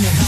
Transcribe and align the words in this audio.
Hot, 0.00 0.12
we're 0.12 0.21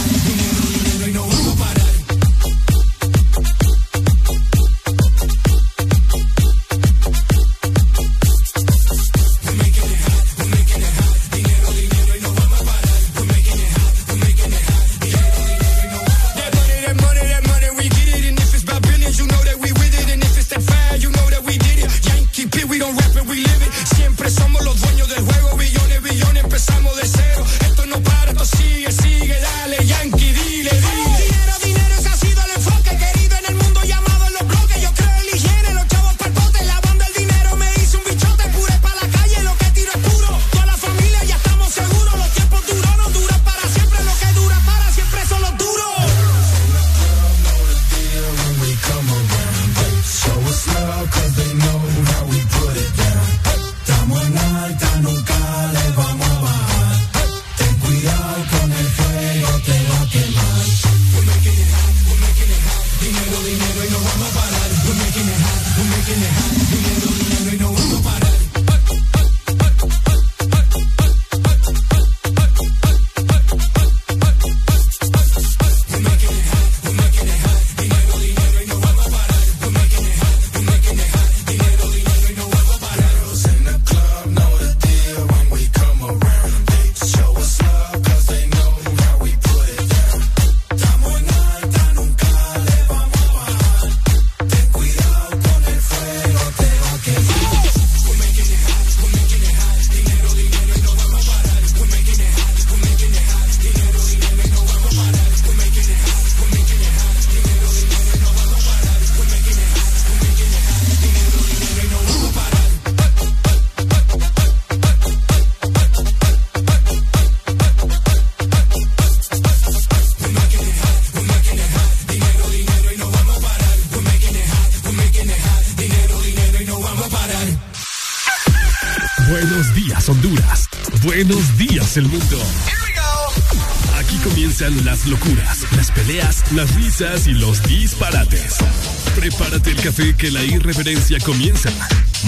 Que 139.94 140.28
la 140.32 140.42
irreverencia 140.42 141.20
comienza. 141.20 141.70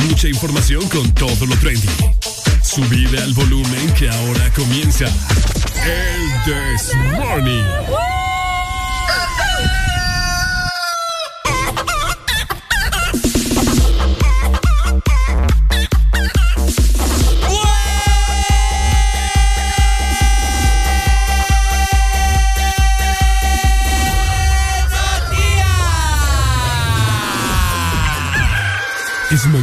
Mucha 0.08 0.28
información 0.28 0.88
con 0.88 1.12
todo 1.14 1.46
lo 1.46 1.56
trendy. 1.56 1.88
Subida 2.62 3.24
al 3.24 3.34
volumen 3.34 3.92
que 3.94 4.08
ahora 4.08 4.52
comienza. 4.54 5.06
El 5.84 6.44
This. 6.44 6.92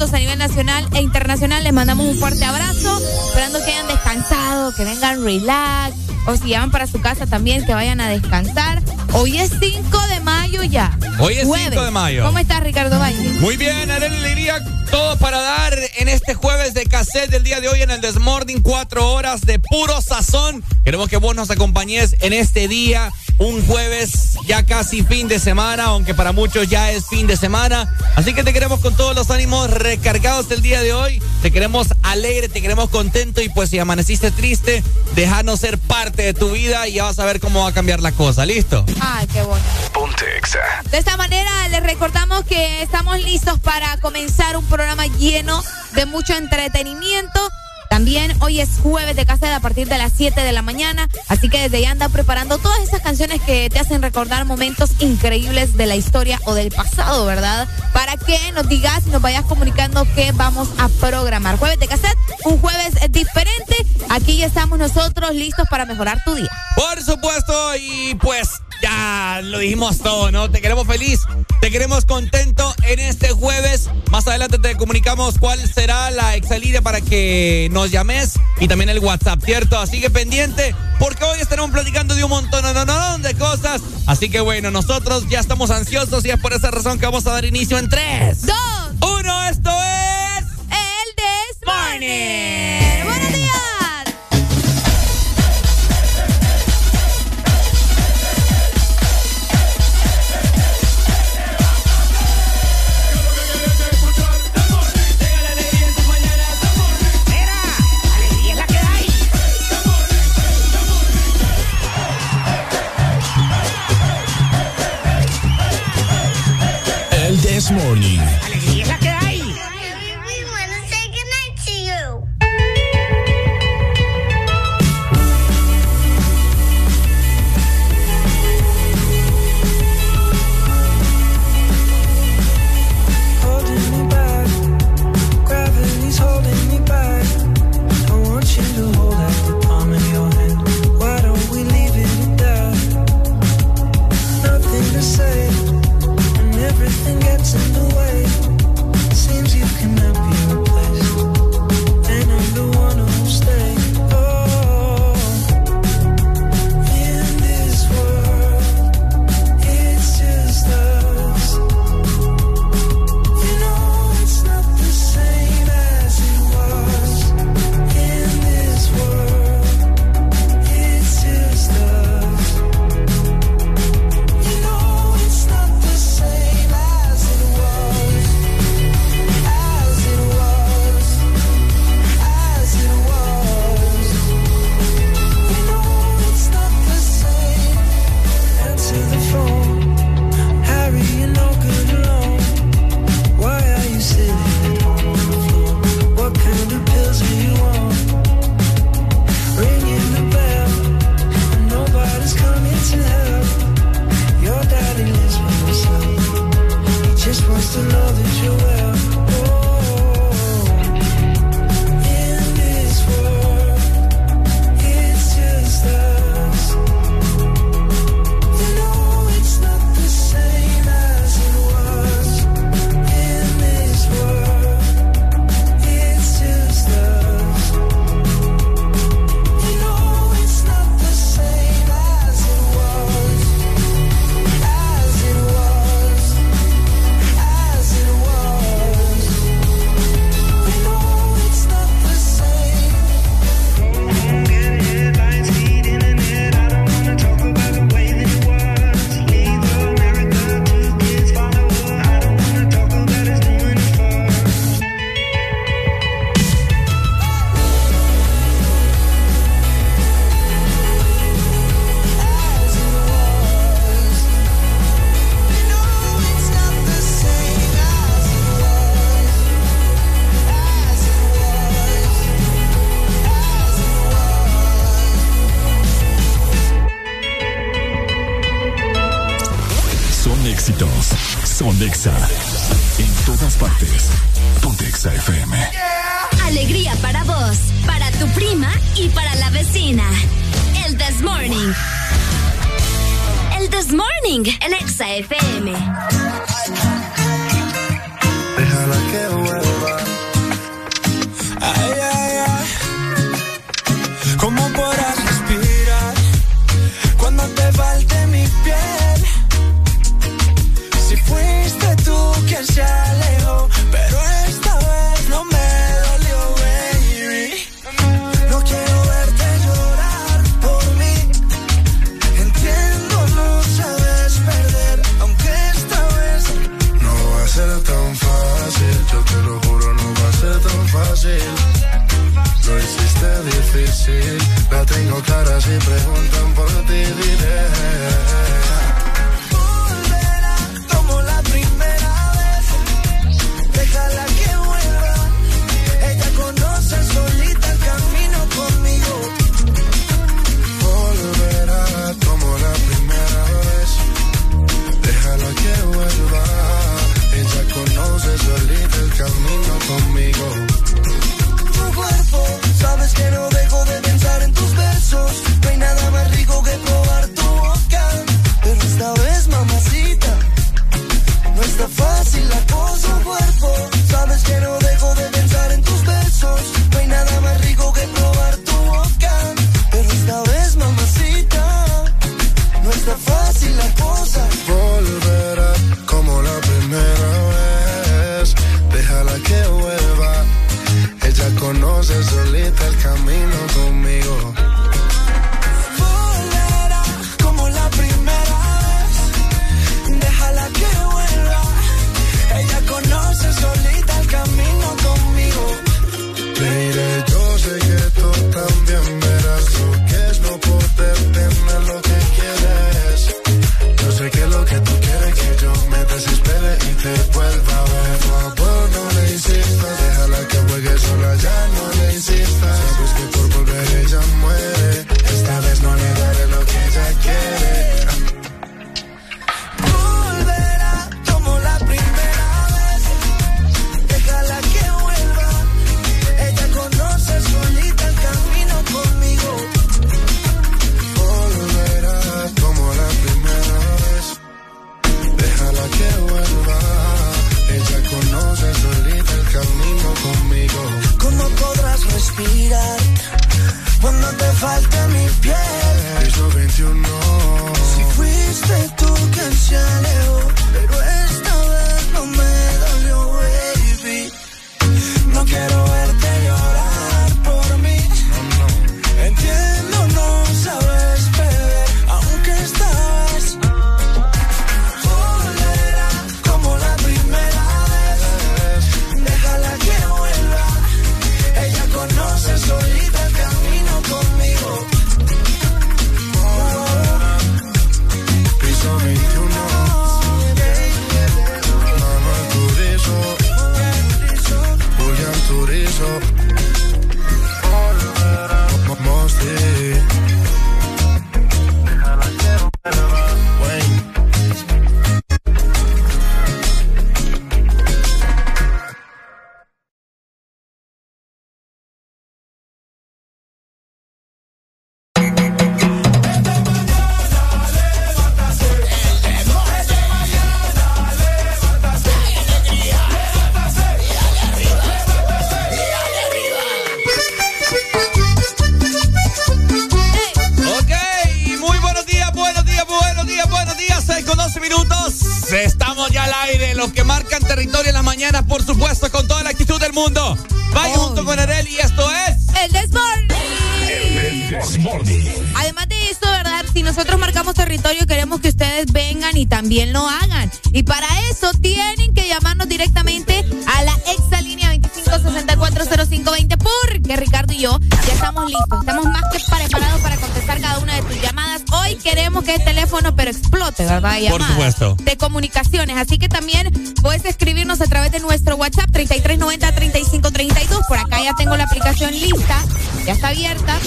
4 0.00 0.06
minutos 0.06 0.14
a 0.14 0.18
nivel 0.18 0.38
nacional 0.38 0.88
e 0.94 1.02
internacional. 1.02 1.62
Les 1.62 1.74
mandamos 1.74 2.06
un 2.06 2.18
fuerte 2.18 2.42
abrazo, 2.44 2.98
esperando 3.26 3.58
que 3.58 3.70
hayan 3.70 3.86
descansado, 3.86 4.74
que 4.74 4.84
vengan 4.84 5.22
relax. 5.22 5.94
O 6.26 6.36
si 6.36 6.52
van 6.52 6.70
para 6.70 6.86
su 6.86 7.00
casa 7.00 7.26
también, 7.26 7.66
que 7.66 7.74
vayan 7.74 8.00
a 8.00 8.08
descansar. 8.08 8.82
Hoy 9.12 9.38
es 9.38 9.50
5 9.60 9.98
de 10.08 10.20
mayo 10.20 10.62
ya. 10.62 10.96
Hoy 11.18 11.34
es 11.34 11.46
Jueves. 11.46 11.70
5 11.70 11.84
de 11.84 11.90
mayo. 11.90 12.24
¿Cómo 12.24 12.38
estás, 12.38 12.62
Ricardo 12.62 12.98
Valle? 12.98 13.18
Muy 13.40 13.56
bien, 13.56 13.90
Arely 13.90 14.16
Alegría, 14.16 14.64
todo 14.90 15.18
para 15.18 15.40
dar 15.40 15.78
en 15.98 16.08
este 16.08 16.34
jueves 16.34 16.74
de 16.74 16.84
cassette 16.84 17.30
del 17.30 17.42
día 17.42 17.60
de 17.60 17.68
hoy 17.68 17.82
en 17.82 17.90
el 17.90 18.00
Desmorning, 18.00 18.62
cuatro 18.62 19.12
horas 19.12 19.42
de 19.42 19.58
puro 19.58 20.00
sazón. 20.00 20.62
Queremos 20.84 21.08
que 21.08 21.16
vos 21.16 21.34
nos 21.34 21.50
acompañes 21.50 22.16
en 22.20 22.32
este 22.32 22.68
día, 22.68 23.12
un 23.40 23.66
jueves 23.66 24.36
ya 24.46 24.64
casi 24.64 25.02
fin 25.02 25.26
de 25.26 25.38
semana, 25.38 25.84
aunque 25.86 26.14
para 26.14 26.32
muchos 26.32 26.68
ya 26.68 26.92
es 26.92 27.06
fin 27.06 27.26
de 27.26 27.36
semana. 27.36 27.92
Así 28.14 28.34
que 28.34 28.44
te 28.44 28.52
queremos 28.52 28.80
con 28.80 28.94
todos 28.94 29.16
los 29.16 29.30
ánimos 29.30 29.70
recargados 29.70 30.48
del 30.48 30.60
día 30.60 30.82
de 30.82 30.92
hoy. 30.92 31.22
Te 31.40 31.50
queremos 31.50 31.88
alegre, 32.02 32.50
te 32.50 32.60
queremos 32.60 32.90
contento 32.90 33.40
y 33.40 33.48
pues 33.48 33.70
si 33.70 33.78
amaneciste 33.78 34.30
triste, 34.30 34.84
déjanos 35.14 35.60
ser 35.60 35.78
parte 35.78 36.22
de 36.22 36.34
tu 36.34 36.50
vida 36.50 36.86
y 36.86 36.94
ya 36.94 37.04
vas 37.04 37.18
a 37.18 37.24
ver 37.24 37.40
cómo 37.40 37.62
va 37.62 37.70
a 37.70 37.72
cambiar 37.72 38.00
la 38.00 38.12
cosa. 38.12 38.44
¿Listo? 38.44 38.84
Ay, 39.00 39.26
qué 39.28 39.42
bueno. 39.42 39.64
Ponte 39.94 40.36
Exa. 40.36 40.58
De 40.90 40.98
esta 40.98 41.16
manera 41.16 41.50
les 41.70 41.82
recordamos 41.82 42.44
que 42.44 42.82
estamos 42.82 43.18
listos 43.20 43.58
para 43.60 43.96
comenzar 44.00 44.58
un 44.58 44.66
programa 44.66 45.06
lleno 45.06 45.64
de 45.94 46.04
mucho 46.04 46.34
entretenimiento. 46.34 47.40
También 48.00 48.34
hoy 48.40 48.62
es 48.62 48.78
jueves 48.82 49.14
de 49.14 49.26
casa 49.26 49.54
a 49.54 49.60
partir 49.60 49.86
de 49.86 49.98
las 49.98 50.12
7 50.16 50.40
de 50.40 50.52
la 50.52 50.62
mañana, 50.62 51.06
así 51.28 51.50
que 51.50 51.58
desde 51.60 51.82
ya 51.82 51.90
anda 51.90 52.08
preparando 52.08 52.56
todas 52.56 52.80
esas 52.80 53.02
canciones 53.02 53.42
que 53.42 53.68
te 53.68 53.78
hacen 53.78 54.00
recordar 54.00 54.46
momentos 54.46 54.92
increíbles 55.00 55.76
de 55.76 55.84
la 55.84 55.96
historia 55.96 56.40
o 56.46 56.54
del 56.54 56.70
pasado, 56.70 57.26
¿verdad? 57.26 57.68
Para 57.92 58.16
que 58.16 58.38
nos 58.52 58.66
digas 58.70 59.02
y 59.06 59.10
nos 59.10 59.20
vayas 59.20 59.44
comunicando 59.44 60.06
qué 60.14 60.32
vamos 60.32 60.70
a 60.78 60.88
programar. 60.88 61.58
Jueves 61.58 61.78
de 61.78 61.88
cassette, 61.88 62.16
un 62.44 62.58
jueves 62.58 62.94
diferente. 63.10 63.76
Aquí 64.08 64.42
estamos 64.42 64.78
nosotros 64.78 65.34
listos 65.34 65.68
para 65.68 65.84
mejorar 65.84 66.24
tu 66.24 66.34
día. 66.34 66.50
Por 66.76 67.02
supuesto, 67.02 67.76
y 67.76 68.14
pues 68.14 68.48
ya 68.80 69.40
lo 69.42 69.58
dijimos 69.58 69.98
todo, 69.98 70.30
¿no? 70.30 70.50
Te 70.50 70.62
queremos 70.62 70.86
feliz, 70.86 71.20
te 71.60 71.70
queremos 71.70 72.06
contento 72.06 72.74
en 72.84 72.98
este 72.98 73.28
jueves 73.32 73.90
más 74.10 74.26
adelante 74.26 74.58
te 74.58 74.76
comunicamos 74.76 75.38
cuál 75.38 75.60
será 75.72 76.10
la 76.10 76.34
exalida 76.34 76.80
para 76.80 77.00
que 77.00 77.68
nos 77.70 77.92
llames 77.92 78.34
y 78.58 78.66
también 78.66 78.90
el 78.90 78.98
WhatsApp, 78.98 79.40
¿cierto? 79.44 79.78
Así 79.78 80.00
que 80.00 80.10
pendiente, 80.10 80.74
porque 80.98 81.24
hoy 81.24 81.40
estaremos 81.40 81.70
platicando 81.70 82.16
de 82.16 82.24
un 82.24 82.30
montón 82.30 83.22
de 83.22 83.34
cosas. 83.34 83.80
Así 84.06 84.28
que 84.28 84.40
bueno, 84.40 84.72
nosotros 84.72 85.28
ya 85.28 85.38
estamos 85.38 85.70
ansiosos 85.70 86.24
y 86.24 86.30
es 86.30 86.40
por 86.40 86.52
esa 86.52 86.72
razón 86.72 86.98
que 86.98 87.06
vamos 87.06 87.26
a 87.28 87.32
dar 87.32 87.44
inicio 87.44 87.78
en 87.78 87.88
3, 87.88 88.46
2, 88.46 88.56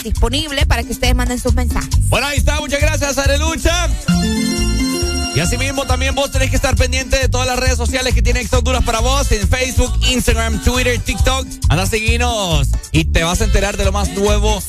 disponible 0.03 0.65
para 0.65 0.83
que 0.83 0.91
ustedes 0.91 1.15
manden 1.15 1.39
sus 1.39 1.53
mensajes. 1.53 2.09
Bueno, 2.09 2.27
ahí 2.27 2.37
está. 2.37 2.59
Muchas 2.59 2.81
gracias, 2.81 3.17
Arelucha. 3.17 3.89
Y 5.35 5.39
asimismo 5.39 5.85
también 5.85 6.13
vos 6.13 6.31
tenés 6.31 6.51
que 6.51 6.55
estar 6.55 6.75
pendiente 6.75 7.17
de 7.17 7.27
todas 7.27 7.47
las 7.47 7.57
redes 7.57 7.75
sociales 7.75 8.13
que 8.13 8.21
tiene 8.21 8.41
Ex 8.41 8.53
Honduras 8.53 8.83
para 8.83 8.99
vos, 8.99 9.31
en 9.31 9.47
Facebook, 9.47 9.91
Instagram, 10.07 10.63
Twitter, 10.63 10.99
TikTok. 10.99 11.47
Anda 11.69 11.83
a 11.83 12.61
y 12.91 13.05
te 13.05 13.23
vas 13.23 13.41
a 13.41 13.45
enterar 13.45 13.75
de 13.75 13.85
lo 13.85 13.91
más 13.91 14.09
nuevo 14.09 14.61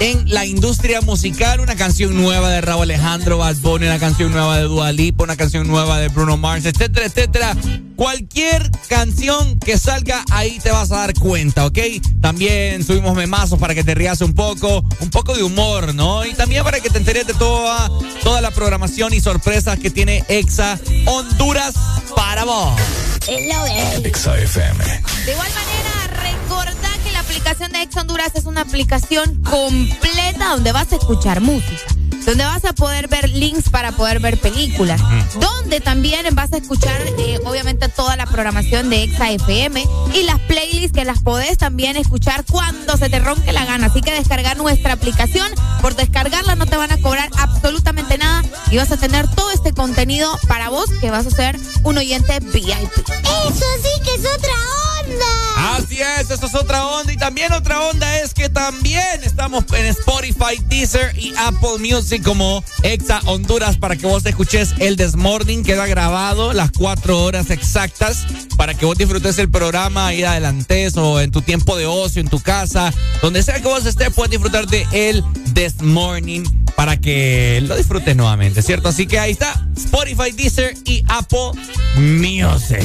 en 0.00 0.28
la 0.28 0.44
industria 0.44 1.00
musical. 1.02 1.60
Una 1.60 1.76
canción 1.76 2.16
nueva 2.16 2.50
de 2.50 2.60
Raúl 2.62 2.82
Alejandro, 2.82 3.38
Bad 3.38 3.64
una 3.64 3.98
canción 4.00 4.32
nueva 4.32 4.56
de 4.56 4.64
Dua 4.64 4.90
Lipa, 4.90 5.22
una 5.22 5.36
canción 5.36 5.68
nueva 5.68 5.98
de 5.98 6.08
Bruno 6.08 6.36
Mars, 6.36 6.64
etcétera, 6.64 7.06
etcétera. 7.06 7.56
Cualquier 7.96 8.70
canción 8.88 9.58
que 9.58 9.78
salga 9.78 10.22
ahí 10.30 10.58
te 10.60 10.70
vas 10.70 10.92
a 10.92 10.98
dar 10.98 11.14
cuenta, 11.14 11.66
¿ok? 11.66 11.78
También 12.20 12.84
subimos 12.84 13.16
memazos 13.16 13.58
para 13.58 13.74
que 13.74 13.82
te 13.82 13.94
rías 13.94 14.20
un 14.20 14.34
poco, 14.34 14.84
un 15.00 15.10
poco 15.10 15.34
de 15.34 15.42
humor, 15.42 15.94
¿no? 15.94 16.24
Y 16.24 16.34
también 16.34 16.62
para 16.62 16.80
que 16.80 16.90
te 16.90 16.98
enteres 16.98 17.26
de 17.26 17.34
toda, 17.34 17.90
toda 18.22 18.40
la 18.40 18.50
programación 18.50 19.14
y 19.14 19.20
sorpresas 19.20 19.78
que 19.78 19.90
tiene 19.90 20.24
Exa 20.28 20.78
Honduras 21.06 21.74
para 22.14 22.44
vos. 22.44 22.78
Exa 24.04 24.38
FM. 24.38 24.84
De 25.24 25.32
igual 25.32 25.48
manera, 25.54 26.30
recordá 26.30 26.90
que 27.02 27.12
la 27.12 27.20
aplicación 27.20 27.72
de 27.72 27.82
Ex 27.82 27.96
Honduras 27.96 28.32
es 28.34 28.44
una 28.44 28.60
aplicación 28.60 29.42
completa 29.42 30.50
donde 30.50 30.70
vas 30.72 30.92
a 30.92 30.96
escuchar 30.96 31.40
música, 31.40 31.85
donde 32.26 32.44
vas 32.44 32.64
a 32.64 32.72
poder 32.72 33.08
ver 33.08 33.30
links 33.30 33.70
para 33.70 33.92
poder 33.92 34.20
ver 34.20 34.38
películas, 34.38 35.00
donde 35.40 35.80
también 35.80 36.26
vas 36.34 36.52
a 36.52 36.58
escuchar 36.58 37.00
eh, 37.18 37.38
obviamente 37.44 37.88
toda 37.88 38.16
la 38.16 38.26
programación 38.26 38.90
de 38.90 39.04
Exa 39.04 39.30
FM 39.30 39.86
y 40.14 40.22
las 40.24 40.40
playlists 40.40 40.92
que 40.92 41.04
las 41.04 41.22
podés 41.22 41.56
también 41.56 41.96
escuchar 41.96 42.44
cuando 42.44 42.96
se 42.96 43.08
te 43.08 43.20
ronque 43.20 43.52
la 43.52 43.64
gana. 43.64 43.86
Así 43.86 44.02
que 44.02 44.12
descargar 44.12 44.56
nuestra 44.56 44.94
aplicación, 44.94 45.50
por 45.80 45.94
descargarla 45.94 46.56
no 46.56 46.66
te 46.66 46.76
van 46.76 46.90
a 46.90 47.00
cobrar 47.00 47.30
absolutamente 47.38 48.18
nada 48.18 48.42
y 48.70 48.76
vas 48.76 48.90
a 48.90 48.96
tener 48.96 49.28
todo 49.28 49.50
este 49.52 49.72
contenido 49.72 50.36
para 50.48 50.68
vos 50.68 50.90
que 51.00 51.10
vas 51.10 51.26
a 51.26 51.30
ser 51.30 51.58
un 51.84 51.96
oyente 51.96 52.40
VIP. 52.40 52.66
Eso 52.66 53.66
sí 53.82 54.02
que 54.02 54.14
es 54.14 54.26
otra 54.34 54.52
onda. 55.16 55.76
Así 55.76 56.00
es, 56.00 56.30
eso 56.30 56.46
es 56.46 56.54
otra 56.54 56.86
onda. 56.86 57.12
Y 57.12 57.16
también 57.16 57.52
otra 57.52 57.80
onda 57.80 58.18
es 58.20 58.34
que 58.34 58.48
también 58.48 59.22
estamos 59.22 59.64
en 59.72 59.86
Spotify, 59.86 60.62
Deezer 60.68 61.16
y 61.18 61.34
Apple 61.36 61.78
Music 61.78 62.22
como 62.22 62.62
Exa 62.82 63.20
Honduras 63.26 63.76
para 63.76 63.96
que 63.96 64.06
vos 64.06 64.24
escuches 64.26 64.74
el 64.78 64.96
Desmorning. 64.96 65.62
Queda 65.62 65.86
grabado 65.86 66.52
las 66.52 66.70
cuatro 66.72 67.22
horas 67.22 67.50
exactas 67.50 68.26
para 68.56 68.74
que 68.74 68.86
vos 68.86 68.96
disfrutes 68.96 69.38
el 69.38 69.50
programa 69.50 70.08
ahí 70.08 70.24
adelante 70.24 70.88
o 70.96 71.20
en 71.20 71.30
tu 71.30 71.42
tiempo 71.42 71.76
de 71.76 71.86
ocio, 71.86 72.20
en 72.20 72.28
tu 72.28 72.40
casa, 72.40 72.92
donde 73.22 73.42
sea 73.42 73.60
que 73.60 73.68
vos 73.68 73.84
estés, 73.86 74.12
puedes 74.14 74.30
disfrutar 74.30 74.66
de 74.66 74.86
el 74.92 75.24
Desmorning 75.52 76.66
para 76.74 76.98
que 76.98 77.60
lo 77.62 77.76
disfrutes 77.76 78.14
nuevamente, 78.16 78.62
¿cierto? 78.62 78.88
Así 78.88 79.06
que 79.06 79.18
ahí 79.18 79.32
está, 79.32 79.66
Spotify, 79.76 80.30
Deezer 80.32 80.74
y 80.84 81.02
Apple 81.08 81.52
Music. 81.96 82.84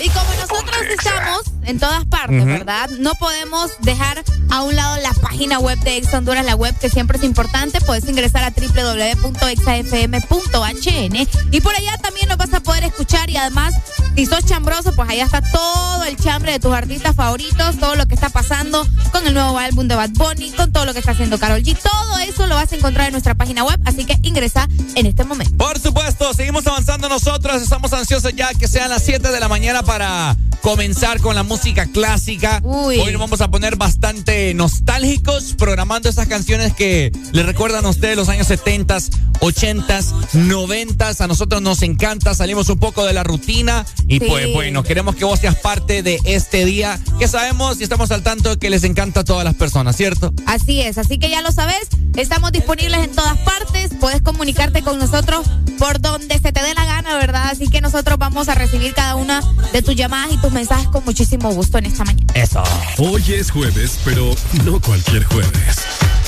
Y 0.00 0.08
como 0.10 0.34
nosotros 0.34 0.82
estamos 0.90 1.57
en 1.68 1.78
todas 1.78 2.04
partes, 2.06 2.44
¿verdad? 2.46 2.88
No 2.98 3.14
podemos 3.14 3.70
dejar 3.80 4.24
a 4.50 4.62
un 4.62 4.74
lado 4.74 4.96
la 5.02 5.12
página 5.12 5.58
web 5.58 5.78
de 5.80 5.98
Ex 5.98 6.14
Honduras, 6.14 6.42
la 6.44 6.54
web 6.54 6.74
que 6.78 6.88
siempre 6.88 7.18
es 7.18 7.24
importante. 7.24 7.78
Puedes 7.82 8.08
ingresar 8.08 8.42
a 8.42 8.50
www.exafm.hn 8.50 11.28
y 11.52 11.60
por 11.60 11.74
allá 11.74 11.98
también 11.98 12.28
nos 12.28 12.38
vas 12.38 12.54
a 12.54 12.60
poder 12.60 12.84
escuchar 12.84 13.28
y 13.28 13.36
además, 13.36 13.74
si 14.16 14.24
sos 14.24 14.46
chambroso, 14.46 14.96
pues 14.96 15.10
allá 15.10 15.26
está 15.26 15.42
todo 15.42 16.04
el 16.04 16.16
chambre 16.16 16.52
de 16.52 16.58
tus 16.58 16.72
artistas 16.72 17.14
favoritos, 17.14 17.78
todo 17.78 17.96
lo 17.96 18.06
que 18.06 18.14
está 18.14 18.30
pasando 18.30 18.86
con 19.12 19.26
el 19.26 19.34
nuevo 19.34 19.58
álbum 19.58 19.88
de 19.88 19.94
Bad 19.94 20.12
Bunny, 20.14 20.52
con 20.52 20.72
todo 20.72 20.86
lo 20.86 20.94
que 20.94 21.00
está 21.00 21.12
haciendo 21.12 21.38
Carol 21.38 21.62
G. 21.62 21.76
Todo 21.76 22.18
eso 22.20 22.46
lo 22.46 22.54
vas 22.54 22.72
a 22.72 22.76
encontrar 22.76 23.08
en 23.08 23.12
nuestra 23.12 23.34
página 23.34 23.64
web, 23.64 23.78
así 23.84 24.06
que 24.06 24.16
ingresa 24.22 24.66
en 24.94 25.04
este 25.04 25.24
momento. 25.24 25.54
Por 25.58 25.78
supuesto, 25.78 26.32
seguimos 26.32 26.66
avanzando 26.66 27.10
nosotros, 27.10 27.60
estamos 27.60 27.92
ansiosos 27.92 28.32
ya 28.34 28.54
que 28.54 28.68
sean 28.68 28.88
las 28.88 29.04
7 29.04 29.30
de 29.30 29.38
la 29.38 29.48
mañana 29.48 29.82
para 29.82 30.34
comenzar 30.62 31.20
con 31.20 31.34
la 31.34 31.42
música 31.42 31.86
clásica. 31.86 32.60
Uy. 32.64 32.98
Hoy 32.98 33.12
nos 33.12 33.20
vamos 33.20 33.40
a 33.40 33.50
poner 33.50 33.76
bastante 33.76 34.52
nostálgicos, 34.54 35.54
programando 35.56 36.08
esas 36.08 36.26
canciones 36.28 36.72
que 36.74 37.12
le 37.32 37.42
recuerdan 37.42 37.84
a 37.86 37.88
ustedes 37.90 38.16
los 38.16 38.28
años 38.28 38.46
70, 38.46 38.98
80, 39.40 40.00
90. 40.34 41.08
A 41.18 41.26
nosotros 41.26 41.62
nos 41.62 41.82
encanta, 41.82 42.34
salimos 42.34 42.68
un 42.68 42.78
poco 42.78 43.04
de 43.04 43.12
la 43.12 43.24
rutina 43.24 43.86
y 44.08 44.18
Sí. 44.18 44.24
pues 44.28 44.52
bueno, 44.52 44.82
queremos 44.82 45.14
que 45.16 45.24
vos 45.24 45.38
seas 45.40 45.56
parte 45.56 46.02
de 46.02 46.18
este 46.24 46.64
día 46.64 46.98
que 47.18 47.28
sabemos 47.28 47.80
y 47.80 47.84
estamos 47.84 48.10
al 48.10 48.22
tanto 48.22 48.58
que 48.58 48.68
les 48.70 48.84
encanta 48.84 49.20
a 49.20 49.24
todas 49.24 49.44
las 49.44 49.54
personas, 49.54 49.96
¿cierto? 49.96 50.32
Así 50.46 50.80
es, 50.80 50.98
así 50.98 51.18
que 51.18 51.30
ya 51.30 51.40
lo 51.42 51.52
sabes, 51.52 51.88
estamos 52.16 52.52
disponibles 52.52 53.04
en 53.04 53.12
todas 53.12 53.38
partes, 53.38 53.90
puedes 54.00 54.22
comunicarte 54.22 54.82
con 54.82 54.98
nosotros 54.98 55.46
por 55.78 56.00
donde 56.00 56.38
se 56.38 56.52
te 56.52 56.62
dé 56.62 56.74
la 56.74 56.84
gana, 56.84 57.16
¿verdad? 57.16 57.48
Así 57.50 57.68
que 57.68 57.80
nosotros 57.80 58.18
vamos 58.18 58.48
a 58.48 58.54
recibir 58.54 58.92
cada 58.94 59.14
una 59.14 59.40
de 59.72 59.82
tus 59.82 59.94
llamadas 59.94 60.32
y 60.32 60.36
tus 60.38 60.52
mensajes 60.52 60.88
con 60.88 61.04
muchísimo 61.04 61.50
gusto 61.52 61.78
en 61.78 61.86
esta 61.86 62.04
mañana. 62.04 62.32
Eso. 62.34 62.62
Hoy 62.98 63.22
es 63.32 63.50
jueves, 63.50 63.98
pero 64.04 64.34
no 64.64 64.80
cualquier 64.80 65.24
jueves. 65.24 65.86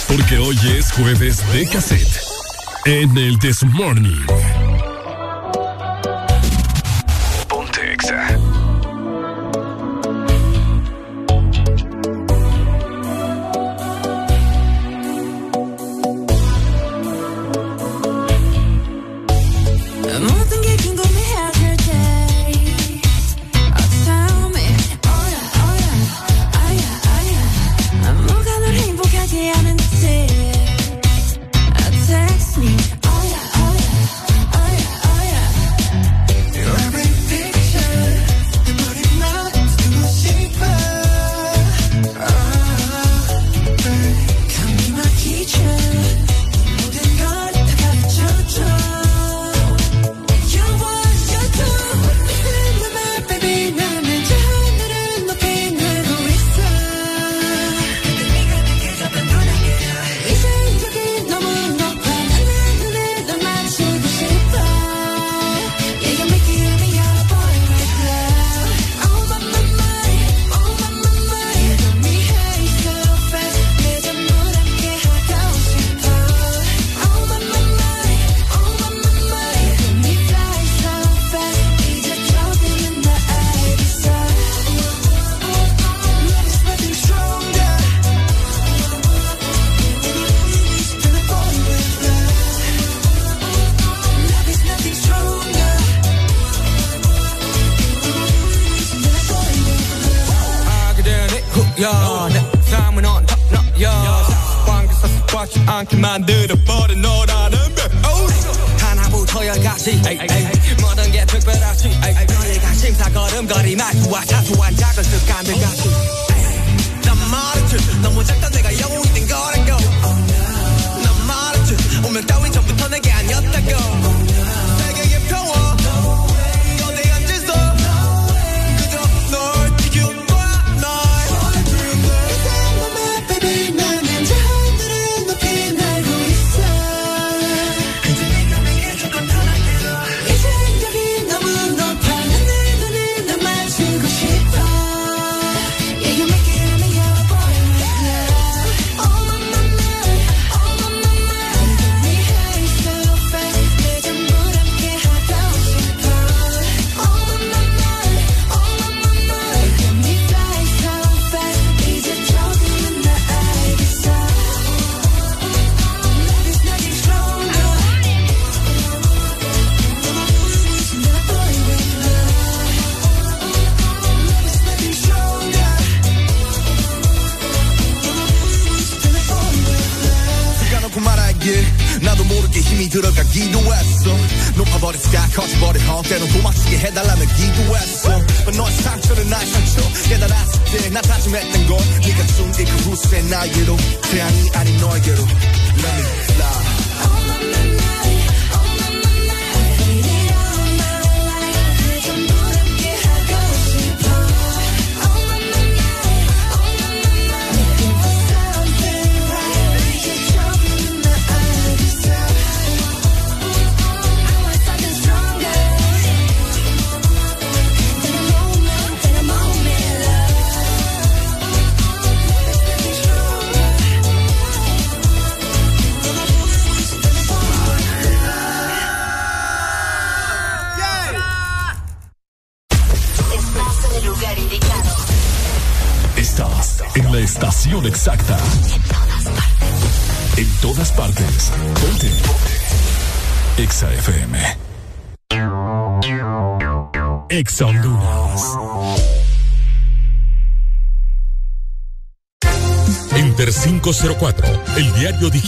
Porque 0.09 0.39
hoy 0.39 0.59
es 0.77 0.93
jueves 0.93 1.43
de 1.53 1.69
cassette. 1.69 2.21
En 2.87 3.17
el 3.19 3.39
This 3.39 3.63
Morning. 3.65 4.70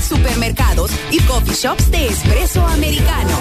supermercados 0.00 0.92
y 1.10 1.20
coffee 1.22 1.54
shops 1.54 1.90
de 1.90 2.06
espresso 2.06 2.64
americano. 2.64 3.36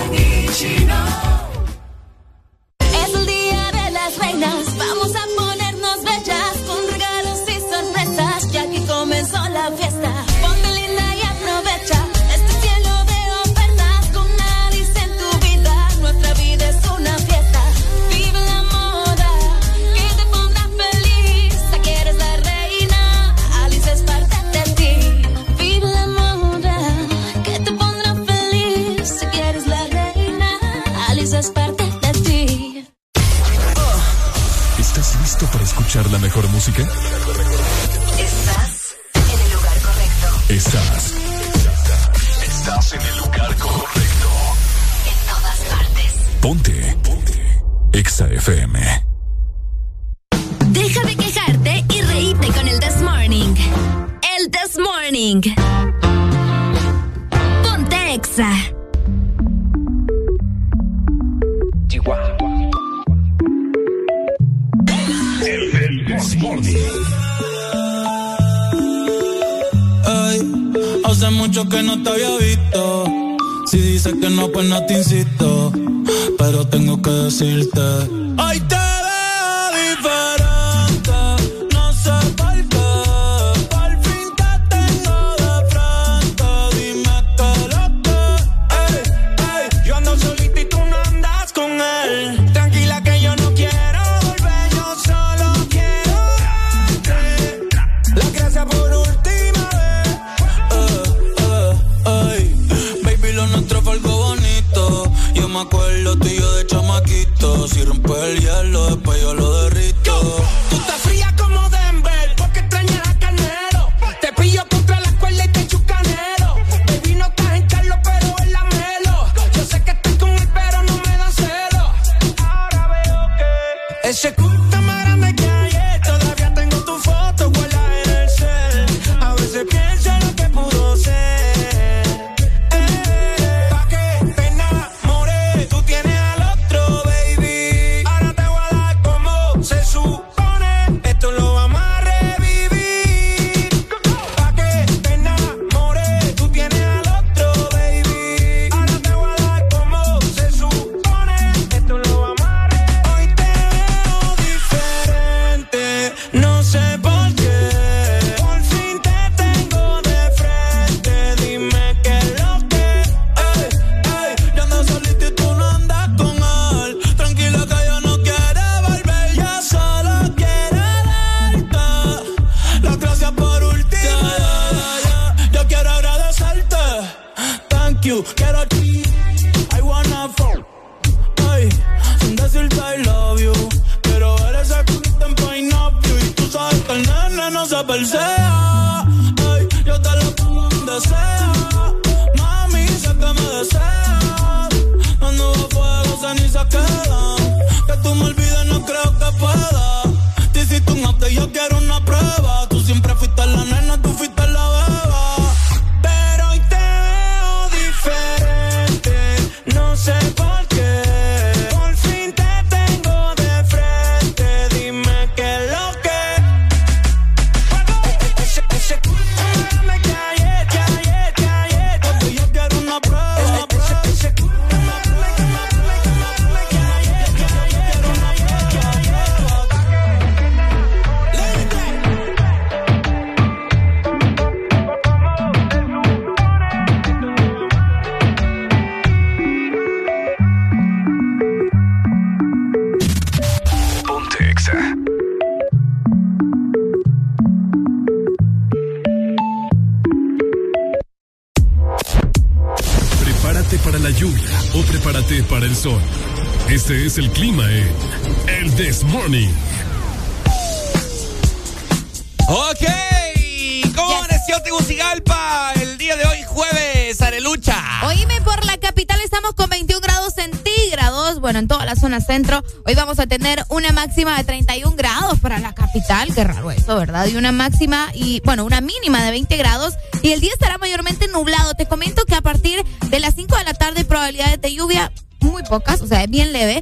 Bueno, 271.43 271.59
en 271.59 271.67
toda 271.67 271.85
la 271.85 271.97
zona 271.97 272.21
centro. 272.21 272.63
Hoy 272.85 272.95
vamos 272.95 273.19
a 273.19 273.27
tener 273.27 273.65
una 273.67 273.91
máxima 273.91 274.37
de 274.37 274.45
31 274.45 274.95
grados 274.95 275.41
para 275.41 275.59
la 275.59 275.75
capital. 275.75 276.33
Qué 276.33 276.41
raro 276.41 276.71
eso, 276.71 276.95
¿verdad? 276.95 277.27
Y 277.27 277.35
una 277.35 277.51
máxima 277.51 278.07
y, 278.13 278.41
bueno, 278.45 278.63
una 278.63 278.79
mínima 278.79 279.21
de 279.25 279.31
20 279.31 279.57
grados. 279.57 279.93
Y 280.21 280.31
el 280.31 280.39
día 280.39 280.53
estará 280.53 280.77
mayormente 280.77 281.27
nublado. 281.27 281.73
Te 281.73 281.85
comento 281.85 282.23
que 282.23 282.35
a 282.35 282.41
partir 282.41 282.81
de 283.09 283.19
las 283.19 283.35
5 283.35 283.57
de 283.57 283.63
la 283.65 283.73
tarde 283.73 284.05
probabilidades 284.05 284.61
de 284.61 284.73
lluvia 284.73 285.11
muy 285.41 285.63
pocas, 285.63 286.01
o 286.01 286.07
sea, 286.07 286.23
es 286.23 286.29
bien 286.29 286.53
leve. 286.53 286.81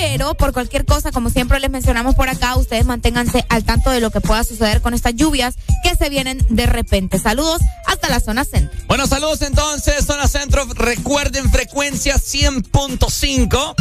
Pero 0.00 0.34
por 0.34 0.52
cualquier 0.52 0.84
cosa, 0.84 1.12
como 1.12 1.30
siempre 1.30 1.60
les 1.60 1.70
mencionamos 1.70 2.14
por 2.14 2.28
acá, 2.28 2.56
ustedes 2.56 2.84
manténganse 2.86 3.44
al 3.48 3.64
tanto 3.64 3.90
de 3.90 4.00
lo 4.00 4.10
que 4.10 4.20
pueda 4.20 4.42
suceder 4.44 4.80
con 4.80 4.94
estas 4.94 5.14
lluvias 5.14 5.54
que 5.82 5.94
se 5.94 6.08
vienen 6.08 6.38
de 6.48 6.66
repente. 6.66 7.18
Saludos 7.18 7.60
hasta 7.86 8.08
la 8.08 8.20
zona 8.20 8.44
centro. 8.44 8.78
Bueno, 8.86 9.06
saludos 9.06 9.42
entonces, 9.42 10.04
zona 10.04 10.28
centro. 10.28 10.64
Recuerden 10.74 11.50
frecuencia 11.50 12.16
100.5 12.16 13.74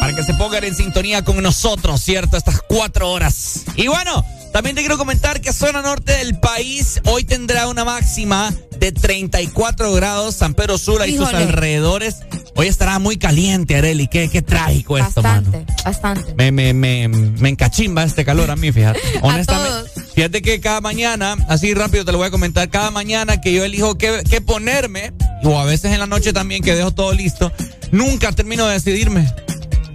para 0.00 0.14
que 0.14 0.22
se 0.24 0.34
pongan 0.34 0.64
en 0.64 0.74
sintonía 0.74 1.24
con 1.24 1.42
nosotros, 1.42 2.00
¿cierto? 2.00 2.36
Estas 2.36 2.60
cuatro 2.68 3.10
horas. 3.10 3.64
Y 3.76 3.88
bueno, 3.88 4.24
también 4.56 4.74
te 4.74 4.80
quiero 4.80 4.96
comentar 4.96 5.42
que 5.42 5.52
zona 5.52 5.82
norte 5.82 6.16
del 6.16 6.40
país 6.40 7.02
hoy 7.04 7.24
tendrá 7.24 7.68
una 7.68 7.84
máxima 7.84 8.54
de 8.80 8.90
34 8.90 9.92
grados. 9.92 10.34
San 10.34 10.54
Pedro 10.54 10.78
Sula 10.78 11.06
y 11.06 11.10
sus 11.14 11.28
Híjole. 11.28 11.44
alrededores. 11.44 12.16
Hoy 12.54 12.66
estará 12.66 12.98
muy 12.98 13.18
caliente, 13.18 13.76
Areli. 13.76 14.08
Qué, 14.08 14.30
qué 14.30 14.40
trágico 14.40 14.96
esto, 14.96 15.20
mano. 15.20 15.50
Bastante, 15.50 15.82
bastante. 15.84 16.34
Me, 16.38 16.52
me, 16.52 16.72
me, 16.72 17.06
me 17.06 17.50
encachimba 17.50 18.02
este 18.02 18.24
calor 18.24 18.50
a 18.50 18.56
mí, 18.56 18.72
fíjate. 18.72 18.98
Honestamente. 19.20 19.90
Fíjate 20.14 20.40
que 20.40 20.58
cada 20.58 20.80
mañana, 20.80 21.36
así 21.50 21.74
rápido 21.74 22.06
te 22.06 22.12
lo 22.12 22.16
voy 22.16 22.28
a 22.28 22.30
comentar, 22.30 22.70
cada 22.70 22.90
mañana 22.90 23.42
que 23.42 23.52
yo 23.52 23.62
elijo 23.62 23.98
qué, 23.98 24.22
qué 24.26 24.40
ponerme, 24.40 25.12
o 25.44 25.58
a 25.58 25.66
veces 25.66 25.92
en 25.92 25.98
la 25.98 26.06
noche 26.06 26.32
también 26.32 26.62
que 26.62 26.74
dejo 26.74 26.92
todo 26.92 27.12
listo, 27.12 27.52
nunca 27.92 28.32
termino 28.32 28.66
de 28.66 28.72
decidirme. 28.72 29.30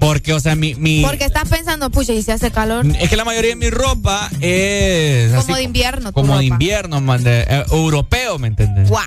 Porque, 0.01 0.33
o 0.33 0.39
sea, 0.39 0.55
mi... 0.55 0.73
mi 0.75 1.03
Porque 1.05 1.25
estás 1.25 1.47
pensando, 1.47 1.91
pucha, 1.91 2.11
y 2.11 2.23
si 2.23 2.31
hace 2.31 2.49
calor. 2.49 2.85
es 2.99 3.07
que 3.09 3.15
la 3.15 3.23
mayoría 3.23 3.51
de 3.51 3.55
mi 3.55 3.69
ropa 3.69 4.29
es... 4.41 5.29
Como 5.29 5.41
así 5.41 5.53
de 5.53 5.61
invierno. 5.61 6.11
Como 6.11 6.37
de 6.39 6.45
invierno, 6.45 6.99
man, 7.01 7.23
de- 7.23 7.45
eh, 7.47 7.63
europeo, 7.71 8.39
¿me 8.39 8.47
entiendes? 8.47 8.89
Wow. 8.89 8.99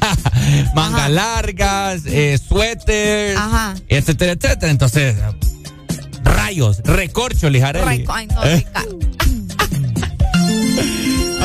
Mangas 0.74 1.10
largas, 1.10 2.02
eh, 2.06 2.38
suéteres, 2.38 3.36
Ajá. 3.36 3.74
etcétera, 3.88 4.32
etcétera. 4.32 4.70
Entonces, 4.70 5.16
rayos, 6.22 6.78
recorcho, 6.84 7.50
Lijarelli. 7.50 8.04
Reco- 8.04 8.12
Ay, 8.14 8.26
no, 8.28 8.44
Ricardo. 8.44 8.98
No 9.00 9.14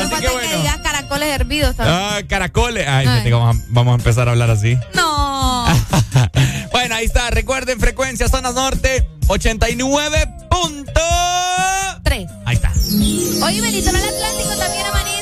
Así 0.00 0.14
que 0.20 0.28
bueno. 0.28 0.62
Caracoles 1.10 1.40
hervidos 1.40 1.76
también. 1.76 1.98
Ah, 1.98 2.20
caracoles. 2.28 2.86
Ay, 2.86 3.06
Ay. 3.06 3.24
que 3.24 3.32
vamos 3.32 3.56
a, 3.56 3.60
vamos 3.68 3.92
a 3.92 3.96
empezar 3.96 4.28
a 4.28 4.30
hablar 4.30 4.50
así. 4.50 4.78
No. 4.94 5.66
bueno, 6.72 6.94
ahí 6.94 7.04
está. 7.04 7.30
Recuerden, 7.30 7.80
frecuencia 7.80 8.28
zona 8.28 8.52
norte 8.52 9.08
89. 9.26 10.28
punto. 10.48 11.00
Tres. 12.04 12.28
Ahí 12.46 12.54
está. 12.56 12.72
Hoy 13.44 13.58
el 13.58 13.72
litoral 13.72 14.02
atlántico 14.04 14.54
también 14.56 14.86
amanece 14.86 15.19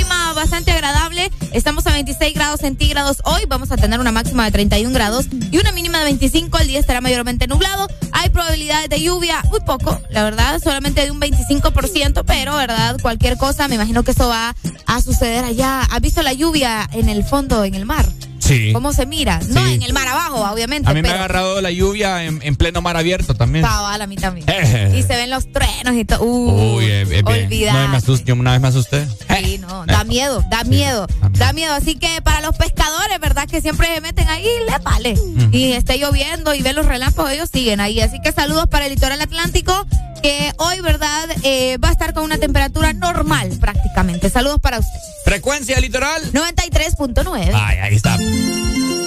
clima 0.00 0.32
bastante 0.32 0.70
agradable. 0.70 1.30
Estamos 1.52 1.86
a 1.86 1.92
26 1.92 2.34
grados 2.34 2.60
centígrados 2.60 3.18
hoy. 3.24 3.42
Vamos 3.46 3.70
a 3.70 3.76
tener 3.76 4.00
una 4.00 4.12
máxima 4.12 4.44
de 4.46 4.50
31 4.50 4.94
grados 4.94 5.26
y 5.50 5.58
una 5.58 5.72
mínima 5.72 5.98
de 5.98 6.04
25. 6.04 6.58
El 6.58 6.68
día 6.68 6.80
estará 6.80 7.02
mayormente 7.02 7.46
nublado. 7.46 7.86
Hay 8.12 8.30
probabilidades 8.30 8.88
de 8.88 9.02
lluvia, 9.02 9.42
muy 9.50 9.60
poco, 9.60 10.00
la 10.10 10.24
verdad, 10.24 10.58
solamente 10.62 11.04
de 11.04 11.10
un 11.10 11.20
25%, 11.20 12.24
pero, 12.26 12.56
¿verdad? 12.56 12.96
Cualquier 13.02 13.36
cosa, 13.36 13.68
me 13.68 13.74
imagino 13.74 14.02
que 14.02 14.12
eso 14.12 14.28
va 14.28 14.54
a 14.86 15.02
suceder 15.02 15.44
allá. 15.44 15.82
¿Has 15.82 16.00
visto 16.00 16.22
la 16.22 16.32
lluvia 16.32 16.88
en 16.92 17.10
el 17.10 17.22
fondo, 17.22 17.64
en 17.64 17.74
el 17.74 17.84
mar? 17.84 18.06
Sí. 18.50 18.72
¿Cómo 18.72 18.92
se 18.92 19.06
mira? 19.06 19.38
No, 19.48 19.64
Sí. 19.64 19.74
en 19.74 19.82
el 19.82 19.92
mar 19.92 20.08
abajo, 20.08 20.44
obviamente. 20.52 20.90
A 20.90 20.92
mí 20.94 21.02
me 21.02 21.08
ha 21.08 21.14
agarrado 21.14 21.60
la 21.60 21.70
lluvia 21.70 22.24
en, 22.24 22.40
en 22.42 22.56
pleno 22.56 22.82
mar 22.82 22.96
abierto 22.96 23.34
también. 23.34 23.64
Cabal, 23.64 24.02
a 24.02 24.06
mí 24.08 24.16
también. 24.16 24.46
Eh. 24.50 24.96
y 24.98 25.02
se 25.02 25.14
ven 25.16 25.30
los 25.30 25.50
truenos 25.52 25.94
y 25.94 26.04
todo. 26.04 26.22
Uh, 26.24 26.76
Uy, 26.78 26.84
eh, 26.84 27.02
eh, 27.02 27.04
bien. 27.04 27.26
olvidar. 27.26 27.74
Una 27.74 27.80
vez 27.82 27.90
me 27.90 27.96
asusté, 27.98 28.24
yo 28.26 28.34
una 28.34 28.52
vez 28.52 28.60
me 28.60 28.68
asusté. 28.68 29.06
Sí, 29.42 29.58
no, 29.58 29.86
da 29.86 30.02
miedo, 30.04 30.44
da 30.50 30.64
miedo, 30.64 31.06
da 31.32 31.52
miedo. 31.52 31.74
Así 31.74 31.94
que 31.94 32.20
para 32.22 32.40
los 32.40 32.56
pescadores, 32.56 33.18
¿verdad? 33.20 33.46
Que 33.48 33.60
siempre 33.60 33.86
se 33.94 34.00
meten 34.00 34.28
ahí, 34.28 34.46
le 34.68 34.78
vale. 34.82 35.14
Y 35.52 35.72
esté 35.72 35.98
lloviendo 35.98 36.52
y 36.54 36.62
ven 36.62 36.74
los 36.76 36.86
relámpagos, 36.86 37.30
ellos 37.32 37.48
siguen 37.52 37.80
ahí. 37.80 38.00
Así 38.00 38.20
que 38.20 38.32
saludos 38.32 38.66
para 38.66 38.86
el 38.86 38.92
litoral 38.94 39.20
atlántico, 39.20 39.86
que 40.22 40.52
hoy, 40.58 40.80
¿verdad? 40.80 41.28
Eh, 41.44 41.78
va 41.78 41.88
a 41.88 41.92
estar 41.92 42.12
con 42.12 42.24
una 42.24 42.38
temperatura 42.38 42.92
normal 42.92 43.50
prácticamente. 43.60 44.28
Saludos 44.28 44.60
para 44.60 44.78
ustedes. 44.80 45.00
Frecuencia 45.24 45.78
litoral. 45.80 46.22
93.9. 46.32 47.50
Ay, 47.54 47.78
ahí 47.78 47.94
está. 47.94 48.16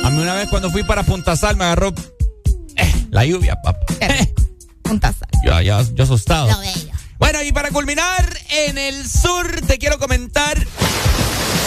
A 0.03 0.09
mí 0.09 0.21
una 0.21 0.33
vez 0.33 0.49
cuando 0.49 0.69
fui 0.71 0.83
para 0.83 1.03
Punta 1.03 1.35
Sal 1.35 1.55
me 1.55 1.65
agarró 1.65 1.93
eh, 2.75 3.07
la 3.09 3.25
lluvia, 3.25 3.55
papá. 3.61 3.85
Punta 4.81 5.13
Sal. 5.13 5.29
Yo, 5.45 5.61
yo, 5.61 5.95
yo 5.95 6.03
asustado. 6.03 6.49
Lo 6.49 6.59
bello. 6.59 6.93
Bueno, 7.19 7.41
y 7.41 7.51
para 7.51 7.71
culminar, 7.71 8.37
en 8.49 8.77
el 8.77 9.07
sur 9.09 9.49
te 9.65 9.77
quiero 9.77 9.97
comentar. 9.97 10.57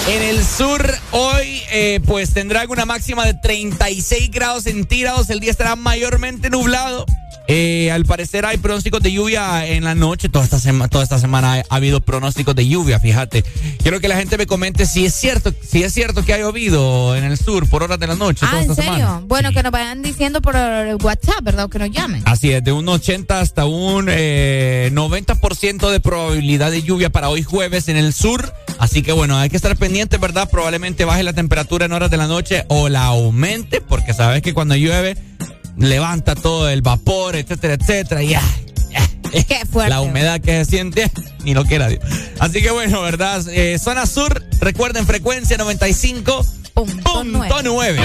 En 0.09 0.23
el 0.23 0.45
sur 0.45 0.87
hoy 1.11 1.63
eh, 1.73 2.01
pues 2.07 2.33
tendrá 2.33 2.65
una 2.69 2.85
máxima 2.85 3.25
de 3.25 3.35
36 3.35 4.31
grados 4.31 4.65
centígrados. 4.65 5.31
El 5.31 5.41
día 5.41 5.51
estará 5.51 5.75
mayormente 5.75 6.51
nublado. 6.51 7.07
Eh, 7.49 7.91
al 7.93 8.05
parecer 8.05 8.45
hay 8.45 8.57
pronósticos 8.59 9.01
de 9.03 9.13
lluvia 9.13 9.67
en 9.67 9.85
la 9.85 9.95
noche. 9.95 10.29
Toda 10.29 10.45
esta, 10.45 10.59
sema- 10.59 10.89
toda 10.89 11.05
esta 11.05 11.19
semana 11.19 11.55
ha, 11.55 11.57
ha 11.69 11.77
habido 11.77 12.01
pronósticos 12.01 12.55
de 12.57 12.67
lluvia, 12.67 12.99
fíjate. 12.99 13.45
Quiero 13.83 14.01
que 14.01 14.09
la 14.09 14.17
gente 14.17 14.37
me 14.37 14.47
comente 14.47 14.85
si 14.87 15.07
es 15.07 15.15
cierto, 15.15 15.53
si 15.67 15.83
es 15.83 15.93
cierto 15.95 16.25
que 16.25 16.35
ha 16.35 16.39
llovido 16.39 17.15
en 17.17 17.25
el 17.25 17.39
sur 17.39 17.69
por 17.69 17.83
horas 17.85 17.99
de 18.01 18.07
la 18.09 18.15
noche. 18.17 18.41
Ah, 18.47 18.51
toda 18.51 18.63
¿en 18.63 18.71
esta 18.71 18.83
serio? 18.83 18.99
semana. 18.99 19.23
Bueno, 19.27 19.53
que 19.53 19.63
nos 19.63 19.73
vayan 19.73 20.03
diciendo 20.03 20.41
por 20.43 20.57
WhatsApp, 20.57 21.41
¿verdad? 21.43 21.67
O 21.67 21.69
que 21.69 21.79
nos 21.79 21.91
llamen. 21.91 22.23
Así 22.27 22.51
es, 22.51 22.65
de 22.65 22.73
un 22.73 22.89
80 22.89 23.41
hasta 23.41 23.65
un 23.67 24.07
eh, 24.11 24.91
90% 24.93 25.91
de 25.91 26.01
probabilidad 26.01 26.71
de 26.71 26.83
lluvia 26.83 27.11
para 27.11 27.29
hoy 27.29 27.43
jueves 27.43 27.89
en 27.89 27.97
el 27.97 28.13
sur. 28.13 28.53
Así 28.79 29.03
que 29.03 29.13
bueno, 29.13 29.39
hay 29.39 29.49
que 29.49 29.57
estar 29.57 29.75
pendientes, 29.77 30.19
¿verdad? 30.21 30.49
Probablemente 30.51 31.05
baje 31.05 31.23
la 31.23 31.33
temperatura 31.33 31.87
en 31.87 31.93
horas 31.93 32.11
de 32.11 32.17
la 32.17 32.27
noche 32.27 32.65
o 32.69 32.89
la 32.89 33.05
aumente, 33.05 33.81
porque 33.81 34.13
sabes 34.15 34.43
que 34.43 34.53
cuando 34.53 34.75
llueve 34.77 35.17
levanta 35.77 36.35
todo 36.35 36.69
el 36.69 36.83
vapor, 36.83 37.37
etcétera, 37.37 37.75
etcétera. 37.75 38.23
Y, 38.23 38.35
ah, 38.35 38.43
Qué 39.49 39.67
fuerte. 39.71 39.91
la 39.91 40.01
humedad 40.01 40.41
que 40.41 40.65
se 40.65 40.71
siente, 40.71 41.11
ni 41.45 41.53
lo 41.55 41.65
quiera 41.65 41.89
Dios. 41.89 42.03
Así 42.39 42.63
que 42.63 42.71
bueno, 42.71 43.03
¿verdad? 43.03 43.43
Eh, 43.49 43.79
zona 43.79 44.07
sur, 44.07 44.43
recuerden 44.61 45.07
frecuencia 45.07 45.57
95.9. 45.59 48.01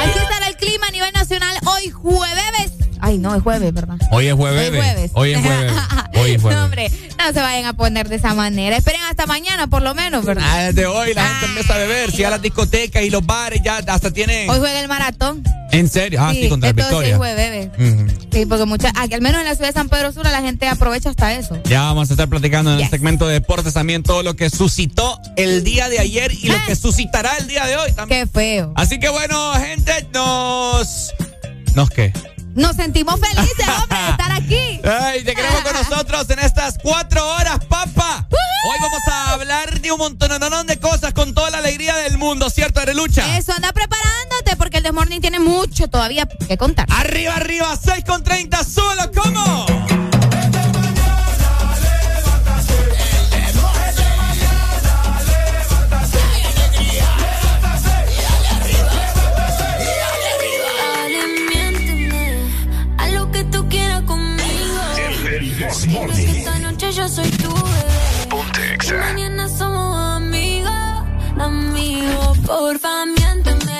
Así 0.00 0.18
estará 0.18 0.48
el 0.48 0.56
clima 0.56 0.86
a 0.86 0.90
nivel 0.90 1.12
nacional 1.12 1.56
hoy 1.66 1.90
jueves. 1.90 2.72
Ay, 3.02 3.18
no, 3.18 3.34
es 3.34 3.42
jueves, 3.42 3.72
¿verdad? 3.72 3.96
Hoy 4.10 4.26
es 4.28 4.34
jueves. 4.34 4.70
Hoy 4.70 4.76
es 4.76 4.82
jueves. 4.84 5.10
Hoy 5.14 5.32
es 5.32 5.40
jueves. 5.40 5.72
Hoy 6.14 6.30
es 6.32 6.42
jueves. 6.42 6.58
No, 6.58 6.64
hombre, 6.64 6.90
no 7.18 7.32
se 7.32 7.40
vayan 7.40 7.64
a 7.66 7.72
poner 7.74 8.08
de 8.08 8.16
esa 8.16 8.34
manera. 8.34 8.76
Esperen 8.76 9.02
hasta 9.02 9.26
mañana, 9.26 9.66
por 9.66 9.82
lo 9.82 9.94
menos, 9.94 10.24
¿verdad? 10.24 10.44
Ah, 10.46 10.62
desde 10.64 10.86
hoy 10.86 11.14
la 11.14 11.26
gente 11.26 11.46
empieza 11.46 11.74
a 11.74 11.78
beber, 11.78 12.10
si 12.10 12.18
ya 12.18 12.30
las 12.30 12.42
discotecas 12.42 13.02
y 13.02 13.10
los 13.10 13.24
bares 13.24 13.62
ya 13.62 13.78
hasta 13.78 14.10
tienen. 14.10 14.48
Hoy 14.50 14.58
juega 14.58 14.80
el 14.80 14.88
maratón. 14.88 15.42
¿En 15.72 15.88
serio? 15.88 16.18
Ah, 16.20 16.32
sí, 16.32 16.48
contra 16.48 16.70
el 16.70 16.78
entonces 16.78 17.10
Victoria. 17.10 17.16
jueves, 17.16 17.70
bebé. 17.76 17.92
Ujú. 17.92 18.28
Sí, 18.32 18.46
porque 18.46 18.64
mucha, 18.64 18.92
aquí, 18.96 19.14
al 19.14 19.20
menos 19.20 19.40
en 19.40 19.46
la 19.46 19.54
ciudad 19.54 19.68
de 19.68 19.72
San 19.72 19.88
Pedro 19.88 20.10
Sula 20.12 20.32
la 20.32 20.42
gente 20.42 20.66
aprovecha 20.66 21.10
hasta 21.10 21.32
eso. 21.34 21.60
Ya 21.64 21.82
vamos 21.82 22.10
a 22.10 22.14
estar 22.14 22.28
platicando 22.28 22.72
en 22.74 22.80
el 22.80 22.90
segmento 22.90 23.26
de 23.28 23.34
deportes 23.34 23.74
también 23.74 24.02
todo 24.02 24.22
lo 24.24 24.34
que 24.34 24.50
suscitó 24.50 25.20
el 25.36 25.62
día 25.62 25.88
de 25.88 26.00
ayer 26.00 26.32
y 26.32 26.48
lo 26.48 26.56
que 26.66 26.74
suscitará 26.74 27.36
el 27.38 27.46
día 27.46 27.66
de 27.66 27.76
hoy 27.76 27.92
también. 27.92 28.22
Ah. 28.22 28.30
Qué 28.32 28.38
feo. 28.40 28.72
Así 28.74 28.98
que 28.98 29.08
bueno, 29.10 29.52
gente, 29.54 30.08
nos. 30.12 31.12
¿Nos 31.76 31.88
qué? 31.90 32.12
Nos 32.54 32.76
sentimos 32.76 33.20
felices, 33.20 33.66
hombre, 33.82 33.98
de 33.98 34.10
estar 34.10 34.32
aquí. 34.32 34.80
Ay, 34.84 35.24
te 35.24 35.34
queremos 35.34 35.60
con 35.62 35.72
nosotros 35.72 36.28
en 36.30 36.38
estas 36.40 36.78
cuatro 36.82 37.26
horas, 37.34 37.58
papa. 37.68 38.26
Hoy 38.30 38.76
vamos 38.80 39.00
a 39.10 39.32
hablar 39.32 39.80
de 39.80 39.90
un 39.92 39.98
montón 39.98 40.30
de 40.66 40.78
cosas 40.78 41.14
con 41.14 41.32
toda 41.32 41.50
la 41.50 41.58
alegría 41.58 41.96
del 41.96 42.18
mundo, 42.18 42.50
¿cierto, 42.50 42.80
Arelucha? 42.80 43.38
Eso, 43.38 43.52
anda 43.52 43.72
preparándote 43.72 44.56
porque 44.56 44.78
el 44.78 44.82
Desmorning 44.82 45.20
tiene 45.20 45.38
mucho 45.38 45.88
todavía 45.88 46.26
que 46.26 46.58
contar. 46.58 46.86
Arriba, 46.90 47.36
arriba, 47.36 47.74
6 47.82 48.04
con 48.04 48.22
30, 48.22 48.64
solo, 48.64 49.10
¿cómo? 49.14 49.66
Yo 67.00 67.08
soy 67.08 67.30
tu 67.30 67.48
bebé. 67.48 68.98
Mañana 68.98 69.48
somos 69.48 69.96
amigos, 70.16 71.04
amigos. 71.38 72.38
Porfa, 72.46 73.06
miénteme 73.06 73.79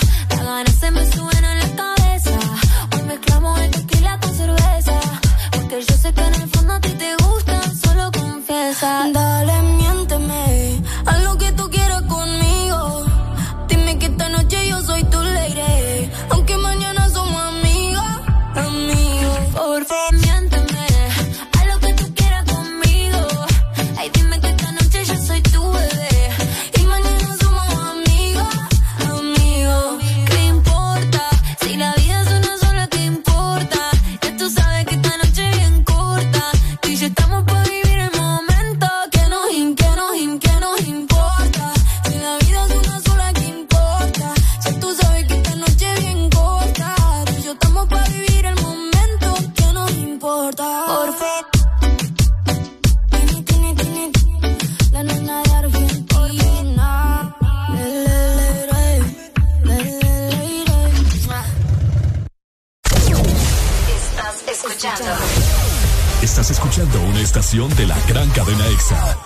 escuchando 66.81 67.09
una 67.09 67.21
estación 67.21 67.75
de 67.75 67.85
la 67.85 67.97
gran 68.07 68.29
cadena 68.29 68.65
EXA. 68.67 69.17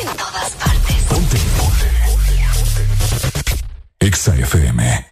en 0.00 0.16
todas 0.16 0.50
partes. 0.52 0.96
Ponte. 1.08 1.38
EXA 4.00 4.36
FM. 4.36 5.06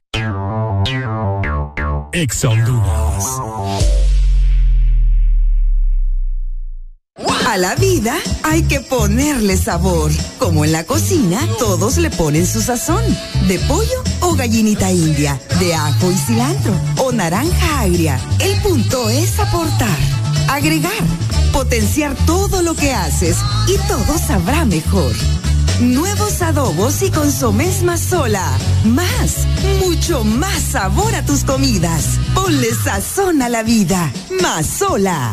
EXA 2.13 2.49
Honduras. 2.49 3.25
A 7.47 7.57
la 7.57 7.75
vida 7.77 8.15
hay 8.43 8.63
que 8.63 8.81
ponerle 8.81 9.57
sabor. 9.57 10.11
Como 10.39 10.65
en 10.65 10.73
la 10.73 10.85
cocina, 10.85 11.41
todos 11.59 11.97
le 11.97 12.11
ponen 12.11 12.47
su 12.47 12.61
sazón. 12.61 13.03
De 13.47 13.59
pollo 13.61 14.03
o 14.21 14.35
gallinita 14.35 14.91
india, 14.91 15.41
de 15.59 15.75
ajo 15.75 16.11
y 16.11 16.17
cilantro 16.17 16.73
o 16.99 17.13
naranja 17.13 17.81
agria. 17.81 18.21
El 18.39 18.61
punto 18.63 19.09
es 19.09 19.39
aportar, 19.39 19.99
agregar, 20.49 20.93
potenciar 21.53 22.17
todo 22.27 22.63
lo 22.63 22.75
que 22.75 22.93
haces 22.93 23.37
y 23.67 23.77
todo 23.89 24.19
sabrá 24.19 24.65
mejor. 24.65 25.13
Nuevos 25.81 26.43
adobos 26.43 27.03
y 27.03 27.11
consomés 27.11 27.83
más 27.83 28.01
sola. 28.01 28.51
Más, 28.85 29.47
mucho 29.85 30.25
más 30.25 30.61
sabor 30.61 31.15
a 31.15 31.25
tus 31.25 31.45
comidas. 31.45 32.19
Ponle 32.35 32.75
sazón 32.75 33.43
a 33.43 33.49
la 33.49 33.63
vida. 33.63 34.13
Más 34.43 34.67
sola. 34.67 35.33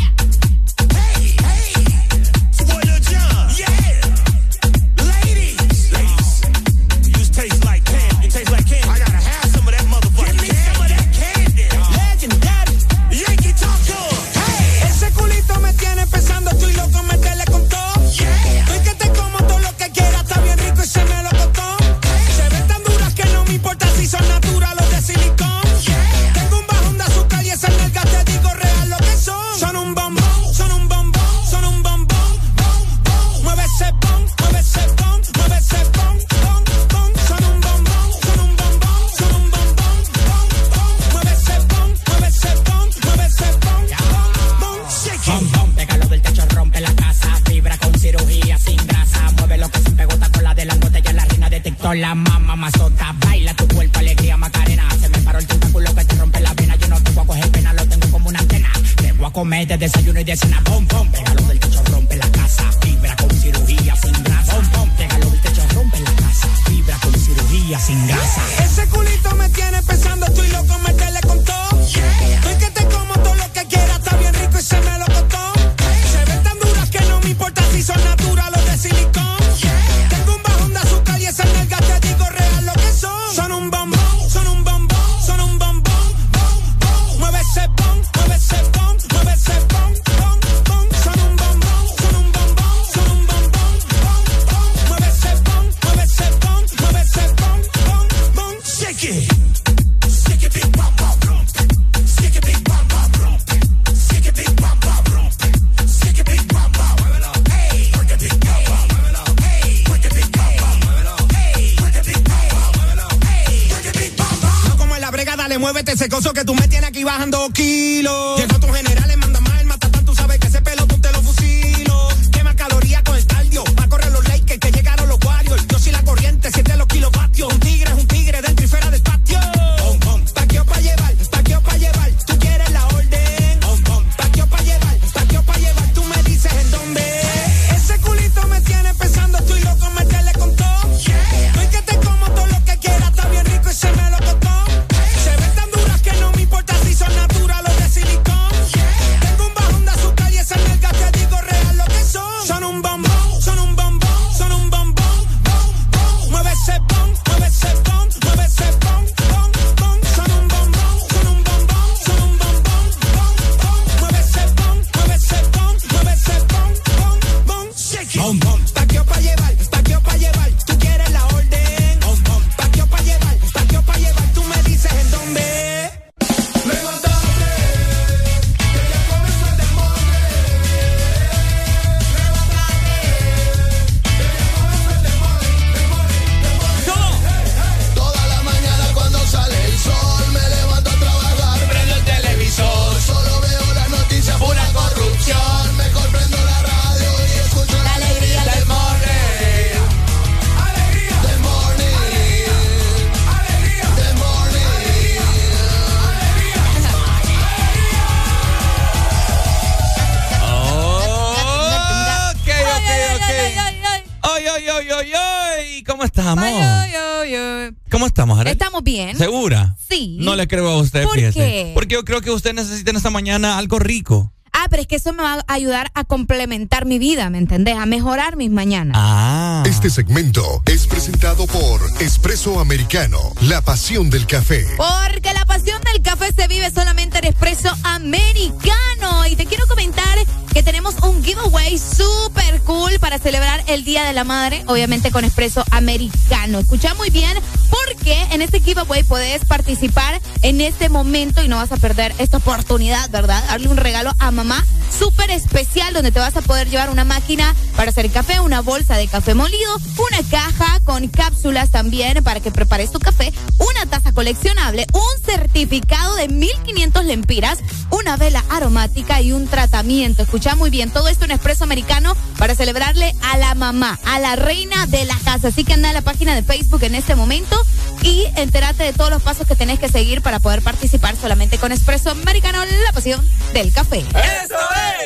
Yo 222.01 222.05
creo 222.05 222.21
que 222.21 222.31
usted 222.31 222.55
necesita 222.55 222.89
en 222.89 222.97
esta 222.97 223.11
mañana 223.11 223.59
algo 223.59 223.77
rico. 223.77 224.33
Ah, 224.53 224.65
pero 224.71 224.81
es 224.81 224.87
que 224.87 224.95
eso 224.95 225.13
me 225.13 225.21
va 225.21 225.33
a 225.47 225.53
ayudar 225.53 225.91
a 225.93 226.03
complementar 226.03 226.85
mi 226.85 226.97
vida, 226.97 227.29
¿me 227.29 227.37
entendés? 227.37 227.77
A 227.77 227.85
mejorar 227.85 228.37
mis 228.37 228.49
mañanas. 228.49 228.97
Ah. 228.99 229.61
Este 229.67 229.91
segmento 229.91 230.63
es 230.65 230.87
presentado 230.87 231.45
por 231.45 231.79
Espresso 232.01 232.59
Americano, 232.59 233.19
la 233.41 233.61
pasión 233.61 234.09
del 234.09 234.25
café. 234.25 234.65
Porque 234.77 235.31
la 235.31 235.45
pasión 235.45 235.79
del 235.93 236.01
café 236.01 236.33
se 236.33 236.47
vive 236.47 236.71
solamente 236.71 237.19
en 237.19 237.25
Espresso 237.25 237.69
Americano. 237.83 239.27
Y 239.29 239.35
te 239.35 239.45
quiero 239.45 239.67
comentar 239.67 240.17
que 240.53 240.63
tenemos 240.63 240.95
un 241.03 241.23
giveaway 241.23 241.77
súper 241.77 242.61
cool 242.61 242.99
para 242.99 243.19
celebrar 243.19 243.63
el 243.67 243.83
Día 243.85 244.03
de 244.03 244.13
la 244.13 244.23
Madre, 244.23 244.63
obviamente 244.67 245.11
con 245.11 245.23
Espresso 245.23 245.63
Americano. 245.71 246.59
Escucha 246.59 246.93
muy 246.95 247.09
bien, 247.09 247.37
porque 247.69 248.21
en 248.31 248.41
este 248.41 248.59
giveaway 248.59 249.03
puedes 249.03 249.45
participar 249.45 250.19
en 250.41 250.61
este 250.61 250.89
momento 250.89 251.43
y 251.43 251.47
no 251.47 251.57
vas 251.57 251.71
a 251.71 251.77
perder 251.77 252.13
esta 252.17 252.37
oportunidad, 252.37 253.09
¿verdad? 253.09 253.43
Darle 253.47 253.67
un 253.67 253.77
regalo 253.77 254.13
a 254.19 254.31
mamá 254.31 254.65
súper 254.97 255.31
especial 255.31 255.93
donde 255.93 256.11
te 256.11 256.19
vas 256.19 256.35
a 256.35 256.41
poder 256.41 256.69
llevar 256.69 256.89
una 256.89 257.05
máquina 257.05 257.55
para 257.75 257.89
hacer 257.89 258.09
café, 258.11 258.39
una 258.39 258.61
bolsa 258.61 258.97
de 258.97 259.07
café 259.07 259.33
molido, 259.33 259.75
una 259.97 260.29
caja 260.29 260.79
con 260.83 261.07
cápsulas 261.07 261.71
también 261.71 262.23
para 262.23 262.39
que 262.39 262.51
prepares 262.51 262.91
tu 262.91 262.99
café, 262.99 263.33
una 263.57 263.85
taza 263.85 264.11
coleccionable, 264.11 264.85
un 264.93 265.25
certificado 265.25 266.15
de 266.15 266.27
1500 266.27 267.05
lempiras, 267.05 267.59
una 267.89 268.17
vela 268.17 268.43
aromática 268.49 269.21
y 269.21 269.31
un 269.31 269.47
tratamiento. 269.47 270.23
Escucha 270.23 270.55
muy 270.55 270.69
bien, 270.69 270.91
todo 270.91 271.07
esto 271.07 271.25
en 271.25 271.31
expreso 271.31 271.63
americano 271.63 272.15
para 272.37 272.55
celebrarle 272.55 273.15
a 273.21 273.37
la 273.37 273.55
mamá, 273.55 273.99
a 274.05 274.19
la 274.19 274.35
reina 274.35 274.85
de 274.87 275.05
la 275.05 275.17
casa. 275.23 275.49
Así 275.49 275.63
que 275.63 275.73
anda 275.73 275.89
a 275.89 275.93
la 275.93 276.01
página 276.01 276.35
de 276.35 276.43
Facebook 276.43 276.83
en 276.83 276.95
este 276.95 277.15
momento 277.15 277.55
y 278.03 278.25
entérate 278.35 278.83
de 278.83 278.93
todos 278.93 279.09
los 279.09 279.21
pasos 279.21 279.47
que 279.47 279.55
tenés 279.55 279.79
que 279.79 279.89
seguir 279.89 280.21
para 280.21 280.39
poder 280.39 280.61
participar 280.61 281.15
solamente 281.15 281.57
con 281.57 281.71
expreso 281.71 282.11
americano, 282.11 282.59
la 282.85 282.91
pasión 282.93 283.23
del 283.53 283.71
café. 283.71 283.99
¡Eso 283.99 284.55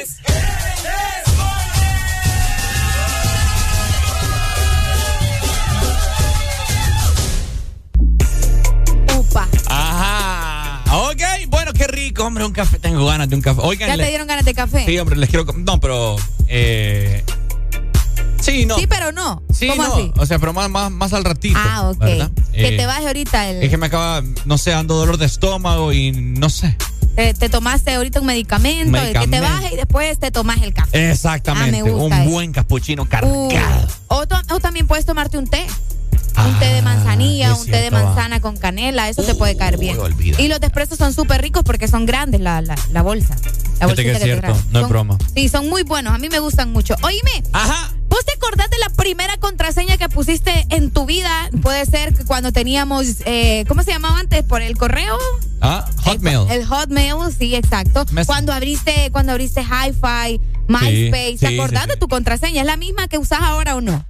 es! 0.01 0.17
Upa. 9.17 9.47
Ajá. 9.67 10.83
Ok, 10.97 11.21
bueno, 11.49 11.73
qué 11.73 11.87
rico, 11.87 12.23
hombre, 12.23 12.45
un 12.45 12.51
café. 12.53 12.79
Tengo 12.79 13.05
ganas 13.05 13.29
de 13.29 13.35
un 13.35 13.41
café. 13.41 13.61
Oigan, 13.63 13.89
¿Ya 13.89 13.97
te 13.97 14.07
dieron 14.09 14.27
ganas 14.27 14.45
de 14.45 14.53
café? 14.53 14.85
Sí, 14.85 14.97
hombre, 14.97 15.17
les 15.17 15.29
quiero. 15.29 15.45
No, 15.57 15.79
pero. 15.79 16.15
Eh, 16.47 17.23
sí, 18.41 18.65
no. 18.65 18.77
Sí, 18.77 18.87
pero 18.87 19.11
no. 19.11 19.41
Sí, 19.53 19.67
¿Cómo 19.67 19.83
no. 19.83 19.93
así? 19.93 20.11
O 20.17 20.25
sea, 20.25 20.39
pero 20.39 20.53
más, 20.53 20.69
más, 20.69 20.91
más 20.91 21.13
al 21.13 21.25
ratito. 21.25 21.59
Ah, 21.61 21.89
ok. 21.89 21.99
¿verdad? 21.99 22.31
Que 22.55 22.73
Eh, 22.75 22.77
te 22.77 22.85
baje 22.85 23.07
ahorita 23.07 23.49
el... 23.49 23.63
Es 23.63 23.69
que 23.69 23.77
me 23.77 23.87
acaba, 23.87 24.23
no 24.45 24.57
sé, 24.57 24.71
dando 24.71 24.95
dolor 24.95 25.17
de 25.17 25.25
estómago 25.25 25.91
y 25.93 26.11
no 26.11 26.49
sé. 26.49 26.75
Te, 27.15 27.33
te 27.33 27.47
tomaste 27.49 27.93
ahorita 27.93 28.19
un 28.19 28.25
medicamento, 28.25 28.91
que 28.93 28.99
te 28.99 29.13
Medicamento. 29.13 29.41
baje 29.49 29.73
y 29.73 29.77
después 29.77 30.19
te 30.19 30.31
tomas 30.31 30.61
el 30.61 30.73
café. 30.73 31.11
Exactamente. 31.11 31.79
Ah, 31.79 31.83
un 31.93 32.11
eso. 32.13 32.29
buen 32.29 32.51
capuchino 32.51 33.03
Uh, 33.03 33.07
cargado. 33.07 33.87
o, 34.07 34.25
también 34.59 34.85
puedes 34.87 35.05
tomarte 35.05 35.37
un 35.37 35.47
té. 35.47 35.65
Un 36.37 36.59
té 36.59 36.65
de 36.65 36.81
manzanilla, 36.81 37.49
Ah, 37.49 37.53
es 37.53 37.59
un 37.59 37.65
té 37.67 37.77
de 37.81 37.89
va. 37.89 38.03
manzana 38.03 38.41
con 38.41 38.57
canela, 38.57 39.07
eso 39.07 39.23
te 39.23 39.35
puede 39.35 39.55
caer 39.55 39.77
bien. 39.77 39.97
Y 40.37 40.49
los 40.49 40.59
de 40.59 40.67
espresso 40.67 40.97
son 40.97 41.13
súper 41.13 41.41
ricos 41.41 41.63
porque 41.63 41.87
son 41.87 42.05
grandes 42.05 42.41
la, 42.41 42.61
la, 42.61 42.75
la 42.91 43.01
bolsa. 43.01 43.35
La 43.79 43.87
Fíjate 43.87 44.03
que 44.03 44.11
es 44.11 44.21
cierto, 44.21 44.47
no 44.71 44.79
es 44.79 44.83
Son- 44.83 44.89
broma. 44.89 45.17
Sí, 45.33 45.47
son 45.47 45.69
muy 45.69 45.83
buenos, 45.83 46.13
a 46.13 46.17
mí 46.17 46.27
me 46.27 46.39
gustan 46.39 46.73
mucho. 46.73 46.95
Oíme, 47.03 47.41
Ajá. 47.53 47.89
Contraseña 49.49 49.97
que 49.97 50.09
pusiste 50.09 50.65
en 50.69 50.89
tu 50.89 51.05
vida? 51.05 51.49
Puede 51.61 51.85
ser 51.85 52.15
que 52.15 52.25
cuando 52.25 52.51
teníamos, 52.51 53.05
eh, 53.25 53.63
¿cómo 53.67 53.83
se 53.83 53.91
llamaba 53.91 54.19
antes? 54.19 54.43
¿Por 54.43 54.63
el 54.63 54.75
correo? 54.75 55.17
Ah, 55.61 55.85
Hotmail. 56.03 56.49
El 56.49 56.65
Hotmail, 56.65 57.13
sí, 57.37 57.53
exacto. 57.55 58.05
Cuando 58.25 58.53
abriste, 58.53 59.09
cuando 59.11 59.33
abriste 59.33 59.61
Hi-Fi, 59.61 60.41
MySpace, 60.67 61.37
¿te 61.39 61.47
sí, 61.49 61.59
acordás 61.59 61.83
sí, 61.83 61.89
de 61.89 61.97
tu 61.97 62.07
contraseña? 62.07 62.61
¿Es 62.61 62.65
la 62.67 62.75
misma 62.75 63.07
que 63.07 63.19
usás 63.19 63.39
ahora 63.41 63.75
o 63.75 63.81
no? 63.81 64.03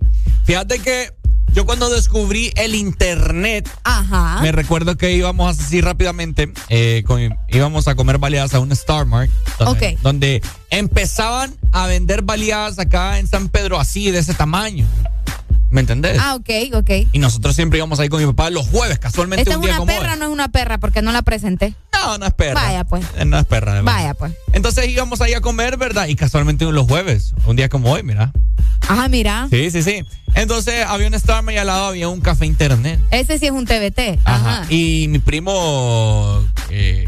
Fíjate 0.45 0.79
que 0.79 1.09
Yo 1.53 1.65
cuando 1.65 1.89
descubrí 1.89 2.51
el 2.57 2.75
internet, 2.75 3.69
Ajá. 3.85 4.39
me 4.41 4.51
recuerdo 4.51 4.97
que 4.97 5.13
íbamos 5.13 5.57
así 5.57 5.79
rápidamente, 5.79 6.51
eh, 6.67 7.03
con- 7.07 7.33
íbamos 7.47 7.87
a 7.87 7.95
comer 7.95 8.17
baleadas 8.17 8.53
a 8.55 8.59
un 8.59 8.73
Star 8.73 9.05
Mart. 9.05 9.31
Donde, 9.59 9.93
Ok. 9.93 9.99
donde 10.01 10.41
empezaban 10.69 11.55
a 11.71 11.87
vender 11.87 12.23
baleadas 12.23 12.77
acá 12.77 13.19
en 13.19 13.27
San 13.27 13.47
Pedro 13.47 13.79
así, 13.79 14.11
de 14.11 14.19
ese 14.19 14.33
tamaño. 14.33 14.85
¿Me 15.71 15.81
entendés? 15.81 16.17
Ah, 16.19 16.35
ok, 16.35 16.49
ok. 16.75 16.89
Y 17.11 17.19
nosotros 17.19 17.55
siempre 17.55 17.77
íbamos 17.79 17.99
ahí 17.99 18.07
con 18.07 18.19
mi 18.21 18.25
papá 18.27 18.49
los 18.49 18.67
jueves, 18.67 18.99
casualmente 18.99 19.41
¿Esta 19.41 19.53
es 19.53 19.57
un 19.57 19.63
una 19.63 19.85
perra 19.85 20.13
o 20.13 20.15
no 20.15 20.25
es 20.25 20.31
una 20.31 20.47
perra? 20.49 20.77
Porque 20.77 21.01
no 21.01 21.11
la 21.11 21.21
presenté. 21.21 21.73
No, 21.93 22.17
no 22.17 22.25
es 22.27 22.33
perra. 22.33 22.53
Vaya, 22.61 22.83
pues. 22.83 23.03
Eh, 23.17 23.25
No 23.25 23.39
es 23.39 23.45
perra, 23.45 23.73
de 23.73 23.81
verdad. 23.81 23.93
Vaya, 23.93 24.13
pues. 24.13 24.33
Entonces 24.53 24.87
íbamos 24.87 25.21
ahí 25.21 25.33
a 25.33 25.41
comer, 25.41 25.77
¿verdad? 25.77 26.07
Y 26.07 26.15
casualmente 26.15 26.65
los 26.65 26.85
jueves, 26.87 27.33
un 27.45 27.55
día 27.55 27.67
como 27.67 27.91
hoy, 27.91 28.03
mira. 28.03 28.31
Ajá, 28.87 29.09
mira. 29.09 29.47
Sí, 29.49 29.71
sí, 29.71 29.81
sí. 29.81 30.03
Entonces 30.35 30.85
había 30.85 31.07
un 31.07 31.13
Star 31.15 31.41
Mart 31.43 31.55
y 31.55 31.59
al 31.59 31.67
lado 31.67 31.87
había 31.87 32.07
un 32.09 32.21
café 32.21 32.45
internet. 32.45 32.99
Ese 33.11 33.39
sí 33.39 33.45
es 33.47 33.51
un 33.51 33.65
TBT. 33.65 34.19
Ajá. 34.23 34.59
Ajá. 34.61 34.65
Y 34.71 35.07
mi 35.09 35.19
primo, 35.19 36.43
eh, 36.69 37.07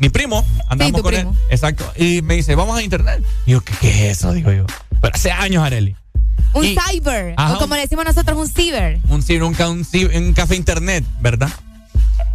mi 0.00 0.10
primo, 0.10 0.44
andamos 0.68 0.96
tu 0.98 1.02
con 1.02 1.14
primo. 1.14 1.30
él. 1.32 1.38
Exacto. 1.50 1.90
Y 1.96 2.20
me 2.22 2.34
dice, 2.34 2.54
vamos 2.54 2.76
a 2.76 2.82
internet. 2.82 3.24
Y 3.46 3.52
yo, 3.52 3.62
¿qué, 3.62 3.72
qué 3.80 3.88
es 4.10 4.18
eso? 4.18 4.32
Digo 4.32 4.52
yo. 4.52 4.66
Pero 5.00 5.14
hace 5.14 5.30
años, 5.30 5.64
Areli. 5.64 5.96
Un 6.54 6.64
Y- 6.64 6.76
cyber. 6.90 7.34
Ajá. 7.36 7.54
O 7.54 7.58
como 7.58 7.74
le 7.74 7.82
decimos 7.82 8.04
nosotros, 8.04 8.36
un 8.38 8.48
ciber. 8.48 8.98
Un, 9.08 9.22
ciber, 9.22 9.42
un, 9.42 9.54
un 9.60 9.86
un 10.26 10.32
café 10.32 10.56
internet, 10.56 11.04
¿verdad? 11.20 11.50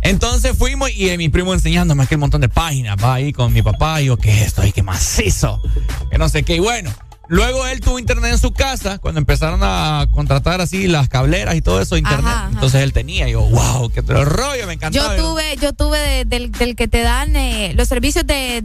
Entonces 0.04 0.58
fuimos 0.58 0.90
y 0.92 1.10
eh, 1.10 1.18
mi 1.18 1.30
primo 1.30 1.54
enseñándome 1.54 2.04
aquel 2.04 2.18
montón 2.18 2.42
de 2.42 2.50
páginas, 2.50 2.98
va 3.04 3.16
ahí 3.16 3.34
con 3.34 3.54
mi 3.54 3.62
papá 3.62 4.02
y 4.02 4.06
yo, 4.06 4.18
¿qué 4.18 4.32
es 4.42 4.48
esto? 4.48 4.66
Y 4.66 4.72
qué 4.72 4.82
macizo, 4.84 5.62
que 6.10 6.18
no 6.18 6.28
sé 6.28 6.42
qué. 6.44 6.56
Y 6.56 6.60
bueno, 6.60 6.92
luego 7.28 7.68
él 7.68 7.82
tuvo 7.82 8.00
internet 8.00 8.32
en 8.34 8.40
su 8.40 8.52
casa 8.52 8.98
cuando 8.98 9.20
empezaron 9.20 9.60
a 9.64 10.08
contratar 10.12 10.60
así 10.60 10.88
las 10.88 11.08
cableras 11.08 11.54
y 11.56 11.62
todo 11.62 11.80
eso, 11.82 11.98
internet. 11.98 12.26
Ajá, 12.26 12.40
ajá. 12.46 12.50
Entonces 12.54 12.82
él 12.82 12.94
tenía, 12.94 13.30
y 13.30 13.34
yo, 13.34 13.42
wow, 13.42 13.92
qué 13.92 14.02
rollo, 14.02 14.66
me 14.66 14.74
encantaba. 14.74 15.16
Yo 15.16 15.24
tuve, 15.24 15.56
yo 15.62 15.74
tuve 15.74 16.00
de- 16.00 16.26
del, 16.26 16.52
del 16.52 16.76
que 16.76 16.88
te 16.88 17.02
dan 17.02 17.36
eh, 17.36 17.74
los 17.76 17.88
servicios 17.88 18.26
de, 18.26 18.62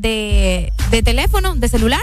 de 0.91 1.03
teléfono, 1.03 1.55
de 1.55 1.69
celular. 1.69 2.01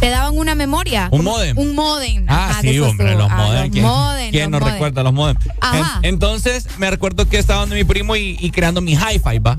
Te 0.00 0.10
daban 0.10 0.36
una 0.36 0.54
memoria. 0.54 1.08
Un 1.12 1.24
módem. 1.24 1.56
Un 1.58 1.74
modem. 1.74 2.26
Ah, 2.28 2.50
Ajá, 2.50 2.60
sí, 2.60 2.78
hombre, 2.78 3.14
los 3.14 3.30
Ah, 3.30 3.36
modem. 3.36 3.70
¿Quién, 3.70 3.84
modem, 3.84 4.30
quién 4.30 4.42
los 4.44 4.50
no 4.52 4.58
modem. 4.60 4.74
recuerda 4.74 5.02
los 5.02 5.12
modem? 5.12 5.36
Ajá. 5.60 5.98
En- 6.02 6.14
entonces 6.14 6.66
me 6.78 6.90
recuerdo 6.90 7.28
que 7.28 7.38
estaba 7.38 7.60
donde 7.60 7.76
mi 7.76 7.84
primo 7.84 8.14
y, 8.16 8.36
y 8.40 8.50
creando 8.50 8.80
mi 8.80 8.92
hi-fi, 8.94 9.38
¿va? 9.38 9.56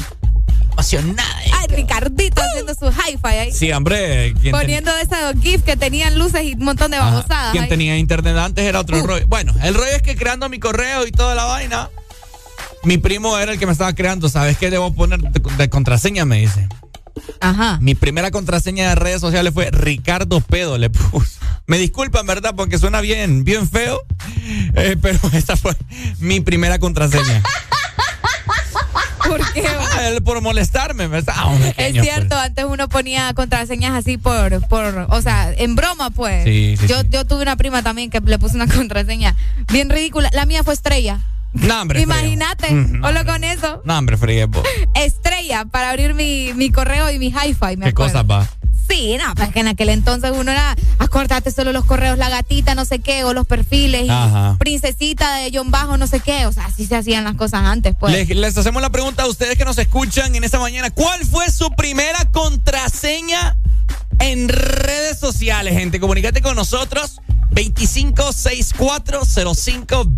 Emocionada. 0.74 1.30
Ay, 1.58 1.68
Ricardito 1.70 2.42
haciendo 2.42 2.74
su 2.76 2.88
hi-fi 2.92 3.28
ahí. 3.28 3.52
Sí, 3.54 3.72
hombre. 3.72 4.34
¿quién 4.34 4.44
ten- 4.44 4.52
Poniendo 4.52 4.92
esos 4.98 5.42
GIFs 5.42 5.64
que 5.64 5.78
tenían 5.78 6.18
luces 6.20 6.44
y 6.44 6.54
un 6.54 6.66
montón 6.66 6.92
de 6.92 7.00
babosadas. 7.00 7.52
Quien 7.54 7.68
tenía 7.70 7.98
internet 7.98 8.36
antes 8.38 8.66
era 8.66 8.82
otro 8.82 9.02
rollo. 9.02 9.26
Bueno, 9.28 9.54
el 9.64 9.74
rollo 9.74 9.90
es 9.96 10.02
que 10.02 10.16
creando 10.16 10.50
mi 10.50 10.60
correo 10.60 11.08
y 11.08 11.12
toda 11.12 11.34
la 11.34 11.46
vaina, 11.46 11.90
mi 12.84 12.98
primo 12.98 13.38
era 13.38 13.54
el 13.54 13.58
que 13.60 13.66
me 13.66 13.72
estaba 13.72 13.94
creando. 13.94 14.28
¿Sabes 14.30 14.58
qué 14.58 14.70
debo 14.70 14.94
poner 14.94 15.22
de, 15.22 15.42
de 15.58 15.70
contraseña? 15.70 16.26
Me 16.26 16.40
dice. 16.42 16.68
Ajá. 17.40 17.78
Mi 17.82 17.96
primera 17.96 18.32
contraseña 18.32 18.90
de 18.90 18.96
redes 18.96 19.22
sociales 19.22 19.54
fue 19.54 19.70
Ricardo 19.72 20.42
Pedo, 20.42 20.78
le 20.78 20.90
puse. 20.90 21.40
Me 21.68 21.78
disculpan, 21.78 22.26
¿verdad? 22.28 22.54
Porque 22.56 22.78
suena 22.78 23.02
bien, 23.02 23.44
bien 23.44 23.68
feo. 23.70 24.00
eh, 24.76 24.98
pero 25.02 25.20
esa 25.34 25.56
fue 25.58 25.76
mi 26.20 26.40
primera 26.42 26.80
contraseña. 26.80 27.42
¿Por 29.28 29.54
qué? 29.54 29.66
Ah, 29.68 30.08
él 30.10 30.22
por 30.22 30.40
molestarme, 30.42 31.08
me 31.08 31.18
estaba 31.18 31.48
un 31.48 31.62
Es 31.78 31.94
cierto, 31.94 32.30
pues. 32.30 32.42
antes 32.42 32.66
uno 32.66 32.88
ponía 32.90 33.34
contraseñas 33.34 33.94
así 33.94 34.18
por, 34.18 34.68
por, 34.68 35.08
o 35.10 35.22
sea, 35.22 35.52
en 35.52 35.76
broma, 35.76 36.12
pues. 36.12 36.44
Sí, 36.44 36.78
sí, 36.80 36.88
yo, 36.88 37.02
sí. 37.02 37.08
yo 37.10 37.26
tuve 37.26 37.42
una 37.42 37.56
prima 37.56 37.82
también 37.82 38.12
que 38.12 38.20
le 38.20 38.38
puse 38.38 38.56
una 38.56 38.68
contraseña 38.74 39.36
bien 39.72 39.90
ridícula. 39.90 40.30
La 40.32 40.46
mía 40.46 40.64
fue 40.64 40.76
estrella. 40.76 41.22
No, 41.56 41.82
hombre. 41.82 42.02
Imagínate, 42.02 42.72
Mm, 42.72 43.00
no, 43.00 43.08
solo 43.08 43.20
hombre. 43.22 43.34
con 43.34 43.44
eso. 43.44 43.82
No, 43.86 43.98
hombre, 43.98 44.18
frío. 44.18 44.48
Estrella 44.94 45.66
para 45.66 45.90
abrir 45.90 46.14
mi, 46.14 46.54
mi 46.54 46.70
correo 46.72 47.10
y 47.12 47.20
mi 47.20 47.28
hi-fi, 47.28 47.78
¿Qué 47.82 47.94
cosas 47.94 48.26
va? 48.30 48.48
Sí, 48.88 49.18
no, 49.18 49.34
pues 49.34 49.50
que 49.50 49.62
en 49.62 49.68
aquel 49.68 49.90
entonces 49.90 50.32
uno 50.36 50.52
era, 50.52 50.76
acordate 51.00 51.50
solo 51.50 51.72
los 51.74 51.86
correos, 51.86 52.20
la 52.20 52.30
gatita, 52.30 52.76
no 52.76 52.86
sé 52.86 53.00
qué, 53.00 53.24
o 53.24 53.34
los 53.34 53.48
perfiles, 53.48 54.08
Ajá. 54.08 54.58
princesita 54.60 55.38
de 55.38 55.50
John 55.52 55.72
Bajo, 55.72 55.98
no 55.98 56.06
sé 56.06 56.20
qué, 56.20 56.46
o 56.46 56.52
sea, 56.52 56.66
así 56.66 56.86
se 56.86 56.96
hacían 56.96 57.24
las 57.24 57.34
cosas 57.34 57.62
antes, 57.64 57.96
pues. 58.00 58.14
Les, 58.14 58.30
les 58.30 58.56
hacemos 58.56 58.84
la 58.84 58.92
pregunta 58.92 59.24
a 59.24 59.28
ustedes 59.28 59.58
que 59.58 59.66
nos 59.66 59.80
escuchan 59.80 60.36
en 60.36 60.44
esta 60.44 60.60
mañana. 60.60 60.92
¿Cuál 60.92 61.26
fue 61.26 61.50
su 61.50 61.72
primera 61.72 62.26
contraseña 62.32 63.58
en 64.20 64.50
redes 64.50 65.18
sociales, 65.18 65.74
gente? 65.74 66.00
Comunícate 66.00 66.42
con 66.42 66.56
nosotros. 66.56 67.22
25640520. 67.56 70.16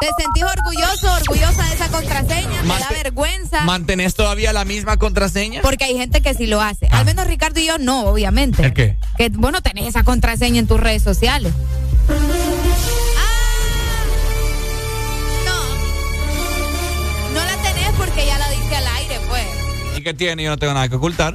¿Te 0.00 0.08
sentís 0.18 0.44
orgulloso, 0.44 1.12
orgullosa 1.12 1.64
de 1.64 1.74
esa 1.74 1.88
contraseña? 1.88 2.62
¿Te 2.62 2.68
da 2.68 2.88
vergüenza? 3.02 3.64
¿Mantenés 3.64 4.14
todavía 4.14 4.52
la 4.52 4.64
misma 4.64 4.96
contraseña? 4.96 5.62
Porque 5.62 5.82
hay 5.84 5.96
gente 5.96 6.20
que 6.22 6.32
sí 6.34 6.46
lo 6.46 6.60
hace. 6.60 6.86
Al 6.92 7.04
menos 7.04 7.26
Ricardo 7.26 7.58
y 7.60 7.66
yo 7.66 7.78
no, 7.78 8.02
obviamente. 8.04 8.62
Ah. 8.62 8.66
¿El 8.66 8.72
qué? 8.72 8.96
Que 9.18 9.28
vos 9.30 9.50
no 9.52 9.60
tenés 9.62 9.88
esa 9.88 10.04
contraseña 10.04 10.60
en 10.60 10.66
tus 10.68 10.78
redes 10.78 11.02
sociales. 11.02 11.52
Ah, 12.08 12.14
no. 15.44 15.60
No 17.34 17.44
la 17.44 17.56
tenés 17.62 17.90
porque 17.96 18.24
ya 18.26 18.38
la 18.38 18.48
diste 18.50 18.76
al 18.76 18.86
aire, 18.86 19.18
pues. 19.28 19.44
¿Y 19.96 20.02
qué 20.02 20.14
tiene? 20.14 20.44
Yo 20.44 20.50
no 20.50 20.56
tengo 20.56 20.72
nada 20.74 20.88
que 20.88 20.94
ocultar. 20.94 21.34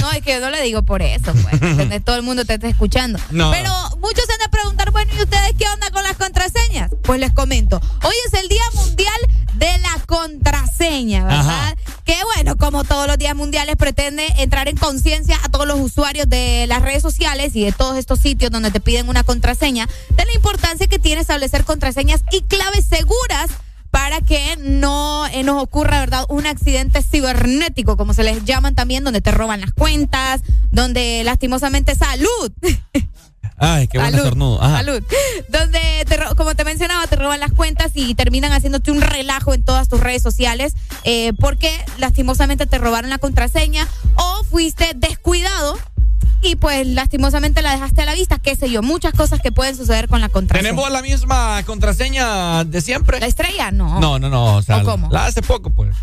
No, 0.00 0.10
es 0.12 0.22
que 0.22 0.32
yo 0.32 0.40
no 0.40 0.50
le 0.50 0.62
digo 0.62 0.82
por 0.82 1.02
eso, 1.02 1.32
pues. 1.34 2.04
Todo 2.04 2.16
el 2.16 2.22
mundo 2.22 2.44
te 2.44 2.54
está 2.54 2.68
escuchando. 2.68 3.18
No. 3.30 3.50
Pero 3.50 3.70
muchos 3.98 4.24
se 4.26 4.32
han 4.32 4.38
de 4.38 4.48
preguntar, 4.50 4.90
bueno, 4.90 5.12
¿y 5.16 5.22
ustedes 5.22 5.52
qué 5.58 5.66
onda 5.68 5.90
con 5.90 6.02
las 6.02 6.16
contraseñas? 6.16 6.90
Pues 7.02 7.20
les 7.20 7.32
comento. 7.32 7.80
Hoy 8.02 8.14
es 8.26 8.40
el 8.40 8.48
Día 8.48 8.62
Mundial 8.74 9.20
de 9.54 9.78
la 9.78 10.02
Contraseña, 10.06 11.24
¿verdad? 11.24 11.40
Ajá. 11.40 11.74
Que 12.04 12.16
bueno, 12.34 12.56
como 12.56 12.84
todos 12.84 13.06
los 13.06 13.18
días 13.18 13.36
mundiales, 13.36 13.76
pretende 13.76 14.26
entrar 14.38 14.68
en 14.68 14.76
conciencia 14.76 15.38
a 15.42 15.48
todos 15.48 15.66
los 15.66 15.78
usuarios 15.78 16.28
de 16.28 16.66
las 16.66 16.82
redes 16.82 17.02
sociales 17.02 17.54
y 17.54 17.64
de 17.64 17.72
todos 17.72 17.96
estos 17.96 18.18
sitios 18.18 18.50
donde 18.50 18.70
te 18.70 18.80
piden 18.80 19.08
una 19.08 19.22
contraseña, 19.22 19.88
de 20.10 20.24
la 20.24 20.32
importancia 20.34 20.86
que 20.86 20.98
tiene 20.98 21.20
establecer 21.20 21.64
contraseñas 21.64 22.22
y 22.32 22.42
claves 22.42 22.86
seguras 22.86 23.50
para 23.92 24.22
que 24.22 24.56
no 24.58 25.26
eh, 25.28 25.44
nos 25.44 25.62
ocurra, 25.62 26.00
¿verdad? 26.00 26.24
Un 26.30 26.46
accidente 26.46 27.02
cibernético, 27.02 27.98
como 27.98 28.14
se 28.14 28.24
les 28.24 28.42
llaman 28.44 28.74
también, 28.74 29.04
donde 29.04 29.20
te 29.20 29.30
roban 29.30 29.60
las 29.60 29.72
cuentas, 29.74 30.40
donde 30.72 31.22
lastimosamente 31.24 31.94
salud. 31.94 32.52
Ay, 33.58 33.86
qué 33.86 33.98
buen 33.98 34.14
estornudo. 34.14 34.58
Salud. 34.58 35.02
Donde, 35.48 36.04
te 36.08 36.18
como 36.36 36.54
te 36.54 36.64
mencionaba, 36.64 37.06
te 37.06 37.16
roban 37.16 37.38
las 37.38 37.52
cuentas 37.52 37.92
y 37.94 38.14
terminan 38.14 38.50
haciéndote 38.50 38.90
un 38.90 39.02
relajo 39.02 39.52
en 39.52 39.62
todas 39.62 39.88
tus 39.88 40.00
redes 40.00 40.22
sociales 40.22 40.74
eh, 41.04 41.32
porque 41.38 41.70
lastimosamente 41.98 42.66
te 42.66 42.78
robaron 42.78 43.10
la 43.10 43.18
contraseña 43.18 43.86
o 44.16 44.42
fuiste 44.44 44.92
descuidado 44.96 45.78
y 46.42 46.56
pues 46.56 46.86
lastimosamente 46.86 47.62
la 47.62 47.72
dejaste 47.72 48.02
a 48.02 48.04
la 48.06 48.14
vista, 48.14 48.38
qué 48.38 48.56
sé 48.56 48.70
yo, 48.70 48.82
muchas 48.82 49.12
cosas 49.14 49.40
que 49.40 49.52
pueden 49.52 49.76
suceder 49.76 50.08
con 50.08 50.20
la 50.20 50.28
contraseña. 50.28 50.70
¿Tenemos 50.70 50.90
la 50.90 51.02
misma 51.02 51.62
contraseña 51.64 52.64
de 52.64 52.80
siempre? 52.80 53.20
¿La 53.20 53.26
estrella? 53.26 53.70
No. 53.70 54.00
No, 54.00 54.18
no, 54.18 54.28
no. 54.28 54.56
O 54.56 54.62
sea, 54.62 54.78
¿O 54.78 54.84
cómo? 54.84 55.08
la 55.10 55.26
hace 55.26 55.42
poco, 55.42 55.70
pues. 55.70 55.94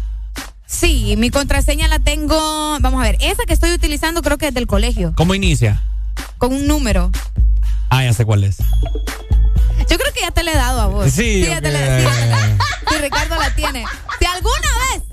Sí, 0.66 1.16
mi 1.18 1.30
contraseña 1.32 1.88
la 1.88 2.00
tengo, 2.00 2.36
vamos 2.80 3.00
a 3.00 3.04
ver, 3.04 3.18
esa 3.22 3.44
que 3.48 3.54
estoy 3.54 3.72
utilizando 3.74 4.22
creo 4.22 4.38
que 4.38 4.50
es 4.50 4.54
del 4.54 4.68
colegio, 4.68 5.14
¿Cómo 5.18 5.34
inicia? 5.34 5.82
con 6.38 6.54
un 6.54 6.68
número. 6.68 7.12
Ah, 7.90 8.04
ya 8.04 8.14
sé 8.14 8.24
cuál 8.24 8.44
es. 8.44 8.58
Yo 9.90 9.98
creo 9.98 10.14
que 10.14 10.22
ya 10.22 10.30
te 10.32 10.44
la 10.44 10.52
he 10.52 10.56
dado 10.56 10.82
a 10.82 10.86
vos. 10.86 11.12
Sí, 11.12 11.42
ya 11.44 11.56
ok. 11.58 11.64
te 11.64 11.72
la- 11.72 11.80
sí, 12.00 12.04
ya 12.04 12.12
te 12.20 12.26
la- 12.28 12.48
sí, 12.90 12.96
Ricardo 13.02 13.36
la 13.38 13.56
tiene. 13.56 13.86
Si 14.20 14.26
alguna 14.26 14.68
vez 14.94 15.04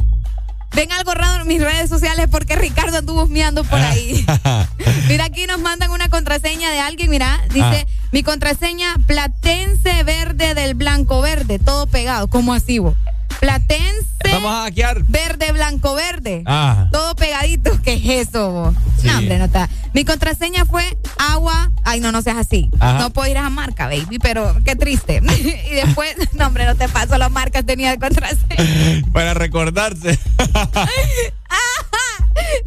ven 0.77 0.93
algo 0.93 1.15
raro 1.15 1.43
en 1.43 1.49
mis 1.49 1.61
redes 1.61 1.89
sociales 1.89 2.27
es 2.27 2.31
porque 2.31 2.55
Ricardo 2.55 2.99
anduvo 2.99 3.23
husmeando 3.25 3.65
por 3.65 3.81
ahí. 3.81 4.25
Mira, 5.09 5.25
aquí 5.25 5.47
nos 5.47 5.59
mandan 5.59 5.91
una 5.91 6.09
contraseña 6.11 6.71
de 6.71 6.81
alguien, 6.81 7.11
mira, 7.11 7.41
dice, 7.49 7.87
Ah. 7.89 8.09
mi 8.13 8.23
contraseña 8.23 8.95
platense 9.07 10.03
verde 10.05 10.55
del 10.55 10.75
blanco 10.75 11.21
verde, 11.23 11.59
todo 11.59 11.87
pegado. 11.87 12.29
¿Cómo 12.29 12.53
así 12.53 12.79
vos? 12.79 12.95
Platense 13.41 14.07
Vamos 14.33 14.53
a 14.53 14.63
hackear. 14.65 15.03
verde 15.05 15.53
blanco 15.53 15.95
verde. 15.95 16.43
Ah. 16.47 16.89
Todo 16.91 17.15
pegadito. 17.15 17.71
¿Qué 17.83 17.95
es 17.95 18.29
eso 18.29 18.51
vos? 18.51 18.75
Sí. 19.01 19.07
No, 19.07 19.19
hombre, 19.19 19.39
no 19.39 19.45
está. 19.45 19.69
Mi 19.95 20.05
contraseña 20.05 20.65
fue 20.65 20.97
agua. 21.19 21.71
Ay, 21.85 22.01
no, 22.01 22.13
no 22.13 22.23
seas 22.23 22.39
así. 22.39 22.71
Ajá. 22.81 22.99
No 22.99 23.11
puedo 23.11 23.31
ir 23.31 23.39
a 23.39 23.49
marca, 23.51 23.87
baby, 23.87 24.19
pero 24.21 24.57
qué 24.65 24.75
triste. 24.77 25.21
y 25.71 25.75
después, 25.75 26.15
no, 26.35 26.47
hombre, 26.47 26.67
no 26.67 26.75
te 26.75 26.89
paso 26.89 27.17
las 27.19 27.31
marcas 27.31 27.65
tenía 27.65 27.91
de 27.91 27.99
contraseña. 27.99 29.05
Para 29.13 29.35
recordarse. 29.35 30.19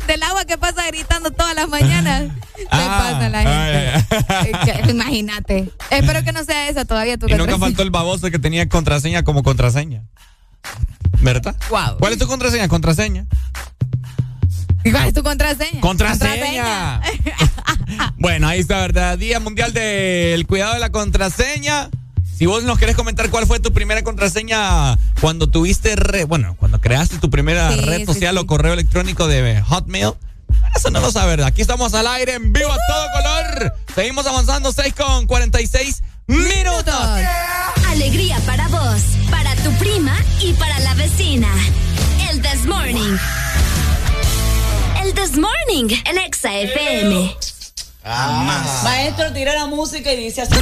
Del 0.08 0.24
agua 0.24 0.46
que 0.46 0.58
pasa 0.58 0.86
gritando 0.88 1.32
todas 1.32 1.56
las 1.56 1.68
mañanas. 1.70 2.32
Ah, 2.72 3.12
pasa 3.14 3.30
la 3.30 3.42
gente. 3.44 4.66
Que- 4.66 4.92
Imagínate. 4.92 5.70
Espero 5.92 6.24
que 6.24 6.32
no 6.32 6.44
sea 6.44 6.68
esa 6.70 6.86
todavía 6.86 7.18
tu 7.18 7.28
Y 7.28 7.34
nunca 7.36 7.58
faltó 7.60 7.84
el 7.84 7.92
baboso 7.92 8.32
que 8.32 8.40
tenía 8.40 8.68
contraseña 8.68 9.24
como 9.24 9.44
contraseña. 9.44 10.04
¿Verdad? 11.22 11.56
¿Cuál 11.70 12.14
es 12.14 12.20
tu 12.20 12.28
contraseña? 12.28 12.68
Contraseña. 12.68 13.26
Cuál 14.84 15.08
es 15.08 15.14
tu 15.14 15.24
contraseña? 15.24 15.82
Contraseña. 15.82 17.02
contraseña. 17.02 18.14
bueno, 18.18 18.48
ahí 18.48 18.60
está, 18.60 18.80
¿verdad? 18.80 19.18
Día 19.18 19.40
Mundial 19.40 19.74
del 19.74 20.48
Cuidado 20.48 20.74
de 20.74 20.80
la 20.80 20.90
Contraseña. 20.90 21.90
Si 22.38 22.46
vos 22.46 22.64
nos 22.64 22.80
querés 22.80 22.96
comentar 22.96 23.30
cuál 23.30 23.46
fue 23.46 23.60
tu 23.60 23.74
primera 23.74 24.02
contraseña 24.02 24.98
cuando 25.20 25.48
tuviste, 25.48 25.98
re, 25.98 26.24
bueno, 26.24 26.56
cuando 26.58 26.80
creaste 26.80 27.18
tu 27.18 27.30
primera 27.30 27.70
red 27.70 28.06
social 28.06 28.38
o 28.38 28.48
correo 28.48 28.72
electrónico 28.72 29.28
de 29.28 29.62
Hotmail, 29.62 30.14
eso 30.74 30.90
no 30.90 31.02
lo 31.02 31.12
sabes. 31.12 31.46
Aquí 31.46 31.62
estamos 31.62 31.94
al 31.94 32.08
aire, 32.08 32.36
en 32.36 32.54
vivo, 32.54 32.72
a 32.72 32.78
todo 32.88 33.08
color. 33.12 33.74
Seguimos 33.94 34.26
avanzando, 34.26 34.72
6 34.72 34.94
con 34.94 35.28
46 35.28 36.02
minutos. 36.28 36.56
minutos. 36.56 36.96
Alegría 37.90 38.40
para 38.46 38.70
vos 38.70 39.02
para 39.30 39.56
tu 39.56 39.72
prima 39.74 40.16
y 40.42 40.54
para 40.54 40.80
la 40.80 40.94
vecina. 40.94 41.48
El 42.30 42.42
This 42.42 42.66
Morning. 42.66 43.18
El 45.04 45.14
This 45.14 45.38
Morning 45.38 45.96
en 46.06 46.18
Exa 46.18 46.54
FM. 46.54 47.36
Ah. 48.04 48.82
Maestro, 48.84 49.32
tira 49.34 49.54
la 49.54 49.68
música 49.68 50.12
y 50.12 50.26
dice 50.26 50.42
así. 50.42 50.54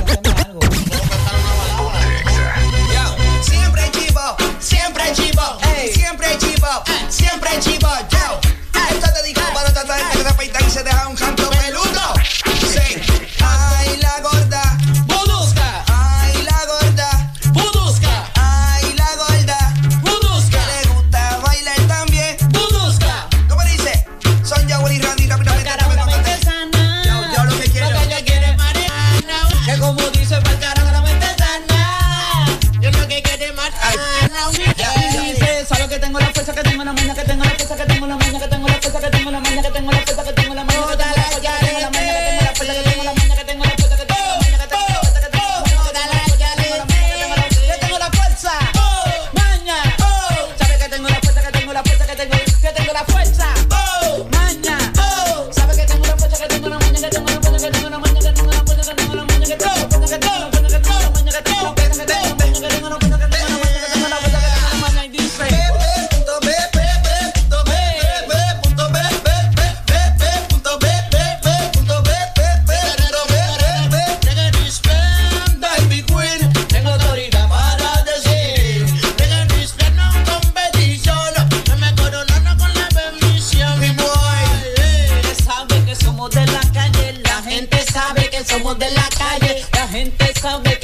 Siempre 3.42 3.92
chivo, 3.92 4.22
siempre 4.60 5.04
chivo, 5.14 5.60
siempre 5.94 6.38
chivo, 6.38 6.84
siempre 7.10 7.50
chivo, 7.60 7.90
yo. 8.10 8.40
Esto 8.90 9.08
te 9.14 9.28
digo 9.28 9.42
para 9.54 9.74
tratar 9.74 10.00
de 10.14 10.50
que 10.50 10.70
se 10.70 10.84
deja 10.84 11.08
un 11.08 11.16
canto. 11.16 11.37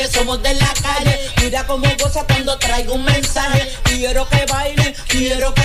somos 0.07 0.41
de 0.41 0.53
la 0.55 0.73
calle. 0.81 1.19
Mira 1.41 1.65
cómo 1.65 1.87
goza 1.99 2.25
cuando 2.25 2.57
traigo 2.57 2.93
un 2.93 3.05
mensaje. 3.05 3.71
Quiero 3.83 4.27
que 4.29 4.45
bailen, 4.45 4.95
quiero 5.07 5.53
que 5.53 5.62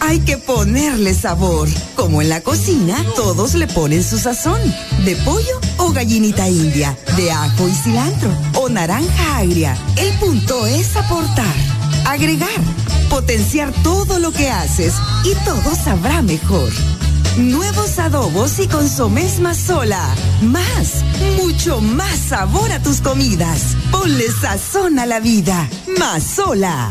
hay 0.00 0.20
que 0.20 0.38
ponerle 0.38 1.14
sabor. 1.14 1.68
Como 1.94 2.22
en 2.22 2.28
la 2.28 2.40
cocina, 2.40 2.96
todos 3.14 3.54
le 3.54 3.66
ponen 3.66 4.02
su 4.02 4.18
sazón. 4.18 4.60
De 5.04 5.16
pollo 5.16 5.60
o 5.78 5.90
gallinita 5.92 6.48
india, 6.48 6.96
de 7.16 7.30
ajo 7.30 7.68
y 7.68 7.72
cilantro 7.72 8.30
o 8.54 8.68
naranja 8.68 9.38
agria. 9.38 9.76
El 9.96 10.12
punto 10.18 10.66
es 10.66 10.96
aportar, 10.96 11.54
agregar, 12.06 12.48
potenciar 13.08 13.72
todo 13.82 14.18
lo 14.18 14.32
que 14.32 14.50
haces 14.50 14.94
y 15.24 15.34
todo 15.44 15.74
sabrá 15.74 16.22
mejor. 16.22 16.70
Nuevos 17.36 17.98
adobos 17.98 18.58
y 18.58 18.66
consomés 18.66 19.40
más 19.40 19.56
sola. 19.56 20.14
Más, 20.42 21.04
mucho 21.36 21.80
más 21.80 22.18
sabor 22.28 22.72
a 22.72 22.82
tus 22.82 23.00
comidas. 23.00 23.76
Ponle 23.90 24.30
sazón 24.30 24.98
a 24.98 25.06
la 25.06 25.20
vida. 25.20 25.68
Más 25.98 26.22
sola. 26.22 26.90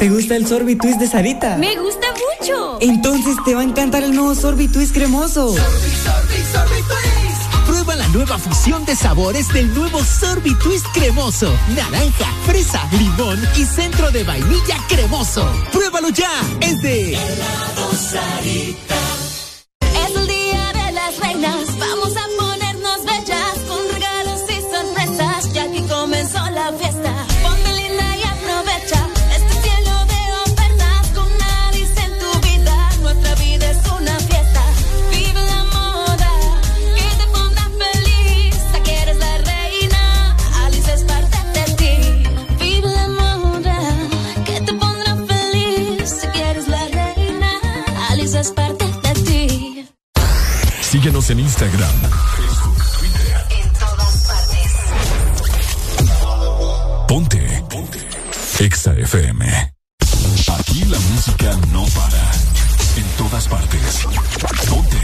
¿Te 0.00 0.08
gusta 0.08 0.34
el 0.34 0.46
Sorbitwist 0.46 0.98
de 0.98 1.06
Sarita? 1.06 1.58
Me 1.58 1.76
gusta 1.76 2.06
mucho. 2.40 2.78
Entonces 2.80 3.36
te 3.44 3.54
va 3.54 3.60
a 3.60 3.64
encantar 3.64 4.02
el 4.02 4.14
nuevo 4.14 4.34
Sorbitwist 4.34 4.94
cremoso. 4.94 5.54
Prueba 7.66 7.96
la 7.96 8.08
nueva 8.08 8.38
fusión 8.38 8.86
de 8.86 8.96
sabores 8.96 9.52
del 9.52 9.74
nuevo 9.74 10.02
Sorbitwist 10.02 10.86
cremoso. 10.94 11.54
Naranja, 11.76 12.32
fresa, 12.46 12.82
limón 12.92 13.46
y 13.58 13.66
centro 13.66 14.10
de 14.10 14.24
vainilla 14.24 14.78
cremoso. 14.88 15.46
Pruébalo 15.70 16.08
ya. 16.08 16.32
Es 16.62 16.80
de 16.80 17.12
Es 17.12 17.20
en 51.30 51.40
Instagram, 51.40 51.94
Facebook, 52.36 52.76
Twitter. 52.98 53.46
En 53.50 53.72
todas 53.72 54.26
partes. 54.26 54.72
Ponte. 57.06 57.64
Ponte. 57.68 57.98
Exa 58.58 58.92
FM. 58.94 59.72
Aquí 60.58 60.84
la 60.86 60.98
música 60.98 61.56
no 61.72 61.84
para. 61.94 62.32
En 62.96 63.04
todas 63.16 63.46
partes. 63.46 64.06
Ponte. 64.68 64.96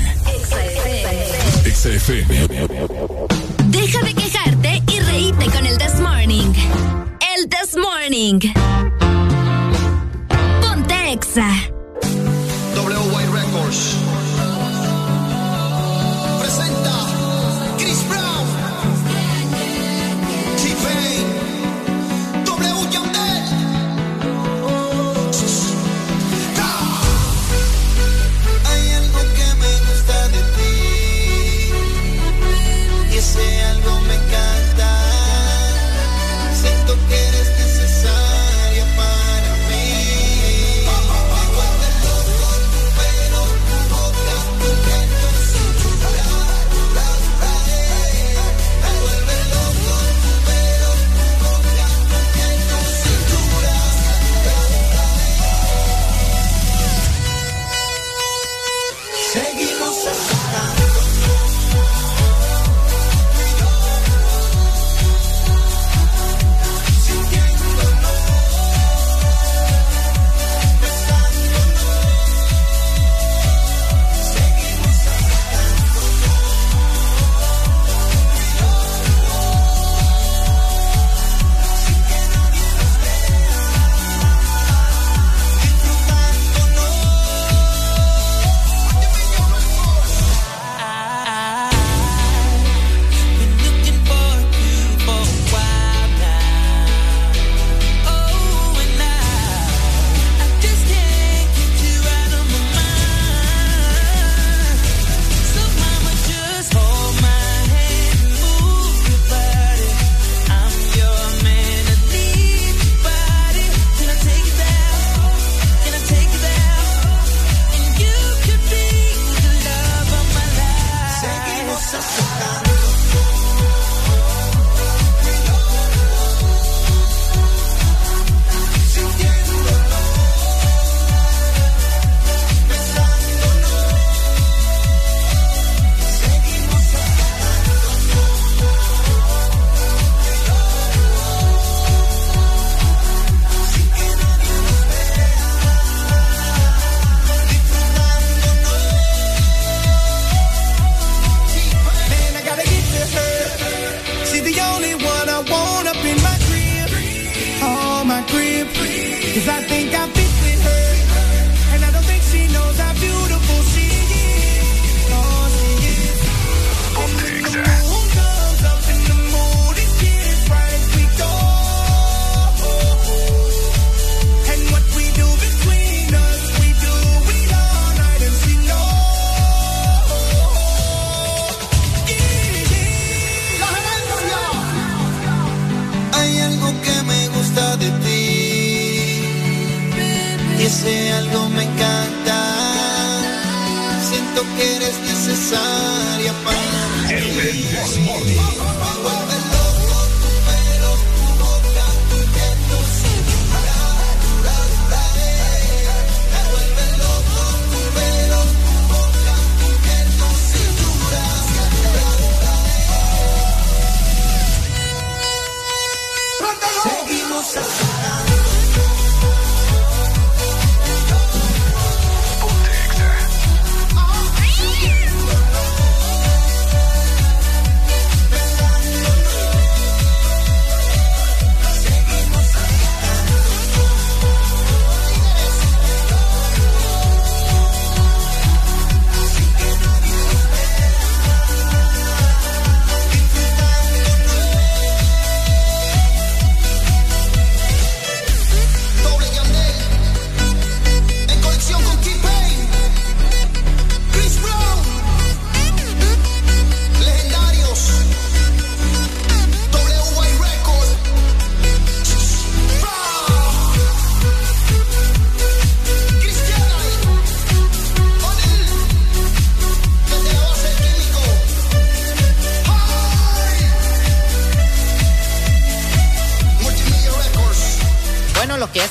Exa 1.64 1.88
FM. 1.90 2.66
Deja 3.66 4.02
de 4.02 4.14
quejarte 4.14 4.82
y 4.88 5.00
reíte 5.00 5.46
con 5.46 5.64
el 5.64 5.78
This 5.78 6.00
Morning. 6.00 6.52
El 7.36 7.48
This 7.48 7.76
Morning. 7.76 8.40
Ponte 10.60 11.12
Exa. 11.12 11.48
WY 12.74 13.26
Records 13.32 14.05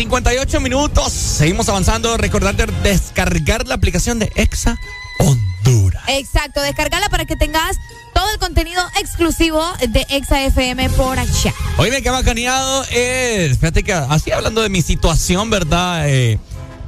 58 0.00 0.60
minutos. 0.60 1.12
Seguimos 1.12 1.68
avanzando. 1.68 2.16
Recordarte 2.16 2.64
descargar 2.82 3.68
la 3.68 3.74
aplicación 3.74 4.18
de 4.18 4.32
Exa 4.34 4.78
Honduras. 5.18 6.02
Exacto, 6.08 6.62
descargala 6.62 7.10
para 7.10 7.26
que 7.26 7.36
tengas 7.36 7.76
todo 8.14 8.24
el 8.32 8.38
contenido 8.38 8.82
exclusivo 8.98 9.62
de 9.86 10.06
Exa 10.08 10.42
FM 10.42 10.88
por 10.90 11.18
allá. 11.18 11.52
Oye, 11.76 12.00
qué 12.00 12.08
bacaneado 12.08 12.82
es. 12.84 13.58
Fíjate 13.58 13.82
que 13.82 13.92
así 13.92 14.32
hablando 14.32 14.62
de 14.62 14.70
mi 14.70 14.80
situación, 14.80 15.50
¿verdad? 15.50 16.08
Eh, 16.08 16.38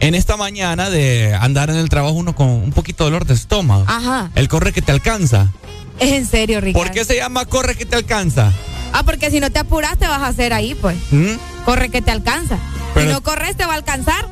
en 0.01 0.15
esta 0.15 0.39
mañana 0.39 0.89
de 0.89 1.35
andar 1.39 1.69
en 1.69 1.77
el 1.77 1.91
trabajo 1.91 2.15
uno 2.15 2.35
con 2.35 2.49
un 2.49 2.73
poquito 2.73 3.05
de 3.05 3.11
dolor 3.11 3.27
de 3.27 3.35
estómago. 3.35 3.85
Ajá. 3.89 4.31
El 4.35 4.49
corre 4.49 4.73
que 4.73 4.81
te 4.81 4.91
alcanza. 4.91 5.53
Es 6.01 6.13
en 6.13 6.27
serio, 6.27 6.63
Ricardo. 6.63 6.87
¿Por 6.87 6.95
qué 6.95 7.05
se 7.05 7.17
llama 7.17 7.45
corre 7.45 7.75
que 7.75 7.85
te 7.85 7.95
alcanza? 7.95 8.55
Ah, 8.95 9.03
porque 9.05 9.31
si 9.31 9.39
no 9.39 9.51
te 9.51 9.59
apuras 9.59 9.99
te 9.99 10.09
vas 10.09 10.23
a 10.23 10.29
hacer 10.29 10.55
ahí, 10.55 10.75
pues. 10.75 10.97
¿Mm? 11.11 11.52
Corre 11.65 11.89
que 11.91 12.03
te 12.03 12.11
alcanza. 12.11 12.59
Pero- 12.95 13.07
si 13.07 13.13
no 13.13 13.23
corres 13.23 13.57
te 13.57 13.65
va 13.67 13.73
a 13.73 13.77
alcanzar. 13.77 14.27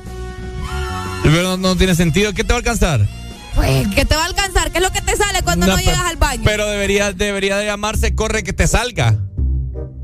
Pero 1.23 1.43
no, 1.43 1.57
no 1.57 1.77
tiene 1.77 1.95
sentido. 1.95 2.33
¿Qué 2.33 2.45
te 2.45 2.49
va 2.53 2.57
a 2.57 2.59
alcanzar? 2.59 3.07
Pues, 3.55 3.89
¿qué 3.95 4.05
te 4.05 4.15
va 4.17 4.23
a 4.23 4.27
alcanzar? 4.27 4.71
¿Qué 4.71 4.79
es 4.79 4.85
lo 4.85 4.91
que 4.91 5.03
te 5.03 5.17
sale 5.17 5.43
cuando 5.43 5.67
no, 5.67 5.75
No, 5.75 5.79
llegas 5.79 6.05
al 6.07 6.17
baño? 6.17 6.43
Pero 6.45 6.67
debería, 6.67 7.13
debería 7.13 7.57
de 7.59 7.67
llamarse 7.67 8.15
corre 8.15 8.43
que 8.43 8.53
te 8.53 8.67
salga. 8.67 9.17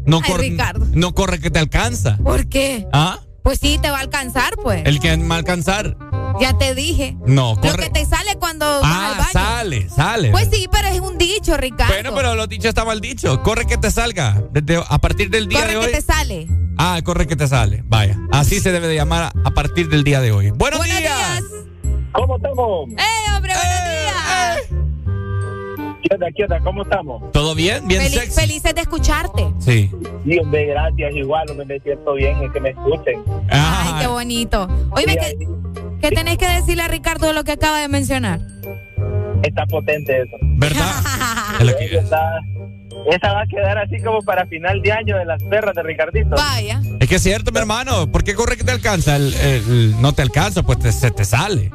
No, 0.04 0.20
Ay, 0.22 0.30
corre, 0.30 0.42
Ricardo. 0.50 0.86
no 0.92 1.14
corre 1.14 1.40
que 1.40 1.50
te 1.50 1.58
alcanza. 1.58 2.16
¿Por 2.18 2.48
qué? 2.48 2.86
¿Ah? 2.92 3.20
Pues 3.42 3.58
sí, 3.60 3.78
te 3.80 3.90
va 3.90 3.98
a 3.98 4.00
alcanzar, 4.00 4.56
pues. 4.62 4.82
El 4.84 5.00
que 5.00 5.16
va 5.16 5.34
a 5.36 5.38
alcanzar. 5.38 5.96
Ya 6.40 6.56
te 6.58 6.74
dije. 6.74 7.16
No, 7.26 7.54
Lo 7.54 7.60
corre. 7.60 7.84
que 7.84 7.90
te 7.90 8.04
sale 8.04 8.36
cuando 8.38 8.66
vas 8.80 8.84
al 8.84 9.12
Ah, 9.12 9.14
baño. 9.18 9.32
sale, 9.32 9.88
sale. 9.88 10.30
Pues 10.30 10.48
sí, 10.52 10.68
pero 10.70 10.88
es 10.88 11.00
un 11.00 11.16
dicho, 11.18 11.56
Ricardo. 11.56 11.92
Bueno, 11.92 12.12
pero 12.14 12.34
lo 12.34 12.46
dicho 12.46 12.68
está 12.68 12.84
mal 12.84 13.00
dicho. 13.00 13.42
Corre 13.42 13.66
que 13.66 13.76
te 13.78 13.90
salga. 13.90 14.42
Desde, 14.52 14.82
a 14.88 14.98
partir 14.98 15.30
del 15.30 15.48
día 15.48 15.60
Corre 15.60 15.74
de 15.74 15.80
que 15.80 15.86
hoy. 15.86 15.92
te 15.92 16.00
sale. 16.02 16.46
Ah, 16.78 17.00
corre 17.02 17.26
que 17.26 17.36
te 17.36 17.48
sale. 17.48 17.82
Vaya. 17.86 18.18
Así 18.32 18.60
se 18.60 18.70
debe 18.72 18.86
de 18.88 18.94
llamar 18.96 19.22
a, 19.24 19.48
a 19.48 19.50
partir 19.52 19.88
del 19.88 20.04
día 20.04 20.20
de 20.20 20.32
hoy. 20.32 20.50
Buenos, 20.50 20.78
Buenos 20.78 20.98
días. 20.98 21.40
días. 21.40 21.44
¿Cómo 22.12 22.36
estamos? 22.36 22.88
¡Eh, 22.90 23.32
hombre, 23.34 23.52
buenos 23.54 23.84
días! 23.90 24.58
¿Qué 26.02 26.14
onda, 26.14 26.26
qué 26.36 26.42
onda? 26.44 26.60
¿Cómo 26.60 26.82
estamos? 26.82 27.32
¿Todo 27.32 27.54
bien? 27.54 27.86
Bien 27.88 28.00
Feliz- 28.02 28.20
sexy. 28.20 28.40
felices 28.40 28.74
de 28.74 28.80
escucharte. 28.80 29.46
Sí. 29.58 29.90
Sí, 30.24 30.38
hombre, 30.38 30.66
gracias. 30.66 31.14
Igual, 31.14 31.50
hombre, 31.50 31.66
me 31.66 31.80
siento 31.80 32.14
bien 32.14 32.40
en 32.42 32.52
que 32.52 32.60
me 32.60 32.70
escuchen. 32.70 33.22
Ay, 33.50 33.94
qué 34.00 34.06
bonito. 34.06 34.68
Oye, 34.92 35.04
Sí, 35.08 35.16
¿qué, 35.18 35.48
qué 36.00 36.10
tenés 36.10 36.38
que 36.38 36.48
decirle 36.48 36.82
a 36.82 36.88
Ricardo 36.88 37.28
de 37.28 37.34
lo 37.34 37.44
que 37.44 37.52
acaba 37.52 37.78
de 37.80 37.88
mencionar? 37.88 38.40
Está 39.42 39.66
potente 39.66 40.22
eso. 40.22 40.36
¿Verdad? 40.42 40.90
Esa, 41.60 42.00
está- 42.00 42.40
esa 43.14 43.32
va 43.34 43.42
a 43.42 43.46
quedar 43.46 43.76
así 43.78 44.00
como 44.02 44.20
para 44.22 44.46
final 44.46 44.80
de 44.82 44.90
año 44.90 45.16
de 45.18 45.26
las 45.26 45.40
perras 45.44 45.74
de 45.76 45.82
Ricardito. 45.82 46.30
Vaya. 46.30 46.80
Es 46.98 47.08
que 47.08 47.16
es 47.16 47.22
cierto, 47.22 47.52
mi 47.52 47.58
hermano. 47.58 48.10
¿Por 48.10 48.24
qué 48.24 48.34
corre 48.34 48.56
que 48.56 48.64
te 48.64 48.72
alcanza? 48.72 49.16
El- 49.16 49.34
el- 49.34 50.00
no 50.00 50.12
te 50.12 50.22
alcanza, 50.22 50.62
pues 50.62 50.78
te- 50.80 50.90
se 50.92 51.10
te 51.12 51.24
sale. 51.24 51.70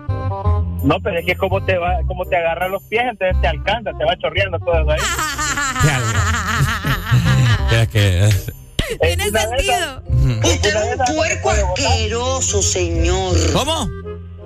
No, 0.84 1.00
pero 1.02 1.20
es 1.20 1.26
que 1.26 1.36
como 1.36 1.64
te 1.64 1.78
va, 1.78 2.00
como 2.08 2.26
te 2.26 2.36
agarra 2.36 2.68
los 2.68 2.82
pies, 2.84 3.04
entonces 3.10 3.40
te 3.40 3.48
alcanza, 3.48 3.92
te 3.98 4.04
va 4.04 4.18
chorreando 4.18 4.60
todo 4.60 4.82
eso 4.82 4.92
ahí. 4.92 5.00
Es 7.82 7.88
que. 7.90 8.30
Tiene 9.02 9.24
sentido. 9.24 10.04
Usted 10.44 10.76
es 10.76 11.10
un 11.10 11.16
puerco 11.16 11.50
asqueroso, 11.52 12.62
señor. 12.62 13.36
¿Cómo? 13.54 13.88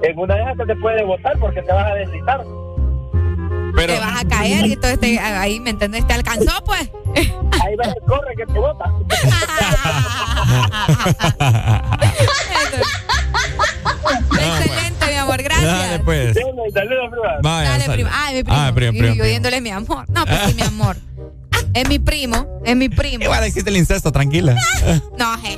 En 0.08 0.20
una 0.20 0.36
de 0.36 0.42
esas 0.52 0.68
te 0.68 0.76
puede 0.76 1.04
botar 1.04 1.38
porque 1.40 1.62
te 1.62 1.72
vas 1.74 1.92
a 1.92 1.96
deslizar. 1.96 2.44
Te 3.76 4.00
vas 4.00 4.24
a 4.24 4.28
caer 4.28 4.66
y 4.68 4.74
entonces 4.74 5.00
te- 5.00 5.20
ahí, 5.20 5.60
¿me 5.60 5.72
entendés? 5.72 6.06
¿Te 6.08 6.14
alcanzó, 6.14 6.52
pues? 6.66 6.90
Ahí 7.62 7.76
va 7.76 7.86
el 7.86 7.96
corre 8.08 8.34
que 8.38 8.46
te 8.46 8.60
bota. 8.60 8.86
Excelente, 14.32 15.06
mi 15.08 15.14
amor, 15.16 15.42
gracias. 15.44 15.68
Dale, 15.68 16.00
pues. 16.00 16.38
Saludos, 16.74 17.10
prima. 17.12 17.38
Vaya, 17.42 17.70
Dale, 17.72 17.90
prima. 17.94 18.10
Ay, 18.14 18.36
mi 18.36 18.44
primo. 18.44 18.58
Ah, 18.60 18.72
primo, 18.74 18.94
Y 18.94 19.00
primo, 19.00 19.16
yo 19.16 19.24
mi 19.62 19.70
amor. 19.72 20.06
No, 20.10 20.26
pues 20.26 20.40
sí, 20.48 20.54
mi 20.54 20.62
amor. 20.62 20.96
Es 21.76 21.88
mi 21.90 22.00
primo, 22.00 22.48
es 22.66 22.76
mi 22.76 22.90
primo. 22.90 23.24
Igual 23.26 23.44
existe 23.44 23.70
el 23.70 23.78
incesto, 23.78 24.12
tranquila. 24.12 24.56
No, 25.18 25.38
je, 25.38 25.58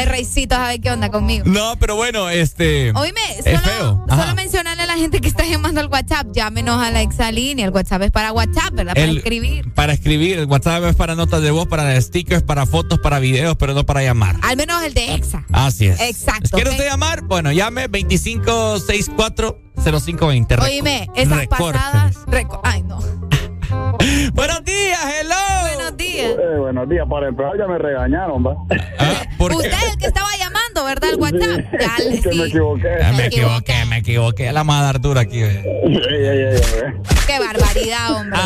el 0.00 0.06
reycito 0.08 0.54
sabe 0.54 0.78
qué 0.80 0.90
onda 0.90 1.10
conmigo. 1.10 1.44
No, 1.46 1.76
pero 1.78 1.94
bueno, 1.96 2.28
este. 2.30 2.92
Oíme, 2.94 3.20
es 3.38 3.44
solo, 3.60 4.04
solo 4.08 4.34
mencionarle 4.34 4.82
a 4.84 4.86
la 4.86 4.94
gente 4.94 5.20
que 5.20 5.28
está 5.28 5.44
llamando 5.46 5.80
al 5.80 5.86
WhatsApp, 5.88 6.28
llámenos 6.32 6.82
a 6.82 6.90
la 6.90 7.00
exalínea. 7.02 7.64
El 7.66 7.72
WhatsApp 7.72 8.02
es 8.02 8.10
para 8.10 8.32
WhatsApp, 8.32 8.72
¿verdad? 8.72 8.94
Para 8.94 9.04
El- 9.06 9.18
escribir. 9.18 9.72
Para 9.74 9.92
escribir, 9.94 10.38
el 10.38 10.46
WhatsApp 10.46 10.84
es 10.84 10.96
para 10.96 11.14
notas 11.14 11.42
de 11.42 11.50
voz, 11.50 11.66
para 11.66 12.00
stickers, 12.00 12.42
para 12.42 12.64
fotos, 12.66 12.98
para 12.98 13.18
videos, 13.18 13.56
pero 13.56 13.74
no 13.74 13.84
para 13.84 14.02
llamar. 14.02 14.36
Al 14.42 14.56
menos 14.56 14.82
el 14.82 14.94
de 14.94 15.14
Exa. 15.14 15.44
Así 15.52 15.86
es. 15.86 16.00
Exacto. 16.00 16.50
¿Quiere 16.52 16.70
usted 16.70 16.84
llamar? 16.86 17.22
Bueno, 17.22 17.52
llame 17.52 17.88
2564-0520. 17.90 20.56
Reco- 20.56 20.64
Oíme, 20.64 21.08
esas 21.14 21.38
recórteles. 21.38 21.82
pasadas. 21.82 22.16
Ay, 22.62 22.82
no. 22.82 22.98
Buenos 24.34 24.64
días, 24.64 24.98
hello. 25.20 25.34
Buenos 25.76 25.96
días. 25.96 26.30
Eh, 26.32 26.58
buenos 26.58 26.88
días, 26.88 27.06
por 27.08 27.24
empezar 27.24 27.52
ya 27.58 27.66
me 27.66 27.78
regañaron, 27.78 28.44
va. 28.46 28.54
¿Por 29.38 29.52
Usted 29.52 29.70
es 29.72 29.92
el 29.92 29.98
que 29.98 30.06
estaba 30.06 30.28
llamando, 30.38 30.84
¿verdad? 30.84 31.10
El 31.10 31.16
WhatsApp. 31.20 31.64
Ya, 31.80 32.04
le- 32.04 32.20
que 32.20 32.28
me 32.34 32.44
equivoqué. 32.46 32.88
Ah, 33.02 33.12
me 33.16 33.26
equivoqué, 33.26 33.84
me 33.88 33.96
equivoqué. 33.98 34.52
La 34.52 34.64
dar 34.64 35.00
dura 35.00 35.22
aquí. 35.22 35.42
ve. 35.42 35.62
Qué 37.26 37.38
barbaridad, 37.38 38.12
hombre. 38.12 38.38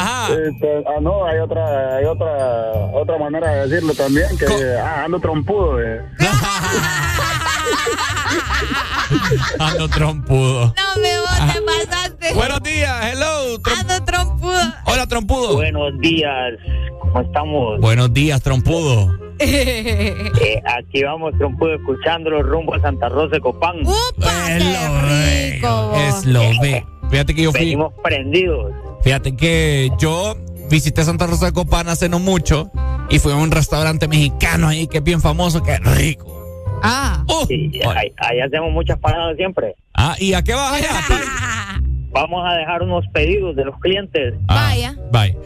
Este, 0.48 0.84
ah, 0.86 1.00
no, 1.00 1.24
hay 1.26 1.38
otra, 1.38 1.96
hay 1.96 2.04
otra, 2.04 2.72
otra 2.92 3.18
manera 3.18 3.50
de 3.52 3.68
decirlo 3.68 3.94
también, 3.94 4.26
que 4.38 4.46
ah, 4.78 5.04
ando 5.04 5.20
trompudo. 5.20 5.80
eh. 5.80 6.00
Ando 9.58 9.88
trompudo. 9.88 10.74
No 10.76 11.02
me 11.02 11.18
vos 11.20 11.54
te 11.54 11.62
pasaste. 11.62 12.34
Buenos 12.34 12.62
días, 12.62 13.06
hello. 13.12 13.58
trom- 13.60 13.78
Ando 13.80 14.04
trompudo. 14.04 14.60
Hola, 14.86 15.06
trompudo. 15.06 15.54
Buenos 15.54 15.98
días. 16.00 16.52
¿Cómo 17.00 17.20
estamos? 17.20 17.80
Buenos 17.80 18.12
días, 18.12 18.42
trompudo. 18.42 19.18
Eh, 19.42 20.60
aquí 20.78 21.02
vamos, 21.02 21.32
trompudo, 21.38 21.74
escuchándolo 21.74 22.42
rumbo 22.42 22.74
a 22.74 22.80
Santa 22.82 23.08
Rosa 23.08 23.36
de 23.36 23.40
Copán. 23.40 23.76
¡Upa! 23.82 24.30
¡Qué 24.46 25.54
rico! 25.56 25.92
Es 25.96 26.26
lo 26.26 26.40
ve. 26.60 26.84
Fíjate 27.10 27.34
que 27.34 27.42
yo 27.44 27.50
fui. 27.52 27.60
Venimos 27.60 27.94
prendidos. 28.04 28.70
Fíjate 29.02 29.34
que 29.36 29.90
yo 29.98 30.36
visité 30.68 31.02
Santa 31.04 31.26
Rosa 31.26 31.46
de 31.46 31.52
Copán 31.52 31.88
hace 31.88 32.08
no 32.10 32.18
mucho 32.18 32.70
y 33.08 33.18
fui 33.18 33.32
a 33.32 33.36
un 33.36 33.50
restaurante 33.50 34.08
mexicano 34.08 34.68
ahí 34.68 34.86
que 34.88 34.98
es 34.98 35.04
bien 35.04 35.22
famoso, 35.22 35.62
que 35.62 35.78
rico. 35.78 36.39
Ah. 36.82 37.24
Sí, 37.48 37.70
ahí, 37.96 38.12
ahí 38.16 38.40
hacemos 38.40 38.72
muchas 38.72 38.98
paradas 38.98 39.36
siempre. 39.36 39.74
Ah, 39.94 40.14
¿y 40.18 40.34
a 40.34 40.42
qué 40.42 40.54
vas 40.54 40.72
allá? 40.72 41.80
Vamos 42.12 42.44
a 42.44 42.54
dejar 42.54 42.82
unos 42.82 43.06
pedidos 43.12 43.54
de 43.56 43.64
los 43.64 43.78
clientes. 43.78 44.34
Vaya. 44.46 44.96
Bye. 45.12 45.36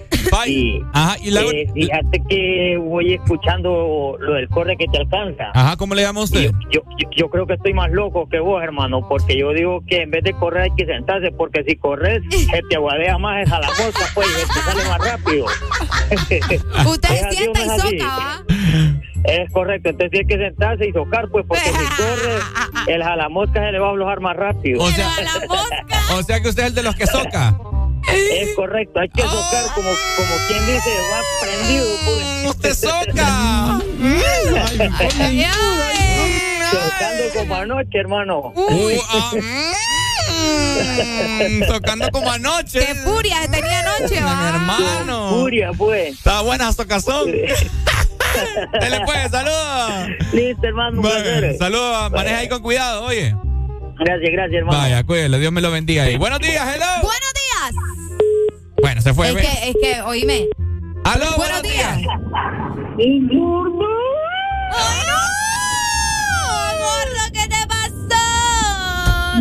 Y, 0.46 0.80
Ajá, 0.92 1.16
y 1.22 1.30
luego- 1.30 1.50
eh, 1.50 1.66
fíjate 1.72 2.22
que 2.28 2.76
voy 2.82 3.14
escuchando 3.14 4.16
lo 4.18 4.34
del 4.34 4.48
corre 4.48 4.76
que 4.76 4.86
te 4.86 4.98
alcanza. 4.98 5.50
Ajá, 5.54 5.76
¿cómo 5.76 5.94
le 5.94 6.02
llama 6.02 6.22
usted? 6.22 6.50
Yo, 6.70 6.80
yo, 6.98 7.08
yo 7.16 7.28
creo 7.30 7.46
que 7.46 7.54
estoy 7.54 7.72
más 7.74 7.90
loco 7.90 8.28
que 8.28 8.40
vos, 8.40 8.62
hermano, 8.62 9.06
porque 9.08 9.36
yo 9.38 9.52
digo 9.52 9.82
que 9.86 10.02
en 10.02 10.10
vez 10.10 10.22
de 10.24 10.32
correr 10.34 10.64
hay 10.64 10.70
que 10.76 10.86
sentarse, 10.86 11.30
porque 11.32 11.62
si 11.66 11.76
corres, 11.76 12.22
se 12.30 12.62
te 12.68 12.76
aguadea 12.76 13.18
más 13.18 13.46
esa 13.46 13.60
la 13.60 13.68
bolsa, 13.68 14.06
pues, 14.14 14.28
y 14.28 14.40
se 14.40 14.46
te 14.46 14.60
sale 14.60 14.84
más 14.88 14.98
rápido. 15.10 15.46
Usted 16.86 17.10
Es 17.10 17.36
sienta 17.36 17.60
y 17.60 17.80
soca, 17.80 18.16
¿va? 18.16 18.44
Es 19.24 19.50
correcto, 19.52 19.88
entonces 19.88 20.20
hay 20.20 20.26
que 20.26 20.36
sentarse 20.36 20.86
y 20.86 20.92
tocar, 20.92 21.28
pues, 21.30 21.44
porque 21.48 21.64
si 21.64 21.72
corre, 21.96 22.38
el 22.94 23.02
jalamosca 23.02 23.60
se 23.60 23.72
le 23.72 23.78
va 23.78 23.88
a 23.88 23.90
aflojar 23.92 24.20
más 24.20 24.36
rápido. 24.36 24.82
O 24.82 24.90
sea, 24.90 25.08
o 26.18 26.22
sea 26.22 26.40
que 26.40 26.48
usted 26.48 26.62
es 26.64 26.68
el 26.70 26.74
de 26.74 26.82
los 26.82 26.94
que 26.94 27.06
soca. 27.06 27.56
Es 28.12 28.54
correcto, 28.54 29.00
hay 29.00 29.08
que 29.08 29.22
tocar 29.22 29.64
como, 29.74 29.90
como 29.90 30.36
quien 30.48 30.66
dice, 30.66 30.90
va 31.12 31.20
prendido. 31.40 31.86
Pues. 32.04 32.46
¡Usted 32.46 32.74
soca! 32.74 33.80
Tocando 36.70 37.24
como 37.34 37.54
anoche, 37.54 37.98
hermano. 37.98 38.52
Uy, 38.54 38.98
ah, 39.08 39.32
mm, 41.48 41.62
tocando 41.68 42.10
como 42.10 42.30
anoche. 42.30 42.80
¡Qué 42.80 42.94
furia 42.96 43.48
tenía 43.50 43.80
anoche, 43.80 44.16
Mi 44.16 44.20
va! 44.20 44.48
hermano. 44.48 45.30
Furia, 45.30 45.70
pues. 45.76 46.14
Está 46.14 46.40
buena 46.40 46.68
esta 46.68 46.84
cazón. 46.86 47.30
Dele 48.80 49.00
pues, 49.04 49.30
saludos. 49.30 50.08
Listo, 50.32 50.66
hermano, 50.66 50.96
un 51.00 51.02
placer. 51.02 51.56
Saludos, 51.58 52.10
maneja 52.10 52.38
ahí 52.38 52.48
con 52.48 52.62
cuidado, 52.62 53.04
oye. 53.04 53.34
Gracias, 53.98 54.30
gracias, 54.32 54.58
hermano. 54.58 54.78
Vaya, 54.78 55.04
cuídelo, 55.04 55.38
Dios 55.38 55.52
me 55.52 55.60
lo 55.60 55.70
bendiga 55.70 56.02
ahí. 56.04 56.16
Buenos 56.16 56.40
días, 56.40 56.66
hello. 56.74 56.86
¡Buenos 57.02 57.32
días! 57.34 57.43
Bueno, 58.80 59.00
se 59.00 59.14
fue. 59.14 59.28
Es 59.28 59.36
que, 59.36 59.68
es 59.70 59.76
que, 59.80 60.02
oíme. 60.02 60.48
Aló, 61.04 61.26
buenos 61.36 61.62
días. 61.62 61.98
¡Ay, 62.98 63.20
no! 63.20 63.64
¡Gordo, 66.78 67.24
qué 67.32 67.48
te 67.48 67.66
pasó! 67.66 68.24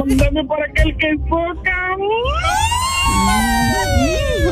Mándame 0.05 0.43
para 0.45 0.65
aquel 0.65 0.95
que 0.97 1.15
foca. 1.29 1.97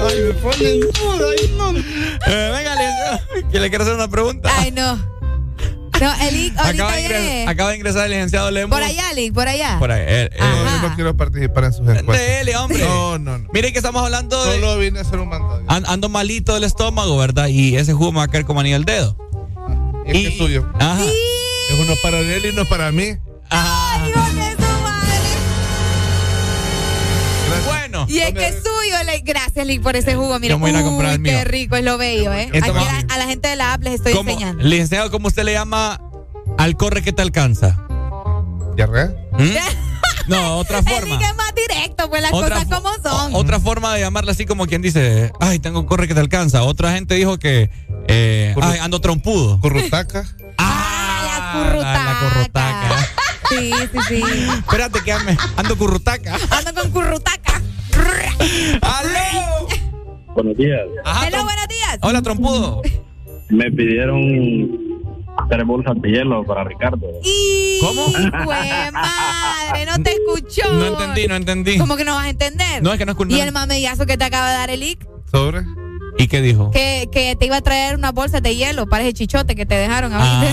Ay, 0.03 0.19
me 0.21 0.33
pone 0.35 0.79
duda, 0.79 1.25
ay, 1.31 1.53
no. 1.57 1.67
Eh, 2.27 2.51
venga, 2.53 2.71
que 3.51 3.59
le 3.59 3.69
quiero 3.69 3.83
hacer 3.83 3.95
una 3.95 4.07
pregunta. 4.07 4.49
Ay, 4.57 4.71
no. 4.71 4.97
No, 6.01 6.13
Eli, 6.27 6.53
ahorita 6.57 6.83
acaba, 6.87 6.95
de 6.97 7.45
acaba 7.47 7.69
de 7.71 7.75
ingresar 7.77 8.05
el 8.05 8.11
licenciado 8.11 8.49
Lemos. 8.51 8.75
Por 8.77 8.83
allá, 8.83 9.11
Eli, 9.11 9.31
por 9.31 9.47
allá. 9.47 9.77
Por 9.79 9.91
ahí. 9.91 10.01
eh, 10.05 10.29
eh, 10.33 10.39
Yo 10.39 10.89
no 10.89 10.95
quiero 10.95 11.15
participar 11.15 11.65
en 11.65 11.73
sus 11.73 11.87
encuestas. 11.87 12.27
Dele, 12.27 12.57
hombre. 12.57 12.79
No, 12.79 13.17
no, 13.19 13.37
no. 13.37 13.47
Mire 13.53 13.71
que 13.71 13.77
estamos 13.79 14.03
hablando 14.03 14.43
de. 14.45 14.55
Solo 14.59 14.77
vine 14.79 14.99
a 14.99 15.01
hacer 15.03 15.19
un 15.19 15.29
mandado. 15.29 15.63
An- 15.67 15.85
ando 15.87 16.09
malito 16.09 16.53
del 16.55 16.63
estómago, 16.63 17.17
¿verdad? 17.17 17.47
Y 17.47 17.75
ese 17.77 17.93
jugo 17.93 18.11
me 18.11 18.17
va 18.17 18.23
a 18.23 18.27
caer 18.27 18.45
como 18.45 18.59
anillo 18.61 18.75
al 18.77 18.85
dedo. 18.85 19.15
Y 20.07 20.25
es 20.25 20.37
suyo. 20.37 20.67
Ajá. 20.79 21.03
Es 21.03 21.79
uno 21.79 21.93
para 22.03 22.19
él 22.19 22.41
y 22.45 22.49
uno 22.49 22.65
para 22.67 22.91
mí. 22.91 23.13
Ajá. 23.49 23.90
Y 28.07 28.19
es 28.19 28.33
que 28.33 28.47
es 28.47 28.55
suyo. 28.55 28.97
Eli. 29.01 29.21
Gracias, 29.23 29.57
Eli, 29.57 29.79
por 29.79 29.95
ese 29.95 30.15
jugo. 30.15 30.37
Mira, 30.39 30.53
Yo 30.53 30.59
me 30.59 30.61
voy 30.63 30.69
a 30.71 30.73
ir 30.73 30.79
a 30.79 30.83
comprar 30.87 31.09
uy, 31.09 31.15
el 31.15 31.19
mío. 31.21 31.31
qué 31.33 31.43
rico 31.45 31.75
es 31.75 31.83
lo 31.83 31.97
bello, 31.97 32.33
¿eh? 32.33 32.49
Esto 32.53 32.71
Aquí 32.75 32.85
a, 33.09 33.13
a 33.13 33.17
la 33.17 33.25
gente 33.27 33.47
de 33.49 33.55
la 33.55 33.73
app 33.73 33.83
les 33.83 33.93
estoy 33.95 34.13
¿Cómo- 34.13 34.29
enseñando. 34.29 34.63
licenciado, 34.63 35.11
¿cómo 35.11 35.27
usted 35.27 35.43
le 35.43 35.53
llama 35.53 36.01
al 36.57 36.75
corre 36.77 37.01
que 37.01 37.13
te 37.13 37.21
alcanza? 37.21 37.79
¿Diarrea? 38.75 39.11
¿Mm? 39.33 39.41
No, 40.27 40.57
otra 40.57 40.83
forma. 40.83 41.15
es 41.19 41.35
más 41.35 41.51
directo, 41.55 42.07
pues 42.07 42.21
las 42.21 42.31
Otra 42.31 42.57
cosas 42.63 42.69
como 42.69 42.89
son. 43.03 43.33
o- 43.33 43.37
Otra 43.39 43.59
forma 43.59 43.93
de 43.95 44.01
llamarla 44.01 44.31
así 44.33 44.45
como 44.45 44.67
quien 44.67 44.81
dice, 44.83 45.31
ay, 45.39 45.57
tengo 45.57 45.85
corre 45.87 46.07
que 46.07 46.13
te 46.13 46.19
alcanza. 46.19 46.61
Otra 46.61 46.93
gente 46.93 47.15
dijo 47.15 47.39
que, 47.39 47.71
eh, 48.07 48.53
ay, 48.61 48.79
ando 48.79 49.01
trompudo. 49.01 49.59
Currutaca. 49.59 50.23
Ah, 50.59 51.53
currutaca. 51.53 52.03
La 52.03 52.19
currutaca. 52.29 53.09
Sí, 53.49 53.73
sí, 53.91 53.99
sí. 54.07 54.23
Espérate 54.59 55.01
que 55.03 55.11
ando 55.11 55.77
currutaca. 55.77 56.37
Ando 56.51 56.73
con 56.73 56.91
currutaca. 56.91 57.61
¡Aló! 58.81 59.67
Buenos 60.33 60.57
días. 60.57 60.81
Ajá, 61.03 61.27
Hello, 61.27 61.43
buenos 61.43 61.67
días. 61.67 61.99
Hola, 62.01 62.21
trompudo. 62.21 62.81
Me 63.49 63.69
pidieron 63.71 64.79
tres 65.49 65.65
bolsas 65.65 66.01
de 66.01 66.09
hielo 66.09 66.43
para 66.45 66.63
Ricardo. 66.63 67.05
Y 67.23 67.79
¿Cómo? 67.81 68.05
Fue 68.05 68.91
madre, 68.91 69.85
no 69.85 70.01
te 70.03 70.13
escuchó. 70.13 70.71
No 70.73 70.87
entendí, 70.87 71.27
no 71.27 71.35
entendí. 71.35 71.77
¿Cómo 71.77 71.95
que 71.97 72.05
no 72.05 72.15
vas 72.15 72.25
a 72.25 72.29
entender? 72.29 72.81
No, 72.81 72.93
es 72.93 72.97
que 72.97 73.05
no 73.05 73.11
escuché. 73.11 73.35
Y 73.35 73.41
el 73.41 73.51
mamellazo 73.51 74.05
que 74.05 74.17
te 74.17 74.23
acaba 74.23 74.49
de 74.49 74.55
dar 74.55 74.69
el 74.69 74.83
IC, 74.83 75.05
¿Sobre? 75.29 75.63
¿Y 76.17 76.27
qué 76.27 76.41
dijo? 76.41 76.71
que, 76.71 77.09
que 77.11 77.35
te 77.35 77.45
iba 77.45 77.57
a 77.57 77.61
traer 77.61 77.95
unas 77.95 78.13
bolsas 78.13 78.41
de 78.43 78.55
hielo 78.55 78.87
para 78.87 79.03
ese 79.03 79.13
chichote 79.13 79.55
que 79.55 79.65
te 79.65 79.75
dejaron 79.75 80.11
Ah, 80.13 80.43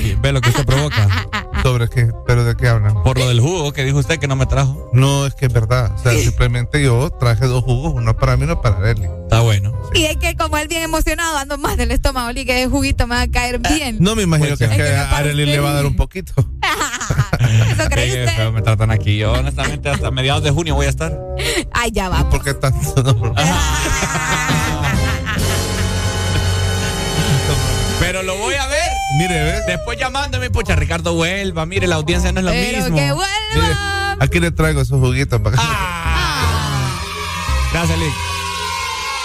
sí, 0.00 0.16
ve 0.20 0.32
lo 0.32 0.40
que 0.40 0.50
usted 0.50 0.64
provoca. 0.64 1.08
¿Sobre 1.62 1.88
qué? 1.90 2.10
¿Pero 2.26 2.44
de 2.44 2.56
qué 2.56 2.68
hablan? 2.68 3.02
Por 3.02 3.18
lo 3.18 3.28
del 3.28 3.40
jugo 3.40 3.72
que 3.72 3.84
dijo 3.84 3.98
usted 3.98 4.18
que 4.18 4.26
no 4.26 4.34
me 4.34 4.46
trajo. 4.46 4.88
No, 4.94 5.26
es 5.26 5.34
que 5.34 5.44
es 5.46 5.52
verdad. 5.52 5.92
O 5.94 5.98
sea, 6.02 6.12
simplemente 6.14 6.82
yo 6.82 7.10
traje 7.10 7.46
dos 7.46 7.62
jugos, 7.64 7.92
uno 7.94 8.16
para 8.16 8.36
mí 8.36 8.42
y 8.42 8.44
uno 8.46 8.62
para 8.62 8.90
Eli. 8.90 9.04
Está 9.24 9.40
bueno. 9.40 9.74
Y 9.92 10.04
es 10.04 10.16
que 10.16 10.34
como 10.36 10.56
él 10.56 10.68
bien 10.68 10.82
emocionado, 10.82 11.36
ando 11.36 11.58
más 11.58 11.76
del 11.76 11.90
estómago, 11.90 12.30
y 12.30 12.46
que 12.46 12.62
el 12.62 12.70
juguito 12.70 13.06
me 13.06 13.14
va 13.16 13.22
a 13.22 13.28
caer 13.28 13.58
bien. 13.58 13.98
No 14.00 14.16
me 14.16 14.22
imagino 14.22 14.48
Pues 14.56 14.58
que, 14.60 14.64
es 14.64 14.70
que 14.70 14.76
que 14.78 14.88
a 14.96 15.16
Arely 15.18 15.44
le 15.44 15.60
va 15.60 15.70
a 15.70 15.74
dar 15.74 15.84
un 15.86 15.96
poquito. 15.96 16.32
¿Eso 17.40 17.88
cree 17.90 18.10
Qué 18.10 18.24
usted? 18.24 18.36
feo 18.36 18.52
me 18.52 18.62
tratan 18.62 18.90
aquí. 18.90 19.18
Yo, 19.18 19.32
honestamente, 19.32 19.90
hasta 19.90 20.10
mediados 20.10 20.42
de 20.42 20.50
junio 20.50 20.74
voy 20.74 20.86
a 20.86 20.90
estar. 20.90 21.18
Ay, 21.72 21.90
ya 21.92 22.08
va. 22.08 22.28
¿Por 22.30 22.42
qué 22.42 22.54
tanto? 22.54 23.04
Mire, 29.18 29.42
¿ves? 29.44 29.66
Después 29.66 29.98
llamándome, 29.98 30.50
pucha, 30.50 30.76
Ricardo 30.76 31.14
vuelva. 31.14 31.66
Mire, 31.66 31.86
la 31.86 31.96
audiencia 31.96 32.30
no 32.32 32.40
es 32.40 32.44
lo 32.46 32.52
Pero 32.52 32.78
mismo. 32.78 32.96
que 32.96 33.02
Mire, 33.02 33.12
vuelva. 33.14 34.16
aquí 34.20 34.40
le 34.40 34.50
traigo 34.52 34.80
esos 34.80 35.00
juguitos 35.00 35.40
para 35.40 35.56
que 35.56 35.62
Ah. 35.64 37.00
Gracias, 37.72 37.98
Lick. 37.98 38.12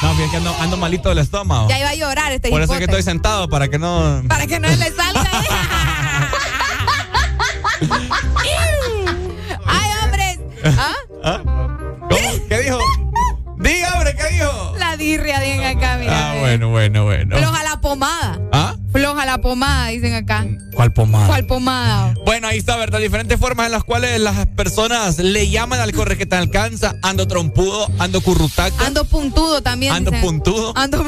No, 0.01 0.09
fíjate 0.13 0.31
que 0.31 0.37
ando, 0.37 0.55
ando 0.59 0.77
malito 0.77 1.09
del 1.09 1.19
estómago. 1.19 1.69
Ya 1.69 1.79
iba 1.79 1.89
a 1.89 1.95
llorar 1.95 2.31
este 2.31 2.49
Por 2.49 2.61
eso 2.61 2.73
es 2.73 2.79
que 2.79 2.85
estoy 2.85 3.01
sentado, 3.03 3.47
para 3.47 3.67
que 3.69 3.79
no. 3.79 4.23
Para 4.27 4.45
que 4.47 4.59
no 4.59 4.67
le 4.67 4.91
salga. 4.91 5.23
Ay, 9.65 9.89
hombres. 10.03 10.39
¿Ah? 10.77 10.93
¿Ah? 11.23 11.41
Dirria 15.05 15.39
bien 15.39 15.63
acá, 15.63 15.97
mira. 15.99 16.31
Ah, 16.31 16.39
bueno, 16.39 16.69
bueno, 16.69 17.03
bueno. 17.03 17.37
Floja 17.37 17.63
la 17.63 17.81
pomada. 17.81 18.39
¿Ah? 18.51 18.75
Floja 18.91 19.25
la 19.25 19.39
pomada, 19.39 19.87
dicen 19.87 20.13
acá. 20.13 20.45
¿Cuál 20.73 20.93
pomada? 20.93 21.27
¿Cuál 21.27 21.45
pomada? 21.45 22.13
Bueno, 22.25 22.47
ahí 22.47 22.57
está, 22.57 22.75
¿verdad? 22.77 22.99
Diferentes 22.99 23.37
formas 23.39 23.65
en 23.65 23.73
las 23.73 23.83
cuales 23.83 24.19
las 24.21 24.45
personas 24.47 25.17
le 25.19 25.49
llaman 25.49 25.79
al 25.81 25.91
corre 25.93 26.17
que 26.17 26.25
te 26.25 26.35
alcanza. 26.35 26.95
Ando 27.01 27.27
trompudo, 27.27 27.87
ando 27.99 28.21
currutaca, 28.21 28.85
Ando 28.85 29.05
puntudo 29.05 29.61
también. 29.61 29.93
ando 29.93 30.11
dicen. 30.11 30.25
puntudo. 30.25 30.73
Ando. 30.75 31.03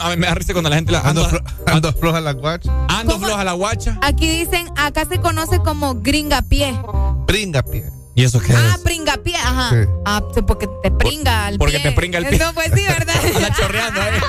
A 0.00 0.10
mí 0.10 0.16
me 0.16 0.26
da 0.26 0.34
risa 0.34 0.52
cuando 0.52 0.70
la 0.70 0.76
gente 0.76 0.92
la 0.92 1.00
ando, 1.00 1.24
ando, 1.24 1.38
flo- 1.38 1.44
ando 1.66 1.92
floja 1.92 2.20
la 2.20 2.32
guacha. 2.32 2.70
ando 2.88 3.14
¿Cómo? 3.14 3.26
floja 3.26 3.44
la 3.44 3.52
guacha. 3.52 3.98
Aquí 4.02 4.28
dicen, 4.44 4.68
acá 4.76 5.04
se 5.08 5.18
conoce 5.20 5.58
como 5.60 5.96
gringapié. 5.96 6.74
Pringa 7.26 7.62
pie. 7.62 7.84
¿Y 8.14 8.24
eso 8.24 8.40
qué 8.40 8.52
Ah, 8.54 8.72
es? 8.76 8.80
pringapié, 8.82 9.36
ajá. 9.36 9.70
Sí. 9.70 9.76
Ah, 10.04 10.22
sí, 10.34 10.42
porque 10.42 10.68
te 10.82 10.90
pringa 10.90 11.48
el 11.48 11.58
porque 11.58 11.78
pie. 11.78 11.90
te 11.90 11.92
pringa 11.92 12.18
el 12.18 12.26
pie. 12.26 12.38
No, 12.38 12.52
pues 12.52 12.70
sí, 12.74 12.82
¿verdad? 12.86 13.14
Anda 13.36 13.54
chorreando, 13.54 14.00
¿eh? 14.02 14.20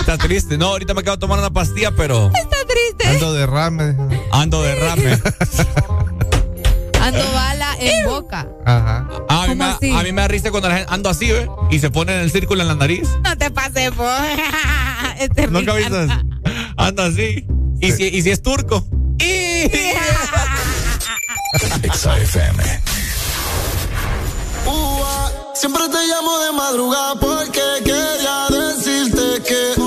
Está 0.00 0.18
triste. 0.18 0.56
No, 0.58 0.66
ahorita 0.68 0.94
me 0.94 1.00
acabo 1.00 1.16
de 1.16 1.20
tomar 1.20 1.38
una 1.38 1.50
pastilla, 1.50 1.90
pero 1.92 2.26
Está 2.34 2.56
triste. 2.66 3.08
Ando 3.16 3.32
derrame. 3.32 3.96
ando 4.32 4.62
derrame. 4.62 5.18
Ando 7.00 7.32
bala 7.32 7.76
en 7.80 8.06
boca. 8.06 8.46
Ajá. 8.64 9.06
Ah, 9.28 9.42
a, 9.44 9.46
mí 9.48 9.58
¿Cómo 9.58 9.78
me, 9.80 9.98
a 9.98 10.02
mí 10.02 10.12
me 10.12 10.22
da 10.22 10.28
risa 10.28 10.50
cuando 10.50 10.68
la 10.68 10.76
gente 10.76 10.92
ando 10.94 11.10
así, 11.10 11.30
¿ve? 11.30 11.48
Y 11.70 11.78
se 11.78 11.90
pone 11.90 12.14
en 12.14 12.20
el 12.20 12.30
círculo 12.30 12.62
en 12.62 12.68
la 12.68 12.74
nariz. 12.74 13.08
No 13.22 13.36
te 13.36 13.50
pases, 13.50 13.90
po. 13.92 14.06
Este 15.18 15.46
¿Nunca 15.48 15.74
viste? 15.74 16.08
Anda 16.76 17.06
así. 17.06 17.46
Y, 17.80 17.92
si, 17.92 18.04
y 18.04 18.22
si 18.22 18.30
es 18.30 18.42
turco. 18.42 18.86
¡Y! 19.20 19.68
Ua, 24.66 25.32
Siempre 25.54 25.88
te 25.88 26.06
llamo 26.06 26.38
de 26.40 26.52
madrugada 26.52 27.14
porque 27.14 27.62
quería 27.84 28.46
decirte 28.50 29.42
que 29.46 29.80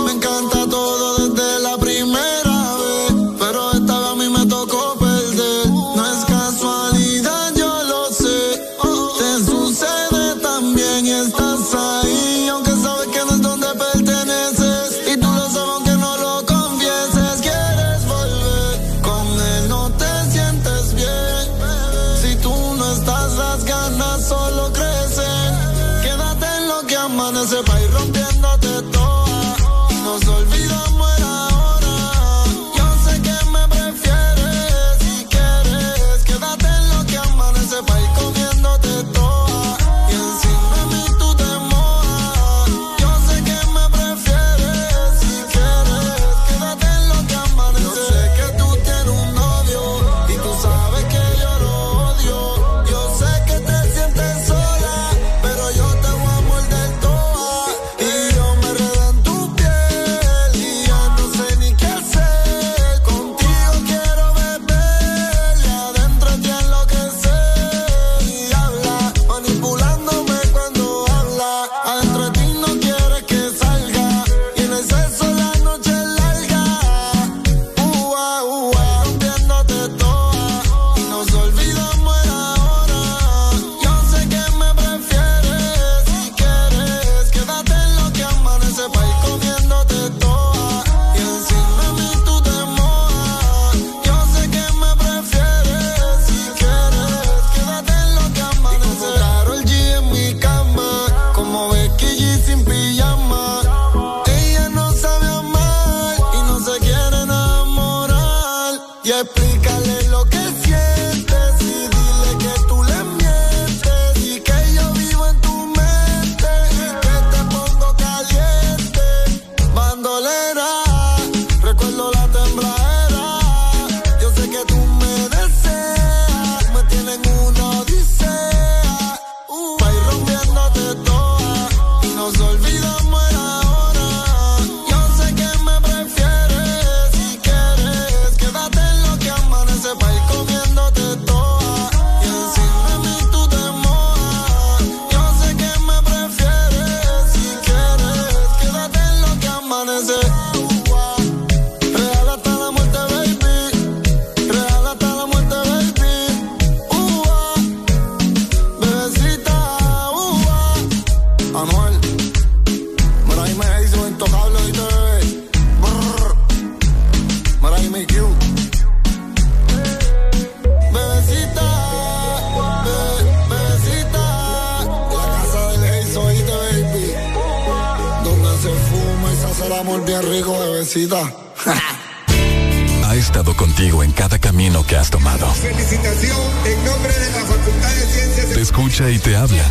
Ha 183.05 183.15
estado 183.15 183.55
contigo 183.55 184.01
en 184.01 184.11
cada 184.11 184.39
camino 184.39 184.83
que 184.83 184.95
has 184.95 185.11
tomado. 185.11 185.47
Felicitación 185.53 186.35
en 186.65 186.85
nombre 186.85 187.13
de 187.13 187.31
la 187.33 187.45
Facultad 187.45 187.89
de 187.89 188.05
Ciencias. 188.07 188.53
Te 188.53 188.61
escucha 188.61 189.09
y 189.11 189.19
te 189.19 189.35
habla. 189.35 189.63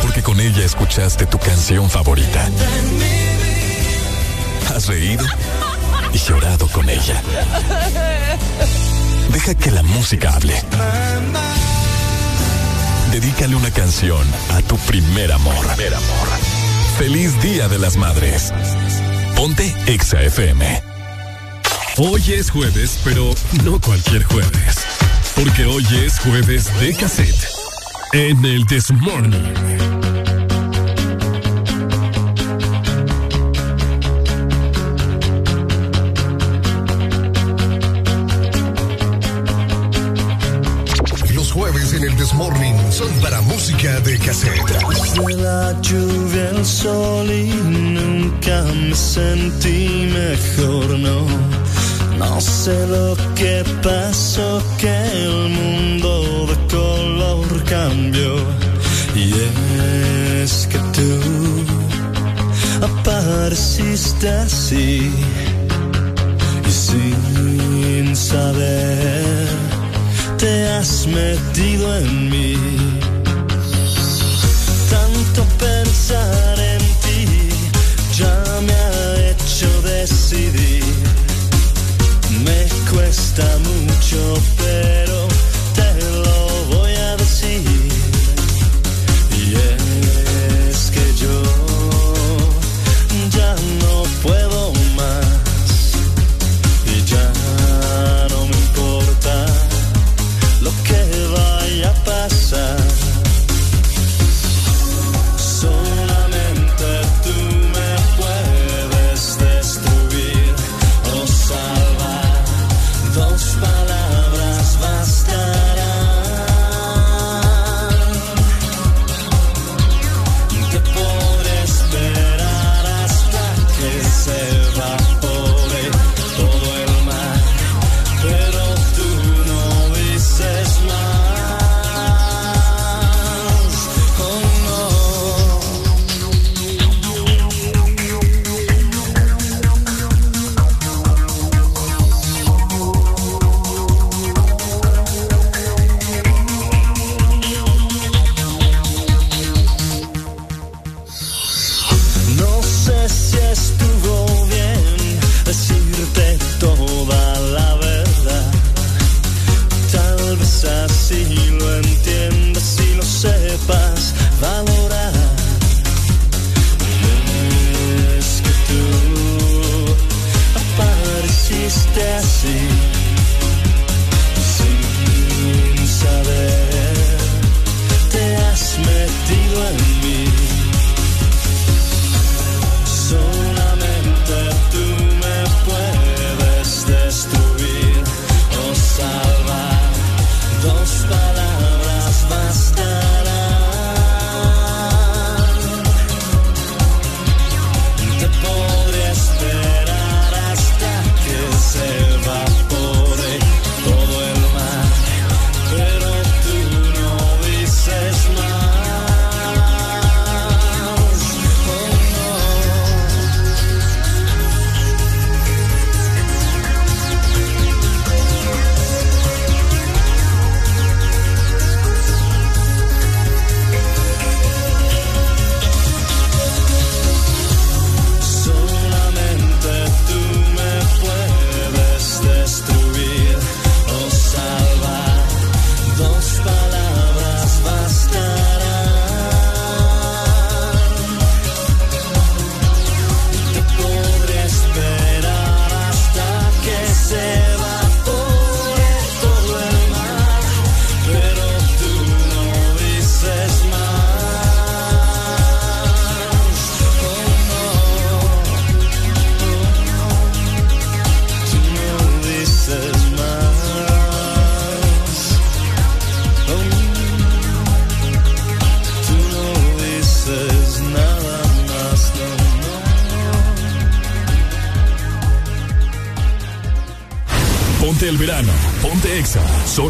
Porque 0.00 0.22
con 0.22 0.40
ella 0.40 0.64
escuchaste 0.64 1.26
tu 1.26 1.38
canción 1.38 1.90
favorita. 1.90 2.48
Has 4.74 4.86
reído 4.86 5.26
y 6.14 6.18
llorado 6.18 6.66
con 6.68 6.88
ella. 6.88 7.22
Deja 9.34 9.54
que 9.54 9.70
la 9.70 9.82
música 9.82 10.32
hable. 10.34 10.62
Dedícale 13.12 13.54
una 13.54 13.70
canción 13.70 14.26
a 14.48 14.62
tu 14.62 14.78
primer 14.78 15.30
amor. 15.30 15.66
Feliz 16.96 17.38
Día 17.42 17.68
de 17.68 17.78
las 17.78 17.98
Madres. 17.98 18.50
Exa 19.86 20.20
FM. 20.22 20.82
Hoy 21.96 22.22
es 22.32 22.50
jueves, 22.50 23.00
pero 23.02 23.34
no 23.64 23.80
cualquier 23.80 24.22
jueves. 24.24 24.84
Porque 25.34 25.64
hoy 25.64 25.86
es 26.04 26.18
jueves 26.20 26.68
de 26.80 26.94
cassette. 26.94 27.48
En 28.12 28.44
el 28.44 28.66
This 28.66 28.90
Morning. 28.90 30.07
Son 42.98 43.20
para 43.20 43.40
música 43.42 44.00
de 44.00 44.18
cassette. 44.18 44.72
De 45.14 45.34
la 45.36 45.72
lluvia 45.82 46.48
al 46.50 46.66
sol 46.66 47.30
y 47.30 47.46
nunca 47.46 48.62
me 48.74 48.94
sentí 48.94 50.10
mejor, 50.20 50.98
no. 50.98 51.18
No 52.18 52.40
sé 52.40 52.76
lo 52.88 53.16
que 53.36 53.64
pasó, 53.84 54.60
que 54.80 54.96
el 55.24 55.36
mundo 55.58 56.46
de 56.50 56.56
color 56.74 57.64
cambió. 57.74 58.32
Y 59.14 59.26
es 60.42 60.66
que 60.70 60.78
tú 60.96 61.10
apareciste 62.90 64.28
así 64.28 65.12
y 66.68 66.70
sin 66.70 68.16
saber 68.16 69.67
te 70.38 70.68
has 70.68 71.06
metido 71.06 71.96
en 71.96 72.30
mí. 72.30 72.54
Tanto 74.90 75.44
pensar 75.58 76.58
en 76.58 76.78
ti 77.04 77.26
ya 78.16 78.60
me 78.66 78.72
ha 78.72 79.30
hecho 79.30 79.82
decidir. 79.82 80.84
Me 82.44 82.68
cuesta 82.90 83.44
mucho, 83.58 84.34
pero 84.56 85.27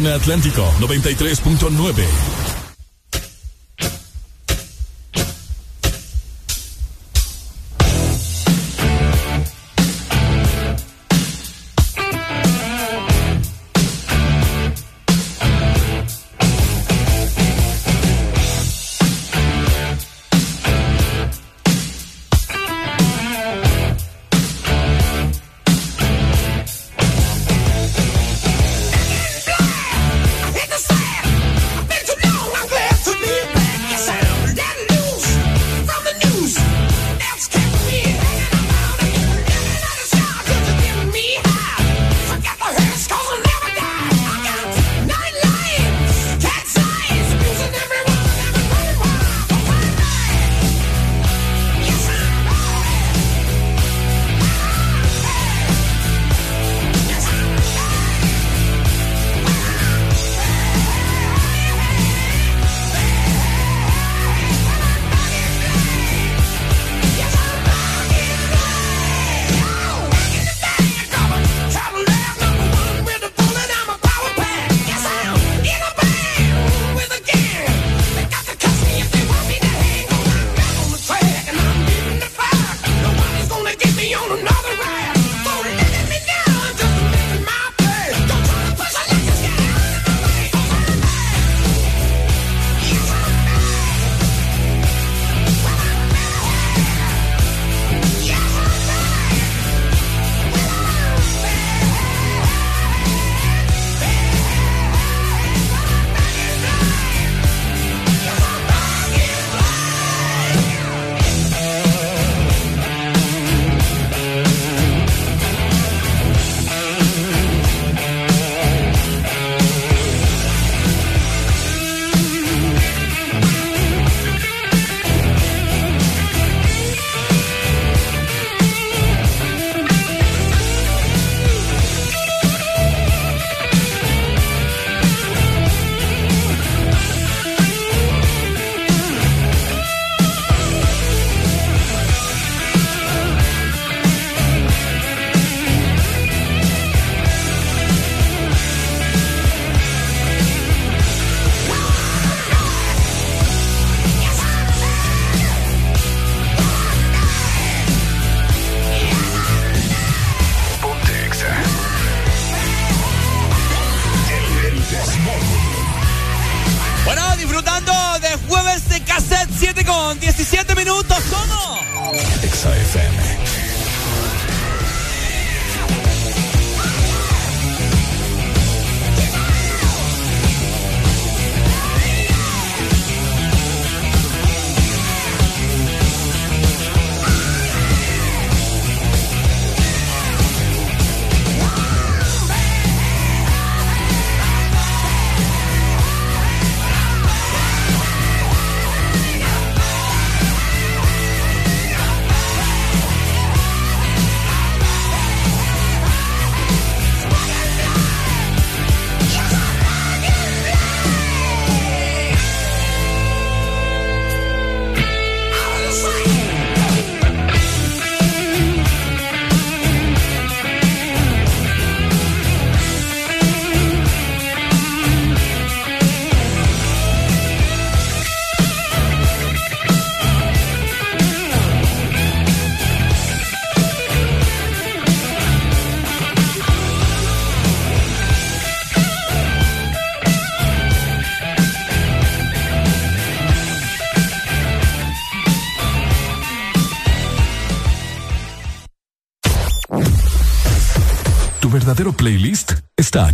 Atlántico 0.07 0.71
93.9. 0.79 2.48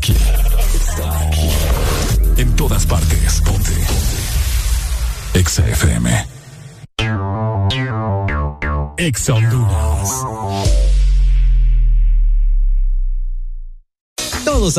aquí. 0.05 0.13
Está 0.75 1.19
aquí. 1.27 1.49
En 2.37 2.55
todas 2.55 2.85
partes. 2.85 3.41
Ponte. 3.41 3.73
Exa 5.33 5.67
FM. 5.67 6.27
Exa 8.97 9.33
Honduras. 9.33 9.84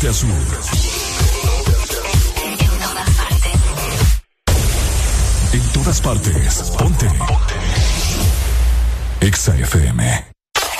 Norte 0.00 0.08
a 0.08 0.12
sur. 0.12 0.28
En 5.52 5.60
todas 5.72 6.00
partes. 6.00 6.62
Ponte. 6.78 7.08
Exa 9.20 9.56
FM. 9.56 10.24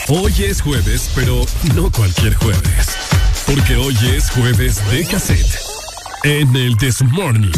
Hoy 0.09 0.35
es 0.45 0.61
jueves, 0.61 1.11
pero 1.17 1.45
no 1.75 1.91
cualquier 1.91 2.35
jueves. 2.37 2.87
Porque 3.47 3.77
hoy 3.77 3.97
es 4.15 4.31
jueves 4.31 4.77
de 4.91 5.05
cassette. 5.07 5.59
En 6.23 6.55
el 6.55 6.77
This 6.77 7.03
Morning. 7.03 7.51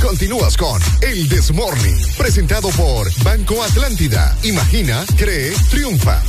Continúas 0.00 0.56
con 0.56 0.80
El 1.02 1.28
This 1.28 1.52
Morning, 1.52 1.96
presentado 2.18 2.68
por 2.70 3.10
Banco 3.24 3.62
Atlántida. 3.64 4.36
Imagina, 4.44 5.04
cree, 5.16 5.52
triunfa. 5.70 6.22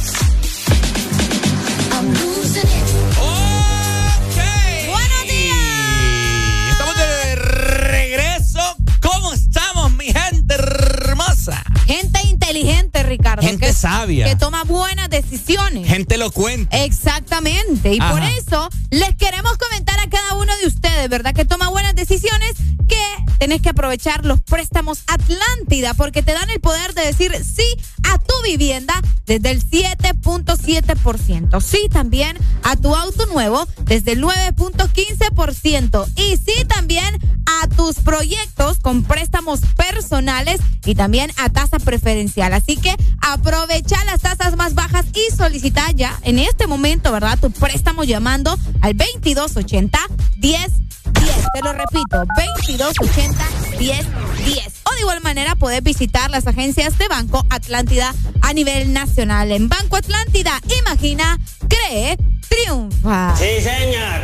Gente 11.85 12.21
inteligente, 12.27 13.03
Ricardo. 13.03 13.41
Gente 13.41 13.67
que, 13.67 13.73
sabia. 13.73 14.25
Que 14.25 14.35
toma 14.35 14.63
buenas 14.63 15.09
decisiones. 15.09 15.87
Gente 15.87 16.15
elocuente. 16.15 16.83
Exactamente. 16.83 17.93
Y 17.93 17.99
por 17.99 18.21
eso 18.21 18.69
les 18.89 19.15
queremos 19.15 19.57
comentar 19.57 19.99
a 19.99 20.09
cada 20.09 20.35
uno 20.35 20.55
de 20.57 20.67
ustedes, 20.67 21.09
¿verdad? 21.09 21.33
Que 21.33 21.45
toma 21.45 21.69
buenas 21.69 21.95
decisiones, 21.95 22.53
que 22.87 23.01
tenés 23.39 23.61
que 23.61 23.69
aprovechar 23.69 24.25
los 24.25 24.41
préstamos 24.41 25.03
Atlántida, 25.07 25.93
porque 25.93 26.23
te 26.23 26.33
dan 26.33 26.49
el 26.49 26.59
poder 26.59 26.93
de 26.93 27.05
decir 27.05 27.31
sí 27.43 27.65
a 28.03 28.17
tu 28.17 28.33
vivienda 28.43 28.93
desde 29.25 29.51
el 29.51 29.63
7.7%. 29.63 31.61
Sí 31.61 31.87
también 31.91 32.37
a 32.63 32.75
tu 32.75 32.95
auto 32.95 33.25
nuevo 33.27 33.67
desde 33.85 34.13
el 34.13 34.23
9.15%. 34.23 36.07
Y 36.15 36.37
sí 36.37 36.65
también 36.67 37.17
a 37.45 37.67
tus 37.67 37.95
proyectos 37.97 38.79
con 38.79 39.03
préstamos 39.03 39.61
personales 39.75 40.61
y 40.85 40.95
también 40.95 41.30
a 41.37 41.49
tasa 41.49 41.79
preferencial. 41.79 42.53
Así 42.53 42.77
que 42.77 42.95
aprovecha 43.21 44.03
las 44.05 44.21
tasas 44.21 44.55
más 44.55 44.73
bajas 44.73 45.05
y 45.13 45.35
solicita 45.35 45.91
ya 45.91 46.19
en 46.23 46.39
este 46.39 46.67
momento, 46.67 47.11
¿verdad? 47.11 47.37
Tu 47.39 47.51
préstamo 47.51 48.03
llamando 48.03 48.57
al 48.81 48.95
2280 48.97 49.99
10 50.37 50.71
10. 51.13 51.35
Te 51.53 51.61
lo 51.61 51.73
repito, 51.73 52.25
2280 52.37 53.45
10 53.79 54.05
10. 54.45 54.65
O 54.83 54.93
de 54.93 54.99
igual 55.01 55.21
manera 55.21 55.55
puedes 55.55 55.83
visitar 55.83 56.29
las 56.29 56.47
agencias 56.47 56.97
de 56.97 57.07
Banco 57.07 57.45
Atlántida 57.49 58.13
a 58.41 58.53
nivel 58.53 58.93
nacional. 58.93 59.51
En 59.51 59.69
Banco 59.69 59.97
Atlántida, 59.97 60.59
imagina, 60.79 61.39
cree, 61.67 62.17
triunfa. 62.47 63.35
Sí, 63.37 63.61
señor. 63.61 64.21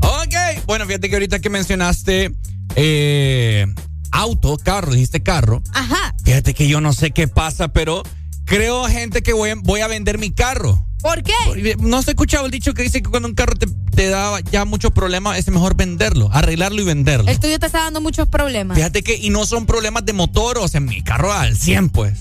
Ok. 0.00 0.64
Bueno, 0.66 0.86
fíjate 0.86 1.08
que 1.08 1.16
ahorita 1.16 1.38
que 1.40 1.50
mencionaste 1.50 2.32
eh, 2.76 3.66
auto, 4.14 4.56
carro, 4.56 4.92
dijiste 4.92 5.22
carro. 5.22 5.62
Ajá. 5.72 6.14
Fíjate 6.24 6.54
que 6.54 6.68
yo 6.68 6.80
no 6.80 6.92
sé 6.92 7.10
qué 7.10 7.28
pasa, 7.28 7.68
pero 7.68 8.02
creo, 8.44 8.84
gente, 8.86 9.22
que 9.22 9.32
voy, 9.32 9.50
a- 9.50 9.54
voy 9.56 9.80
a 9.80 9.86
vender 9.88 10.18
mi 10.18 10.30
carro. 10.30 10.86
¿Por 11.02 11.22
qué? 11.22 11.76
No 11.80 11.98
has 11.98 12.08
escuchado 12.08 12.46
el 12.46 12.50
dicho 12.50 12.72
que 12.72 12.82
dice 12.82 13.02
que 13.02 13.10
cuando 13.10 13.28
un 13.28 13.34
carro 13.34 13.54
te, 13.56 13.66
te 13.94 14.08
da 14.08 14.40
ya 14.40 14.64
muchos 14.64 14.90
problemas 14.92 15.36
es 15.36 15.46
mejor 15.48 15.76
venderlo, 15.76 16.30
arreglarlo 16.32 16.80
y 16.80 16.84
venderlo. 16.84 17.30
El 17.30 17.38
tuyo 17.38 17.58
te 17.58 17.66
está 17.66 17.80
dando 17.80 18.00
muchos 18.00 18.26
problemas. 18.28 18.74
Fíjate 18.76 19.02
que, 19.02 19.14
y 19.16 19.28
no 19.28 19.44
son 19.44 19.66
problemas 19.66 20.06
de 20.06 20.14
motor, 20.14 20.56
o 20.56 20.66
sea, 20.66 20.80
mi 20.80 21.02
carro 21.02 21.30
al 21.30 21.58
100, 21.58 21.90
pues. 21.90 22.20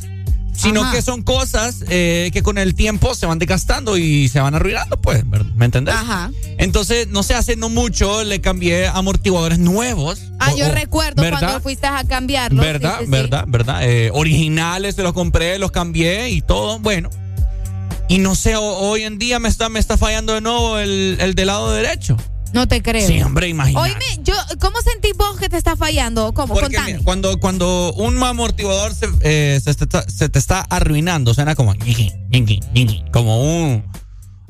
Sino 0.56 0.84
Ajá. 0.84 0.92
que 0.92 1.02
son 1.02 1.24
cosas 1.24 1.84
eh, 1.90 2.30
que 2.32 2.44
con 2.44 2.58
el 2.58 2.76
tiempo 2.76 3.16
se 3.16 3.26
van 3.26 3.40
desgastando 3.40 3.98
y 3.98 4.30
se 4.30 4.40
van 4.40 4.54
arruinando, 4.56 5.02
pues, 5.02 5.28
¿ver- 5.30 5.44
¿me 5.56 5.66
entendés? 5.66 5.96
Ajá. 5.96 6.32
Entonces, 6.58 7.08
no 7.08 7.24
sé, 7.24 7.34
hace 7.34 7.56
no 7.56 7.70
mucho 7.70 8.24
le 8.24 8.40
cambié 8.40 8.88
amortiguadores 8.88 9.58
nuevos. 9.60 10.22
Ah, 10.40 10.52
O- 10.54 10.58
yo 10.58 10.70
recuerdo 10.72 11.22
¿verdad? 11.24 11.40
cuando 11.40 11.62
fuiste 11.62 11.88
a 11.88 12.04
cambiarlo. 12.04 12.62
¿Verdad? 12.62 12.98
Sí, 13.00 13.00
sí, 13.00 13.06
sí. 13.06 13.12
¿Verdad? 13.12 13.46
¿Verdad? 13.48 13.84
Eh, 13.90 14.12
originales, 14.14 14.96
se 14.96 15.04
los 15.04 15.14
compré, 15.14 15.58
los 15.58 15.72
cambié 15.72 16.30
y 16.30 16.42
todo, 16.42 16.80
bueno. 16.80 17.10
Y 18.08 18.20
no 18.20 18.36
sé, 18.36 18.56
ho- 18.56 18.62
hoy 18.78 19.04
en 19.04 19.18
día 19.18 19.40
me 19.40 19.50
está, 19.50 19.70
me 19.70 19.80
está 19.80 19.98
fallando 19.98 20.34
de 20.34 20.42
nuevo 20.42 20.78
el, 20.78 21.18
el 21.20 21.34
del 21.36 21.48
lado 21.48 21.72
derecho. 21.72 22.16
No 22.54 22.68
te 22.68 22.82
creo. 22.82 23.06
Sí, 23.08 23.22
hombre, 23.22 23.48
imagínate. 23.50 23.90
Oíme, 23.92 24.24
yo, 24.24 24.34
¿cómo 24.60 24.80
sentís 24.82 25.14
vos 25.18 25.38
que 25.38 25.50
te 25.50 25.58
está 25.58 25.76
fallando? 25.76 26.34
¿Cómo? 26.34 26.54
Porque 26.54 26.68
Contame. 26.68 26.94
mira, 26.94 27.04
cuando, 27.04 27.40
cuando 27.40 27.94
un 27.94 28.22
amortiguador 28.24 28.94
se, 28.94 29.08
eh, 29.22 29.60
se, 29.64 29.74
te 29.74 29.84
está, 29.86 30.10
se 30.10 30.30
te 30.30 30.40
está 30.40 30.62
arruinando, 30.62 31.34
suena 31.34 31.56
como 31.56 31.74
como 33.12 33.42
un 33.42 33.84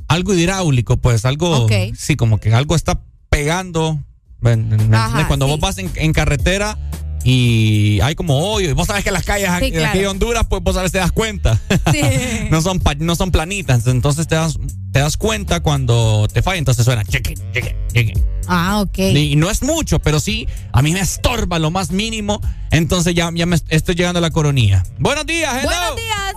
algo 0.07 0.33
hidráulico, 0.33 0.97
pues 0.97 1.25
algo 1.25 1.67
sí, 1.97 2.15
como 2.15 2.39
que 2.39 2.53
algo 2.53 2.75
está 2.75 3.01
pegando. 3.29 3.99
cuando 4.41 5.45
sí. 5.45 5.51
vos 5.51 5.59
vas 5.59 5.77
en, 5.77 5.89
en 5.95 6.11
carretera 6.11 6.77
y 7.23 7.99
hay 8.01 8.15
como 8.15 8.37
hoyo, 8.37 8.69
y 8.69 8.73
vos 8.73 8.87
sabes 8.87 9.03
que 9.03 9.11
las 9.11 9.23
calles 9.23 9.49
Sí, 9.49 9.55
aquí, 9.55 9.71
claro. 9.71 9.89
aquí 9.89 9.99
de 9.99 10.07
Honduras, 10.07 10.45
pues 10.49 10.61
vos 10.61 10.75
sabes, 10.75 10.91
te 10.91 10.97
das 10.97 11.11
cuenta. 11.11 11.59
Sí. 11.91 12.01
no, 12.51 12.61
son 12.61 12.81
no 12.99 13.15
son 13.15 13.31
planitas, 13.31 13.87
entonces 13.87 14.27
te 14.27 14.35
das, 14.35 14.57
te 14.91 14.99
das 14.99 15.17
cuenta 15.17 15.61
cuando 15.61 16.27
te 16.31 16.41
falla, 16.41 16.57
entonces 16.57 16.85
suena 16.85 17.03
chiqui, 17.05 17.35
chiqui, 17.53 17.69
chiqui. 17.93 18.13
Ah, 18.47 18.81
ok. 18.81 18.97
Y 18.99 19.35
no 19.35 19.49
es 19.49 19.63
mucho, 19.63 19.99
pero 19.99 20.19
sí, 20.19 20.47
a 20.71 20.81
mí 20.81 20.91
me 20.91 20.99
estorba 20.99 21.59
lo 21.59 21.71
más 21.71 21.91
mínimo. 21.91 22.41
Entonces 22.71 23.13
ya, 23.15 23.29
ya 23.33 23.45
me 23.45 23.55
estoy 23.69 23.95
llegando 23.95 24.19
a 24.19 24.21
la 24.21 24.31
coronilla. 24.31 24.83
Buenos 24.99 25.25
días, 25.25 25.53
hello. 25.55 25.69
Buenos 25.69 25.95
días. 25.95 26.33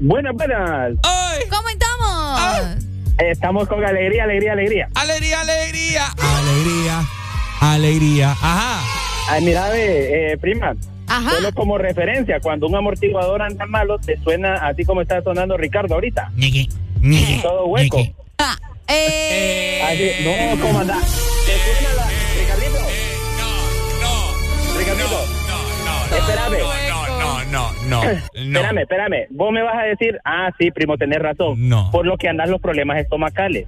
Buenas, 0.00 0.34
buenas. 0.34 0.92
¡Ay! 1.02 1.40
¿Cómo 1.50 1.68
estamos? 1.68 2.84
Estamos 3.18 3.68
con 3.68 3.84
alegría, 3.84 4.24
alegría, 4.24 4.52
alegría. 4.52 4.88
Alegría, 4.94 5.40
alegría. 5.40 6.06
Alegría, 6.18 7.08
alegría. 7.60 8.30
Ajá. 8.30 8.80
Ay, 9.28 9.44
mira, 9.44 9.68
ve, 9.70 10.32
eh, 10.32 10.38
prima. 10.38 10.74
Ajá. 11.06 11.30
Solo 11.30 11.52
como 11.52 11.78
referencia, 11.78 12.38
cuando 12.40 12.66
un 12.66 12.74
amortiguador 12.76 13.42
anda 13.42 13.66
malo, 13.66 13.98
te 13.98 14.16
suena 14.18 14.54
así 14.66 14.84
como 14.84 15.00
está 15.02 15.22
sonando 15.22 15.56
Ricardo 15.56 15.94
ahorita. 15.94 16.30
Ñiqui, 16.36 16.68
ñiqui, 17.00 17.40
Todo 17.42 17.66
hueco. 17.66 17.98
Ah, 18.38 18.56
eh, 18.88 19.80
Así, 19.84 20.24
no, 20.24 20.62
¿cómo 20.66 20.78
anda? 20.80 20.94
¿Te 20.98 21.04
suena 21.04 21.94
la... 21.94 22.08
Ricardito? 22.38 22.78
No, 24.02 24.78
Ricardito. 24.78 25.24
no, 25.48 26.10
no, 26.10 26.16
Espérame. 26.16 26.58
no, 26.88 27.44
no, 27.44 27.72
no, 27.88 28.02
no. 28.02 28.10
Espérame, 28.34 28.78
espérame. 28.82 29.26
Vos 29.30 29.52
me 29.52 29.62
vas 29.62 29.76
a 29.76 29.82
decir, 29.82 30.18
ah, 30.24 30.50
sí, 30.58 30.70
primo, 30.70 30.96
tenés 30.98 31.18
razón. 31.20 31.68
No. 31.68 31.90
Por 31.90 32.06
lo 32.06 32.16
que 32.18 32.28
andan 32.28 32.50
los 32.50 32.60
problemas 32.60 32.98
estomacales. 32.98 33.66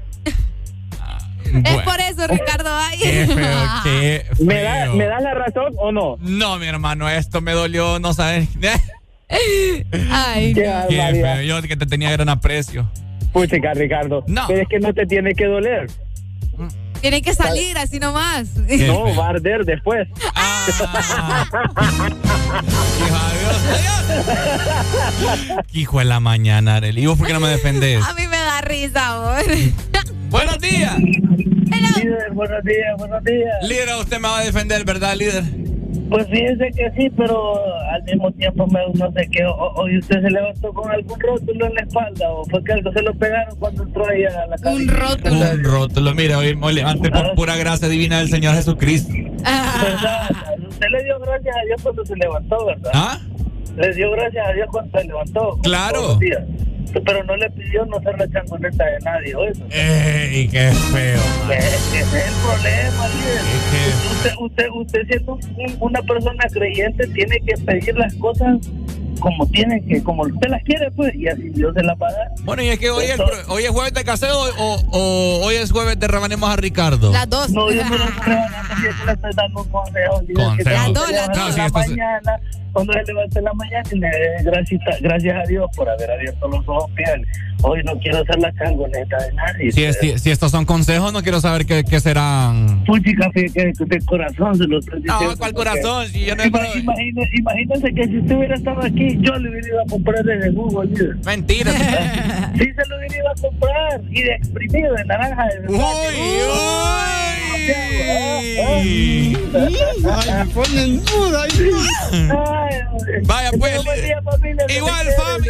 es 1.65 1.77
por 1.83 2.01
eso, 2.01 2.27
Ricardo. 2.27 2.71
Ay. 2.73 2.99
Qué 2.99 3.27
feo, 3.27 3.37
qué 3.85 4.27
feo. 4.37 4.47
¿Me, 4.47 4.63
da, 4.63 4.87
¿Me 4.95 5.05
das 5.07 5.23
la 5.23 5.35
razón 5.35 5.73
o 5.79 5.93
no? 5.93 6.17
No, 6.21 6.59
mi 6.59 6.67
hermano, 6.67 7.09
esto 7.09 7.41
me 7.41 7.53
dolió, 7.53 7.99
no 7.99 8.13
sabes. 8.15 8.49
Ay, 10.11 10.55
Qué 10.55 10.67
no. 10.67 10.89
Qué 10.89 10.97
barbaridad. 10.99 11.37
feo, 11.37 11.43
yo 11.43 11.63
que 11.69 11.77
te 11.77 11.87
tenía 11.87 12.11
gran 12.11 12.29
aprecio. 12.29 12.91
Puchica, 13.33 13.73
Ricardo. 13.75 14.25
No. 14.27 14.47
Pero 14.49 14.63
es 14.63 14.69
que 14.69 14.81
no 14.81 14.93
te 14.93 15.07
tiene 15.07 15.35
que 15.35 15.47
doler. 15.47 15.89
Tienen 17.01 17.23
que 17.23 17.33
salir 17.33 17.79
así 17.79 17.99
nomás. 17.99 18.49
Qué 18.69 18.87
No, 18.89 19.07
feo. 19.07 19.17
va 19.17 19.27
a 19.27 19.31
arder 19.31 19.65
después. 19.65 20.07
Ah. 20.35 21.47
Hijo 25.73 25.99
de 26.01 26.05
la 26.05 26.21
mañana, 26.21 26.77
Arely. 26.77 27.03
¿Y 27.03 27.07
vos 27.07 27.17
por 27.19 27.27
qué 27.27 27.33
no 27.33 27.41
me 27.41 27.49
defendés? 27.49 28.05
A 28.05 28.13
mí 28.15 28.27
me 28.27 28.37
da 28.37 28.61
risa, 28.61 29.15
amor. 29.17 29.43
Buenos 30.31 30.59
días. 30.61 30.97
Líder, 30.99 32.33
buenos 32.33 32.65
días, 32.65 32.97
buenos 32.99 33.25
días. 33.25 33.55
Líder, 33.63 33.89
usted 34.01 34.19
me 34.19 34.29
va 34.29 34.39
a 34.39 34.45
defender, 34.45 34.85
¿verdad, 34.85 35.15
líder? 35.17 35.43
Pues 36.09 36.27
fíjese 36.29 36.71
que 36.77 36.91
sí, 36.97 37.11
pero 37.17 37.61
al 37.93 38.03
mismo 38.03 38.33
tiempo 38.33 38.67
me, 38.67 38.81
no 38.95 39.13
sé 39.13 39.29
qué. 39.31 39.45
Hoy 39.45 39.99
usted 39.99 40.21
se 40.23 40.31
levantó 40.31 40.73
con 40.73 40.91
algún 40.91 41.21
rótulo 41.21 41.67
en 41.67 41.75
la 41.75 41.81
espalda 41.83 42.31
o 42.31 42.45
fue 42.47 42.65
que 42.65 42.73
algo 42.73 42.93
se 42.93 43.03
lo 43.03 43.15
pegaron 43.15 43.57
cuando 43.59 43.83
entró 43.85 44.09
ahí 44.09 44.25
a 44.25 44.47
la 44.47 44.57
casa. 44.57 44.71
Un 44.71 44.89
rótulo. 44.89 45.53
Un 45.53 45.65
rótulo. 45.65 46.15
Mira, 46.15 46.39
hoy 46.39 46.57
me 46.57 46.73
levanté 46.73 47.11
por 47.11 47.35
pura 47.35 47.57
gracia 47.57 47.89
divina 47.89 48.19
del 48.19 48.29
Señor 48.29 48.55
Jesucristo. 48.55 49.13
¿Verdad? 49.13 50.31
Usted 50.69 50.87
le 50.91 51.05
dio 51.05 51.19
gracias 51.21 51.57
a 51.57 51.67
Dios 51.67 51.83
cuando 51.83 52.05
se 52.05 52.17
levantó, 52.17 52.67
¿verdad? 52.67 52.91
¿Ah? 52.93 53.21
Le 53.77 53.95
dio 53.95 54.11
gracias 54.13 54.47
a 54.47 54.53
Dios 54.53 54.69
cuando 54.71 54.99
se 54.99 55.07
levantó. 55.07 55.59
Claro. 55.63 56.19
Pero 56.93 57.23
no 57.23 57.37
le 57.37 57.49
pidió 57.51 57.85
no 57.87 58.01
ser 58.01 58.19
la 58.19 58.29
changoneta 58.29 58.85
de 58.85 58.99
nadie, 59.05 59.35
¿o 59.37 59.45
eso? 59.45 59.63
¡Ey, 59.71 60.49
qué 60.49 60.73
feo! 60.93 61.21
man. 61.47 61.53
Ese 61.53 62.01
es 62.01 62.15
el 62.15 62.35
problema, 62.43 63.09
líder. 63.09 63.37
Es 63.37 63.63
que- 63.71 64.11
Usted, 64.17 64.33
usted, 64.41 64.67
usted 64.75 65.01
siendo 65.07 65.33
un- 65.35 65.77
una 65.79 66.03
persona 66.03 66.45
creyente 66.53 67.07
tiene 67.09 67.37
que 67.47 67.55
pedir 67.65 67.97
las 67.97 68.13
cosas 68.17 68.57
como 69.21 69.47
tiene 69.49 69.85
que, 69.85 70.03
como 70.03 70.23
usted 70.23 70.49
las 70.49 70.63
quiere, 70.65 70.91
pues, 70.93 71.15
y 71.15 71.29
así 71.29 71.51
Dios 71.51 71.75
se 71.75 71.83
las 71.85 71.97
va 72.01 72.09
a 72.09 72.13
dar. 72.13 72.29
Bueno, 72.43 72.63
y 72.63 72.71
es 72.71 72.79
que 72.79 72.91
hoy 72.91 73.05
es, 73.05 73.21
hoy 73.49 73.63
es 73.65 73.69
jueves 73.71 73.93
de 73.93 74.03
caseo 74.03 74.35
o, 74.59 74.77
o 74.91 75.41
hoy 75.45 75.57
es 75.57 75.71
jueves 75.71 75.97
de 76.01 76.09
rebanemos 76.09 76.51
a 76.51 76.57
Ricardo. 76.57 77.13
Las 77.13 77.29
dos. 77.29 77.51
No, 77.51 77.71
yo 77.71 77.85
no 77.85 77.99
le 77.99 78.05
estoy 78.05 78.23
rebanando, 78.27 78.75
yo 78.83 79.05
le 79.07 79.13
estoy 79.13 79.31
dando 79.37 79.63
un 79.63 79.69
consejo. 79.69 80.23
Las 80.65 80.93
dos, 80.93 81.11
las 81.13 81.29
dos. 81.29 81.57
la 81.57 81.69
mañana, 81.69 82.41
cuando 82.73 82.93
se 82.93 83.05
levante 83.05 83.39
en 83.39 83.45
la 83.45 83.53
mañana, 83.55 83.89
y 83.93 83.99
le 83.99 84.07
dé 84.09 84.43
gracias, 84.45 84.81
gracias 85.01 85.37
a 85.45 85.49
Dios 85.49 85.67
por 85.77 85.89
haber 85.89 86.11
abierto 86.11 86.49
los 86.49 86.67
ojos, 86.69 86.91
pídale. 86.97 87.27
Hoy 87.63 87.83
no 87.85 87.93
quiero 87.99 88.25
ser 88.25 88.39
la 88.39 88.51
changoneta 88.55 89.19
de 89.19 89.33
nadie. 89.35 89.71
Si, 89.73 89.85
es- 89.85 89.99
si, 89.99 90.19
si 90.19 90.31
estos 90.31 90.51
son 90.51 90.65
consejos, 90.65 91.13
no 91.13 91.23
quiero 91.23 91.41
saber 91.41 91.67
qué, 91.67 91.85
qué 91.85 92.01
serán. 92.01 92.83
Puchica, 92.87 93.31
fíjate 93.33 93.73
que 93.77 93.85
de 93.85 94.05
corazón 94.07 94.57
se 94.57 94.65
lo 94.67 94.79
estoy 94.79 95.03
diciendo. 95.03 95.31
No, 95.33 95.37
¿cuál 95.37 95.53
corazón? 95.53 96.07
Si 96.09 96.25
yo 96.25 96.35
no 96.37 96.43
imagínense 96.45 97.93
que 97.95 98.05
si 98.07 98.19
usted 98.19 98.35
hubiera 98.37 98.55
estado 98.55 98.83
aquí, 98.83 99.19
yo 99.21 99.35
le 99.37 99.51
hubiera 99.51 99.69
ido 99.69 99.81
a 99.83 99.85
comprar 99.87 100.25
desde 100.25 100.51
Google. 100.51 101.17
Mentira. 101.25 101.71
Sí, 102.57 102.65
se 102.75 102.89
lo 102.89 102.97
hubiera 102.99 103.17
ido 103.17 103.29
a 103.29 103.35
comprar. 103.41 104.01
Y 104.11 104.23
de 104.23 104.33
exprimido, 104.35 104.95
de 104.95 105.05
naranja. 105.05 105.47
De 105.47 105.69
uy, 105.69 105.77
uy. 105.77 107.20
Ay, 108.67 109.37
me 109.47 110.47
ponen 110.53 111.05
duda. 111.05 111.47
Vaya, 113.25 113.51
pues. 113.59 113.85
Igual, 114.69 115.07
Fabi. 115.17 115.49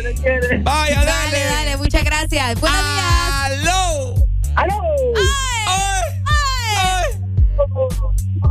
Vaya, 0.62 0.94
Dale, 0.96 1.06
dale. 1.06 1.44
dale, 1.44 1.76
muchas 1.76 2.04
gracias. 2.04 2.60
Buenos 2.60 2.80
días. 2.80 3.04
¡Aló! 3.44 4.14
¡Aló! 4.56 4.78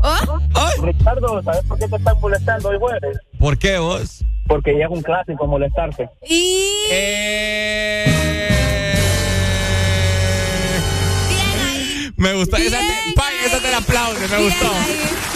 ¿Oh? 0.01 0.39
¡Ay! 0.55 0.81
Ricardo, 0.81 1.41
¿sabes 1.43 1.63
por 1.65 1.77
qué 1.79 1.87
te 1.87 1.95
están 1.95 2.19
molestando 2.21 2.69
hoy 2.69 2.77
jueves? 2.79 3.17
¿Por 3.39 3.57
qué 3.57 3.77
vos? 3.79 4.23
Porque 4.47 4.77
ya 4.77 4.85
es 4.85 4.91
un 4.91 5.01
clásico 5.01 5.45
molestarse. 5.47 6.09
Y 6.27 6.65
Me 12.19 12.33
gustó. 12.33 12.57
Esa 12.57 12.77
te, 12.79 13.13
pa, 13.15 13.23
esa 13.45 13.59
te 13.59 13.71
la 13.71 13.77
aplaude, 13.77 14.27
me 14.27 14.37
gustó. 14.43 14.71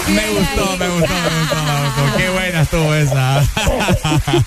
Me 0.10 0.30
gustó, 0.31 0.77
me 0.77 0.88
gustó, 0.89 1.14
me 1.14 1.39
gustó, 1.39 1.55
me 1.55 2.01
gustó. 2.03 2.18
Qué 2.18 2.30
buena 2.30 2.61
estuvo 2.61 2.93
esa. 2.93 3.43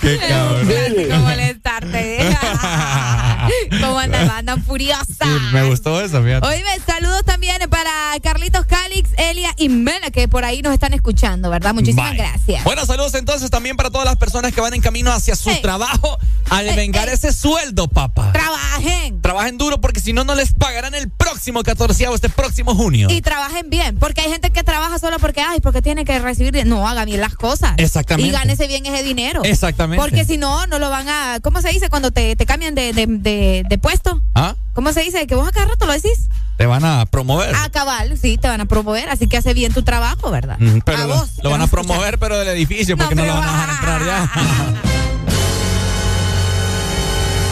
Qué 0.00 0.18
cabrón. 0.18 0.68
no 1.10 1.18
molestarte. 1.20 2.18
¿Cómo 3.80 3.98
andan? 3.98 4.30
Andan 4.30 4.64
furiosa. 4.64 5.04
Sí, 5.20 5.28
me 5.52 5.64
gustó 5.68 6.00
esa, 6.00 6.22
fíjate. 6.22 6.46
Oíme, 6.46 6.68
saludos 6.86 7.24
también 7.24 7.58
para 7.68 7.90
Carlitos 8.22 8.64
Calix, 8.66 9.10
Elia 9.18 9.52
y 9.58 9.68
Mela, 9.68 10.10
que 10.10 10.28
por 10.28 10.44
ahí 10.44 10.62
nos 10.62 10.72
están 10.72 10.94
escuchando, 10.94 11.50
¿verdad? 11.50 11.74
Muchísimas 11.74 12.10
Bye. 12.10 12.18
gracias. 12.18 12.64
Bueno, 12.64 12.86
saludos 12.86 13.14
entonces 13.14 13.50
también 13.50 13.76
para 13.76 13.90
todas 13.90 14.06
las 14.06 14.16
personas 14.16 14.52
que 14.54 14.60
van 14.60 14.74
en 14.74 14.80
camino 14.80 15.12
hacia 15.12 15.36
su 15.36 15.50
Hey. 15.50 15.60
trabajo 15.62 16.18
a 16.50 16.62
vengar 16.62 17.08
ese 17.08 17.32
sueldo, 17.32 17.88
papá. 17.88 18.32
Trabajen. 18.32 19.20
Trabajen 19.20 19.58
duro 19.58 19.80
porque 19.80 20.00
si 20.00 20.12
no, 20.12 20.24
no 20.24 20.34
les 20.34 20.52
pagarán 20.54 20.94
el 20.94 21.10
próximo 21.10 21.62
14 21.66 22.06
este 22.14 22.28
próximo 22.30 22.74
junio. 22.74 23.08
Y 23.10 23.20
trabajen 23.20 23.68
bien, 23.68 23.98
porque 23.98 24.22
hay 24.22 24.30
gente 24.30 24.50
que 24.50 24.62
trabaja 24.62 24.98
solo 24.98 25.18
porque, 25.18 25.40
ay, 25.42 25.60
porque 25.60 25.82
tiene 25.82 26.04
que 26.04 26.18
recibir. 26.18 26.64
No, 26.66 26.88
haga 26.88 27.04
bien 27.04 27.20
las 27.20 27.34
cosas. 27.34 27.74
Exactamente. 27.76 28.28
Y 28.28 28.32
gánese 28.32 28.66
bien 28.68 28.86
ese 28.86 29.02
dinero. 29.02 29.42
Exactamente. 29.44 30.02
Porque 30.02 30.24
si 30.24 30.38
no, 30.38 30.66
no 30.66 30.78
lo 30.78 30.88
van 30.88 31.08
a. 31.08 31.40
¿Cómo 31.42 31.60
se 31.60 31.68
dice 31.70 31.90
cuando 31.90 32.10
te, 32.12 32.36
te 32.36 32.46
cambian 32.46 32.74
de, 32.74 32.92
de, 32.92 33.06
de- 33.06 33.64
de 33.68 33.78
puesto? 33.78 34.22
¿Ah? 34.34 34.54
¿Cómo 34.72 34.92
se 34.92 35.00
dice? 35.02 35.26
Que 35.26 35.34
vos 35.34 35.46
a 35.48 35.52
cada 35.52 35.66
rato 35.66 35.86
lo 35.86 35.92
decís. 35.92 36.28
Te 36.56 36.64
van 36.66 36.84
a 36.84 37.04
promover. 37.06 37.54
A 37.54 37.68
cabal, 37.68 38.16
sí, 38.16 38.38
te 38.38 38.48
van 38.48 38.60
a 38.60 38.66
promover. 38.66 39.08
Así 39.10 39.26
que 39.28 39.36
hace 39.36 39.52
bien 39.52 39.74
tu 39.74 39.82
trabajo, 39.82 40.30
¿verdad? 40.30 40.56
Mm, 40.58 40.78
Pero 40.84 40.98
a 40.98 41.06
vos. 41.06 41.30
lo 41.42 41.50
van 41.50 41.60
a 41.62 41.66
promover, 41.66 42.18
pero 42.18 42.38
del 42.38 42.48
edificio, 42.48 42.96
porque 42.96 43.14
no, 43.14 43.26
lo 43.26 43.34
van 43.34 43.48
a 43.48 43.52
dejar 43.52 43.70
entrar 43.70 44.04
ya. 44.06 44.30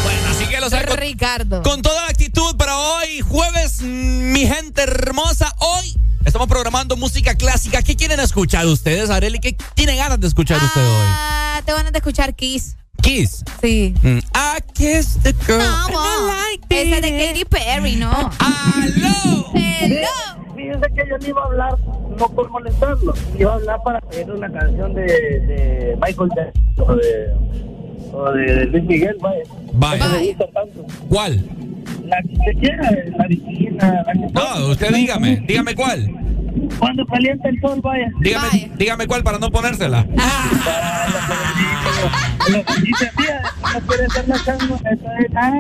bueno, 0.04 0.28
así 0.30 0.46
que 0.46 0.60
lo 0.60 0.70
sabe. 0.70 0.86
Con, 0.86 0.96
Ricardo. 0.98 1.62
con 1.62 1.82
toda 1.82 2.02
la 2.02 2.08
actitud 2.08 2.43
para 2.64 2.78
hoy, 2.78 3.20
jueves, 3.20 3.82
mi 3.82 4.46
gente 4.46 4.84
hermosa. 4.84 5.54
Hoy 5.58 6.00
estamos 6.24 6.48
programando 6.48 6.96
música 6.96 7.34
clásica. 7.34 7.82
¿Qué 7.82 7.94
quieren 7.94 8.20
escuchar 8.20 8.66
ustedes, 8.66 9.10
Areli? 9.10 9.38
¿Qué 9.38 9.54
tiene 9.74 9.96
ganas 9.96 10.18
de 10.18 10.28
escuchar 10.28 10.62
usted 10.62 10.80
hoy? 10.80 11.06
Ah, 11.06 11.60
te 11.66 11.74
van 11.74 11.86
a 11.86 11.90
escuchar 11.90 12.34
Kiss. 12.34 12.76
Kiss. 13.02 13.44
Sí. 13.60 13.94
Mm, 14.02 14.18
I 14.34 14.62
kiss 14.72 15.18
the 15.22 15.34
girl. 15.46 15.58
No, 15.58 15.64
and 15.64 15.90
I 15.90 15.92
mo. 15.92 16.26
like 16.26 16.64
Ese 16.70 17.00
de 17.02 17.26
Katy 17.26 17.44
Perry, 17.44 17.96
¿no? 17.96 18.10
¡Aló! 18.10 19.50
Hello. 19.52 20.54
Fíjense 20.56 20.86
que 20.94 21.04
yo 21.10 21.18
no 21.18 21.26
iba 21.26 21.42
a 21.42 21.44
hablar, 21.44 21.78
no 22.18 22.28
por 22.30 22.48
molestarlo, 22.48 23.12
iba 23.38 23.52
a 23.52 23.54
hablar 23.56 23.82
para 23.84 24.00
pedir 24.00 24.30
una 24.30 24.50
canción 24.50 24.94
de, 24.94 25.02
de 25.02 25.98
Michael 26.00 26.30
Jackson 26.34 26.64
o 26.78 26.96
de, 26.96 27.73
o 28.12 28.32
de 28.32 28.66
Luis 28.66 28.84
Miguel, 28.84 29.16
vaya. 29.20 29.42
Vaya. 29.72 30.08
Me 30.08 30.26
gusta 30.28 30.44
tanto. 30.52 30.86
¿Cuál? 31.08 31.44
La 32.04 32.16
que 32.22 32.32
usted 32.34 32.52
quiera, 32.60 32.90
la 33.18 33.26
divina, 33.28 34.02
la 34.06 34.12
que 34.12 34.32
No, 34.32 34.66
usted 34.70 34.94
dígame, 34.94 35.42
dígame 35.46 35.74
cuál. 35.74 36.10
Cuando 36.78 37.04
calienta 37.06 37.48
el 37.48 37.60
sol, 37.60 37.80
vaya. 37.82 38.10
Dígame, 38.20 38.70
dígame 38.76 39.06
cuál 39.06 39.22
para 39.22 39.38
no 39.38 39.50
ponérsela. 39.50 40.06
Lo 42.48 42.64
que 42.64 42.80
dice, 42.82 43.10
tía, 43.16 43.42
no 43.72 43.80
quiere 43.86 44.08
ser 44.10 44.28
la 44.28 44.44
chango, 44.44 44.74
eso 44.76 45.08
es, 45.18 45.36
ay. 45.36 45.58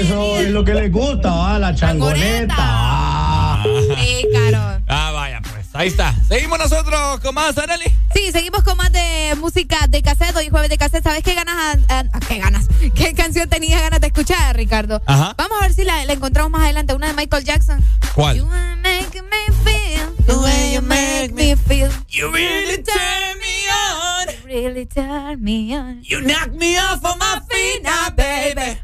Eso 0.00 0.40
es 0.40 0.50
lo 0.50 0.64
que 0.64 0.74
les 0.74 0.90
gusta, 0.90 1.30
¿va? 1.30 1.58
la 1.58 1.74
changoneta. 1.74 2.56
¿va? 2.56 3.62
Sí, 3.64 4.26
caro. 4.32 4.80
Ah, 4.88 5.10
vaya. 5.12 5.40
Ahí 5.74 5.88
está. 5.88 6.14
Seguimos 6.28 6.58
nosotros 6.58 7.20
con 7.20 7.34
más, 7.34 7.56
Areli. 7.56 7.86
Sí, 8.14 8.30
seguimos 8.30 8.62
con 8.62 8.76
más 8.76 8.92
de 8.92 9.34
música 9.38 9.86
de 9.88 10.02
cassette. 10.02 10.36
Hoy 10.36 10.50
jueves 10.50 10.68
de 10.68 10.76
cassette. 10.76 11.02
¿Sabes 11.02 11.22
qué 11.22 11.34
ganas? 11.34 11.78
ah, 11.88 12.04
ah, 12.12 12.20
¿Qué 12.28 12.38
ganas? 12.38 12.66
¿Qué 12.94 13.14
canción 13.14 13.48
tenías 13.48 13.80
ganas 13.80 14.00
de 14.00 14.08
escuchar, 14.08 14.54
Ricardo? 14.54 15.00
Ajá. 15.06 15.34
Vamos 15.38 15.56
a 15.58 15.62
ver 15.62 15.72
si 15.74 15.84
la, 15.84 16.04
la 16.04 16.12
encontramos 16.12 16.50
más 16.50 16.62
adelante. 16.62 16.94
Una 16.94 17.08
de 17.08 17.14
Michael 17.14 17.44
Jackson. 17.44 17.82
¿Cuál? 18.14 18.36
You 18.36 18.44
make 18.46 19.22
me 19.22 19.54
feel 19.64 20.14
the 20.26 20.34
way 20.34 20.74
you 20.74 20.82
make 20.82 21.32
me 21.32 21.56
feel. 21.56 21.90
You 22.08 22.30
really 22.30 22.82
turn 22.82 23.38
me 23.40 23.66
on. 23.70 24.28
You 24.28 24.46
really 24.46 24.86
turn 24.86 25.42
me 25.42 25.74
on. 25.74 26.02
You 26.02 26.20
knock 26.20 26.52
me 26.52 26.76
off 26.78 27.02
of 27.02 27.16
my 27.18 27.40
feet 27.50 27.82
now, 27.82 28.10
baby. 28.14 28.78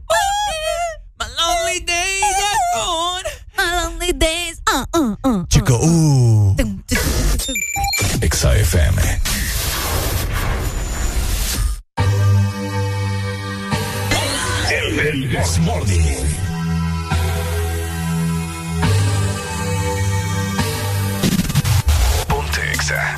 My 1.18 1.26
lonely 1.38 1.80
days 1.80 2.22
are 2.22 2.80
gone. 2.80 3.24
Lonely 3.58 4.12
days. 4.12 4.60
Uh, 4.66 4.84
uh, 4.94 5.16
uh. 5.24 5.44
Chico, 5.48 5.74
uh. 5.74 6.54
Exa 8.20 8.54
FM. 8.54 8.98
El, 14.70 14.98
el 15.00 15.28
This 15.30 15.58
Morning. 15.58 16.04
Ponte 22.28 22.60
Exa. 22.72 23.17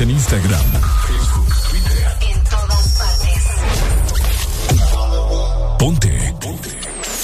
Síguenos 0.00 0.02
en 0.02 0.10
Instagram, 0.10 0.64
Facebook, 1.06 1.48
Twitter. 1.68 2.16
En 2.22 2.42
todas 2.44 2.86
partes. 2.98 3.44
Ponte. 5.78 6.34
Ponte. 6.40 6.70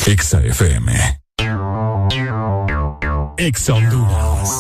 Exa 0.07 0.43
FM. 0.43 1.21
Exa 3.39 3.75
Honduras. 3.75 4.51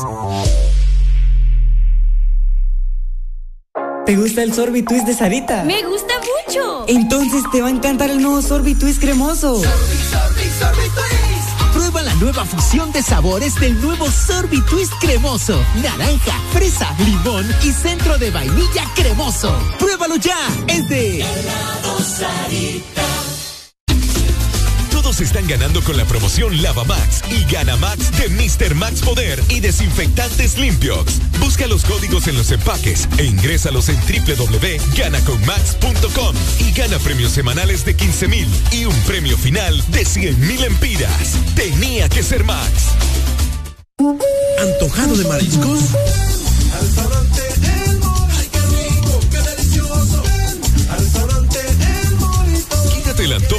¿Te 4.06 4.16
gusta 4.16 4.42
el 4.42 4.54
sorbitwist 4.54 5.06
de 5.06 5.14
Sarita? 5.14 5.64
Me 5.64 5.82
gusta 5.82 6.14
mucho. 6.46 6.86
Entonces 6.88 7.42
te 7.52 7.60
va 7.60 7.68
a 7.68 7.70
encantar 7.70 8.10
el 8.10 8.22
nuevo 8.22 8.40
sorbitwist 8.40 9.00
cremoso. 9.00 9.60
Prueba 9.60 9.76
la 10.12 11.15
nueva 12.20 12.44
fusión 12.44 12.92
de 12.92 13.02
sabores 13.02 13.54
del 13.56 13.80
nuevo 13.80 14.10
Sorbitwist 14.10 14.92
cremoso. 15.00 15.60
Naranja, 15.82 16.38
fresa, 16.52 16.94
limón 17.04 17.46
y 17.62 17.72
centro 17.72 18.18
de 18.18 18.30
vainilla 18.30 18.84
cremoso. 18.94 19.56
Pruébalo 19.78 20.16
ya. 20.16 20.38
Es 20.68 20.88
de 20.88 21.24
Todos 25.16 25.30
están 25.30 25.46
ganando 25.46 25.82
con 25.82 25.96
la 25.96 26.04
promoción 26.04 26.60
Lava 26.60 26.84
Max 26.84 27.22
y 27.30 27.50
Gana 27.50 27.74
Max 27.76 28.12
de 28.18 28.28
Mr. 28.28 28.74
Max 28.74 29.00
Poder 29.00 29.42
y 29.48 29.60
Desinfectantes 29.60 30.58
Limpiox. 30.58 31.22
Busca 31.40 31.66
los 31.66 31.86
códigos 31.86 32.28
en 32.28 32.36
los 32.36 32.50
empaques 32.50 33.08
e 33.16 33.24
ingrésalos 33.24 33.88
en 33.88 33.96
www.ganaconmax.com 33.96 36.36
y 36.58 36.70
gana 36.72 36.98
premios 36.98 37.32
semanales 37.32 37.86
de 37.86 37.96
15 37.96 38.28
mil 38.28 38.46
y 38.72 38.84
un 38.84 38.94
premio 39.04 39.38
final 39.38 39.82
de 39.90 40.04
100 40.04 40.38
mil 40.38 40.62
empiras. 40.62 41.38
Tenía 41.54 42.10
que 42.10 42.22
ser 42.22 42.44
Max. 42.44 42.70
¿Antojado 44.60 45.16
de 45.16 45.24
mariscos? 45.24 45.94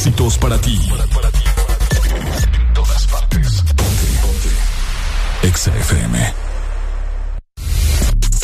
Éxitos 0.00 0.38
para 0.38 0.58
ti. 0.58 0.80
En 0.80 2.72
todas 2.72 3.06
partes. 3.06 3.62
Ponte, 3.76 4.06
ponte. 4.22 4.48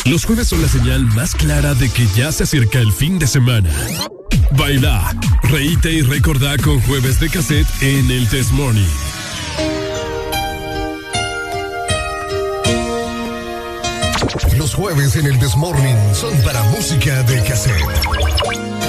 Los 0.04 0.26
jueves 0.26 0.48
son 0.48 0.60
la 0.60 0.68
señal 0.68 1.00
más 1.14 1.34
clara 1.34 1.72
de 1.74 1.88
que 1.88 2.06
ya 2.14 2.30
se 2.30 2.42
acerca 2.42 2.78
el 2.78 2.92
fin 2.92 3.18
de 3.18 3.26
semana. 3.26 3.70
Baila, 4.50 5.16
reíte 5.44 5.92
y 5.92 6.02
recordá 6.02 6.58
con 6.58 6.78
jueves 6.82 7.20
de 7.20 7.30
cassette 7.30 7.66
en 7.80 8.10
el 8.10 8.28
Test 8.28 8.50
Morning. 8.50 8.84
Los 14.58 14.74
jueves 14.74 15.16
en 15.16 15.24
el 15.24 15.38
Desmorning 15.38 15.96
son 16.14 16.36
para 16.42 16.62
música 16.64 17.22
de 17.22 17.42
cassette. 17.44 18.85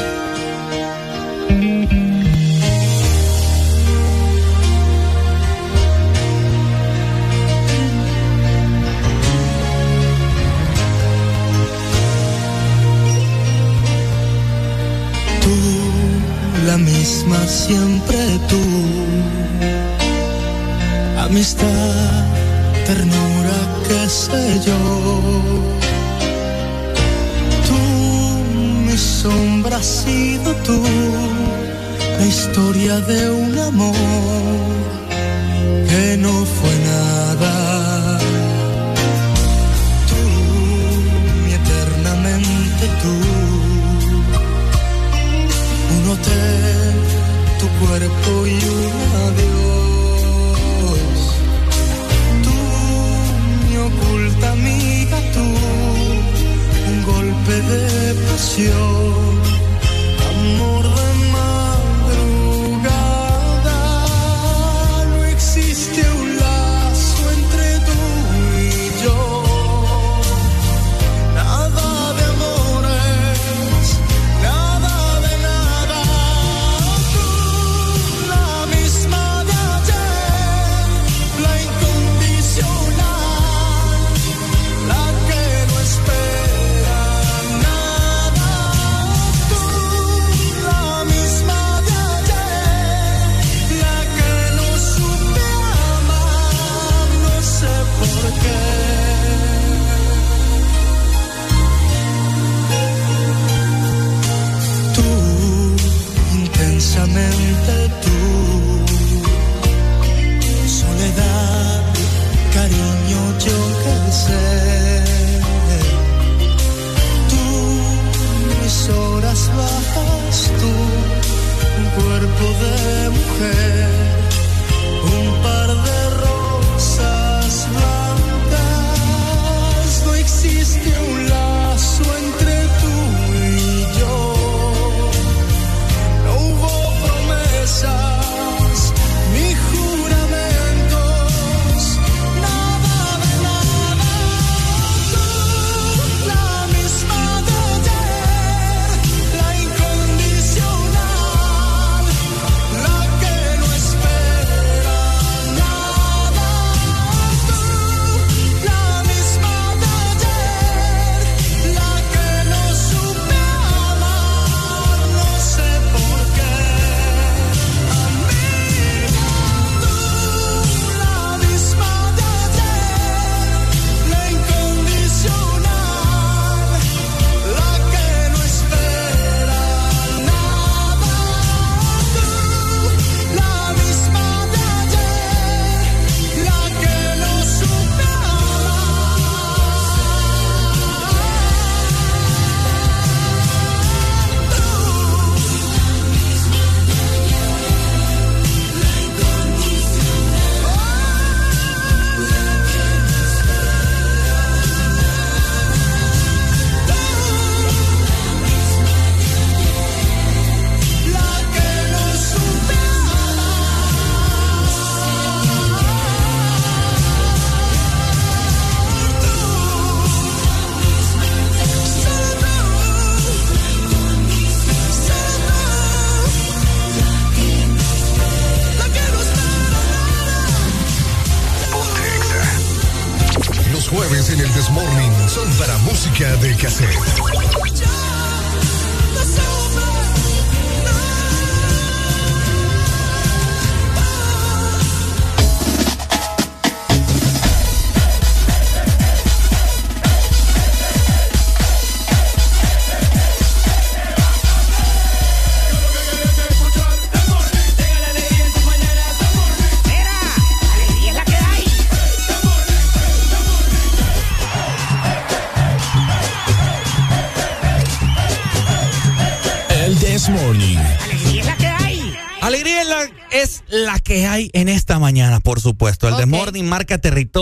La 16.67 16.77
misma 16.77 17.39
siempre 17.47 18.17
tú. 18.49 18.61
Amistad, 21.17 22.25
ternura, 22.85 23.57
qué 23.87 24.09
sé 24.09 24.43
yo. 24.67 24.79
Tú, 27.67 27.81
mi 28.85 28.97
sombra 28.97 29.77
has 29.77 29.85
sido 30.03 30.53
tú. 30.67 30.81
La 32.19 32.25
historia 32.25 32.99
de 33.11 33.29
un 33.31 33.57
amor 33.57 33.95
que 35.89 36.17
no 36.17 36.33
fue 36.57 36.73
nada. 36.93 37.76
Cuerpo 47.79 48.47
y 48.47 48.55
un 48.77 48.91
adiós. 49.27 50.59
Tú, 52.43 52.55
mi 53.67 53.75
oculta 53.77 54.51
amiga, 54.51 55.17
tú, 55.33 55.45
un 56.91 56.97
golpe 57.03 57.53
de 57.61 58.13
pasión, 58.29 59.41
amor 60.29 60.96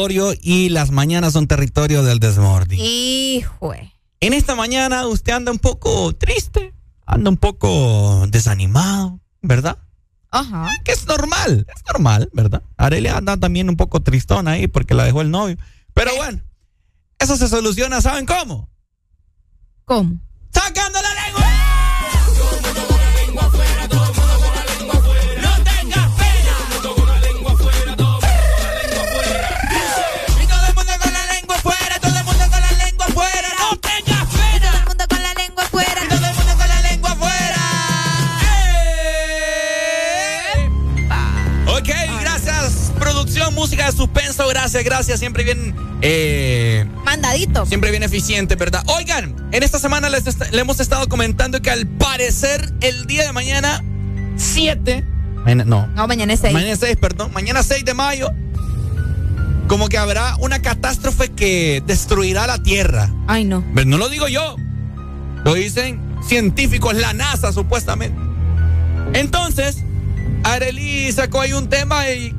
territorio 0.06 0.40
y 0.42 0.70
las 0.70 0.92
mañanas 0.92 1.34
son 1.34 1.48
territorio 1.48 2.04
del 2.04 2.20
Desmorning. 2.20 2.80
Híjole. 2.80 3.92
En 4.20 4.34
esta 4.34 4.56
mañana 4.56 5.08
usted 5.08 5.34
anda 5.34 5.52
un 5.52 5.60
poco 5.60 6.14
triste, 6.14 6.74
anda 7.06 7.30
un 7.30 7.38
poco 7.38 8.26
desanimado, 8.28 9.20
¿verdad? 9.42 9.80
Ajá. 10.32 10.70
Que 10.84 10.92
es 10.92 11.08
normal, 11.08 11.66
es 11.76 11.82
normal, 11.88 12.30
¿verdad? 12.34 12.64
Arelia 12.78 13.18
anda 13.18 13.38
también 13.38 13.70
un 13.70 13.78
poco 13.78 14.02
tristona 14.02 14.52
ahí 14.52 14.68
porque 14.68 14.94
la 14.94 15.06
dejó 15.06 15.22
el 15.22 15.32
novio. 15.32 15.58
Pero 15.94 16.16
bueno, 16.16 16.42
eso 17.20 17.36
se 17.36 17.48
soluciona, 17.48 18.02
¿saben 18.02 18.26
cómo? 18.26 18.70
¿Cómo? 19.86 20.20
¡Sacando 20.54 21.02
gracias, 44.50 44.84
gracias, 44.84 45.20
siempre 45.20 45.44
bien, 45.44 45.74
eh, 46.02 46.86
Mandadito. 47.06 47.66
siempre 47.66 47.92
bien 47.92 48.04
eficiente, 48.04 48.56
¿verdad? 48.56 48.84
Oigan, 48.88 49.36
en 49.52 49.64
esta 49.64 49.80
semana 49.80 50.10
les 50.10 50.28
est- 50.28 50.52
le 50.52 50.60
hemos 50.62 50.80
estado 50.80 51.08
comentando 51.08 51.62
que 51.62 51.72
al 51.72 51.88
parecer 51.88 52.74
el 52.82 53.06
día 53.06 53.24
de 53.26 53.32
mañana, 53.32 53.84
7, 54.38 55.04
no, 55.66 55.88
No, 55.88 56.08
mañana 56.08 56.34
es 56.34 56.40
6. 56.42 56.54
Mañana 56.54 56.76
6, 56.76 56.98
perdón. 56.98 57.32
Mañana 57.34 57.64
6 57.64 57.86
de 57.86 57.94
mayo. 57.94 58.30
Como 59.68 59.90
que 59.90 59.98
habrá 59.98 60.36
una 60.38 60.62
catástrofe 60.62 61.30
que 61.30 61.82
destruirá 61.88 62.46
la 62.48 62.62
Tierra. 62.62 63.10
Ay, 63.28 63.46
no. 63.46 63.64
Pero 63.74 63.88
no 63.88 63.98
lo 63.98 64.10
digo 64.10 64.28
yo. 64.28 64.56
Lo 65.44 65.54
dicen 65.54 66.00
científicos, 66.28 66.96
la 66.96 67.14
NASA 67.14 67.52
supuestamente. 67.54 68.20
Entonces, 69.14 69.78
Arely 70.44 71.12
sacó 71.12 71.42
ahí 71.42 71.54
un 71.54 71.68
tema 71.70 72.10
y 72.10 72.36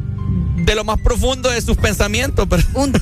de 0.56 0.74
lo 0.74 0.84
más 0.84 0.98
profundo 1.00 1.50
de 1.50 1.60
sus 1.60 1.76
pensamientos. 1.76 2.46
Pero... 2.48 2.62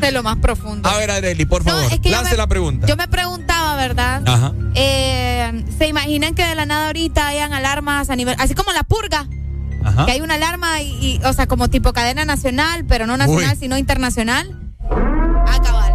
De 0.00 0.12
lo 0.12 0.22
más 0.22 0.36
profundo. 0.36 0.88
A 0.88 0.96
ver, 0.98 1.10
Arely, 1.10 1.44
por 1.46 1.64
No, 1.64 1.72
favor, 1.72 1.92
es 1.92 1.98
que 2.00 2.10
yo 2.10 2.16
lance 2.16 2.32
me- 2.32 2.36
la 2.36 2.46
pregunta. 2.46 2.86
Yo 2.86 2.96
me 2.96 3.08
preguntaba, 3.08 3.74
¿verdad? 3.76 4.22
Ajá. 4.26 4.52
Eh, 4.74 5.64
¿Se 5.78 5.88
imaginan 5.88 6.34
que 6.34 6.44
de 6.44 6.54
la 6.54 6.64
nada 6.66 6.86
ahorita 6.86 7.26
hayan 7.26 7.52
alarmas 7.52 8.08
a 8.10 8.14
nivel, 8.16 8.36
así 8.38 8.54
como 8.54 8.70
la 8.72 8.84
purga? 8.84 9.26
Ajá. 9.84 10.06
Que 10.06 10.12
hay 10.12 10.20
una 10.20 10.34
alarma 10.34 10.80
y, 10.82 10.90
y, 11.20 11.20
o 11.24 11.32
sea, 11.32 11.46
como 11.46 11.68
tipo 11.68 11.92
cadena 11.92 12.24
nacional, 12.24 12.84
pero 12.86 13.06
no 13.06 13.16
nacional, 13.16 13.54
Uy. 13.54 13.58
sino 13.58 13.76
internacional. 13.78 14.56
Ah, 15.46 15.58
cabal. 15.62 15.94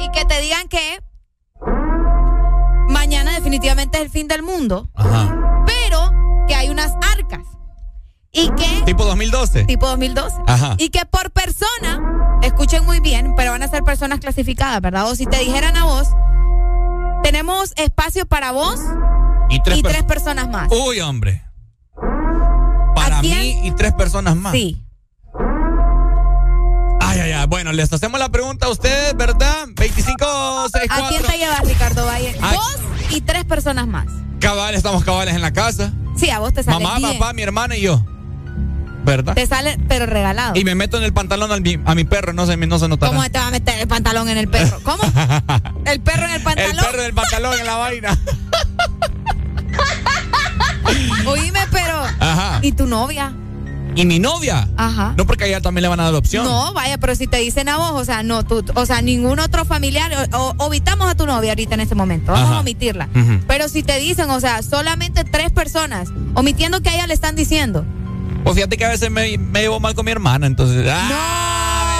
Y 0.00 0.10
que 0.10 0.24
te 0.26 0.40
digan 0.42 0.68
que 0.68 0.98
mañana 2.88 3.32
definitivamente 3.34 3.98
es 3.98 4.04
el 4.04 4.10
fin 4.10 4.28
del 4.28 4.42
mundo, 4.42 4.90
Ajá. 4.94 5.34
Y 8.34 8.48
que 8.56 8.82
Tipo 8.84 9.04
2012. 9.04 9.64
tipo 9.64 9.86
2012. 9.86 10.34
Ajá. 10.46 10.74
Y 10.78 10.88
que 10.90 11.06
por 11.06 11.30
persona, 11.30 12.00
escuchen 12.42 12.84
muy 12.84 13.00
bien, 13.00 13.34
pero 13.36 13.52
van 13.52 13.62
a 13.62 13.68
ser 13.68 13.82
personas 13.84 14.18
clasificadas, 14.20 14.80
¿verdad? 14.80 15.08
O 15.08 15.14
si 15.14 15.24
te 15.26 15.38
dijeran 15.38 15.76
a 15.76 15.84
vos, 15.84 16.08
tenemos 17.22 17.72
espacio 17.76 18.26
para 18.26 18.50
vos 18.52 18.78
Y 19.50 19.60
tres, 19.62 19.78
y 19.78 19.82
per- 19.82 19.92
tres 19.92 20.04
personas 20.04 20.48
más. 20.48 20.68
Uy, 20.72 21.00
hombre. 21.00 21.44
Para 22.96 23.22
mí 23.22 23.60
y 23.64 23.70
tres 23.72 23.92
personas 23.92 24.34
más. 24.36 24.52
Sí. 24.52 24.84
Ay, 27.00 27.20
ay, 27.20 27.32
ay. 27.32 27.46
Bueno, 27.46 27.72
les 27.72 27.92
hacemos 27.92 28.18
la 28.18 28.28
pregunta 28.30 28.66
a 28.66 28.70
ustedes, 28.70 29.14
¿verdad? 29.16 29.66
2564. 29.76 31.04
¿A 31.04 31.08
quién 31.08 31.22
te 31.22 31.38
llevas, 31.38 31.60
Ricardo 31.60 32.04
Valle? 32.06 32.34
Ay. 32.40 32.56
Vos 32.56 32.78
y 33.10 33.20
tres 33.20 33.44
personas 33.44 33.86
más. 33.86 34.06
Cabal, 34.40 34.74
estamos 34.74 35.04
cabales 35.04 35.34
en 35.34 35.40
la 35.42 35.52
casa. 35.52 35.92
Sí, 36.16 36.30
a 36.30 36.38
vos 36.38 36.52
te 36.52 36.62
sale 36.62 36.82
Mamá, 36.82 36.98
bien. 36.98 37.18
papá, 37.18 37.32
mi 37.32 37.42
hermana 37.42 37.76
y 37.76 37.82
yo. 37.82 38.02
¿Verdad? 39.04 39.34
Te 39.34 39.46
sale, 39.46 39.78
pero 39.88 40.06
regalado. 40.06 40.54
Y 40.56 40.64
me 40.64 40.74
meto 40.74 40.96
en 40.96 41.02
el 41.04 41.12
pantalón 41.12 41.52
al 41.52 41.60
mi- 41.60 41.78
a 41.84 41.94
mi 41.94 42.04
perro, 42.04 42.32
no 42.32 42.46
se, 42.46 42.56
no 42.56 42.78
se 42.78 42.88
notará. 42.88 43.12
¿Cómo 43.12 43.22
te 43.30 43.38
va 43.38 43.48
a 43.48 43.50
meter 43.50 43.78
el 43.78 43.86
pantalón 43.88 44.28
en 44.28 44.38
el 44.38 44.48
perro? 44.48 44.80
¿Cómo? 44.82 45.02
¿El 45.84 46.00
perro 46.00 46.24
en 46.24 46.30
el 46.30 46.36
El 46.36 46.42
pantalón? 46.42 46.84
perro 46.84 47.02
del 47.02 47.14
pantalón 47.14 47.58
en 47.60 47.66
la 47.66 47.76
vaina. 47.76 48.18
Oíme, 51.26 51.60
pero. 51.70 52.02
Ajá. 52.20 52.58
¿Y 52.62 52.72
tu 52.72 52.86
novia? 52.86 53.32
¿Y 53.96 54.04
mi 54.06 54.18
novia? 54.18 54.68
Ajá. 54.76 55.14
No, 55.16 55.24
porque 55.24 55.44
a 55.44 55.46
ella 55.46 55.60
también 55.60 55.82
le 55.82 55.88
van 55.88 56.00
a 56.00 56.04
dar 56.04 56.14
opción. 56.14 56.44
No, 56.44 56.72
vaya, 56.72 56.98
pero 56.98 57.14
si 57.14 57.28
te 57.28 57.36
dicen 57.38 57.68
a 57.68 57.76
vos, 57.76 57.92
o 57.92 58.04
sea, 58.04 58.24
no, 58.24 58.44
tú, 58.44 58.64
o 58.74 58.86
sea, 58.86 59.02
ningún 59.02 59.38
otro 59.38 59.64
familiar, 59.64 60.28
o, 60.32 60.54
a 61.06 61.14
tu 61.14 61.26
novia 61.26 61.52
ahorita 61.52 61.74
en 61.74 61.80
este 61.80 61.94
momento, 61.94 62.32
vamos 62.32 62.48
Ajá. 62.48 62.56
a 62.56 62.60
omitirla. 62.60 63.08
Pero 63.46 63.68
si 63.68 63.82
te 63.84 63.98
dicen, 64.00 64.30
o 64.30 64.40
sea, 64.40 64.62
solamente 64.62 65.22
tres 65.24 65.52
personas, 65.52 66.08
omitiendo 66.34 66.80
que 66.80 66.88
a 66.90 66.94
ella 66.94 67.06
le 67.06 67.14
están 67.14 67.36
diciendo. 67.36 67.84
Pues 68.44 68.54
fíjate 68.56 68.76
que 68.76 68.84
a 68.84 68.90
veces 68.90 69.10
me, 69.10 69.36
me 69.38 69.60
llevo 69.62 69.80
mal 69.80 69.94
con 69.94 70.04
mi 70.04 70.12
hermana, 70.12 70.46
entonces. 70.46 70.86
¡Ah! 70.88 71.90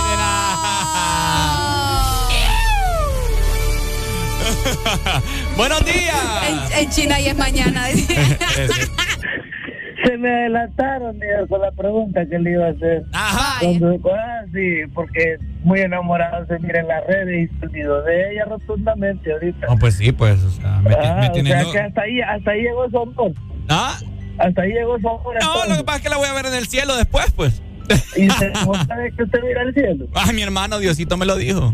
¡Buenos 5.56 5.84
días! 5.84 6.14
En, 6.48 6.84
en 6.84 6.90
China 6.90 7.20
y 7.20 7.28
es 7.28 7.36
mañana. 7.36 7.86
Se 10.04 10.18
me 10.18 10.28
adelantaron 10.28 11.18
Diego, 11.18 11.46
con 11.48 11.62
la 11.62 11.70
pregunta 11.72 12.26
que 12.28 12.38
le 12.38 12.52
iba 12.52 12.66
a 12.66 12.70
hacer. 12.70 13.04
Ajá. 13.12 13.60
Cuando, 13.60 13.98
ah, 14.12 14.42
sí, 14.52 14.82
porque 14.92 15.36
muy 15.62 15.80
enamorado 15.80 16.46
se 16.46 16.58
mira 16.58 16.80
en 16.80 16.88
las 16.88 17.06
redes 17.06 17.50
y 17.50 17.58
se 17.58 17.66
olvidó 17.66 18.02
de 18.02 18.32
ella 18.32 18.44
rotundamente 18.44 19.32
ahorita. 19.32 19.66
No, 19.66 19.76
pues 19.78 19.96
sí, 19.96 20.12
pues, 20.12 20.42
o 20.42 20.50
sea, 20.50 20.80
me, 20.82 20.94
Ah, 20.94 21.20
me 21.22 21.28
o 21.28 21.32
tiene 21.32 21.50
sea 21.50 21.64
que 21.72 21.78
hasta 21.80 22.02
ahí, 22.02 22.20
hasta 22.20 22.50
ahí 22.50 22.62
llegó 22.62 22.90
su 22.90 22.98
amor. 22.98 23.32
¿Ah? 23.70 23.96
Hasta 24.38 24.62
ahí 24.62 24.72
llegó 24.72 24.98
su 24.98 25.08
amor. 25.08 25.36
No, 25.40 25.66
lo 25.66 25.76
que 25.76 25.84
pasa 25.84 25.96
es 25.98 26.02
que 26.02 26.08
la 26.08 26.16
voy 26.16 26.28
a 26.28 26.32
ver 26.32 26.46
en 26.46 26.54
el 26.54 26.66
cielo 26.66 26.96
después, 26.96 27.30
pues. 27.32 27.62
¿Y 28.16 28.30
se 28.30 28.52
sabe 28.54 29.12
que 29.16 29.22
usted 29.22 29.40
mira 29.42 29.60
al 29.62 29.74
cielo? 29.74 30.06
Ay, 30.14 30.34
mi 30.34 30.42
hermano 30.42 30.78
Diosito 30.78 31.16
me 31.16 31.26
lo 31.26 31.36
dijo. 31.36 31.72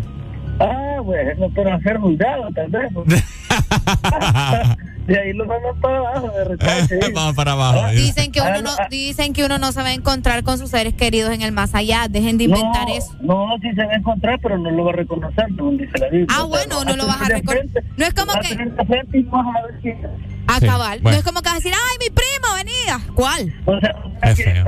Ah, 0.59 1.01
bueno, 1.03 1.49
pero 1.55 1.73
a 1.73 1.81
ser 1.81 1.99
juzgado 1.99 2.49
tal 2.55 2.69
vez. 2.69 2.93
porque- 2.93 3.15
de 5.07 5.19
ahí 5.19 5.33
lo 5.33 5.47
mandan 5.47 5.81
para 5.81 5.99
abajo, 5.99 6.29
de 6.29 6.45
repente. 6.45 7.01
Vamos 7.15 7.35
para 7.35 7.53
abajo. 7.53 7.89
dice. 7.93 8.03
Dicen 8.03 8.33
que 8.33 8.41
uno 8.43 8.61
no, 8.63 8.71
dicen 8.91 9.33
que 9.33 9.45
uno 9.45 9.59
no 9.59 9.73
se 9.73 9.81
va 9.83 9.89
a 9.89 9.95
encontrar 9.95 10.43
con 10.45 10.59
sus 10.59 10.71
seres 10.71 10.93
queridos 10.95 11.33
en 11.33 11.43
el 11.43 11.53
más 11.53 11.75
allá. 11.75 12.09
Dejen 12.11 12.37
de 12.37 12.45
inventar 12.45 12.89
no, 12.89 12.95
eso. 12.95 13.17
No, 13.23 13.47
sí 13.63 13.71
se 13.75 13.87
va 13.87 13.93
a 13.93 13.97
encontrar, 13.97 14.39
pero 14.43 14.59
no 14.59 14.71
lo 14.71 14.85
va 14.85 14.91
a 14.93 14.97
reconocer, 14.97 15.47
según 15.57 15.79
dice 15.79 15.99
la 15.99 16.09
Biblia. 16.09 16.27
Ah, 16.29 16.45
O 16.45 16.53
sea, 16.53 16.67
bueno, 16.67 16.85
no 16.85 16.97
lo 16.97 17.07
vas 17.07 17.23
a 17.23 17.25
reconocer. 17.29 17.85
No 17.97 18.05
es 18.05 18.15
como 18.15 18.33
que- 18.35 18.71
a 20.57 20.61
Sí, 20.61 20.67
cabal. 20.67 21.01
bueno. 21.01 21.17
No 21.17 21.19
es 21.21 21.25
como 21.25 21.41
que 21.43 21.47
vas 21.49 21.55
a 21.55 21.57
decir, 21.59 21.73
ay, 21.75 21.97
mi 21.99 22.11
primo, 22.11 22.55
venía. 22.57 23.01
¿Cuál? 23.15 23.55
O 23.67 23.79
sea, 23.81 23.95
Es 24.23 24.37
feo. 24.37 24.65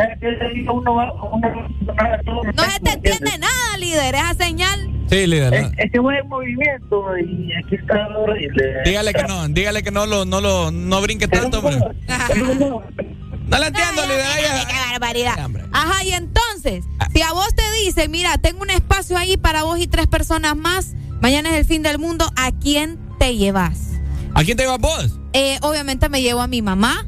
No 2.55 2.63
se 2.65 2.81
te 2.81 2.91
entiende 2.93 3.39
nada, 3.39 3.77
líder. 3.79 4.15
Esa 4.15 4.35
señal. 4.35 4.89
Sí, 5.11 5.27
líder. 5.27 5.55
Es, 5.55 5.67
es 5.79 5.93
que 5.93 5.99
voy 5.99 6.17
en 6.17 6.29
movimiento 6.29 7.19
y 7.19 7.51
aquí 7.55 7.75
está 7.77 8.09
lo 8.09 8.23
horrible. 8.23 8.83
Dígale 8.85 9.13
que 9.13 9.23
no, 9.25 9.49
dígale 9.49 9.83
que 9.83 9.91
no 9.91 10.07
lo, 10.07 10.25
no 10.25 10.41
lo, 10.41 10.71
no 10.71 11.01
brinque 11.03 11.29
tanto, 11.29 11.59
hombre. 11.59 11.77
No 11.77 13.59
la 13.59 13.67
entiendo, 13.67 14.03
líder. 14.07 14.25
Qué 14.69 14.91
barbaridad. 14.93 15.51
Ajá, 15.73 16.05
y 16.05 16.13
entonces, 16.13 16.85
si 17.13 17.23
a 17.23 17.33
vos 17.33 17.55
te 17.55 17.63
dicen, 17.85 18.11
mira, 18.11 18.39
tengo 18.39 18.63
un 18.63 18.71
espacio 18.71 19.19
ahí 19.19 19.37
para 19.37 19.65
vos 19.65 19.79
y 19.79 19.87
tres 19.87 20.07
personas 20.07 20.57
más, 20.57 20.95
mañana 21.21 21.51
es 21.51 21.57
el 21.57 21.65
fin 21.65 21.83
del 21.83 21.99
mundo, 21.99 22.31
¿a 22.37 22.53
quién 22.53 22.99
te 23.19 23.37
llevas? 23.37 23.92
¿A 24.35 24.45
quién 24.45 24.57
te 24.57 24.63
llevas 24.65 24.79
vos? 24.79 25.19
Eh, 25.33 25.59
obviamente 25.63 26.09
me 26.09 26.23
llevo 26.23 26.41
a 26.41 26.47
mi 26.47 26.63
mamá. 26.63 27.07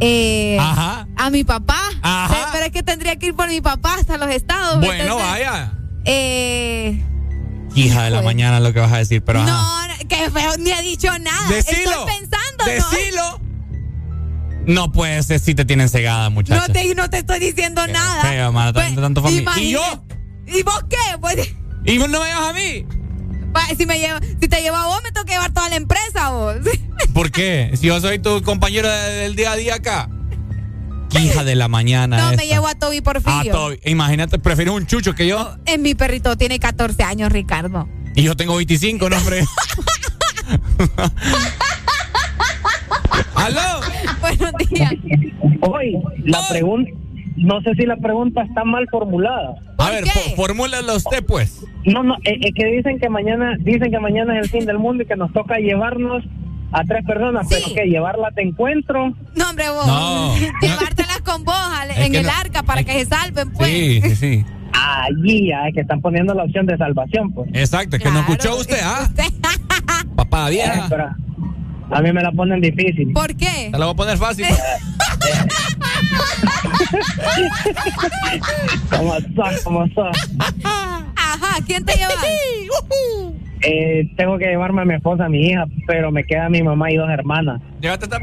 Eh, 0.00 0.58
Ajá. 0.60 1.06
A 1.16 1.30
mi 1.30 1.44
papá. 1.44 1.78
Ajá. 2.02 2.48
Pero 2.52 2.66
es 2.66 2.72
que 2.72 2.82
tendría 2.82 3.16
que 3.16 3.26
ir 3.26 3.34
por 3.34 3.48
mi 3.48 3.60
papá 3.60 3.94
hasta 3.94 4.18
los 4.18 4.28
estados. 4.30 4.78
¿me 4.80 4.86
Bueno, 4.86 5.16
vaya. 5.16 5.74
Eh, 6.04 7.00
Hija 7.74 8.02
de 8.04 8.10
la 8.10 8.22
mañana 8.22 8.60
lo 8.60 8.72
que 8.72 8.80
vas 8.80 8.92
a 8.92 8.98
decir, 8.98 9.22
pero 9.22 9.40
ajá. 9.40 9.50
no, 9.50 9.88
no, 9.88 10.08
que 10.08 10.30
feo, 10.30 10.56
ni 10.58 10.70
he 10.70 10.82
dicho 10.82 11.08
nada. 11.20 11.48
Decilo. 11.48 11.90
Estoy 11.90 12.06
pensando, 12.06 12.64
Decilo. 12.66 13.40
No 14.66 14.92
puede 14.92 15.22
ser 15.22 15.40
si 15.40 15.54
te 15.54 15.64
tienen 15.64 15.88
cegada, 15.88 16.24
¿no? 16.24 16.32
muchacha. 16.32 16.66
No 16.68 16.72
te, 16.72 16.94
no 16.94 17.10
te 17.10 17.18
estoy 17.18 17.38
diciendo 17.40 17.86
nada. 17.86 18.22
Feo, 18.22 18.52
mano, 18.52 18.72
tanto, 18.72 19.00
tanto 19.00 19.22
familia. 19.22 19.52
¿Y 19.56 19.70
yo? 19.72 20.04
¿Y 20.46 20.62
vos 20.62 20.84
qué? 20.88 20.96
Pues, 21.20 21.54
¿Y 21.84 21.98
vos 21.98 22.08
no 22.10 22.20
me 22.20 22.26
llevas 22.26 22.50
a 22.50 22.52
mí? 22.52 22.86
Pa- 23.52 23.66
si, 23.76 23.86
me 23.86 23.98
lleva, 23.98 24.20
si 24.40 24.48
te 24.48 24.60
lleva 24.62 24.82
a 24.82 24.86
vos, 24.86 25.02
me 25.02 25.12
tengo 25.12 25.24
que 25.26 25.32
llevar 25.32 25.52
toda 25.52 25.68
la 25.68 25.76
empresa 25.76 26.30
vos. 26.30 26.56
¿Por 27.14 27.30
qué? 27.30 27.70
Si 27.74 27.86
yo 27.86 28.00
soy 28.00 28.18
tu 28.18 28.42
compañero 28.42 28.88
de- 28.90 29.12
del 29.14 29.36
día 29.36 29.52
a 29.52 29.56
día 29.56 29.74
acá. 29.76 30.08
Hija 31.20 31.44
de 31.44 31.56
la 31.56 31.68
mañana. 31.68 32.16
No, 32.30 32.36
me 32.36 32.46
llevo 32.46 32.66
a 32.68 32.74
Toby 32.74 33.02
Porfirio. 33.02 33.52
Toby. 33.52 33.80
Imagínate, 33.84 34.38
prefieres 34.38 34.72
un 34.72 34.86
chucho 34.86 35.14
que 35.14 35.26
yo. 35.26 35.56
En 35.66 35.82
mi 35.82 35.94
perrito 35.94 36.36
tiene 36.38 36.58
14 36.58 37.02
años, 37.02 37.30
Ricardo. 37.30 37.86
Y 38.14 38.22
yo 38.22 38.34
tengo 38.34 38.56
25, 38.56 39.10
no, 39.10 39.18
hombre. 39.18 39.44
¡Aló! 43.34 43.80
Buenos 44.20 44.52
días. 44.70 44.92
Hoy, 45.60 45.98
la 46.24 46.48
pregunta, 46.48 46.90
no 47.36 47.60
sé 47.62 47.74
si 47.74 47.86
la 47.86 47.96
pregunta 47.96 48.42
está 48.42 48.64
mal 48.64 48.86
formulada. 48.90 49.54
A 49.78 49.90
ver, 49.90 50.04
fo- 50.04 50.34
formúlala 50.36 50.94
usted, 50.94 51.24
pues. 51.26 51.64
No, 51.84 52.02
no, 52.02 52.14
eh, 52.24 52.38
eh, 52.40 52.52
que 52.54 52.66
dicen 52.66 52.98
que 52.98 53.08
mañana, 53.08 53.56
dicen 53.60 53.90
que 53.90 53.98
mañana 53.98 54.38
es 54.38 54.44
el 54.44 54.50
fin 54.50 54.66
del 54.66 54.78
mundo 54.78 55.02
y 55.02 55.06
que 55.06 55.16
nos 55.16 55.32
toca 55.32 55.56
llevarnos 55.58 56.24
a 56.72 56.84
tres 56.84 57.04
personas, 57.04 57.46
pero 57.50 57.66
que 57.74 57.84
llevarlas 57.86 58.34
de 58.34 58.42
encuentro. 58.42 59.14
No, 59.36 59.50
hombre, 59.50 59.68
vos. 59.70 59.86
No. 59.86 60.34
Llevártelas 60.62 61.20
con 61.22 61.44
vos 61.44 61.54
al- 61.56 61.90
Es 61.90 61.98
en 61.98 62.14
el 62.14 62.22
no- 62.26 62.32
arca 62.40 62.62
para 62.62 62.82
que 62.84 62.92
se 62.92 63.04
salven, 63.06 63.52
pues. 63.52 63.68
Sí, 63.68 64.00
sí, 64.02 64.16
sí. 64.16 64.44
Allí 64.74 65.50
es 65.68 65.74
que 65.74 65.80
están 65.82 66.00
poniendo 66.00 66.32
la 66.34 66.44
opción 66.44 66.64
de 66.66 66.76
salvación, 66.78 67.30
pues. 67.32 67.50
Exacto, 67.52 67.96
es 67.96 68.02
que 68.02 68.10
no 68.10 68.20
escuchó 68.20 68.56
usted, 68.56 68.78
¿ah? 68.82 69.06
Papá 70.16 70.48
Eh, 70.48 70.52
vieja. 70.52 70.86
pero 70.88 71.08
a 71.92 72.00
mí 72.00 72.12
me 72.12 72.22
la 72.22 72.32
ponen 72.32 72.60
difícil. 72.60 73.12
¿Por 73.12 73.36
qué? 73.36 73.68
Te 73.70 73.78
la 73.78 73.86
voy 73.86 73.92
a 73.92 73.96
poner 73.96 74.16
fácil. 74.18 74.46
¿Cómo 78.90 79.14
sos? 79.14 79.62
¿Cómo 79.64 79.86
sos? 79.94 80.16
Ajá, 81.14 81.58
¿quién 81.66 81.84
te 81.84 81.94
lleva? 81.94 82.12
Eh, 83.64 84.10
tengo 84.16 84.38
que 84.38 84.46
llevarme 84.46 84.82
a 84.82 84.84
mi 84.84 84.94
esposa, 84.94 85.26
a 85.26 85.28
mi 85.28 85.46
hija, 85.46 85.66
pero 85.86 86.10
me 86.10 86.24
queda 86.24 86.48
mi 86.48 86.64
mamá 86.64 86.90
y 86.90 86.96
dos 86.96 87.08
hermanas. 87.08 87.60
Llévate 87.80 88.06
esta. 88.06 88.18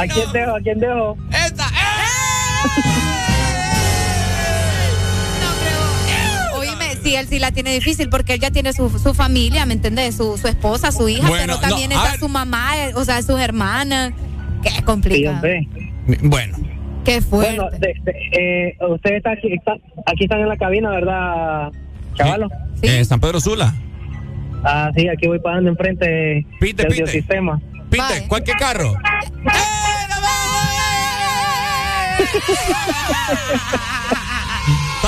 ¿A 0.00 0.06
quién 0.08 0.32
dejo? 0.32 0.56
¿A 0.56 0.60
quién 0.60 0.80
dejo? 0.80 1.16
¡Esta! 1.30 1.64
Oíme, 2.64 3.27
sí, 7.08 7.16
él 7.16 7.26
sí 7.28 7.38
la 7.38 7.50
tiene 7.52 7.72
difícil 7.72 8.08
porque 8.08 8.34
él 8.34 8.40
ya 8.40 8.50
tiene 8.50 8.72
su, 8.72 8.88
su 8.98 9.14
familia, 9.14 9.64
¿me 9.66 9.74
entendés? 9.74 10.16
Su, 10.16 10.36
su 10.38 10.48
esposa, 10.48 10.92
su 10.92 11.08
hija, 11.08 11.28
Bueno, 11.28 11.44
pero 11.58 11.60
también 11.60 11.90
no, 11.90 11.96
está 11.96 12.10
ver. 12.12 12.20
su 12.20 12.28
mamá, 12.28 12.76
eh, 12.78 12.92
o 12.94 13.04
sea, 13.04 13.22
sus 13.22 13.40
hermanas. 13.40 14.12
Qué 14.62 14.82
complicado. 14.84 15.40
Bueno. 16.22 16.56
Qué 17.04 17.20
fuerte. 17.22 17.56
Bueno, 17.56 17.70
de- 17.78 17.94
de- 18.02 18.68
eh, 18.70 18.76
usted 18.86 19.14
está 19.14 19.30
aquí, 19.32 19.52
está- 19.52 19.76
aquí 20.06 20.24
están 20.24 20.40
en 20.40 20.48
la 20.48 20.56
cabina, 20.56 20.90
¿verdad, 20.90 21.70
chavalo? 22.14 22.48
Eh, 22.82 23.04
San 23.04 23.20
Pedro 23.20 23.40
Sula. 23.40 23.74
Ah, 24.64 24.90
sí, 24.94 25.08
aquí 25.08 25.26
voy 25.28 25.38
pasando 25.38 25.70
enfrente 25.70 26.44
Pite, 26.60 26.82
del 26.82 26.92
pite. 26.92 27.06
sistema. 27.06 27.60
Pite, 27.90 28.26
¿cualquier 28.28 28.56
carro? 28.58 28.92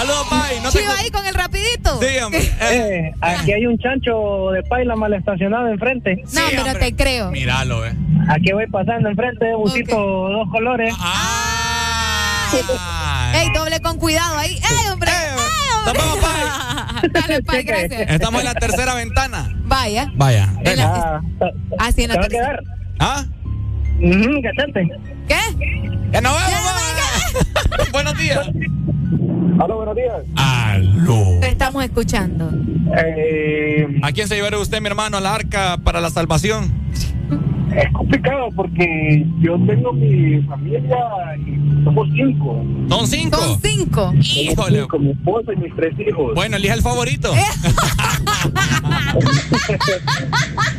Saludos, 0.00 0.26
Pai. 0.30 0.60
No 0.62 0.70
te 0.72 0.78
ahí 0.86 1.10
con 1.10 1.26
el 1.26 1.34
rapidito. 1.34 2.00
Sí, 2.00 2.18
hombre. 2.24 2.40
Eh, 2.72 3.12
aquí 3.20 3.52
hay 3.52 3.66
un 3.66 3.76
chancho 3.78 4.50
de 4.52 4.62
paila 4.62 4.96
mal 4.96 5.12
estacionado 5.12 5.68
enfrente. 5.68 6.22
No, 6.32 6.40
pero 6.50 6.74
te 6.78 6.94
creo. 6.96 7.30
Míralo, 7.30 7.84
eh. 7.84 7.92
Aquí 8.28 8.52
voy 8.52 8.66
pasando 8.68 9.10
enfrente, 9.10 9.54
un 9.54 9.62
busito 9.62 9.96
dos 9.96 10.48
colores. 10.50 10.94
Ey, 13.34 13.52
doble 13.52 13.80
con 13.80 13.98
cuidado 13.98 14.38
ahí. 14.38 14.52
Ey, 14.54 14.88
hombre. 14.90 15.10
Ey, 15.10 15.36
hombre. 15.86 17.10
Dale, 17.20 17.42
Pai, 17.42 17.62
gracias. 17.62 18.10
Estamos 18.10 18.40
en 18.40 18.46
la 18.46 18.54
tercera 18.54 18.94
ventana. 18.94 19.54
Vaya. 19.64 20.10
Vaya. 20.14 20.48
En 20.64 20.78
la- 20.78 21.20
Así 21.78 22.04
en 22.04 22.08
la 22.10 22.14
¿Te 22.14 22.20
va 22.20 22.24
a 22.24 22.28
tercera. 22.28 22.58
quedar? 22.58 22.60
¿Ah? 23.00 23.24
¿Qué? 25.28 25.40
¡Que 26.12 26.20
nos 26.22 26.32
vemos! 26.34 27.90
Buenos 27.92 28.16
días. 28.16 28.48
Aló, 29.60 29.76
buenos 29.76 29.94
días. 29.94 30.22
Aló. 30.36 31.38
Te 31.40 31.48
estamos 31.48 31.84
escuchando. 31.84 32.50
Eh, 32.96 33.86
¿A 34.02 34.10
quién 34.10 34.26
se 34.26 34.34
llevará 34.34 34.58
usted, 34.58 34.80
mi 34.80 34.86
hermano, 34.86 35.18
a 35.18 35.20
la 35.20 35.34
arca 35.34 35.76
para 35.84 36.00
la 36.00 36.08
salvación? 36.08 36.72
es 37.76 37.92
complicado 37.92 38.48
porque 38.56 39.24
yo 39.38 39.56
tengo 39.66 39.92
mi 39.92 40.40
familia 40.42 40.82
y 41.46 41.84
somos 41.84 42.08
cinco. 42.14 42.64
¿Son 42.88 43.06
cinco? 43.06 43.36
Son 43.36 43.60
cinco. 43.60 44.12
Híjole. 44.18 44.88
Con 44.88 45.04
mi 45.04 45.10
esposa 45.10 45.52
y 45.52 45.56
mis 45.56 45.76
tres 45.76 45.94
hijos. 46.08 46.34
Bueno, 46.34 46.56
elija 46.56 46.74
el 46.74 46.82
favorito. 46.82 47.32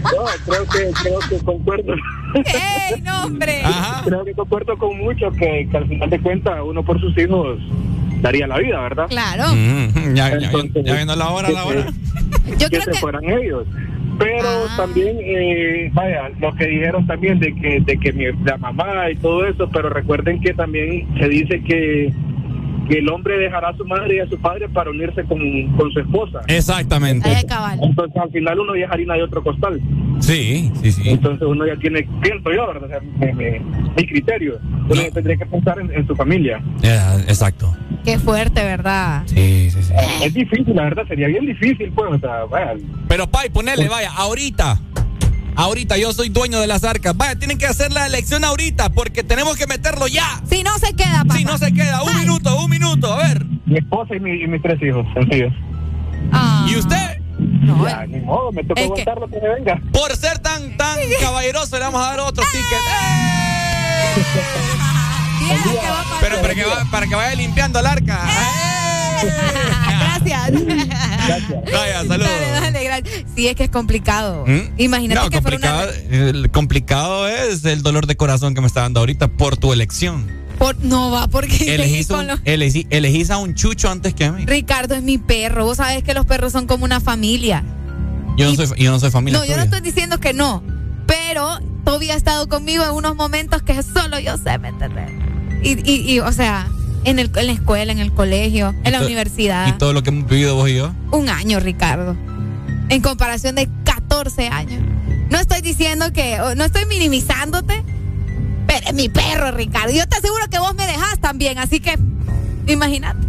No, 0.01 0.25
creo 0.45 0.65
que, 0.65 0.91
creo 1.03 1.19
que 1.29 1.45
concuerdo. 1.45 1.93
¡Ey, 2.33 3.01
no, 3.01 3.25
hombre! 3.25 3.61
Creo 4.03 4.25
que 4.25 4.33
concuerdo 4.33 4.77
con 4.77 4.97
mucho 4.97 5.31
que, 5.31 5.67
que 5.69 5.77
al 5.77 5.87
final 5.87 6.09
de 6.09 6.19
cuentas 6.19 6.59
uno 6.65 6.83
por 6.83 6.99
sus 6.99 7.15
hijos 7.17 7.59
daría 8.21 8.47
la 8.47 8.57
vida, 8.59 8.79
¿verdad? 8.81 9.07
Claro. 9.09 9.43
Mm, 9.53 10.13
ya, 10.15 10.37
ya, 10.39 10.51
ya 10.83 10.93
viendo 10.95 11.15
la 11.15 11.29
hora, 11.29 11.49
la 11.49 11.65
hora. 11.65 11.85
Yo 12.47 12.57
que 12.57 12.65
creo 12.67 12.81
se 12.81 12.91
que- 12.91 12.97
fueran 12.97 13.23
ellos. 13.25 13.65
Pero 14.19 14.67
también, 14.77 15.17
eh, 15.19 15.89
vaya, 15.93 16.29
lo 16.39 16.53
que 16.55 16.67
dijeron 16.67 17.07
también 17.07 17.39
de 17.39 17.55
que, 17.55 17.79
de 17.79 17.97
que 17.97 18.13
mi, 18.13 18.25
la 18.45 18.57
mamá 18.57 19.09
y 19.09 19.15
todo 19.15 19.45
eso, 19.47 19.67
pero 19.69 19.89
recuerden 19.89 20.39
que 20.41 20.53
también 20.53 21.07
se 21.17 21.27
dice 21.27 21.61
que, 21.63 22.13
que 22.91 22.99
el 22.99 23.09
hombre 23.09 23.37
dejará 23.37 23.69
a 23.69 23.77
su 23.77 23.85
madre 23.85 24.17
y 24.17 24.19
a 24.19 24.27
su 24.27 24.37
padre 24.39 24.67
para 24.67 24.89
unirse 24.89 25.23
con, 25.23 25.39
con 25.77 25.89
su 25.91 25.99
esposa. 26.01 26.41
Exactamente. 26.47 27.29
Entonces 27.81 28.21
al 28.21 28.29
final 28.31 28.59
uno 28.59 28.75
ya 28.75 28.85
es 28.85 28.91
harina 28.91 29.13
de 29.13 29.23
otro 29.23 29.41
costal. 29.41 29.79
Sí, 30.19 30.69
sí, 30.81 30.91
sí. 30.91 31.09
Entonces 31.09 31.47
uno 31.47 31.65
ya 31.65 31.75
tiene, 31.77 32.05
pienso 32.21 32.51
yo, 32.51 32.67
¿verdad? 32.67 32.83
O 32.83 32.87
sea, 32.89 32.99
mi, 32.99 33.33
mi- 33.33 33.59
mi 33.95 34.05
criterio. 34.07 34.59
Uno 34.89 35.01
tendría 35.13 35.37
que 35.37 35.45
pensar 35.45 35.79
en, 35.79 35.89
en 35.93 36.05
su 36.05 36.15
familia. 36.15 36.61
Exacto. 37.27 37.73
Qué 38.03 38.19
fuerte, 38.19 38.61
¿verdad? 38.63 39.23
Sí, 39.25 39.69
sí, 39.71 39.81
sí. 39.83 39.93
Es 40.23 40.33
difícil, 40.33 40.75
la 40.75 40.83
verdad, 40.83 41.03
sería 41.07 41.27
bien 41.27 41.45
difícil, 41.45 41.91
pues, 41.95 42.11
o 42.13 42.19
sea, 42.19 42.43
vaya, 42.45 42.73
Pero, 43.07 43.27
Pai, 43.27 43.49
ponele, 43.49 43.87
vaya, 43.87 44.11
ahorita. 44.17 44.79
Ahorita 45.55 45.97
yo 45.97 46.13
soy 46.13 46.29
dueño 46.29 46.59
de 46.59 46.67
las 46.67 46.83
arcas. 46.83 47.15
Vaya, 47.15 47.35
tienen 47.37 47.57
que 47.57 47.65
hacer 47.67 47.91
la 47.91 48.07
elección 48.07 48.43
ahorita 48.43 48.89
porque 48.91 49.23
tenemos 49.23 49.55
que 49.57 49.67
meterlo 49.67 50.07
ya. 50.07 50.41
Si 50.49 50.63
no 50.63 50.77
se 50.79 50.93
queda, 50.95 51.19
papá. 51.23 51.35
Si 51.35 51.45
no 51.45 51.57
se 51.57 51.73
queda, 51.73 52.03
un 52.03 52.17
minuto, 52.19 52.57
un 52.63 52.69
minuto, 52.69 53.13
a 53.13 53.17
ver. 53.27 53.45
mi 53.65 53.77
esposa 53.77 54.15
y, 54.15 54.19
mi- 54.19 54.41
y 54.43 54.47
mis 54.47 54.61
tres 54.61 54.81
hijos, 54.81 55.05
sencillos. 55.13 55.53
¿Y 56.67 56.75
usted? 56.77 57.17
No, 57.39 57.83
Ya, 57.87 58.05
ni 58.05 58.19
modo, 58.19 58.51
me 58.51 58.63
toca 58.63 58.81
aguantar 58.81 59.17
lo 59.19 59.27
que 59.27 59.39
me 59.41 59.49
venga. 59.55 59.81
Por 59.91 60.15
ser 60.15 60.39
tan, 60.39 60.77
tan 60.77 60.97
caballeroso, 61.21 61.77
le 61.77 61.83
vamos 61.85 62.01
a 62.01 62.09
dar 62.11 62.19
otro 62.21 62.43
ticket. 62.45 62.79
Va 65.51 66.03
para 66.03 66.19
Pero 66.21 66.41
para 66.41 66.53
que, 66.55 66.63
va- 66.65 66.85
para 66.91 67.07
que 67.07 67.15
vaya 67.15 67.35
limpiando 67.35 67.79
el 67.79 67.85
arca. 67.87 68.19
Gracias. 69.21 70.51
Vaya, 71.71 71.97
saludos. 72.07 72.19
Dale, 72.29 72.51
dale, 72.51 72.83
gracias. 72.83 73.25
Sí, 73.35 73.47
es 73.47 73.55
que 73.55 73.63
es 73.65 73.69
complicado. 73.69 74.45
¿Mm? 74.47 74.61
Imagínate 74.79 75.21
No, 75.21 75.29
que 75.29 75.41
fuera 75.41 75.57
una... 75.57 75.85
complicado, 75.85 76.29
el 76.29 76.51
complicado 76.51 77.27
es 77.27 77.65
el 77.65 77.81
dolor 77.83 78.07
de 78.07 78.15
corazón 78.17 78.53
que 78.53 78.61
me 78.61 78.67
está 78.67 78.81
dando 78.81 78.99
ahorita 78.99 79.27
por 79.29 79.57
tu 79.57 79.73
elección. 79.73 80.27
Por... 80.57 80.77
No 80.83 81.11
va, 81.11 81.27
porque... 81.27 81.75
Elegís, 81.75 82.07
con 82.07 82.19
un- 82.21 82.27
los- 82.27 82.39
elegí- 82.43 82.87
elegís 82.89 83.29
a 83.31 83.37
un 83.37 83.55
chucho 83.55 83.89
antes 83.89 84.13
que 84.13 84.25
a 84.25 84.31
mí. 84.31 84.45
Ricardo 84.45 84.95
es 84.95 85.03
mi 85.03 85.17
perro. 85.17 85.65
Vos 85.65 85.77
sabés 85.77 86.03
que 86.03 86.13
los 86.13 86.25
perros 86.25 86.51
son 86.51 86.67
como 86.67 86.85
una 86.85 86.99
familia. 86.99 87.63
Yo 88.37 88.49
no 88.49 88.55
soy, 88.55 88.67
yo 88.81 88.91
no 88.91 88.99
soy 88.99 89.11
familia 89.11 89.39
no, 89.39 89.45
yo 89.45 89.57
no 89.57 89.63
estoy 89.63 89.81
diciendo 89.81 90.19
que 90.19 90.33
no. 90.33 90.63
Pero 91.05 91.59
Toby 91.83 92.11
ha 92.11 92.15
estado 92.15 92.47
conmigo 92.47 92.83
en 92.85 92.91
unos 92.91 93.15
momentos 93.15 93.61
que 93.61 93.81
solo 93.83 94.19
yo 94.19 94.37
sé, 94.37 94.57
¿me 94.59 94.69
entendés? 94.69 95.09
Y, 95.63 95.71
y, 95.91 96.13
y, 96.13 96.19
o 96.21 96.31
sea, 96.31 96.67
en, 97.03 97.19
el, 97.19 97.31
en 97.35 97.47
la 97.47 97.53
escuela, 97.53 97.91
en 97.91 97.99
el 97.99 98.11
colegio, 98.13 98.73
en 98.83 98.91
la 98.91 98.99
to- 98.99 99.05
universidad. 99.05 99.67
Y 99.67 99.73
todo 99.73 99.93
lo 99.93 100.03
que 100.03 100.09
hemos 100.09 100.29
vivido 100.29 100.55
vos 100.55 100.69
y 100.69 100.75
yo. 100.75 100.93
Un 101.11 101.29
año, 101.29 101.59
Ricardo. 101.59 102.15
En 102.89 103.01
comparación 103.01 103.55
de 103.55 103.69
14 103.85 104.47
años. 104.49 104.81
No 105.29 105.37
estoy 105.39 105.61
diciendo 105.61 106.11
que, 106.13 106.37
no 106.57 106.63
estoy 106.65 106.85
minimizándote, 106.85 107.83
pero 108.67 108.87
es 108.87 108.93
mi 108.93 109.07
perro, 109.09 109.51
Ricardo. 109.51 109.91
Yo 109.93 110.05
te 110.07 110.17
aseguro 110.17 110.45
que 110.49 110.59
vos 110.59 110.75
me 110.75 110.85
dejás 110.85 111.19
también, 111.19 111.57
así 111.57 111.79
que 111.79 111.97
imagínate. 112.67 113.19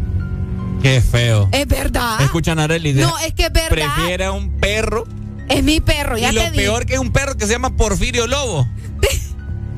Qué 0.83 1.01
feo. 1.01 1.49
Es 1.53 1.67
verdad. 1.69 2.21
Escuchan 2.23 2.59
a 2.59 2.65
Arely. 2.65 2.95
No, 2.95 3.17
es 3.21 3.35
que 3.35 3.45
es 3.47 3.53
verdad. 3.53 3.69
Prefiere 3.95 4.25
a 4.25 4.33
un 4.33 4.51
perro 4.59 5.05
Es 5.49 5.63
mi 5.63 5.81
perro, 5.81 6.19
ya 6.19 6.33
y 6.33 6.35
lo 6.35 6.43
te 6.43 6.51
peor 6.51 6.87
que 6.87 6.95
es 6.95 6.99
un 6.99 7.13
perro 7.13 7.37
que 7.37 7.47
se 7.47 7.53
llama 7.53 7.77
Porfirio 7.77 8.27
Lobo. 8.27 8.67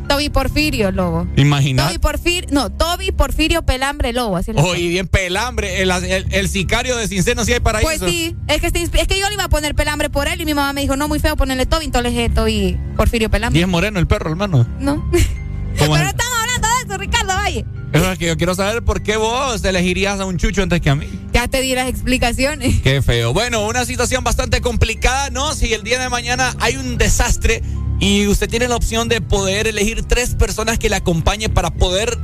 Toby 0.08 0.28
Porfirio 0.28 0.90
Lobo. 0.90 1.26
Imagínate. 1.36 1.88
Toby 1.88 1.98
Porfirio, 1.98 2.48
no, 2.52 2.70
Toby 2.70 3.12
Porfirio 3.12 3.62
Pelambre 3.64 4.12
Lobo, 4.12 4.36
así 4.36 4.52
Oye, 4.56 4.88
bien 4.88 5.06
pelambre. 5.08 5.82
El, 5.82 5.90
el, 5.90 6.26
el 6.32 6.48
sicario 6.48 6.96
de 6.96 7.08
Cinceno 7.08 7.44
sí 7.44 7.52
hay 7.52 7.60
paraíso. 7.60 7.88
Pues 7.88 8.00
sí, 8.10 8.36
es 8.48 8.60
que, 8.60 8.66
es 8.68 9.08
que 9.08 9.18
yo 9.18 9.28
le 9.28 9.34
iba 9.34 9.44
a 9.44 9.48
poner 9.48 9.74
pelambre 9.74 10.10
por 10.10 10.28
él 10.28 10.40
y 10.40 10.44
mi 10.44 10.54
mamá 10.54 10.72
me 10.72 10.82
dijo, 10.82 10.96
no, 10.96 11.08
muy 11.08 11.18
feo 11.20 11.36
ponerle 11.36 11.66
Toby, 11.66 11.86
entonces 11.86 12.12
le 12.12 12.16
dije 12.18 12.34
Toby 12.34 12.78
Porfirio 12.96 13.26
Y 13.26 13.30
Pelambre. 13.30 13.60
es 13.60 13.68
moreno 13.68 13.98
el 13.98 14.06
perro, 14.06 14.30
hermano. 14.30 14.66
No. 14.78 14.96
¿Cómo 14.96 15.10
Pero 15.78 15.94
es? 15.96 16.08
estamos 16.08 16.34
hablando 16.40 16.68
de 16.68 16.74
eso, 16.86 16.98
Ricardo 16.98 17.34
Valle. 17.34 17.64
Es 17.92 18.18
que 18.18 18.26
yo 18.26 18.36
quiero 18.36 18.56
saber 18.56 18.82
por 18.82 19.04
qué 19.04 19.16
vos 19.16 19.64
elegirías 19.64 20.18
a 20.18 20.24
un 20.24 20.36
chucho 20.36 20.62
antes 20.64 20.80
que 20.80 20.90
a 20.90 20.96
mí. 20.96 21.06
Ya 21.32 21.46
te 21.46 21.60
di 21.60 21.76
las 21.76 21.88
explicaciones. 21.88 22.80
Qué 22.82 23.00
feo. 23.02 23.32
Bueno, 23.32 23.66
una 23.68 23.84
situación 23.84 24.24
bastante 24.24 24.60
complicada, 24.60 25.30
¿no? 25.30 25.54
Si 25.54 25.72
el 25.72 25.84
día 25.84 26.00
de 26.00 26.08
mañana 26.08 26.56
hay 26.58 26.76
un 26.76 26.98
desastre 26.98 27.62
y 28.00 28.26
usted 28.26 28.48
tiene 28.48 28.68
la 28.68 28.76
opción 28.76 29.08
de 29.08 29.20
poder 29.20 29.66
elegir 29.66 30.04
tres 30.04 30.34
personas 30.34 30.78
que 30.78 30.88
le 30.88 30.96
acompañen 30.96 31.52
para 31.52 31.70
poder 31.70 32.18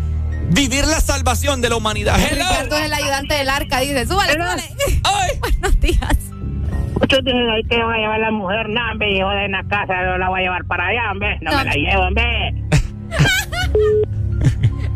vivir 0.50 0.84
la 0.86 1.00
salvación 1.00 1.60
de 1.60 1.68
la 1.68 1.76
humanidad. 1.76 2.18
Hello. 2.18 2.44
Ricardo 2.48 2.76
es 2.76 2.84
el 2.86 2.92
ayudante 2.92 3.34
del 3.34 3.48
arca, 3.48 3.80
dice, 3.80 4.06
súbale, 4.06 4.32
súbale. 4.34 4.62
Buenos 5.40 5.80
días. 5.80 6.16
Muchos 7.00 7.24
dicen 7.24 7.48
ahí 7.50 7.62
te 7.64 7.82
va 7.82 7.94
a 7.94 7.96
llevar 7.96 8.20
la 8.20 8.30
mujer, 8.30 8.68
no, 8.68 8.80
hombre, 8.92 9.16
hijo 9.16 9.28
de 9.30 9.48
la 9.48 9.62
casa, 9.64 10.02
no 10.02 10.18
la 10.18 10.28
voy 10.28 10.40
a 10.40 10.42
llevar 10.42 10.64
para 10.66 10.86
allá, 10.88 11.10
hombre, 11.12 11.38
no, 11.40 11.50
me 11.56 11.64
la 11.64 11.72
llevo, 11.72 12.02
hombre. 12.02 12.54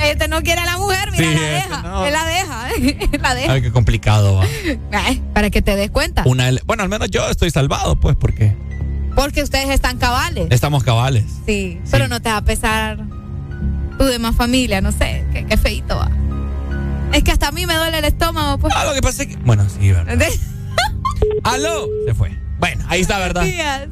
Este 0.01 0.29
no 0.29 0.43
quiere 0.43 0.61
a 0.61 0.67
la 0.67 0.77
mujer, 0.77 1.13
mira, 1.13 1.25
Sí, 1.29 1.35
la 1.35 1.59
este 1.59 1.69
deja. 1.69 1.83
no. 1.83 2.05
Él 2.05 2.13
la 2.13 2.25
deja, 2.27 2.71
¿eh? 2.77 3.09
la 3.23 3.35
deja. 3.35 3.53
Ay, 3.53 3.63
qué 3.63 3.73
complicado 3.73 4.37
va. 4.37 4.45
Ay, 4.93 5.23
para 5.33 5.51
que 5.51 5.63
te 5.63 5.77
des 5.77 5.91
cuenta. 5.91 6.25
Una, 6.27 6.51
bueno, 6.67 6.83
al 6.83 6.89
menos 6.89 7.09
yo 7.11 7.27
estoy 7.31 7.51
salvado, 7.51 7.97
pues, 7.97 8.17
porque 8.17 8.55
Porque 9.15 9.43
ustedes 9.43 9.71
están 9.71 9.99
cabales. 9.99 10.49
estamos 10.51 10.83
cabales. 10.83 11.25
Sí, 11.47 11.81
pero 11.91 12.09
no 12.09 12.21
te 12.21 12.29
va 12.29 12.39
a 12.39 12.45
pesar 12.45 12.99
tu 13.99 14.05
demás 14.05 14.35
familia, 14.35 14.81
no 14.81 14.93
sé, 14.93 15.25
qué, 15.33 15.47
qué 15.47 15.57
feito 15.57 15.97
va. 15.97 16.11
Es 17.13 17.23
que 17.23 17.31
hasta 17.31 17.49
a 17.49 17.53
mí 17.53 17.65
me 17.65 17.75
duele 17.75 17.99
el 17.99 18.05
estómago, 18.05 18.59
pues. 18.59 18.75
Ah, 18.77 18.85
lo 18.85 18.93
que 18.93 19.01
pasa 19.01 19.23
es 19.23 19.29
que. 19.29 19.37
Bueno, 19.37 19.65
sí, 19.69 19.93
¿verdad? 19.93 20.19
¡Aló! 21.45 21.87
Se 22.07 22.15
fue. 22.15 22.45
Bueno, 22.59 22.85
ahí 22.89 23.01
está, 23.03 23.19
¿verdad? 23.19 23.45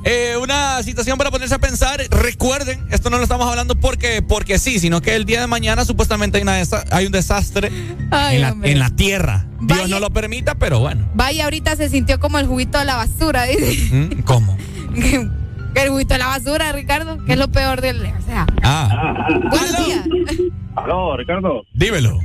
Eh, 0.04 0.36
una 0.40 0.82
situación 0.82 1.18
para 1.18 1.30
ponerse 1.30 1.54
a 1.54 1.58
pensar. 1.58 2.00
Recuerden, 2.10 2.86
esto 2.90 3.10
no 3.10 3.18
lo 3.18 3.22
estamos 3.22 3.46
hablando 3.46 3.74
porque, 3.74 4.22
porque 4.22 4.58
sí, 4.58 4.78
sino 4.78 5.02
que 5.02 5.14
el 5.14 5.24
día 5.24 5.40
de 5.40 5.46
mañana 5.46 5.84
supuestamente 5.84 6.38
hay, 6.38 6.42
una 6.42 6.62
hay 6.90 7.06
un 7.06 7.12
desastre 7.12 7.70
Ay, 8.10 8.36
en, 8.36 8.42
la, 8.42 8.56
en 8.62 8.78
la 8.78 8.90
tierra. 8.90 9.46
Dios 9.60 9.88
no 9.88 10.00
lo 10.00 10.10
permita, 10.10 10.54
pero 10.54 10.78
bueno. 10.80 11.08
Vaya, 11.14 11.44
ahorita 11.44 11.76
se 11.76 11.88
sintió 11.90 12.18
como 12.18 12.38
el 12.38 12.46
juguito 12.46 12.78
de 12.78 12.84
la 12.84 12.96
basura, 12.96 13.44
dice. 13.44 14.22
¿Cómo? 14.24 14.56
el 15.74 15.88
juguito 15.88 16.14
de 16.14 16.18
la 16.18 16.26
basura, 16.26 16.72
Ricardo, 16.72 17.22
que 17.24 17.32
es 17.32 17.38
lo 17.38 17.48
peor 17.48 17.80
del. 17.80 17.96
O 18.04 18.22
sea, 18.22 18.46
Ah, 18.62 19.26
buenos 19.50 19.86
días. 19.86 20.04
Aló, 20.76 21.16
Ricardo. 21.16 21.62
dímelo. 21.74 22.18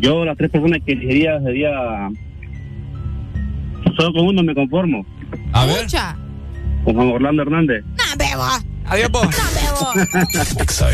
Yo 0.00 0.24
las 0.24 0.36
tres 0.36 0.50
personas 0.50 0.78
que 0.86 0.92
elegiría 0.92 1.40
sería... 1.40 1.70
Solo 3.96 4.12
con 4.12 4.26
uno 4.28 4.42
me 4.42 4.54
conformo. 4.54 5.04
A 5.52 5.64
ver. 5.66 5.76
Escucha. 5.76 6.16
Con 6.84 6.94
Juan 6.94 7.08
Orlando 7.08 7.42
Hernández. 7.42 7.84
No, 7.84 8.04
bebo. 8.18 8.44
Adiós, 8.86 9.08
po. 9.10 9.24
No, 9.24 9.30
bebo. 10.00 10.20
Exa 10.60 10.88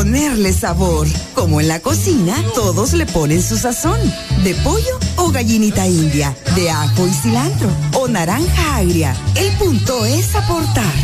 ponerle 0.00 0.54
sabor. 0.54 1.06
Como 1.34 1.60
en 1.60 1.68
la 1.68 1.80
cocina, 1.80 2.34
todos 2.54 2.94
le 2.94 3.04
ponen 3.04 3.42
su 3.42 3.58
sazón. 3.58 4.00
De 4.42 4.54
pollo 4.64 4.98
o 5.16 5.30
gallinita 5.30 5.86
india, 5.86 6.34
de 6.56 6.70
ajo 6.70 7.06
y 7.06 7.10
cilantro 7.10 7.68
o 7.92 8.08
naranja 8.08 8.76
agria. 8.76 9.14
El 9.34 9.54
punto 9.58 10.06
es 10.06 10.34
aportar, 10.34 10.94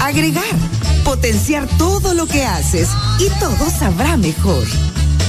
agregar, 0.00 0.56
potenciar 1.04 1.68
todo 1.76 2.14
lo 2.14 2.26
que 2.26 2.46
haces 2.46 2.88
y 3.18 3.28
todo 3.38 3.70
sabrá 3.78 4.16
mejor. 4.16 4.64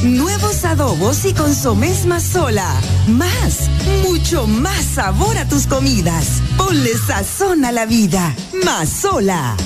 Nuevos 0.03 0.63
adobos 0.63 1.25
y 1.25 1.33
consomés 1.33 2.05
más 2.05 2.23
sola. 2.23 2.79
Más, 3.07 3.69
mucho 4.03 4.47
más 4.47 4.85
sabor 4.95 5.37
a 5.37 5.45
tus 5.49 5.67
comidas. 5.67 6.41
Ponle 6.55 6.93
sazón 6.97 7.65
a 7.65 7.73
la 7.73 7.85
vida. 7.85 8.33
Más 8.63 8.87
sola. 8.87 9.57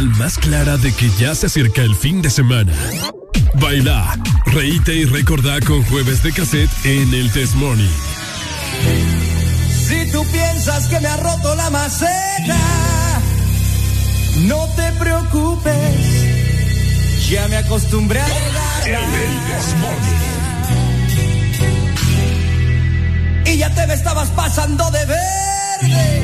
más 0.00 0.38
clara 0.38 0.78
de 0.78 0.90
que 0.92 1.10
ya 1.18 1.34
se 1.34 1.46
acerca 1.46 1.82
el 1.82 1.94
fin 1.94 2.22
de 2.22 2.30
semana. 2.30 2.72
Baila, 3.54 4.18
reíte 4.46 4.94
y 4.94 5.04
recordá 5.04 5.60
con 5.60 5.82
jueves 5.84 6.22
de 6.22 6.32
cassette 6.32 6.70
en 6.84 7.12
el 7.12 7.30
Test 7.30 7.54
Morning. 7.56 7.90
Si 9.86 10.10
tú 10.10 10.24
piensas 10.32 10.86
que 10.86 10.98
me 10.98 11.08
ha 11.08 11.16
roto 11.18 11.54
la 11.56 11.68
maceta, 11.68 12.56
no 14.46 14.66
te 14.76 14.92
preocupes, 14.92 15.74
ya 17.28 17.46
me 17.48 17.56
acostumbré 17.56 18.20
a 18.20 18.26
En 18.86 18.94
el 18.94 19.40
Test 19.50 19.76
Y 23.52 23.58
ya 23.58 23.74
te 23.74 23.86
me 23.86 23.94
estabas 23.94 24.30
pasando 24.30 24.90
de 24.90 25.04
verde. 25.04 26.22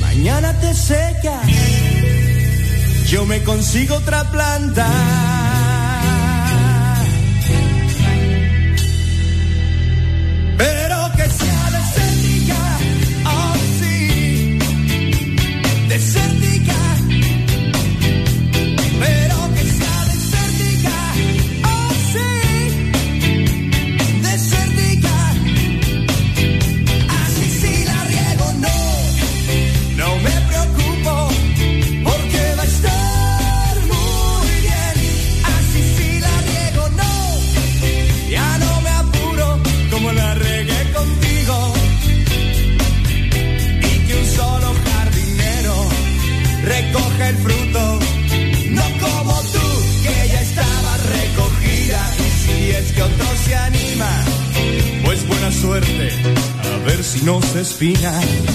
Mañana 0.00 0.52
te 0.60 0.72
secas 0.72 1.75
yo 3.06 3.24
me 3.24 3.42
consigo 3.44 3.96
otra 3.96 4.24
planta. 4.30 5.35
be 57.78 57.92
nice. 57.94 58.45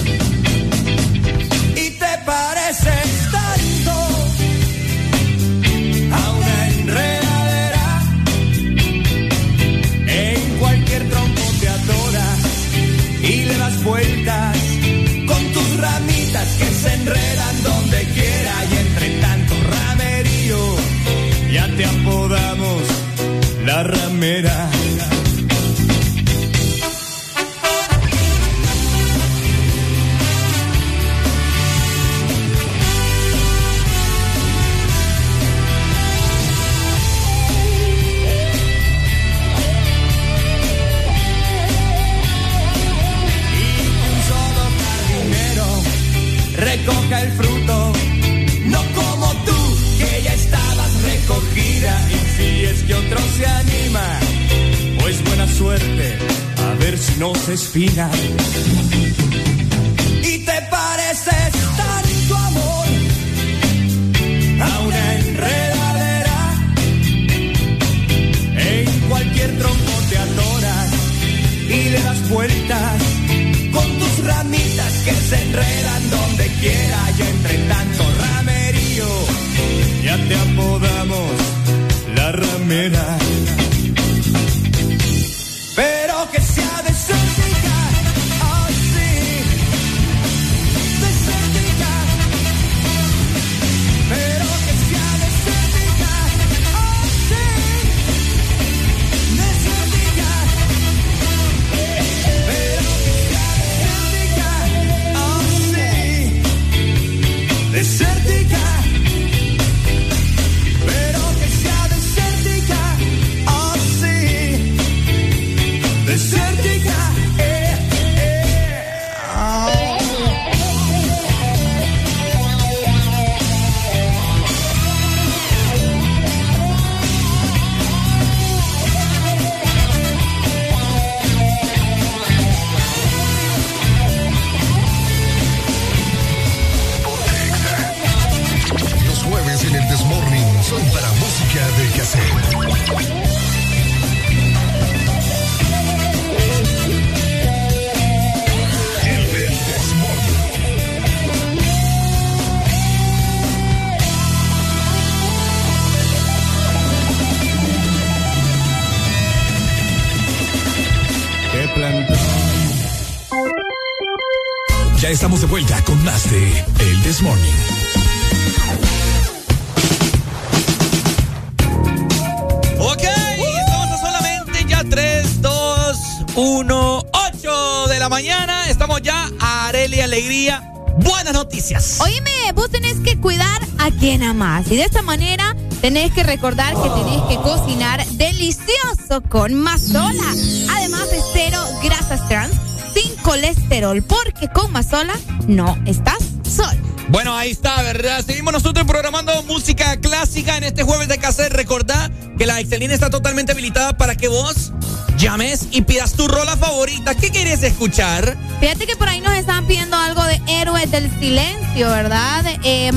Tenés 185.82 186.12
que 186.12 186.22
recordar 186.22 186.74
que 186.74 186.88
tenés 186.90 187.20
que 187.28 187.36
cocinar 187.42 188.06
delicioso 188.12 189.20
con 189.28 189.52
Mazola. 189.52 190.30
Además 190.76 191.10
de 191.10 191.20
cero 191.34 191.58
grasas 191.82 192.26
trans, 192.28 192.54
sin 192.94 193.14
colesterol, 193.16 194.00
porque 194.02 194.48
con 194.54 194.70
Mazola 194.72 195.14
no 195.48 195.76
estás 195.84 196.18
sola. 196.48 196.78
Bueno, 197.08 197.34
ahí 197.36 197.50
está, 197.50 197.82
¿verdad? 197.82 198.24
Seguimos 198.24 198.52
nosotros 198.52 198.86
programando 198.86 199.42
música 199.42 199.96
clásica 199.96 200.56
en 200.56 200.64
este 200.64 200.84
jueves 200.84 201.08
de 201.08 201.18
cassette. 201.18 201.52
Recordá 201.52 202.10
que 202.38 202.46
la 202.46 202.60
Excelina 202.60 202.94
está 202.94 203.10
totalmente 203.10 203.52
habilitada 203.52 203.96
para 203.96 204.14
que 204.16 204.28
vos 204.28 204.72
llames 205.16 205.68
y 205.70 205.82
pidas 205.82 206.14
tu 206.14 206.26
rola 206.26 206.56
favorita. 206.56 207.14
¿Qué 207.14 207.30
querés 207.30 207.62
escuchar? 207.62 208.36
Fíjate 208.60 208.86
que 208.86 208.96
por 208.96 209.08
ahí 209.08 209.20
nos 209.20 209.34
estaban 209.34 209.66
pidiendo 209.66 209.96
algo 209.96 210.22
de 210.24 210.40
Héroes 210.48 210.90
del 210.90 211.10
Silencio, 211.18 211.88
¿verdad? 211.88 212.44
Eh, 212.64 212.90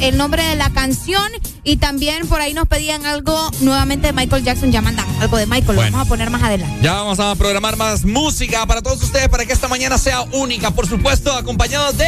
el 0.00 0.16
nombre 0.16 0.42
de 0.44 0.56
la 0.56 0.70
canción 0.70 1.30
y 1.64 1.76
también 1.78 2.26
por 2.28 2.40
ahí 2.40 2.54
nos 2.54 2.68
pedían 2.68 3.04
algo 3.06 3.50
nuevamente 3.60 4.06
de 4.08 4.12
Michael 4.12 4.44
Jackson. 4.44 4.72
Ya 4.72 4.80
mandamos 4.80 5.20
algo 5.20 5.36
de 5.36 5.46
Michael, 5.46 5.76
lo 5.76 5.82
vamos 5.82 6.00
a 6.00 6.04
poner 6.04 6.30
más 6.30 6.42
adelante. 6.42 6.78
Ya 6.82 6.94
vamos 6.94 7.18
a 7.20 7.34
programar 7.34 7.76
más 7.76 8.04
música 8.04 8.64
para 8.66 8.82
todos 8.82 9.02
ustedes 9.02 9.28
para 9.28 9.44
que 9.44 9.52
esta 9.52 9.68
mañana 9.68 9.98
sea 9.98 10.22
única. 10.32 10.70
Por 10.70 10.86
supuesto, 10.86 11.32
acompañados 11.32 11.98
de... 11.98 12.06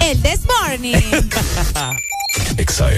El 0.00 0.20
This 0.22 0.40
Morning. 0.60 0.94
Exa 2.56 2.88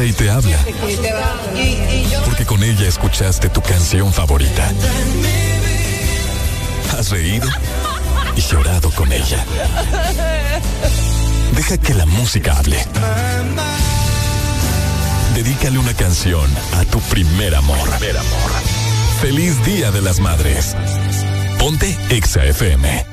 y 0.00 0.12
te 0.12 0.30
habla. 0.30 0.58
Porque 2.24 2.46
con 2.46 2.62
ella 2.62 2.88
escuchaste 2.88 3.50
tu 3.50 3.60
canción 3.60 4.10
favorita. 4.10 4.72
Has 6.96 7.10
reído 7.10 7.46
y 8.34 8.40
llorado 8.40 8.90
con 8.92 9.12
ella. 9.12 9.44
Deja 11.54 11.76
que 11.76 11.92
la 11.92 12.06
música 12.06 12.56
hable. 12.58 12.78
Dedícale 15.34 15.78
una 15.78 15.94
canción 15.94 16.50
a 16.74 16.84
tu 16.84 16.98
primer 17.02 17.54
amor. 17.54 17.78
Primer 17.98 18.16
amor. 18.16 18.50
Feliz 19.20 19.62
Día 19.64 19.90
de 19.90 20.00
las 20.00 20.20
Madres. 20.20 20.74
Ponte 21.58 21.98
Exa 22.08 22.44
FM. 22.46 23.11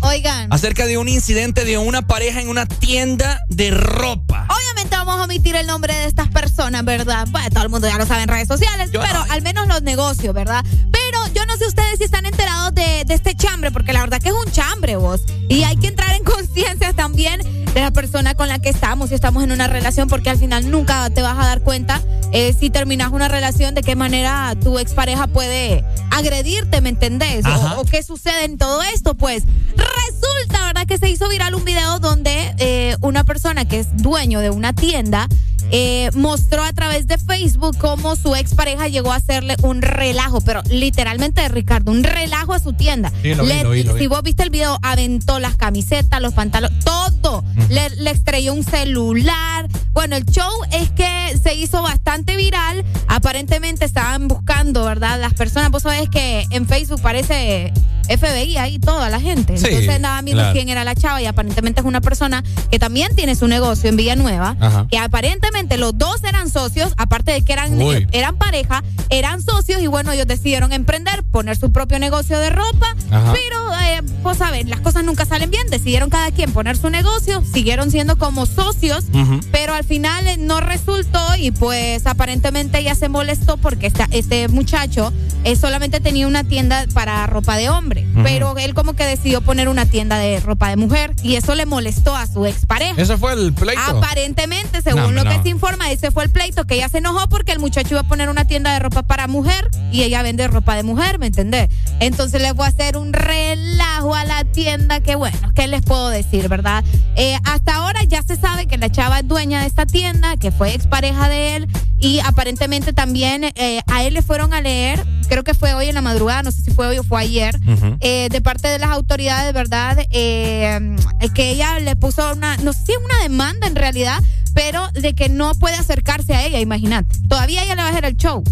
Oigan. 0.00 0.52
Acerca 0.52 0.86
de 0.86 0.98
un 0.98 1.08
incidente 1.08 1.64
de 1.64 1.78
una 1.78 2.02
pareja 2.02 2.40
en 2.40 2.48
una 2.48 2.66
tienda 2.66 3.40
de 3.48 3.70
ropa. 3.70 4.46
Obviamente 4.48 4.96
vamos 4.96 5.18
a 5.18 5.24
omitir 5.24 5.54
el 5.56 5.66
nombre 5.66 5.94
de 5.94 6.06
estas 6.06 6.28
personas, 6.28 6.84
¿verdad? 6.84 7.26
Bueno, 7.30 7.48
todo 7.50 7.62
el 7.62 7.68
mundo 7.68 7.88
ya 7.88 7.98
lo 7.98 8.06
sabe 8.06 8.22
en 8.22 8.28
redes 8.28 8.48
sociales, 8.48 8.90
pero 8.92 9.24
al 9.30 9.42
menos 9.42 9.68
los 9.68 9.82
negocios, 9.82 10.34
¿verdad? 10.34 10.64
Pero 10.90 11.18
yo 11.34 11.46
no 11.46 11.56
sé 11.56 11.66
ustedes 11.66 11.98
si 11.98 12.04
están 12.04 12.26
enterados 12.26 12.74
de, 12.74 13.04
de 13.04 13.14
este 13.14 13.34
chambre, 13.34 13.70
porque 13.70 13.92
la 13.92 14.00
verdad 14.00 14.20
que 14.20 14.28
es 14.28 14.34
un 14.34 14.50
chambre, 14.52 14.96
vos. 14.96 15.22
Y 15.48 15.62
hay 15.64 15.76
que 15.76 15.88
entrar 15.88 16.14
en 16.14 16.24
conciencia 16.24 16.92
también 16.92 17.40
de 17.74 17.80
la 17.80 17.90
persona 17.90 18.34
con 18.34 18.48
la 18.48 18.58
que 18.58 18.68
estamos, 18.68 19.08
si 19.08 19.14
estamos 19.14 19.42
en 19.42 19.52
una 19.52 19.66
relación, 19.66 20.08
porque 20.08 20.30
al 20.30 20.38
final 20.38 20.70
nunca 20.70 21.08
te 21.10 21.22
vas 21.22 21.38
a 21.38 21.46
dar 21.46 21.62
cuenta 21.62 22.00
eh, 22.32 22.54
si 22.58 22.70
terminas 22.70 23.10
una 23.12 23.28
relación, 23.28 23.74
de 23.74 23.82
qué 23.82 23.96
manera 23.96 24.54
tu 24.62 24.78
expareja 24.78 25.26
puede 25.26 25.84
agredirte, 26.10 26.80
¿me 26.80 26.90
entendés? 26.90 27.44
O, 27.44 27.80
o 27.80 27.84
qué 27.84 28.02
sucede 28.02 28.44
en 28.44 28.58
todo 28.58 28.82
esto, 28.82 29.14
pues. 29.14 29.44
Resulta, 29.76 30.66
¿verdad? 30.66 30.86
Que 30.86 30.98
se 30.98 31.10
hizo 31.10 31.28
viral 31.28 31.54
un 31.54 31.64
video 31.64 31.98
donde 31.98 32.54
eh, 32.58 32.96
una 33.00 33.24
persona 33.24 33.66
que 33.66 33.80
es 33.80 33.96
dueño 33.96 34.40
de 34.40 34.50
una 34.50 34.72
tienda 34.72 35.28
eh, 35.72 36.10
mostró 36.14 36.62
a 36.62 36.72
través 36.72 37.06
de 37.08 37.18
Facebook 37.18 37.76
cómo 37.78 38.14
su 38.14 38.36
expareja 38.36 38.88
llegó 38.88 39.10
a 39.12 39.16
hacerle 39.16 39.56
un 39.62 39.82
relajo, 39.82 40.40
pero 40.42 40.62
literalmente, 40.70 41.48
Ricardo, 41.48 41.90
un 41.90 42.04
relajo 42.04 42.52
a 42.54 42.58
su 42.60 42.72
tienda. 42.74 43.10
Sí, 43.22 43.34
lo 43.34 43.42
vi, 43.42 43.48
Le- 43.48 43.62
lo 43.64 43.70
vi, 43.70 43.82
lo 43.82 43.94
vi. 43.94 44.00
Si 44.00 44.06
vos 44.06 44.22
viste 44.22 44.42
el 44.42 44.50
video, 44.50 44.78
aventó 44.82 45.38
las 45.40 45.56
camisetas, 45.56 46.20
los 46.20 46.34
pantalones, 46.34 46.78
todo. 46.84 47.42
Le, 47.70 47.88
le 47.90 48.10
estrelló 48.10 48.52
un 48.54 48.62
celular. 48.64 49.66
Bueno, 49.92 50.16
el 50.16 50.24
show 50.26 50.50
es 50.72 50.90
que 50.90 51.38
se 51.42 51.54
hizo 51.54 51.82
bastante 51.82 52.36
viral. 52.36 52.84
Aparentemente 53.08 53.84
estaban 53.84 54.28
buscando, 54.28 54.84
¿verdad? 54.84 55.18
Las 55.20 55.34
personas, 55.34 55.70
vos 55.70 55.82
sabés 55.84 56.08
que 56.10 56.46
en 56.50 56.66
Facebook 56.66 57.00
parece 57.00 57.72
FBI 58.08 58.56
ahí 58.58 58.78
toda 58.78 59.08
la 59.10 59.20
gente. 59.20 59.56
Sí, 59.56 59.66
Entonces 59.66 59.88
andaban 59.94 60.24
viendo 60.24 60.42
claro. 60.42 60.54
quién 60.54 60.68
era 60.68 60.84
la 60.84 60.94
chava 60.94 61.22
y 61.22 61.26
aparentemente 61.26 61.80
es 61.80 61.86
una 61.86 62.00
persona 62.00 62.42
que 62.70 62.78
también 62.78 63.14
tiene 63.14 63.34
su 63.36 63.46
negocio 63.48 63.88
en 63.88 63.96
Villanueva. 63.96 64.56
Ajá. 64.60 64.86
Que 64.90 64.98
aparentemente 64.98 65.61
los 65.76 65.96
dos 65.96 66.22
eran 66.24 66.50
socios, 66.50 66.92
aparte 66.96 67.32
de 67.32 67.42
que 67.44 67.52
eran, 67.52 67.80
Uy. 67.80 67.96
eh, 67.96 68.06
eran 68.12 68.36
pareja, 68.36 68.82
eran 69.10 69.42
socios 69.42 69.80
y 69.82 69.86
bueno, 69.86 70.12
ellos 70.12 70.26
decidieron 70.26 70.72
emprender, 70.72 71.22
poner 71.24 71.56
su 71.56 71.72
propio 71.72 71.98
negocio 71.98 72.38
de 72.38 72.50
ropa. 72.50 72.94
Ajá. 73.10 73.32
Pero, 73.32 73.74
eh, 73.82 74.00
vos 74.22 74.36
sabés, 74.38 74.66
las 74.68 74.80
cosas 74.80 75.04
nunca 75.04 75.24
salen 75.26 75.50
bien. 75.50 75.66
Decidieron 75.70 76.10
cada 76.10 76.30
quien 76.30 76.52
poner 76.52 76.76
su 76.76 76.90
negocio, 76.90 77.42
siguieron 77.52 77.90
siendo 77.90 78.16
como 78.18 78.46
socios, 78.46 79.04
pero 79.50 79.74
al 79.74 79.84
final 79.84 80.26
eh, 80.26 80.36
no 80.38 80.60
resultó 80.60 81.20
y 81.38 81.50
pues 81.50 82.06
aparentemente 82.06 82.78
ella 82.78 82.94
se 82.94 83.08
molestó 83.08 83.56
porque 83.56 83.86
esta, 83.86 84.08
este 84.10 84.48
muchacho 84.48 85.12
eh, 85.44 85.56
solamente 85.56 86.00
tenía 86.00 86.26
una 86.26 86.44
tienda 86.44 86.86
para 86.94 87.26
ropa 87.26 87.56
de 87.56 87.68
hombre, 87.70 88.06
pero 88.22 88.56
él 88.58 88.74
como 88.74 88.94
que 88.94 89.04
decidió 89.04 89.40
poner 89.40 89.68
una 89.68 89.86
tienda 89.86 90.18
de 90.18 90.40
ropa 90.40 90.68
de 90.68 90.76
mujer 90.76 91.14
y 91.22 91.36
eso 91.36 91.54
le 91.54 91.66
molestó 91.66 92.14
a 92.16 92.26
su 92.26 92.46
expareja. 92.46 92.94
Ese 93.00 93.16
fue 93.16 93.32
el 93.32 93.52
pleito. 93.52 93.80
Aparentemente, 93.86 94.82
según 94.82 95.02
No, 95.02 95.10
lo 95.12 95.24
no. 95.24 95.30
que 95.30 95.38
informa, 95.52 95.90
ese 95.90 96.10
fue 96.10 96.24
el 96.24 96.30
pleito, 96.30 96.64
que 96.66 96.74
ella 96.74 96.88
se 96.88 96.98
enojó 96.98 97.28
porque 97.28 97.52
el 97.52 97.60
muchacho 97.60 97.90
iba 97.90 98.00
a 98.00 98.08
poner 98.08 98.28
una 98.28 98.46
tienda 98.46 98.72
de 98.72 98.80
ropa 98.80 99.02
para 99.02 99.26
mujer 99.28 99.68
y 99.92 100.02
ella 100.02 100.22
vende 100.22 100.48
ropa 100.48 100.74
de 100.74 100.82
mujer, 100.82 101.18
¿me 101.18 101.26
entendés? 101.26 101.68
Entonces 102.00 102.42
le 102.42 102.54
fue 102.54 102.64
a 102.64 102.68
hacer 102.68 102.96
un 102.96 103.12
relajo 103.12 104.14
a 104.14 104.24
la 104.24 104.44
tienda, 104.44 105.00
que 105.00 105.14
bueno, 105.14 105.38
¿qué 105.54 105.68
les 105.68 105.82
puedo 105.82 106.08
decir, 106.08 106.48
verdad? 106.48 106.84
Eh, 107.16 107.36
hasta 107.44 107.76
ahora 107.76 108.02
ya 108.04 108.22
se 108.22 108.36
sabe 108.36 108.66
que 108.66 108.78
la 108.78 108.90
chava 108.90 109.20
es 109.20 109.28
dueña 109.28 109.60
de 109.60 109.66
esta 109.66 109.86
tienda, 109.86 110.36
que 110.36 110.50
fue 110.50 110.74
expareja 110.74 111.28
de 111.28 111.56
él 111.56 111.68
y 111.98 112.18
aparentemente 112.20 112.92
también 112.92 113.44
eh, 113.44 113.80
a 113.86 114.02
él 114.02 114.14
le 114.14 114.22
fueron 114.22 114.52
a 114.54 114.60
leer, 114.60 115.04
creo 115.28 115.44
que 115.44 115.54
fue 115.54 115.74
hoy 115.74 115.88
en 115.88 115.94
la 115.94 116.02
madrugada, 116.02 116.42
no 116.42 116.50
sé 116.50 116.62
si 116.62 116.72
fue 116.72 116.88
hoy 116.88 116.98
o 116.98 117.04
fue 117.04 117.20
ayer, 117.20 117.58
eh, 118.00 118.28
de 118.30 118.40
parte 118.40 118.68
de 118.68 118.78
las 118.78 118.90
autoridades, 118.90 119.52
¿verdad? 119.54 119.98
Que 120.10 121.50
ella 121.50 121.78
le 121.78 121.96
puso 121.96 122.32
una, 122.32 122.56
no 122.58 122.72
sé 122.72 122.86
si 122.86 122.92
una 123.04 123.22
demanda 123.22 123.66
en 123.66 123.76
realidad, 123.76 124.20
pero 124.54 124.90
de 124.92 125.14
que 125.14 125.28
no 125.28 125.54
puede 125.54 125.76
acercarse 125.76 126.34
a 126.34 126.46
ella, 126.46 126.60
imagínate. 126.60 127.16
Todavía 127.28 127.64
ella 127.64 127.74
le 127.74 127.82
va 127.82 127.88
a 127.88 127.90
hacer 127.90 128.04
el 128.04 128.16
show. 128.16 128.42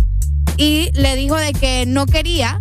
Y 0.57 0.91
le 0.93 1.17
dijo 1.17 1.37
de 1.37 1.53
que 1.53 1.87
no 1.87 2.07
quería 2.07 2.59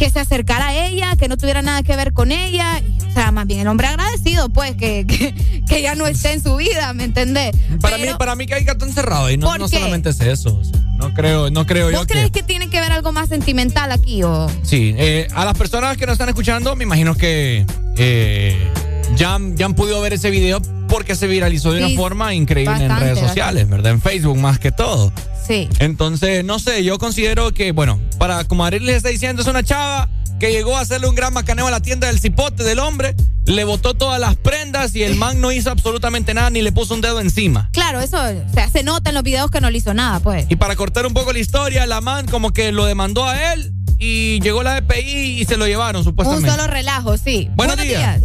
que 0.00 0.08
se 0.08 0.18
acercara 0.18 0.68
a 0.68 0.86
ella, 0.86 1.14
que 1.16 1.28
no 1.28 1.36
tuviera 1.36 1.60
nada 1.60 1.82
que 1.82 1.94
ver 1.94 2.14
con 2.14 2.32
ella. 2.32 2.80
O 3.08 3.12
sea, 3.12 3.32
más 3.32 3.46
bien 3.46 3.60
el 3.60 3.68
hombre 3.68 3.86
agradecido, 3.86 4.48
pues, 4.48 4.74
que, 4.74 5.06
que, 5.08 5.62
que 5.68 5.78
ella 5.78 5.94
no 5.94 6.06
esté 6.06 6.32
en 6.32 6.42
su 6.42 6.56
vida, 6.56 6.92
¿me 6.94 7.04
entendés? 7.04 7.54
Para 7.80 7.98
mí, 7.98 8.06
para 8.18 8.34
mí 8.34 8.46
que 8.46 8.54
hay 8.54 8.64
cartón 8.64 8.92
cerrado 8.92 9.30
y 9.30 9.36
no, 9.36 9.48
¿Por 9.48 9.60
no 9.60 9.68
solamente 9.68 10.08
es 10.08 10.20
eso. 10.20 10.56
o 10.56 10.64
sea, 10.64 10.80
no 10.96 11.12
creo, 11.12 11.50
no 11.50 11.66
creo 11.66 11.90
yo 11.90 11.98
¿Vos 11.98 12.06
crees 12.06 12.30
que 12.30 12.42
tiene 12.42 12.70
que 12.70 12.80
ver 12.80 12.92
algo 12.92 13.12
más 13.12 13.28
sentimental 13.28 13.92
aquí 13.92 14.22
o...? 14.22 14.48
Sí, 14.62 14.94
eh, 14.96 15.28
a 15.34 15.44
las 15.44 15.56
personas 15.56 15.96
que 15.98 16.06
nos 16.06 16.14
están 16.14 16.28
escuchando, 16.30 16.76
me 16.76 16.84
imagino 16.84 17.14
que 17.14 17.66
eh, 17.96 18.72
ya, 19.16 19.38
ya 19.54 19.66
han 19.66 19.74
podido 19.74 20.00
ver 20.00 20.14
ese 20.14 20.30
video 20.30 20.62
porque 20.90 21.14
se 21.14 21.26
viralizó 21.26 21.72
de 21.72 21.78
Sí, 21.86 21.94
una 21.94 21.96
forma 22.02 22.34
increíble 22.34 22.74
en 22.84 22.90
redes 22.90 23.00
bastante. 23.14 23.28
sociales, 23.28 23.68
¿verdad? 23.68 23.92
En 23.92 24.00
Facebook 24.02 24.36
más 24.38 24.58
que 24.58 24.72
todo. 24.72 25.12
Sí. 25.46 25.68
Entonces, 25.78 26.44
no 26.44 26.58
sé, 26.58 26.84
yo 26.84 26.98
considero 26.98 27.52
que, 27.54 27.72
bueno, 27.72 28.00
para 28.18 28.44
como 28.44 28.64
Ariel 28.64 28.84
les 28.86 28.96
está 28.96 29.08
diciendo, 29.08 29.42
es 29.42 29.48
una 29.48 29.62
chava 29.62 30.08
que 30.38 30.52
llegó 30.52 30.76
a 30.76 30.80
hacerle 30.80 31.06
un 31.08 31.14
gran 31.14 31.32
macaneo 31.34 31.66
a 31.66 31.70
la 31.70 31.80
tienda 31.80 32.06
del 32.06 32.18
cipote 32.18 32.64
del 32.64 32.78
hombre, 32.78 33.14
le 33.44 33.64
botó 33.64 33.92
todas 33.94 34.18
las 34.18 34.36
prendas 34.36 34.94
y 34.94 35.02
el 35.02 35.14
man 35.16 35.40
no 35.40 35.52
hizo 35.52 35.70
absolutamente 35.70 36.32
nada 36.34 36.48
ni 36.50 36.62
le 36.62 36.72
puso 36.72 36.94
un 36.94 37.00
dedo 37.02 37.20
encima. 37.20 37.68
Claro, 37.72 38.00
eso 38.00 38.16
o 38.18 38.52
sea, 38.54 38.68
se 38.70 38.82
nota 38.82 39.10
en 39.10 39.14
los 39.14 39.22
videos 39.22 39.50
que 39.50 39.60
no 39.60 39.70
le 39.70 39.78
hizo 39.78 39.92
nada, 39.92 40.20
pues. 40.20 40.46
Y 40.48 40.56
para 40.56 40.76
cortar 40.76 41.04
un 41.06 41.12
poco 41.12 41.32
la 41.32 41.38
historia, 41.40 41.86
la 41.86 42.00
man 42.00 42.26
como 42.26 42.52
que 42.52 42.72
lo 42.72 42.86
demandó 42.86 43.26
a 43.26 43.52
él 43.52 43.72
y 43.98 44.40
llegó 44.40 44.62
la 44.62 44.78
EPI 44.78 45.40
y 45.42 45.44
se 45.44 45.58
lo 45.58 45.66
llevaron 45.66 46.00
Un 46.00 46.04
supuestamente. 46.04 46.50
solo 46.50 46.66
relajo, 46.68 47.18
sí. 47.18 47.50
Buenos 47.54 47.76
días. 47.76 48.22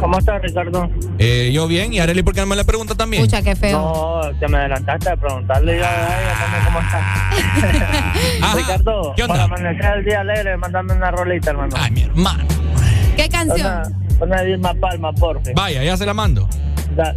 ¿Cómo 0.00 0.18
estás, 0.18 0.40
Ricardo? 0.42 0.88
Eh, 1.18 1.50
yo 1.52 1.66
bien, 1.66 1.92
y 1.92 1.98
Arely, 1.98 2.22
¿por 2.22 2.34
qué 2.34 2.40
no 2.40 2.46
me 2.46 2.56
le 2.56 2.64
pregunta 2.64 2.94
también? 2.94 3.22
Escucha, 3.22 3.42
qué 3.42 3.56
feo. 3.56 3.78
No, 3.78 4.38
te 4.38 4.48
me 4.48 4.58
adelantaste 4.58 5.10
a 5.10 5.16
preguntarle 5.16 5.78
yo 5.78 5.84
a 5.84 5.90
ella 5.90 6.34
también 6.40 6.64
cómo 6.64 6.80
está. 6.80 8.54
Ricardo, 8.56 9.12
¿qué 9.16 9.22
onda? 9.22 9.34
para 9.34 9.44
amanecer 9.44 9.98
el 9.98 10.04
día 10.04 10.20
alegre, 10.20 10.56
mandame 10.56 10.92
una 10.92 11.10
rolita, 11.10 11.50
hermano. 11.50 11.76
Ay, 11.78 11.90
mi 11.90 12.02
hermano. 12.02 12.44
¿Qué 13.16 13.28
canción? 13.28 13.60
Una, 13.60 14.07
una 14.20 14.42
de 14.42 14.50
Irma 14.50 14.74
Palma. 14.74 15.10
Vaya, 15.54 15.82
ya 15.84 15.96
se 15.96 16.06
la 16.06 16.14
mando. 16.14 16.48
Da- 16.96 17.14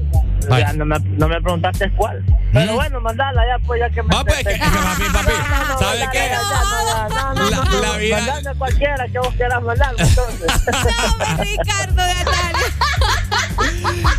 ya 0.50 0.74
no, 0.74 0.86
me, 0.86 1.00
no 1.00 1.28
me 1.28 1.40
preguntaste 1.42 1.92
cuál. 1.94 2.24
Pero 2.52 2.74
bueno, 2.76 3.00
mandala 3.00 3.42
ya, 3.48 3.58
pues, 3.66 3.80
ya 3.80 3.90
que 3.90 4.04
me. 4.04 4.14
Va, 4.16 4.24
pues, 4.24 4.38
que- 4.38 4.44
que 4.44 4.60
papi, 4.60 5.04
papi, 5.14 5.32
¿sabe 5.80 6.10
qué? 6.12 6.32
No, 6.34 7.34
no, 7.36 7.50
La- 7.50 7.58
no, 7.58 7.64
no, 7.64 7.82
la 7.82 7.98
vida- 7.98 8.18
Mandame 8.26 8.58
cualquiera 8.58 9.08
que 9.08 9.20
vos 9.20 9.34
quieras 9.36 9.62
mandarme, 9.64 10.02
entonces. 10.04 10.66
Ricardo 11.40 12.04
de 12.04 12.14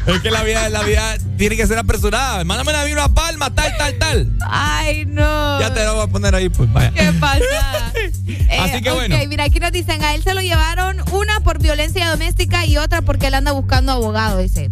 Es 0.07 0.21
que 0.21 0.31
la 0.31 0.43
vida, 0.43 0.69
la 0.69 0.83
vida 0.83 1.17
tiene 1.37 1.57
que 1.57 1.67
ser 1.67 1.79
apresurada. 1.79 2.45
Mándame 2.45 2.73
la 2.73 2.85
una 2.85 3.15
palma, 3.15 3.55
tal, 3.55 3.77
tal, 3.77 3.99
tal. 3.99 4.33
Ay, 4.49 5.05
no. 5.07 5.61
Ya 5.61 5.73
te 5.73 5.85
lo 5.85 5.95
voy 5.95 6.05
a 6.05 6.07
poner 6.09 6.35
ahí, 6.35 6.49
pues 6.49 6.73
vaya. 6.73 6.93
¿Qué 6.93 7.13
pasa? 7.15 7.93
Eh, 8.27 8.49
Así 8.61 8.83
que 8.83 8.91
ok, 8.91 8.97
bueno. 8.97 9.17
mira, 9.29 9.45
aquí 9.45 9.61
nos 9.61 9.73
dicen, 9.73 10.03
a 10.03 10.15
él 10.15 10.23
se 10.23 10.35
lo 10.35 10.41
llevaron 10.41 10.99
una 11.13 11.41
por 11.41 11.61
violencia 11.61 12.09
doméstica 12.11 12.67
y 12.67 12.77
otra 12.77 13.03
porque 13.03 13.29
él 13.29 13.35
anda 13.35 13.53
buscando 13.53 13.93
abogado, 13.93 14.39
dice. 14.39 14.71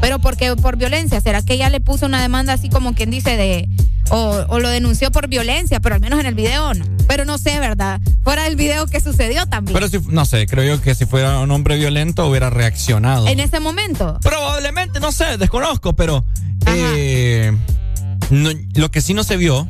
Pero 0.00 0.18
porque 0.18 0.54
por 0.56 0.76
violencia, 0.76 1.20
¿será 1.20 1.42
que 1.42 1.54
ella 1.54 1.68
le 1.70 1.80
puso 1.80 2.06
una 2.06 2.20
demanda 2.20 2.52
así 2.54 2.68
como 2.68 2.94
quien 2.94 3.10
dice 3.10 3.36
de... 3.36 3.68
O, 4.10 4.44
o 4.48 4.58
lo 4.58 4.68
denunció 4.68 5.10
por 5.12 5.28
violencia, 5.28 5.80
pero 5.80 5.94
al 5.94 6.00
menos 6.00 6.18
en 6.20 6.26
el 6.26 6.34
video 6.34 6.74
no. 6.74 6.84
Pero 7.06 7.24
no 7.24 7.38
sé, 7.38 7.58
¿verdad? 7.60 8.00
Fuera 8.24 8.42
del 8.44 8.56
video 8.56 8.86
que 8.86 9.00
sucedió 9.00 9.46
también. 9.46 9.72
Pero 9.74 9.88
si, 9.88 10.00
no 10.08 10.24
sé, 10.26 10.46
creo 10.46 10.64
yo 10.76 10.82
que 10.82 10.94
si 10.94 11.06
fuera 11.06 11.38
un 11.38 11.50
hombre 11.52 11.76
violento 11.76 12.26
hubiera 12.26 12.50
reaccionado. 12.50 13.28
en 13.28 13.40
ese 13.40 13.60
momento. 13.60 14.18
Probablemente, 14.20 14.98
no 15.00 15.12
sé, 15.12 15.38
desconozco, 15.38 15.94
pero 15.94 16.24
eh, 16.66 17.56
no- 18.30 18.50
lo 18.74 18.90
que 18.90 19.00
sí 19.00 19.14
no 19.14 19.24
se 19.24 19.36
vio 19.36 19.66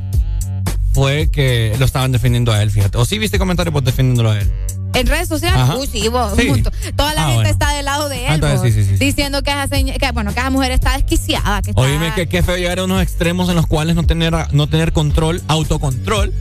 fue 0.93 1.29
que 1.31 1.75
lo 1.79 1.85
estaban 1.85 2.11
defendiendo 2.11 2.51
a 2.51 2.61
él, 2.61 2.69
fíjate. 2.71 2.97
O 2.97 3.05
sí 3.05 3.19
viste 3.19 3.37
comentarios 3.39 3.71
por 3.71 3.83
defendiéndolo 3.83 4.31
a 4.31 4.39
él. 4.39 4.51
En 4.95 5.07
redes 5.07 5.27
sociales, 5.27 5.59
Ajá. 5.59 5.75
uy, 5.77 5.87
sí, 5.87 6.07
vos, 6.07 6.33
Sí. 6.37 6.51
Toda 6.95 7.13
la 7.13 7.21
Ah, 7.23 7.25
gente 7.27 7.35
bueno. 7.35 7.49
está 7.49 7.71
del 7.73 7.85
lado 7.85 8.09
de 8.09 8.17
él, 8.25 8.25
Ah, 8.29 8.35
entonces 8.35 8.59
vos, 8.61 8.71
sí, 8.73 8.83
sí, 8.97 9.03
diciendo 9.03 9.41
que 9.41 9.51
esa, 9.51 9.67
que, 9.67 10.11
bueno, 10.13 10.33
que 10.33 10.39
esa 10.39 10.49
mujer 10.49 10.71
está 10.71 10.93
desquiciada, 10.95 11.61
que 11.61 11.71
está... 11.71 11.81
Oíme 11.81 12.13
que 12.13 12.27
qué 12.27 12.43
feo 12.43 12.57
llegar 12.57 12.79
a 12.79 12.83
unos 12.83 13.01
extremos 13.01 13.49
en 13.49 13.55
los 13.55 13.65
cuales 13.67 13.95
no 13.95 14.03
tener, 14.03 14.33
no 14.51 14.67
tener 14.67 14.93
control, 14.93 15.41
autocontrol. 15.47 16.33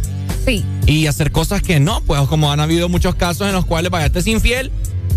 Sí. 0.45 0.65
Y 0.87 1.07
hacer 1.07 1.31
cosas 1.33 1.63
que 1.63 1.79
no, 1.81 2.01
pues 2.03 2.21
como 2.29 2.51
han 2.53 2.61
habido 2.61 2.89
muchos 2.89 3.15
casos 3.15 3.47
en 3.47 3.53
los 3.55 3.65
cuales 3.65 3.91
vaya, 3.91 4.11
te 4.11 4.19
es 4.19 4.27
infiel 4.27 4.71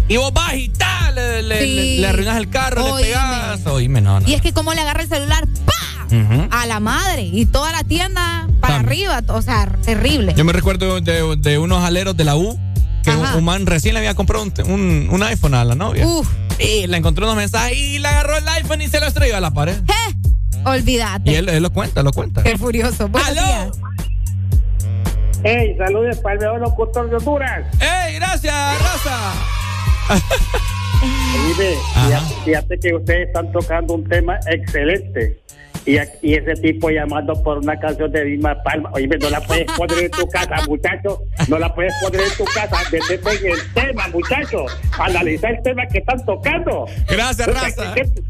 y 0.08 0.18
vos 0.18 0.32
vas 0.32 0.54
y 0.54 0.70
tal, 0.70 1.16
le, 1.16 1.42
le- 1.42 1.66
le- 1.68 1.98
le 2.00 2.08
arruinas 2.08 2.38
el 2.38 2.50
carro, 2.50 2.86
Oíme. 2.86 3.02
le 3.02 3.14
pegas. 3.14 3.66
Oíme, 3.66 4.02
no, 4.02 4.20
no. 4.20 4.28
Y 4.30 4.34
es 4.36 4.42
que 4.42 4.54
como 4.54 4.74
le 4.74 4.82
agarra 4.82 5.02
el 5.02 5.10
celular, 5.10 5.48
¡pa! 5.66 6.16
Ujú. 6.16 6.48
A 6.52 6.66
la 6.68 6.80
madre. 6.80 7.24
Y 7.24 7.48
toda 7.48 7.72
la 7.72 7.84
tienda 7.84 8.48
para 8.62 8.76
También. 8.76 9.10
arriba. 9.10 9.34
O 9.34 9.42
sea, 9.42 9.68
terrible. 9.84 10.36
Yo 10.38 10.46
me 10.46 10.54
recuerdo 10.54 11.02
de, 11.02 11.36
de 11.38 11.58
unos 11.58 11.84
aleros 11.84 12.16
de 12.16 12.24
la 12.24 12.36
U 12.38 12.60
que 13.06 13.11
un, 13.11 13.25
un 13.38 13.43
man 13.43 13.66
recién 13.66 13.93
le 13.93 14.00
había 14.00 14.16
comprado 14.16 14.43
un, 14.43 14.51
un- 14.72 15.08
un 15.11 15.24
iPhone 15.24 15.53
a 15.53 15.64
la 15.64 15.75
novia. 15.75 16.06
Uf. 16.06 16.27
Y 16.59 16.88
le 16.88 16.98
encontró 16.98 17.25
unos 17.25 17.38
mensajes 17.38 17.77
y 17.77 18.00
le 18.00 18.08
agarró 18.08 18.38
el 18.38 18.48
iPhone 18.48 18.82
y 18.82 18.88
se 18.88 19.00
lo 19.00 19.06
estrelló 19.08 19.38
a 19.38 19.42
la 19.42 19.51
pared. 19.51 19.75
Olvídate. 20.66 21.30
Y 21.32 21.35
él, 21.35 21.48
él 21.50 21.61
lo 21.61 21.72
cuenta, 21.72 22.01
lo 22.01 22.11
cuenta. 22.11 22.42
Qué 22.43 22.58
furioso. 22.58 23.08
Buenos 23.08 23.34
días. 23.34 23.67
Hey, 25.43 25.75
saludos 25.77 26.17
para 26.19 26.34
el 26.35 26.42
mejor 26.42 26.59
locutor 26.61 27.09
de 27.09 27.17
Honduras. 27.17 27.66
¡Ey, 27.80 28.16
gracias, 28.16 28.53
raza! 28.82 29.34
Mire, 31.48 31.75
fíjate, 31.93 32.35
fíjate 32.45 32.80
que 32.80 32.95
ustedes 32.95 33.27
están 33.27 33.51
tocando 33.51 33.93
un 33.93 34.03
tema 34.09 34.40
excelente. 34.50 35.40
Y, 35.86 35.98
y 36.22 36.34
ese 36.34 36.54
tipo 36.62 36.90
llamando 36.90 37.34
por 37.44 37.60
una 37.60 37.78
canción 37.80 38.12
de 38.12 38.24
Dima 38.26 38.62
Palma. 38.64 38.90
Oye, 38.94 39.08
no 39.08 39.30
la 39.30 39.40
puedes 39.42 39.66
poner 39.74 40.06
en 40.06 40.12
tu 40.12 40.28
casa, 40.28 40.56
muchacho. 40.68 41.22
No 41.48 41.60
la 41.60 41.74
puedes 41.76 41.94
poner 42.02 42.22
en 42.22 42.38
tu 42.38 42.46
casa. 42.46 42.78
Detente 42.92 43.30
en 43.48 43.54
el 43.54 43.74
tema, 43.74 44.08
muchacho. 44.08 44.66
Analiza 44.98 45.50
el 45.50 45.62
tema 45.62 45.86
que 45.88 46.00
están 46.00 46.26
tocando. 46.26 46.86
Gracias, 47.08 47.48
raza. 47.48 47.94
Qué, 47.94 48.02
qué- 48.04 48.22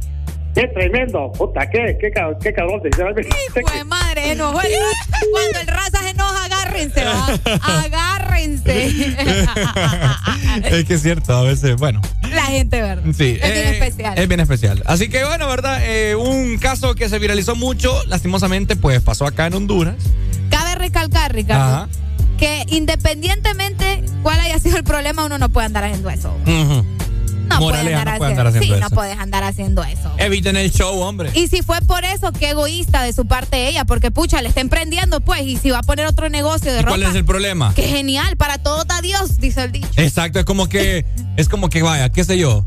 qué 0.56 0.68
tremendo. 0.70 1.32
Puta, 1.34 1.70
qué, 1.70 1.98
qué, 2.00 2.10
cabrón, 2.12 2.38
qué 2.42 2.54
cabrón. 2.54 2.82
sinceramente. 2.82 3.30
Hijo 3.60 3.78
de 3.78 3.84
madre, 3.84 4.32
enojó 4.32 4.62
el 4.62 4.72
raza. 4.72 5.20
Cuando 5.32 5.60
el 5.60 5.68
raza 5.68 6.00
se 6.02 6.10
enoja, 6.10 6.46
agárrense, 6.46 7.04
va. 7.06 7.82
Agárrense. 7.84 8.88
es 10.78 10.86
que 10.86 10.94
es 10.94 11.02
cierto, 11.02 11.34
a 11.36 11.44
veces, 11.44 11.76
bueno. 11.76 12.02
La 12.34 12.44
gente, 12.46 12.82
¿verdad? 12.82 13.04
Sí, 13.16 13.38
Es 13.42 13.54
bien 13.54 13.68
eh, 13.68 13.72
especial. 13.72 14.18
Es 14.18 14.28
bien 14.28 14.40
especial. 14.40 14.84
Así 14.86 15.10
que 15.10 15.24
bueno, 15.26 15.48
¿verdad? 15.48 15.80
Eh, 15.84 16.16
un 16.16 16.58
caso 16.58 16.96
que 16.96 17.10
se 17.10 17.20
viralizó 17.20 17.56
mucho, 17.56 17.94
lastimosamente, 18.08 18.76
pues 18.76 19.02
pasó 19.02 19.26
acá 19.28 19.48
en 19.48 19.54
Honduras. 19.56 19.96
Cabe 20.50 20.76
recalcar, 20.76 21.34
Ricardo, 21.34 21.64
Ajá. 21.64 21.90
que 22.38 22.64
independientemente 22.68 24.04
cuál 24.24 24.40
haya 24.40 24.58
sido 24.60 24.78
el 24.78 24.84
problema, 24.84 25.26
uno 25.26 25.38
no 25.38 25.50
puede 25.50 25.68
andar 25.68 25.84
haciendo 25.84 26.10
eso. 26.10 26.34
Ujú. 26.46 26.86
No 27.48 27.60
Moraleja, 27.60 28.04
puedes 28.04 28.14
andar, 28.14 28.20
no 28.20 28.26
andar 28.26 28.48
haciendo 28.48 28.66
sí, 28.68 28.72
eso. 28.80 28.90
no 28.90 28.96
puedes 28.96 29.18
andar 29.20 29.44
haciendo 29.44 29.84
eso. 29.84 30.12
Eviten 30.18 30.58
el 30.58 30.72
show, 30.72 31.00
hombre. 31.02 31.32
Y 31.34 31.48
si 31.48 31.62
fue 31.62 31.80
por 31.82 32.04
eso, 32.06 32.32
qué 32.32 32.52
egoísta 32.52 33.04
de 33.04 33.14
su 33.14 33.26
parte 33.26 33.68
ella, 33.68 33.86
porque 33.86 34.12
pucha, 34.12 34.42
le 34.42 34.50
está 34.50 34.62
emprendiendo, 34.62 35.22
pues, 35.22 35.42
y 35.44 35.58
si 35.58 35.70
va 35.72 35.80
a 35.80 35.84
poner 35.84 36.06
otro 36.08 36.30
negocio 36.30 36.72
de 36.74 36.80
¿Y 36.80 36.82
ropa. 36.82 36.98
cuál 36.98 37.04
es 37.04 37.16
el 37.16 37.26
problema? 37.26 37.74
Qué 37.76 37.84
genial, 37.88 38.36
para 38.38 38.58
todo 38.58 38.84
da 38.86 39.02
Dios, 39.02 39.40
dice 39.40 39.64
el 39.64 39.72
dicho. 39.72 39.88
Exacto, 39.98 40.40
es 40.40 40.46
como 40.46 40.68
que, 40.68 41.06
es 41.38 41.48
como 41.50 41.70
que 41.70 41.82
vaya, 41.82 42.10
qué 42.10 42.24
sé 42.24 42.38
yo, 42.38 42.66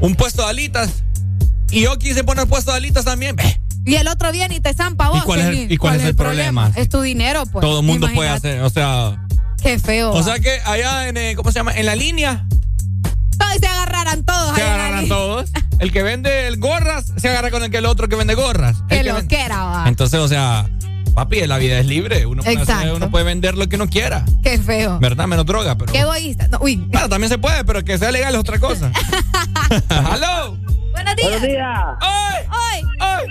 un 0.00 0.14
puesto 0.14 0.42
de 0.42 0.50
alitas. 0.50 0.90
Y 1.70 1.82
yo 1.82 1.98
quise 1.98 2.22
poner 2.22 2.46
puesto 2.46 2.70
de 2.72 2.76
alitas 2.78 3.04
también. 3.04 3.36
Y 3.84 3.94
el 3.96 4.06
otro 4.06 4.30
viene 4.30 4.54
y 4.56 4.60
te 4.60 4.74
zampa 4.74 5.08
vos. 5.08 5.18
¿Y 5.18 5.22
cuál 5.22 5.40
es 5.40 5.46
el- 5.46 5.54
Kenny. 5.56 5.74
y 5.74 5.76
cuál 5.76 5.96
es 5.96 6.04
el 6.04 6.14
problema? 6.14 6.70
Es 6.76 6.88
tu 6.88 7.00
dinero, 7.00 7.44
pues. 7.46 7.62
Todo 7.62 7.80
el 7.80 7.86
mundo 7.86 8.08
puede 8.14 8.28
hacer, 8.28 8.62
o 8.62 8.70
sea. 8.70 9.18
Qué 9.62 9.78
feo. 9.78 10.12
O 10.12 10.22
sea 10.22 10.38
que 10.38 10.60
allá 10.64 11.08
en, 11.08 11.16
eh, 11.16 11.34
¿cómo 11.36 11.50
se 11.52 11.58
llama? 11.60 11.72
En 11.72 11.86
la 11.86 11.94
línea 11.96 12.46
Todos 13.42 13.56
se 13.60 13.66
agarraran 13.66 14.24
todos. 14.24 14.54
se 14.56 14.62
línea. 14.62 15.08
todos. 15.08 15.50
El 15.78 15.92
que 15.92 16.02
vende 16.02 16.46
el 16.46 16.58
gorras 16.58 17.12
se 17.16 17.28
agarra 17.28 17.50
con 17.50 17.62
el 17.62 17.70
que 17.70 17.78
el 17.78 17.86
otro 17.86 18.08
que 18.08 18.16
vende 18.16 18.34
gorras. 18.34 18.76
El 18.88 18.98
Que 18.98 19.04
que 19.04 19.12
lo 19.12 19.26
quiera, 19.26 19.64
va. 19.64 19.84
Entonces, 19.88 20.20
o 20.20 20.28
sea, 20.28 20.68
papi, 21.14 21.44
la 21.46 21.58
vida 21.58 21.78
es 21.78 21.86
libre. 21.86 22.24
Uno 22.26 22.42
puede, 22.42 22.58
hacer- 22.60 22.92
uno 22.92 23.10
puede 23.10 23.24
vender 23.24 23.56
lo 23.56 23.68
que 23.68 23.76
uno 23.76 23.88
quiera. 23.88 24.24
Qué 24.42 24.58
feo. 24.58 24.98
¿Verdad? 25.00 25.26
Menos 25.26 25.44
droga, 25.46 25.76
pero. 25.76 25.92
Qué 25.92 26.00
egoísta. 26.00 26.46
No, 26.48 26.58
uy. 26.60 26.76
Bueno, 26.76 27.08
también 27.08 27.28
se 27.30 27.38
puede, 27.38 27.64
pero 27.64 27.82
que 27.84 27.98
sea 27.98 28.10
legal 28.12 28.32
es 28.34 28.40
otra 28.40 28.58
cosa. 28.60 28.90
¡Aló! 29.88 30.56
Buenos 30.92 31.16
días. 31.16 31.30
Buenos 31.30 31.42
días. 31.42 31.78
¡Ay! 32.00 32.44
¡Ay! 32.50 32.82
¡Ay! 33.00 33.26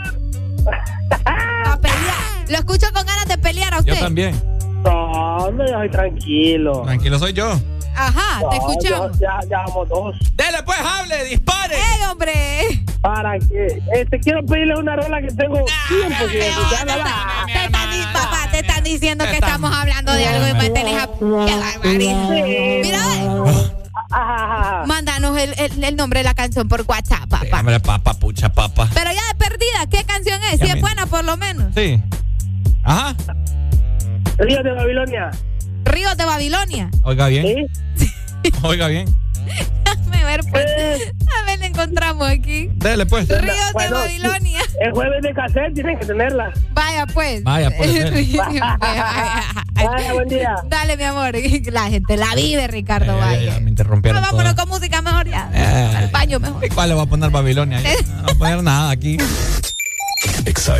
A 1.25 1.77
pelear. 1.77 2.49
Lo 2.49 2.57
escucho 2.57 2.87
con 2.93 3.05
ganas 3.05 3.25
de 3.27 3.37
pelear 3.37 3.73
a 3.73 3.79
usted. 3.79 3.93
Yo 3.93 3.99
también. 3.99 4.41
No, 4.83 5.51
no, 5.51 5.65
yo 5.67 5.73
soy 5.73 5.89
tranquilo. 5.89 6.81
Tranquilo, 6.83 7.19
soy 7.19 7.33
yo. 7.33 7.59
Ajá, 7.95 8.41
te 8.49 8.55
escuchamos. 8.57 9.19
Ya, 9.19 9.39
ya, 9.43 9.49
ya 9.49 9.57
vamos 9.67 9.89
dos. 9.89 10.15
Dele 10.35 10.63
pues, 10.65 10.79
hable, 10.79 11.23
dispare. 11.25 11.75
¡Ey, 11.75 12.01
hombre! 12.09 12.83
Para 13.01 13.37
que. 13.39 13.81
Este, 13.95 14.19
quiero 14.19 14.45
pedirle 14.45 14.75
una 14.77 14.95
rola 14.95 15.21
que 15.21 15.27
tengo 15.27 15.63
tiempo 15.87 16.27
sin 16.29 16.41
escucharla. 16.41 17.45
Te 17.47 17.69
papá, 18.13 18.47
te 18.51 18.59
están 18.59 18.83
diciendo 18.83 19.25
que 19.25 19.33
estamos 19.37 19.73
hablando 19.75 20.13
de 20.13 20.27
algo 20.27 20.47
y 20.47 20.53
mantenés 20.53 21.03
a... 21.03 21.07
¡Qué 21.07 21.55
barbaridad! 21.55 22.29
Mira, 22.29 22.99
ve. 23.07 23.71
Ajá. 24.11 24.83
Mándanos 24.85 25.37
el, 25.37 25.53
el- 25.57 25.83
el 25.83 25.95
nombre 25.95 26.19
de 26.19 26.23
la 26.25 26.33
canción 26.33 26.67
por 26.67 26.81
WhatsApp, 26.87 27.21
Sí, 27.23 27.27
papá. 27.47 27.59
hombre, 27.59 27.79
papa, 27.79 28.13
pucha, 28.13 28.49
papa. 28.49 28.89
Pero 28.93 29.11
ya 29.11 29.21
de 29.27 29.35
perdida, 29.37 29.87
¿qué 29.89 30.03
canción 30.03 30.39
es? 30.51 30.59
Si 30.59 30.67
es 30.67 30.79
buena, 30.81 31.05
por 31.05 31.23
lo 31.23 31.37
menos. 31.37 31.73
Sí. 31.75 32.01
Ajá. 32.83 33.15
Río 34.37 34.63
de 34.63 34.71
Babilonia. 34.71 35.31
Ríos 35.91 36.15
de 36.17 36.25
Babilonia. 36.25 36.89
Oiga 37.03 37.27
bien. 37.27 37.67
¿Sí? 37.95 38.11
Oiga 38.63 38.87
bien. 38.87 39.05
Déjame 39.83 40.23
ver, 40.23 40.41
pues. 40.49 40.65
A 40.65 41.45
ver, 41.45 41.59
la 41.59 41.65
encontramos 41.65 42.27
aquí. 42.27 42.69
Dele 42.75 43.05
pues. 43.05 43.27
Ríos 43.27 43.73
de 43.77 43.89
Babilonia. 43.89 44.61
El 44.79 44.91
jueves 44.93 45.21
de 45.21 45.33
cassette 45.33 45.73
tienen 45.73 45.97
que 45.99 46.05
tenerla. 46.05 46.51
Vaya, 46.73 47.05
pues. 47.07 47.43
Vaya, 47.43 47.69
pues, 47.75 47.91
Vaya, 49.73 50.13
buen 50.13 50.27
día. 50.29 50.55
Dale, 50.67 50.95
mi 50.97 51.03
amor. 51.03 51.33
La 51.71 51.89
gente 51.89 52.17
la 52.17 52.33
vive, 52.35 52.67
Ricardo. 52.67 53.13
Eh, 53.13 53.19
ya, 53.19 53.25
Vaya. 53.25 53.53
ya, 53.53 53.59
me 53.59 53.69
interrumpieron. 53.69 54.21
No, 54.21 54.27
vámonos 54.27 54.55
todo. 54.55 54.65
con 54.65 54.75
música 54.75 55.01
mejor 55.01 55.27
ya. 55.27 55.49
Eh. 55.53 55.97
Al 55.97 56.07
baño 56.09 56.39
mejor. 56.39 56.63
¿Y 56.65 56.69
cuál 56.69 56.89
le 56.89 56.95
va 56.95 57.03
a 57.03 57.05
poner 57.07 57.29
Babilonia? 57.29 57.81
Ya, 57.81 57.91
No 58.15 58.23
va 58.23 58.31
a 58.31 58.35
poner 58.35 58.63
nada 58.63 58.91
aquí. 58.91 59.17
Exa 60.45 60.75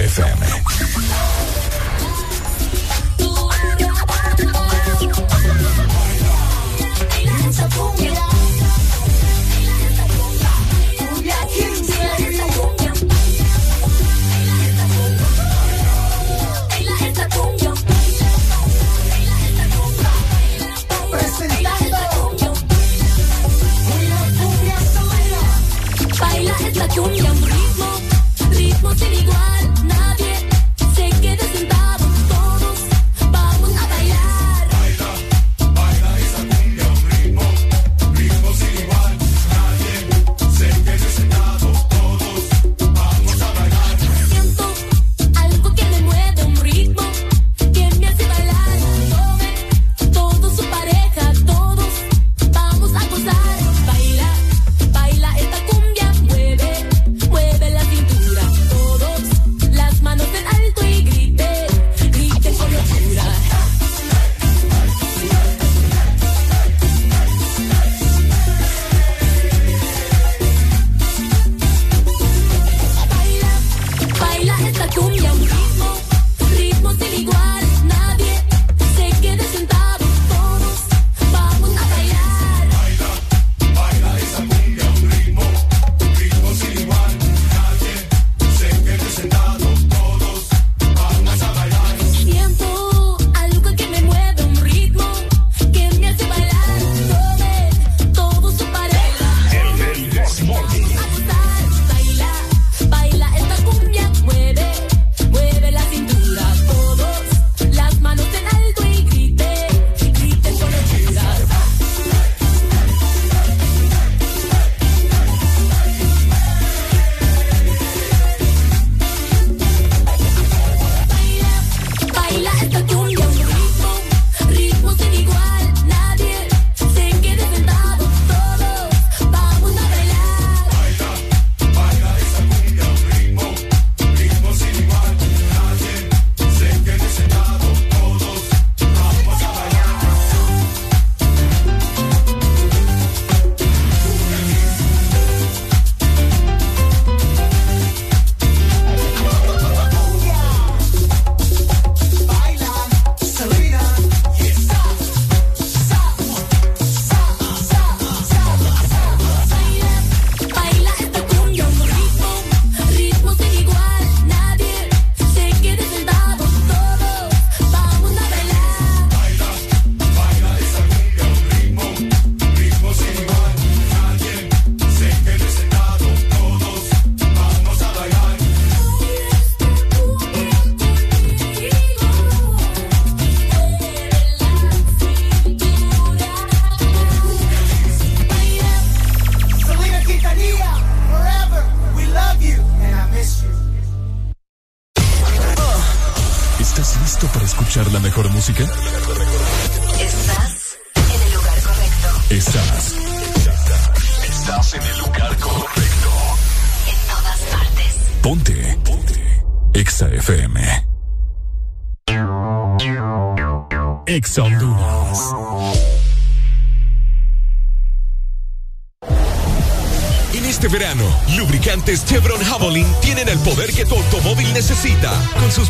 ritmo 28.92 28.96
sin 28.96 29.14
igual, 29.14 29.51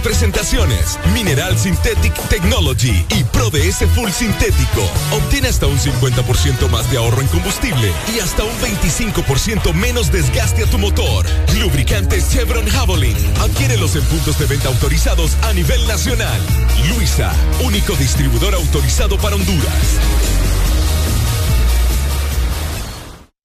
presentaciones 0.01 0.99
Mineral 1.13 1.57
Synthetic 1.57 2.13
Technology 2.29 3.05
y 3.09 3.23
Pro 3.25 3.49
DS 3.49 3.85
Full 3.95 4.09
Sintético. 4.11 4.89
Obtén 5.11 5.45
hasta 5.45 5.67
un 5.67 5.77
50% 5.77 6.69
más 6.69 6.91
de 6.91 6.97
ahorro 6.97 7.21
en 7.21 7.27
combustible 7.27 7.91
y 8.13 8.19
hasta 8.19 8.43
un 8.43 8.53
25% 8.59 9.73
menos 9.73 10.11
desgaste 10.11 10.63
a 10.63 10.67
tu 10.67 10.77
motor. 10.77 11.25
Lubricantes 11.59 12.29
Chevron 12.29 12.67
Javelin. 12.67 13.17
Adquiérelos 13.39 13.95
en 13.95 14.03
puntos 14.03 14.37
de 14.39 14.45
venta 14.45 14.67
autorizados 14.67 15.37
a 15.43 15.53
nivel 15.53 15.85
nacional. 15.87 16.41
Luisa, 16.89 17.31
único 17.63 17.95
distribuidor 17.95 18.55
autorizado 18.55 19.17
para 19.17 19.35
Honduras. 19.35 19.99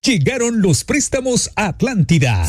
Llegaron 0.02 0.62
los 0.62 0.84
préstamos 0.84 1.50
a 1.56 1.66
Atlántida. 1.66 2.48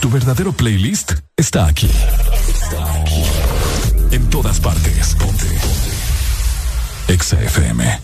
Tu 0.00 0.10
verdadero 0.10 0.52
playlist 0.52 1.12
está 1.36 1.66
aquí. 1.66 1.90
Está 2.48 3.00
aquí. 3.00 3.22
En 4.10 4.28
todas 4.30 4.60
partes. 4.60 5.14
Ponte. 5.14 5.46
Exa 7.08 7.40
FM. 7.42 8.00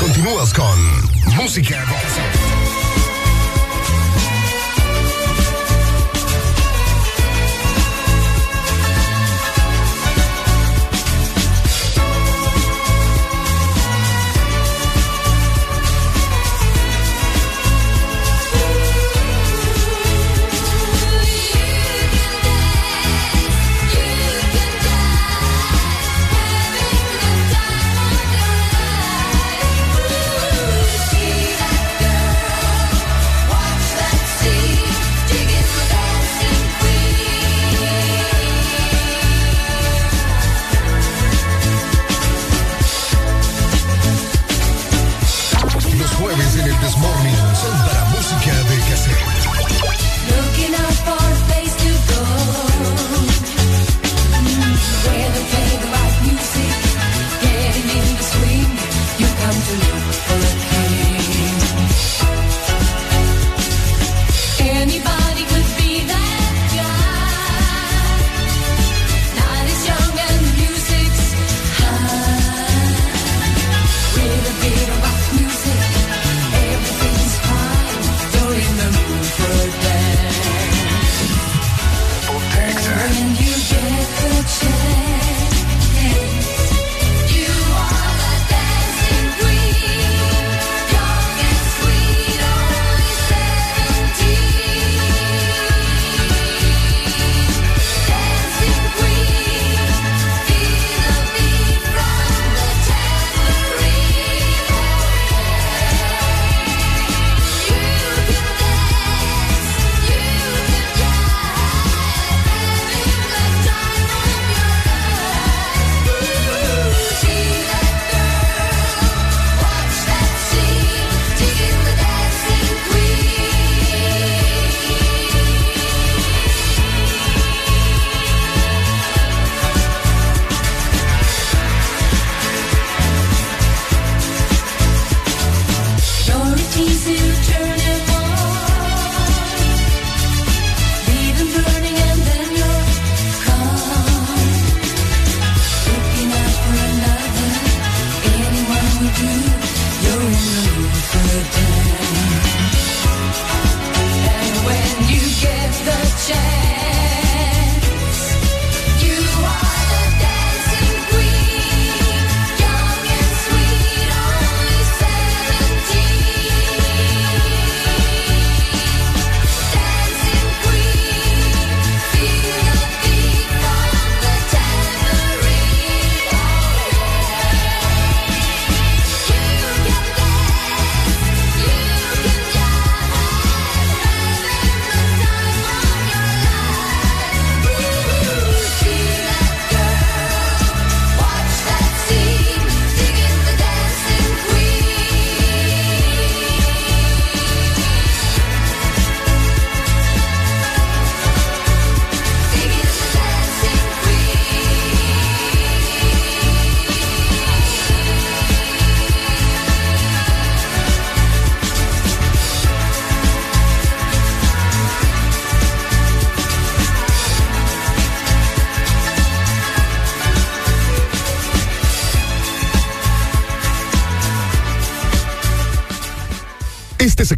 Continúas 0.00 0.52
con 0.52 1.34
música 1.36 1.84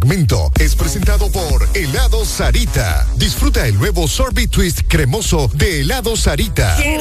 segmento 0.00 0.52
es 0.58 0.76
presentado 0.76 1.32
por 1.32 1.66
Helado 1.72 2.26
Sarita. 2.26 3.06
Disfruta 3.16 3.66
el 3.66 3.78
nuevo 3.78 4.06
Sorbet 4.06 4.50
Twist 4.50 4.80
cremoso 4.86 5.50
de 5.54 5.80
Helado 5.80 6.18
Sarita. 6.18 6.76
Qué 6.76 6.98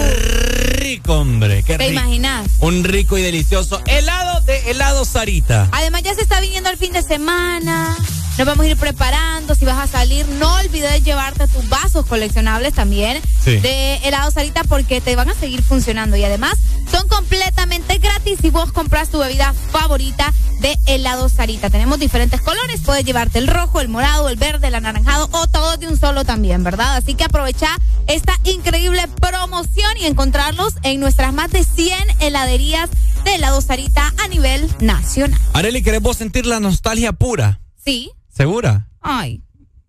rico, 0.77 1.15
hombre. 1.19 1.61
Qué 1.63 1.77
¿Te 1.77 1.89
rico. 1.89 1.99
imaginas? 1.99 2.47
Un 2.61 2.85
rico 2.85 3.17
y 3.17 3.21
delicioso 3.21 3.81
helado 3.85 4.39
de 4.45 4.71
helado 4.71 5.03
Sarita. 5.03 5.67
Además 5.73 6.03
ya 6.03 6.13
se 6.15 6.21
está 6.21 6.39
viniendo 6.39 6.69
el 6.69 6.77
fin 6.77 6.93
de 6.93 7.01
semana. 7.03 7.97
Nos 8.37 8.47
vamos 8.47 8.65
a 8.65 8.69
ir 8.69 8.77
preparando. 8.77 9.55
Si 9.55 9.65
vas 9.65 9.77
a 9.77 9.87
salir, 9.91 10.25
no 10.39 10.53
olvides 10.55 11.03
llevarte 11.03 11.47
tus 11.49 11.67
vasos 11.67 12.05
coleccionables 12.05 12.73
también 12.73 13.21
Sí. 13.43 13.57
de 13.57 13.95
helado 14.03 14.31
Sarita 14.31 14.63
porque 14.63 15.01
te 15.01 15.17
van 15.17 15.29
a 15.29 15.33
seguir 15.33 15.61
funcionando. 15.63 16.15
Y 16.15 16.23
además 16.23 16.53
son 16.89 17.05
completamente 17.09 17.97
gratis 17.97 18.37
si 18.41 18.51
vos 18.51 18.71
compras 18.71 19.09
tu 19.09 19.19
bebida 19.19 19.53
favorita 19.73 20.33
de 20.65 20.79
helado 20.87 21.29
Sarita. 21.29 21.69
Tenemos 21.69 21.99
diferentes 21.99 22.41
colores. 22.41 22.81
Puedes 22.83 23.05
llevarte 23.05 23.37
el 23.37 23.45
rojo, 23.45 23.81
el 23.81 23.87
morado, 23.87 24.29
el 24.29 24.35
verde, 24.35 24.69
el 24.69 24.73
anaranjado 24.73 25.29
o 25.31 25.45
todos 25.45 25.79
de 25.79 25.87
un 25.87 25.95
solo 25.95 26.25
también, 26.25 26.63
¿verdad? 26.63 26.95
Así 26.95 27.13
que 27.13 27.23
aprovecha 27.23 27.67
esta 28.07 28.33
increíble 28.45 29.03
promoción 29.21 29.95
y 30.01 30.07
encontrarlos 30.07 30.73
en 30.81 30.99
nuestras 30.99 31.33
más 31.33 31.51
de 31.51 31.63
100 31.63 31.99
heladerías 32.19 32.89
de 33.23 33.35
helado 33.35 33.61
Sarita 33.61 34.11
a 34.23 34.27
nivel 34.27 34.67
nacional. 34.79 35.39
Areli, 35.53 35.83
¿querés 35.83 36.01
vos 36.01 36.17
sentir 36.17 36.47
la 36.47 36.59
nostalgia 36.59 37.13
pura? 37.13 37.59
Sí. 37.83 38.09
¿Segura? 38.35 38.87
Ay. 39.01 39.43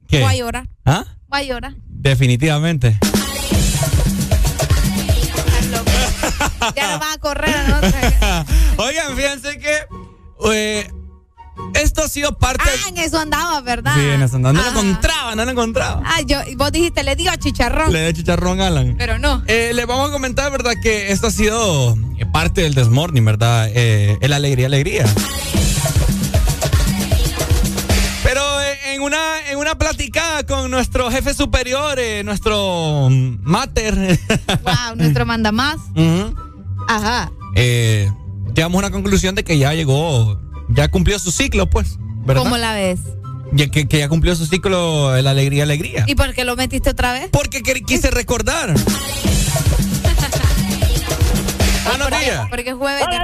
¿Qué? 0.09 0.21
Voy 0.21 0.35
a 0.35 0.37
llorar. 0.37 0.69
¿Ah? 0.85 1.07
Voy 1.29 1.41
a 1.41 1.43
llorar. 1.45 1.75
Definitivamente. 1.87 2.99
Ya 6.75 6.91
nos 6.91 7.01
van 7.01 7.13
a 7.13 7.19
correr, 7.19 7.57
¿no? 7.69 7.81
Oigan, 8.85 9.17
fíjense 9.17 9.59
que 9.59 9.87
eh, 10.53 10.91
esto 11.75 12.03
ha 12.03 12.09
sido 12.09 12.37
parte. 12.39 12.63
Ah, 12.67 12.89
en 12.89 12.99
eso 12.99 13.19
andaba, 13.19 13.61
¿verdad? 13.63 13.95
Sí, 13.95 14.01
en 14.01 14.23
eso, 14.23 14.39
no, 14.39 14.53
no 14.53 14.61
lo 14.61 14.69
Ajá. 14.69 14.79
encontraba, 14.81 15.35
no 15.35 15.45
lo 15.45 15.51
encontraba. 15.51 16.03
Ah, 16.05 16.21
yo, 16.27 16.39
vos 16.57 16.71
dijiste, 16.73 17.03
le 17.03 17.17
dio 17.17 17.31
a 17.31 17.37
chicharrón. 17.39 17.93
Le 17.93 18.01
de 18.01 18.13
chicharrón 18.15 18.61
Alan. 18.61 18.95
Pero 18.99 19.19
no. 19.19 19.43
Eh, 19.47 19.73
le 19.75 19.85
vamos 19.87 20.11
a 20.11 20.13
comentar, 20.13 20.51
¿verdad? 20.53 20.75
Que 20.83 21.13
esto 21.13 21.29
ha 21.29 21.31
sido 21.31 21.97
eh, 22.19 22.27
parte 22.31 22.61
del 22.63 22.75
Desmorning, 22.75 23.25
¿verdad? 23.25 23.69
Eh, 23.73 24.19
el 24.21 24.33
alegría, 24.35 24.67
alegría. 24.67 25.05
Pero 28.23 28.61
eh, 28.61 28.95
en 28.95 29.03
una 29.03 29.19
en 29.51 29.59
una 29.59 29.79
platicada 29.79 30.45
con 30.45 30.71
nuestro 30.71 31.11
jefe 31.11 31.33
superior, 31.33 31.99
eh, 31.99 32.23
nuestro 32.25 33.09
mater, 33.11 33.95
Wow, 34.65 34.97
nuestro 34.97 35.25
manda 35.25 35.53
más. 35.53 35.77
ujú, 35.95 36.35
Ajá. 36.89 37.31
eh, 37.55 38.11
llegamos 38.57 38.83
a 38.83 38.86
una 38.86 38.91
conclusión 38.91 39.35
de 39.35 39.44
que 39.44 39.59
ya 39.59 39.75
llegó, 39.75 40.41
ya 40.68 40.89
cumplió 40.89 41.18
su 41.18 41.31
ciclo, 41.31 41.68
pues, 41.68 41.99
¿verdad? 42.25 42.43
¿Cómo 42.43 42.57
la 42.57 42.73
ves? 42.73 43.01
Ya 43.52 43.68
que, 43.68 43.86
que 43.86 43.99
ya 43.99 44.09
cumplió 44.09 44.35
su 44.35 44.47
ciclo 44.47 45.15
el 45.15 45.26
alegría, 45.26 45.62
alegría. 45.65 46.05
¿Y 46.09 46.15
por 46.15 46.33
qué 46.35 46.44
lo 46.44 46.57
metiste 46.57 46.91
otra 46.91 47.12
vez? 47.12 47.28
Porque 47.31 47.62
quise 47.62 48.10
recordar. 48.10 48.75
Buenos 51.86 52.09
días. 52.09 52.49
Porque 52.51 52.70
es 52.70 52.76
jueves 52.76 53.05
de... 53.09 53.17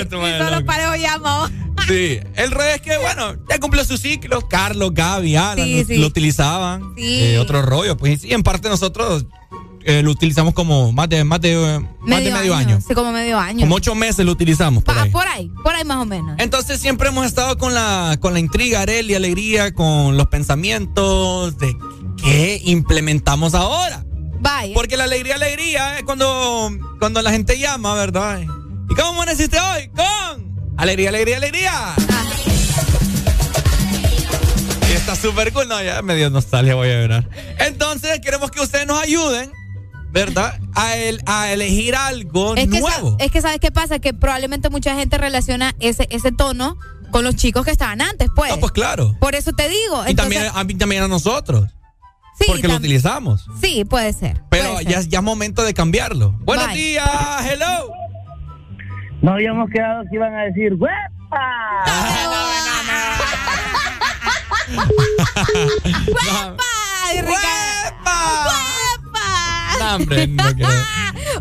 Esto, 0.00 0.18
madre, 0.20 0.38
Solo 0.38 0.64
parejo 0.64 0.96
llamo. 0.96 1.48
Sí, 1.86 2.18
el 2.34 2.50
rey 2.50 2.74
es 2.76 2.80
que, 2.82 2.96
bueno, 2.98 3.34
ya 3.48 3.58
cumplió 3.60 3.84
su 3.84 3.96
ciclo. 3.96 4.46
Carlos, 4.48 4.92
Gaby, 4.92 5.36
Alan 5.36 5.64
Sí, 5.64 5.80
lo, 5.82 5.86
sí. 5.86 5.96
lo 5.98 6.06
utilizaban. 6.06 6.94
Sí. 6.96 7.22
Eh, 7.22 7.38
otro 7.38 7.62
rollo, 7.62 7.96
pues. 7.96 8.24
Y 8.24 8.32
en 8.32 8.42
parte 8.42 8.68
nosotros 8.68 9.26
eh, 9.84 10.02
lo 10.02 10.10
utilizamos 10.10 10.52
como 10.52 10.90
más 10.92 11.08
de, 11.08 11.22
más 11.22 11.40
de, 11.40 11.80
más 12.00 12.24
de 12.24 12.32
medio 12.32 12.54
año. 12.56 12.80
Sí, 12.86 12.92
como 12.94 13.12
medio 13.12 13.38
año. 13.38 13.60
Como 13.60 13.76
ocho 13.76 13.94
meses 13.94 14.24
lo 14.26 14.32
utilizamos. 14.32 14.82
Por 14.82 14.94
Pa- 14.96 15.02
ahí. 15.02 15.10
por 15.10 15.28
ahí, 15.28 15.50
por 15.62 15.74
ahí 15.74 15.84
más 15.84 15.98
o 15.98 16.04
menos. 16.06 16.34
Entonces 16.38 16.80
siempre 16.80 17.08
hemos 17.08 17.24
estado 17.24 17.56
con 17.56 17.72
la, 17.72 18.16
con 18.20 18.32
la 18.32 18.40
intriga, 18.40 18.80
Arely, 18.80 19.14
alegría, 19.14 19.72
con 19.72 20.16
los 20.16 20.26
pensamientos 20.26 21.56
de 21.58 21.76
qué 22.22 22.60
implementamos 22.64 23.54
ahora. 23.54 24.04
Vaya. 24.40 24.74
Porque 24.74 24.96
la 24.96 25.04
alegría, 25.04 25.36
alegría 25.36 25.98
es 25.98 26.02
cuando, 26.04 26.70
cuando 26.98 27.22
la 27.22 27.30
gente 27.30 27.58
llama, 27.58 27.94
¿verdad? 27.94 28.40
¿Y 28.90 28.94
cómo 28.94 29.10
amaneciste 29.14 29.58
hoy? 29.58 29.88
Con 29.88 30.45
alegría, 30.76 31.08
alegría, 31.10 31.36
alegría. 31.36 31.94
Y 34.88 34.92
está 34.92 35.16
súper 35.16 35.52
cool. 35.52 35.68
No, 35.68 35.82
ya 35.82 36.02
me 36.02 36.14
dio 36.14 36.30
nostalgia, 36.30 36.74
voy 36.74 36.88
a 36.88 37.00
llorar. 37.00 37.28
Entonces, 37.58 38.20
queremos 38.20 38.50
que 38.50 38.60
ustedes 38.60 38.86
nos 38.86 39.00
ayuden, 39.00 39.50
¿verdad? 40.12 40.58
A, 40.74 40.96
el, 40.96 41.20
a 41.26 41.52
elegir 41.52 41.96
algo 41.96 42.54
Es 42.54 42.68
que, 42.68 42.80
nuevo. 42.80 43.16
es 43.18 43.30
que 43.30 43.40
sabes 43.40 43.58
qué 43.60 43.70
pasa, 43.72 43.98
que 43.98 44.14
probablemente 44.14 44.70
mucha 44.70 44.94
gente 44.94 45.18
relaciona 45.18 45.74
ese, 45.80 46.06
ese 46.10 46.32
tono 46.32 46.78
con 47.10 47.24
los 47.24 47.36
chicos 47.36 47.64
que 47.64 47.70
estaban 47.70 48.00
antes, 48.00 48.28
pues. 48.34 48.50
No, 48.50 48.60
pues 48.60 48.72
claro. 48.72 49.16
Por 49.20 49.34
eso 49.34 49.52
te 49.52 49.68
digo. 49.68 50.04
Y 50.06 50.10
Entonces, 50.10 50.16
también 50.16 50.52
a 50.54 50.64
mí 50.64 50.74
también 50.74 51.02
a 51.02 51.08
nosotros. 51.08 51.68
sí, 52.38 52.44
porque 52.48 52.68
lo 52.68 52.76
utilizamos. 52.76 53.46
Sí, 53.60 53.84
puede 53.84 54.12
ser. 54.12 54.42
Pero 54.50 54.72
puede 54.74 54.84
ya, 54.84 55.00
ser. 55.02 55.08
ya 55.08 55.18
es 55.18 55.24
momento 55.24 55.62
de 55.64 55.74
cambiarlo. 55.74 56.32
Buenos 56.40 56.66
Bye. 56.68 56.76
días, 56.76 57.10
hello. 57.50 57.92
No 59.22 59.32
habíamos 59.32 59.70
quedado 59.70 60.04
que 60.08 60.16
iban 60.16 60.34
a 60.34 60.42
decir, 60.42 60.74
¡Huepa! 60.74 60.96
¡Ay, 67.08 67.20
Ricardo! 67.20 67.46
No, 69.78 69.96
hombre, 69.96 70.26
no 70.26 70.44
quiero. 70.54 70.70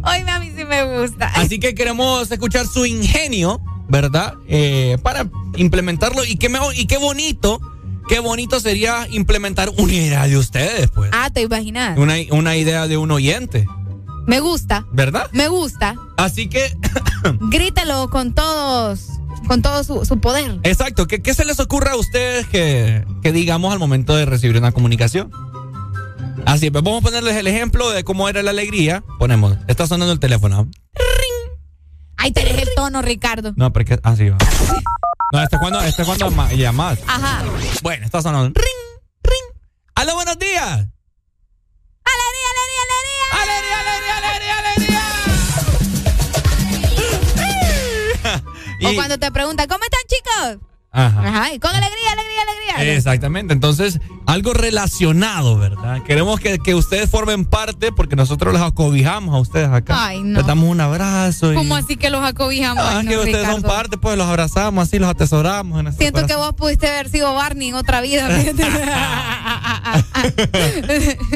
Oye, 0.03 0.29
a 0.29 0.39
mí 0.39 0.51
sí 0.55 0.65
me 0.65 0.99
gusta. 0.99 1.27
Así 1.35 1.59
que 1.59 1.73
queremos 1.73 2.31
escuchar 2.31 2.65
su 2.67 2.85
ingenio, 2.85 3.61
¿verdad? 3.87 4.33
Eh, 4.47 4.97
para 5.01 5.27
implementarlo. 5.55 6.23
Y 6.25 6.35
qué, 6.37 6.49
mejor, 6.49 6.73
y 6.75 6.85
qué 6.85 6.97
bonito, 6.97 7.59
qué 8.07 8.19
bonito 8.19 8.59
sería 8.59 9.07
implementar 9.09 9.69
una 9.77 9.93
idea 9.93 10.27
de 10.27 10.37
ustedes, 10.37 10.89
pues. 10.91 11.11
Ah, 11.13 11.29
te 11.33 11.41
imaginas. 11.41 11.97
Una, 11.97 12.15
una 12.31 12.55
idea 12.57 12.87
de 12.87 12.97
un 12.97 13.11
oyente, 13.11 13.65
Me 14.27 14.39
gusta. 14.39 14.85
¿verdad? 14.91 15.29
Me 15.31 15.47
gusta. 15.47 15.95
Así 16.17 16.47
que, 16.49 16.75
Grítalo 17.49 18.09
con 18.09 18.33
todos, 18.33 19.07
con 19.47 19.61
todo 19.61 19.83
su, 19.83 20.05
su 20.05 20.19
poder. 20.19 20.59
exacto, 20.63 21.07
¿qué, 21.07 21.21
qué 21.21 21.33
se 21.33 21.45
les 21.45 21.59
ocurre 21.59 21.91
a 21.91 21.95
ustedes 21.95 22.47
que, 22.47 23.05
que 23.21 23.31
digamos 23.31 23.71
al 23.73 23.79
momento 23.79 24.15
de 24.15 24.25
recibir 24.25 24.57
una 24.57 24.71
comunicación? 24.71 25.31
Así, 26.45 26.69
pues 26.69 26.83
vamos 26.83 27.01
a 27.01 27.05
ponerles 27.05 27.35
el 27.37 27.47
ejemplo 27.47 27.89
de 27.91 28.03
cómo 28.03 28.29
era 28.29 28.43
la 28.43 28.51
alegría. 28.51 29.03
Ponemos, 29.17 29.57
está 29.67 29.87
sonando 29.87 30.13
el 30.13 30.19
teléfono. 30.19 30.69
Ahí 32.17 32.31
tenés 32.31 32.57
el 32.59 32.69
tono, 32.75 33.01
Ricardo. 33.01 33.53
No, 33.55 33.73
porque 33.73 33.99
así 34.03 34.29
va. 34.29 34.37
No, 35.33 35.41
este 35.41 35.55
es 35.55 35.59
cuando, 35.59 35.81
este 35.81 36.01
es 36.03 36.07
cuando 36.07 36.49
llamas. 36.55 36.99
Ajá. 37.07 37.43
Bueno, 37.81 38.05
está 38.05 38.21
sonando. 38.21 38.53
Ring, 38.59 39.01
ring. 39.23 39.61
¡Aló, 39.95 40.15
buenos 40.15 40.37
días! 40.39 40.87
¡Alegría, 42.05 42.49
alegría, 42.53 42.83
alegría! 42.85 43.27
¡Alegría, 43.41 43.77
alegría, 43.79 44.55
alegría! 44.59 45.03
O 48.85 48.89
Y- 48.91 48.95
cuando 48.95 49.17
te 49.17 49.31
preguntan, 49.31 49.67
¿cómo 49.67 49.83
están, 49.83 50.01
chicos? 50.07 50.57
Ajá. 50.95 51.27
Ajá, 51.27 51.53
y 51.53 51.59
con 51.59 51.71
alegría, 51.71 52.13
alegría, 52.13 52.41
alegría. 52.43 52.95
Exactamente, 52.95 53.53
entonces 53.53 53.99
algo 54.25 54.53
relacionado, 54.53 55.57
¿verdad? 55.57 56.03
Queremos 56.03 56.39
que, 56.39 56.57
que 56.57 56.73
ustedes 56.73 57.09
formen 57.09 57.43
parte 57.45 57.91
porque 57.91 58.15
nosotros 58.15 58.53
los 58.53 58.61
acobijamos 58.61 59.35
a 59.35 59.39
ustedes 59.39 59.69
acá. 59.69 60.05
Ay, 60.07 60.23
no. 60.23 60.37
Les 60.39 60.47
damos 60.47 60.69
un 60.69 60.79
abrazo. 60.79 61.51
Y, 61.51 61.55
¿Cómo 61.55 61.75
así 61.75 61.97
que 61.97 62.09
los 62.09 62.23
acobijamos? 62.23 62.81
Ah, 62.83 62.99
Ay, 62.99 63.05
no, 63.05 63.11
que 63.11 63.17
ustedes 63.17 63.45
son 63.47 63.61
parte, 63.61 63.97
pues 63.97 64.17
los 64.17 64.25
abrazamos 64.25 64.87
así, 64.87 64.97
los 64.97 65.09
atesoramos. 65.09 65.79
En 65.79 65.91
Siento 65.93 66.25
que 66.25 66.35
vos 66.35 66.53
pudiste 66.53 66.87
haber 66.87 67.09
sido 67.09 67.33
Barney 67.33 67.67
en 67.69 67.75
otra 67.75 67.99
vida. 68.01 68.29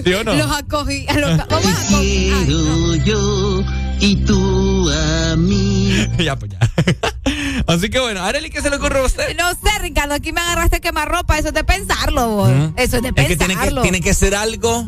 ¿Sí 0.04 0.14
o 0.14 0.24
no? 0.24 0.34
Los 0.36 0.52
acogí. 0.52 1.06
Los, 1.16 1.42
Ay, 1.94 2.46
no. 2.48 2.96
yo 2.96 3.62
y 4.00 4.16
tú. 4.26 4.69
ya, 6.18 6.36
pues 6.38 6.52
ya. 6.52 6.60
así 7.68 7.90
que 7.90 8.00
bueno, 8.00 8.24
Arely, 8.24 8.50
¿qué 8.50 8.62
se 8.62 8.70
le 8.70 8.78
ocurre 8.78 9.00
a 9.00 9.04
usted? 9.04 9.36
No 9.38 9.50
sé, 9.52 9.80
Ricardo, 9.82 10.14
aquí 10.16 10.32
me 10.32 10.42
agarraste 10.42 10.78
a 10.78 10.80
quemar 10.80 11.10
ropa. 11.10 11.38
Eso 11.38 11.50
es 11.50 11.54
de 11.54 11.64
pensarlo, 11.64 12.28
vos. 12.30 12.52
Eso 12.78 12.98
es 12.98 13.04
de 13.04 13.10
Es 13.10 13.28
que 13.28 13.38
pensarlo. 13.38 13.46
tiene 13.48 13.66
que, 13.76 13.82
tiene 13.82 14.02
que 14.02 14.14
ser 14.14 14.36
algo. 14.36 14.88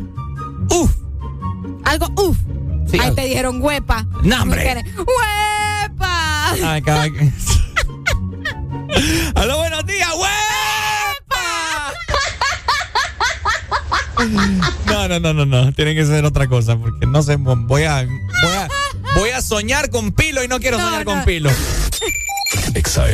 Uf. 0.70 0.92
Algo, 1.84 2.08
uff. 2.22 2.38
Sí, 2.90 2.98
Ahí 2.98 3.06
algo. 3.06 3.16
te 3.16 3.22
dijeron 3.26 3.62
huepa. 3.62 4.06
No, 4.24 4.42
hombre. 4.42 4.84
¡Huepa! 4.98 6.52
Ay, 6.64 6.82
cada... 6.82 7.04
Aló, 9.36 9.58
buenos 9.58 9.86
días, 9.86 10.10
¡Huepa! 10.14 10.32
No, 14.88 15.08
no, 15.08 15.20
no, 15.20 15.34
no, 15.34 15.46
no. 15.46 15.72
Tiene 15.74 15.96
que 15.96 16.06
ser 16.06 16.26
otra 16.26 16.48
cosa 16.48 16.78
porque 16.78 17.06
no 17.06 17.24
sé, 17.24 17.38
voy 17.38 17.84
a, 17.84 18.04
voy 18.04 18.54
a, 18.56 18.68
voy 19.16 19.30
a 19.32 19.42
soñar 19.42 19.90
con 19.90 20.12
Pilo 20.12 20.44
y 20.44 20.48
no 20.48 20.60
quiero 20.60 20.78
No, 20.78 20.86
soñar 20.86 21.06
no. 21.06 21.12
con 21.14 21.26
Pilo. 21.26 21.50
Exa 22.74 23.06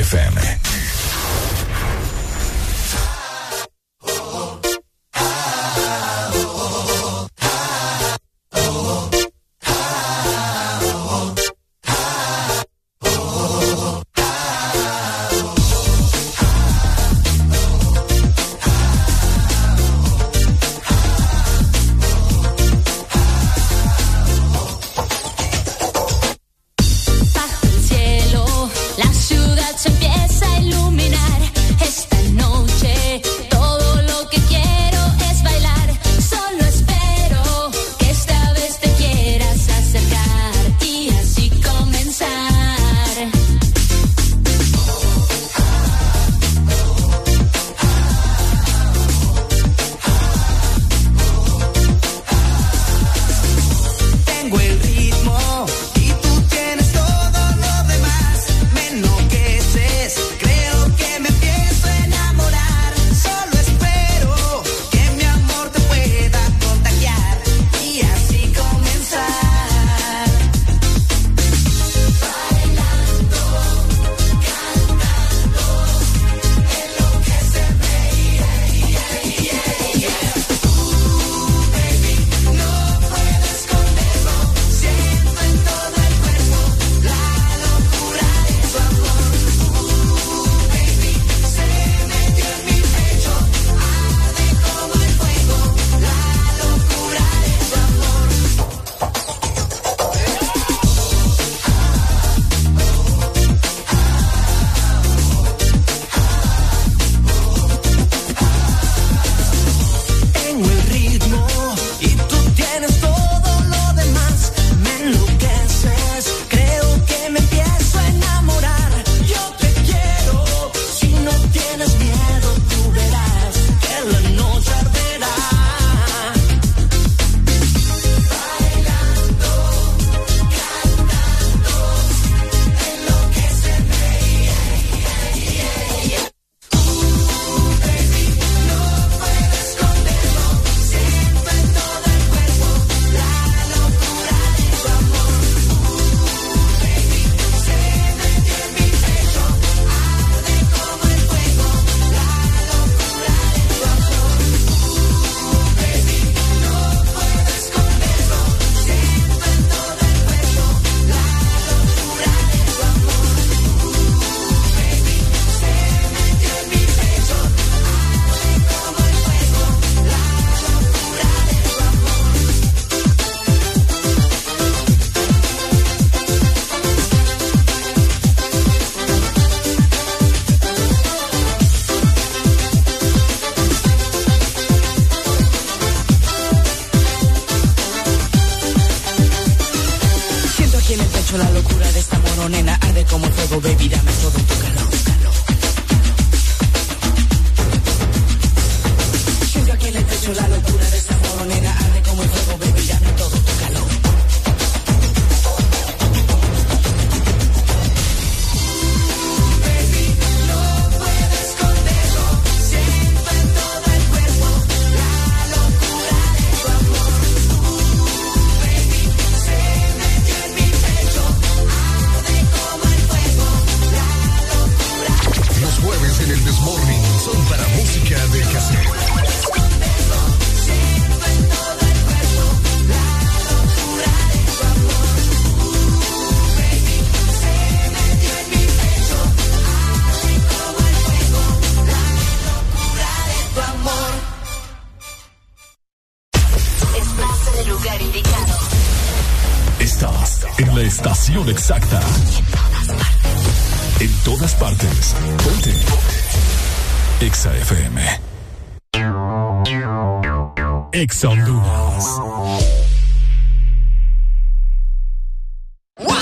Honduras. 260.97 262.05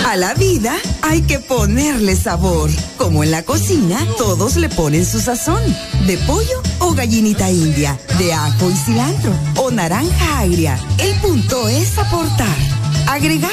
A 0.06 0.18
la 0.18 0.34
vida 0.34 0.76
hay 1.02 1.22
que 1.22 1.40
ponerle 1.40 2.18
sabor. 2.18 2.70
Como 2.98 3.24
en 3.24 3.32
la 3.32 3.44
cocina, 3.44 3.98
todos 4.18 4.58
le 4.58 4.68
ponen 4.68 5.06
su 5.06 5.22
sazón. 5.22 5.62
De 6.08 6.18
pollo 6.18 6.62
o 6.80 6.94
gallinita 6.94 7.50
india, 7.50 7.98
de 8.18 8.34
ajo 8.34 8.70
y 8.70 8.76
cilantro 8.76 9.32
o 9.56 9.72
naranja 9.72 10.40
agria. 10.40 10.78
El 10.98 11.16
punto 11.22 11.70
es 11.70 11.98
aportar, 11.98 12.58
agregar, 13.08 13.52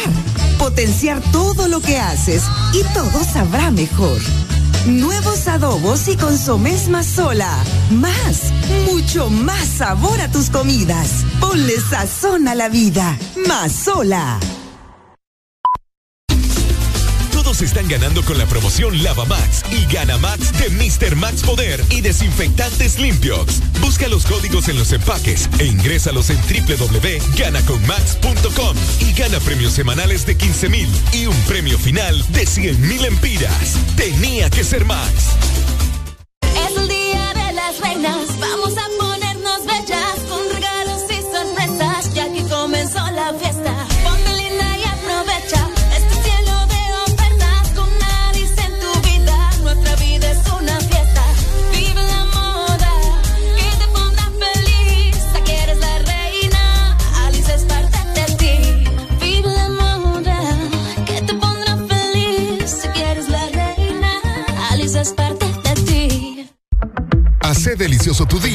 potenciar 0.59 1.21
todo 1.31 1.69
lo 1.69 1.81
que 1.81 1.99
haces 1.99 2.43
y 2.73 2.83
todo 2.95 3.23
sabrá 3.33 3.71
mejor. 3.71 4.21
Nuevos 4.87 5.47
adobos 5.47 6.09
y 6.09 6.17
consomés 6.17 6.89
sola. 7.05 7.57
Más, 7.91 8.53
mucho 8.85 9.31
más 9.31 9.65
sabor 9.65 10.21
a 10.21 10.29
tus 10.29 10.51
comidas. 10.51 11.25
Ponle 11.41 11.79
sazón 11.79 12.49
a 12.49 12.57
la 12.57 12.69
vida. 12.69 13.17
Más 13.47 13.71
sola. 13.71 14.41
Todos 17.33 17.63
están 17.63 17.87
ganando 17.87 18.25
con 18.25 18.39
la 18.39 18.47
promoción 18.47 19.03
Lava 19.05 19.25
Max 19.25 19.63
y 19.71 19.87
Gana 19.93 20.19
Max 20.19 20.53
de 20.59 20.71
Mr. 20.71 21.15
Max 21.15 21.43
Poder 21.43 21.85
y 21.91 22.01
desinfectantes 22.01 22.99
limpios. 22.99 23.63
Busca 23.83 24.09
los 24.09 24.25
códigos 24.25 24.69
en 24.69 24.79
los 24.79 24.93
empaques 24.93 25.51
e 25.59 25.67
ingrésalos 25.67 26.31
en 26.31 26.39
www.ganaconmax.com 26.39 28.77
y 29.01 29.13
gana 29.13 29.39
premios 29.41 29.75
semanales 29.75 30.25
de 30.25 30.37
15 30.37 30.69
mil 30.69 30.89
y 31.13 31.27
un 31.27 31.37
premio 31.43 31.77
final 31.79 32.25
de 32.33 32.47
100 32.47 32.81
mil 32.81 33.05
empiras. 33.05 33.77
Tenía 33.97 34.49
que 34.49 34.63
ser 34.65 34.87
Max. 34.87 35.22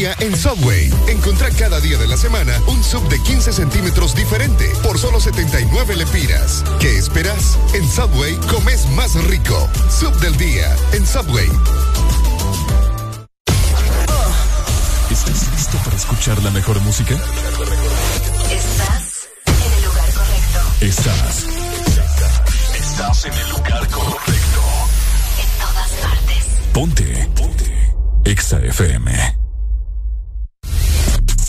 Día 0.08 0.28
en 0.28 0.36
Subway. 0.36 0.94
Encontrá 1.08 1.50
cada 1.52 1.80
día 1.80 1.98
de 1.98 2.08
la 2.08 2.18
semana 2.18 2.54
un 2.68 2.84
sub 2.84 3.08
de 3.10 3.22
15 3.22 3.52
centímetros 3.54 4.16
diferente 4.16 4.72
por 4.84 4.98
solo 4.98 5.20
79 5.20 5.96
lempiras. 5.96 6.64
¿Qué 6.80 6.98
esperas? 6.98 7.58
En 7.74 7.88
Subway 7.88 8.36
comes 8.50 8.88
más 8.92 9.16
rico. 9.26 9.70
Sub 9.90 10.14
del 10.20 10.36
día 10.38 10.76
en 10.94 11.06
Subway. 11.06 11.50
¿Estás 15.10 15.52
listo 15.52 15.78
para 15.84 15.96
escuchar 15.96 16.42
la 16.44 16.52
mejor 16.52 16.80
música? 16.82 17.16
Estás 18.52 19.30
en 19.46 19.74
el 19.74 19.84
lugar 19.84 20.14
correcto. 20.14 20.60
Estás. 20.82 21.46
Estás 22.76 23.26
en 23.26 23.34
el 23.34 23.50
lugar 23.50 23.88
correcto. 23.90 24.62
En 25.40 25.50
todas 25.60 25.92
partes. 26.02 26.46
Ponte. 26.74 27.30
Ponte. 27.36 27.94
Exa 28.26 28.60
FM. 28.60 29.37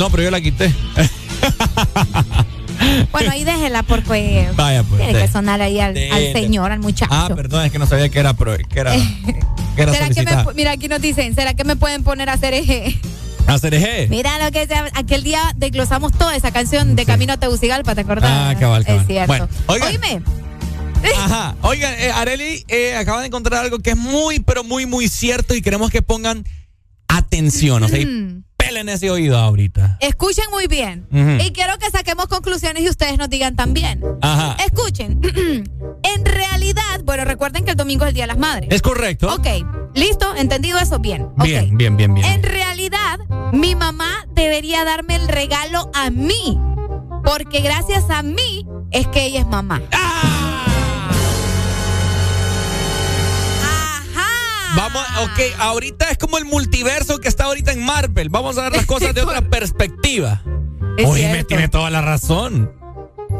No, 0.00 0.08
pero 0.08 0.22
yo 0.22 0.30
la 0.30 0.40
quité. 0.40 0.72
Bueno, 3.12 3.30
ahí 3.30 3.44
déjela 3.44 3.82
porque 3.82 4.48
Vaya, 4.56 4.82
pues. 4.82 5.02
tiene 5.02 5.20
que 5.20 5.28
sonar 5.28 5.60
ahí 5.60 5.78
al, 5.80 5.92
de- 5.92 6.10
al 6.10 6.22
de- 6.22 6.32
señor, 6.32 6.72
al 6.72 6.80
muchacho. 6.80 7.12
Ah, 7.12 7.28
perdón, 7.34 7.66
es 7.66 7.72
que 7.72 7.78
no 7.78 7.86
sabía 7.86 8.08
que 8.08 8.18
era, 8.18 8.32
pro- 8.32 8.56
que 8.56 8.80
era, 8.80 8.92
que 9.76 9.82
era 9.82 9.92
¿Será 9.92 10.08
que 10.08 10.22
me, 10.22 10.54
mira, 10.54 10.70
aquí 10.72 10.88
nos 10.88 11.02
dicen, 11.02 11.34
¿será 11.34 11.52
que 11.52 11.64
me 11.64 11.76
pueden 11.76 12.02
poner 12.02 12.30
a 12.30 12.32
hacer 12.34 12.54
eje? 12.54 12.98
Hacer 13.46 13.74
eje. 13.74 14.06
Mira 14.08 14.42
lo 14.42 14.50
que 14.50 14.66
aquel 14.94 15.22
día 15.22 15.52
desglosamos 15.56 16.12
toda 16.12 16.34
esa 16.34 16.50
canción 16.52 16.96
de 16.96 17.04
Camino 17.04 17.34
a 17.34 17.36
Tegucigalpa, 17.36 17.94
¿te 17.94 18.00
acordás? 18.00 18.30
Ah, 18.32 18.54
cabal, 18.58 18.84
cabal. 18.86 19.00
Es 19.02 19.06
cierto. 19.06 19.26
Bueno, 19.26 19.48
oigan. 19.66 19.88
Oíme, 19.88 20.22
Ajá. 21.18 21.56
Oigan, 21.60 21.92
eh, 21.98 22.12
Areli 22.12 22.64
eh, 22.68 22.96
acaba 22.96 23.20
de 23.20 23.26
encontrar 23.26 23.62
algo 23.62 23.78
que 23.80 23.90
es 23.90 23.96
muy, 23.96 24.40
pero 24.40 24.64
muy, 24.64 24.86
muy 24.86 25.08
cierto 25.08 25.54
y 25.54 25.60
queremos 25.60 25.90
que 25.90 26.00
pongan 26.00 26.44
atención. 27.08 27.82
O 27.82 27.88
sea, 27.88 27.98
oído 29.10 29.38
ahorita. 29.38 29.98
escuchen 30.00 30.44
muy 30.50 30.66
bien. 30.66 31.06
Y 31.40 31.52
quiero 31.52 31.78
que 31.78 31.90
saquemos 31.90 32.26
conclusiones 32.26 32.82
y 32.82 32.88
ustedes 32.88 33.18
nos 33.18 33.28
digan 33.30 33.56
también. 33.56 34.02
Ajá. 34.20 34.56
Escuchen, 34.64 35.20
en 36.02 36.24
realidad, 36.24 37.00
bueno, 37.04 37.24
recuerden 37.24 37.64
que 37.64 37.72
el 37.72 37.76
domingo 37.76 38.04
es 38.04 38.08
el 38.08 38.14
Día 38.14 38.24
de 38.24 38.28
las 38.28 38.38
Madres. 38.38 38.68
Es 38.70 38.82
correcto. 38.82 39.32
Ok, 39.32 39.46
¿listo? 39.94 40.34
¿Entendido 40.36 40.78
eso? 40.78 40.98
Bien. 40.98 41.28
Bien, 41.36 41.76
bien, 41.76 41.96
bien, 41.96 42.14
bien. 42.14 42.26
En 42.26 42.42
realidad, 42.42 43.18
mi 43.52 43.74
mamá 43.74 44.26
debería 44.34 44.84
darme 44.84 45.16
el 45.16 45.28
regalo 45.28 45.90
a 45.94 46.10
mí. 46.10 46.58
Porque 47.24 47.60
gracias 47.60 48.08
a 48.10 48.22
mí 48.22 48.66
es 48.90 49.06
que 49.08 49.24
ella 49.26 49.40
es 49.40 49.46
mamá. 49.46 49.80
Vamos, 54.76 55.02
ok, 55.22 55.40
ahorita 55.58 56.09
como 56.20 56.38
el 56.38 56.44
multiverso 56.44 57.18
que 57.18 57.28
está 57.28 57.44
ahorita 57.44 57.72
en 57.72 57.82
Marvel. 57.84 58.28
Vamos 58.28 58.56
a 58.58 58.62
ver 58.64 58.72
las 58.76 58.86
cosas 58.86 59.14
de 59.14 59.22
otra 59.22 59.40
perspectiva. 59.50 60.42
Oye, 61.04 61.32
me 61.32 61.44
tiene 61.44 61.68
toda 61.68 61.90
la 61.90 62.00
razón. 62.02 62.72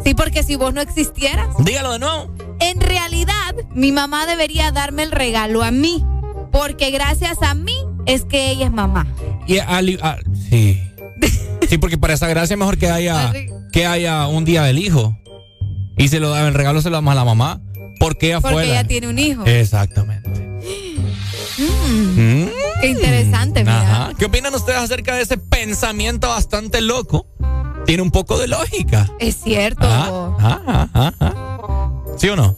Sí, 0.05 0.15
porque 0.15 0.43
si 0.43 0.57
vos 0.57 0.73
no 0.73 0.81
existieras. 0.81 1.49
Dígalo 1.59 1.93
de 1.93 1.99
nuevo. 1.99 2.35
En 2.59 2.81
realidad, 2.81 3.55
mi 3.75 3.93
mamá 3.93 4.27
debería 4.27 4.73
darme 4.73 5.03
el 5.03 5.13
regalo 5.13 5.63
a 5.63 5.71
mí. 5.71 6.05
Porque 6.53 6.91
gracias 6.91 7.39
a 7.43 7.55
mí 7.55 7.75
es 8.07 8.25
que 8.25 8.51
ella 8.51 8.67
es 8.67 8.73
mamá. 8.73 9.07
Y 9.47 9.59
ali- 9.59 9.99
ah, 10.03 10.17
sí. 10.49 10.81
Sí, 11.69 11.79
porque 11.79 11.99
para 11.99 12.15
esa 12.15 12.27
gracia 12.27 12.55
es 12.55 12.59
mejor 12.59 12.79
que 12.79 12.89
haya, 12.91 13.33
que 13.71 13.87
haya 13.87 14.27
un 14.27 14.45
día 14.45 14.63
del 14.65 14.79
hijo. 14.79 15.17
Y 15.97 16.09
se 16.09 16.19
lo 16.19 16.31
da, 16.31 16.49
el 16.49 16.55
regalo 16.55 16.81
se 16.83 16.91
lo 16.91 16.97
damos 16.97 17.13
a 17.13 17.15
la 17.15 17.25
mamá. 17.25 17.61
Porque 18.01 18.29
ella 18.29 18.41
Porque 18.41 18.65
ella 18.65 18.85
tiene 18.85 19.07
un 19.09 19.19
hijo. 19.19 19.45
Exactamente. 19.45 20.31
Mm, 21.59 22.21
Mm. 22.21 22.49
Qué 22.81 22.89
interesante, 22.89 23.61
mira. 23.61 23.81
Ajá. 23.81 24.13
¿Qué 24.19 24.25
opinan 24.25 24.55
ustedes 24.55 24.79
acerca 24.81 25.15
de 25.17 25.23
ese 25.23 25.37
pensamiento 25.39 26.29
bastante 26.29 26.81
loco? 26.81 27.27
Tiene 27.87 28.03
un 28.03 28.11
poco 28.11 28.39
de 28.39 28.49
lógica. 28.49 29.11
Es 29.19 29.37
cierto. 29.43 29.87
Ah, 29.87 30.89
ah. 30.95 31.35
¿Sí 32.17 32.29
o 32.29 32.37
no? 32.37 32.57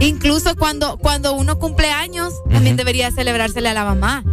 Incluso 0.00 0.56
cuando, 0.56 0.98
cuando 0.98 1.34
uno 1.34 1.58
cumple 1.58 1.90
años, 1.90 2.32
también 2.50 2.76
debería 2.76 3.10
celebrársele 3.12 3.68
a 3.68 3.74
la 3.74 3.84
mamá. 3.84 4.24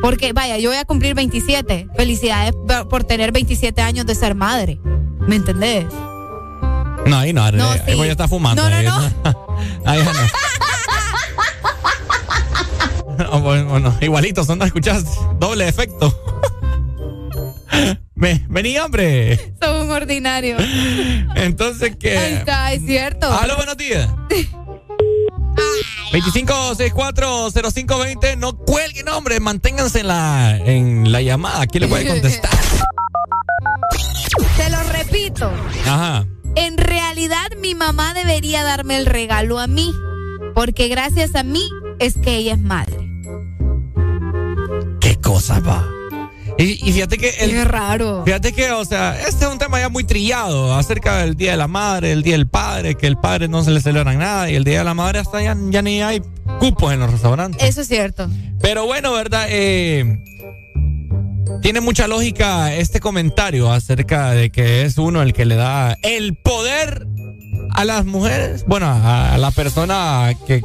Porque, 0.00 0.32
vaya, 0.32 0.58
yo 0.58 0.70
voy 0.70 0.78
a 0.78 0.84
cumplir 0.84 1.14
27. 1.14 1.88
Felicidades 1.96 2.52
por- 2.88 3.04
tener 3.04 3.32
27 3.32 3.82
años 3.82 4.06
de 4.06 4.14
ser 4.14 4.34
madre. 4.36 4.78
¿Me 5.26 5.34
entendés? 5.36 5.86
No, 7.06 7.16
ahí 7.18 7.32
no. 7.32 7.50
No, 7.52 7.70
ahí 7.70 7.80
sí. 7.86 7.94
voy 7.94 8.08
a 8.08 8.12
estar 8.12 8.28
fumando. 8.28 8.62
No, 8.62 8.70
no, 8.70 8.76
ahí, 8.76 8.86
no. 8.86 9.48
Ahí 9.84 10.02
no. 10.04 10.10
No, 13.18 13.40
bueno, 13.40 13.68
bueno, 13.68 13.94
igualito, 14.00 14.44
son, 14.44 14.62
escuchaste. 14.62 15.10
Doble 15.38 15.68
efecto. 15.68 16.14
Me, 18.14 18.44
vení, 18.48 18.78
hombre. 18.78 19.54
Soy 19.60 19.82
un 19.82 19.90
ordinario. 19.90 20.56
Entonces, 21.36 21.90
Ahí 21.92 21.98
¿qué? 21.98 22.34
está, 22.34 22.72
es 22.72 22.84
cierto. 22.84 23.32
Aló, 23.32 23.56
buenos 23.56 23.76
días. 23.76 24.08
25640520, 26.12 28.36
no 28.38 28.56
cuelguen, 28.56 29.08
hombre, 29.08 29.40
manténganse 29.40 30.00
en 30.00 30.08
la, 30.08 30.56
en 30.56 31.12
la 31.12 31.20
llamada. 31.20 31.60
Aquí 31.60 31.78
le 31.78 31.86
puede 31.86 32.06
contestar. 32.06 32.50
Te 34.56 34.70
lo 34.70 34.82
repito. 34.84 35.52
Ajá. 35.86 36.26
En 36.54 36.78
realidad, 36.78 37.50
mi 37.60 37.74
mamá 37.74 38.14
debería 38.14 38.64
darme 38.64 38.96
el 38.96 39.04
regalo 39.06 39.58
a 39.58 39.66
mí. 39.66 39.92
Porque 40.54 40.88
gracias 40.88 41.34
a 41.34 41.42
mí 41.42 41.68
es 41.98 42.16
que 42.16 42.36
ella 42.36 42.54
es 42.54 42.60
madre. 42.60 43.07
¿Qué 45.28 45.34
cosa 45.34 45.60
va? 45.60 45.86
Y, 46.56 46.88
y 46.88 46.90
fíjate 46.90 47.18
que 47.18 47.28
el, 47.40 47.50
Qué 47.50 47.62
raro. 47.62 48.24
Fíjate 48.24 48.54
que, 48.54 48.72
o 48.72 48.82
sea, 48.86 49.20
este 49.28 49.44
es 49.44 49.50
un 49.50 49.58
tema 49.58 49.78
ya 49.78 49.90
muy 49.90 50.02
trillado 50.02 50.74
acerca 50.74 51.18
del 51.18 51.36
Día 51.36 51.50
de 51.50 51.58
la 51.58 51.68
Madre, 51.68 52.12
el 52.12 52.22
Día 52.22 52.32
del 52.32 52.48
Padre, 52.48 52.94
que 52.94 53.06
el 53.06 53.18
padre 53.18 53.46
no 53.46 53.62
se 53.62 53.70
le 53.70 53.82
celebran 53.82 54.16
nada 54.16 54.50
y 54.50 54.54
el 54.54 54.64
Día 54.64 54.78
de 54.78 54.84
la 54.84 54.94
Madre 54.94 55.18
hasta 55.18 55.42
ya, 55.42 55.54
ya 55.68 55.82
ni 55.82 56.00
hay 56.00 56.22
cupos 56.60 56.94
en 56.94 57.00
los 57.00 57.12
restaurantes. 57.12 57.62
Eso 57.62 57.82
es 57.82 57.88
cierto. 57.88 58.26
Pero 58.62 58.86
bueno, 58.86 59.12
¿verdad? 59.12 59.48
Eh, 59.50 60.18
tiene 61.60 61.82
mucha 61.82 62.08
lógica 62.08 62.74
este 62.74 63.00
comentario 63.00 63.70
acerca 63.70 64.30
de 64.30 64.48
que 64.48 64.86
es 64.86 64.96
uno 64.96 65.20
el 65.20 65.34
que 65.34 65.44
le 65.44 65.56
da 65.56 65.98
el 66.02 66.36
poder 66.36 67.06
a 67.74 67.84
las 67.84 68.06
mujeres, 68.06 68.64
bueno, 68.66 68.86
a, 68.86 69.34
a 69.34 69.36
la 69.36 69.50
persona 69.50 70.30
que, 70.46 70.62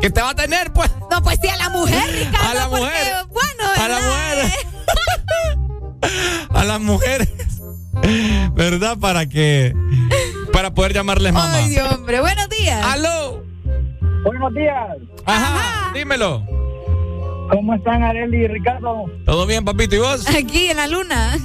que 0.00 0.10
te 0.10 0.20
va 0.22 0.30
a 0.30 0.34
tener, 0.34 0.72
pues. 0.72 0.90
No, 1.10 1.22
pues 1.22 1.38
sí, 1.42 1.48
a 1.48 1.56
la 1.56 1.68
mujer, 1.70 2.02
Ricardo. 2.18 2.48
A 2.48 2.54
la 2.54 2.68
porque, 2.68 2.84
mujer. 2.84 3.12
bueno, 3.30 3.64
A 3.76 3.88
la 3.88 3.98
mujer. 4.00 4.52
a 6.54 6.64
las 6.64 6.80
mujeres, 6.80 7.28
¿verdad? 8.54 8.96
Para 8.98 9.26
que, 9.26 9.74
para 10.52 10.72
poder 10.72 10.92
llamarles 10.94 11.32
mamá. 11.32 11.54
Ay, 11.54 11.70
Dios, 11.70 11.92
hombre. 11.92 12.20
Buenos 12.20 12.48
días. 12.48 12.84
¡Aló! 12.84 13.42
Buenos 14.24 14.54
días. 14.54 14.86
Ajá, 15.26 15.90
dímelo. 15.94 16.42
¿Cómo 17.50 17.74
están 17.74 18.02
Areli 18.04 18.44
y 18.44 18.48
Ricardo? 18.48 19.06
¿Todo 19.26 19.44
bien, 19.46 19.64
papito? 19.64 19.96
¿Y 19.96 19.98
vos? 19.98 20.26
Aquí 20.28 20.68
en 20.70 20.76
la 20.76 20.86
luna. 20.86 21.36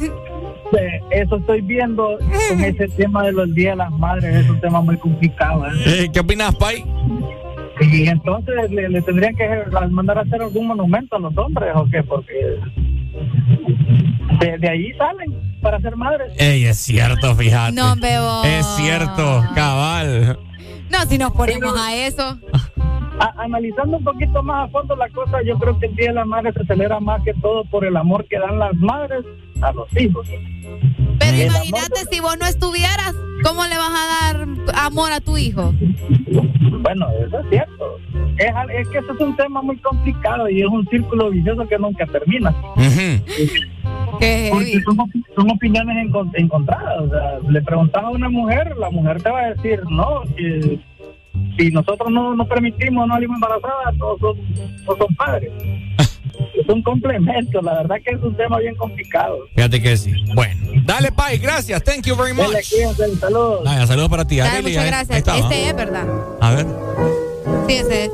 Eh, 0.77 1.00
Eso 1.11 1.38
estoy 1.38 1.61
viendo 1.61 2.17
con 2.50 2.64
ese 2.64 2.88
tema 2.90 3.24
de 3.24 3.32
los 3.32 3.53
días 3.56 3.74
de 3.74 3.77
las 3.77 3.92
madres, 3.92 4.35
es 4.43 4.50
un 4.50 4.59
tema 4.61 4.82
muy 4.82 4.98
complicado. 4.98 5.66
¿eh? 5.67 5.72
Eh, 5.85 6.09
¿Qué 6.14 6.19
opinas, 6.19 6.53
Pai? 6.56 6.85
Y 7.81 8.07
entonces 8.07 8.71
le, 8.71 8.89
le 8.89 9.01
tendrían 9.01 9.35
que 9.35 9.47
mandar 9.89 10.17
a 10.17 10.21
hacer 10.21 10.41
algún 10.41 10.67
monumento 10.67 11.15
a 11.15 11.19
los 11.19 11.37
hombres 11.37 11.71
o 11.75 11.85
qué, 11.89 12.03
porque 12.03 12.57
de, 14.39 14.57
de 14.57 14.69
ahí 14.69 14.93
salen 14.97 15.59
para 15.61 15.79
ser 15.79 15.95
madres. 15.95 16.31
Ey, 16.37 16.65
es 16.65 16.77
cierto, 16.77 17.35
fíjate. 17.35 17.73
No 17.73 17.95
veo. 17.95 18.43
Es 18.43 18.65
cierto, 18.77 19.43
cabal. 19.55 20.39
No, 20.89 21.01
si 21.07 21.17
nos 21.17 21.31
ponemos 21.31 21.73
a 21.77 21.95
eso. 21.95 22.37
A- 23.19 23.33
analizando 23.43 23.97
un 23.97 24.03
poquito 24.03 24.43
más 24.43 24.67
a 24.67 24.71
fondo 24.71 24.95
la 24.95 25.09
cosa, 25.09 25.41
yo 25.43 25.57
creo 25.57 25.79
que 25.79 25.85
el 25.87 25.95
Día 25.95 26.07
de 26.09 26.13
la 26.15 26.25
Madre 26.25 26.51
se 26.53 26.65
celebra 26.65 26.99
más 26.99 27.23
que 27.23 27.33
todo 27.35 27.63
por 27.65 27.85
el 27.85 27.95
amor 27.95 28.25
que 28.29 28.37
dan 28.39 28.59
las 28.59 28.73
madres 28.75 29.23
a 29.61 29.71
los 29.71 29.87
hijos. 29.97 30.27
Pero 31.19 31.31
El 31.37 31.45
imagínate 31.47 32.01
si 32.11 32.19
vos 32.19 32.37
no 32.39 32.45
estuvieras, 32.45 33.13
¿cómo 33.43 33.63
le 33.65 33.77
vas 33.77 33.91
a 33.91 34.33
dar 34.33 34.47
amor 34.85 35.11
a 35.13 35.21
tu 35.21 35.37
hijo? 35.37 35.73
Bueno, 36.81 37.07
eso 37.25 37.39
es 37.39 37.45
cierto. 37.49 37.97
Es, 38.37 38.47
es 38.79 38.87
que 38.89 38.97
eso 38.97 39.13
es 39.13 39.19
un 39.21 39.35
tema 39.37 39.61
muy 39.61 39.77
complicado 39.77 40.49
y 40.49 40.61
es 40.61 40.67
un 40.67 40.85
círculo 40.87 41.29
vicioso 41.29 41.65
que 41.67 41.77
nunca 41.79 42.05
termina. 42.07 42.53
Porque 44.51 44.81
son, 44.83 44.97
opi- 44.97 45.23
son 45.35 45.51
opiniones 45.51 45.95
encon- 46.07 46.31
encontradas. 46.35 47.01
O 47.01 47.09
sea, 47.09 47.39
le 47.49 47.61
preguntas 47.61 48.03
a 48.03 48.09
una 48.09 48.29
mujer, 48.29 48.75
la 48.77 48.89
mujer 48.89 49.21
te 49.21 49.29
va 49.29 49.39
a 49.39 49.53
decir, 49.53 49.81
no, 49.89 50.23
que 50.35 50.79
si 51.57 51.69
nosotros 51.72 52.09
no, 52.11 52.35
no 52.35 52.47
permitimos 52.47 53.01
a 53.01 53.05
una 53.05 53.19
lima 53.19 53.35
embarazada, 53.35 53.91
no 53.97 54.17
son, 54.19 54.38
no 54.85 54.95
son 54.97 55.15
padres. 55.15 55.51
es 56.53 56.67
un 56.69 56.81
complemento, 56.81 57.61
la 57.61 57.75
verdad 57.75 57.95
que 58.03 58.11
es 58.15 58.22
un 58.22 58.35
tema 58.35 58.59
bien 58.59 58.75
complicado. 58.75 59.38
Fíjate 59.55 59.81
que 59.81 59.95
sí. 59.97 60.14
Bueno, 60.33 60.61
dale, 60.83 61.11
Pai, 61.11 61.38
gracias. 61.38 61.83
Thank 61.83 62.05
you 62.05 62.15
very 62.15 62.33
much. 62.33 62.47
Dale, 62.47 62.64
cuídense, 62.69 63.15
saludos. 63.19 63.64
Vaya, 63.64 63.88
saludos 63.88 64.09
para 64.09 64.25
ti. 64.25 64.38
Dale, 64.38 64.49
Arely, 64.51 64.69
muchas 64.69 64.83
ahí- 64.83 64.89
gracias. 64.89 65.11
ahí 65.11 65.17
está, 65.19 65.38
este 65.38 65.61
¿no? 65.64 65.69
es, 65.69 65.75
¿verdad? 65.75 66.07
A 66.41 66.51
ver. 66.51 66.65
Sí, 67.67 67.73
ese 67.75 68.05
es. 68.05 68.11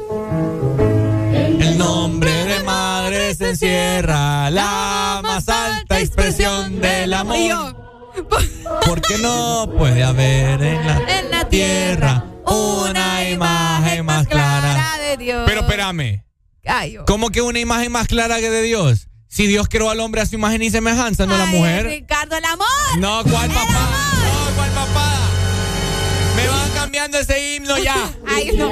El 1.59 1.77
nombre 1.77 2.31
de 2.31 2.63
madre 2.63 3.33
se 3.35 3.49
encierra, 3.49 4.49
la 4.49 5.21
más 5.23 5.47
alta 5.49 5.99
expresión 5.99 6.79
del 6.79 7.13
amor. 7.13 7.80
Y 8.15 8.63
yo, 8.63 8.79
Porque 8.85 9.17
no 9.19 9.69
puede 9.77 10.03
haber 10.03 10.61
en 10.61 10.87
la, 10.87 11.19
en 11.19 11.31
la 11.31 11.47
tierra 11.49 12.25
una 12.45 13.29
imagen 13.29 14.05
más 14.05 14.27
clara. 14.27 14.97
de 14.99 15.17
Dios. 15.17 15.43
Pero 15.45 15.61
espérame, 15.61 16.23
Ay. 16.65 16.97
¿cómo 17.07 17.29
que 17.29 17.41
una 17.41 17.59
imagen 17.59 17.91
más 17.91 18.07
clara 18.07 18.39
que 18.39 18.49
de 18.49 18.61
Dios? 18.63 19.07
Si 19.27 19.47
Dios 19.47 19.67
creó 19.69 19.89
al 19.89 19.99
hombre 20.01 20.21
a 20.21 20.25
su 20.25 20.35
imagen 20.35 20.61
y 20.61 20.69
semejanza, 20.69 21.25
no 21.25 21.35
a 21.35 21.37
la 21.37 21.45
mujer. 21.45 21.85
Ricardo, 21.85 22.35
el 22.35 22.43
amor. 22.45 22.67
No, 22.99 23.23
¿cuál 23.23 23.49
papá? 23.49 23.89
No, 24.21 24.55
¿cuál 24.55 24.69
papá? 24.71 25.21
cambiando 26.91 27.19
ese 27.19 27.55
himno 27.55 27.77
ya. 27.77 27.95
Ay, 28.27 28.51
no. 28.57 28.69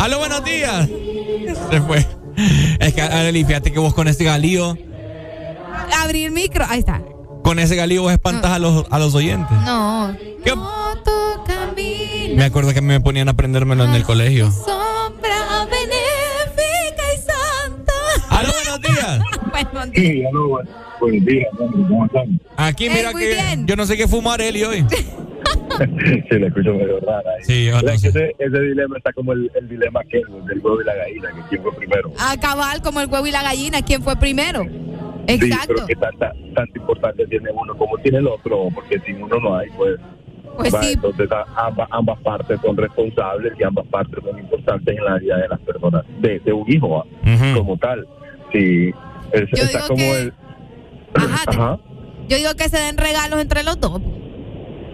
Aló, 0.00 0.18
buenos 0.18 0.42
días. 0.44 0.88
Se 1.70 1.80
fue. 1.82 2.06
Es 2.78 2.94
que, 2.94 3.02
Arely, 3.02 3.44
fíjate 3.44 3.70
que 3.72 3.78
vos 3.78 3.92
con 3.94 4.08
ese 4.08 4.24
galío, 4.24 4.76
Abrir 6.02 6.30
micro. 6.30 6.64
Ahí 6.68 6.78
está. 6.80 7.02
con 7.44 7.58
ese 7.58 7.76
galío 7.76 8.02
vos 8.02 8.12
espantas 8.12 8.50
a 8.52 8.58
los, 8.58 8.86
a 8.90 8.98
los 8.98 9.14
oyentes. 9.14 9.56
No. 9.64 10.14
¿Qué? 10.44 10.54
No 10.56 10.70
tu. 11.04 11.10
Me 12.36 12.44
acuerdo 12.44 12.72
que 12.72 12.80
me 12.80 13.00
ponían 13.00 13.28
a 13.28 13.32
aprendérmelo 13.32 13.84
en 13.84 13.90
el 13.94 14.04
colegio. 14.04 14.50
Sombra 14.50 15.66
benéfica 15.66 17.02
y 17.14 17.18
santa. 17.18 17.92
Aló, 18.30 18.50
buenos 18.52 18.80
días. 18.80 19.20
Buenos 19.50 19.90
días. 19.92 20.06
Sí, 20.12 20.24
aló, 20.26 20.48
bu- 20.48 20.68
buenos 21.00 21.26
días, 21.26 21.48
¿cómo 21.58 22.06
están? 22.06 22.40
Aquí 22.56 22.86
Eh, 22.86 22.90
mira 22.94 23.10
muy 23.12 23.20
que 23.22 23.28
bien. 23.34 23.66
yo 23.66 23.76
no 23.76 23.84
sé 23.84 23.96
qué 23.96 24.06
fumar 24.08 24.40
Eli 24.40 24.62
hoy. 24.64 24.86
Sí, 26.30 26.38
la 26.38 26.46
escucho 26.48 26.74
medio 26.74 27.00
rara. 27.00 27.30
ahí. 27.38 27.44
Sí, 27.44 27.66
yo 27.66 27.76
O 27.76 27.80
sea, 27.80 27.88
no 27.88 27.92
que 27.92 27.98
sé. 27.98 28.08
ese, 28.08 28.34
ese 28.38 28.60
dilema 28.60 28.96
está 28.98 29.12
como 29.12 29.32
el, 29.32 29.50
el 29.54 29.68
dilema 29.68 30.02
que 30.04 30.18
del 30.18 30.58
huevo 30.60 30.80
y 30.80 30.84
la 30.84 30.94
gallina, 30.94 31.28
que 31.34 31.42
quién 31.48 31.62
fue 31.62 31.72
primero. 31.76 32.12
A 32.18 32.36
cabal 32.38 32.82
como 32.82 33.00
el 33.00 33.06
huevo 33.08 33.26
y 33.26 33.30
la 33.30 33.42
gallina. 33.42 33.82
¿Quién 33.82 34.02
fue 34.02 34.16
primero? 34.16 34.62
Sí, 34.64 35.34
Exacto. 35.34 35.74
pero 35.74 35.86
que 35.86 35.94
tanta, 35.96 36.32
tanta 36.54 36.78
importancia 36.78 37.24
tiene 37.26 37.50
uno 37.52 37.76
como 37.76 37.96
tiene 37.98 38.18
el 38.18 38.26
otro, 38.26 38.68
porque 38.74 38.98
sin 39.00 39.22
uno 39.22 39.36
no 39.40 39.56
hay, 39.56 39.68
pues. 39.76 39.96
Pues 40.56 40.74
va, 40.74 40.82
sí. 40.82 40.92
Entonces 40.94 41.28
ambas, 41.56 41.88
ambas 41.92 42.20
partes 42.20 42.58
son 42.60 42.76
responsables 42.76 43.52
y 43.58 43.62
ambas 43.62 43.86
partes 43.86 44.18
son 44.24 44.38
importantes 44.38 44.98
en 44.98 45.04
la 45.04 45.16
vida 45.18 45.36
de 45.38 45.48
las 45.48 45.60
personas, 45.60 46.04
de, 46.20 46.40
de 46.40 46.52
un 46.52 46.70
hijo 46.70 46.88
¿va? 46.90 47.04
como 47.54 47.76
tal. 47.78 48.06
Sí, 48.52 48.90
es- 49.32 49.48
Yo 49.52 49.62
está 49.64 49.78
digo 49.78 49.88
como 49.88 49.96
que- 49.98 50.18
el... 50.18 50.32
Ajá. 51.14 51.78
Yo 52.28 52.36
digo 52.36 52.50
que 52.56 52.68
se 52.68 52.78
den 52.78 52.96
regalos 52.98 53.40
entre 53.40 53.62
los 53.62 53.80
dos. 53.80 54.00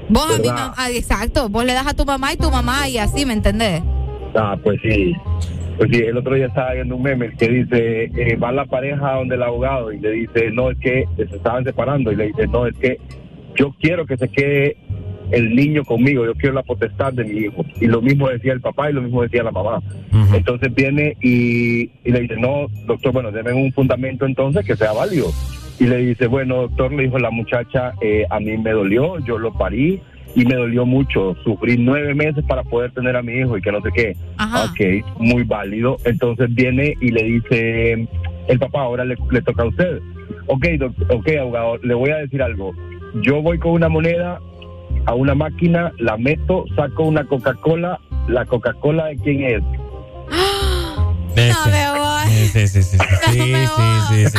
Vos 0.08 0.34
a 0.34 0.38
mi 0.38 0.48
mamá, 0.48 0.74
ah, 0.76 0.90
exacto, 0.90 1.48
vos 1.48 1.64
le 1.64 1.72
das 1.72 1.86
a 1.86 1.94
tu 1.94 2.04
mamá 2.04 2.32
y 2.32 2.36
tu 2.36 2.50
mamá 2.50 2.88
y 2.88 2.98
así, 2.98 3.26
¿me 3.26 3.32
entendés? 3.32 3.82
Ah, 4.34 4.56
pues 4.62 4.78
sí. 4.82 5.14
Pues 5.78 5.90
sí, 5.92 5.98
el 6.02 6.16
otro 6.16 6.34
día 6.34 6.46
estaba 6.46 6.72
viendo 6.72 6.96
un 6.96 7.02
meme 7.02 7.32
que 7.36 7.48
dice, 7.48 8.04
eh, 8.04 8.36
va 8.36 8.50
la 8.52 8.64
pareja 8.64 9.14
donde 9.14 9.34
el 9.34 9.42
abogado 9.42 9.92
y 9.92 9.98
le 9.98 10.10
dice, 10.12 10.50
no, 10.50 10.70
es 10.70 10.78
que 10.78 11.04
se 11.16 11.24
estaban 11.24 11.64
separando 11.64 12.12
y 12.12 12.16
le 12.16 12.28
dice, 12.28 12.46
no, 12.46 12.66
es 12.66 12.74
que 12.78 12.98
yo 13.56 13.74
quiero 13.80 14.06
que 14.06 14.16
se 14.16 14.28
quede 14.28 14.76
el 15.32 15.54
niño 15.54 15.84
conmigo, 15.84 16.24
yo 16.24 16.34
quiero 16.34 16.54
la 16.54 16.62
potestad 16.62 17.12
de 17.12 17.24
mi 17.24 17.40
hijo. 17.40 17.64
Y 17.80 17.86
lo 17.86 18.00
mismo 18.00 18.28
decía 18.28 18.52
el 18.52 18.60
papá 18.60 18.90
y 18.90 18.94
lo 18.94 19.02
mismo 19.02 19.22
decía 19.22 19.42
la 19.42 19.50
mamá. 19.50 19.82
Entonces 20.32 20.74
viene 20.74 21.16
y, 21.20 21.90
y 22.04 22.12
le 22.12 22.20
dice, 22.20 22.36
no, 22.36 22.68
doctor, 22.86 23.12
bueno, 23.12 23.30
denme 23.30 23.52
un 23.52 23.72
fundamento 23.72 24.24
entonces 24.24 24.64
que 24.64 24.76
sea 24.76 24.92
válido. 24.92 25.26
Y 25.78 25.84
le 25.84 25.98
dice, 25.98 26.26
bueno, 26.26 26.62
doctor, 26.62 26.92
le 26.92 27.04
dijo 27.04 27.18
la 27.18 27.30
muchacha, 27.30 27.92
eh, 28.00 28.24
a 28.30 28.40
mí 28.40 28.56
me 28.56 28.70
dolió, 28.72 29.18
yo 29.20 29.38
lo 29.38 29.52
parí 29.52 30.00
y 30.34 30.44
me 30.44 30.54
dolió 30.54 30.86
mucho. 30.86 31.36
Sufrí 31.44 31.76
nueve 31.78 32.14
meses 32.14 32.44
para 32.48 32.62
poder 32.62 32.92
tener 32.92 33.14
a 33.16 33.22
mi 33.22 33.34
hijo 33.34 33.56
y 33.58 33.62
que 33.62 33.72
no 33.72 33.80
sé 33.82 33.90
qué. 33.94 34.16
Ok, 34.64 35.04
muy 35.18 35.42
válido. 35.44 35.98
Entonces 36.04 36.54
viene 36.54 36.94
y 37.00 37.10
le 37.10 37.22
dice, 37.24 38.08
el 38.48 38.58
papá, 38.58 38.82
ahora 38.82 39.04
le, 39.04 39.16
le 39.30 39.42
toca 39.42 39.62
a 39.64 39.66
usted. 39.66 40.00
Ok, 40.46 40.64
doc- 40.78 41.10
ok, 41.10 41.28
abogado, 41.40 41.76
le 41.82 41.94
voy 41.94 42.10
a 42.10 42.16
decir 42.16 42.42
algo. 42.42 42.72
Yo 43.22 43.42
voy 43.42 43.58
con 43.58 43.72
una 43.72 43.88
moneda 43.88 44.40
a 45.06 45.14
una 45.14 45.34
máquina, 45.34 45.92
la 45.98 46.16
meto, 46.16 46.64
saco 46.74 47.02
una 47.04 47.24
Coca-Cola. 47.24 48.00
¿La 48.28 48.44
Coca-Cola 48.44 49.06
de 49.06 49.16
quién 49.18 49.42
es? 49.44 49.62
No 51.54 51.66
me 51.70 51.98
voy. 51.98 52.30
Sí, 52.30 52.48
sí, 52.48 52.68
sí, 52.68 52.82
sí, 52.82 52.98
sí, 53.26 53.32
sí, 53.32 54.00
sí, 54.08 54.26
sí. 54.30 54.38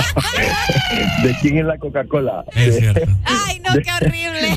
¿De 1.23 1.35
quién 1.41 1.57
es 1.59 1.65
la 1.65 1.77
Coca-Cola? 1.77 2.43
Es 2.55 2.77
cierto. 2.77 3.01
Ay, 3.25 3.59
no, 3.59 3.73
qué 3.81 4.05
horrible. 4.05 4.47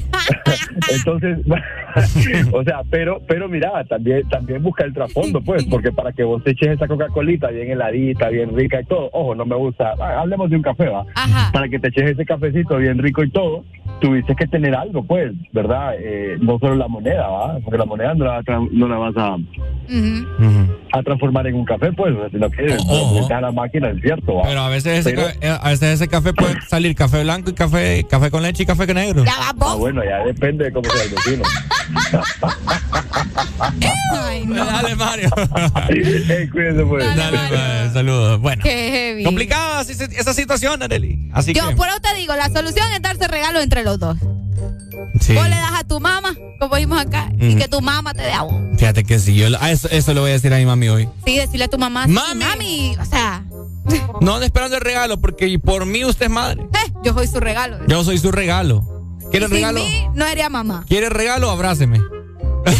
Entonces, 0.92 1.39
o 2.52 2.65
sea, 2.65 2.81
pero, 2.91 3.20
pero 3.28 3.49
mira, 3.49 3.84
también, 3.84 4.28
también 4.28 4.62
busca 4.62 4.84
el 4.84 4.92
trasfondo, 4.92 5.41
pues, 5.41 5.65
porque 5.65 5.92
para 5.92 6.12
que 6.12 6.24
vos 6.24 6.42
te 6.42 6.50
eches 6.50 6.70
esa 6.70 6.89
Coca-Colita 6.89 7.49
bien 7.49 7.70
heladita, 7.70 8.28
bien 8.28 8.55
rica 8.57 8.81
y 8.81 8.84
todo, 8.84 9.10
ojo, 9.12 9.34
no 9.34 9.44
me 9.47 9.55
gusta, 9.57 9.94
ah, 10.00 10.20
hablemos 10.20 10.50
de 10.50 10.57
un 10.57 10.62
café, 10.62 10.89
va. 10.89 11.05
Para 11.52 11.68
que 11.68 11.78
te 11.78 11.89
eches 11.89 12.10
ese 12.12 12.24
cafecito 12.24 12.76
bien 12.78 12.99
rico 12.99 13.23
y 13.23 13.31
todo, 13.31 13.65
tuviste 14.00 14.34
que 14.34 14.47
tener 14.47 14.74
algo, 14.74 15.05
pues, 15.05 15.33
¿verdad? 15.52 15.94
Eh, 15.99 16.36
no 16.41 16.58
solo 16.58 16.74
la 16.74 16.89
moneda, 16.89 17.28
va, 17.28 17.58
porque 17.60 17.78
la 17.78 17.84
moneda 17.84 18.15
no 18.15 18.24
la, 18.24 18.42
no 18.73 18.89
la 18.89 18.97
vas 18.99 19.15
a, 19.16 19.36
a 20.99 21.02
transformar 21.02 21.47
en 21.47 21.55
un 21.55 21.65
café, 21.65 21.92
pues, 21.92 22.15
sino 22.33 22.50
que 22.50 22.66
está 23.20 23.41
la 23.41 23.52
máquina, 23.52 23.91
es 23.91 24.00
cierto, 24.02 24.36
va. 24.36 24.42
Pero 24.44 24.60
a 24.60 24.68
veces, 24.68 24.99
ese, 25.07 25.10
Pero- 25.15 25.28
ca- 25.28 25.43
a 25.48 25.68
veces 25.70 25.94
ese 25.94 26.08
café 26.08 26.32
puede 26.32 26.60
salir 26.68 26.94
café 26.94 27.23
blanco 27.23 27.50
y 27.50 27.55
café, 27.55 28.06
café 28.08 28.31
con 28.31 28.42
leche 28.42 28.62
y 28.62 28.66
café 28.66 28.86
con 28.86 28.97
negro. 28.97 29.24
Ah, 29.28 29.52
bueno, 29.76 30.02
ya 30.05 30.24
depende 30.24 30.64
de 30.64 30.73
cómo 30.73 30.89
sea 30.90 31.02
el 31.02 31.10
vecino. 31.10 31.42
Ay, 34.12 34.44
no. 34.47 34.64
Dale, 34.64 34.97
Mario. 34.97 35.31
Hey, 35.89 36.48
cuídense, 36.50 36.84
pues. 36.84 37.16
Dale, 37.16 37.36
Mario. 37.36 37.92
Saludos. 37.92 38.40
Bueno. 38.40 38.62
Qué 38.62 38.90
heavy. 38.90 39.24
Complicada 39.24 39.82
esa 39.82 40.34
situación, 40.34 40.82
Arely. 40.82 41.31
Así 41.32 41.52
Yo 41.52 41.68
que. 41.68 41.76
por 41.76 41.89
eso 41.89 42.00
te 42.00 42.14
digo, 42.16 42.34
la 42.34 42.48
solución 42.50 42.86
es 42.92 43.02
darse 43.02 43.28
regalo 43.28 43.60
entre 43.60 43.84
los 43.84 43.98
dos. 43.98 44.16
Sí. 45.20 45.34
Vos 45.34 45.44
le 45.48 45.56
das 45.56 45.73
a 45.81 45.84
tu 45.84 46.00
mamá, 46.00 46.34
como 46.58 46.76
vimos 46.76 47.00
acá, 47.00 47.31
y 47.39 47.55
que 47.56 47.68
tu 47.68 47.81
mamá 47.81 48.14
te 48.14 48.23
dé 48.23 48.32
a 48.32 48.42
vos. 48.42 48.55
Fíjate 48.78 49.05
que 49.05 49.18
sí. 49.18 49.34
Yo, 49.34 49.47
a 49.60 49.70
eso, 49.70 49.89
eso 49.90 50.12
le 50.14 50.20
voy 50.20 50.31
a 50.31 50.32
decir 50.34 50.52
a 50.52 50.56
mi 50.56 50.66
mami 50.66 50.89
hoy. 50.89 51.08
Sí, 51.24 51.36
decirle 51.36 51.64
a 51.64 51.68
tu 51.68 51.78
mamá, 51.78 52.06
sí, 52.06 52.12
Mami. 52.12 52.44
mami, 52.44 52.97
o 53.00 53.05
sea, 53.05 53.44
No 54.20 54.34
ande 54.34 54.46
esperando 54.46 54.76
el 54.76 54.82
regalo, 54.82 55.18
porque 55.20 55.58
por 55.58 55.84
mí 55.86 56.04
usted 56.04 56.26
es 56.26 56.32
madre. 56.32 56.62
eh, 56.62 56.92
yo 57.02 57.12
soy 57.14 57.26
su 57.26 57.40
regalo. 57.40 57.78
Yo 57.86 58.02
soy 58.04 58.18
su 58.18 58.30
regalo. 58.32 58.84
¿Quiere 59.30 59.46
sin 59.46 59.54
regalo? 59.56 59.80
mí 59.80 60.08
no 60.14 60.26
sería 60.26 60.48
mamá. 60.48 60.84
¿Quiere 60.88 61.08
regalo? 61.08 61.50
Abráceme. 61.50 62.00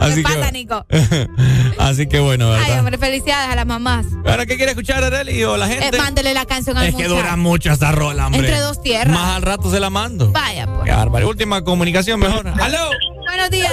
así, 0.00 0.16
¿Qué 0.16 0.22
pasa, 0.22 0.46
que, 0.46 0.52
Nico? 0.52 0.86
así 1.78 2.06
que 2.08 2.18
bueno, 2.20 2.52
Ay, 2.52 2.60
¿verdad? 2.62 2.78
hombre, 2.80 2.98
felicidades 2.98 3.50
a 3.52 3.54
las 3.56 3.66
mamás. 3.66 4.06
¿Ahora 4.26 4.46
qué 4.46 4.56
quiere 4.56 4.72
escuchar, 4.72 5.04
Arely? 5.04 5.44
O 5.44 5.56
la 5.56 5.70
Eh, 5.70 5.78
gente. 5.80 5.98
mándele 5.98 6.34
la 6.34 6.46
canción 6.46 6.76
al 6.76 6.86
es 6.88 6.94
que 6.94 7.04
dura 7.06 7.36
mucho 7.36 7.70
esa 7.72 7.92
rola, 7.92 8.26
hombre. 8.26 8.40
Entre 8.40 8.60
dos 8.60 8.82
tierras. 8.82 9.14
Más 9.14 9.36
al 9.36 9.42
rato 9.42 9.70
se 9.70 9.78
la 9.80 9.90
mando. 9.90 10.32
Vaya, 10.32 10.66
pues. 10.66 10.84
Qué 10.84 10.90
bárbaro. 10.92 11.28
Última 11.28 11.62
comunicación 11.62 12.18
mejor. 12.20 12.48
¡Aló! 12.48 12.90
Buenos 13.26 13.50
días. 13.50 13.72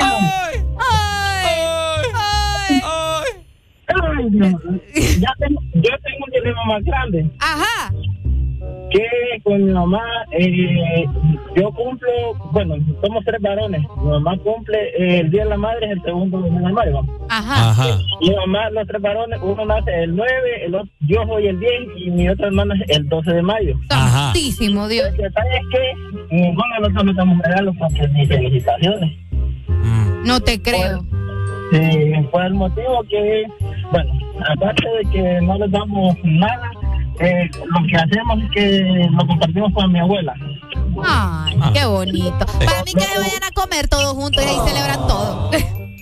¡Ay! 0.00 0.64
¡Ay! 0.78 1.17
¡Ay! 3.88 4.18
Ay, 4.18 4.30
Dios. 4.30 4.54
Ya 5.20 5.34
tengo, 5.38 5.60
yo 5.74 5.90
tengo 6.04 6.24
un 6.26 6.32
dilema 6.32 6.64
más 6.66 6.84
grande. 6.84 7.26
Ajá. 7.40 7.92
Que 8.90 9.04
con 9.44 9.64
mi 9.64 9.70
mamá, 9.72 10.02
eh, 10.32 11.04
yo 11.56 11.70
cumplo, 11.72 12.08
bueno, 12.52 12.74
somos 13.04 13.24
tres 13.24 13.40
varones. 13.40 13.82
Mi 14.02 14.10
mamá 14.10 14.36
cumple 14.38 14.78
eh, 14.98 15.20
el 15.20 15.30
Día 15.30 15.44
de 15.44 15.50
la 15.50 15.56
Madre, 15.58 15.86
es 15.86 15.92
el 15.92 16.02
segundo 16.02 16.40
de 16.40 16.50
la 16.50 16.70
madre. 16.70 16.92
vamos. 16.92 17.14
Ajá. 17.28 17.70
Ajá. 17.70 17.98
Mi 18.20 18.34
mamá, 18.34 18.70
los 18.70 18.86
tres 18.86 19.02
varones, 19.02 19.38
uno 19.42 19.64
nace 19.66 20.04
el 20.04 20.16
9, 20.16 20.30
el 20.64 20.74
otro, 20.74 20.90
yo 21.00 21.22
soy 21.26 21.46
el 21.48 21.60
10 21.60 21.72
y 21.96 22.10
mi 22.10 22.28
otra 22.30 22.46
hermana 22.46 22.74
es 22.86 22.96
el 22.96 23.08
12 23.08 23.30
de 23.32 23.42
mayo. 23.42 23.78
Ajá. 23.90 24.32
Santísimo 24.32 24.88
Dios. 24.88 25.08
El 25.10 25.16
detalle 25.18 25.56
es 25.56 25.66
que 25.70 26.34
ninguno 26.36 26.74
de 26.74 26.80
nosotros 26.80 27.04
nos 27.04 27.16
damos 27.16 27.38
regalos 27.44 27.74
porque 27.78 28.08
ni 28.08 28.26
felicitaciones. 28.26 29.16
No 30.24 30.40
te 30.40 30.60
creo. 30.60 31.04
Sí, 31.70 32.14
por 32.30 32.44
el 32.44 32.54
motivo 32.54 33.02
que, 33.10 33.44
bueno, 33.92 34.10
aparte 34.54 34.84
de 34.88 35.10
que 35.10 35.40
no 35.42 35.58
les 35.58 35.70
damos 35.70 36.16
nada, 36.24 36.70
eh, 37.20 37.50
lo 37.66 37.86
que 37.86 37.96
hacemos 37.96 38.38
es 38.44 38.50
que 38.52 39.08
lo 39.10 39.26
compartimos 39.26 39.72
con 39.74 39.92
mi 39.92 39.98
abuela. 39.98 40.34
Ay, 41.04 41.56
qué 41.74 41.84
bonito. 41.86 42.46
Para 42.64 42.82
mí 42.84 42.92
que 42.94 43.00
se 43.00 43.18
vayan 43.18 43.42
a 43.44 43.50
comer 43.54 43.88
todos 43.88 44.12
juntos 44.14 44.42
y 44.44 44.48
ahí 44.48 44.56
celebran 44.66 45.06
todo. 45.06 45.50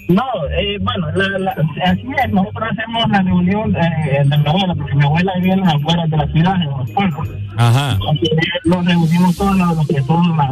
No, 0.09 0.23
eh, 0.57 0.79
bueno, 0.83 1.09
la, 1.17 1.39
la- 1.41 1.57
así 1.85 2.03
es, 2.25 2.33
nosotros 2.33 2.69
hacemos 2.71 3.09
la 3.11 3.23
reunión 3.23 3.75
eh, 3.75 4.23
de 4.25 4.39
mi 4.39 4.47
abuela, 4.49 4.75
porque 4.77 4.95
mi 4.95 5.05
abuela 5.05 5.33
vive 5.41 5.55
en 5.55 5.61
las 5.63 5.75
afueras 5.75 6.09
de 6.11 6.17
la 6.17 6.27
ciudad, 6.29 6.55
en 6.63 6.71
los 6.71 6.91
pueblos. 6.93 7.29
Ajá. 7.57 7.99
Que 8.21 8.69
Nos 8.71 8.85
reunimos 8.87 9.37
todos 9.37 9.57
los, 9.57 9.77
los 9.77 9.87
que 9.89 10.03
son 10.03 10.37
las... 10.37 10.51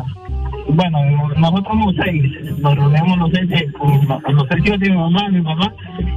Bueno, 0.68 0.98
nosotros 1.36 1.64
somos 1.68 1.94
seis, 2.02 2.22
nos 2.58 2.74
reunimos 2.76 3.18
los 3.18 3.30
seis, 3.32 3.50
eh, 3.52 3.68
con 3.78 4.34
los, 4.34 4.46
seis 4.50 4.66
hijos 4.66 4.80
de 4.80 4.90
mi 4.90 4.96
mamá, 4.96 5.28
mi 5.28 5.42
papá, 5.42 5.72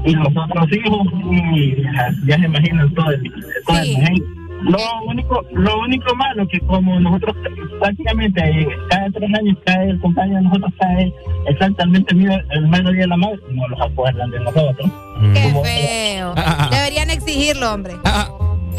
y 0.05 0.13
los 0.15 0.27
otros 0.27 0.67
hijos, 0.71 1.07
y 1.31 1.75
ya, 2.27 2.37
se 2.37 2.45
imaginan 2.45 2.93
todo 2.93 3.11
el, 3.11 3.31
toda 3.65 3.83
Sí. 3.83 3.97
Lo 4.63 4.79
único, 5.05 5.45
lo 5.53 5.81
único 5.81 6.15
malo 6.15 6.47
que 6.47 6.59
como 6.61 6.99
nosotros 6.99 7.35
prácticamente 7.79 8.41
eh, 8.43 8.67
cada 8.89 9.07
tres 9.11 9.29
años 9.37 9.55
cae 9.63 9.91
el 9.91 9.99
cumpleaños 9.99 10.35
de 10.37 10.41
nosotros 10.49 10.73
cae 10.79 11.13
exactamente 11.45 12.15
el, 12.15 12.67
mero 12.67 12.89
día 12.91 13.01
de 13.01 13.07
la 13.07 13.17
madre, 13.17 13.37
no 13.51 13.67
los 13.67 13.79
acuerdan 13.79 14.31
de 14.31 14.39
nosotros. 14.39 14.91
Qué 15.33 15.43
Como- 15.43 15.63
feo. 15.63 16.33
Ah, 16.37 16.55
ah. 16.59 16.69
Deberían 16.71 17.09
exigirlo, 17.11 17.71
hombre. 17.71 17.93
Ah, 18.03 18.29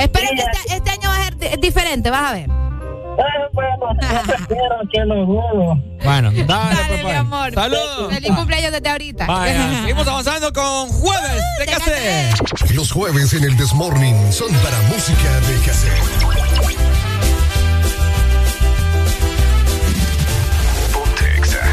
Espero 0.01 0.27
que 0.35 0.43
este, 0.43 0.75
este 0.75 0.91
año 0.91 1.09
va 1.09 1.17
a 1.17 1.23
ser 1.25 1.37
di- 1.39 1.61
diferente, 1.61 2.11
vas 2.11 2.25
a 2.25 2.33
ver. 2.35 2.49
Bueno, 3.53 3.79
prefiero 4.27 4.77
que 4.93 5.05
lo 5.05 5.27
dudo. 5.27 5.83
Bueno, 6.05 6.31
dale, 6.31 6.47
Dale, 6.47 6.75
pues, 6.89 7.05
mi 7.05 7.11
amor. 7.11 7.53
Saludos. 7.53 8.15
Feliz 8.15 8.33
cumpleaños 8.33 8.73
desde 8.73 8.89
ahorita. 8.89 9.27
Vaya, 9.27 9.81
seguimos 9.81 10.07
avanzando 10.07 10.53
con 10.53 10.89
Jueves 10.89 11.43
de 11.59 11.67
Cassette. 11.67 12.73
Los 12.75 12.93
jueves 12.93 13.33
en 13.35 13.45
el 13.45 13.57
Desmorning 13.57 14.33
son 14.33 14.53
para 14.63 14.79
música 14.83 15.41
de 15.41 15.61
cassette. 15.67 16.03
Ponte 20.93 21.37
Exa. 21.37 21.65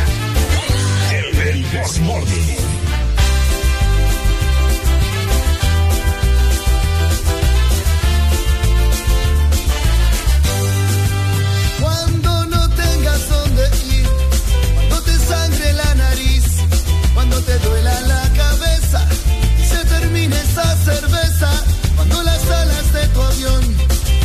Esa 20.56 20.76
cerveza, 20.86 21.50
cuando 21.98 22.24
las 22.24 22.50
alas 22.50 22.94
de 22.94 23.08
tu 23.10 23.22
avión 23.22 23.76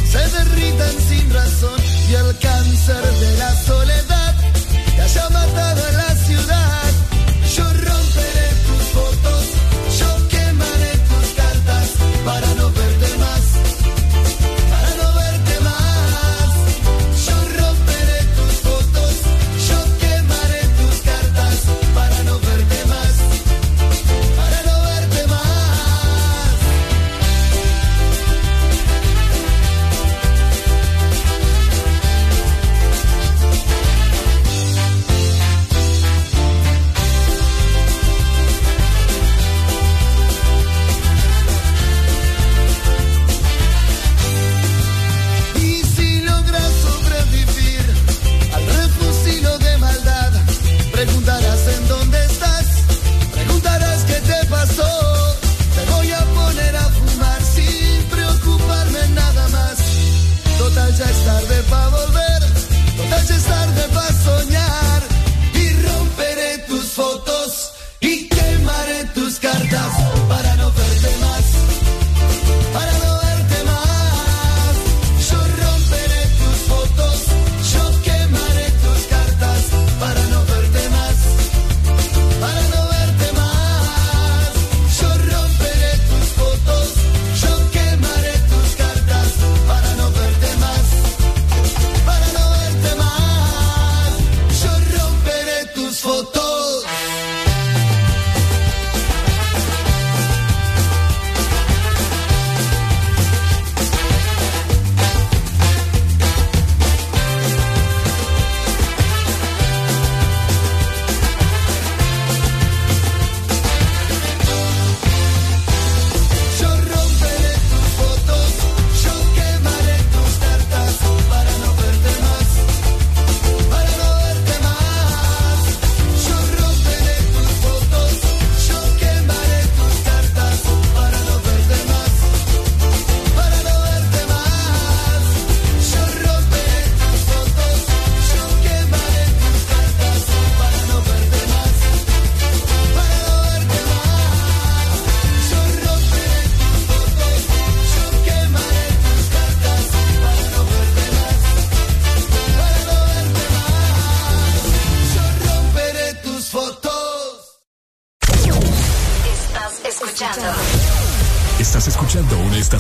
se 0.09 0.19
derritan 0.19 0.95
sin 1.09 1.31
razón 1.33 1.81
y 2.09 2.15
el 2.15 2.39
cáncer 2.39 3.03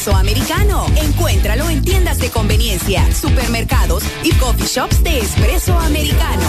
queso 0.00 0.16
americano. 0.16 0.86
Encuéntralo 0.96 1.68
en 1.68 1.82
tiendas 1.82 2.18
de 2.18 2.30
conveniencia, 2.30 3.06
supermercados 3.14 4.02
y 4.22 4.32
coffee 4.32 4.66
shops 4.66 5.02
de 5.02 5.18
espresso 5.18 5.78
americano. 5.78 6.48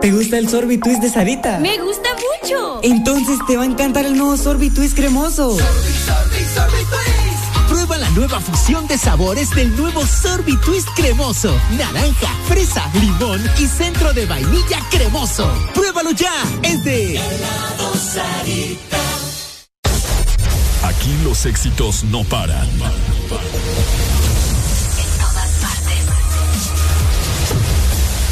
¿Te 0.00 0.12
gusta 0.12 0.38
el 0.38 0.48
sorbitwist 0.48 1.02
de 1.02 1.10
Sarita? 1.10 1.58
Me 1.58 1.78
gusta 1.78 2.10
mucho. 2.14 2.78
Entonces 2.84 3.38
te 3.48 3.56
va 3.56 3.64
a 3.64 3.66
encantar 3.66 4.06
el 4.06 4.16
nuevo 4.16 4.36
sorbitwist 4.36 4.96
cremoso. 4.96 5.58
Sorbi, 5.58 5.92
sorbi, 6.06 6.44
sorbi 6.54 6.84
twist. 6.84 7.68
Prueba 7.68 7.98
la 7.98 8.10
nueva 8.10 8.38
fusión 8.38 8.86
de 8.86 8.96
sabores 8.96 9.50
del 9.50 9.76
nuevo 9.76 10.06
sorbitwist 10.06 10.88
cremoso. 10.94 11.52
Naranja, 11.76 12.28
fresa, 12.46 12.88
limón 12.94 13.42
y 13.58 13.66
centro 13.66 14.12
de 14.12 14.24
vainilla 14.24 14.78
cremoso. 14.88 15.52
Pruébalo 15.74 16.12
ya. 16.12 16.32
Es 16.62 16.84
de 16.84 17.16
Helado 17.16 17.94
Sarita. 17.96 19.17
Aquí 20.82 21.16
los 21.24 21.44
éxitos 21.46 22.04
no 22.04 22.24
paran. 22.24 22.66
En 22.68 22.78
todas 25.18 25.50
partes. 25.60 25.98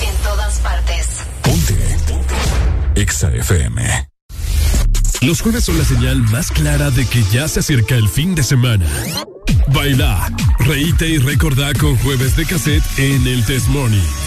En 0.02 0.14
todas 0.22 0.58
partes. 0.60 1.06
Ponte. 1.42 1.96
Exa 2.94 3.30
FM. 3.34 4.08
Los 5.22 5.40
jueves 5.40 5.64
son 5.64 5.78
la 5.78 5.84
señal 5.84 6.18
más 6.30 6.50
clara 6.50 6.90
de 6.90 7.04
que 7.06 7.22
ya 7.32 7.48
se 7.48 7.60
acerca 7.60 7.96
el 7.96 8.08
fin 8.08 8.34
de 8.34 8.42
semana. 8.42 8.86
Baila, 9.68 10.30
reíte 10.60 11.08
y 11.08 11.18
recordá 11.18 11.72
con 11.74 11.96
jueves 11.98 12.36
de 12.36 12.46
cassette 12.46 12.84
en 12.98 13.26
el 13.26 13.44
Test 13.44 13.68
Morning. 13.68 14.25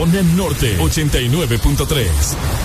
Zona 0.00 0.22
Norte 0.22 0.78
89.3. 0.78 2.59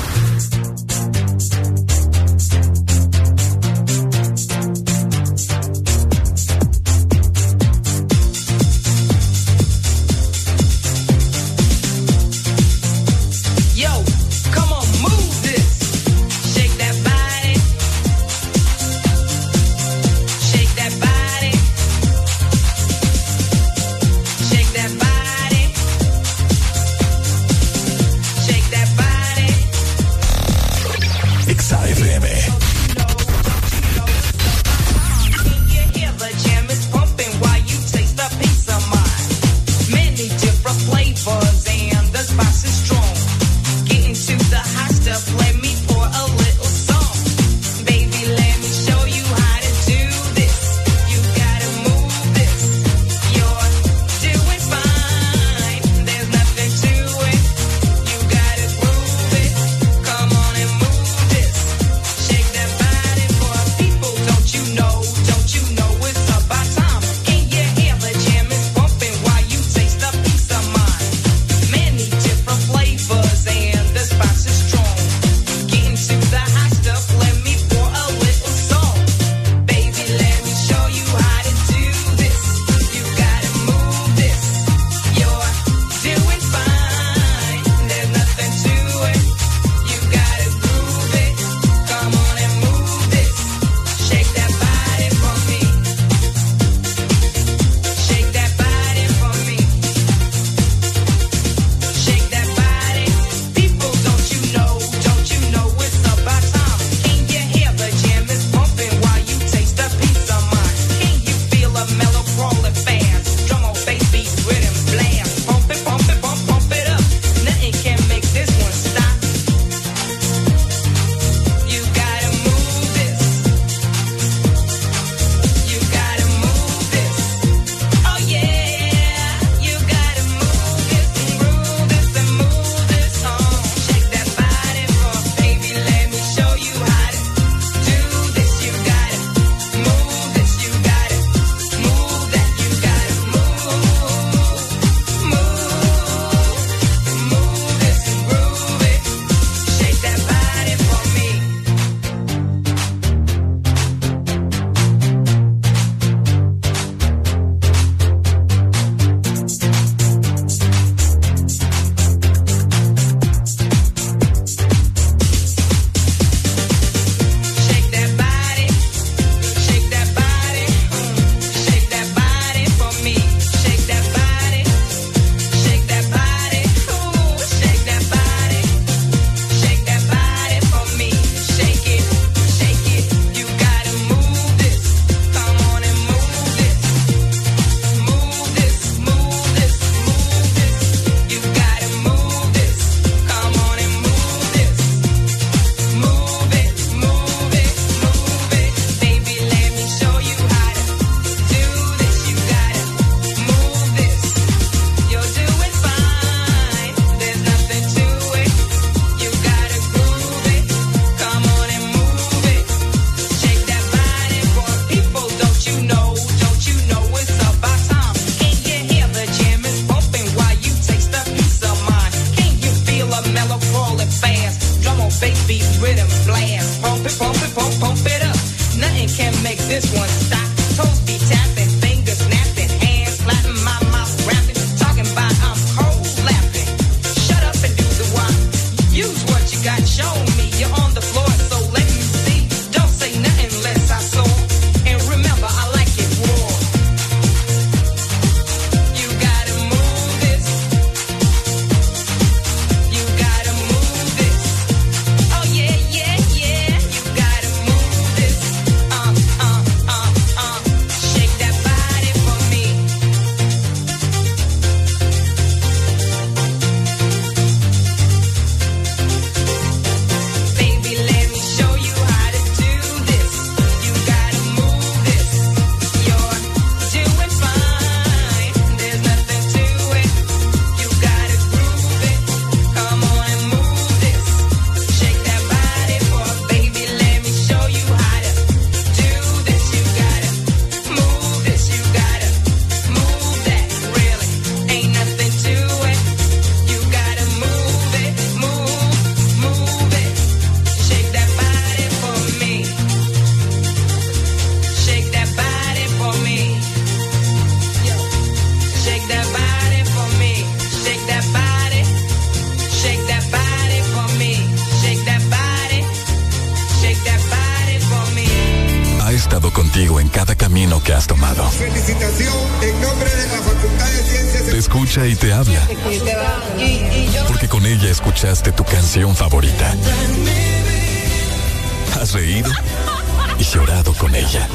ella. 334.13 334.47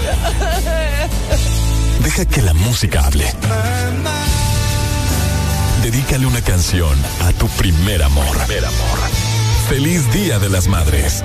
Deja 2.05 2.25
que 2.25 2.43
la 2.43 2.55
música 2.55 3.07
hable. 3.07 3.27
Dedícale 5.83 6.27
una 6.27 6.43
canción 6.43 6.97
a 7.23 7.33
tu 7.33 7.49
primer 7.49 8.03
amor. 8.03 8.37
Feliz 9.69 10.13
Día 10.13 10.39
de 10.39 10.51
las 10.51 10.69
Madres. 10.69 11.25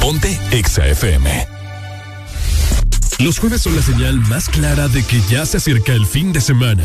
Ponte 0.00 0.38
Exa 0.52 0.86
FM. 0.86 1.48
Los 3.18 3.38
jueves 3.38 3.62
son 3.62 3.76
la 3.76 3.82
señal 3.82 4.18
más 4.20 4.48
clara 4.48 4.88
de 4.88 5.02
que 5.02 5.20
ya 5.28 5.46
se 5.46 5.58
acerca 5.58 5.92
el 5.92 6.06
fin 6.06 6.32
de 6.32 6.40
semana. 6.40 6.84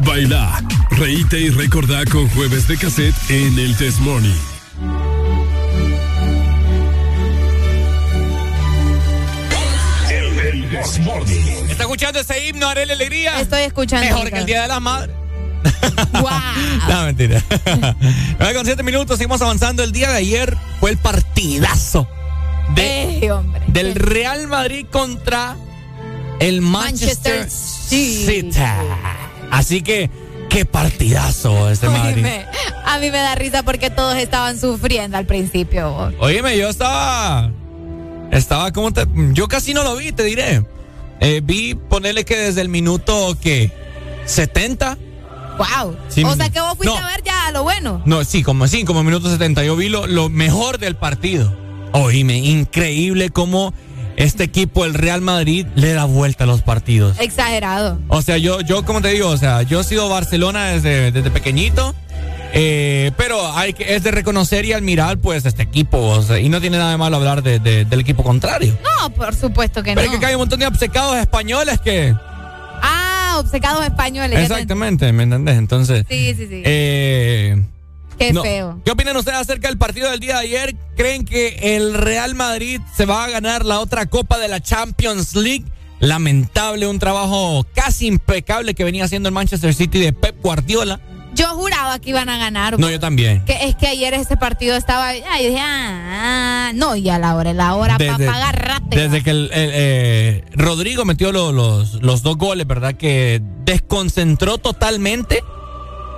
Baila, 0.00 0.62
reíte 0.90 1.40
y 1.40 1.50
recordá 1.50 2.04
con 2.04 2.28
jueves 2.30 2.68
de 2.68 2.76
cassette 2.76 3.16
en 3.30 3.58
el 3.58 3.76
Test 3.76 4.00
Morning. 4.00 4.57
¿Está 11.78 11.84
escuchando 11.84 12.18
ese 12.18 12.44
himno, 12.48 12.66
Arely 12.68 12.90
Alegría? 12.90 13.40
Estoy 13.40 13.62
escuchando. 13.62 14.04
Mejor 14.04 14.30
que 14.32 14.38
el 14.38 14.46
Día 14.46 14.62
de 14.62 14.68
las 14.68 14.80
Madres. 14.80 15.14
No, 16.88 17.04
mentira. 17.04 17.40
9 18.40 18.54
con 18.54 18.64
7 18.64 18.82
minutos, 18.82 19.16
seguimos 19.18 19.40
avanzando. 19.42 19.84
El 19.84 19.92
día 19.92 20.08
de 20.10 20.16
ayer 20.16 20.56
fue 20.80 20.90
el 20.90 20.98
partidazo 20.98 22.08
de, 22.74 23.18
Eh, 23.26 23.30
hombre. 23.30 23.62
del 23.68 23.94
Real 23.94 24.48
Madrid 24.48 24.86
contra 24.90 25.56
el 26.40 26.62
Manchester, 26.62 27.40
Manchester 27.40 27.50
City. 27.50 28.42
City. 28.52 28.60
Así 29.50 29.82
que, 29.82 30.10
qué 30.50 30.64
partidazo 30.64 31.70
este 31.70 31.88
Madrid. 31.88 32.26
A 32.84 32.98
mí 32.98 33.10
me 33.10 33.18
da 33.18 33.34
risa 33.36 33.62
porque 33.62 33.90
todos 33.90 34.16
estaban 34.16 34.58
sufriendo 34.58 35.16
al 35.16 35.26
principio. 35.26 36.12
Oíme, 36.18 36.56
yo 36.58 36.68
estaba. 36.70 37.50
Estaba 38.32 38.72
como 38.72 38.92
te. 38.92 39.06
Yo 39.32 39.46
casi 39.48 39.74
no 39.74 39.82
lo 39.84 39.94
vi, 39.96 40.10
te 40.12 40.22
diré. 40.24 40.64
Eh, 41.20 41.40
vi 41.42 41.74
ponerle 41.74 42.24
que 42.24 42.36
desde 42.36 42.60
el 42.60 42.68
minuto 42.68 43.36
que 43.40 43.72
70. 44.26 44.98
Wow. 45.58 45.96
Sí, 46.08 46.22
o 46.22 46.36
sea 46.36 46.50
que 46.50 46.60
vos 46.60 46.76
fuiste 46.76 46.98
no. 46.98 47.04
a 47.04 47.10
ver 47.10 47.22
ya 47.24 47.50
lo 47.52 47.64
bueno. 47.64 48.00
No, 48.04 48.24
sí, 48.24 48.42
como 48.42 48.68
sí, 48.68 48.84
como 48.84 49.02
minuto 49.02 49.30
70. 49.30 49.64
Yo 49.64 49.74
vi 49.74 49.88
lo, 49.88 50.06
lo 50.06 50.28
mejor 50.28 50.78
del 50.78 50.94
partido. 50.96 51.56
Oíme, 51.92 52.38
increíble 52.38 53.30
cómo 53.30 53.74
este 54.16 54.44
equipo, 54.44 54.84
el 54.84 54.94
Real 54.94 55.20
Madrid, 55.20 55.66
le 55.76 55.92
da 55.92 56.04
vuelta 56.04 56.44
a 56.44 56.46
los 56.46 56.62
partidos. 56.62 57.18
Exagerado. 57.20 57.98
O 58.08 58.20
sea, 58.20 58.36
yo, 58.36 58.60
yo 58.60 58.84
como 58.84 59.00
te 59.00 59.08
digo, 59.08 59.28
o 59.28 59.36
sea, 59.36 59.62
yo 59.62 59.80
he 59.80 59.84
sido 59.84 60.08
Barcelona 60.08 60.66
desde, 60.66 61.12
desde 61.12 61.30
pequeñito. 61.30 61.94
Eh, 62.52 63.10
pero 63.16 63.54
hay 63.56 63.72
que, 63.72 63.94
es 63.94 64.02
de 64.02 64.10
reconocer 64.10 64.64
y 64.64 64.72
admirar 64.72 65.18
pues 65.18 65.44
este 65.44 65.62
equipo. 65.62 65.98
o 65.98 66.22
sea, 66.22 66.38
y 66.38 66.48
no 66.48 66.60
tiene 66.60 66.78
nada 66.78 66.90
de 66.92 66.96
malo 66.96 67.16
hablar 67.16 67.42
de- 67.42 67.58
de- 67.58 67.84
del 67.84 68.00
equipo 68.00 68.22
contrario. 68.22 68.76
No, 68.82 69.10
por 69.10 69.34
supuesto 69.34 69.82
que 69.82 69.94
Pero 69.94 70.06
no. 70.08 70.14
es 70.14 70.20
que 70.20 70.26
hay 70.26 70.34
un 70.34 70.40
montón 70.40 70.60
de 70.60 70.66
obcecados 70.66 71.16
españoles 71.18 71.80
que. 71.80 72.14
Ah, 72.80 73.36
obcecados 73.40 73.84
españoles. 73.84 74.38
Exactamente, 74.38 75.12
¿me 75.12 75.24
entendés? 75.24 75.56
Entonces. 75.58 76.04
Sí, 76.08 76.34
sí, 76.36 76.46
sí. 76.48 76.62
eh, 76.64 77.62
Qué 78.18 78.32
no. 78.32 78.42
feo. 78.42 78.80
¿Qué 78.84 78.90
opinan 78.90 79.16
ustedes 79.16 79.38
acerca 79.38 79.68
del 79.68 79.78
partido 79.78 80.10
del 80.10 80.20
día 80.20 80.34
de 80.38 80.40
ayer? 80.40 80.76
¿Creen 80.96 81.24
que 81.24 81.76
el 81.76 81.94
Real 81.94 82.34
Madrid 82.34 82.80
se 82.96 83.04
va 83.04 83.24
a 83.24 83.30
ganar 83.30 83.64
la 83.64 83.78
otra 83.80 84.06
copa 84.06 84.38
de 84.38 84.48
la 84.48 84.60
Champions 84.60 85.34
League? 85.36 85.64
Lamentable, 86.00 86.86
un 86.86 86.98
trabajo 87.00 87.66
casi 87.74 88.06
impecable 88.06 88.74
que 88.74 88.84
venía 88.84 89.04
haciendo 89.04 89.28
el 89.28 89.34
Manchester 89.34 89.74
City 89.74 89.98
de 90.00 90.12
Pep 90.12 90.36
Guardiola. 90.42 91.00
Yo 91.38 91.46
juraba 91.54 91.98
que 92.00 92.10
iban 92.10 92.28
a 92.28 92.36
ganar. 92.36 92.78
No, 92.80 92.90
yo 92.90 92.98
también. 92.98 93.44
Que 93.44 93.68
es 93.68 93.76
que 93.76 93.86
ayer 93.86 94.12
ese 94.14 94.36
partido 94.36 94.74
estaba. 94.76 95.06
Ay, 95.08 95.46
dije, 95.46 95.60
ah, 95.62 96.72
no, 96.74 96.96
y 96.96 97.08
a 97.08 97.18
la 97.18 97.36
hora, 97.36 97.52
la 97.52 97.74
hora 97.76 97.96
para 97.96 98.18
Desde- 98.18 98.26
pagar 98.26 98.60
rate. 98.66 98.96
Desde 98.96 99.22
que 99.22 99.30
el, 99.30 99.50
el, 99.52 99.70
eh, 99.72 100.44
Rodrigo 100.54 101.04
metió 101.04 101.30
lo- 101.30 101.52
los, 101.52 101.94
los 102.02 102.22
dos 102.22 102.36
goles, 102.36 102.66
¿verdad? 102.66 102.94
Que 102.94 103.40
desconcentró 103.64 104.58
totalmente 104.58 105.42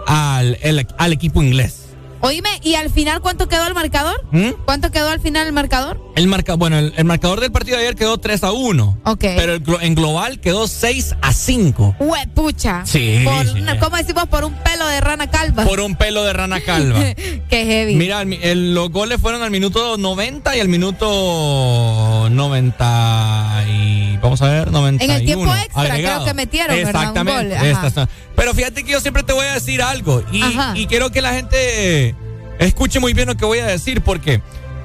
al, 0.06 0.56
el- 0.62 0.86
al 0.96 1.12
equipo 1.12 1.42
inglés. 1.42 1.79
Oíme, 2.22 2.50
¿y 2.62 2.74
al 2.74 2.90
final 2.90 3.20
cuánto 3.22 3.48
quedó 3.48 3.66
el 3.66 3.72
marcador? 3.74 4.22
¿Mm? 4.30 4.50
¿Cuánto 4.66 4.90
quedó 4.90 5.08
al 5.08 5.20
final 5.20 5.46
el 5.46 5.52
marcador? 5.54 6.00
El 6.16 6.26
marca, 6.26 6.54
bueno, 6.54 6.78
el, 6.78 6.92
el 6.96 7.04
marcador 7.04 7.40
del 7.40 7.50
partido 7.50 7.78
de 7.78 7.84
ayer 7.84 7.96
quedó 7.96 8.18
3 8.18 8.44
a 8.44 8.52
1. 8.52 8.98
Ok. 9.04 9.20
Pero 9.20 9.54
el 9.54 9.62
en 9.80 9.94
global 9.94 10.38
quedó 10.40 10.68
6 10.68 11.14
a 11.22 11.32
5. 11.32 11.96
Huepucha. 11.98 12.82
Sí, 12.84 13.22
Por, 13.24 13.46
sí. 13.46 13.60
una- 13.60 13.78
¿Cómo 13.78 13.96
decimos? 13.96 14.26
Por 14.26 14.44
un 14.44 14.52
pelo 14.54 14.86
de 14.86 15.00
rana 15.00 15.30
calva. 15.30 15.64
Por 15.64 15.80
un 15.80 15.96
pelo 15.96 16.22
de 16.24 16.32
rana 16.34 16.60
calva. 16.60 16.98
Qué 17.48 17.64
heavy. 17.64 17.94
Mira, 17.96 18.20
el 18.20 18.26
mi- 18.26 18.38
el- 18.42 18.74
los 18.74 18.90
goles 18.90 19.18
fueron 19.20 19.42
al 19.42 19.50
minuto 19.50 19.96
90 19.96 20.56
y 20.56 20.60
al 20.60 20.68
minuto 20.68 22.28
90 22.30 23.64
y 23.68 24.09
vamos 24.22 24.42
a 24.42 24.48
ver, 24.48 24.70
91. 24.70 25.12
En 25.14 25.20
el 25.20 25.26
tiempo 25.26 25.54
extra, 25.54 25.82
agregado. 25.82 26.16
creo 26.16 26.26
que 26.26 26.34
metieron, 26.34 26.76
¿verdad? 26.76 26.90
Un 26.90 26.98
Exactamente. 27.18 28.00
gol, 28.00 28.08
Pero 28.36 28.54
fíjate 28.54 28.84
que 28.84 28.92
yo 28.92 29.00
siempre 29.00 29.22
te 29.22 29.32
voy 29.32 29.46
a 29.46 29.54
decir 29.54 29.82
algo 29.82 30.22
y, 30.32 30.86
quiero 30.86 31.10
que 31.10 31.20
la 31.22 31.32
gente 31.32 32.14
escuche 32.58 33.00
muy 33.00 33.12
bien 33.14 33.28
lo 33.28 33.36
que 33.36 33.44
voy 33.44 33.58
a 33.58 33.66
decir 33.66 34.02
porque 34.02 34.42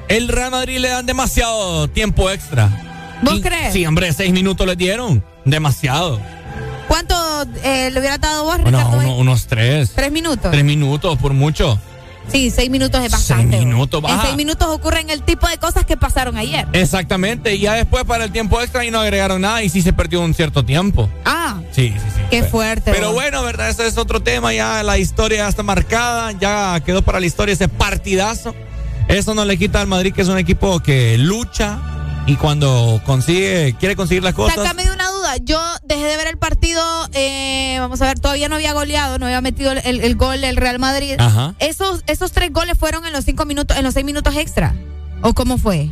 el 0.07 0.27
Real 0.27 0.51
Madrid 0.51 0.77
le 0.79 0.89
dan 0.89 1.05
demasiado 1.05 1.87
tiempo 1.89 2.29
extra. 2.29 2.69
¿Vos 3.21 3.35
Y- 3.37 3.41
crees? 3.41 3.73
Sí, 3.73 3.85
hombre, 3.85 4.11
seis 4.13 4.31
minutos 4.33 4.65
le 4.67 4.75
dieron. 4.75 5.23
Demasiado. 5.45 6.19
¿Cuánto 6.87 7.15
eh, 7.63 7.89
le 7.91 7.99
hubiera 7.99 8.17
dado 8.17 8.43
vos, 8.43 8.61
Bueno, 8.61 8.77
Ricardo? 8.77 8.97
uno- 8.99 9.17
unos 9.17 9.47
tres. 9.47 9.91
¿Tres 9.95 10.11
minutos? 10.11 10.51
Tres 10.51 10.63
minutos, 10.63 11.17
por 11.17 11.33
mucho. 11.33 11.79
Sí, 12.31 12.49
seis 12.49 12.69
minutos 12.69 13.03
es 13.03 13.11
bastante. 13.11 13.57
Seis 13.57 13.65
minutos, 13.65 13.99
En 13.99 14.03
baja. 14.03 14.23
seis 14.23 14.35
minutos 14.35 14.67
ocurren 14.69 15.09
el 15.09 15.21
tipo 15.23 15.47
de 15.47 15.57
cosas 15.57 15.85
que 15.85 15.95
pasaron 15.97 16.37
ayer. 16.37 16.67
Exactamente, 16.73 17.55
y 17.55 17.59
ya 17.59 17.73
después 17.73 18.03
para 18.03 18.23
el 18.25 18.31
tiempo 18.31 18.61
extra 18.61 18.83
y 18.85 18.91
no 18.91 18.99
agregaron 18.99 19.41
nada 19.41 19.61
y 19.63 19.69
sí 19.69 19.81
se 19.81 19.93
perdió 19.93 20.21
un 20.21 20.33
cierto 20.33 20.65
tiempo. 20.65 21.09
Ah, 21.23 21.59
Sí, 21.71 21.89
sí, 21.89 21.99
sí. 22.15 22.21
qué 22.29 22.43
fuerte. 22.43 22.91
Pero 22.91 23.07
vos. 23.07 23.15
bueno, 23.15 23.43
¿verdad? 23.43 23.69
Ese 23.69 23.85
es 23.87 23.97
otro 23.97 24.21
tema, 24.21 24.53
ya 24.53 24.81
la 24.83 24.97
historia 24.97 25.47
está 25.47 25.63
marcada, 25.63 26.31
ya 26.33 26.79
quedó 26.85 27.01
para 27.01 27.19
la 27.19 27.25
historia 27.25 27.53
ese 27.53 27.67
partidazo. 27.67 28.55
Eso 29.07 29.35
no 29.35 29.45
le 29.45 29.57
quita 29.57 29.81
al 29.81 29.87
Madrid 29.87 30.13
que 30.13 30.21
es 30.23 30.27
un 30.27 30.37
equipo 30.37 30.79
que 30.79 31.17
lucha 31.17 31.79
y 32.27 32.35
cuando 32.37 32.99
consigue, 33.05 33.75
quiere 33.79 33.95
conseguir 33.95 34.23
las 34.23 34.33
cosas. 34.33 34.55
Sácame 34.55 34.83
de 34.85 34.91
una 34.91 35.09
duda. 35.11 35.14
Yo 35.43 35.59
dejé 35.83 36.03
de 36.05 36.17
ver 36.17 36.27
el 36.27 36.37
partido. 36.37 36.81
eh, 37.13 37.77
vamos 37.79 38.01
a 38.01 38.05
ver, 38.05 38.19
todavía 38.19 38.49
no 38.49 38.55
había 38.55 38.73
goleado, 38.73 39.17
no 39.19 39.25
había 39.25 39.41
metido 39.41 39.71
el, 39.71 40.15
gol 40.15 40.43
el 40.43 40.55
Real 40.57 40.79
Madrid. 40.79 41.15
Ajá. 41.19 41.55
Esos, 41.59 42.03
esos 42.07 42.31
tres 42.31 42.51
goles 42.51 42.77
fueron 42.77 43.05
en 43.05 43.13
los 43.13 43.25
cinco 43.25 43.45
minutos, 43.45 43.77
en 43.77 43.83
los 43.83 43.93
seis 43.93 44.05
minutos 44.05 44.35
extra. 44.35 44.73
¿O 45.21 45.33
cómo 45.33 45.57
fue? 45.57 45.89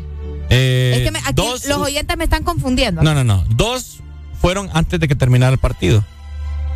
Eh, 0.50 0.94
es 0.98 1.03
que 1.03 1.12
me- 1.12 1.20
aquí 1.20 1.34
dos, 1.36 1.66
los 1.66 1.78
oyentes 1.80 2.18
me 2.18 2.24
están 2.26 2.44
confundiendo. 2.44 3.02
no, 3.02 3.14
no, 3.14 3.24
no. 3.24 3.44
Dos 3.50 4.00
fueron 4.42 4.70
antes 4.74 5.00
de 5.00 5.08
que 5.08 5.16
terminara 5.16 5.52
el 5.53 5.58
partido, 5.60 6.03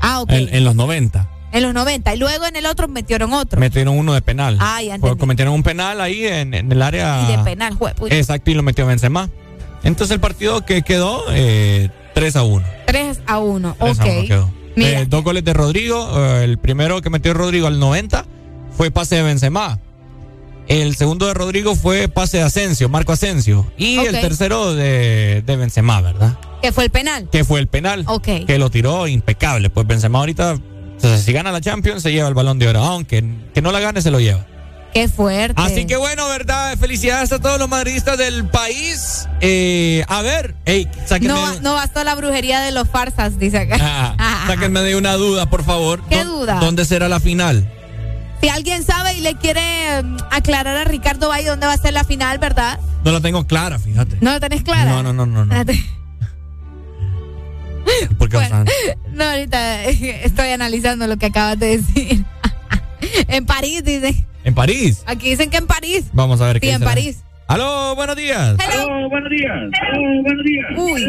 Ah, 0.01 0.21
ok. 0.21 0.31
en, 0.31 0.55
en 0.55 0.63
los 0.63 0.75
90. 0.75 1.29
En 1.51 1.63
los 1.63 1.73
90. 1.73 2.13
Y 2.13 2.17
luego 2.17 2.45
en 2.45 2.55
el 2.55 2.65
otro 2.65 2.87
metieron 2.87 3.33
otro. 3.33 3.59
Metieron 3.59 3.97
uno 3.97 4.13
de 4.13 4.21
penal. 4.21 4.57
Ah, 4.59 4.81
ya. 4.81 4.99
Cometieron 4.99 5.53
un 5.53 5.63
penal 5.63 6.01
ahí 6.01 6.25
en, 6.25 6.53
en 6.53 6.71
el 6.71 6.81
área. 6.81 7.23
Y 7.27 7.37
de 7.37 7.43
penal, 7.43 7.73
jue- 7.77 7.93
pucha. 7.95 8.15
Exacto, 8.15 8.51
y 8.51 8.53
lo 8.53 8.63
metió 8.63 8.85
Benzema. 8.85 9.29
Entonces 9.83 10.13
el 10.13 10.19
partido 10.19 10.65
que 10.65 10.81
quedó 10.81 11.23
eh, 11.29 11.89
3 12.19 12.35
a 12.35 12.43
1. 12.43 12.65
3 12.87 13.19
a 13.27 13.37
1. 13.39 13.75
3 13.79 13.91
Ok. 13.91 13.99
a 13.99 14.05
1 14.09 14.27
quedó. 14.27 14.51
Mira. 14.75 15.01
Eh, 15.01 15.05
dos 15.07 15.23
goles 15.23 15.43
de 15.43 15.53
Rodrigo. 15.53 16.09
eh, 16.17 16.43
el 16.43 16.57
primero 16.57 17.01
que 17.01 17.09
metió 17.09 17.33
Rodrigo 17.33 17.67
al 17.67 17.79
90 17.79 18.25
fue 18.75 18.91
pase 18.91 19.15
de 19.15 19.23
Benzema. 19.23 19.79
El 20.67 20.95
segundo 20.95 21.27
de 21.27 21.33
Rodrigo 21.33 21.75
fue 21.75 22.09
pase 22.09 22.37
de 22.37 22.43
Asensio, 22.43 22.89
Marco 22.89 23.13
Asensio. 23.13 23.65
Y 23.77 23.97
el 23.99 24.19
tercero 24.19 24.73
de, 24.75 25.41
de 25.45 25.55
Benzema, 25.55 26.01
¿verdad? 26.01 26.37
Que 26.61 26.71
fue 26.71 26.83
el 26.85 26.89
penal. 26.89 27.29
Que 27.31 27.43
fue 27.45 27.59
el 27.59 27.67
penal. 27.67 28.03
Ok. 28.07 28.27
Que 28.45 28.57
lo 28.57 28.69
tiró 28.69 29.07
impecable. 29.07 29.69
Pues 29.69 29.87
Benzema 29.87 30.19
ahorita, 30.19 30.57
si 31.23 31.31
gana 31.31 31.51
la 31.51 31.61
Champions, 31.61 32.01
se 32.03 32.11
lleva 32.11 32.27
el 32.27 32.33
balón 32.33 32.59
de 32.59 32.67
oro. 32.67 32.79
Aunque 32.79 33.23
que 33.53 33.61
no 33.61 33.71
la 33.71 33.79
gane, 33.79 34.01
se 34.01 34.11
lo 34.11 34.19
lleva. 34.19 34.45
Qué 34.97 35.07
fuerte. 35.07 35.61
Así 35.61 35.85
que 35.85 35.95
bueno, 35.95 36.27
¿verdad? 36.27 36.75
Felicidades 36.75 37.31
a 37.31 37.37
todos 37.37 37.59
los 37.59 37.69
madridistas 37.69 38.17
del 38.17 38.47
país. 38.47 39.27
Eh, 39.41 40.03
a 40.07 40.23
ver, 40.23 40.55
ey, 40.65 40.89
sáquenme, 41.05 41.35
No, 41.35 41.59
no 41.61 41.73
bastó 41.75 42.03
la 42.03 42.15
brujería 42.15 42.61
de 42.61 42.71
los 42.71 42.89
farsas, 42.89 43.37
dice 43.37 43.59
acá. 43.59 43.77
Ah, 44.17 44.45
sáquenme 44.47 44.81
de 44.81 44.95
una 44.95 45.13
duda, 45.13 45.51
por 45.51 45.63
favor. 45.63 46.01
¿Qué 46.09 46.23
¿Dó- 46.25 46.39
duda? 46.39 46.55
¿Dónde 46.61 46.83
será 46.83 47.07
la 47.09 47.19
final? 47.19 47.71
Si 48.41 48.49
alguien 48.49 48.83
sabe 48.83 49.13
y 49.13 49.21
le 49.21 49.35
quiere 49.35 50.01
mm, 50.01 50.17
aclarar 50.31 50.75
a 50.77 50.83
Ricardo 50.85 51.29
Valle 51.29 51.45
dónde 51.47 51.67
va 51.67 51.73
a 51.73 51.77
ser 51.77 51.93
la 51.93 52.03
final, 52.03 52.39
¿verdad? 52.39 52.79
No 53.03 53.11
la 53.11 53.21
tengo 53.21 53.45
clara, 53.45 53.77
fíjate. 53.77 54.17
¿No 54.19 54.31
lo 54.31 54.39
tenés 54.39 54.63
clara? 54.63 54.89
No, 54.89 55.03
no, 55.03 55.13
no, 55.13 55.27
no. 55.27 55.45
no. 55.45 55.55
Espérate. 55.55 55.85
Porque, 58.17 58.37
o 58.37 58.39
sea, 58.39 58.65
No, 59.13 59.23
ahorita 59.25 59.83
estoy 59.85 60.49
analizando 60.49 61.05
lo 61.05 61.17
que 61.17 61.27
acabas 61.27 61.59
de 61.59 61.77
decir. 61.77 62.25
en 63.27 63.45
París, 63.45 63.83
dicen. 63.83 64.25
en 64.43 64.53
París. 64.55 65.03
Aquí 65.05 65.29
dicen 65.29 65.49
que 65.49 65.57
en 65.57 65.67
París. 65.67 66.05
Vamos 66.13 66.41
a 66.41 66.47
ver 66.47 66.59
qué 66.59 66.67
Sí, 66.67 66.73
en 66.73 66.79
dice 66.79 66.85
la- 66.85 66.91
París. 66.91 67.17
Aló, 67.49 67.95
buenos 67.95 68.17
días. 68.17 68.57
Aló, 68.59 69.09
buenos 69.09 69.29
días. 69.29 69.53
Aló, 69.53 70.21
buenos 70.21 70.43
días. 70.43 70.65
Uy. 70.75 71.05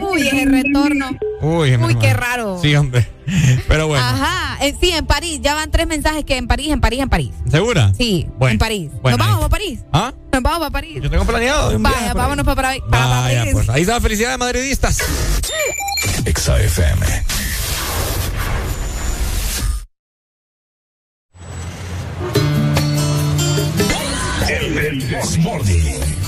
Uy, 0.00 0.22
ese 0.28 0.44
retorno. 0.44 1.10
Uy, 1.40 1.74
Uy, 1.76 1.94
qué 1.96 2.14
raro. 2.14 2.60
Sí, 2.62 2.76
hombre. 2.76 3.08
Pero 3.68 3.88
bueno. 3.88 4.04
Ajá. 4.04 4.64
Eh, 4.64 4.72
sí, 4.80 4.90
en 4.92 5.04
París. 5.04 5.40
Ya 5.42 5.54
van 5.56 5.72
tres 5.72 5.88
mensajes 5.88 6.24
que 6.24 6.36
en 6.36 6.46
París, 6.46 6.68
en 6.70 6.80
París, 6.80 7.00
en 7.00 7.08
París. 7.08 7.30
¿Segura? 7.50 7.92
Sí, 7.98 8.28
Bueno, 8.38 8.52
en 8.52 8.58
París. 8.58 8.90
bueno, 9.02 9.16
Nos 9.18 9.26
vamos 9.26 9.42
ahí. 9.44 9.50
para 9.50 9.60
París. 9.64 9.80
¿Ah? 9.92 10.12
Nos 10.32 10.42
vamos 10.44 10.58
para 10.60 10.70
París. 10.70 11.00
Yo 11.02 11.10
tengo 11.10 11.24
planeado. 11.24 11.74
un 11.76 11.82
Vaya, 11.82 12.14
vámonos 12.14 12.44
para, 12.46 12.62
para, 12.62 12.86
para 12.88 13.06
Vaya, 13.22 13.38
París. 13.40 13.52
pues 13.54 13.68
ahí 13.68 13.80
está, 13.82 14.00
felicidades 14.00 14.38
madridistas. 14.38 14.98
Exa 16.24 16.60
FM. 16.60 17.04
El, 17.04 17.22
el 24.76 24.98
This 25.08 26.27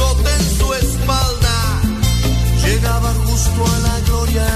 escote 0.00 0.30
en 0.30 0.58
su 0.58 0.74
espalda, 0.74 1.80
llegaba 2.64 3.12
justo 3.26 3.64
a 3.66 3.78
la 3.80 4.00
gloria. 4.00 4.46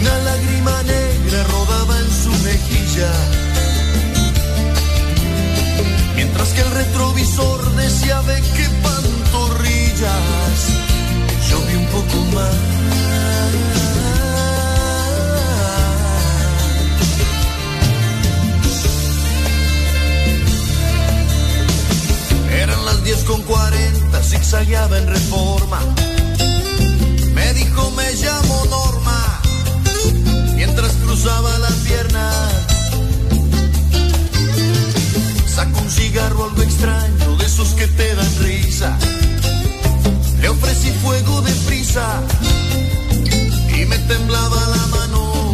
Una 0.00 0.18
lágrima 0.18 0.82
negra 0.82 1.44
rodaba 1.44 1.98
en 1.98 2.10
su 2.10 2.30
mejilla, 2.42 3.12
mientras 6.16 6.48
que 6.48 6.60
el 6.60 6.70
retrovisor 6.70 7.74
decía 7.76 8.20
ve 8.22 8.42
qué 8.56 8.66
pantorrillas, 8.82 10.58
yo 11.48 11.60
vi 11.66 11.74
un 11.76 11.86
poco 11.86 12.24
más. 12.34 12.69
10 23.10 23.24
con 23.24 23.42
40, 23.42 24.22
zigzagueaba 24.22 24.96
en 24.96 25.08
reforma. 25.08 25.80
Me 27.34 27.52
dijo, 27.54 27.90
me 27.90 28.12
llamo 28.12 28.64
Norma, 28.66 29.40
mientras 30.54 30.92
cruzaba 30.92 31.58
la 31.58 31.70
pierna. 31.84 32.30
Sacó 35.44 35.80
un 35.80 35.90
cigarro 35.90 36.44
algo 36.44 36.62
extraño, 36.62 37.36
de 37.36 37.46
esos 37.46 37.70
que 37.70 37.88
te 37.88 38.14
dan 38.14 38.38
risa. 38.42 38.96
Le 40.40 40.48
ofrecí 40.48 40.90
fuego 41.02 41.42
de 41.42 41.52
prisa 41.66 42.22
y 43.76 43.86
me 43.86 43.98
temblaba 43.98 44.68
la 44.68 44.86
mano. 44.86 45.52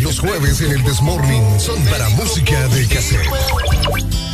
Los 0.00 0.20
jueves 0.20 0.60
en 0.60 0.70
el 0.70 0.84
This 0.84 1.02
Morning 1.02 1.58
son 1.58 1.82
para 1.86 2.08
música 2.10 2.68
de 2.68 2.86
cassette. 2.86 4.33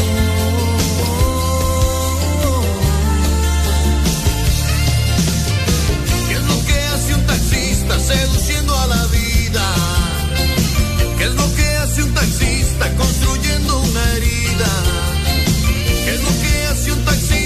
Seduciendo 8.13 8.77
a 8.77 8.87
la 8.87 9.05
vida? 9.07 9.65
¿Qué 11.17 11.23
es 11.25 11.33
lo 11.33 11.55
que 11.55 11.67
hace 11.77 12.03
un 12.03 12.13
taxista 12.13 12.95
construyendo 12.95 13.79
una 13.79 14.03
herida? 14.13 14.71
¿Qué 16.05 16.15
es 16.15 16.23
lo 16.23 16.41
que 16.41 16.67
hace 16.71 16.91
un 16.91 17.05
taxista 17.05 17.40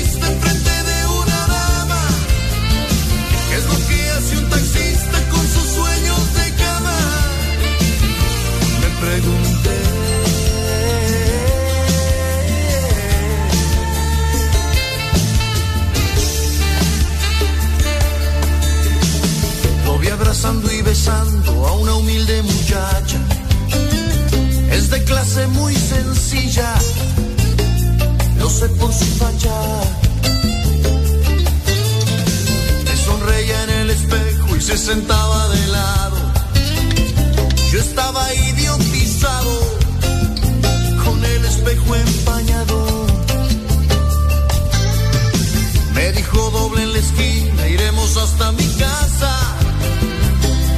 abrazando 20.36 20.74
y 20.74 20.82
besando 20.82 21.68
a 21.68 21.74
una 21.74 21.96
humilde 21.96 22.42
muchacha. 22.42 23.20
Es 24.70 24.90
de 24.90 25.02
clase 25.06 25.48
muy 25.48 25.74
sencilla, 25.74 26.74
lo 28.38 28.50
sé 28.50 28.68
por 28.70 28.94
su 28.94 29.06
facha. 29.06 29.62
Me 32.84 32.98
sonreía 32.98 33.64
en 33.64 33.70
el 33.70 33.90
espejo 33.92 34.56
y 34.58 34.62
se 34.62 34.78
sentaba 34.78 35.48
de 35.50 35.68
lado. 35.68 36.18
Yo 37.72 37.80
estaba 37.80 38.34
idiotizado 38.34 39.60
con 41.06 41.24
el 41.24 41.46
espejo 41.46 41.96
empañado. 41.96 43.08
Me 45.94 46.12
dijo 46.12 46.52
doble 46.52 46.84
en 46.84 46.92
la 46.92 47.00
esquina, 47.00 47.68
iremos 47.70 48.18
hasta 48.18 48.52
mi 48.52 48.68
casa. 48.74 49.55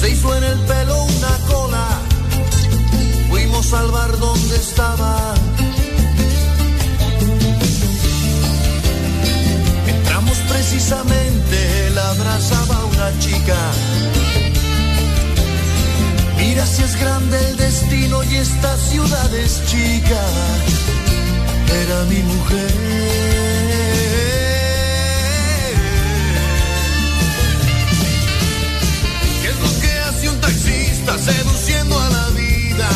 Se 0.00 0.10
hizo 0.10 0.36
en 0.36 0.44
el 0.44 0.58
pelo 0.60 1.04
una 1.04 1.38
cola. 1.46 1.88
Fuimos 3.30 3.72
al 3.72 3.90
bar 3.90 4.18
donde 4.18 4.56
estaba. 4.56 5.34
Entramos 9.86 10.38
precisamente, 10.48 11.86
él 11.86 11.98
abrazaba 11.98 12.84
una 12.84 13.18
chica. 13.18 13.56
Mira 16.38 16.66
si 16.66 16.82
es 16.82 16.96
grande 17.00 17.38
el 17.48 17.56
destino 17.56 18.22
y 18.24 18.36
esta 18.36 18.76
ciudad 18.76 19.34
es 19.34 19.64
chica. 19.66 20.22
Era 21.82 22.04
mi 22.04 22.22
mujer. 22.22 23.93
Taxista 31.04 31.32
seduciendo 31.32 31.98
a 31.98 32.08
la 32.08 32.28
vida? 32.30 32.88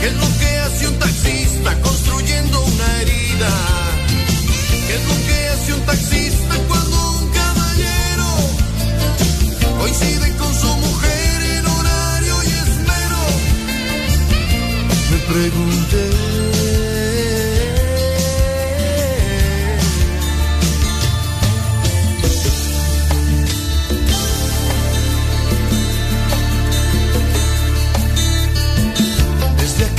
¿Qué 0.00 0.06
es 0.08 0.14
lo 0.14 0.38
que 0.38 0.58
hace 0.58 0.88
un 0.88 0.98
taxista 0.98 1.80
construyendo 1.82 2.60
una 2.60 3.00
herida? 3.00 3.50
¿Qué 4.86 4.94
es 4.94 5.04
lo 5.04 5.26
que 5.26 5.48
hace 5.48 5.74
un 5.74 5.80
taxista 5.82 6.54
cuando 6.68 7.10
un 7.12 7.28
caballero 7.30 8.28
coincide 9.78 10.36
con 10.36 10.54
su 10.54 10.76
mujer 10.76 11.42
en 11.56 11.66
horario 11.66 12.42
y 12.42 12.48
esmero? 12.48 13.22
Me 15.10 15.18
pregunté. 15.32 17.01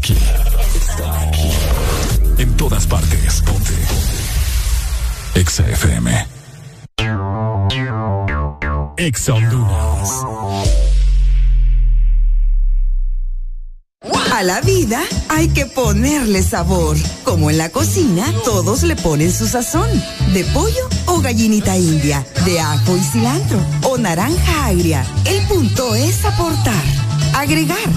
aquí. 0.00 0.16
Está 0.74 1.20
aquí. 1.20 1.50
En 2.38 2.56
todas 2.56 2.86
partes. 2.86 3.42
Ponte. 3.42 3.74
Exa 5.34 5.68
FM. 5.68 6.26
Exa 8.96 9.34
Honduras. 9.34 10.10
A 14.32 14.42
la 14.42 14.62
vida 14.62 15.02
hay 15.28 15.48
que 15.48 15.66
ponerle 15.66 16.42
sabor. 16.42 16.96
Como 17.24 17.50
en 17.50 17.58
la 17.58 17.68
cocina, 17.68 18.24
todos 18.42 18.82
le 18.84 18.96
ponen 18.96 19.30
su 19.30 19.46
sazón. 19.46 19.90
De 20.32 20.44
pollo 20.44 20.88
o 21.06 21.20
gallinita 21.20 21.76
india, 21.76 22.24
de 22.46 22.58
ajo 22.58 22.96
y 22.96 23.00
cilantro 23.00 23.58
o 23.82 23.98
naranja 23.98 24.66
agria. 24.66 25.04
El 25.26 25.46
punto 25.46 25.94
es 25.94 26.24
aportar, 26.24 26.84
agregar, 27.34 27.88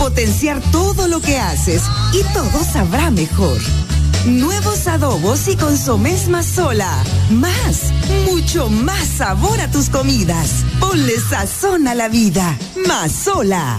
potenciar 0.00 0.62
todo 0.72 1.08
lo 1.08 1.20
que 1.20 1.38
haces 1.38 1.82
y 2.14 2.22
todo 2.32 2.64
sabrá 2.64 3.10
mejor. 3.10 3.58
Nuevos 4.24 4.86
adobos 4.86 5.46
y 5.46 5.56
consomés 5.56 6.26
sola. 6.42 7.04
Más, 7.30 7.92
mucho 8.24 8.70
más 8.70 9.06
sabor 9.06 9.60
a 9.60 9.70
tus 9.70 9.90
comidas. 9.90 10.64
Ponle 10.80 11.20
sazón 11.20 11.86
a 11.86 11.94
la 11.94 12.08
vida. 12.08 12.56
sola. 13.10 13.78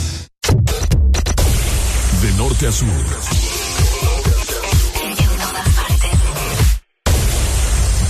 Norte 2.41 2.65
a 2.65 2.71
sur. 2.71 2.87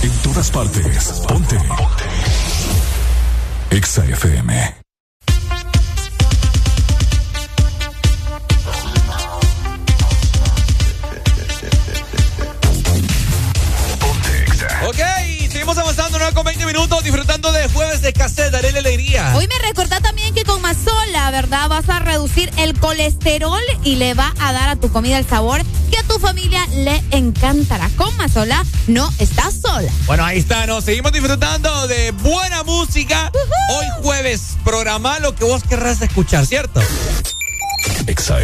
En 0.02 0.22
todas 0.22 0.50
partes. 0.50 1.22
Ponte. 1.28 1.58
Exa 3.70 4.06
FM. 4.06 4.74
Ok, 14.88 15.21
seguimos 15.62 15.78
avanzando 15.78 16.18
9 16.18 16.34
con 16.34 16.44
20 16.44 16.66
minutos, 16.66 17.04
disfrutando 17.04 17.52
de 17.52 17.68
jueves 17.68 18.02
de 18.02 18.12
cassette, 18.12 18.50
daré 18.50 18.72
la 18.72 18.80
alegría. 18.80 19.32
Hoy 19.36 19.46
me 19.46 19.56
recordá 19.64 20.00
también 20.00 20.34
que 20.34 20.42
con 20.42 20.60
Mazola, 20.60 21.30
¿verdad? 21.30 21.68
Vas 21.68 21.88
a 21.88 22.00
reducir 22.00 22.50
el 22.56 22.76
colesterol 22.80 23.62
y 23.84 23.94
le 23.94 24.14
va 24.14 24.34
a 24.40 24.52
dar 24.52 24.70
a 24.70 24.74
tu 24.74 24.90
comida 24.90 25.18
el 25.18 25.24
sabor 25.24 25.62
que 25.88 25.98
a 25.98 26.02
tu 26.02 26.18
familia 26.18 26.66
le 26.74 27.00
encantará. 27.12 27.88
Con 27.90 28.16
Mazola 28.16 28.64
no 28.88 29.08
estás 29.20 29.54
sola. 29.62 29.88
Bueno, 30.06 30.24
ahí 30.24 30.40
está, 30.40 30.66
nos 30.66 30.82
seguimos 30.82 31.12
disfrutando 31.12 31.86
de 31.86 32.10
buena 32.10 32.64
música. 32.64 33.30
Hoy 33.70 33.86
jueves, 34.02 34.56
programa 34.64 35.20
lo 35.20 35.36
que 35.36 35.44
vos 35.44 35.62
querrás 35.62 36.02
escuchar, 36.02 36.44
¿cierto? 36.44 36.82
Exa 38.08 38.38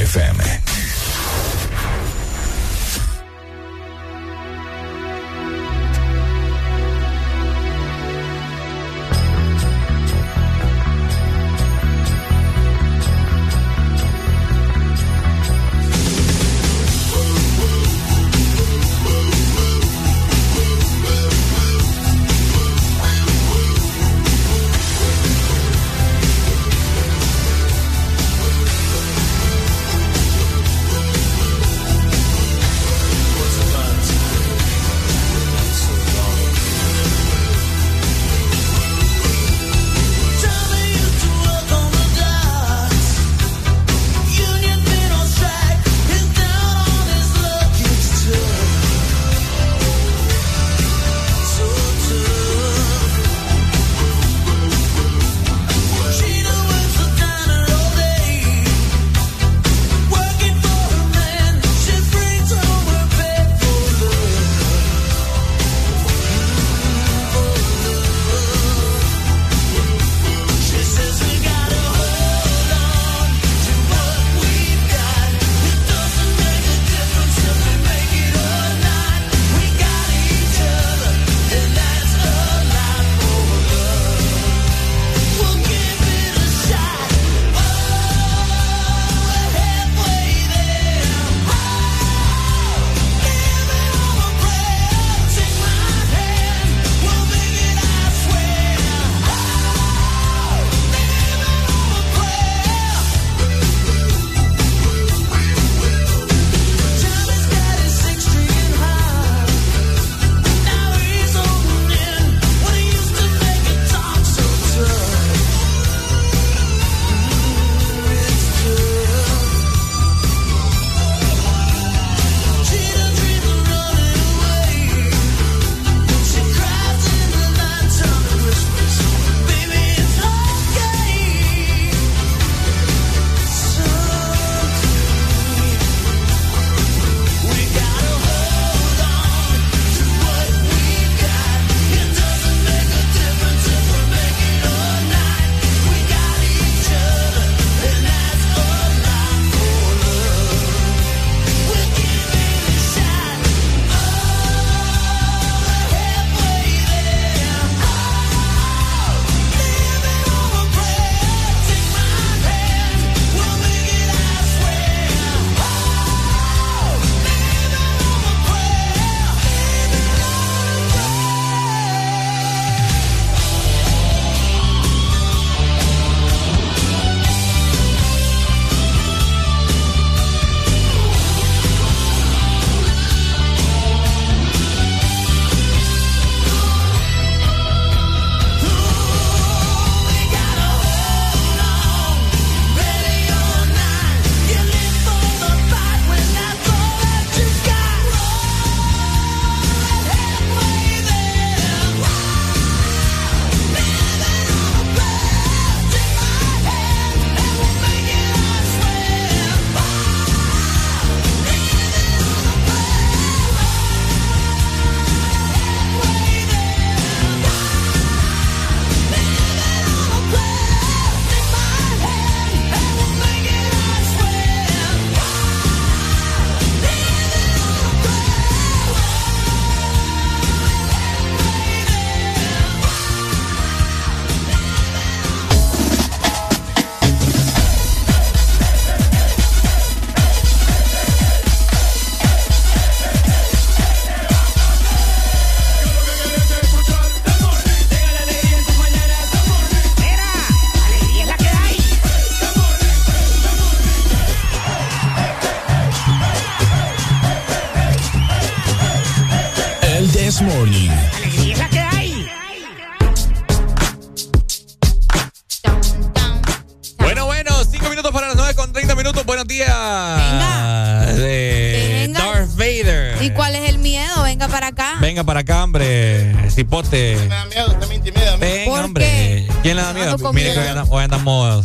Me 276.91 277.27
da 277.29 277.45
miedo, 277.47 277.67
usted 277.73 277.89
me 277.89 277.95
intimida. 277.97 278.37
¿Por 278.67 278.85
hombre. 278.85 279.47
¿Quién 279.63 279.77
le 279.77 279.83
da 279.83 279.93
miedo? 279.93 280.17
Mire 280.33 280.53
que 280.53 280.59
hoy, 280.61 280.67
andamos, 280.69 280.89
hoy 280.93 281.05
andamos, 281.05 281.65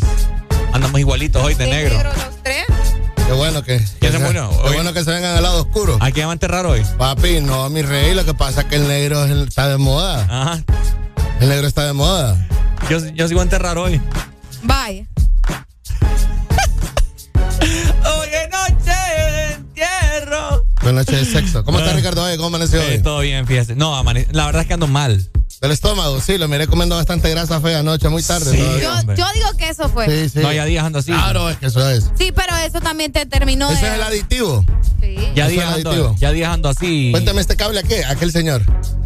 andamos 0.73 0.99
igualitos 0.99 1.43
hoy 1.43 1.53
de 1.55 1.65
¿De 1.65 1.71
negro. 1.71 1.97
negro 1.97 2.09
los 2.13 2.43
tres? 2.43 2.65
Qué 3.25 3.31
bueno 3.33 3.63
que. 3.63 3.81
¿Quién 3.99 4.11
se 4.11 4.19
murió? 4.19 4.49
Qué 4.49 4.67
Hoy- 4.69 4.73
bueno 4.75 4.91
que 4.93 5.03
se 5.03 5.11
vengan 5.11 5.37
al 5.37 5.43
lado 5.43 5.61
oscuro. 5.61 5.97
¿A 6.01 6.11
quién 6.11 6.27
va 6.27 6.31
a 6.31 6.33
enterrar 6.33 6.65
hoy? 6.65 6.83
Papi, 6.97 7.39
no, 7.41 7.69
mi 7.69 7.81
rey, 7.83 8.13
lo 8.13 8.25
que 8.25 8.33
pasa 8.33 8.61
es 8.61 8.67
que 8.67 8.75
el 8.75 8.87
negro 8.87 9.23
está 9.25 9.69
de 9.69 9.77
moda. 9.77 10.25
Ajá. 10.29 10.63
El 11.39 11.49
negro 11.49 11.67
está 11.67 11.85
de 11.85 11.93
moda. 11.93 12.47
Yo, 12.89 12.99
yo 13.13 13.27
sí 13.27 13.33
voy 13.33 13.41
a 13.41 13.43
enterrar 13.43 13.77
hoy. 13.77 14.01
Vaya. 14.63 15.05
Buenas 20.83 21.07
noches 21.07 21.27
de 21.33 21.39
sexo. 21.41 21.63
¿Cómo 21.63 21.79
está. 21.79 21.93
Ricardo 21.93 22.23
hoy? 22.23 22.35
¿Cómo 22.35 22.47
amaneció 22.47 22.81
Eh, 22.81 22.95
hoy? 22.95 23.01
todo 23.01 23.19
bien, 23.19 23.47
fíjese. 23.47 23.75
No, 23.75 23.95
amane- 23.95 24.27
la 24.31 24.45
verdad 24.45 24.61
es 24.63 24.67
que 24.67 24.73
ando 24.73 24.87
mal. 24.87 25.29
Del 25.61 25.71
estómago, 25.71 26.19
sí, 26.19 26.37
lo 26.37 26.49
miré 26.49 26.67
comiendo 26.67 26.97
bastante 26.97 27.29
grasa 27.29 27.61
fea 27.61 27.79
anoche, 27.79 28.09
muy 28.09 28.21
tarde. 28.21 28.51
Sí. 28.51 28.57
Yo, 28.81 29.25
digo 29.33 29.57
que 29.57 29.69
eso 29.69 29.87
fue. 29.87 30.07
Sí, 30.07 30.27
sí. 30.29 30.39
No, 30.39 30.51
ya 30.51 30.65
días 30.65 30.83
ando 30.83 30.99
así. 30.99 31.11
Claro, 31.13 31.49
es 31.49 31.55
que 31.57 31.67
eso 31.67 31.89
es. 31.89 32.11
Sí, 32.17 32.33
pero 32.35 32.53
eso 32.57 32.81
también 32.81 33.13
te 33.13 33.25
terminó 33.25 33.71
Ese 33.71 33.81
de... 33.85 33.87
es 33.87 33.93
el 33.95 34.01
aditivo. 34.03 34.65
Sí. 34.99 35.15
Ya 35.35 35.47
días 35.47 35.73
ando, 35.73 35.89
aditivo. 35.91 36.15
ya 36.19 36.31
días 36.33 36.53
ando 36.53 36.67
así. 36.67 37.11
Cuéntame 37.11 37.39
este 37.39 37.55
cable 37.55 37.79
a 37.79 37.83
qué, 37.83 38.03
aquel 38.03 38.33
señor. 38.33 38.61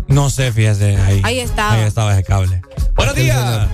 No 0.07 0.31
sé, 0.31 0.51
fíjese. 0.51 0.95
Ahí, 0.97 1.21
Ahí 1.23 1.39
estaba. 1.41 1.73
Ahí 1.73 1.81
estaba 1.83 2.13
ese 2.13 2.23
cable. 2.23 2.59
Buenos 2.95 3.13
días. 3.13 3.67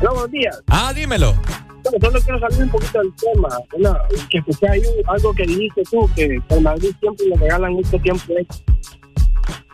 buenos 0.00 0.30
días. 0.30 0.56
Ah, 0.68 0.92
dímelo. 0.94 1.34
Bueno, 1.82 1.98
solo 2.00 2.20
quiero 2.20 2.40
salir 2.40 2.62
un 2.62 2.68
poquito 2.70 2.98
del 3.00 3.12
tema. 3.14 3.48
Bueno, 3.72 3.96
que 4.28 4.38
escuché 4.38 4.68
ahí 4.68 4.82
algo 5.06 5.34
que 5.34 5.46
dijiste 5.46 5.82
tú, 5.90 6.10
que 6.14 6.40
en 6.48 6.62
Madrid 6.62 6.90
siempre 7.00 7.26
le 7.26 7.36
regalan 7.36 7.72
mucho 7.72 7.98
tiempo 7.98 8.32
extra. 8.38 8.74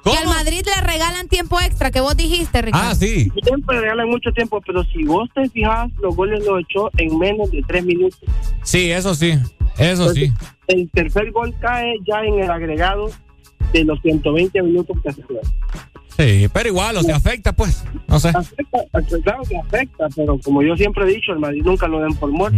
Que 0.04 0.16
al 0.16 0.26
Madrid 0.26 0.64
le 0.64 0.86
regalan 0.86 1.26
tiempo 1.28 1.58
extra, 1.60 1.90
que 1.90 2.00
vos 2.00 2.16
dijiste, 2.16 2.62
Ricardo. 2.62 2.90
Ah, 2.90 2.94
sí. 2.94 3.28
Siempre 3.42 3.76
le 3.76 3.82
regalan 3.82 4.08
mucho 4.08 4.30
tiempo, 4.32 4.60
pero 4.64 4.84
si 4.84 5.02
vos 5.02 5.28
te 5.34 5.48
fijas, 5.50 5.90
los 6.00 6.14
goles 6.14 6.44
los 6.44 6.60
echó 6.60 6.90
en 6.96 7.18
menos 7.18 7.50
de 7.50 7.60
tres 7.66 7.84
minutos. 7.84 8.20
Sí, 8.62 8.92
eso 8.92 9.14
sí. 9.16 9.32
Eso 9.78 10.14
sí. 10.14 10.32
El 10.68 10.88
tercer 10.90 11.32
gol 11.32 11.52
cae 11.60 11.96
ya 12.06 12.20
en 12.20 12.38
el 12.38 12.50
agregado 12.50 13.10
de 13.72 13.84
los 13.84 14.00
120 14.02 14.62
minutos 14.62 14.96
que 15.02 15.12
se 15.12 15.22
juegan. 15.22 15.44
Sí, 16.16 16.48
pero 16.52 16.68
igual, 16.68 16.96
o 16.96 17.02
sea, 17.02 17.16
afecta, 17.16 17.52
pues. 17.52 17.84
No 18.08 18.18
sé. 18.18 18.28
Afecta, 18.30 18.78
claro 19.22 19.42
que 19.48 19.58
afecta, 19.58 20.06
pero 20.14 20.38
como 20.42 20.62
yo 20.62 20.74
siempre 20.76 21.04
he 21.04 21.14
dicho, 21.14 21.32
el 21.32 21.38
Madrid 21.40 21.62
nunca 21.64 21.86
lo 21.88 22.00
den 22.00 22.14
por 22.14 22.30
muerto. 22.30 22.56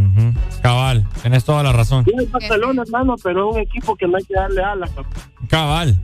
Cabal, 0.62 1.04
tenés 1.22 1.44
toda 1.44 1.62
la 1.62 1.72
razón. 1.72 2.04
Tiene 2.04 2.22
el 2.22 2.28
Barcelona, 2.28 2.82
hermano, 2.86 3.16
pero 3.22 3.50
es 3.50 3.56
un 3.56 3.60
equipo 3.62 3.96
que 3.96 4.06
no 4.06 4.16
hay 4.16 4.24
que 4.24 4.34
darle 4.34 4.62
alas. 4.62 4.90
papá. 4.90 5.08
Cabal. 5.48 6.00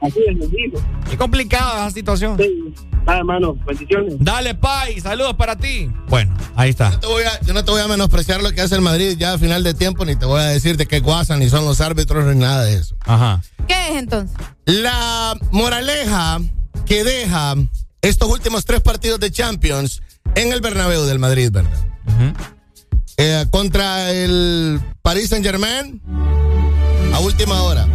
Así 0.00 0.18
es, 0.28 0.50
digo. 0.50 0.80
Qué 1.08 1.16
complicada 1.16 1.86
esa 1.86 1.90
situación. 1.92 2.36
Sí. 2.36 2.74
Nada, 3.06 3.18
hermano, 3.18 3.54
bendiciones. 3.64 4.14
Dale, 4.18 4.54
Pai, 4.56 5.00
saludos 5.00 5.34
para 5.34 5.54
ti. 5.56 5.88
Bueno, 6.08 6.34
ahí 6.56 6.70
está. 6.70 6.98
Te 6.98 7.06
voy 7.06 7.22
a- 7.22 7.40
yo 7.44 7.52
no 7.54 7.64
te 7.64 7.70
voy 7.70 7.80
a 7.80 7.86
menospreciar 7.88 8.42
lo 8.42 8.50
que 8.52 8.60
hace 8.62 8.74
el 8.74 8.80
Madrid 8.80 9.16
ya 9.16 9.34
a 9.34 9.38
final 9.38 9.62
de 9.62 9.74
tiempo, 9.74 10.04
ni 10.04 10.16
te 10.16 10.24
voy 10.26 10.40
a 10.40 10.44
decir 10.46 10.76
de 10.76 10.86
qué 10.86 10.98
guasan, 11.00 11.38
ni 11.38 11.48
son 11.48 11.64
los 11.64 11.80
árbitros, 11.80 12.24
ni 12.26 12.40
nada 12.40 12.64
de 12.64 12.74
eso. 12.74 12.96
Ajá. 13.06 13.40
¿Qué 13.68 13.74
es 13.90 13.96
entonces? 13.96 14.36
La 14.66 15.34
moraleja 15.52 16.38
que 16.86 17.04
deja 17.04 17.54
estos 18.00 18.28
últimos 18.28 18.64
tres 18.64 18.80
partidos 18.80 19.20
de 19.20 19.30
Champions 19.30 20.02
en 20.34 20.52
el 20.52 20.60
Bernabéu 20.60 21.04
del 21.04 21.18
Madrid, 21.18 21.50
¿verdad? 21.50 21.70
Eh, 23.16 23.46
contra 23.50 24.10
el 24.10 24.80
Paris 25.02 25.28
Saint 25.28 25.44
Germain 25.44 26.00
a 27.12 27.20
última 27.20 27.62
hora. 27.62 27.86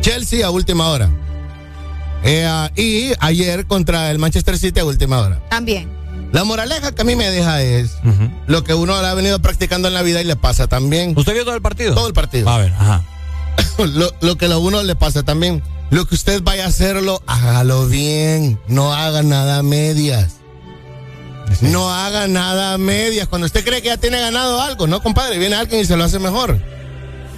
Chelsea 0.00 0.44
a 0.46 0.50
última 0.50 0.88
hora. 0.88 1.10
Eh, 2.24 2.70
y 2.76 3.12
ayer 3.20 3.66
contra 3.66 4.10
el 4.10 4.18
Manchester 4.18 4.58
City 4.58 4.80
a 4.80 4.84
última 4.84 5.20
hora. 5.20 5.40
También. 5.48 5.88
La 6.32 6.44
moraleja 6.44 6.92
que 6.92 7.02
a 7.02 7.04
mí 7.04 7.16
me 7.16 7.30
deja 7.30 7.62
es 7.62 7.96
lo 8.46 8.62
que 8.62 8.74
uno 8.74 8.94
ha 8.94 9.14
venido 9.14 9.40
practicando 9.40 9.88
en 9.88 9.94
la 9.94 10.02
vida 10.02 10.20
y 10.20 10.24
le 10.24 10.36
pasa 10.36 10.66
también. 10.66 11.14
¿Usted 11.16 11.32
vio 11.32 11.44
todo 11.44 11.54
el 11.54 11.62
partido? 11.62 11.94
Todo 11.94 12.06
el 12.06 12.12
partido. 12.12 12.48
A 12.50 12.58
ver, 12.58 12.72
ajá. 12.72 13.02
lo, 13.78 14.12
lo 14.20 14.36
que 14.36 14.46
a 14.46 14.58
uno 14.58 14.82
le 14.82 14.94
pasa 14.94 15.22
también. 15.22 15.62
Lo 15.90 16.06
que 16.06 16.14
usted 16.14 16.42
vaya 16.42 16.64
a 16.64 16.68
hacerlo, 16.68 17.22
hágalo 17.26 17.86
bien. 17.86 18.60
No 18.68 18.92
haga 18.92 19.22
nada 19.22 19.58
a 19.58 19.62
medias. 19.62 20.36
No 21.62 21.92
haga 21.92 22.28
nada 22.28 22.74
a 22.74 22.78
medias. 22.78 23.26
Cuando 23.28 23.46
usted 23.46 23.64
cree 23.64 23.80
que 23.80 23.88
ya 23.88 23.96
tiene 23.96 24.20
ganado 24.20 24.60
algo, 24.60 24.86
no, 24.86 25.02
compadre, 25.02 25.38
viene 25.38 25.56
alguien 25.56 25.80
y 25.80 25.84
se 25.86 25.96
lo 25.96 26.04
hace 26.04 26.18
mejor. 26.18 26.60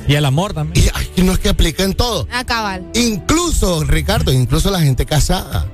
Y 0.09 0.15
el 0.15 0.25
amor 0.25 0.53
también. 0.53 0.85
Y 0.85 0.91
ay, 0.93 1.25
no 1.25 1.33
es 1.33 1.39
que 1.39 1.49
aplique 1.49 1.85
en 1.85 1.95
todo. 1.95 2.27
A 2.33 2.45
cabal. 2.45 2.91
Incluso, 2.95 3.85
Ricardo, 3.85 4.33
incluso 4.33 4.71
la 4.71 4.81
gente 4.81 5.07
casada. 5.07 5.69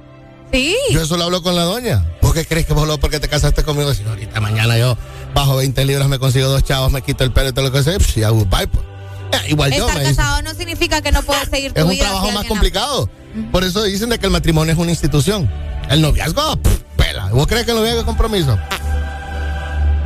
Sí. 0.53 0.77
Yo 0.93 1.03
eso 1.03 1.17
lo 1.17 1.25
hablo 1.25 1.43
con 1.43 1.57
la 1.57 1.63
doña. 1.63 2.05
¿Por 2.21 2.35
qué 2.35 2.45
crees 2.45 2.67
que 2.67 2.75
vos 2.75 2.87
lo 2.87 2.99
porque 2.99 3.21
te 3.21 3.29
casaste 3.29 3.63
conmigo? 3.63 3.95
Si 3.95 4.03
ahorita 4.03 4.41
mañana 4.41 4.77
yo 4.77 4.99
bajo 5.35 5.57
20 5.57 5.85
libras, 5.87 6.09
me 6.09 6.19
consigo 6.19 6.49
dos 6.49 6.63
chavos, 6.63 6.93
me 6.93 7.03
quito 7.03 7.25
el 7.25 7.33
pelo 7.33 7.49
y 7.49 7.53
todo 7.53 7.65
lo 7.65 7.73
que 7.73 7.83
sea, 7.83 7.97
pues, 7.97 8.15
ya 8.15 8.29
goodbye, 8.29 8.67
pues. 8.67 8.85
Eh, 9.33 9.51
igual 9.51 9.71
yo, 9.73 9.87
Estar 9.87 9.95
me 9.99 10.01
dice. 10.09 10.17
casado 10.17 10.43
no 10.43 10.55
significa 10.55 11.03
que 11.03 11.13
no 11.13 11.23
puedes 11.23 11.49
seguir 11.49 11.73
tu 11.73 11.81
Es 11.81 11.85
un 11.85 11.91
vida. 11.91 12.05
trabajo 12.05 12.31
más 12.33 12.45
complicado. 12.47 13.11
Por 13.53 13.65
eso 13.65 13.83
dicen 13.83 14.09
de 14.09 14.19
que 14.19 14.27
el 14.27 14.33
matrimonio 14.33 14.73
es 14.73 14.79
una 14.79 14.91
institución. 14.91 15.51
El 15.91 16.01
noviazgo, 16.03 16.57
pff, 16.57 16.79
pela. 16.97 17.27
¿Vos 17.27 17.47
crees 17.47 17.65
que 17.65 17.73
el 17.73 17.77
noviazgo 17.77 18.01
es 18.01 18.07
compromiso? 18.07 18.59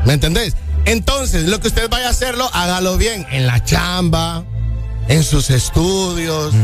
¿Me 0.05 0.15
entendés? 0.15 0.55
Entonces, 0.87 1.45
lo 1.45 1.61
que 1.61 1.69
usted 1.69 1.89
vaya 1.91 2.07
a 2.09 2.11
hacerlo, 2.11 2.49
hágalo 2.53 2.97
bien. 2.97 3.27
En 3.31 3.47
la 3.47 3.63
chamba, 3.63 4.45
en 5.09 5.23
sus 5.23 5.51
estudios, 5.51 6.55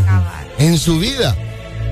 en 0.58 0.78
su 0.78 0.98
vida. 0.98 1.36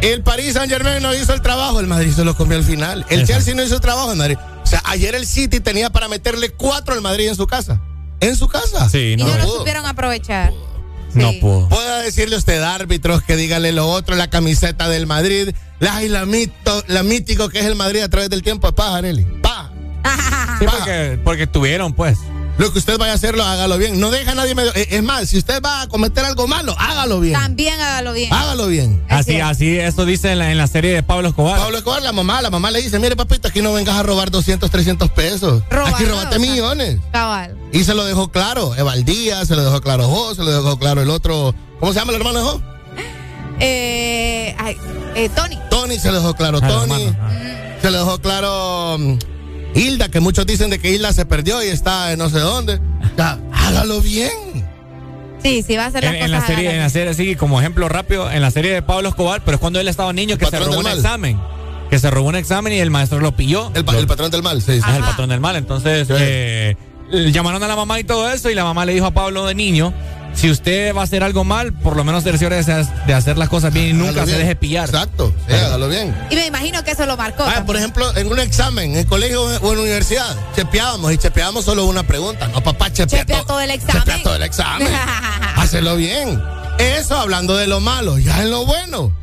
El 0.01 0.23
Paris 0.23 0.55
Saint 0.55 0.70
Germain 0.70 1.02
no 1.02 1.15
hizo 1.15 1.33
el 1.34 1.41
trabajo, 1.41 1.81
el 1.81 1.86
Madrid 1.86 2.12
se 2.15 2.25
lo 2.25 2.36
comió 2.36 2.57
al 2.59 2.65
final. 2.65 3.05
El 3.09 3.20
Exacto. 3.20 3.26
Chelsea 3.33 3.55
no 3.55 3.62
hizo 3.62 3.75
el 3.76 3.81
trabajo, 3.81 4.10
el 4.12 4.18
Madrid. 4.18 4.36
O 4.62 4.67
sea, 4.67 4.83
ayer 4.86 5.15
el 5.15 5.26
City 5.26 5.60
tenía 5.60 5.91
para 5.91 6.09
meterle 6.09 6.51
cuatro 6.51 6.94
al 6.94 7.01
Madrid 7.02 7.28
en 7.28 7.36
su 7.36 7.47
casa. 7.47 7.81
En 8.25 8.36
su 8.36 8.49
casa. 8.49 8.89
Sí, 8.89 9.12
Y 9.12 9.17
no, 9.17 9.27
no 9.28 9.36
lo 9.39 9.59
supieron 9.59 9.86
aprovechar. 9.86 10.53
no 11.15 11.31
Sí. 11.31 11.39
pudo. 11.41 11.69
Pueda 11.69 12.01
decirle 12.03 12.36
usted 12.36 12.62
árbitros 12.62 13.23
que 13.23 13.36
dígale 13.36 13.73
lo 13.73 13.89
otro, 13.89 14.17
la 14.17 14.28
camiseta 14.31 14.89
del 14.89 15.07
Madrid, 15.07 15.55
la, 15.78 16.03
y 16.03 16.09
la, 16.09 16.25
mito, 16.27 16.83
la 16.89 17.03
mítico 17.03 17.49
que 17.49 17.61
es 17.61 17.67
el 17.67 17.75
Madrid 17.77 18.01
a 18.03 18.09
través 18.09 18.31
del 18.31 18.43
tiempo, 18.43 18.73
pa, 18.73 18.97
Areli, 18.97 19.25
pa. 19.43 19.70
Sí, 20.59 20.65
Pa. 20.67 20.73
porque, 20.73 21.19
porque 21.25 21.47
tuvieron, 21.47 21.93
pues. 21.94 22.19
Lo 22.57 22.73
que 22.73 22.78
usted 22.78 22.99
vaya 22.99 23.12
a 23.12 23.15
hacerlo, 23.16 23.42
hágalo 23.44 23.78
bien. 23.78 23.99
No 23.99 24.10
deja 24.12 24.31
a 24.31 24.34
nadie 24.36 24.55
medio. 24.55 24.73
eh, 24.76 24.86
Es 24.92 25.02
más, 25.02 25.28
si 25.28 25.39
usted 25.39 25.60
va 25.60 25.83
a 25.83 25.89
cometer 25.89 26.24
algo 26.24 26.47
malo, 26.47 26.74
hágalo 26.78 27.18
bien. 27.18 27.34
También 27.39 27.81
hágalo 27.81 28.12
bien. 28.12 28.33
Hágalo 28.33 28.68
bien. 28.68 29.02
Así, 29.08 29.41
así, 29.41 29.76
eso 29.76 30.05
dice 30.05 30.31
en 30.31 30.39
la, 30.39 30.52
en 30.52 30.58
la 30.58 30.68
serie 30.68 30.92
de 30.94 31.02
Pablo 31.02 31.28
Escobar. 31.31 31.58
Pablo 31.58 31.78
Escobar, 31.78 32.00
la 32.02 32.12
mamá, 32.12 32.41
la 32.42 32.50
mamá 32.50 32.70
le 32.70 32.81
dice, 32.81 33.00
mire 33.00 33.16
papito, 33.16 33.49
aquí 33.49 33.60
no 33.60 33.73
vengas 33.73 33.97
a 33.97 34.05
robar 34.05 34.31
200, 34.31 34.70
300 34.70 35.10
pesos. 35.10 35.65
Robar, 35.68 35.94
aquí 35.94 36.05
robaste 36.05 36.36
O 36.36 36.41
sea, 36.41 36.50
millones. 36.50 36.99
Cabal. 37.12 37.57
Y 37.73 37.83
se 37.83 37.92
lo 37.94 38.05
dejó 38.05 38.28
claro. 38.31 38.76
Evaldía, 38.76 39.44
se 39.47 39.57
lo 39.57 39.65
dejó 39.65 39.81
claro 39.81 40.07
Jo, 40.08 40.34
se 40.36 40.44
lo 40.44 40.50
dejó 40.52 40.78
claro 40.78 41.02
el 41.02 41.10
otro. 41.10 41.55
¿Cómo 41.81 41.92
se 41.92 41.99
llama 41.99 42.12
el 42.12 42.18
hermano 42.18 42.39
de 42.39 42.44
Jo? 42.44 42.62
Eh, 43.60 44.55
ay, 44.58 44.76
eh, 45.15 45.28
Tony. 45.34 45.58
Tony 45.70 45.99
se 45.99 46.10
lo 46.10 46.18
dejó 46.20 46.34
claro, 46.34 46.58
Ah, 46.62 46.68
Tony. 46.68 47.02
hermano, 47.02 47.18
ah. 47.20 47.31
Se 47.83 47.91
lo 47.91 47.99
dejó 47.99 48.18
claro 48.20 48.97
mm, 48.99 49.18
Hilda, 49.75 50.09
que 50.09 50.20
muchos 50.20 50.47
dicen 50.47 50.70
de 50.70 50.78
que 50.78 50.91
Hilda 50.93 51.12
se 51.12 51.27
perdió 51.27 51.62
y 51.62 51.69
está 51.69 52.12
en 52.12 52.19
no 52.19 52.28
sé 52.31 52.39
dónde. 52.39 52.81
Ya, 53.17 53.39
hágalo 53.53 54.01
bien. 54.01 54.31
Sí, 55.43 55.62
sí, 55.67 55.77
va 55.77 55.86
a 55.86 55.91
las 55.91 56.03
En, 56.03 56.15
en 56.15 56.31
la 56.31 56.41
serie, 56.47 56.70
en 56.73 56.78
la 56.78 56.89
serie, 56.89 57.12
sí, 57.15 57.36
como 57.36 57.61
ejemplo 57.61 57.89
rápido, 57.89 58.31
en 58.31 58.41
la 58.41 58.51
serie 58.51 58.73
de 58.73 58.81
Pablo 58.83 59.11
Escobar, 59.11 59.43
pero 59.44 59.57
es 59.57 59.61
cuando 59.61 59.78
él 59.78 59.89
estaba 59.89 60.12
niño 60.12 60.39
que 60.39 60.47
se 60.47 60.59
robó 60.59 60.78
un 60.78 60.85
mal. 60.85 60.97
examen. 60.97 61.39
Que 61.91 61.99
se 61.99 62.11
robó 62.11 62.28
un 62.28 62.36
examen 62.36 62.73
y 62.73 62.78
el 62.78 62.91
maestro 62.91 63.20
lo 63.20 63.36
pilló. 63.36 63.70
El, 63.75 63.85
pa- 63.85 63.93
Lo- 63.93 63.99
el 63.99 64.07
patrón 64.07 64.31
del 64.31 64.43
mal, 64.43 64.62
sí, 64.62 64.77
sí. 64.77 64.81
Ah, 64.83 64.97
el 64.97 65.03
patrón 65.05 65.28
del 65.28 65.41
mal. 65.41 65.57
Entonces, 65.57 66.09
eh, 66.11 66.77
llamaron 67.31 67.62
a 67.62 67.69
la 67.69 67.77
mamá 67.77 68.01
y 68.01 68.05
todo 68.05 68.31
eso, 68.33 68.49
y 68.49 68.55
la 68.55 68.65
mamá 68.65 68.86
le 68.86 68.94
dijo 68.94 69.05
a 69.07 69.11
Pablo 69.11 69.44
de 69.47 69.55
niño: 69.55 69.93
si 70.35 70.51
usted 70.51 70.95
va 70.95 71.01
a 71.03 71.05
hacer 71.05 71.23
algo 71.23 71.45
mal, 71.45 71.73
por 71.73 71.97
lo 71.97 72.05
menos 72.05 72.25
cerciore 72.25 72.63
de, 72.63 73.15
hacer 73.15 73.39
las 73.39 73.49
cosas 73.49 73.73
bien 73.73 73.87
y 73.89 73.93
nunca 73.93 74.11
Hágalo 74.11 74.27
se 74.27 74.33
bien. 74.33 74.39
deje 74.41 74.57
pillar. 74.57 74.89
Exacto, 74.89 75.33
sí, 75.49 75.55
hágalo 75.55 75.89
bien. 75.89 76.15
Y 76.31 76.35
me 76.37 76.47
imagino 76.47 76.83
que 76.85 76.91
eso 76.93 77.07
lo 77.07 77.17
marcó. 77.17 77.45
Ah, 77.45 77.65
por 77.65 77.77
ejemplo, 77.77 78.17
en 78.17 78.31
un 78.31 78.39
examen, 78.41 78.93
en 78.93 78.97
el 78.99 79.07
colegio 79.07 79.43
o 79.45 79.71
en 79.71 79.77
la 79.77 79.83
universidad, 79.83 80.37
chepeábamos 80.57 81.13
y 81.13 81.19
chepeábamos 81.19 81.65
solo 81.65 81.87
una 81.87 82.03
pregunta. 82.03 82.49
No, 82.49 82.63
papá, 82.63 82.93
chepea, 82.93 83.21
Chepea 83.21 83.39
to- 83.41 83.47
todo 83.47 83.61
el 83.61 83.71
examen. 83.71 84.03
chepea 84.03 84.23
todo 84.23 84.35
el 84.37 84.43
examen. 84.43 84.89
Hacelo 85.57 85.97
bien. 85.97 86.43
Eso 86.79 87.17
hablando 87.17 87.57
de 87.57 87.67
lo 87.69 87.81
malo, 87.81 88.19
ya 88.19 88.43
en 88.43 88.51
lo 88.51 88.67
bueno. 88.67 89.15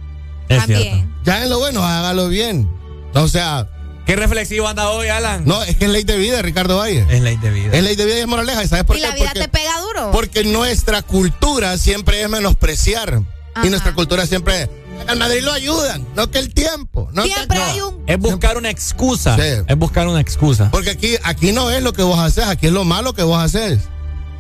Es 0.48 0.66
cierto. 0.66 0.84
También. 0.86 1.16
Ya 1.24 1.44
en 1.44 1.50
lo 1.50 1.60
bueno, 1.60 1.86
hágalo 1.86 2.30
bien. 2.30 2.70
O 3.14 3.28
sea, 3.28 3.68
¿Qué 4.06 4.16
reflexivo 4.16 4.68
anda 4.68 4.90
hoy, 4.90 5.08
Alan? 5.08 5.44
no, 5.46 5.62
es 5.64 5.76
que 5.78 5.86
es 5.86 5.92
ley 5.92 6.04
de 6.04 6.18
vida, 6.18 6.42
Ricardo 6.42 6.78
Valle. 6.78 7.06
Es 7.10 7.22
ley 7.22 7.38
de 7.38 7.50
vida. 7.52 7.70
Es 7.74 7.84
ley 7.84 7.96
de 7.96 8.06
vida 8.06 8.18
y 8.18 8.22
es 8.22 8.28
moraleja. 8.28 8.64
¿Y 8.64 8.68
sabes 8.68 8.84
por 8.86 8.98
y 8.98 9.02
qué? 9.02 9.08
la 9.08 9.14
vida 9.16 9.26
porque, 9.28 9.40
te 9.40 9.48
pega 9.48 9.80
duro. 9.82 10.12
porque 10.12 10.44
nuestra 10.44 11.02
cultura 11.02 11.78
siempre 11.78 12.22
es 12.22 12.30
menospreciar. 12.30 13.22
Ajá. 13.54 13.68
Y 13.68 13.70
nuestra 13.70 13.94
cultura 13.94 14.26
siempre, 14.26 14.70
Al 15.08 15.18
Madrid 15.18 15.42
lo 15.44 15.52
ayudan, 15.52 16.06
no 16.16 16.30
que 16.30 16.40
el 16.40 16.54
tiempo. 16.54 17.10
No 17.14 17.24
que- 17.24 17.30
Siempre 17.34 17.58
no. 17.58 17.64
hay 17.66 17.82
un. 17.82 18.04
Es 18.08 18.18
buscar 18.20 18.58
una 18.58 18.70
excusa. 18.70 19.36
Sí. 19.36 19.64
Es 19.68 19.78
buscar 19.78 20.08
una 20.08 20.20
excusa. 20.22 20.70
Porque 20.72 20.90
aquí, 20.92 21.16
aquí 21.24 21.52
no 21.52 21.70
es 21.72 21.82
lo 21.84 21.92
que 21.94 22.04
vos 22.04 22.20
haces, 22.20 22.46
aquí 22.46 22.68
es 22.68 22.74
lo 22.74 22.84
malo 22.84 23.14
que 23.14 23.24
vos 23.24 23.42
haces. 23.42 23.80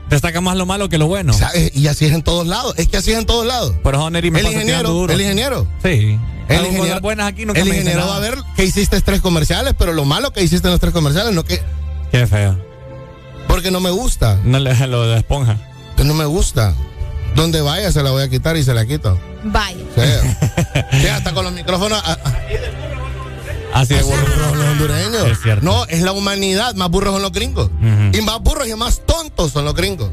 Destaca 0.10 0.42
más 0.42 0.58
lo 0.58 0.66
malo 0.66 0.90
que 0.90 0.98
lo 0.98 1.08
bueno. 1.08 1.32
¿Sabes? 1.34 1.72
Y 1.74 1.88
así 1.88 2.06
es 2.06 2.12
en 2.12 2.22
todos 2.22 2.46
lados. 2.46 2.74
Es 2.78 2.88
que 2.90 2.98
así 2.98 3.12
es 3.14 3.18
en 3.18 3.26
todos 3.26 3.46
lados. 3.46 3.76
Pero 3.84 4.04
Honor 4.04 4.26
y 4.26 4.32
me 4.32 4.42
El 4.42 4.48
ingeniero, 4.48 4.90
duro. 4.90 5.14
el 5.14 5.22
ingeniero. 5.22 5.68
Sí. 5.84 6.20
El 6.56 6.66
ingeniero, 6.68 7.02
buenas 7.02 7.28
aquí 7.28 7.46
nunca 7.46 7.62
el 7.62 7.68
ingeniero 7.68 8.08
va 8.08 8.18
a 8.18 8.20
ver 8.20 8.36
que 8.56 8.64
hiciste 8.66 9.00
tres 9.02 9.22
comerciales, 9.22 9.74
pero 9.78 9.94
lo 9.94 10.06
malo 10.06 10.32
que 10.32 10.42
hiciste 10.44 10.68
en 10.68 10.72
los 10.72 10.80
tres 10.80 10.94
comerciales, 10.94 11.34
no 11.34 11.44
que. 11.44 11.62
Qué 12.12 12.28
feo. 12.28 12.58
Porque 13.48 13.72
no 13.72 13.80
me 13.80 13.90
gusta. 13.92 14.40
No 14.44 14.60
le 14.60 14.74
lo 14.88 15.04
de 15.04 15.10
la 15.14 15.18
esponja. 15.18 15.58
Que 15.98 16.04
no 16.04 16.14
me 16.14 16.26
gusta. 16.26 16.74
Donde 17.36 17.62
vaya 17.62 17.92
se 17.92 18.04
la 18.04 18.12
voy 18.12 18.24
a 18.24 18.30
quitar 18.30 18.58
y 18.58 18.64
se 18.64 18.74
la 18.74 18.86
quito. 18.86 19.18
Vaya. 19.44 19.78
Sí. 19.96 21.00
Sí, 21.02 21.08
hasta 21.08 21.34
con 21.34 21.46
los 21.46 21.54
micrófonos. 21.54 22.02
ah, 22.06 22.18
ah, 22.26 22.34
Así 23.74 23.94
de 23.94 24.04
burro. 24.04 24.18
burros 24.22 24.58
los 24.58 24.66
hondureños. 24.68 25.26
Es 25.28 25.42
cierto. 25.42 25.64
No, 25.66 25.86
es 25.86 26.02
la 26.02 26.12
humanidad. 26.12 26.76
Más 26.76 26.90
burros 26.90 27.14
son 27.14 27.22
los 27.22 27.32
gringos. 27.32 27.70
Y 28.14 28.22
más 28.22 28.40
burros 28.42 28.68
y 28.68 28.76
más 28.76 29.02
tontos 29.06 29.52
son 29.54 29.64
los 29.66 29.74
gringos. 29.74 30.10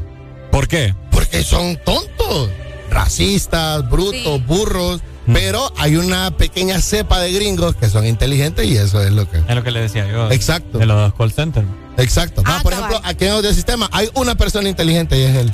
¿Por 0.51 0.67
qué? 0.67 0.95
Porque 1.11 1.43
son 1.43 1.77
tontos. 1.83 2.49
Racistas, 2.89 3.87
brutos, 3.89 4.37
Sí. 4.37 4.43
burros. 4.47 5.01
Pero 5.33 5.71
hay 5.77 5.95
una 5.95 6.31
pequeña 6.31 6.79
cepa 6.81 7.19
de 7.19 7.31
gringos 7.31 7.75
que 7.75 7.89
son 7.89 8.05
inteligentes 8.05 8.65
y 8.65 8.77
eso 8.77 9.01
es 9.03 9.11
lo 9.11 9.29
que. 9.29 9.37
Es 9.37 9.55
lo 9.55 9.63
que 9.63 9.71
le 9.71 9.81
decía 9.81 10.07
yo. 10.09 10.31
Exacto. 10.31 10.77
De 10.77 10.85
los 10.85 11.13
call 11.13 11.31
centers. 11.31 11.67
Exacto. 11.97 12.41
Ah, 12.45 12.57
Va, 12.57 12.61
por 12.63 12.73
ejemplo, 12.73 13.01
aquí 13.03 13.25
en 13.25 13.33
el 13.45 13.53
sistema 13.55 13.89
hay 13.91 14.09
una 14.13 14.35
persona 14.35 14.69
inteligente 14.69 15.17
y 15.19 15.23
es 15.23 15.35
él. 15.35 15.51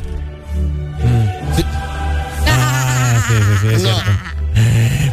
Sí. 1.56 1.64
Ah, 2.48 3.24
sí, 3.28 3.34
sí, 3.36 3.58
sí, 3.70 3.76
es 3.76 3.82
No. 3.84 3.90
cierto. 3.94 4.12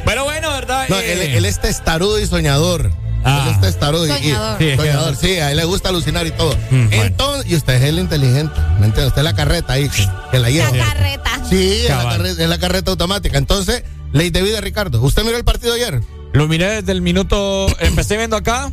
Pero 0.05 0.25
bueno, 0.25 0.51
¿verdad? 0.51 0.87
No, 0.89 0.99
Eh, 0.99 1.13
él, 1.13 1.21
él 1.37 1.45
es 1.45 1.61
testarudo 1.61 2.19
y 2.21 2.27
soñador. 2.27 2.91
Ah. 3.25 3.45
Él 3.47 3.53
es 3.55 3.61
testarudo 3.61 4.07
y- 4.07 4.11
y, 4.11 4.15
Soñador. 4.33 4.59
Sí, 4.59 4.77
soñador, 4.77 5.17
sí, 5.17 5.31
a 5.39 5.51
él 5.53 5.57
le 5.57 5.65
gusta 5.65 5.89
alucinar 5.91 6.27
y 6.27 6.33
todo. 6.33 6.55
Mm, 6.71 6.89
bueno. 6.89 7.03
Entonces, 7.05 7.51
y 7.53 7.55
usted 7.57 7.75
es 7.75 7.83
el 7.85 7.99
inteligente, 8.01 8.55
¿me 8.81 8.87
entiende? 8.87 9.07
Usted 9.07 9.21
es 9.21 9.25
la 9.25 9.35
carreta 9.35 9.75
ahí, 9.75 9.89
que, 10.31 10.39
la 10.39 10.51
lleva. 10.51 10.71
La 10.73 10.85
carreta. 10.87 11.31
Sí, 11.49 11.83
es 11.83 11.89
la, 11.89 11.97
Cabal. 11.99 12.17
carreta, 12.19 12.43
es 12.43 12.49
la 12.49 12.59
carreta 12.59 12.91
automática. 12.91 13.39
Entonces, 13.39 13.85
ley 14.13 14.31
de 14.31 14.43
vida, 14.43 14.61
Ricardo. 14.61 15.01
¿Usted 15.03 15.25
miró 15.25 15.37
el 15.37 15.45
partido 15.45 15.75
ayer? 15.75 16.01
Lo 16.33 16.49
miré 16.49 16.67
desde 16.81 16.93
el 16.93 17.03
minuto. 17.03 17.67
Empecé 17.81 18.17
viendo 18.17 18.37
acá. 18.37 18.71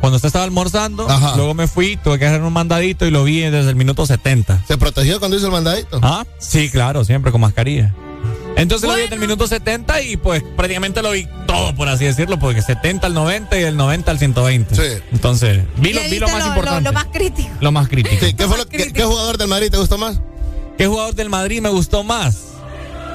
Cuando 0.00 0.16
usted 0.16 0.26
estaba 0.26 0.44
almorzando, 0.44 1.08
Ajá. 1.08 1.34
luego 1.36 1.54
me 1.54 1.66
fui, 1.66 1.96
tuve 1.96 2.18
que 2.18 2.26
hacer 2.26 2.42
un 2.42 2.52
mandadito 2.52 3.06
y 3.06 3.10
lo 3.10 3.24
vi 3.24 3.40
desde 3.40 3.70
el 3.70 3.76
minuto 3.76 4.04
70. 4.06 4.62
¿Se 4.68 4.76
protegió 4.76 5.18
cuando 5.18 5.36
hizo 5.38 5.46
el 5.46 5.52
mandadito? 5.52 5.98
¿Ah? 6.02 6.26
Sí, 6.38 6.68
claro, 6.68 7.02
siempre 7.04 7.32
con 7.32 7.40
mascarilla. 7.40 7.94
Entonces 8.56 8.88
lo 8.88 8.94
vi 8.94 9.02
desde 9.02 9.14
el 9.14 9.20
minuto 9.20 9.46
70 9.46 10.02
y 10.02 10.16
pues 10.18 10.42
prácticamente 10.56 11.02
lo 11.02 11.10
vi 11.12 11.26
todo, 11.46 11.74
por 11.74 11.88
así 11.88 12.04
decirlo, 12.04 12.38
porque 12.38 12.60
70 12.62 13.06
al 13.06 13.14
90 13.14 13.58
y 13.58 13.62
el 13.64 13.76
90 13.76 14.10
al 14.10 14.18
120. 14.18 14.74
Sí. 14.76 15.02
Entonces, 15.12 15.60
vi 15.78 15.92
lo, 15.94 16.00
vi 16.02 16.18
lo 16.18 16.28
más 16.28 16.40
lo, 16.42 16.46
importante. 16.48 16.82
lo 16.84 16.92
más 16.92 17.06
crítico. 17.06 17.48
Lo 17.60 17.72
más 17.72 17.88
crítico. 17.88 18.24
Sí, 18.24 18.34
¿qué, 18.34 18.46
fue 18.46 18.58
lo- 18.58 18.66
qué- 18.68 18.92
qué 18.92 19.02
jugador 19.04 19.38
del 19.38 19.48
Madrid 19.48 19.70
te 19.70 19.78
gustó 19.78 19.98
más? 19.98 20.20
¿Qué 20.78 20.86
jugador 20.86 21.14
del 21.14 21.28
Madrid 21.30 21.60
me 21.62 21.70
gustó 21.70 22.04
más? 22.04 22.38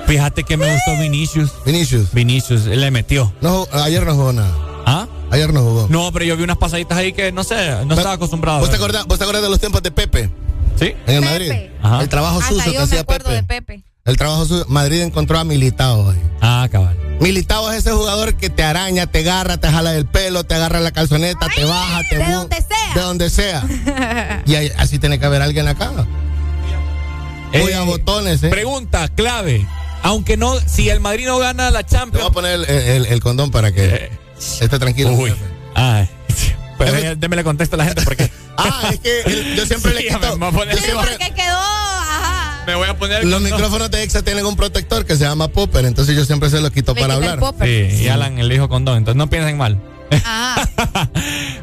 Fíjate 0.08 0.44
que 0.44 0.58
me 0.58 0.72
gustó 0.72 0.98
Vinicius. 1.00 1.52
Vinicius. 1.66 2.12
Vinicius, 2.14 2.66
él 2.68 2.82
le 2.82 2.92
metió. 2.92 3.34
No, 3.42 3.68
ayer 3.72 4.06
no 4.06 4.14
jugó 4.16 4.34
nada. 4.34 4.52
¿Ah? 4.86 5.08
Ayer 5.32 5.54
no 5.54 5.62
jugó. 5.62 5.88
No, 5.90 6.12
pero 6.12 6.26
yo 6.26 6.36
vi 6.36 6.44
unas 6.44 6.58
pasaditas 6.58 6.98
ahí 6.98 7.14
que 7.14 7.32
no 7.32 7.44
sé, 7.44 7.56
no 7.86 7.94
estaba 7.96 8.16
acostumbrado. 8.16 8.58
a 8.58 8.62
¿Vos 8.62 8.70
te, 8.70 8.76
acordás, 8.76 9.06
¿Vos 9.06 9.18
te 9.18 9.24
acordás 9.24 9.42
de 9.44 9.50
los 9.50 9.60
tiempos 9.60 9.82
de 9.82 9.92
Pepe 9.92 10.30
¿Sí? 10.78 10.94
en 11.08 11.16
el 11.16 11.22
Pepe. 11.22 11.22
Madrid? 11.22 11.52
Ajá. 11.82 12.02
El 12.02 12.10
trabajo 12.10 12.40
Hasta 12.40 12.50
sucio 12.50 12.64
que 12.66 12.74
yo 12.74 12.80
me 12.80 12.84
hacía 12.86 13.00
acuerdo 13.02 13.30
Pepe. 13.30 13.36
de 13.36 13.44
Pepe. 13.44 13.84
El 14.04 14.18
trabajo 14.18 14.46
sucio. 14.46 14.66
Madrid 14.68 15.02
encontró 15.02 15.38
a 15.40 15.44
Militao 15.46 16.10
ahí. 16.10 16.22
Ah, 16.42 16.68
cabal. 16.72 16.98
Militao 17.22 17.72
es 17.72 17.78
ese 17.80 17.92
jugador 17.92 18.34
que 18.36 18.50
te 18.50 18.64
araña, 18.64 19.06
te 19.06 19.20
agarra, 19.20 19.58
te 19.58 19.70
jala 19.70 19.92
del 19.92 20.08
pelo, 20.08 20.44
te 20.44 20.56
agarra 20.56 20.80
la 20.80 20.92
calzoneta, 20.92 21.48
te 21.56 21.64
baja, 21.64 22.02
te 22.10 22.18
de 22.18 22.32
donde 22.34 22.56
sea. 22.58 22.94
De 22.96 23.02
donde 23.02 23.30
sea. 23.30 24.42
y 24.48 24.56
ahí- 24.56 24.72
así 24.78 24.98
tiene 25.00 25.20
que 25.20 25.26
haber 25.28 25.42
alguien 25.44 25.68
acá. 25.68 25.92
Voy 27.54 27.72
a 27.74 27.82
Eh, 27.84 27.86
botones, 27.86 28.42
¿eh? 28.44 28.50
Pregunta 28.50 29.08
clave. 29.10 29.66
Aunque 30.04 30.36
no, 30.38 30.60
si 30.60 30.90
el 30.90 31.00
Madrid 31.00 31.26
no 31.28 31.38
gana 31.38 31.70
la 31.72 31.84
Te 31.84 31.96
voy 31.96 32.00
Champions. 32.00 32.26
a 32.28 32.32
poner 32.32 32.54
el, 32.54 32.66
el- 32.70 33.06
el 33.06 33.20
condón 33.22 33.52
para 33.52 33.72
que 33.72 33.86
Eh, 33.86 34.12
esté 34.62 34.80
tranquilo. 34.80 35.12
Uy. 35.12 35.34
Ay. 35.76 36.10
Pero 36.78 36.92
Jefe. 36.94 37.04
ya, 37.04 37.16
démele 37.16 37.44
contexto 37.44 37.76
a 37.76 37.78
la 37.78 37.86
gente 37.86 38.02
porque 38.02 38.30
Ah, 38.58 38.90
es 38.92 39.00
que 39.00 39.22
el- 39.22 39.56
yo 39.56 39.66
siempre 39.66 39.92
Sí, 39.92 39.98
le 40.04 40.08
quito. 40.10 40.20
me 40.38 40.50
voy 40.50 40.50
a 40.50 40.52
poner- 40.52 40.78
Sí, 40.80 40.92
porque 40.96 41.32
quedó. 41.36 41.58
Ajá. 41.60 42.64
me 42.66 42.76
voy 42.76 42.88
a 42.90 42.98
poner. 42.98 43.26
los 43.26 43.42
micrófonos 43.42 43.90
de 43.92 44.04
Exa 44.04 44.24
tienen 44.24 44.46
un 44.46 44.56
protector 44.56 45.06
que 45.06 45.16
se 45.16 45.24
llama 45.24 45.48
Popper, 45.48 45.86
entonces 45.86 46.16
yo 46.16 46.26
siempre 46.26 46.50
se 46.50 46.60
lo 46.62 46.72
quito 46.72 46.94
Le 46.96 47.02
para 47.02 47.14
el 47.16 47.24
hablar. 47.24 47.40
popper. 47.40 47.92
Sí, 47.92 48.04
y 48.04 48.08
Alan 48.08 48.36
le 48.48 48.54
dijo 48.54 48.68
condón, 48.70 48.98
entonces 48.98 49.18
no 49.18 49.30
piensen 49.30 49.58
mal. 49.58 49.80
Ah. 50.26 50.66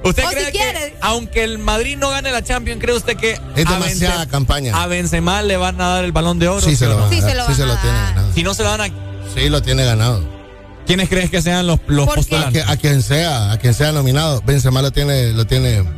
¿Usted 0.05 0.25
O 0.25 0.29
cree 0.31 0.47
si 0.47 0.53
que, 0.53 0.97
aunque 1.01 1.45
el 1.45 1.59
Madrid 1.59 1.97
no 1.99 2.11
gane 2.11 2.31
la 2.33 2.43
Champions, 2.43 2.81
cree 2.81 2.97
usted 2.97 3.17
que 3.17 3.33
Es 3.33 3.67
a 3.67 3.73
demasiada 3.75 4.25
Benzema- 4.25 4.29
campaña. 4.31 4.83
a 4.83 4.87
Benzema 4.87 5.43
le 5.43 5.57
van 5.57 5.81
a 5.81 5.89
dar 5.89 6.05
el 6.05 6.13
balón 6.13 6.39
de 6.39 6.49
oro? 6.49 6.61
Sí, 6.67 6.77
se 6.77 6.87
lo 6.87 6.97
van 6.97 7.07
a 7.07 7.11
Sí, 7.11 7.21
dar, 7.21 7.31
se 7.31 7.37
lo 7.37 7.43
sí 7.43 7.49
van 7.49 7.57
se 7.57 7.63
a 7.63 7.67
lo 7.67 7.77
tiene 7.77 7.99
ganado. 7.99 8.33
Si 8.35 8.43
no 8.43 8.55
se 8.55 8.63
lo 8.63 8.69
dan 8.71 8.81
a 8.81 8.87
Sí, 9.35 9.49
lo 9.49 9.63
tiene 9.63 9.85
ganado. 9.85 10.39
¿quiénes 10.87 11.11
crees 11.11 11.29
que 11.31 11.43
sean 11.43 11.67
los, 11.67 11.79
los. 11.87 12.09
A, 12.09 12.15
postulantes? 12.15 12.65
que- 12.65 12.73
a 12.73 12.77
quien 12.79 13.03
sea, 13.03 13.53
a 13.53 13.59
quien 13.59 13.75
sea 13.75 13.93
nominado. 13.93 14.41
Benzema 14.47 14.81
lo 14.81 14.91
tiene, 14.91 15.33
lo 15.33 15.47
tiene. 15.47 15.83
Ujú. 15.83 15.91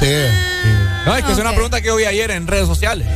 Sí. 0.00 0.06
No, 1.04 1.14
es 1.14 1.24
que 1.24 1.32
es 1.32 1.38
una 1.38 1.52
pregunta 1.52 1.80
que 1.82 1.88
yo 1.88 1.96
vi 1.96 2.04
ayer 2.04 2.30
en 2.30 2.46
redes 2.46 2.66
sociales. 2.66 3.06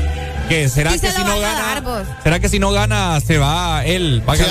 Que 0.49 0.69
será 0.69 0.93
Sí 0.93 1.01
que 1.01 1.11
se 1.11 1.17
si 1.19 1.25
no 1.25 1.39
gana, 1.41 1.83
dar, 1.83 2.07
será 2.23 2.39
que 2.41 2.49
si 2.49 2.59
no 2.59 2.71
gana 2.73 3.21
se 3.21 3.39
va 3.39 3.85
él, 3.85 4.23
va 4.29 4.37
Sí? 4.37 4.43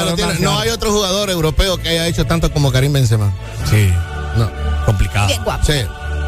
No 0.42 0.60
hay 0.60 0.70
otro 0.70 0.92
jugador 0.92 1.30
europeo 1.30 1.78
que 1.78 1.90
haya 1.90 2.08
hecho 2.08 2.26
tanto 2.26 2.52
como 2.52 2.72
Karim 2.72 2.94
Benzema. 2.94 3.32
Sí, 3.70 3.92
No. 4.38 4.50
complicado. 4.86 5.28
Bien 5.28 5.44
guapo. 5.44 5.64
Sí. 5.66 5.74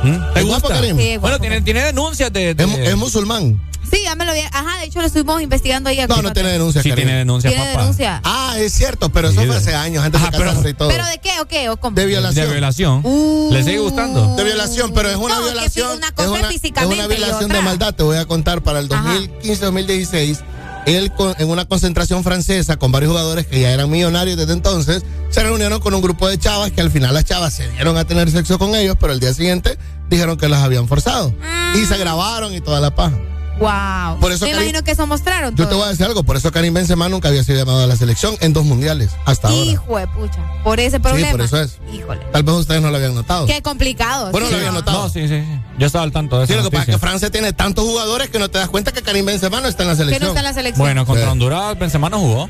¿Mm? 0.03 0.33
¿Te 0.33 0.39
¿Es 0.41 0.45
guapo, 0.45 0.61
gusta? 0.67 0.75
Karim? 0.75 0.97
Sí, 0.97 1.07
guapo. 1.15 1.21
Bueno, 1.21 1.39
tiene, 1.39 1.61
tiene 1.61 1.81
denuncias 1.83 2.31
de, 2.31 2.53
de- 2.53 2.63
Es, 2.63 2.69
mu- 2.69 2.77
es 2.77 2.95
musulmán. 2.97 3.59
Sí, 3.93 4.01
ya 4.03 4.15
me 4.15 4.25
lo 4.25 4.33
vi. 4.33 4.39
Ajá, 4.51 4.79
de 4.79 4.85
hecho 4.85 4.99
lo 4.99 5.05
estuvimos 5.05 5.41
investigando 5.41 5.89
ahí. 5.89 5.99
No, 6.07 6.21
no 6.21 6.33
tiene 6.33 6.49
denuncia, 6.51 6.81
Sí, 6.81 6.91
tiene 6.91 7.13
denuncias, 7.15 7.53
Tiene 7.53 7.67
papá. 7.69 7.81
denuncia. 7.81 8.21
Ah, 8.23 8.55
es 8.57 8.73
cierto, 8.73 9.09
pero 9.09 9.27
eso 9.29 9.39
Sí, 9.39 9.45
fue 9.45 9.55
de- 9.55 9.61
hace 9.61 9.75
años, 9.75 10.03
antes 10.03 10.19
Ajá, 10.21 10.31
de 10.31 10.37
pero- 10.37 10.69
y 10.69 10.73
todo. 10.73 10.89
¿Pero 10.89 11.05
de 11.05 11.17
qué 11.19 11.39
o 11.41 11.45
qué? 11.47 11.69
¿O 11.69 11.77
cómo? 11.77 11.95
De 11.95 12.05
violación. 12.05 12.45
De 12.47 12.51
violación. 12.51 13.01
Uh. 13.03 13.49
¿Le 13.51 13.63
sigue 13.63 13.79
gustando? 13.79 14.35
De 14.35 14.43
violación, 14.43 14.91
pero 14.93 15.09
es 15.09 15.15
una 15.15 15.35
No, 15.35 15.43
violación. 15.43 15.97
una 15.97 16.11
cosa 16.11 16.33
es 16.33 16.39
una, 16.39 16.49
físicamente 16.49 16.95
es 16.95 17.05
una 17.05 17.15
violación 17.15 17.49
de 17.51 17.61
maldad. 17.61 17.93
Te 17.93 18.03
voy 18.03 18.17
a 18.17 18.25
contar 18.25 18.61
para 18.63 18.79
el 18.79 18.91
Ajá. 18.91 19.13
2015-2016. 19.13 20.39
Él 20.85 21.11
en 21.37 21.49
una 21.49 21.63
concentración 21.65 22.23
francesa 22.25 22.75
con 22.77 22.91
varios 22.91 23.11
jugadores 23.11 23.47
que 23.47 23.61
ya 23.61 23.71
eran 23.71 23.89
millonarios 23.89 24.35
desde 24.37 24.51
entonces, 24.51 25.03
se 25.29 25.41
reunieron 25.43 25.79
con 25.79 25.93
un 25.93 26.01
grupo 26.01 26.27
de 26.27 26.37
chavas 26.37 26.71
que 26.71 26.81
al 26.81 26.91
final 26.91 27.13
las 27.13 27.23
chavas 27.23 27.53
se 27.53 27.69
dieron 27.69 27.95
a 27.97 28.03
tener 28.05 28.29
sexo 28.29 28.59
con 28.59 28.75
ellos, 28.75 28.97
pero 28.99 29.13
el 29.13 29.19
día 29.21 29.33
siguiente 29.33 29.77
dijeron 30.09 30.35
que 30.35 30.49
las 30.49 30.61
habían 30.61 30.87
forzado. 30.89 31.33
Y 31.75 31.85
se 31.85 31.97
grabaron 31.97 32.53
y 32.53 32.59
toda 32.59 32.81
la 32.81 32.93
paja. 32.93 33.17
Wow. 33.59 34.19
Por 34.19 34.31
eso 34.31 34.45
Me 34.45 34.51
Karim- 34.51 34.61
imagino 34.63 34.83
que 34.83 34.91
eso 34.91 35.05
mostraron. 35.05 35.55
Yo 35.55 35.67
te 35.67 35.75
voy 35.75 35.83
a 35.85 35.89
decir 35.89 36.05
algo, 36.05 36.23
por 36.23 36.35
eso 36.35 36.51
Karim 36.51 36.73
Benzema 36.73 37.07
nunca 37.07 37.27
había 37.29 37.43
sido 37.43 37.59
llamado 37.59 37.83
a 37.83 37.87
la 37.87 37.95
selección 37.95 38.35
en 38.41 38.51
dos 38.51 38.65
mundiales, 38.65 39.11
hasta 39.25 39.49
ahora. 39.49 39.61
Hijo 39.63 39.97
de 39.99 40.07
pucha. 40.07 40.39
Por 40.63 40.79
ese 40.79 40.99
problema. 40.99 41.31
por 41.31 41.41
eso 41.41 41.61
es. 41.61 41.77
Híjole. 41.93 42.21
Tal 42.31 42.43
vez 42.43 42.55
ustedes 42.55 42.81
no 42.81 42.89
lo 42.89 42.97
habían 42.97 43.13
notado. 43.15 43.45
Qué 43.45 43.61
complicado. 43.61 44.31
Bueno, 44.31 44.47
sí, 44.47 44.51
lo 44.53 44.57
había 44.57 44.71
no. 44.71 44.79
notado. 44.79 45.03
No, 45.03 45.09
sí, 45.09 45.27
sí, 45.27 45.39
sí. 45.39 45.59
Yo 45.77 45.85
estaba 45.85 46.03
al 46.03 46.11
tanto 46.11 46.39
de 46.39 46.47
Sí, 46.47 46.53
eso. 46.53 46.63
lo 46.63 46.69
que 46.69 46.77
pasa 46.77 46.91
es 46.91 46.95
que 46.95 46.99
Francia 46.99 47.29
tiene 47.29 47.53
tantos 47.53 47.85
jugadores 47.85 48.29
que 48.29 48.39
no 48.39 48.49
te 48.49 48.57
das 48.57 48.69
cuenta 48.69 48.91
que 48.91 49.01
Karim 49.03 49.25
Benzema 49.25 49.61
no 49.61 49.67
está 49.67 49.83
en 49.83 49.89
la 49.89 49.93
Que 49.93 49.97
selección. 49.99 50.21
no 50.23 50.27
está 50.29 50.39
en 50.39 50.45
la 50.45 50.53
selección. 50.53 50.85
Bueno, 50.85 51.05
contra 51.05 51.25
Sí. 51.25 51.31
Honduras, 51.31 51.77
Benzema 51.79 52.09
no 52.09 52.19
jugó. 52.19 52.49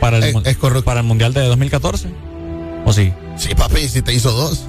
Para 0.00 0.18
el, 0.18 0.24
Es- 0.24 0.34
mun- 0.34 0.46
es 0.46 0.56
correcto. 0.56 0.84
para 0.84 1.00
el 1.00 1.06
Mundial 1.06 1.34
de 1.34 1.42
2014. 1.46 2.08
¿O 2.86 2.92
sí? 2.92 3.12
Sí, 3.36 3.54
papi, 3.56 3.88
si 3.88 4.02
te 4.02 4.14
hizo 4.14 4.30
dos. 4.30 4.62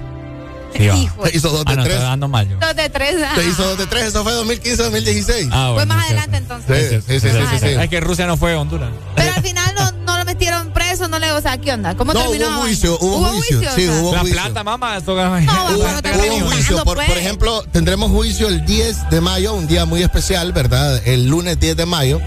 Sí. 0.78 1.10
Te 1.24 1.36
hizo 1.38 1.50
dos 1.50 1.66
de 1.66 1.74
Ah, 1.74 1.76
no, 1.76 1.84
tres. 1.84 2.00
dando 2.00 2.28
mal 2.28 2.48
yo. 2.48 2.58
Dos 2.60 2.76
de 2.76 2.90
tres. 2.90 3.16
Te 3.36 3.46
hizo 3.48 3.64
dos 3.68 3.78
de 3.78 3.86
tres, 3.88 4.06
eso 4.06 4.24
fue 4.24 4.34
2015-2016. 4.34 5.50
Ah, 5.52 5.66
Fue 5.68 5.74
bueno, 5.86 5.96
más 5.96 6.06
sí, 6.06 6.14
adelante 6.14 6.38
sí. 6.38 6.44
entonces. 6.44 6.90
Sí, 6.90 6.96
sí, 7.08 7.20
sí, 7.20 7.30
sí, 7.30 7.38
sí, 7.52 7.60
sí. 7.60 7.66
Es 7.82 7.90
que 7.90 8.00
Rusia 8.00 8.28
no 8.28 8.38
fue 8.38 8.56
Honduras. 8.56 8.90
Pero 9.16 9.34
al 9.36 9.42
final 9.44 9.76
no, 9.76 9.92
no 10.06 10.18
lo 10.20 10.26
metieron 10.26 10.72
preso, 10.72 11.08
no 11.08 11.20
le, 11.20 11.32
o 11.32 11.42
sea, 11.42 11.58
¿qué 11.58 11.74
onda? 11.74 11.96
¿Cómo 11.96 12.14
No, 12.14 12.22
terminó? 12.22 12.50
hubo 12.50 12.62
juicio, 12.62 12.98
vaina? 12.98 13.06
hubo 13.18 13.26
juicio, 13.30 13.60
sí, 13.76 13.88
o 13.88 13.92
sea? 13.92 14.02
hubo 14.02 14.14
La 14.14 14.20
juicio. 14.22 14.42
plata, 14.42 14.64
mamá, 14.64 14.98
esto 14.98 15.16
No, 15.16 15.22
Hubo, 15.30 15.76
hubo 15.76 16.50
juicio. 16.52 16.84
Por, 16.84 16.96
pues. 16.96 17.08
por 17.10 17.18
ejemplo, 17.18 17.64
tendremos 17.72 18.12
juicio 18.12 18.48
el 18.48 18.66
10 18.66 19.10
de 19.10 19.22
mayo, 19.22 19.54
un 19.54 19.68
día 19.68 19.86
muy 19.86 20.02
especial, 20.04 20.54
¿verdad? 20.54 21.02
El 21.06 21.28
lunes 21.28 21.60
10 21.60 21.76
de 21.78 21.86
mayo, 21.86 22.20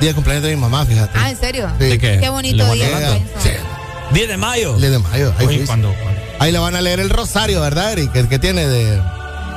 día 0.00 0.10
de 0.10 0.14
cumpleaños 0.14 0.44
de 0.44 0.54
mi 0.54 0.60
mamá, 0.60 0.84
fíjate. 0.84 1.18
Ah, 1.18 1.30
¿en 1.30 1.38
serio? 1.38 1.70
Sí. 1.78 1.86
¿De 1.86 1.98
qué? 1.98 2.18
Qué 2.20 2.28
bonito 2.28 2.56
¿Le 2.66 2.74
día. 2.74 2.86
van 2.90 2.94
a 2.94 2.98
Llega, 2.98 3.08
Lorenzo. 3.14 3.32
sí, 3.42 3.50
10 4.12 4.28
de 4.28 4.36
mayo. 4.36 4.74
el 4.74 4.80
10 4.80 4.92
de 4.92 4.98
mayo. 4.98 5.32
juicio. 5.38 5.66
cuando, 5.66 5.94
cuando- 6.02 6.25
Ahí 6.38 6.52
le 6.52 6.58
van 6.58 6.76
a 6.76 6.80
leer 6.80 7.00
el 7.00 7.10
rosario, 7.10 7.60
¿verdad, 7.60 7.92
Eric? 7.92 8.14
El 8.14 8.28
que 8.28 8.38
tiene 8.38 8.66
de... 8.66 9.00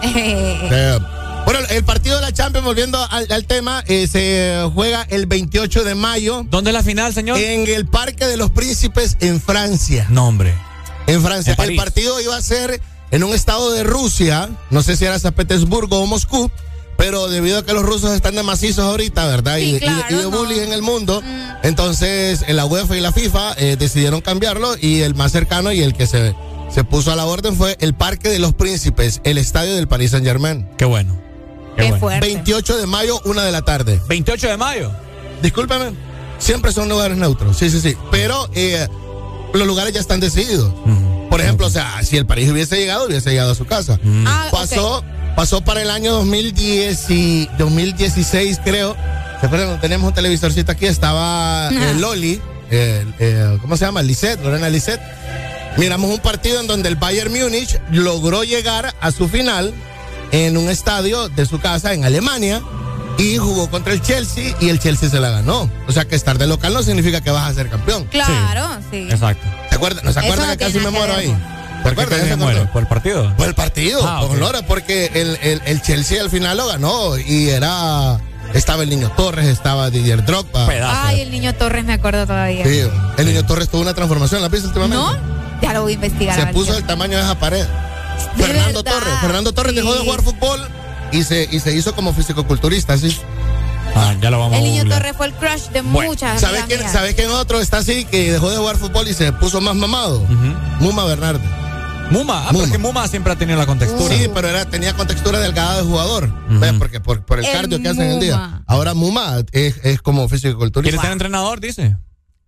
de- 0.04 1.00
bueno, 1.46 1.60
el 1.72 1.84
partido 1.84 2.16
de 2.18 2.22
la 2.22 2.32
Champions, 2.32 2.64
volviendo 2.66 3.04
al, 3.10 3.26
al 3.32 3.46
tema, 3.46 3.84
eh, 3.88 4.08
se 4.08 4.70
juega 4.74 5.02
el 5.10 5.26
28 5.26 5.84
de 5.84 5.96
mayo 5.96 6.46
¿Dónde 6.48 6.70
es 6.70 6.74
la 6.76 6.84
final, 6.84 7.12
señor? 7.14 7.40
en 7.40 7.68
el 7.68 7.88
Parque 7.88 8.28
de 8.28 8.38
los 8.38 8.52
Príncipes 8.52 9.18
en 9.20 9.42
Francia. 9.42 10.06
No, 10.10 10.28
hombre. 10.28 10.54
En 11.08 11.24
Francia. 11.24 11.56
En 11.58 11.70
el 11.72 11.76
partido 11.76 12.22
iba 12.22 12.36
a 12.38 12.42
ser 12.42 12.80
en 13.10 13.24
un 13.24 13.34
estado 13.34 13.72
de 13.72 13.84
Rusia, 13.84 14.48
no 14.70 14.84
sé 14.84 14.96
si 14.96 15.06
era 15.06 15.18
San 15.18 15.34
Petersburgo 15.34 16.00
o 16.02 16.06
Moscú, 16.06 16.52
Pero 16.98 17.28
debido 17.30 17.58
a 17.60 17.66
que 17.66 17.74
los 17.74 17.82
rusos 17.84 18.12
están 18.12 18.36
de 18.36 18.44
macizos 18.44 18.86
ahorita, 18.86 19.26
¿verdad? 19.26 19.56
Sí, 19.58 19.62
y, 19.64 19.70
y 19.70 19.74
de- 19.74 19.80
claro, 19.80 20.06
y 20.10 20.14
de 20.16 20.24
no. 20.24 20.32
bullying 20.32 20.62
en 20.62 20.74
el 20.74 20.82
mundo, 20.84 21.24
entonces 21.64 22.44
eh, 22.48 22.54
la 22.54 22.66
UEFA 22.66 22.96
y 22.98 23.00
la 23.02 23.12
FIFA 23.12 23.54
eh, 23.58 23.76
decidieron 23.80 24.22
cambiarlo 24.22 24.76
y 24.80 25.02
el 25.02 25.16
más 25.16 25.32
cercano 25.32 25.72
y 25.72 25.82
el 25.82 25.94
que 25.96 26.06
se, 26.06 26.36
se 26.70 26.84
puso 26.84 27.12
a 27.12 27.16
la 27.16 27.26
orden 27.26 27.56
fue 27.56 27.78
el 27.80 27.94
Parque 27.94 28.30
de 28.30 28.40
los 28.40 28.54
Príncipes, 28.54 29.22
el 29.24 29.38
estadio 29.38 29.76
del 29.76 29.88
Paris 29.88 30.12
Saint 30.12 30.26
Germain. 30.26 30.68
Qué 30.78 30.86
bueno. 30.86 31.20
Qué 31.78 31.94
fuerte. 31.94 32.28
28 32.28 32.78
de 32.78 32.88
mayo, 32.88 33.22
una 33.26 33.44
de 33.44 33.52
la 33.52 33.62
tarde. 33.62 34.00
28 34.08 34.50
de 34.50 34.58
mayo. 34.58 34.92
Discúlpame, 35.42 35.92
siempre 36.38 36.72
son 36.72 36.90
lugares 36.90 37.18
neutros, 37.18 37.58
sí, 37.58 37.70
sí, 37.70 37.80
sí. 37.80 37.96
Pero 38.12 38.50
eh, 38.54 38.88
los 39.54 39.66
lugares 39.66 39.94
ya 39.94 40.00
están 40.00 40.20
decididos. 40.20 40.74
Por 41.30 41.42
ejemplo, 41.42 41.68
o 41.68 41.70
sea, 41.70 42.02
si 42.04 42.18
el 42.18 42.26
París 42.26 42.50
hubiese 42.50 42.78
llegado, 42.78 43.06
hubiese 43.06 43.30
llegado 43.30 43.52
a 43.52 43.56
su 43.56 43.66
casa. 43.66 44.00
Ah, 44.26 44.48
pasó, 44.52 45.04
pasó 45.36 45.62
para 45.62 45.82
el 45.82 45.92
año 45.92 46.14
2010 46.14 47.10
y 47.12 47.50
2016, 47.58 48.60
creo. 48.64 48.96
¿Se 49.40 49.46
acuerdan? 49.46 49.80
Tenemos 49.80 50.10
un 50.10 50.14
televisorcito 50.14 50.72
aquí, 50.72 50.86
estaba 50.86 51.70
eh, 51.70 51.94
Loli, 51.98 52.42
eh, 52.72 53.06
eh, 53.20 53.58
¿cómo 53.62 53.78
se 53.78 53.86
llama? 53.86 54.02
Lisette, 54.02 54.42
Lorena 54.44 54.70
Lisette. 54.70 55.02
Miramos 55.78 56.10
un 56.12 56.20
partido 56.20 56.60
en 56.60 56.68
donde 56.68 56.90
el 56.90 56.96
Bayern 56.96 57.32
Múnich 57.32 57.80
logró 57.92 58.44
llegar 58.44 58.94
a 59.02 59.12
su 59.12 59.28
final 59.30 59.74
en 60.32 60.58
un 60.58 60.70
estadio 60.70 61.30
de 61.30 61.46
su 61.46 61.60
casa 61.60 61.94
en 61.94 62.04
Alemania 62.04 62.62
y 63.18 63.38
jugó 63.38 63.70
contra 63.70 63.94
el 63.94 64.02
Chelsea 64.02 64.56
y 64.60 64.70
el 64.70 64.80
Chelsea 64.80 65.10
se 65.10 65.20
la 65.20 65.30
ganó. 65.30 65.70
O 65.88 65.92
sea 65.92 66.06
que 66.06 66.16
estar 66.16 66.38
de 66.38 66.48
local 66.48 66.74
no 66.74 66.84
significa 66.84 67.22
que 67.22 67.32
vas 67.32 67.50
a 67.50 67.54
ser 67.54 67.70
campeón. 67.70 68.06
Claro, 68.06 68.68
sí. 68.92 69.08
Exacto. 69.10 69.46
¿Se 69.70 69.76
acuerdan? 69.76 70.06
¿No 70.06 70.14
se 70.14 70.20
acuerdan 70.20 70.48
no 70.48 70.52
que 70.58 70.66
casi 70.66 70.80
me 70.80 70.90
muero 70.90 71.16
ahí? 71.16 71.36
¿Por 71.84 71.96
qué 71.96 72.06
¿Se 72.28 72.36
muere? 72.36 72.66
¿Por 72.68 72.82
el 72.82 72.88
partido? 72.90 73.34
Por 73.38 73.48
el 73.48 73.56
partido, 73.56 74.06
Ah, 74.06 74.20
con 74.22 74.32
ok. 74.32 74.38
Lora, 74.38 74.62
porque 74.64 75.12
el, 75.14 75.38
el, 75.42 75.62
el 75.66 75.82
Chelsea 75.82 76.22
al 76.22 76.30
final 76.30 76.58
lo 76.58 76.68
ganó 76.68 77.18
y 77.18 77.50
era. 77.50 78.20
Estaba 78.54 78.84
el 78.84 78.90
niño 78.90 79.12
Torres, 79.16 79.48
estaba 79.48 79.90
Didier 79.90 80.26
Drogba. 80.26 80.68
Ay, 81.06 81.22
el 81.22 81.32
niño 81.32 81.54
Torres 81.56 81.86
me 81.86 81.94
acuerdo 81.94 82.26
todavía. 82.26 82.66
Sí, 82.66 82.82
el 83.18 83.26
niño 83.26 83.46
Torres 83.46 83.70
tuvo 83.70 83.82
una 83.82 83.94
transformación, 83.94 84.42
¿la 84.42 84.50
viste 84.50 84.68
últimamente? 84.68 84.98
¿No? 84.98 85.16
Ya 85.62 85.74
lo 85.74 85.84
voy 85.84 85.94
a 85.94 85.96
investigar. 85.96 86.36
Se 86.40 86.54
puso 86.54 86.74
del 86.74 86.86
tamaño 86.86 87.18
de 87.18 87.24
esa 87.24 87.38
pared. 87.38 87.66
De 88.36 88.44
Fernando 88.44 88.84
verdad, 88.84 89.00
Torres. 89.00 89.14
Fernando 89.22 89.54
Torres 89.54 89.76
dejó 89.76 89.94
de 89.94 90.00
jugar 90.00 90.22
fútbol 90.22 90.68
y 91.12 91.24
se, 91.24 91.48
y 91.52 91.60
se 91.60 91.74
hizo 91.74 91.94
como 91.96 92.14
fisicoculturista, 92.14 92.98
sí. 92.98 93.18
Ah, 93.96 94.14
ya 94.22 94.30
lo 94.30 94.40
vamos 94.40 94.58
El 94.58 94.64
niño. 94.64 94.86
Torres 94.86 95.16
fue 95.18 95.28
el 95.28 95.34
crush 95.34 95.68
de 95.70 95.82
Bueno, 95.82 96.10
muchas. 96.10 96.40
¿Sabes 96.40 96.64
quién. 96.68 96.88
¿Sabes 96.90 97.16
quién 97.16 97.30
otro 97.32 97.60
está 97.60 97.78
así 97.78 98.06
que 98.06 98.32
dejó 98.32 98.50
de 98.50 98.58
jugar 98.58 98.78
fútbol 98.78 99.08
y 99.08 99.14
se 99.14 99.32
puso 99.34 99.62
más 99.62 99.76
mamado? 99.76 100.24
Muma 100.80 101.06
Bernardo. 101.06 101.42
Muma, 102.10 102.50
ah, 102.50 102.52
porque 102.52 102.78
Muma 102.78 103.08
siempre 103.08 103.34
ha 103.34 103.36
tenido 103.36 103.58
la 103.58 103.66
contextura. 103.66 104.16
Sí, 104.16 104.28
pero 104.34 104.48
era, 104.48 104.66
tenía 104.66 104.94
contextura 104.96 105.40
delgada 105.40 105.78
de 105.78 105.84
jugador. 105.84 106.32
¿Ves? 106.50 106.74
Porque 106.80 107.00
por, 107.00 107.24
por 107.24 107.40
el, 107.40 107.46
El 107.46 107.52
cardio 107.52 107.80
que 107.80 107.90
hacen 107.90 108.04
en 108.04 108.12
el 108.14 108.20
día. 108.20 108.36
Muma. 108.38 108.64
Ahora 108.68 108.94
Muma 108.94 109.44
es, 109.52 109.76
es 109.84 110.02
como 110.02 110.28
fisiculturista. 110.28 110.92
¿Quiere 110.92 111.02
ser 111.02 111.12
entrenador, 111.12 111.60
dice? 111.60 111.98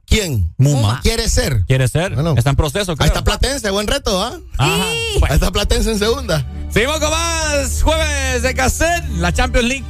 ¿Quién? 0.06 0.53
Muma. 0.57 0.99
Quiere 1.01 1.30
ser. 1.30 1.64
¿Quiere 1.65 1.88
ser? 1.88 2.17
Está 2.35 2.49
en 2.49 2.56
proceso, 2.56 2.95
creo. 2.95 3.06
Ahí 3.06 3.07
está 3.07 3.23
Platense, 3.23 3.69
buen 3.69 3.88
reto, 3.88 4.22
¿ah? 4.22 4.38
Ajá. 4.57 4.85
Ahí 5.30 5.35
está 5.35 5.51
Platense 5.51 5.91
en 5.91 5.99
segunda. 5.99 6.45
Seguimos 6.69 6.99
con 6.99 7.11
más 7.11 7.81
jueves 7.81 8.41
de 8.41 8.53
cassette, 8.53 9.07
la 9.17 9.31
Champions 9.31 9.67
League. 9.67 9.85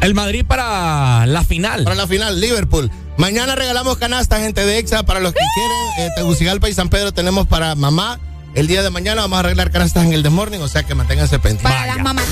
El 0.00 0.14
Madrid 0.14 0.44
para 0.46 1.26
la 1.26 1.42
final. 1.42 1.84
Para 1.84 1.96
la 1.96 2.06
final, 2.06 2.40
Liverpool. 2.40 2.90
Mañana 3.16 3.54
regalamos 3.54 3.96
canastas, 3.96 4.40
gente 4.40 4.64
de 4.64 4.78
EXA, 4.78 5.02
para 5.04 5.20
los 5.20 5.32
que 5.32 5.40
quieren. 5.54 6.10
Eh, 6.10 6.12
Tegucigalpa 6.16 6.68
y 6.68 6.74
San 6.74 6.88
Pedro 6.88 7.12
tenemos 7.12 7.46
para 7.46 7.74
mamá. 7.74 8.20
El 8.56 8.68
día 8.68 8.82
de 8.82 8.88
mañana 8.88 9.20
vamos 9.20 9.36
a 9.36 9.40
arreglar 9.40 9.70
canastas 9.70 10.06
en 10.06 10.14
el 10.14 10.22
The 10.22 10.30
Morning, 10.30 10.60
o 10.60 10.68
sea 10.68 10.82
que 10.82 10.94
manténganse 10.94 11.38
pendientes. 11.38 11.70
Para 11.70 11.84
las 11.84 11.98
mamás. 11.98 12.24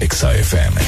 Exa 0.00 0.34
FM. 0.34 0.80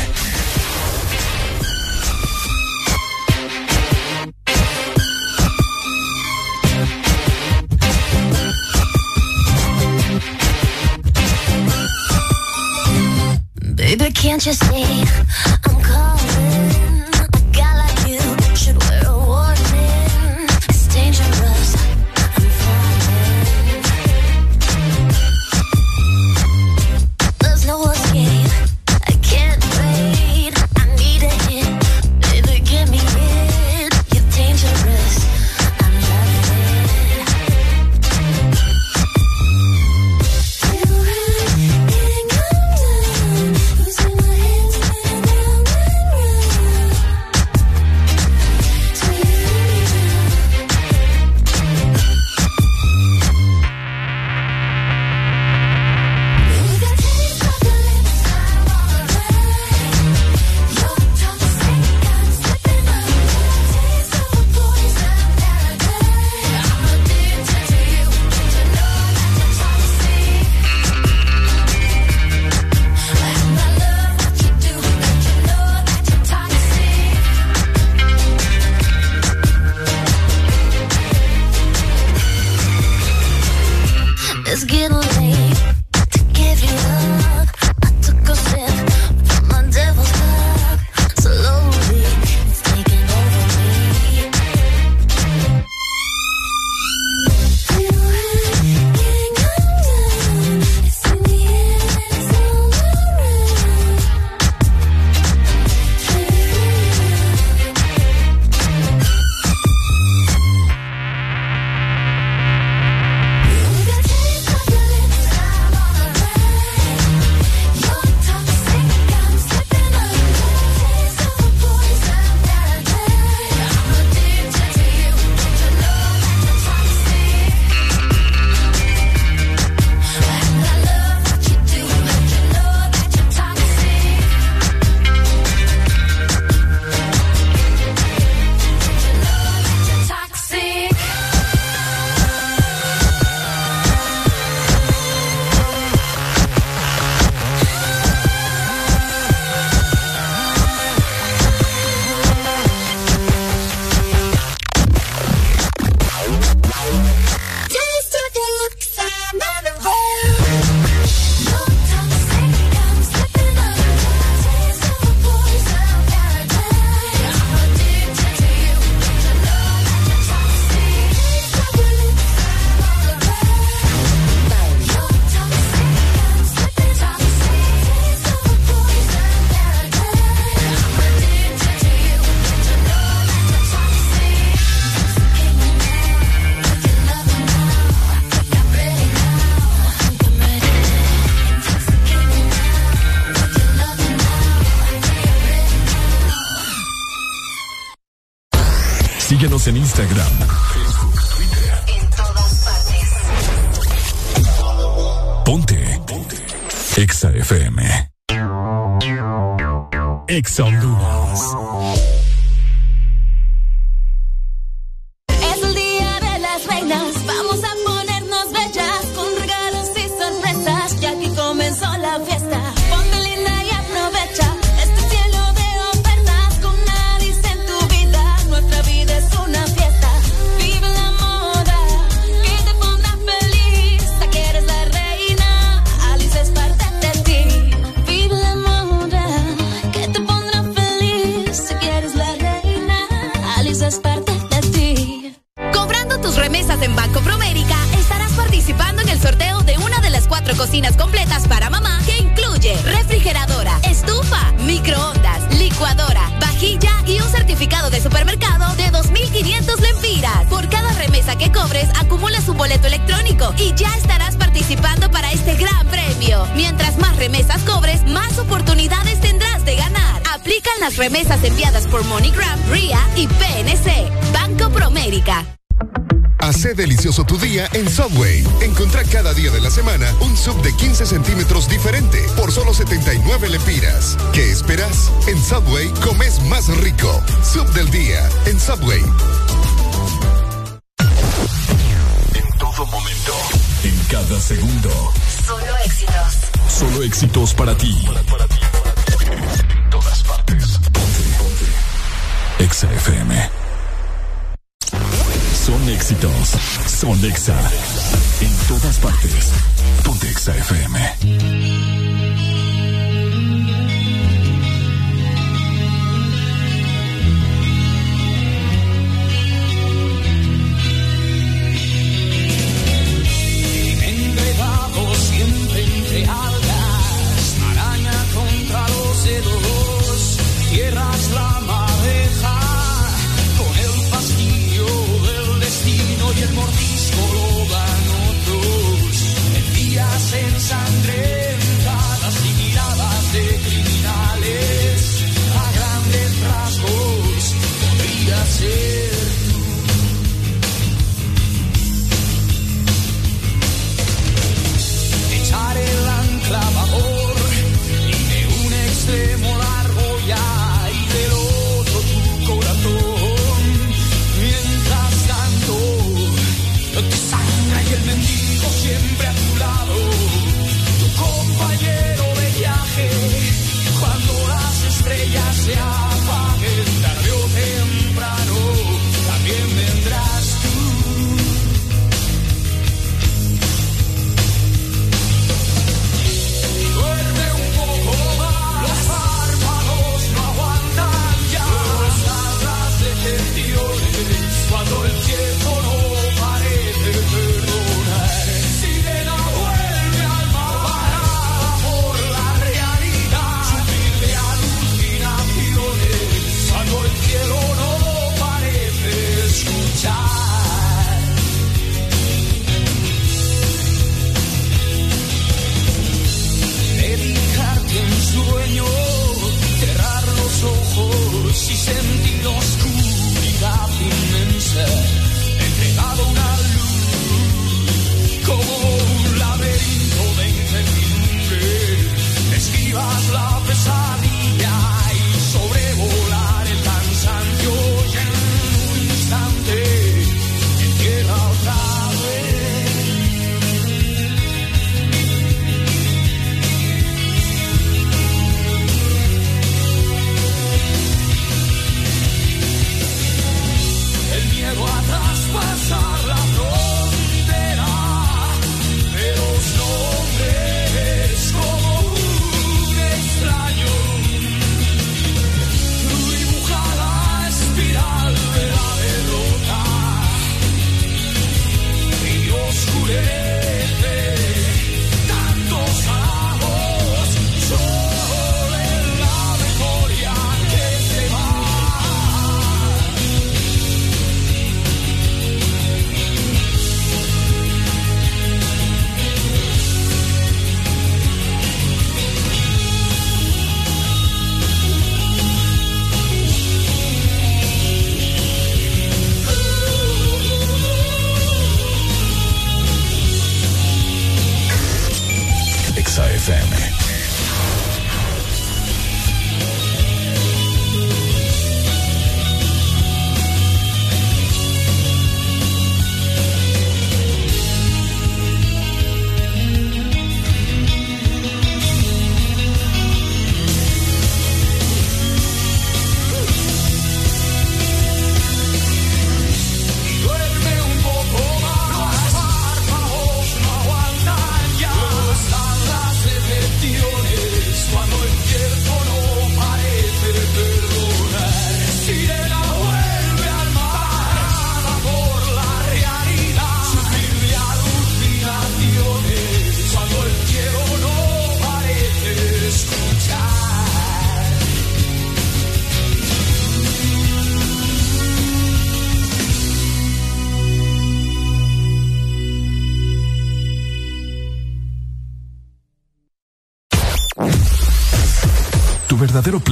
Baby, 13.77 14.11
can't 14.15 14.43
you 14.47 14.55
see 14.55 15.05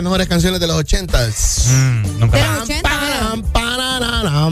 las 0.00 0.04
mejores 0.04 0.28
canciones 0.28 0.60
de 0.60 0.66
los 0.66 0.76
ochentas. 0.76 1.66
nunca 2.18 2.36
De 2.38 2.44
los 2.44 2.62
80, 2.62 2.88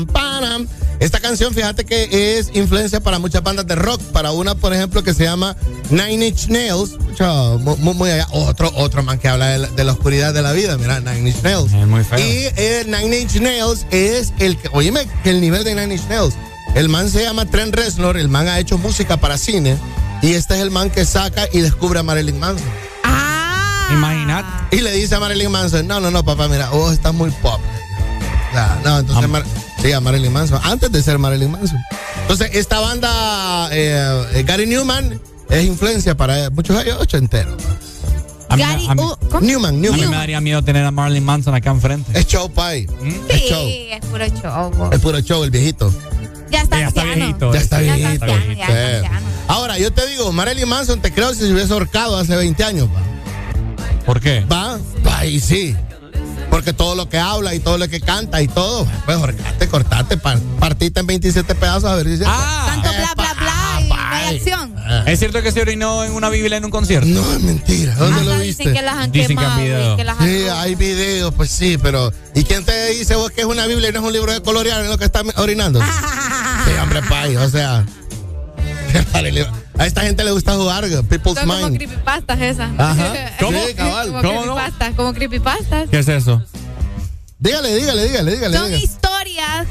param. 0.06 0.66
Esta 1.00 1.20
canción, 1.20 1.54
fíjate 1.54 1.84
que 1.84 2.38
es 2.38 2.50
influencia 2.54 2.98
para 3.00 3.18
muchas 3.20 3.42
bandas 3.42 3.66
de 3.66 3.76
rock. 3.76 4.00
Para 4.12 4.32
una, 4.32 4.56
por 4.56 4.74
ejemplo, 4.74 5.02
que 5.04 5.14
se 5.14 5.24
llama 5.24 5.56
Nine 5.90 6.26
Inch 6.26 6.48
Nails. 6.48 6.98
Mucho, 6.98 7.58
mu- 7.60 7.76
mu- 7.76 7.94
muy, 7.94 8.10
allá. 8.10 8.26
Otro, 8.32 8.72
otro 8.74 9.02
man 9.04 9.18
que 9.18 9.28
habla 9.28 9.46
de 9.50 9.58
la, 9.58 9.68
de 9.68 9.84
la 9.84 9.92
oscuridad 9.92 10.34
de 10.34 10.42
la 10.42 10.52
vida. 10.52 10.76
Mira, 10.76 10.98
Nine 11.00 11.30
Inch 11.30 11.42
Nails. 11.42 11.72
Es 11.72 11.86
muy 11.86 12.02
feo. 12.02 12.18
Y 12.18 12.48
eh, 12.56 12.84
Nine 12.86 13.20
Inch 13.20 13.36
Nails 13.40 13.86
es 13.92 14.32
el 14.40 14.56
que, 14.58 14.68
oíme, 14.72 15.06
que 15.22 15.30
el 15.30 15.40
nivel 15.40 15.62
de 15.62 15.74
Nine 15.76 15.94
Inch 15.94 16.04
Nails. 16.08 16.34
El 16.74 16.88
man 16.88 17.08
se 17.08 17.22
llama 17.22 17.46
Trent 17.46 17.74
Reznor. 17.76 18.16
El 18.16 18.28
man 18.28 18.48
ha 18.48 18.58
hecho 18.58 18.76
música 18.76 19.16
para 19.18 19.38
cine. 19.38 19.78
Y 20.20 20.32
este 20.32 20.54
es 20.56 20.60
el 20.60 20.72
man 20.72 20.90
que 20.90 21.04
saca 21.06 21.44
y 21.52 21.60
descubre 21.60 22.00
a 22.00 22.02
Marilyn 22.02 22.40
Manson. 22.40 22.66
Ah. 23.04 23.88
Y 24.70 24.80
le 24.80 24.92
dice 24.92 25.14
a 25.14 25.20
Marilyn 25.20 25.50
Manson, 25.50 25.86
no, 25.86 26.00
no, 26.00 26.10
no, 26.10 26.24
papá, 26.24 26.48
mira, 26.48 26.70
vos 26.70 26.92
estás 26.92 27.14
muy 27.14 27.30
pop. 27.30 27.60
No, 28.84 28.98
entonces, 29.00 29.28
Mar- 29.28 29.44
sí, 29.82 29.92
a 29.92 30.00
Marilyn 30.00 30.32
Manson, 30.32 30.60
antes 30.64 30.90
de 30.90 31.02
ser 31.02 31.18
Marilyn 31.18 31.50
Manson. 31.50 31.78
Entonces, 32.22 32.50
esta 32.54 32.80
banda, 32.80 33.68
eh, 33.72 34.26
eh, 34.34 34.42
Gary 34.46 34.66
Newman, 34.66 35.20
es 35.50 35.64
influencia 35.64 36.16
para 36.16 36.50
muchos 36.50 36.76
años 36.76 36.98
ochenteros. 37.00 37.54
A 38.48 38.56
mí, 38.56 38.62
Gary, 38.62 38.86
a 38.88 38.94
mí- 38.94 39.02
uh, 39.02 39.14
¿cómo? 39.30 39.40
Newman, 39.46 39.70
a 39.70 39.72
mí 39.72 39.80
Newman. 39.82 40.10
me 40.10 40.16
daría 40.16 40.40
miedo 40.40 40.62
tener 40.62 40.84
a 40.84 40.90
Marilyn 40.90 41.24
Manson 41.24 41.54
acá 41.54 41.70
enfrente. 41.70 42.18
Es 42.18 42.26
show, 42.26 42.50
pay. 42.50 42.86
Es 43.28 43.42
show. 43.42 43.62
Sí, 43.66 43.88
es 43.92 44.04
puro 44.06 44.26
show. 44.26 44.90
Es 44.92 45.00
puro 45.00 45.20
show, 45.20 45.44
el 45.44 45.50
viejito. 45.50 45.92
Ya 46.50 46.62
está 46.62 46.80
Ya 46.80 46.88
está 46.88 47.04
viejito. 47.04 47.52
Ya 47.52 47.60
está 47.60 47.82
Ya 47.82 47.94
está 47.94 48.08
viejito. 48.08 48.24
anciano, 48.24 48.54
ya 48.54 48.62
está 48.64 48.66
Sí. 48.66 48.94
anciano. 49.06 49.26
Ahora, 49.48 49.78
yo 49.78 49.92
te 49.92 50.06
digo, 50.06 50.32
Marilyn 50.32 50.68
Manson, 50.68 51.00
te 51.00 51.12
creo 51.12 51.32
si 51.34 51.40
se 51.40 51.52
hubiese 51.52 51.72
ahorcado 51.72 52.16
hace 52.16 52.34
20 52.36 52.64
años. 52.64 52.88
Va, 52.88 53.00
¿Por 54.08 54.22
qué? 54.22 54.42
va, 54.50 54.78
va 55.06 55.26
y 55.26 55.38
sí. 55.38 55.76
Porque 56.50 56.72
todo 56.72 56.94
lo 56.94 57.10
que 57.10 57.18
habla 57.18 57.54
y 57.54 57.60
todo 57.60 57.76
lo 57.76 57.86
que 57.88 58.00
canta 58.00 58.40
y 58.40 58.48
todo, 58.48 58.86
pues 59.04 59.18
ahorcate, 59.18 59.68
cortate, 59.68 60.16
par- 60.16 60.38
partite 60.58 61.00
en 61.00 61.06
27 61.06 61.54
pedazos 61.54 61.84
a 61.90 61.94
ver 61.94 62.06
si 62.08 62.16
se. 62.16 62.24
Ah, 62.26 62.64
Tanto 62.68 62.88
bla, 62.88 63.12
bla, 63.14 63.34
bla 63.34 63.80
y 63.82 63.88
no 63.90 63.94
hay 63.94 64.24
Ay. 64.28 64.36
acción. 64.38 64.74
¿es 65.06 65.18
cierto 65.18 65.42
que 65.42 65.52
se 65.52 65.60
orinó 65.60 66.04
en 66.04 66.12
una 66.12 66.30
Biblia 66.30 66.56
en 66.56 66.64
un 66.64 66.70
concierto? 66.70 67.06
No, 67.06 67.32
es 67.34 67.40
mentira. 67.42 67.94
¿Dónde 67.96 68.24
lo 68.24 68.38
dicen 68.38 68.64
viste? 68.68 68.72
que 68.72 68.80
las 68.82 68.94
han 68.96 69.12
Dicen 69.12 69.36
que 69.36 69.44
han 69.44 69.96
que 69.98 70.04
las 70.04 70.18
han 70.18 70.26
Sí, 70.26 70.48
hay 70.50 70.74
videos, 70.74 71.34
pues 71.34 71.50
sí, 71.50 71.76
pero 71.76 72.10
¿y 72.34 72.44
quién 72.44 72.64
te 72.64 72.86
dice 72.92 73.14
vos 73.14 73.30
que 73.30 73.42
es 73.42 73.46
una 73.46 73.66
Biblia 73.66 73.90
y 73.90 73.92
no 73.92 73.98
es 73.98 74.04
un 74.06 74.12
libro 74.14 74.32
de 74.32 74.40
colorear 74.40 74.80
en 74.80 74.88
lo 74.88 74.96
que 74.96 75.04
está 75.04 75.20
orinando? 75.36 75.82
sí, 76.64 76.70
hombre, 76.82 77.02
pay, 77.02 77.36
o 77.36 77.46
sea. 77.50 77.84
A 79.78 79.86
esta 79.86 80.02
gente 80.02 80.24
le 80.24 80.32
gusta 80.32 80.54
jugar 80.54 80.84
People's 81.08 81.38
Son 81.38 81.48
como 81.48 81.54
Mind. 81.68 81.76
creepypastas 81.76 82.40
esas. 82.40 82.70
Ajá. 82.78 83.14
¿Cómo? 83.40 83.64
Sí, 83.64 83.74
cabal. 83.74 84.08
Como 84.08 84.22
¿Cómo 84.22 84.46
no? 84.46 84.54
creepypastas, 84.56 84.94
como 84.94 85.14
creepypastas. 85.14 85.88
¿Qué 85.90 85.98
es 86.00 86.08
eso? 86.08 86.42
Dígale, 87.38 87.74
dígale, 87.76 88.04
dígale, 88.08 88.32
dígale. 88.32 88.56
Son 88.56 88.66
dígale. 88.66 88.84
historias 88.84 89.17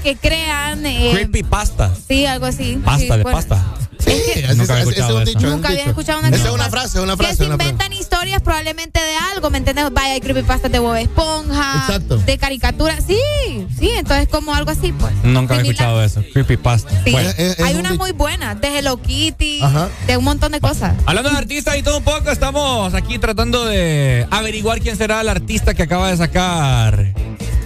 que 0.03 0.16
crean. 0.16 0.85
eh, 0.85 1.09
Creepy 1.14 1.43
pasta. 1.43 1.92
Sí, 2.08 2.26
algo 2.26 2.45
así. 2.45 2.80
Pasta 2.84 3.00
Sí, 3.00 3.08
de 3.09 3.24
bueno. 3.24 3.38
pasta. 3.38 3.64
Sí, 4.00 4.11
es 4.11 4.24
que- 4.34 4.40
ese, 4.45 4.56
Nunca 4.56 4.74
había 4.74 4.84
es 4.84 4.90
escuchado 4.90 5.22
eso. 5.22 5.30
es 5.32 5.43
un 5.43 5.50
Nunca 5.50 5.67
había 5.69 5.80
dicho. 5.80 5.90
escuchado 5.90 6.19
una 6.19 6.27
Esa 6.30 6.35
es 6.38 6.42
creepypasta. 6.43 6.69
una 6.72 6.82
frase, 6.82 7.00
una 7.01 7.17
frase. 7.17 7.32
Que 7.32 7.38
se 7.38 7.45
una 7.45 7.56
frase. 7.56 7.69
inventan 7.72 7.93
historias 7.98 8.42
probablemente 8.42 9.00
de 9.00 9.16
algo, 9.34 9.50
¿me 9.50 9.58
entiendes? 9.58 9.92
Vaya, 9.92 10.14
hay 10.14 10.22
creepypastas 10.22 10.72
de 10.72 10.80
Bob 10.80 10.95
Esponja. 10.95 11.84
Exacto. 11.88 12.17
De 12.17 12.38
caricaturas. 12.38 13.03
Sí, 13.08 13.17
sí, 13.80 13.90
entonces 13.98 14.27
como 14.30 14.53
algo 14.53 14.72
así, 14.72 14.92
pues. 14.93 15.11
Nunca 15.24 15.56
había 15.56 15.72
escuchado 15.72 16.03
eso. 16.03 16.24
Creepy 16.34 16.58
pasta. 16.58 16.90
Sí. 17.03 17.11
Bueno, 17.11 17.30
Es- 17.30 17.40
es 17.40 17.59
hay 17.59 17.74
un 17.74 17.80
unas 17.82 17.98
muy 17.98 18.11
buenas, 18.11 18.61
de 18.61 18.77
Hello 18.80 19.01
Kitty, 19.01 19.61
Ajá. 19.64 19.90
de 20.06 20.17
un 20.17 20.24
montón 20.24 20.51
de 20.51 20.59
cosas. 20.61 20.93
Hablando 21.06 21.30
de 21.32 21.38
artistas 21.38 21.76
y 21.77 21.84
todo 21.84 21.98
un 21.98 22.03
poco, 22.03 22.30
estamos 22.30 22.93
aquí 22.93 23.17
tratando 23.19 23.66
de 23.66 24.27
averiguar 24.32 24.80
quién 24.80 24.95
será 24.98 25.22
el 25.22 25.30
artista 25.30 25.74
que 25.74 25.84
acaba 25.84 26.09
de 26.09 26.17
sacar 26.17 27.14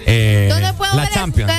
eh, 0.07 0.47
¿Dónde 0.49 0.73
puedo 0.73 0.95
la 0.95 1.07
Champions. 1.09 1.51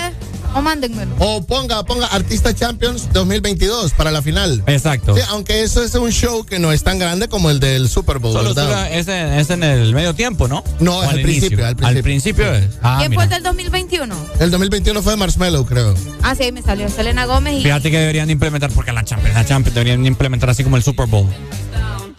O 0.55 0.61
mándenmelo. 0.61 1.15
O 1.19 1.43
ponga, 1.47 1.83
ponga 1.85 2.07
Artista 2.09 2.55
Champions 2.55 3.09
2022 3.13 3.93
para 3.93 4.11
la 4.11 4.21
final. 4.21 4.63
Exacto. 4.67 5.15
Sí, 5.17 5.23
aunque 5.31 5.63
eso 5.63 5.83
es 5.83 5.95
un 5.95 6.11
show 6.11 6.45
que 6.45 6.59
no 6.59 6.73
es 6.73 6.83
tan 6.85 6.99
grande 6.99 7.29
como 7.29 7.51
el 7.51 7.59
del 7.59 7.89
Super 7.89 8.19
Bowl, 8.19 8.35
Solo 8.35 8.55
¿verdad? 8.55 8.67
dura- 8.67 8.91
es, 8.91 9.09
en, 9.09 9.33
es 9.33 9.49
en 9.51 9.63
el 9.63 9.95
medio 9.95 10.15
tiempo, 10.15 10.49
¿no? 10.49 10.63
No, 10.79 10.99
¿O 10.99 11.03
es 11.05 11.09
al 11.09 11.23
principio, 11.23 11.59
al 11.65 11.71
Al 11.71 11.77
principio. 11.77 12.03
principio 12.03 12.53
es. 12.55 12.67
Ah, 12.83 12.97
¿Quién 12.99 13.11
mira. 13.11 13.19
fue 13.21 13.25
el 13.25 13.31
del 13.31 13.43
2021? 13.45 14.15
El 14.41 14.51
2021 14.51 15.03
fue 15.03 15.13
de 15.13 15.17
Marshmallow, 15.17 15.65
creo. 15.65 15.95
Ah, 16.23 16.35
sí, 16.35 16.43
ahí 16.45 16.53
me 16.53 16.61
salió 16.63 16.89
Selena 16.91 17.25
Gómez 17.25 17.55
y. 17.59 17.63
Fíjate 17.63 17.91
que 17.91 17.99
deberían 17.99 18.27
de 18.27 18.33
implementar, 18.35 18.71
porque 18.73 18.93
la 18.93 19.05
Champions, 19.05 19.35
la 19.35 19.47
Champions 19.47 19.75
deberían 19.75 20.03
de 20.03 20.09
implementar 20.09 20.51
así 20.51 20.63
como 20.65 20.77
el 20.77 20.83
Super 20.83 21.07
Bowl. 21.07 21.27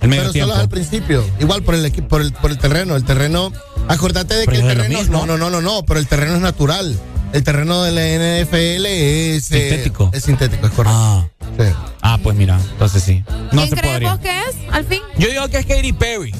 El 0.01 0.09
medio 0.09 0.23
Pero 0.23 0.33
tiempo. 0.33 0.51
solo 0.51 0.61
al 0.63 0.69
principio. 0.69 1.23
Igual 1.39 1.63
por 1.63 1.75
el 1.75 1.85
equipo, 1.85 2.07
por 2.09 2.21
el, 2.21 2.33
por 2.33 2.51
el 2.51 2.57
terreno. 2.57 2.95
El 2.97 3.05
terreno. 3.05 3.53
Acordate 3.87 4.33
de 4.35 4.45
Pero 4.45 4.51
que 4.59 4.69
el 4.71 4.77
terreno. 4.77 4.99
No, 5.09 5.25
no, 5.25 5.37
no, 5.37 5.49
no, 5.49 5.61
no. 5.61 5.85
Pero 5.85 5.99
el 5.99 6.07
terreno 6.07 6.35
es 6.35 6.41
natural. 6.41 6.99
El 7.33 7.43
terreno 7.43 7.83
de 7.83 7.91
la 7.91 8.43
NFL 8.43 8.85
es. 8.85 9.51
eh, 9.51 9.69
Sintético. 9.69 10.09
es 10.13 10.23
sintético, 10.23 10.67
es 10.67 10.73
correcto. 10.73 10.97
Ah. 10.97 11.27
Sí. 11.57 11.65
Ah, 12.01 12.19
pues 12.21 12.35
mira, 12.37 12.59
entonces 12.71 13.03
sí. 13.03 13.23
No 13.51 13.61
¿Quién 13.61 13.69
se 13.69 13.75
crees 13.75 13.93
podría. 13.93 14.11
vos 14.11 14.19
que 14.19 14.29
es? 14.39 14.55
Al 14.71 14.85
fin. 14.85 15.01
Yo 15.17 15.29
digo 15.29 15.47
que 15.49 15.57
es 15.57 15.65
Katy 15.65 15.93
Perry. 15.93 16.33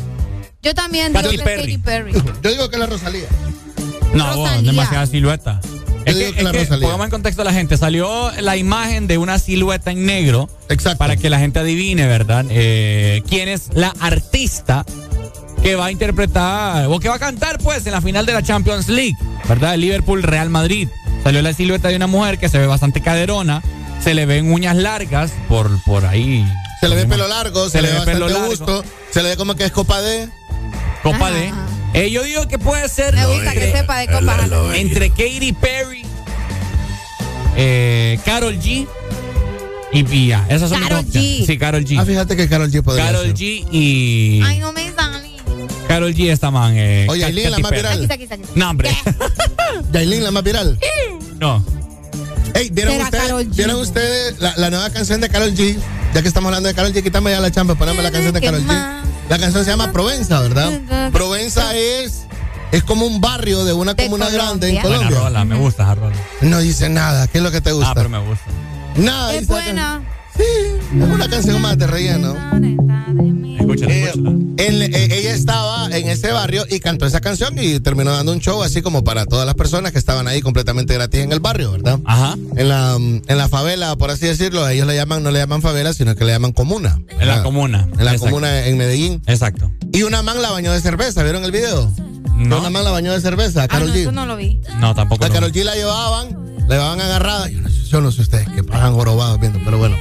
Yo 0.62 0.74
también 0.74 1.12
Katy 1.14 1.30
digo 1.30 1.44
que 1.44 1.52
es 1.54 1.58
Perry. 1.58 1.72
Katy 1.74 1.78
Perry. 1.80 2.14
Yo 2.44 2.50
digo 2.52 2.70
que 2.70 2.78
la 2.78 2.86
Rosalía. 2.86 3.26
No, 4.14 4.26
vos, 4.36 4.50
Rosalía. 4.50 4.72
demasiada 4.72 5.06
silueta. 5.08 5.60
Es 6.06 6.16
que, 6.16 6.34
que 6.34 6.42
es 6.62 6.70
que, 6.70 6.78
pongamos 6.78 7.06
en 7.06 7.12
contexto 7.12 7.42
a 7.44 7.46
la 7.46 7.54
gente. 7.54 7.78
Salió 7.78 8.32
la 8.42 8.58
imagen 8.58 9.08
de 9.08 9.18
una 9.18 9.40
silueta 9.40 9.92
en 9.92 10.06
negro. 10.06 10.50
Exacto. 10.70 10.98
Para 11.00 11.16
que 11.18 11.30
la 11.30 11.40
gente 11.40 11.60
adivine, 11.60 12.06
¿verdad? 12.08 12.46
Eh, 12.50 13.24
quién 13.30 13.48
es 13.50 13.70
la 13.74 13.94
artista 14.00 14.86
que 15.64 15.76
va 15.76 15.86
a 15.86 15.92
interpretar 15.92 16.88
o 16.88 17.00
que 17.00 17.08
va 17.08 17.16
a 17.16 17.20
cantar, 17.20 17.58
pues, 17.58 17.86
en 17.88 17.94
la 17.94 18.02
final 18.02 18.26
de 18.26 18.34
la 18.34 18.44
Champions 18.44 18.90
League, 18.90 19.16
¿verdad? 19.48 19.74
El 19.76 19.82
Liverpool 19.82 20.22
Real 20.22 20.50
Madrid. 20.50 20.90
Salió 21.24 21.42
la 21.42 21.54
silueta 21.54 21.88
de 21.88 21.96
una 21.96 22.08
mujer 22.08 22.38
que 22.38 22.50
se 22.50 22.60
ve 22.60 22.68
bastante 22.68 23.02
caderona. 23.02 23.64
Se 24.04 24.14
le 24.14 24.26
ven 24.26 24.52
uñas 24.52 24.76
largas 24.76 25.32
por, 25.48 25.82
por 25.86 26.06
ahí. 26.06 26.46
Se 26.82 26.90
le 26.90 26.98
ve 26.98 27.06
pelo 27.06 27.30
largo, 27.30 27.70
se, 27.70 27.82
le 27.82 27.90
ve 27.94 28.02
pelo 28.02 28.28
largo. 28.28 28.48
gusto. 28.48 28.84
Se 29.12 29.24
le 29.24 29.30
ve 29.30 29.38
como 29.38 29.56
que 29.56 29.64
es 29.64 29.72
copa 29.72 30.02
de. 30.02 30.28
Copa 31.02 31.28
Ajá, 31.28 31.32
D. 31.32 31.54
Eh, 31.94 32.12
yo 32.12 32.24
digo 32.24 32.46
que 32.50 32.60
puede 32.60 32.90
ser 32.90 33.16
Me 33.16 33.26
gusta 33.26 33.54
que 33.54 33.72
sepa 33.72 34.00
de 34.00 34.08
copas. 34.08 34.50
entre 34.74 35.10
Katy 35.12 35.54
Perry, 35.54 36.04
eh, 37.56 38.20
Carol 38.26 38.60
G 38.60 38.86
y 39.94 40.04
Pia. 40.04 40.46
Esas 40.50 40.70
son 40.70 40.84
opciones. 40.84 41.14
G. 41.14 41.46
Sí, 41.46 41.58
Carol 41.58 41.86
G. 41.86 41.98
Ah, 42.00 42.06
fíjate 42.06 42.36
que 42.36 42.50
Carol 42.50 42.70
G 42.70 42.82
podría 42.82 43.06
Carol 43.06 43.28
ser. 43.28 43.36
G 43.36 43.66
y 43.72 44.42
Ay, 44.44 44.60
no 44.60 44.74
me 44.74 44.92
sale. 44.92 45.33
Carol 45.88 46.14
G 46.14 46.32
esta 46.32 46.50
man. 46.52 46.74
Eh, 46.76 47.06
Oye, 47.10 47.26
Aileen, 47.26 47.52
la 47.52 47.60
más 47.60 47.72
viral. 47.72 48.04
Aquí, 48.04 48.24
aquí, 48.24 48.34
aquí. 48.34 48.44
No, 48.56 48.70
hombre. 48.70 48.90
Yailin, 49.92 50.24
la 50.24 50.32
más 50.32 50.44
viral. 50.44 50.80
no. 51.40 51.64
Ey, 52.56 52.70
¿vieron 52.72 53.02
ustedes. 53.02 53.56
¿vieron 53.56 53.76
ustedes 53.80 54.40
la, 54.40 54.54
la 54.58 54.70
nueva 54.70 54.90
canción 54.92 55.20
de 55.22 55.30
Carol 55.30 55.54
G? 55.56 55.76
Ya 56.14 56.22
que 56.22 56.28
estamos 56.28 56.50
hablando 56.50 56.70
de 56.70 56.76
Carol 56.76 56.94
G, 56.94 57.02
quítame 57.02 57.32
ya 57.32 57.40
la 57.40 57.50
champa, 57.52 57.74
poneme 57.76 58.04
la 58.04 58.12
canción 58.12 58.32
de 58.34 58.40
¿Qué 58.42 58.46
Carol 58.46 58.62
G. 58.64 59.02
La 59.30 59.40
canción 59.40 59.66
se 59.66 59.72
llama 59.72 59.92
Provenza, 59.92 60.40
¿verdad? 60.42 61.10
Provenza 61.12 61.76
es, 61.76 62.26
es 62.72 62.84
como 62.84 63.06
un 63.08 63.20
barrio 63.22 63.66
de 63.66 63.74
una 63.74 63.96
De 63.96 64.04
comuna 64.06 64.30
grande 64.30 64.70
en 64.70 64.82
Colombia. 64.82 65.08
Buena 65.10 65.24
rola, 65.24 65.46
me 65.46 65.56
gusta 65.58 65.84
esa 65.84 65.96
rola. 65.96 66.16
No 66.42 66.60
dice 66.60 66.90
nada, 66.90 67.26
¿qué 67.28 67.40
es 67.40 67.44
lo 67.44 67.50
que 67.52 67.62
te 67.62 67.72
gusta? 67.72 67.90
Ah, 67.92 67.96
pero 67.96 68.10
me 68.10 68.20
gusta. 68.20 68.46
Nada, 68.98 69.34
Es 69.34 69.48
buena. 69.48 70.04
can- 70.38 71.02
Es 71.02 71.10
una 71.10 71.28
canción 71.30 71.60
más 71.62 71.76
de 71.78 71.88
relleno. 71.88 72.36
Escúchala, 73.74 73.94
Eh, 73.94 74.04
escúchala. 74.06 74.30
él- 74.58 74.82
eh, 74.96 75.08
ella 75.20 75.34
estaba 75.34 75.86
en 75.98 76.10
ese 76.10 76.32
barrio 76.32 76.66
y 76.70 76.80
cantó 76.80 77.06
esa 77.06 77.22
canción 77.22 77.58
y 77.58 77.80
terminó 77.80 78.12
dando 78.12 78.32
un 78.32 78.40
show 78.40 78.62
así 78.64 78.82
como 78.82 79.04
para 79.04 79.26
todas 79.26 79.46
las 79.46 79.56
personas 79.56 79.92
que 79.92 80.00
estaban 80.00 80.28
ahí 80.28 80.42
completamente 80.42 80.94
gratis 80.94 81.22
en 81.22 81.32
el 81.32 81.40
barrio, 81.40 81.72
¿verdad? 81.72 82.00
Ajá. 82.06 82.36
En 82.56 82.70
la, 82.70 82.98
mm, 83.00 83.22
en 83.28 83.38
la 83.38 83.50
favela, 83.50 83.96
por 83.96 84.12
así 84.12 84.26
decirlo, 84.28 84.68
ellos 84.68 84.88
le 84.88 84.96
llaman, 84.96 85.24
no 85.24 85.32
le 85.32 85.40
llaman 85.40 85.62
favela, 85.62 85.94
sino 85.94 86.16
que 86.16 86.26
le 86.26 86.32
llaman 86.32 86.52
comuna. 86.54 87.00
En 87.20 87.28
la 87.28 87.44
comuna. 87.44 87.88
En 87.98 88.06
la 88.06 88.12
Exacto. 88.14 88.26
comuna 88.26 88.66
en 88.68 88.78
Medellín. 88.78 89.22
Exacto. 89.28 89.72
Y 89.92 90.04
una 90.04 90.22
man 90.22 90.42
la 90.42 90.52
bañó 90.52 90.72
de 90.72 90.82
cerveza, 90.82 91.24
¿vieron 91.24 91.44
el 91.44 91.52
video? 91.52 91.92
No. 92.36 92.60
Una 92.60 92.70
man 92.70 92.84
la 92.84 92.92
bañó 92.92 93.14
de 93.14 93.22
cerveza, 93.22 93.62
a 93.62 93.64
Ah, 93.66 93.68
Carol 93.68 93.90
no, 93.90 93.94
G. 93.96 94.02
eso 94.02 94.12
no 94.12 94.26
lo 94.26 94.36
vi. 94.36 94.60
No, 94.80 94.96
tampoco. 94.96 95.22
La 95.24 95.28
lo- 95.30 95.34
Carol 95.36 95.52
G 95.52 95.64
la 95.64 95.76
llevaban, 95.76 96.30
la 96.68 96.76
llevaban 96.76 97.00
agarrada. 97.02 97.50
Yo 97.50 97.62
no, 97.62 97.70
sé- 97.70 97.83
yo 97.94 98.02
no 98.02 98.12
sé 98.12 98.24
ustedes 98.24 98.50
que 98.50 98.64
pasan 98.64 98.94
jorobados 98.96 99.40
viendo, 99.40 99.60
pero 99.64 99.78
bueno. 99.78 99.96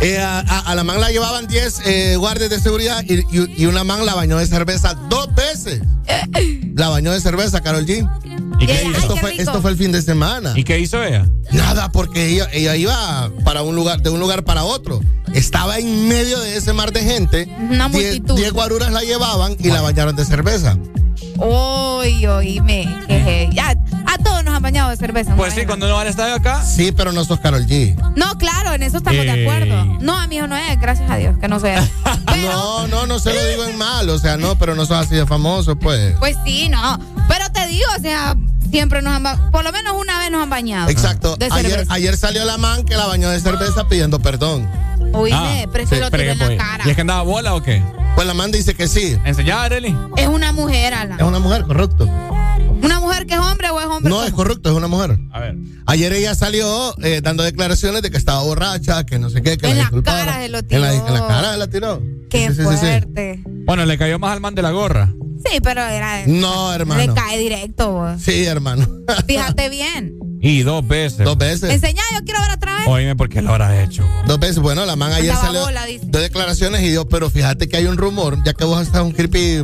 Eh, 0.00 0.18
a, 0.18 0.38
a- 0.40 0.60
a 0.60 0.74
la 0.74 0.82
man 0.82 0.98
la 0.98 1.10
llevaban 1.10 1.46
10 1.46 1.82
eh, 1.84 2.16
guardias 2.16 2.48
de 2.48 2.58
seguridad 2.58 3.04
y, 3.06 3.18
y- 3.36 3.54
y 3.58 3.66
una 3.66 3.84
man 3.84 4.06
la 4.06 4.14
bañó 4.14 4.38
de 4.38 4.46
cerveza 4.46 4.94
dos 5.10 5.28
veces. 5.34 5.82
La 6.74 6.88
bañó 6.88 7.12
de 7.12 7.20
cerveza, 7.20 7.60
Carol 7.60 7.84
G. 7.84 8.08
¿Y 8.60 8.66
qué 8.66 8.72
Ay, 8.72 8.88
hizo? 8.88 8.98
Esto 8.98 9.14
qué 9.14 9.20
fue, 9.20 9.36
esto 9.42 9.60
fue 9.60 9.70
el 9.72 9.76
fin 9.76 9.92
de 9.92 10.00
semana. 10.00 10.54
¿Y 10.56 10.64
qué 10.64 10.78
hizo 10.80 11.02
ella? 11.04 11.28
Nada, 11.52 11.92
porque 11.92 12.28
ella, 12.30 12.48
ella 12.52 12.76
iba 12.76 13.30
para 13.44 13.60
un 13.62 13.76
lugar, 13.76 14.00
de 14.00 14.08
un 14.08 14.20
lugar 14.20 14.42
para 14.44 14.64
otro. 14.64 15.00
Estaba 15.34 15.78
en 15.78 16.08
medio 16.08 16.40
de 16.40 16.56
ese 16.56 16.72
mar 16.72 16.92
de 16.92 17.02
gente. 17.02 17.46
Una 17.70 17.88
Diez- 17.90 17.92
multitud. 17.92 18.36
Diez 18.36 18.52
guaruras 18.52 18.90
la 18.90 19.02
llevaban 19.02 19.54
y 19.58 19.68
la 19.68 19.82
bañaron 19.82 20.16
de 20.16 20.24
cerveza. 20.24 20.78
Uy, 21.36 22.26
oíme. 22.26 23.48
Ya, 23.52 23.74
a 24.06 24.18
todos 24.18 24.44
nos 24.44 24.54
han 24.54 24.62
bañado 24.62 24.90
de 24.90 24.96
cerveza. 24.96 25.34
Pues 25.36 25.54
sí, 25.54 25.64
cuando 25.66 25.88
no 25.88 25.94
va 25.94 26.02
al 26.02 26.06
estadio 26.08 26.34
acá. 26.34 26.64
Sí, 26.64 26.92
pero 26.92 27.12
no 27.12 27.24
sos 27.34 27.40
Carol 27.40 27.66
G. 27.66 27.94
No, 28.16 28.36
claro, 28.38 28.72
en 28.72 28.82
eso 28.82 28.98
estamos 28.98 29.24
de 29.24 29.32
Ey. 29.32 29.46
acuerdo. 29.46 29.84
No, 30.00 30.18
amigo, 30.18 30.46
no 30.46 30.56
es, 30.56 30.80
gracias 30.80 31.10
a 31.10 31.16
Dios, 31.16 31.38
que 31.38 31.48
no 31.48 31.60
sea. 31.60 31.86
No, 32.34 32.86
no, 32.88 33.06
no 33.06 33.18
se 33.20 33.32
lo 33.32 33.46
digo 33.46 33.64
en 33.64 33.78
mal, 33.78 34.08
o 34.10 34.18
sea, 34.18 34.36
no, 34.36 34.58
pero 34.58 34.74
no 34.74 34.84
sos 34.84 34.98
así 34.98 35.14
de 35.14 35.24
famoso, 35.24 35.76
pues. 35.76 36.14
Pues 36.18 36.36
sí, 36.44 36.68
no. 36.68 36.98
Pero 37.28 37.50
te 37.52 37.66
digo, 37.68 37.86
o 37.96 38.00
sea, 38.02 38.36
siempre 38.70 39.00
nos 39.02 39.14
han 39.14 39.50
por 39.50 39.64
lo 39.64 39.72
menos 39.72 39.94
una 39.96 40.18
vez 40.18 40.30
nos 40.30 40.42
han 40.42 40.50
bañado. 40.50 40.90
Exacto. 40.90 41.36
De 41.36 41.48
Ayer, 41.50 41.86
ayer 41.88 42.16
salió 42.16 42.44
la 42.44 42.58
man 42.58 42.84
que 42.84 42.96
la 42.96 43.06
bañó 43.06 43.30
de 43.30 43.40
cerveza 43.40 43.88
pidiendo 43.88 44.20
perdón. 44.20 44.68
Oíme, 45.12 45.68
eso 45.72 45.94
lo 45.96 46.10
tiró 46.10 46.22
en 46.32 46.38
la 46.38 46.46
pues, 46.46 46.58
cara. 46.58 46.84
¿Y 46.84 46.90
es 46.90 46.94
que 46.96 47.00
andaba 47.00 47.22
bola 47.22 47.54
o 47.54 47.62
qué? 47.62 47.82
Pues 48.16 48.26
la 48.26 48.34
man 48.34 48.50
dice 48.50 48.74
que 48.74 48.88
sí. 48.88 49.16
Enseñá, 49.24 49.62
Arely. 49.62 49.96
Es 50.16 50.26
una 50.26 50.52
mujer, 50.52 50.92
Alan. 50.92 51.18
Es 51.18 51.26
una 51.26 51.38
mujer, 51.38 51.64
correcto. 51.64 52.08
¿Una 53.24 53.26
mujer 53.26 53.26
que 53.26 53.34
es 53.34 53.40
hombre 53.40 53.70
o 53.70 53.80
es 53.80 53.86
hombre? 53.86 54.10
No, 54.10 54.24
es 54.24 54.32
correcto, 54.32 54.70
es 54.70 54.76
una 54.76 54.86
mujer. 54.86 55.18
A 55.32 55.40
ver. 55.40 55.56
Ayer 55.86 56.12
ella 56.12 56.34
salió 56.34 56.94
eh, 57.02 57.20
dando 57.22 57.42
declaraciones 57.42 58.02
de 58.02 58.10
que 58.10 58.16
estaba 58.16 58.42
borracha, 58.42 59.04
que 59.04 59.18
no 59.18 59.30
sé 59.30 59.42
qué, 59.42 59.56
que 59.58 59.66
En 59.66 59.72
la 59.72 59.76
la 59.76 59.80
disculpara. 59.82 60.24
cara 60.24 60.42
se 60.42 60.48
lo 60.48 60.58
En 60.58 60.80
la, 60.80 60.90
tiró. 60.90 61.06
en 61.08 61.14
la 61.14 61.26
cara 61.26 61.52
se 61.52 61.58
la 61.58 61.66
tiró. 61.68 62.02
Qué 62.30 62.48
Sí, 62.48 62.54
sí, 62.54 62.62
sí, 62.62 62.68
sí. 62.70 62.76
fuerte. 62.76 63.42
Bueno, 63.66 63.84
le 63.86 63.96
cayó 63.98 64.18
más 64.18 64.32
al 64.32 64.40
man 64.40 64.54
de 64.54 64.62
la 64.62 64.70
gorra. 64.72 65.12
Sí, 65.44 65.58
pero 65.62 65.82
era. 65.82 66.26
No, 66.26 66.72
hermano. 66.72 67.00
Le 67.00 67.12
cae 67.12 67.38
directo. 67.38 67.92
vos. 67.92 68.20
Sí, 68.22 68.44
hermano. 68.44 68.86
Fíjate 69.26 69.68
bien. 69.68 70.14
Y 70.46 70.62
dos 70.62 70.86
veces. 70.86 71.24
Dos 71.24 71.38
veces. 71.38 71.70
Enseñá, 71.70 72.02
yo 72.12 72.22
quiero 72.22 72.38
ver 72.42 72.50
otra 72.56 72.76
vez. 72.76 72.86
Oíme, 72.86 73.16
¿por 73.16 73.30
qué 73.30 73.40
lo 73.40 73.50
habrá 73.50 73.82
hecho? 73.82 74.06
Dos 74.26 74.38
veces. 74.38 74.58
Bueno, 74.58 74.84
la 74.84 74.94
man 74.94 75.10
ayer 75.12 75.30
Andaba 75.30 75.46
salió 75.46 75.62
bola, 75.62 75.86
dice. 75.86 76.04
dio 76.06 76.20
declaraciones 76.20 76.82
y 76.82 76.90
dio, 76.90 77.08
pero 77.08 77.30
fíjate 77.30 77.66
que 77.66 77.78
hay 77.78 77.86
un 77.86 77.96
rumor, 77.96 78.36
ya 78.44 78.52
que 78.52 78.64
vos 78.66 78.82
estás 78.82 79.00
un 79.02 79.12
creepy, 79.12 79.62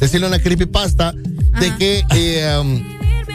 decirle 0.00 0.26
una 0.26 0.40
creepypasta, 0.40 1.12
de 1.12 1.76
que 1.78 2.04
eh, 2.10 2.58
um, 2.60 2.82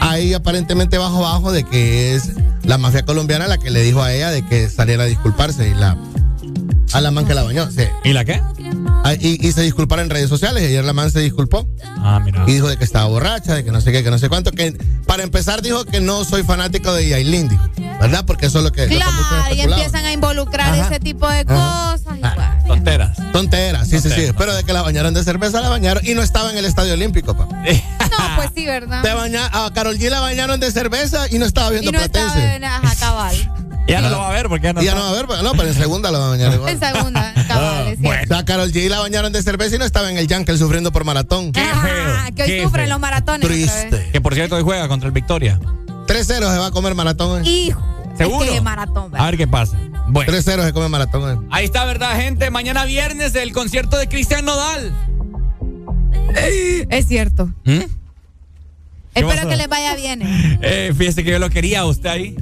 hay 0.00 0.34
aparentemente 0.34 0.98
bajo 0.98 1.22
bajo 1.22 1.50
de 1.50 1.64
que 1.64 2.14
es 2.14 2.32
la 2.62 2.76
mafia 2.76 3.04
colombiana 3.06 3.48
la 3.48 3.56
que 3.56 3.70
le 3.70 3.82
dijo 3.82 4.02
a 4.02 4.12
ella 4.12 4.30
de 4.30 4.46
que 4.46 4.68
saliera 4.68 5.04
a 5.04 5.06
disculparse 5.06 5.68
y 5.68 5.74
la 5.74 5.96
a 6.92 7.00
la 7.00 7.10
man 7.10 7.26
que 7.26 7.32
la 7.32 7.42
bañó. 7.42 7.70
sí. 7.70 7.84
¿Y 8.04 8.12
la 8.12 8.26
qué? 8.26 8.40
Ah, 9.04 9.14
Y, 9.14 9.46
y 9.46 9.52
se 9.52 9.62
disculpara 9.62 10.02
en 10.02 10.10
redes 10.10 10.28
sociales. 10.28 10.62
y 10.62 10.66
Ayer 10.66 10.84
la 10.84 10.92
man 10.92 11.10
se 11.10 11.20
disculpó. 11.20 11.68
Ah, 11.98 12.20
mira. 12.24 12.44
Y 12.46 12.52
dijo 12.54 12.68
de 12.68 12.76
que 12.76 12.84
estaba 12.84 13.06
borracha, 13.06 13.54
de 13.54 13.64
que 13.64 13.70
no 13.72 13.80
sé 13.80 13.90
qué, 13.92 14.02
que 14.04 14.10
no 14.10 14.18
sé 14.18 14.28
cuánto. 14.28 14.52
Que 14.52 14.72
para 15.06 15.22
empezar 15.22 15.60
dijo 15.62 15.84
que 15.84 16.00
no 16.00 16.24
soy 16.24 16.42
fanático 16.44 16.92
de 16.94 17.08
Yailin, 17.08 17.48
dijo, 17.48 17.62
¿verdad? 18.00 18.24
Porque 18.24 18.46
eso 18.46 18.58
es 18.58 18.64
lo 18.64 18.72
que, 18.72 18.82
lo 18.82 18.88
que 18.88 18.94
muchos 18.96 19.28
Claro, 19.28 19.54
y 19.54 19.60
empiezan 19.60 20.04
a 20.04 20.12
involucrar 20.12 20.72
Ajá. 20.72 20.86
ese 20.88 21.00
tipo 21.00 21.28
de 21.28 21.40
Ajá. 21.46 21.92
cosas. 21.98 22.16
y 22.16 22.20
bueno. 22.20 22.52
Tonteras. 22.66 23.18
Tonteras, 23.32 23.88
sí, 23.88 24.00
sí, 24.00 24.08
sí. 24.10 24.30
Pero 24.38 24.54
de 24.54 24.64
que 24.64 24.72
la 24.72 24.82
bañaron 24.82 25.12
de 25.14 25.22
cerveza, 25.24 25.60
la 25.60 25.68
bañaron 25.68 26.06
y 26.06 26.14
no 26.14 26.22
estaba 26.22 26.50
en 26.50 26.58
el 26.58 26.64
Estadio 26.64 26.92
Olímpico, 26.94 27.36
papá. 27.36 27.54
No, 27.56 28.36
pues 28.36 28.50
sí, 28.54 28.66
¿verdad? 28.66 29.02
Te 29.02 29.12
baña, 29.12 29.46
a 29.52 29.70
Carol 29.74 29.98
G 29.98 30.08
la 30.10 30.20
bañaron 30.20 30.60
de 30.60 30.70
cerveza 30.70 31.26
y 31.30 31.38
no 31.38 31.46
estaba 31.46 31.68
Y 31.70 31.80
viendo 31.80 31.92
no 31.92 31.98
estaba 32.00 32.32
Platense. 32.32 32.56
en 32.56 32.64
ajá, 32.64 32.94
cabal. 32.98 33.36
Ya 33.88 34.00
no 34.00 34.10
lo 34.10 34.18
va 34.18 34.28
a 34.30 34.32
ver 34.32 34.48
porque 34.48 34.64
ya 34.68 34.72
no 34.72 34.80
ya 34.82 34.90
está. 34.92 35.00
no 35.02 35.12
va 35.12 35.18
a 35.18 35.22
ver, 35.22 35.42
no, 35.44 35.52
pero 35.52 35.68
en 35.68 35.74
segunda 35.74 36.10
la 36.10 36.18
va 36.18 36.26
a 36.26 36.30
bañar 36.30 36.52
igual. 36.54 36.70
En 36.70 36.78
segunda, 36.80 37.34
cabal, 37.48 37.88
es 37.88 37.98
O 37.98 38.02
cierto. 38.02 38.26
sea, 38.28 38.38
a 38.38 38.44
Carol 38.44 38.72
G 38.72 38.88
la 38.88 39.00
bañaron 39.00 39.32
de 39.32 39.42
cerveza 39.42 39.74
y 39.76 39.78
no 39.78 39.84
estaba 39.84 40.10
en 40.10 40.18
el 40.18 40.28
Yankel 40.28 40.56
sufriendo 40.58 40.92
por 40.92 41.04
maratón. 41.04 41.52
Ah, 41.56 42.28
que 42.34 42.42
hoy 42.42 42.48
qué 42.48 42.62
sufren 42.62 42.84
feo. 42.86 42.94
los 42.94 43.00
maratones. 43.00 43.46
Triste. 43.48 44.08
Que 44.12 44.20
por 44.20 44.34
cierto 44.34 44.56
hoy 44.56 44.62
juega 44.62 44.86
contra 44.88 45.06
el 45.08 45.12
Victoria. 45.12 45.58
3-0 46.06 46.24
se 46.26 46.40
va 46.58 46.66
a 46.66 46.70
comer 46.70 46.94
maratón 46.94 47.42
hoy. 47.42 47.48
Hijo. 47.48 47.82
¿Seguro? 48.16 48.44
Es 48.44 48.50
que 48.52 48.60
maratón, 48.60 49.04
A 49.04 49.08
¿verdad? 49.08 49.26
ver 49.26 49.36
qué 49.38 49.46
pasa. 49.48 49.76
Bueno. 50.08 50.32
3-0 50.32 50.64
se 50.64 50.72
come 50.72 50.88
maratón 50.88 51.22
hoy. 51.24 51.46
Ahí 51.50 51.64
está, 51.64 51.84
¿verdad, 51.84 52.16
gente? 52.16 52.50
Mañana 52.50 52.84
viernes 52.84 53.34
el 53.34 53.52
concierto 53.52 53.96
de 53.96 54.08
Cristian 54.08 54.44
Nodal. 54.44 54.92
Es 56.90 57.06
cierto. 57.08 57.46
¿Mm? 57.64 57.80
Espero 59.14 59.28
pasó? 59.36 59.48
que 59.48 59.56
les 59.56 59.68
vaya 59.68 59.94
bien. 59.94 60.20
Eh, 60.62 60.92
fíjese 60.96 61.22
que 61.24 61.30
yo 61.32 61.38
lo 61.38 61.50
quería 61.50 61.80
a 61.80 61.84
usted 61.86 62.08
ahí. 62.08 62.36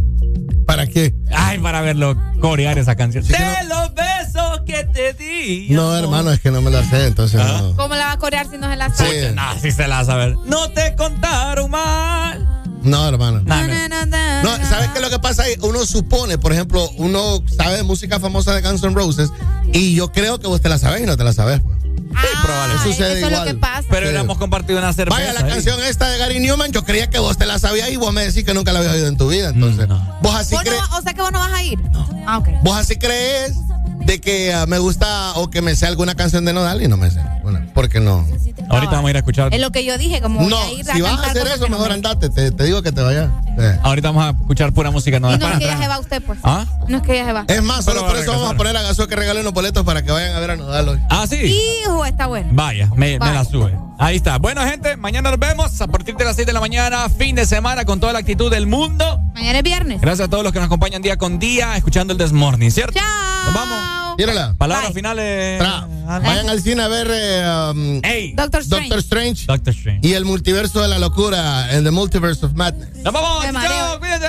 ¿Para 0.70 0.86
qué? 0.86 1.12
Ay, 1.34 1.58
para 1.58 1.80
verlo 1.80 2.16
corear 2.40 2.78
esa 2.78 2.94
canción. 2.94 3.24
Sí, 3.24 3.32
de 3.32 3.68
los 3.68 3.92
besos 3.94 4.60
que 4.64 4.84
te 4.84 5.12
di. 5.14 5.66
No, 5.70 5.96
hermano, 5.96 6.30
es 6.30 6.38
que 6.40 6.50
no 6.52 6.60
me 6.62 6.70
la 6.70 6.88
sé, 6.88 7.06
entonces 7.06 7.40
Ah. 7.42 7.58
no. 7.62 7.76
¿Cómo 7.76 7.94
la 7.96 8.06
va 8.06 8.12
a 8.12 8.18
corear 8.18 8.48
si 8.48 8.56
no 8.56 8.70
se 8.70 8.76
la 8.76 8.88
Sí. 8.90 8.94
sabe? 8.98 9.32
No, 9.32 9.42
sí 9.60 9.72
se 9.72 9.88
la 9.88 9.96
va 9.96 10.00
a 10.02 10.04
saber. 10.04 10.36
No 10.46 10.68
te 10.70 10.94
contaron 10.94 11.70
mal. 11.72 12.46
No, 12.84 13.08
hermano. 13.08 13.40
No. 13.42 14.56
¿sabes 14.68 14.88
qué 14.90 14.98
es 14.98 15.02
lo 15.02 15.10
que 15.10 15.18
pasa 15.18 15.42
ahí? 15.42 15.54
Uno 15.62 15.84
supone, 15.84 16.38
por 16.38 16.52
ejemplo, 16.52 16.88
uno 16.98 17.42
sabe 17.56 17.82
música 17.82 18.20
famosa 18.20 18.54
de 18.54 18.62
Guns 18.62 18.82
N' 18.84 18.94
Roses 18.94 19.30
y 19.72 19.94
yo 19.94 20.12
creo 20.12 20.38
que 20.38 20.46
vos 20.46 20.60
te 20.60 20.68
la 20.68 20.78
sabes 20.78 21.02
y 21.02 21.06
no 21.06 21.16
te 21.16 21.24
la 21.24 21.32
sabes. 21.32 21.60
pues. 21.60 21.79
Ah, 22.14 22.42
probable. 22.42 22.74
Sucede 22.82 23.18
eso 23.18 23.26
es 23.26 23.32
lo 23.32 23.38
igual. 23.38 23.46
que 23.48 23.54
pasa. 23.54 23.84
Pero 23.90 24.06
Sí. 24.08 24.12
le 24.14 24.20
hemos 24.20 24.38
compartido 24.38 24.78
una 24.78 24.92
cerveza. 24.92 25.18
Vaya, 25.18 25.32
la 25.32 25.46
canción 25.46 25.80
esta 25.82 26.08
de 26.08 26.18
Gary 26.18 26.40
Newman, 26.40 26.72
yo 26.72 26.84
creía 26.84 27.08
que 27.10 27.18
vos 27.18 27.36
te 27.38 27.46
la 27.46 27.58
sabías 27.58 27.90
y 27.90 27.96
vos 27.96 28.12
me 28.12 28.24
decís 28.24 28.44
que 28.44 28.54
nunca 28.54 28.72
la 28.72 28.80
habías 28.80 28.94
oído 28.94 29.06
en 29.08 29.16
tu 29.16 29.28
vida. 29.28 29.50
Entonces, 29.50 29.86
Mm, 29.86 29.90
no. 29.90 30.18
vos 30.22 30.34
así 30.34 30.54
¿Vos 30.54 30.64
no 30.64 30.98
o 30.98 31.02
sea 31.02 31.12
que 31.14 31.20
vos 31.22 31.32
no 31.32 31.38
vas 31.38 31.52
a 31.52 31.62
ir. 31.62 31.78
Ah, 32.26 32.38
ok. 32.38 32.48
Vos 32.62 32.76
así 32.76 32.96
crees 32.96 33.52
de 34.00 34.20
que 34.20 34.52
ah, 34.52 34.66
me 34.66 34.78
gusta 34.78 35.32
o 35.34 35.50
que 35.50 35.62
me 35.62 35.74
sé 35.76 35.86
alguna 35.86 36.14
canción 36.14 36.44
de 36.44 36.52
Nodal 36.52 36.82
y 36.82 36.88
no 36.88 36.96
me 36.96 37.10
sé. 37.10 37.20
Bueno, 37.42 37.60
porque 37.74 38.00
no. 38.00 38.26
Ahorita 38.68 38.92
vamos 38.92 39.08
a 39.08 39.10
ir 39.10 39.16
a 39.16 39.18
escuchar. 39.20 39.52
Es 39.54 39.60
lo 39.60 39.70
que 39.72 39.84
yo 39.84 39.98
dije, 39.98 40.20
como 40.20 40.42
No, 40.42 40.56
voy 40.56 40.76
a 40.76 40.78
ir 40.80 40.86
si 40.86 41.00
vas 41.00 41.18
a 41.20 41.26
hacer 41.30 41.46
eso, 41.48 41.64
no 41.64 41.70
mejor 41.70 41.88
me- 41.88 41.94
andate. 41.94 42.28
Te, 42.30 42.52
te 42.52 42.64
digo 42.64 42.82
que 42.82 42.92
te 42.92 43.00
vayas. 43.02 43.28
Sí. 43.58 43.64
Ahorita 43.82 44.08
vamos 44.12 44.24
a 44.24 44.30
escuchar 44.40 44.72
pura 44.72 44.90
música 44.90 45.16
Y 45.16 45.20
Nodal. 45.20 45.38
no 45.40 45.48
es 45.48 45.58
que 45.58 45.64
ya 45.64 45.78
se 45.78 45.88
va 45.88 45.98
usted, 45.98 46.22
pues. 46.22 46.38
¿Ah? 46.44 46.66
No 46.88 46.98
es 46.98 47.02
que 47.02 47.14
ya 47.16 47.24
se 47.24 47.32
va. 47.32 47.44
Es 47.48 47.62
más, 47.62 47.84
solo 47.84 48.00
por 48.02 48.14
va 48.14 48.18
a 48.18 48.22
eso 48.22 48.32
vamos 48.32 48.50
a 48.52 48.56
poner 48.56 48.76
a 48.76 48.82
Gasol 48.82 49.08
que 49.08 49.16
regale 49.16 49.40
unos 49.40 49.52
boletos 49.52 49.84
para 49.84 50.02
que 50.02 50.12
vayan 50.12 50.34
a 50.36 50.40
ver 50.40 50.52
a 50.52 50.56
Nodal 50.56 50.88
hoy. 50.88 51.00
Ah, 51.10 51.26
sí. 51.28 51.36
Hijo, 51.84 52.04
está 52.04 52.26
bueno. 52.26 52.48
Vaya, 52.52 52.88
me, 52.96 53.18
me 53.18 53.32
la 53.32 53.44
sube. 53.44 53.76
Ahí 53.98 54.16
está. 54.16 54.38
Bueno, 54.38 54.62
gente, 54.64 54.96
mañana 54.96 55.30
nos 55.30 55.38
vemos 55.38 55.78
a 55.80 55.86
partir 55.88 56.16
de 56.16 56.24
las 56.24 56.36
6 56.36 56.46
de 56.46 56.52
la 56.54 56.60
mañana, 56.60 57.08
fin 57.10 57.34
de 57.36 57.44
semana, 57.46 57.84
con 57.84 58.00
toda 58.00 58.12
la 58.14 58.20
actitud 58.20 58.50
del 58.50 58.66
mundo. 58.66 59.20
Mañana 59.34 59.58
es 59.58 59.64
viernes. 59.64 60.00
Gracias 60.00 60.26
a 60.26 60.30
todos 60.30 60.42
los 60.44 60.52
que 60.52 60.58
nos 60.58 60.66
acompañan 60.66 61.02
día 61.02 61.16
con 61.18 61.38
día, 61.38 61.76
escuchando 61.76 62.12
el 62.12 62.18
Desmorning, 62.18 62.70
¿cierto? 62.70 62.98
Chao. 62.98 63.44
Nos 63.46 63.54
vamos. 63.54 63.89
Mírala. 64.20 64.54
Palabras 64.58 64.88
Bye. 64.88 64.94
finales. 64.94 65.58
Tra. 65.58 65.86
Vayan 66.20 66.50
al 66.50 66.60
cine 66.60 66.82
a 66.82 66.88
ver 66.88 67.08
eh, 67.10 67.70
um, 67.70 68.00
Hey, 68.04 68.34
Doctor 68.36 68.60
Strange. 68.60 68.88
Doctor 68.88 68.98
Strange 68.98 69.46
Doctor 69.46 69.74
Strange. 69.74 70.06
y 70.06 70.12
el 70.12 70.26
multiverso 70.26 70.82
de 70.82 70.88
la 70.88 70.98
locura, 70.98 71.74
en 71.74 71.84
The 71.84 71.90
Multiverse 71.90 72.44
of 72.44 72.52
Madness. 72.52 73.02
Nos 73.02 73.14
vamos. 73.14 73.44
Chao, 73.44 73.98
cuídense. 73.98 74.26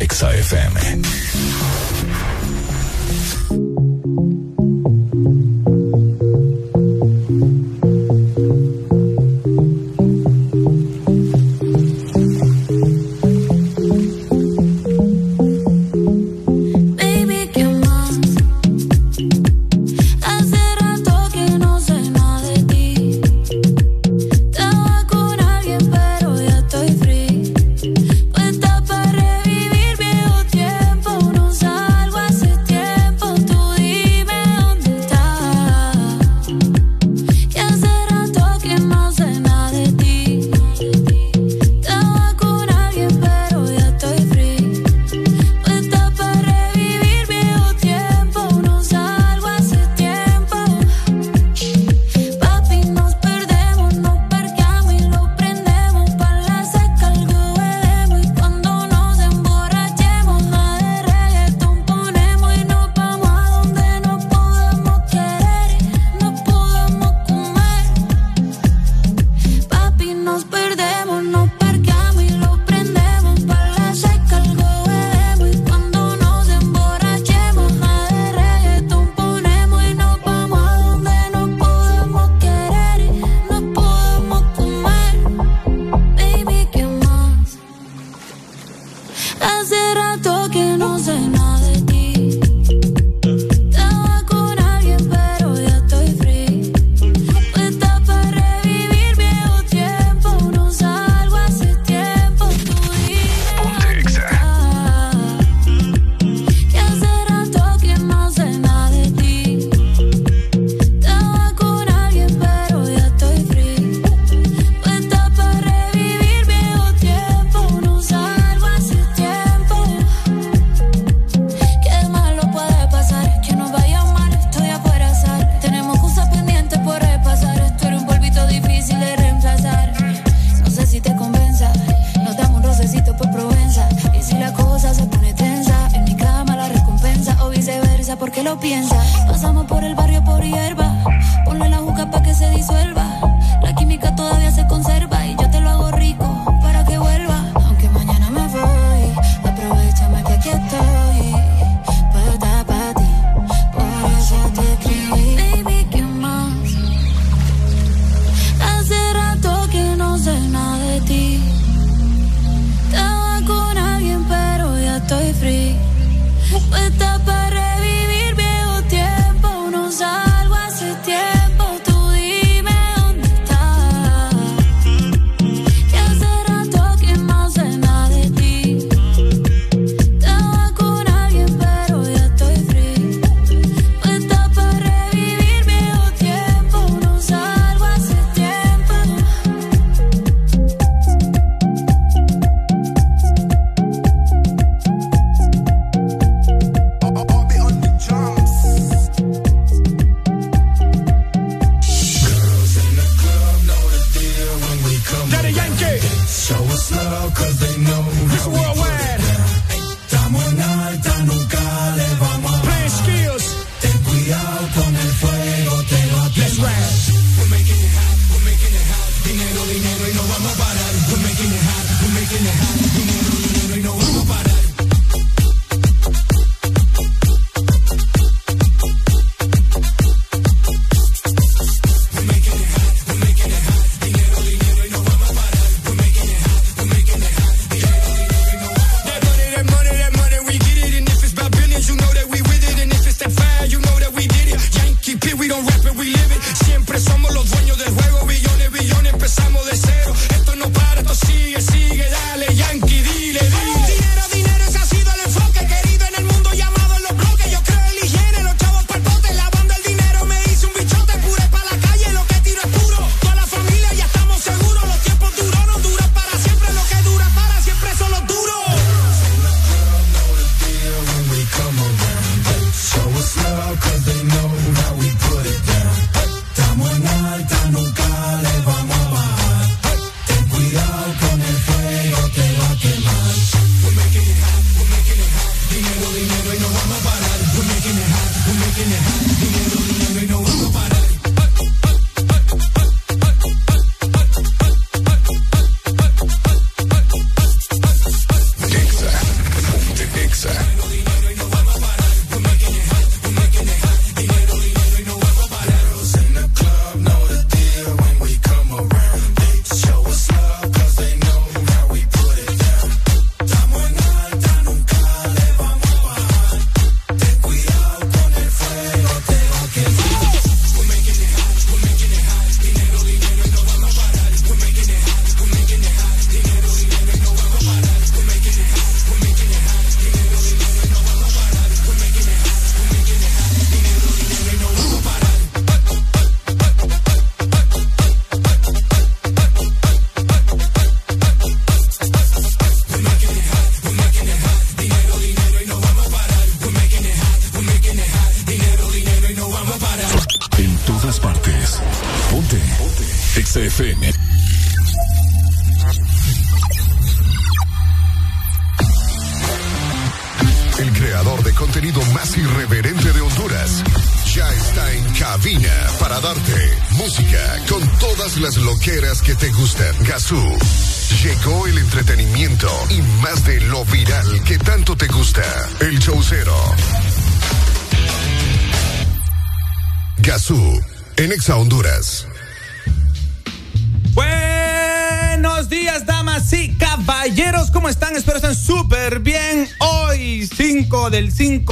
Exa 0.00 0.30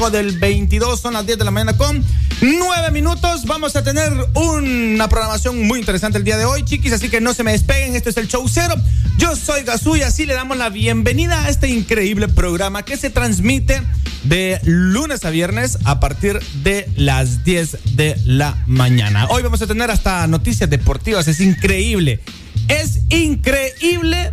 5 0.04 0.10
del 0.10 0.38
22, 0.38 1.00
son 1.00 1.14
las 1.14 1.24
10 1.24 1.38
de 1.38 1.44
la 1.44 1.50
mañana 1.50 1.76
con 1.76 2.04
9 2.42 2.90
minutos. 2.90 3.46
Vamos 3.46 3.74
a 3.74 3.82
tener 3.82 4.12
una 4.34 5.08
programación 5.08 5.66
muy 5.66 5.78
interesante 5.78 6.18
el 6.18 6.24
día 6.24 6.36
de 6.36 6.44
hoy, 6.44 6.62
chiquis, 6.62 6.92
así 6.92 7.08
que 7.08 7.22
no 7.22 7.32
se 7.32 7.42
me 7.42 7.52
despeguen. 7.52 7.96
Esto 7.96 8.10
es 8.10 8.16
el 8.18 8.28
show 8.28 8.46
cero. 8.46 8.74
Yo 9.16 9.34
soy 9.34 9.62
Gazú 9.62 9.96
y 9.96 10.02
así 10.02 10.26
le 10.26 10.34
damos 10.34 10.58
la 10.58 10.68
bienvenida 10.68 11.44
a 11.44 11.48
este 11.48 11.68
increíble 11.68 12.28
programa 12.28 12.82
que 12.82 12.98
se 12.98 13.08
transmite 13.08 13.80
de 14.24 14.60
lunes 14.64 15.24
a 15.24 15.30
viernes 15.30 15.78
a 15.84 16.00
partir 16.00 16.40
de 16.62 16.86
las 16.96 17.44
10 17.44 17.96
de 17.96 18.16
la 18.26 18.62
mañana. 18.66 19.26
Hoy 19.28 19.42
vamos 19.42 19.62
a 19.62 19.66
tener 19.66 19.90
hasta 19.90 20.26
noticias 20.26 20.68
deportivas. 20.68 21.28
Es 21.28 21.40
increíble. 21.40 22.20
Es 22.68 23.00
increíble 23.08 24.32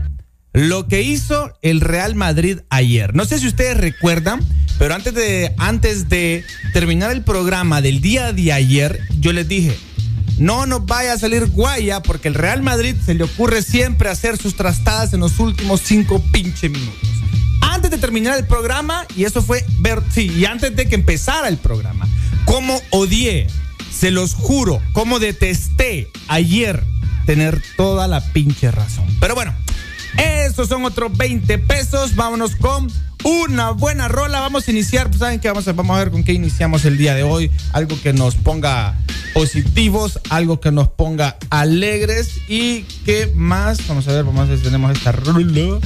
lo 0.54 0.88
que 0.88 1.02
hizo 1.02 1.58
el 1.62 1.80
Real 1.80 2.16
Madrid 2.16 2.60
ayer. 2.70 3.16
No 3.16 3.24
sé 3.24 3.40
si 3.40 3.48
ustedes 3.48 3.78
recuerdan, 3.78 4.42
pero 4.82 4.96
antes 4.96 5.14
de, 5.14 5.54
antes 5.60 6.10
de 6.10 6.44
terminar 6.74 7.12
el 7.12 7.24
programa 7.24 7.84
del 7.84 8.02
día 8.02 8.34
de 8.34 8.52
ayer, 8.52 9.00
yo 9.20 9.32
les 9.32 9.48
dije, 9.48 9.78
no 10.40 10.66
nos 10.66 10.88
vaya 10.88 11.14
a 11.14 11.20
salir 11.20 11.46
guaya 11.46 12.02
porque 12.02 12.30
el 12.30 12.34
Real 12.34 12.64
Madrid 12.64 12.96
se 13.06 13.14
le 13.14 13.26
ocurre 13.26 13.62
siempre 13.62 14.10
hacer 14.10 14.38
sus 14.38 14.56
trastadas 14.56 15.14
en 15.14 15.20
los 15.20 15.38
últimos 15.38 15.82
cinco 15.82 16.20
pinche 16.32 16.68
minutos. 16.68 17.10
Antes 17.62 17.92
de 17.92 18.00
terminar 18.00 18.40
el 18.40 18.48
programa, 18.48 19.06
y 19.16 19.26
eso 19.26 19.44
fue 19.44 19.64
ver, 19.82 20.02
sí, 20.12 20.32
y 20.36 20.46
antes 20.46 20.76
de 20.76 20.90
que 20.90 20.96
empezara 20.96 21.48
el 21.48 21.58
programa, 21.58 22.08
cómo 22.46 22.82
odié, 22.90 23.46
se 23.96 24.10
los 24.10 24.34
juro, 24.34 24.82
cómo 24.94 25.20
detesté 25.20 26.10
ayer 26.28 26.84
tener 27.28 27.62
toda 27.78 28.08
la 28.08 28.22
pinche 28.34 28.72
razón. 28.72 29.06
Pero 29.20 29.36
bueno, 29.36 29.54
esos 30.18 30.68
son 30.68 30.86
otros 30.86 31.16
20 31.16 31.60
pesos. 31.60 32.16
Vámonos 32.16 32.56
con 32.56 32.92
una 33.24 33.72
buena 33.72 34.08
rola. 34.08 34.40
Vamos 34.40 34.68
a 34.68 34.72
iniciar, 34.72 35.08
pues 35.08 35.20
saben 35.20 35.40
que 35.40 35.48
vamos 35.48 35.68
a, 35.68 35.74
vamos 35.74 35.96
a 35.96 36.00
ver 36.00 36.12
con 36.12 36.24
qué 36.24 36.34
iniciamos 36.34 36.86
el 36.86 36.98
día 36.98 37.16
de 37.16 37.24
hoy. 37.24 37.52
Algo 37.74 38.00
que 38.02 38.14
nos 38.14 38.36
ponga 38.36 38.96
positivos, 39.34 40.20
algo 40.30 40.60
que 40.60 40.72
nos 40.72 40.90
ponga 40.90 41.38
alegres 41.50 42.42
y 42.48 42.84
qué 43.06 43.32
más. 43.36 43.88
Vamos 43.88 44.08
a 44.08 44.14
ver, 44.14 44.24
vamos 44.24 44.42
a 44.42 44.50
ver 44.50 44.58
si 44.58 44.64
tenemos 44.64 44.92
esta 44.92 45.12
rola. 45.12 45.80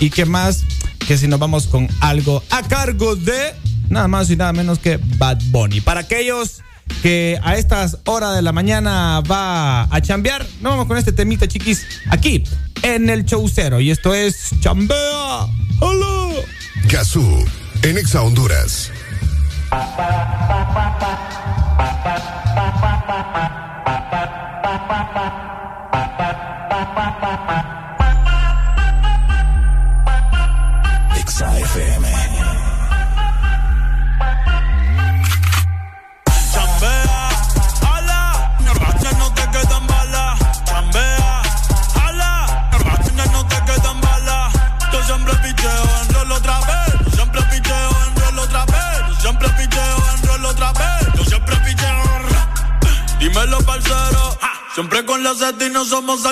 Y 0.00 0.10
qué 0.10 0.24
más 0.24 0.64
que 1.06 1.18
si 1.18 1.28
nos 1.28 1.38
vamos 1.38 1.66
con 1.66 1.88
algo 2.00 2.42
a 2.50 2.62
cargo 2.62 3.16
de 3.16 3.54
nada 3.88 4.08
más 4.08 4.30
y 4.30 4.36
nada 4.36 4.52
menos 4.52 4.78
que 4.78 4.98
Bad 5.18 5.40
Bunny. 5.46 5.80
Para 5.80 6.00
aquellos 6.00 6.62
que 7.02 7.38
a 7.42 7.56
estas 7.56 7.98
horas 8.04 8.34
de 8.34 8.42
la 8.42 8.52
mañana 8.52 9.20
va 9.20 9.82
a 9.94 10.00
chambear, 10.02 10.44
nos 10.60 10.72
vamos 10.72 10.86
con 10.86 10.98
este 10.98 11.12
temita, 11.12 11.48
chiquis, 11.48 11.86
aquí 12.10 12.44
en 12.82 13.10
el 13.10 13.24
show 13.24 13.48
cero. 13.48 13.80
Y 13.80 13.90
esto 13.90 14.14
es 14.14 14.50
Chambea. 14.60 15.11
Gazú. 16.92 17.24
En 17.84 17.96
Exa 17.96 18.20
Honduras. 18.20 18.91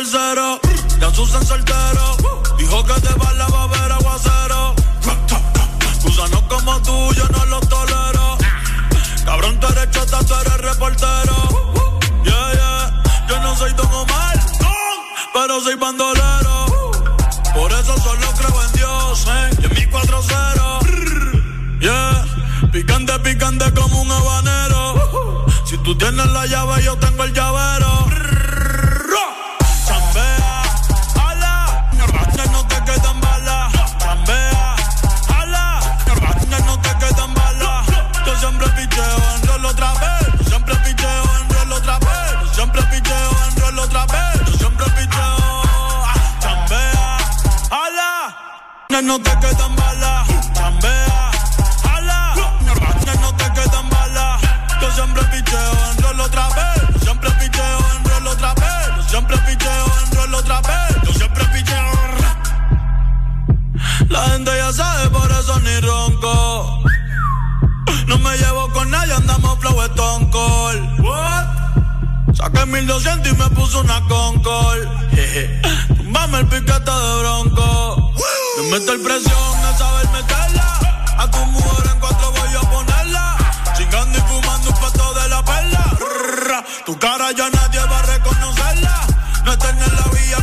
Salseros. 0.04 0.60
Ya 1.00 1.10
Susan 1.12 1.44
soltero. 1.44 2.19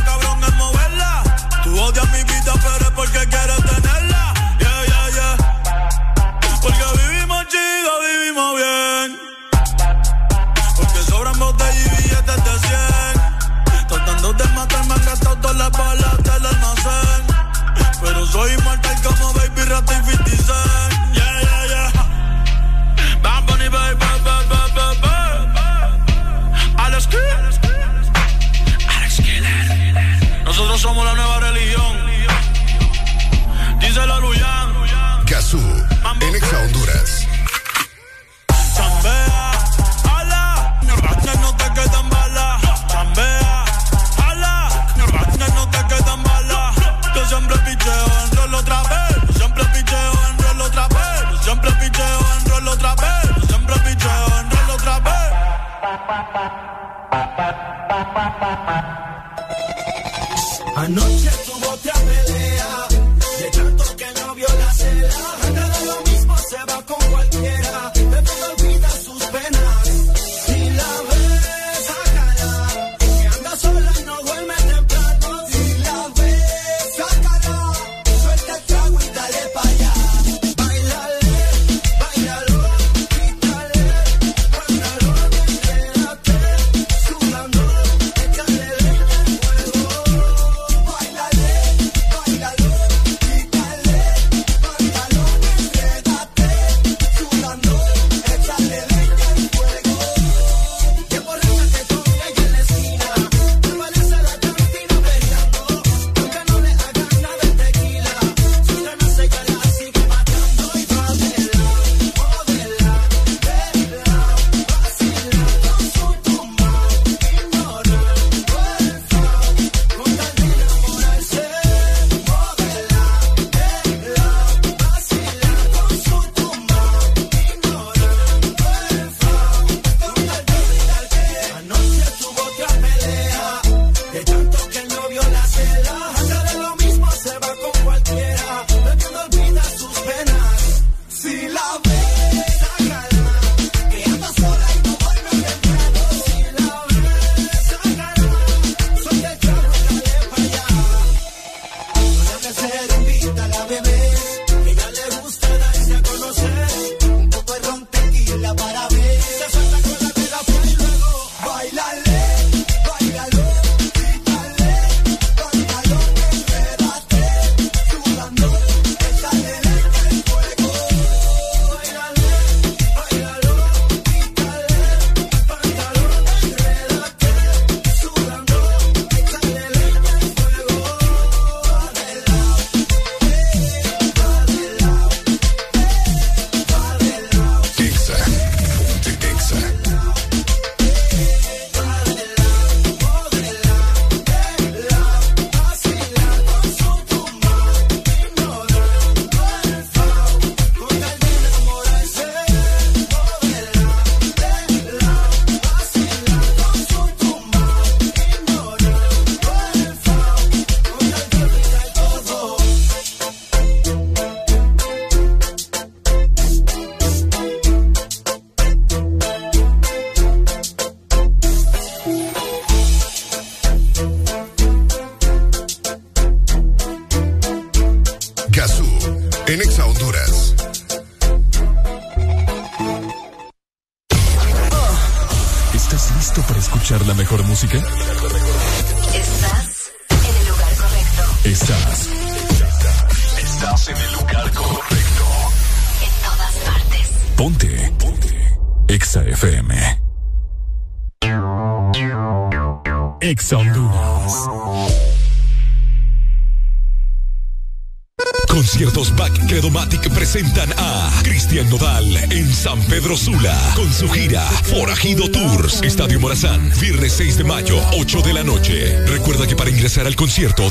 Cabrón, 0.04 0.47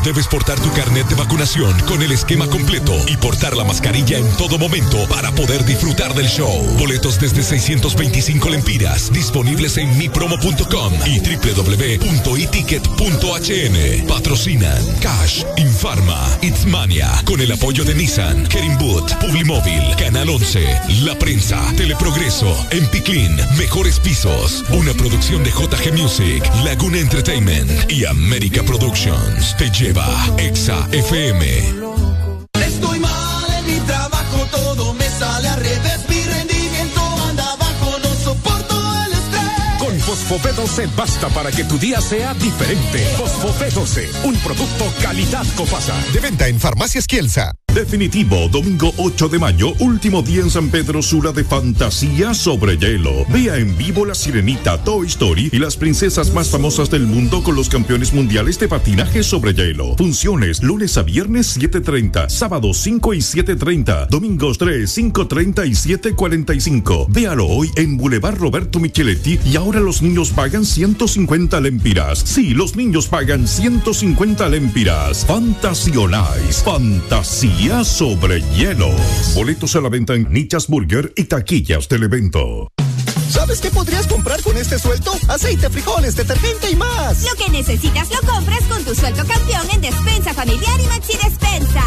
debes 0.08 0.26
portar 0.30 0.58
tu 0.58 0.72
carnet 0.72 1.06
de 1.10 1.16
vacunación 1.16 1.37
con 1.88 2.02
el 2.02 2.12
esquema 2.12 2.46
completo 2.48 2.94
y 3.08 3.16
portar 3.16 3.56
la 3.56 3.64
mascarilla 3.64 4.18
en 4.18 4.28
todo 4.36 4.58
momento 4.58 4.98
para 5.08 5.32
poder 5.32 5.64
disfrutar 5.64 6.14
del 6.14 6.28
show. 6.28 6.62
Boletos 6.78 7.22
desde 7.22 7.42
625 7.42 8.50
lempiras, 8.50 9.10
disponibles 9.14 9.78
en 9.78 9.98
mipromo.com 9.98 10.94
y 11.06 11.22
www.eticket.hn. 11.22 14.08
Patrocinan 14.08 14.84
Cash, 15.00 15.46
Infarma, 15.56 16.20
Itzmania, 16.42 17.10
con 17.24 17.40
el 17.40 17.54
apoyo 17.54 17.86
de 17.86 17.96
Nissan, 17.96 18.46
Kerimboot, 18.48 19.14
Publimóvil, 19.20 19.96
Canal 19.98 20.30
11, 20.30 20.66
La 21.04 21.18
Prensa, 21.18 21.62
Teleprogreso, 21.78 22.54
Empiclin, 22.72 23.38
Mejores 23.58 24.02
Pisos, 24.02 24.66
una 24.72 24.94
producción 24.94 25.46
de 25.46 25.52
JG 25.52 25.94
Music, 25.94 26.44
Laguna 26.66 27.00
Entertainment 27.00 27.90
y 27.90 28.04
América 28.04 28.64
Productions. 28.64 29.56
Te 29.56 29.72
lleva 29.72 30.06
Exa 30.38 30.90
FM. 30.92 31.37
Estoy 32.66 33.00
mal 33.00 33.46
en 33.60 33.66
mi 33.66 33.80
trabajo, 33.82 34.48
todo 34.52 34.94
me 34.94 35.10
sale 35.10 35.48
al 35.48 35.60
revés. 35.60 36.00
Mi 36.10 36.22
rendimiento 36.24 37.02
anda 37.30 37.56
bajo, 37.56 38.00
no 38.00 38.16
soporto 38.16 38.76
el 39.06 39.14
estrés. 39.14 39.80
Con 39.80 40.00
Fosfo 40.00 40.40
B12 40.40 40.96
basta 40.96 41.30
para 41.30 41.52
que 41.52 41.64
tu 41.64 41.78
día 41.78 42.02
sea 42.02 42.34
diferente. 42.36 43.00
Fosfo 43.18 43.54
B12, 43.60 44.24
un 44.24 44.36
producto 44.38 44.86
calidad 45.02 45.46
Copasa. 45.56 45.96
De 46.14 46.20
venta 46.20 46.48
en 46.48 46.60
Farmacias 46.60 47.08
Kielsa. 47.08 47.54
Definitivo, 47.78 48.50
domingo 48.52 48.92
8 48.98 49.30
de 49.30 49.38
mayo, 49.38 49.72
último 49.78 50.24
día 50.24 50.42
en 50.42 50.50
San 50.50 50.70
Pedro 50.70 51.04
Sula 51.04 51.32
de 51.32 51.44
fantasía 51.44 52.34
sobre 52.34 52.76
hielo. 52.76 53.24
Vea 53.30 53.58
en 53.58 53.78
vivo 53.78 54.04
la 54.04 54.16
sirenita, 54.16 54.84
Toy 54.84 55.06
Story 55.06 55.52
y 55.54 55.60
las 55.60 55.78
princesas 55.78 56.34
más 56.34 56.50
famosas 56.50 56.90
del 56.90 57.06
mundo 57.06 57.44
con 57.44 57.56
los 57.56 57.70
campeones 57.70 58.14
mundiales 58.14 58.58
de 58.58 58.68
patinaje 58.68 59.22
sobre 59.22 59.54
hielo. 59.54 59.96
Funciones 59.96 60.64
lunes 60.64 60.98
a 60.98 61.04
viernes 61.04 61.56
7.30, 61.56 62.30
sábados 62.30 62.78
5 62.78 63.14
y 63.14 63.20
7.30, 63.20 64.08
domingos 64.08 64.58
3, 64.58 64.98
5.30 64.98 65.68
y 65.68 65.72
7.45. 65.74 67.06
Véalo 67.10 67.46
hoy 67.46 67.70
en 67.76 67.96
Boulevard 67.96 68.40
Roberto 68.40 68.80
Micheletti 68.80 69.40
y 69.46 69.56
ahora 69.56 69.82
los 69.82 70.02
niños 70.02 70.32
pagan 70.32 70.66
150 70.66 71.62
lempiras. 71.62 72.24
Sí, 72.26 72.56
los 72.56 72.76
niños 72.76 73.06
pagan 73.06 73.48
150 73.48 74.50
lempiras. 74.50 75.24
Fantasionais, 75.28 76.64
fantasía 76.64 77.67
sobre 77.84 78.42
hielo. 78.56 78.90
Boletos 79.36 79.76
a 79.76 79.82
la 79.82 79.90
venta 79.90 80.14
en 80.14 80.32
Nichas 80.32 80.68
Burger 80.68 81.12
y 81.18 81.26
taquillas 81.26 81.90
del 81.90 82.04
evento. 82.04 82.70
¿Sabes 83.30 83.60
qué 83.60 83.70
podrías 83.70 84.08
comprar 84.08 84.42
con 84.42 84.56
este 84.56 84.80
sueldo? 84.80 85.12
Aceite, 85.28 85.70
frijoles, 85.70 86.16
detergente 86.16 86.72
y 86.72 86.76
más. 86.76 87.24
Lo 87.24 87.36
que 87.36 87.52
necesitas 87.52 88.10
lo 88.10 88.22
compras 88.28 88.64
con 88.70 88.84
tu 88.86 88.96
sueldo 88.96 89.26
campeón 89.26 89.68
en 89.74 89.82
Despensa 89.82 90.34
Familiar 90.34 90.80
y 90.80 90.88
Maxi 90.88 91.18
Despensa. 91.18 91.84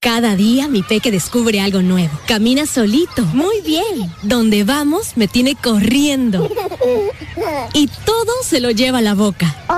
Cada 0.00 0.36
día 0.36 0.68
mi 0.68 0.84
peque 0.84 1.10
descubre 1.10 1.60
algo 1.60 1.82
nuevo. 1.82 2.16
Camina 2.28 2.66
solito. 2.66 3.22
Muy 3.34 3.60
bien. 3.62 4.14
Donde 4.22 4.62
vamos 4.62 5.16
me 5.16 5.26
tiene 5.26 5.56
corriendo. 5.56 6.48
Y 7.74 7.88
todo 8.04 8.32
se 8.44 8.60
lo 8.60 8.70
lleva 8.70 8.98
a 8.98 9.02
la 9.02 9.14
boca. 9.14 9.77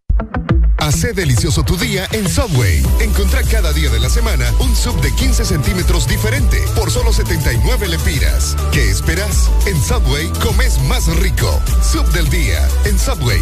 Hace 0.81 1.13
delicioso 1.13 1.61
tu 1.61 1.77
día 1.77 2.07
en 2.11 2.27
Subway. 2.27 2.83
Encontrá 3.01 3.43
cada 3.43 3.71
día 3.71 3.91
de 3.91 3.99
la 3.99 4.09
semana 4.09 4.51
un 4.57 4.75
sub 4.75 4.99
de 5.01 5.13
15 5.13 5.45
centímetros 5.45 6.07
diferente 6.07 6.57
por 6.75 6.89
solo 6.89 7.13
79 7.13 7.87
lempiras. 7.87 8.57
¿Qué 8.71 8.89
esperas? 8.89 9.51
En 9.67 9.79
Subway 9.79 10.27
comes 10.43 10.81
más 10.85 11.05
rico. 11.17 11.61
Sub 11.83 12.11
del 12.13 12.27
día 12.31 12.67
en 12.85 12.97
Subway. 12.97 13.41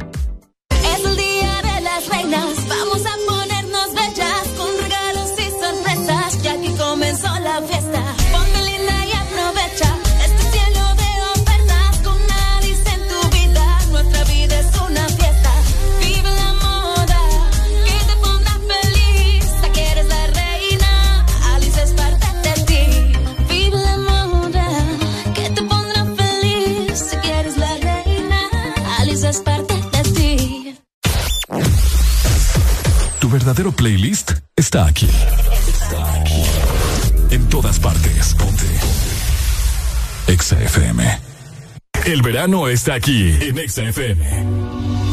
verdadero 33.31 33.71
playlist 33.71 34.33
está 34.55 34.85
aquí. 34.85 35.07
Está 35.67 36.13
aquí. 36.21 36.43
En 37.29 37.47
todas 37.47 37.79
partes. 37.79 38.35
Ponte. 38.35 38.65
Exa 40.27 40.61
FM. 40.61 41.19
El 42.05 42.21
verano 42.21 42.67
está 42.67 42.95
aquí 42.95 43.31
en 43.41 43.57
Exa 43.57 43.83
FM. 43.83 45.10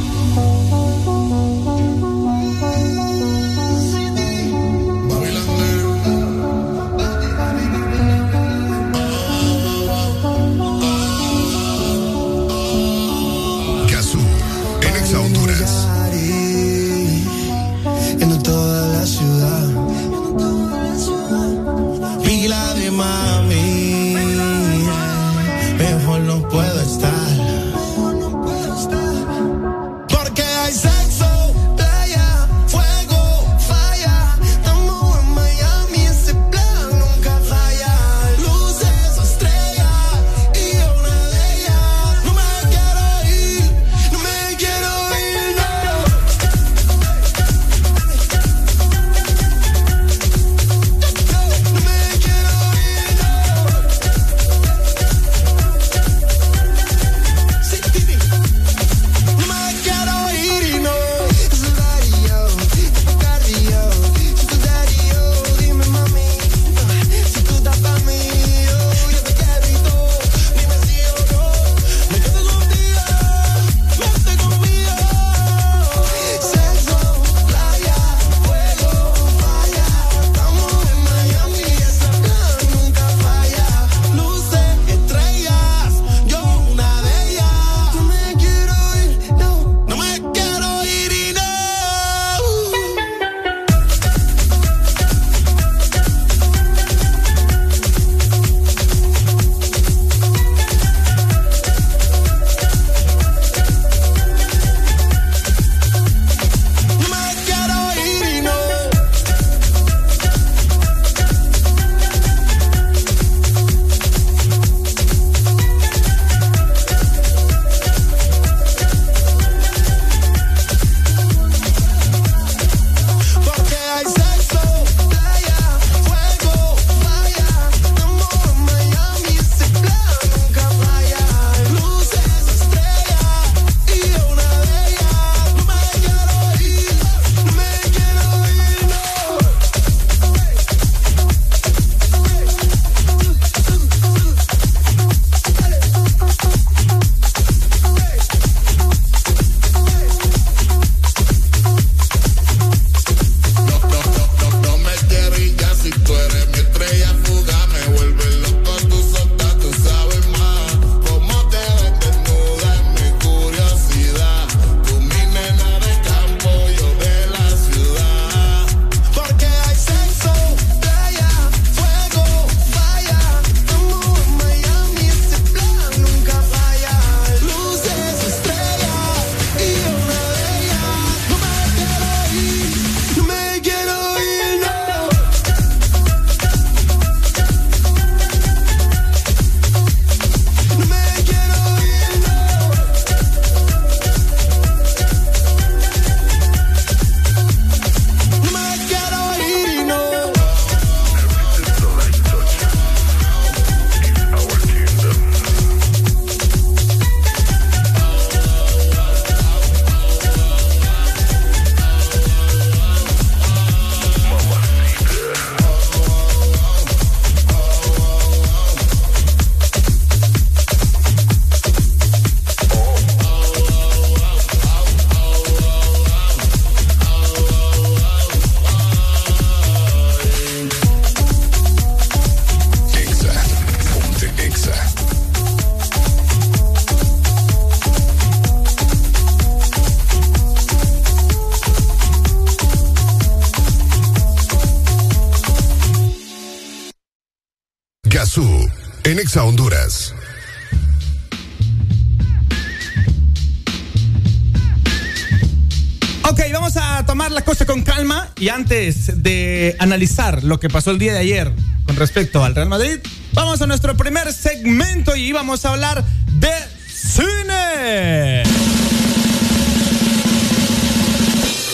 de 259.17 259.77
analizar 259.79 260.45
lo 260.45 260.61
que 260.61 260.69
pasó 260.69 260.91
el 260.91 260.99
día 260.99 261.13
de 261.13 261.19
ayer 261.19 261.53
con 261.85 261.97
respecto 261.97 262.45
al 262.45 262.55
Real 262.55 262.69
Madrid, 262.69 262.99
vamos 263.33 263.63
a 263.63 263.67
nuestro 263.67 263.97
primer 263.97 264.33
segmento 264.33 265.17
y 265.17 265.33
vamos 265.33 265.65
a 265.65 265.71
hablar 265.71 266.05
de 266.33 266.51
cine. 266.87 268.43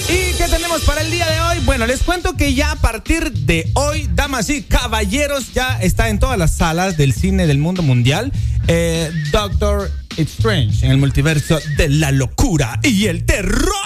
¿Y 0.08 0.34
qué 0.34 0.46
tenemos 0.48 0.82
para 0.82 1.00
el 1.00 1.10
día 1.10 1.28
de 1.28 1.40
hoy? 1.40 1.58
Bueno, 1.64 1.86
les 1.86 2.02
cuento 2.02 2.36
que 2.36 2.54
ya 2.54 2.72
a 2.72 2.76
partir 2.76 3.32
de 3.32 3.70
hoy, 3.74 4.08
damas 4.14 4.50
y 4.50 4.62
caballeros, 4.62 5.52
ya 5.52 5.80
está 5.80 6.08
en 6.08 6.18
todas 6.18 6.38
las 6.38 6.52
salas 6.52 6.96
del 6.96 7.12
cine 7.12 7.46
del 7.46 7.58
mundo 7.58 7.82
mundial. 7.82 8.32
Eh, 8.68 9.10
Doctor 9.32 9.90
Strange 10.16 10.84
en 10.84 10.92
el 10.92 10.98
multiverso 10.98 11.58
de 11.76 11.88
la 11.88 12.12
locura 12.12 12.78
y 12.82 13.06
el 13.06 13.24
terror. 13.24 13.83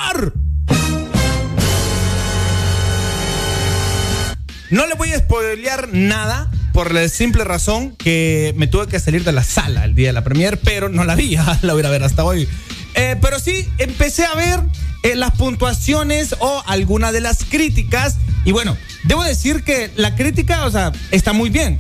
No 4.70 4.86
le 4.86 4.94
voy 4.94 5.12
a 5.12 5.18
spoilear 5.18 5.88
nada 5.92 6.50
por 6.74 6.92
la 6.92 7.08
simple 7.08 7.42
razón 7.44 7.96
que 7.96 8.52
me 8.56 8.66
tuve 8.66 8.86
que 8.86 9.00
salir 9.00 9.24
de 9.24 9.32
la 9.32 9.42
sala 9.42 9.84
el 9.86 9.94
día 9.94 10.08
de 10.08 10.12
la 10.12 10.24
premier, 10.24 10.60
pero 10.60 10.90
no 10.90 11.04
la 11.04 11.14
vi, 11.14 11.36
ah, 11.38 11.58
la 11.62 11.72
voy 11.72 11.84
a 11.84 11.88
ver 11.88 12.04
hasta 12.04 12.22
hoy. 12.22 12.46
Eh, 12.94 13.16
pero 13.20 13.38
sí, 13.40 13.66
empecé 13.78 14.26
a 14.26 14.34
ver 14.34 14.60
eh, 15.04 15.14
las 15.14 15.30
puntuaciones 15.36 16.36
o 16.38 16.62
alguna 16.66 17.12
de 17.12 17.22
las 17.22 17.44
críticas. 17.44 18.16
Y 18.44 18.52
bueno, 18.52 18.76
debo 19.04 19.24
decir 19.24 19.64
que 19.64 19.90
la 19.96 20.14
crítica, 20.16 20.66
o 20.66 20.70
sea, 20.70 20.92
está 21.12 21.32
muy 21.32 21.48
bien. 21.48 21.78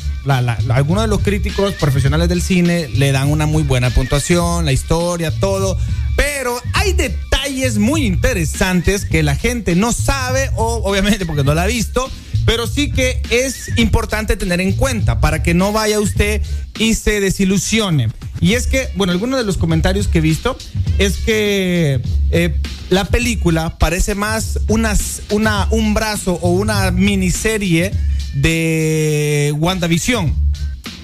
Algunos 0.70 1.04
de 1.04 1.08
los 1.08 1.20
críticos 1.20 1.74
profesionales 1.74 2.28
del 2.30 2.40
cine 2.40 2.88
le 2.88 3.12
dan 3.12 3.30
una 3.30 3.44
muy 3.44 3.64
buena 3.64 3.90
puntuación, 3.90 4.64
la 4.64 4.72
historia, 4.72 5.30
todo. 5.30 5.78
Pero 6.16 6.58
hay 6.72 6.94
detalles 6.94 7.76
muy 7.76 8.06
interesantes 8.06 9.04
que 9.04 9.22
la 9.22 9.36
gente 9.36 9.74
no 9.76 9.92
sabe 9.92 10.50
o 10.56 10.82
obviamente 10.84 11.26
porque 11.26 11.44
no 11.44 11.54
la 11.54 11.64
ha 11.64 11.66
visto 11.66 12.10
pero 12.48 12.66
sí 12.66 12.90
que 12.90 13.20
es 13.28 13.76
importante 13.76 14.34
tener 14.34 14.62
en 14.62 14.72
cuenta 14.72 15.20
para 15.20 15.42
que 15.42 15.52
no 15.52 15.70
vaya 15.70 16.00
usted 16.00 16.40
y 16.78 16.94
se 16.94 17.20
desilusione. 17.20 18.08
Y 18.40 18.54
es 18.54 18.66
que, 18.66 18.88
bueno, 18.96 19.12
algunos 19.12 19.38
de 19.38 19.44
los 19.44 19.58
comentarios 19.58 20.08
que 20.08 20.18
he 20.18 20.20
visto 20.22 20.56
es 20.96 21.18
que 21.18 22.00
eh, 22.30 22.54
la 22.88 23.04
película 23.04 23.76
parece 23.78 24.14
más 24.14 24.60
unas- 24.66 25.20
una, 25.28 25.68
un 25.72 25.92
brazo 25.92 26.38
o 26.40 26.52
una 26.52 26.90
miniserie 26.90 27.92
de 28.32 29.52
WandaVision. 29.58 30.34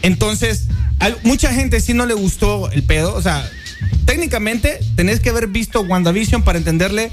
Entonces, 0.00 0.68
mucha 1.24 1.52
gente 1.52 1.78
sí 1.82 1.92
no 1.92 2.06
le 2.06 2.14
gustó 2.14 2.70
el 2.70 2.84
pedo. 2.84 3.14
O 3.14 3.20
sea, 3.20 3.46
técnicamente 4.06 4.80
tenés 4.96 5.20
que 5.20 5.28
haber 5.28 5.48
visto 5.48 5.82
WandaVision 5.82 6.42
para 6.42 6.56
entenderle 6.56 7.10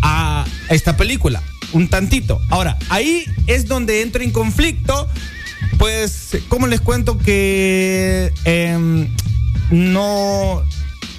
a 0.00 0.46
esta 0.70 0.96
película. 0.96 1.42
Un 1.72 1.88
tantito. 1.88 2.40
Ahora, 2.50 2.78
ahí 2.88 3.24
es 3.46 3.66
donde 3.66 4.02
entro 4.02 4.22
en 4.22 4.30
conflicto. 4.30 5.08
Pues, 5.78 6.38
¿cómo 6.48 6.66
les 6.66 6.80
cuento 6.80 7.18
que 7.18 8.32
em, 8.44 9.08
no, 9.70 10.62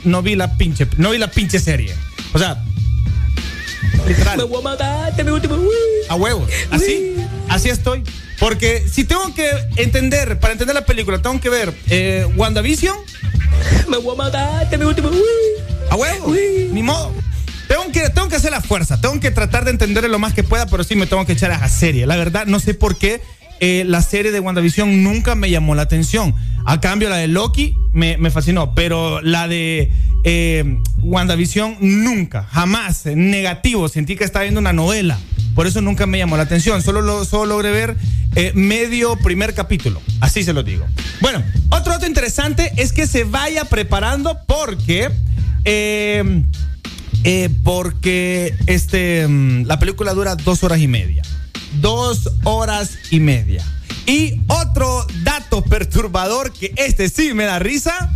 no 0.03 0.21
vi 0.21 0.35
la 0.35 0.57
pinche, 0.57 0.87
no 0.97 1.11
vi 1.11 1.17
la 1.17 1.31
pinche 1.31 1.59
serie? 1.59 1.93
O 2.33 2.39
sea, 2.39 2.63
literal. 4.07 4.37
Me 4.37 4.43
voy 4.43 4.59
a 4.59 4.63
matar, 4.63 5.13
es 5.17 5.25
mi 5.25 5.31
último. 5.31 5.57
A 6.09 6.15
huevo. 6.15 6.47
Así, 6.71 7.15
así 7.49 7.69
estoy. 7.69 8.03
Porque 8.39 8.85
si 8.91 9.05
tengo 9.05 9.33
que 9.33 9.49
entender, 9.77 10.39
para 10.39 10.53
entender 10.53 10.75
la 10.75 10.85
película, 10.85 11.21
tengo 11.21 11.39
que 11.39 11.49
ver 11.49 11.73
eh, 11.89 12.27
WandaVision. 12.35 12.95
Me 13.87 13.97
voy 13.97 14.13
a 14.13 14.17
matar, 14.17 14.67
es 14.71 14.79
mi 14.79 14.85
último. 14.85 15.09
A 15.89 15.95
huevo. 15.95 16.33
Ni 16.71 16.83
modo. 16.83 17.13
Tengo 18.13 18.27
que, 18.27 18.35
hacer 18.35 18.51
la 18.51 18.61
fuerza. 18.61 18.99
Tengo 18.99 19.19
que 19.19 19.31
tratar 19.31 19.63
de 19.63 19.71
entenderle 19.71 20.09
lo 20.09 20.19
más 20.19 20.33
que 20.33 20.43
pueda, 20.43 20.65
pero 20.65 20.83
sí 20.83 20.95
me 20.95 21.07
tengo 21.07 21.25
que 21.25 21.33
echar 21.33 21.51
a 21.51 21.59
la 21.59 21.69
serie. 21.69 22.05
La 22.05 22.17
verdad, 22.17 22.45
no 22.45 22.59
sé 22.59 22.73
por 22.73 22.97
qué 22.97 23.21
eh, 23.61 23.83
la 23.87 24.01
serie 24.01 24.31
de 24.31 24.39
WandaVision 24.41 25.03
nunca 25.03 25.35
me 25.35 25.49
llamó 25.49 25.75
la 25.75 25.83
atención. 25.83 26.35
A 26.65 26.81
cambio, 26.81 27.09
la 27.09 27.17
de 27.17 27.27
Loki 27.27 27.75
me, 27.93 28.17
me 28.17 28.31
fascinó, 28.31 28.75
pero 28.75 29.21
la 29.21 29.47
de 29.47 29.91
eh, 30.25 30.79
WandaVision 31.03 31.77
nunca, 31.79 32.43
jamás, 32.51 33.05
negativo. 33.05 33.87
Sentí 33.87 34.15
que 34.15 34.23
estaba 34.23 34.43
viendo 34.43 34.59
una 34.59 34.73
novela. 34.73 35.17
Por 35.53 35.67
eso 35.67 35.79
nunca 35.79 36.05
me 36.05 36.17
llamó 36.17 36.35
la 36.35 36.43
atención. 36.43 36.81
Solo, 36.81 37.01
lo, 37.01 37.23
solo 37.23 37.45
logré 37.45 37.71
ver 37.71 37.95
eh, 38.35 38.51
medio 38.55 39.15
primer 39.15 39.53
capítulo. 39.53 40.01
Así 40.19 40.43
se 40.43 40.51
lo 40.51 40.63
digo. 40.63 40.85
Bueno, 41.21 41.41
otro 41.69 41.93
dato 41.93 42.05
interesante 42.05 42.73
es 42.75 42.91
que 42.91 43.07
se 43.07 43.23
vaya 43.23 43.63
preparando 43.65 44.37
porque. 44.45 45.11
Eh, 47.27 47.49
porque 47.63 48.53
este, 48.67 49.27
mm, 49.27 49.65
la 49.65 49.79
película 49.79 50.13
dura 50.13 50.35
dos 50.35 50.63
horas 50.63 50.79
y 50.79 50.87
media. 50.87 51.23
Dos 51.81 52.29
horas 52.43 52.99
y 53.09 53.19
media. 53.19 53.65
Y 54.05 54.41
otro 54.47 55.07
dato 55.23 55.63
perturbador 55.63 56.53
que 56.53 56.71
este 56.75 57.09
sí 57.09 57.33
me 57.33 57.45
da 57.45 57.57
risa. 57.57 58.11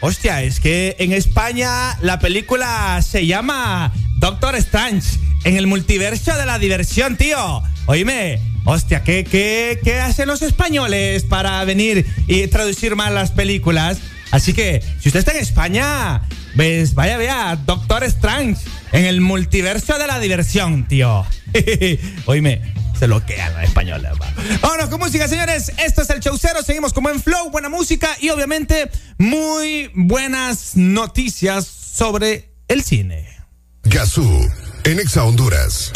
Hostia, 0.00 0.42
es 0.42 0.60
que 0.60 0.96
en 0.98 1.12
España 1.12 1.98
la 2.00 2.18
película 2.18 3.02
se 3.02 3.26
llama 3.26 3.92
Doctor 4.16 4.56
Strange 4.56 5.18
en 5.44 5.58
el 5.58 5.66
multiverso 5.66 6.34
de 6.38 6.46
la 6.46 6.58
diversión, 6.58 7.18
tío. 7.18 7.62
Oíme, 7.84 8.40
hostia, 8.64 9.04
¿qué, 9.04 9.24
qué, 9.24 9.78
qué 9.84 10.00
hacen 10.00 10.26
los 10.26 10.40
españoles 10.40 11.24
para 11.24 11.62
venir 11.66 12.06
y 12.26 12.46
traducir 12.46 12.96
mal 12.96 13.14
las 13.14 13.30
películas? 13.30 13.98
Así 14.30 14.52
que, 14.52 14.82
si 15.00 15.08
usted 15.08 15.20
está 15.20 15.32
en 15.32 15.38
España, 15.38 16.22
pues 16.54 16.94
vaya, 16.94 17.16
vea, 17.16 17.56
Doctor 17.64 18.04
Strange 18.04 18.60
en 18.92 19.04
el 19.04 19.20
multiverso 19.20 19.98
de 19.98 20.06
la 20.06 20.18
diversión, 20.18 20.86
tío. 20.88 21.24
Oíme, 22.26 22.62
se 22.98 23.06
lo 23.06 23.24
quedan 23.24 23.54
los 23.54 23.64
españoles. 23.64 24.12
Vámonos 24.60 24.88
con 24.88 25.00
música, 25.00 25.28
señores. 25.28 25.72
Esto 25.84 26.02
es 26.02 26.10
el 26.10 26.20
Chaucero. 26.20 26.62
Seguimos 26.62 26.92
con 26.92 27.04
buen 27.04 27.20
flow, 27.20 27.50
buena 27.50 27.68
música 27.68 28.16
y 28.20 28.30
obviamente 28.30 28.90
muy 29.18 29.90
buenas 29.94 30.76
noticias 30.76 31.66
sobre 31.66 32.50
el 32.68 32.82
cine. 32.82 33.36
Gazú, 33.84 34.48
en 34.84 34.98
Exa 34.98 35.24
Honduras. 35.24 35.92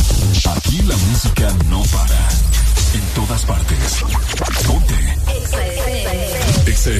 Aquí 0.57 0.83
la 0.83 0.97
música 0.97 1.52
no 1.68 1.83
para. 1.84 2.28
En 2.94 3.00
todas 3.15 3.44
partes. 3.44 4.02
Ponte. 4.67 6.40
Exa 6.70 6.92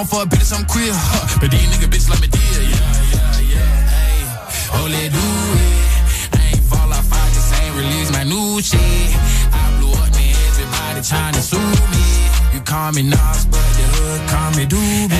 I 0.00 0.02
don't 0.02 0.16
fuck 0.16 0.28
bitches, 0.30 0.56
I'm 0.56 0.64
queer. 0.64 0.92
Huh. 0.96 1.36
But 1.42 1.50
these 1.50 1.68
nigga 1.68 1.84
bitches 1.84 2.08
like 2.08 2.22
me 2.22 2.28
deal. 2.32 2.40
Yeah, 2.40 2.72
yeah, 3.12 3.52
yeah. 3.52 3.92
Hey, 3.92 4.24
let 4.88 5.12
do 5.12 5.28
it. 5.60 6.40
I 6.40 6.56
ain't 6.56 6.64
fall 6.64 6.88
off, 6.88 7.12
I 7.12 7.28
just 7.36 7.52
ain't 7.60 7.76
release 7.76 8.10
my 8.10 8.24
new 8.24 8.62
shit. 8.62 8.80
I 8.80 9.76
blew 9.76 9.92
up, 9.92 10.08
man. 10.16 10.32
Everybody 10.48 11.04
trying 11.04 11.34
to 11.36 11.42
sue 11.42 11.60
me. 11.92 12.04
You 12.56 12.60
call 12.64 12.92
me 12.92 13.02
Nas, 13.12 13.44
but 13.44 13.60
the 13.76 13.84
hood 13.92 14.20
call 14.32 14.50
me 14.56 14.64
Doobie. 14.64 15.19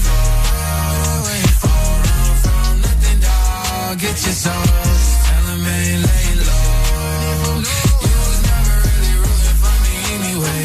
Get 3.97 4.23
your 4.25 4.33
souls, 4.33 5.03
tell 5.25 5.47
'em 5.51 5.65
ain't 5.67 6.01
lay 6.07 6.35
low. 6.47 7.59
You 7.59 8.15
was 8.23 8.39
never 8.49 8.75
really 8.87 9.15
rooting 9.19 9.57
for 9.61 9.75
me 9.83 9.93
anyway. 10.15 10.61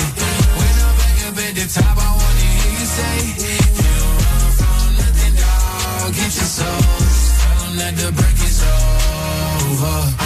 When 0.57 0.75
I'm 0.87 0.95
back 0.97 1.19
up 1.27 1.39
at 1.45 1.53
the 1.59 1.67
top, 1.75 1.97
I 1.99 2.11
wanna 2.21 2.47
hear 2.55 2.73
you 2.79 2.87
say, 2.97 3.17
You 3.43 3.95
don't 4.01 4.19
run 4.23 4.51
from 4.59 4.89
nothing, 4.99 5.35
dog. 5.43 6.15
Get 6.15 6.33
your 6.39 6.51
souls, 6.59 7.19
tell 7.41 7.67
'em 7.67 7.77
that 7.77 7.95
the 7.97 8.09
break 8.13 8.39
is 8.49 8.63
over. 8.63 10.26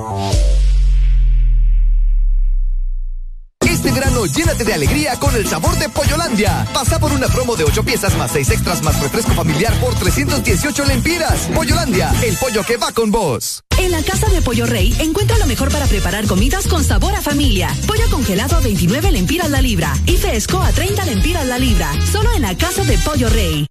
Verano 3.93 4.25
llénate 4.25 4.63
de 4.63 4.73
alegría 4.73 5.17
con 5.19 5.35
el 5.35 5.47
sabor 5.47 5.77
de 5.77 5.89
Pollolandia. 5.89 6.67
Pasa 6.73 6.99
por 6.99 7.11
una 7.11 7.27
promo 7.27 7.55
de 7.55 7.63
8 7.63 7.83
piezas 7.83 8.17
más 8.17 8.31
6 8.31 8.49
extras 8.51 8.81
más 8.83 8.99
refresco 9.01 9.31
familiar 9.33 9.73
por 9.79 9.93
318 9.95 10.85
lempiras. 10.85 11.49
Pollolandia, 11.53 12.13
el 12.23 12.35
pollo 12.37 12.63
que 12.63 12.77
va 12.77 12.91
con 12.91 13.11
vos. 13.11 13.63
En 13.77 13.91
la 13.91 14.03
casa 14.03 14.27
de 14.27 14.41
Pollo 14.41 14.65
Rey 14.65 14.95
encuentra 14.99 15.37
lo 15.37 15.45
mejor 15.45 15.71
para 15.71 15.87
preparar 15.87 16.27
comidas 16.27 16.67
con 16.67 16.83
sabor 16.83 17.15
a 17.15 17.21
familia. 17.21 17.69
Pollo 17.87 18.09
congelado 18.11 18.57
a 18.57 18.59
29 18.59 19.11
lempiras 19.11 19.49
la 19.49 19.61
libra 19.61 19.93
y 20.05 20.17
fresco 20.17 20.61
a 20.61 20.71
30 20.71 21.05
lempiras 21.05 21.47
la 21.47 21.57
libra. 21.57 21.91
Solo 22.11 22.31
en 22.35 22.43
la 22.43 22.55
casa 22.55 22.83
de 22.83 22.97
Pollo 22.99 23.29
Rey. 23.29 23.70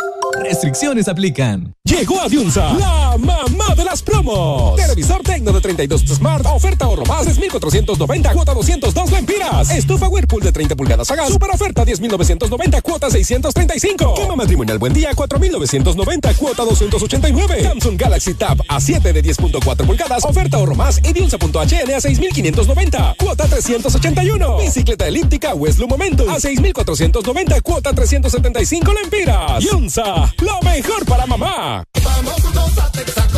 Restricciones 0.39 1.07
aplican. 1.07 1.73
Llegó 1.91 2.21
a 2.21 2.29
Diunsa, 2.29 2.71
la 2.75 3.17
mamá 3.17 3.75
de 3.75 3.83
las 3.83 4.01
promos. 4.01 4.77
Televisor 4.77 5.21
Tecno 5.23 5.51
de 5.51 5.59
32 5.59 6.01
Smart, 6.07 6.45
oferta 6.45 6.85
ahorro 6.85 7.05
más 7.05 7.25
3,490, 7.25 8.31
cuota 8.31 8.53
202 8.53 9.11
lempiras. 9.11 9.69
Estufa 9.71 10.07
Whirlpool 10.07 10.41
de 10.41 10.53
30 10.53 10.77
pulgadas 10.77 11.11
a 11.11 11.15
gas, 11.17 11.27
super 11.27 11.49
oferta 11.49 11.83
10,990, 11.83 12.81
cuota 12.81 13.09
635. 13.09 14.13
Quema 14.15 14.37
matrimonial 14.37 14.79
Buen 14.79 14.93
Día, 14.93 15.13
4,990, 15.13 16.33
cuota 16.35 16.63
289. 16.63 17.63
Samsung 17.63 17.97
Galaxy 17.97 18.35
Tab 18.35 18.59
A7 18.69 19.01
de 19.11 19.21
10.4 19.21 19.85
pulgadas, 19.85 20.23
oferta 20.23 20.57
ahorro 20.57 20.75
más 20.75 21.01
y 21.03 21.11
Diunsa.hn 21.11 21.93
a 21.93 21.99
6,590, 21.99 23.15
cuota 23.19 23.47
381. 23.47 24.57
Bicicleta 24.59 25.07
elíptica 25.07 25.53
Weslo 25.55 25.87
Momentum 25.87 26.29
a 26.29 26.39
6,490, 26.39 27.59
cuota 27.59 27.93
375 27.93 28.93
lempiras. 28.93 29.59
Diunsa, 29.59 30.33
lo 30.39 30.61
mejor 30.61 31.05
para 31.05 31.25
mamá. 31.25 31.80
Vamos 32.03 33.30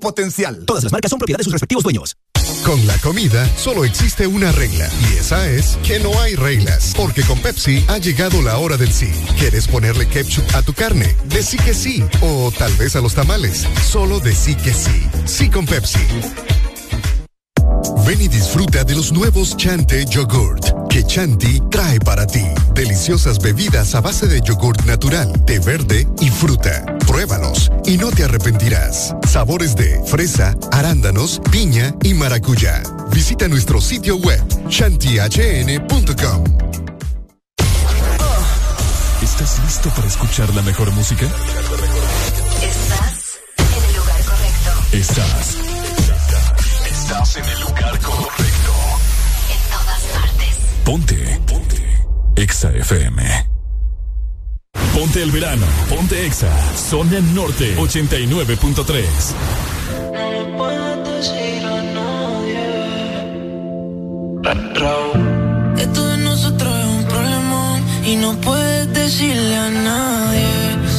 Potencial. 0.00 0.64
Todas 0.64 0.84
las 0.84 0.92
marcas 0.92 1.10
son 1.10 1.18
propiedad 1.18 1.38
de 1.38 1.44
sus 1.44 1.52
respectivos 1.52 1.84
dueños. 1.84 2.16
Con 2.64 2.86
la 2.86 2.96
comida 2.98 3.48
solo 3.56 3.84
existe 3.84 4.26
una 4.26 4.52
regla 4.52 4.88
y 5.10 5.18
esa 5.18 5.48
es 5.48 5.78
que 5.84 5.98
no 5.98 6.18
hay 6.20 6.34
reglas, 6.34 6.92
porque 6.96 7.22
con 7.22 7.38
Pepsi 7.38 7.84
ha 7.88 7.98
llegado 7.98 8.42
la 8.42 8.58
hora 8.58 8.76
del 8.76 8.92
sí. 8.92 9.10
¿Quieres 9.38 9.66
ponerle 9.66 10.08
ketchup 10.08 10.44
a 10.54 10.62
tu 10.62 10.72
carne? 10.72 11.16
Decí 11.26 11.56
que 11.58 11.74
sí, 11.74 12.04
o 12.20 12.52
tal 12.56 12.72
vez 12.74 12.96
a 12.96 13.00
los 13.00 13.14
tamales. 13.14 13.66
Solo 13.86 14.20
decí 14.20 14.54
que 14.56 14.72
sí. 14.72 15.08
Sí 15.24 15.48
con 15.48 15.66
Pepsi. 15.66 16.00
Ven 18.06 18.20
y 18.20 18.28
disfruta 18.28 18.84
de 18.84 18.94
los 18.94 19.12
nuevos 19.12 19.56
Chante 19.56 20.04
Yogurt 20.06 20.80
que 20.90 21.04
Chanti 21.04 21.60
trae 21.70 22.00
para 22.00 22.26
ti. 22.26 22.44
Deliciosas 22.74 23.38
bebidas 23.38 23.94
a 23.94 24.00
base 24.00 24.26
de 24.26 24.40
yogurt 24.40 24.84
natural, 24.84 25.32
té 25.46 25.60
verde 25.60 26.06
y 26.20 26.28
fruta. 26.28 26.84
Pruébalos 27.06 27.70
y 27.86 27.96
no 27.96 28.10
te 28.10 28.24
arrepentirás. 28.24 29.14
Sabores 29.26 29.76
de 29.76 30.02
fresa, 30.04 30.56
arándanos, 30.72 31.40
piña 31.50 31.94
y 32.02 32.12
maracuyá. 32.14 32.82
Visita 33.12 33.48
nuestro 33.48 33.80
sitio 33.80 34.16
web 34.16 34.42
chantihn.com. 34.68 36.44
¿Estás 39.22 39.60
listo 39.64 39.90
para 39.90 40.08
escuchar 40.08 40.52
la 40.54 40.62
mejor 40.62 40.90
música? 40.92 41.26
Estás 42.62 43.38
en 43.58 43.84
el 43.84 43.96
lugar 43.96 44.24
correcto. 44.24 44.96
Estás. 44.96 45.59
Estás 47.10 47.36
en 47.38 47.44
el 47.44 47.60
lugar 47.62 47.98
correcto. 47.98 48.72
En 49.50 49.60
todas 49.68 50.00
partes. 50.14 50.58
Ponte. 50.84 51.40
Ponte. 51.44 52.06
Exa 52.36 52.70
FM. 52.70 53.48
Ponte 54.94 55.20
el 55.20 55.32
verano. 55.32 55.66
Ponte 55.88 56.24
Exa. 56.24 56.48
Zona 56.76 57.18
Norte 57.34 57.76
89.3. 57.78 59.04
Esto 65.78 66.08
de 66.10 66.16
nosotros 66.18 66.78
es 66.78 66.86
un 66.86 67.04
problemón 67.06 67.84
y 68.06 68.14
no 68.14 68.40
puedes 68.40 68.94
decirle 68.94 69.56
a 69.56 69.70
nadie. 69.70 70.46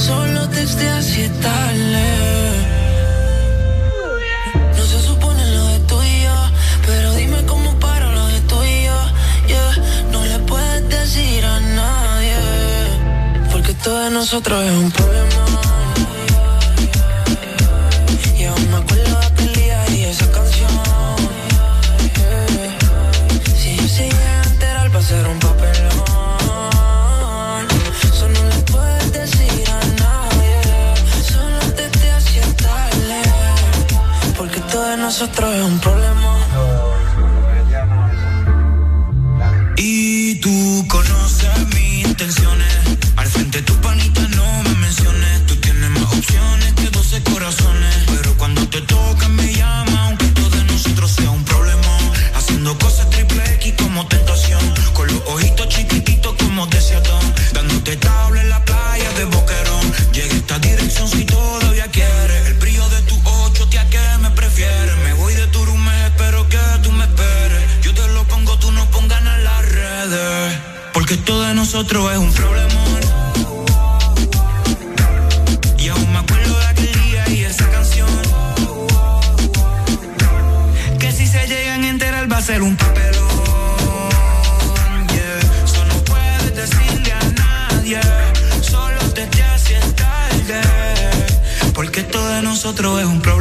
Solo 0.06 0.50
textea 0.50 1.02
si 1.02 1.22
es 1.22 1.32
nosotros 14.22 14.64
es 14.64 14.72
un 14.72 14.92
problema. 14.92 15.30
Y 18.38 18.44
aún 18.44 18.70
me 18.70 18.78
acuerdo 18.78 19.20
de 19.20 19.26
aquel 19.26 19.54
día 19.54 19.90
y 19.96 20.04
esa 20.04 20.32
canción. 20.32 20.70
Si 23.58 23.76
yo 23.78 23.88
sigue 23.88 24.28
enterar, 24.46 24.96
va 24.96 25.00
a 25.00 25.28
un 25.28 25.40
papelón. 25.40 26.02
Eso 28.04 28.30
no 28.30 28.42
le 28.52 28.60
puedes 28.72 29.12
decir 29.12 29.66
a 29.80 29.80
nadie. 30.04 30.58
Solo 31.32 31.60
te 31.76 32.12
hacia 32.12 32.46
tarde. 32.68 33.22
Porque 34.38 34.60
todo 34.72 34.84
de 34.84 34.98
nosotros 34.98 35.52
es 35.52 35.64
un 35.64 35.80
problema. 35.80 36.21
todo 71.22 71.44
de 71.44 71.54
nosotros 71.54 72.12
es 72.12 72.18
un 72.18 72.32
problemón. 72.34 73.02
Y 75.78 75.90
aún 75.90 76.12
me 76.12 76.20
acuerdo 76.20 76.58
de 76.60 76.66
aquel 76.66 76.94
día 77.04 77.30
y 77.30 77.44
esa 77.44 77.70
canción. 77.70 78.08
Que 81.00 81.12
si 81.12 81.28
se 81.28 81.48
llegan 81.48 81.84
a 81.84 81.90
enterar 81.90 82.32
va 82.32 82.38
a 82.38 82.42
ser 82.42 82.62
un 82.62 82.76
papelón. 82.76 83.12
Yeah. 85.10 85.40
Eso 85.66 85.86
no 85.86 85.96
puedes 86.04 86.56
decirle 86.56 87.14
a 87.14 87.24
nadie. 87.44 88.00
Solo 88.62 89.00
te 89.14 89.26
te 89.28 89.44
haces 89.44 89.96
tarde. 89.96 90.62
Porque 91.74 92.04
todo 92.04 92.28
de 92.36 92.42
nosotros 92.42 93.00
es 93.00 93.06
un 93.06 93.22
problema. 93.22 93.41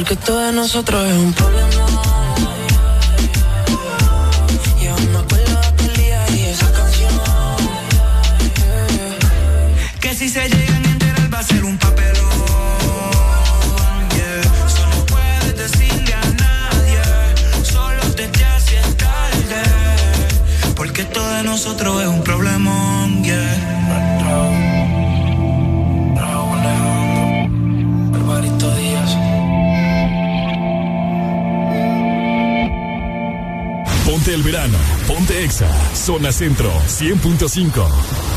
porque 0.00 0.16
todo 0.16 0.38
de 0.38 0.52
nosotros 0.52 1.06
es 1.06 1.12
un 1.12 1.34
problema. 1.34 1.59
Ponte 35.30 35.44
Exa, 35.44 35.70
zona 35.94 36.32
centro, 36.32 36.72
100.5. 36.88 38.29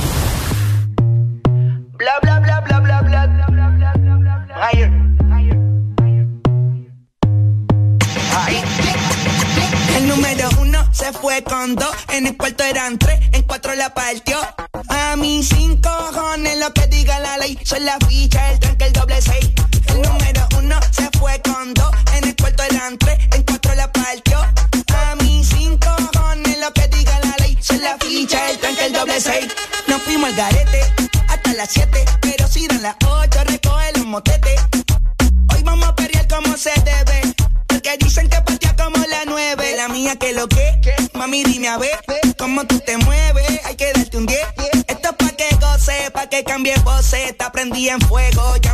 prendía 47.64 47.94
en 47.94 48.02
fuego. 48.02 48.58
Ya 48.58 48.73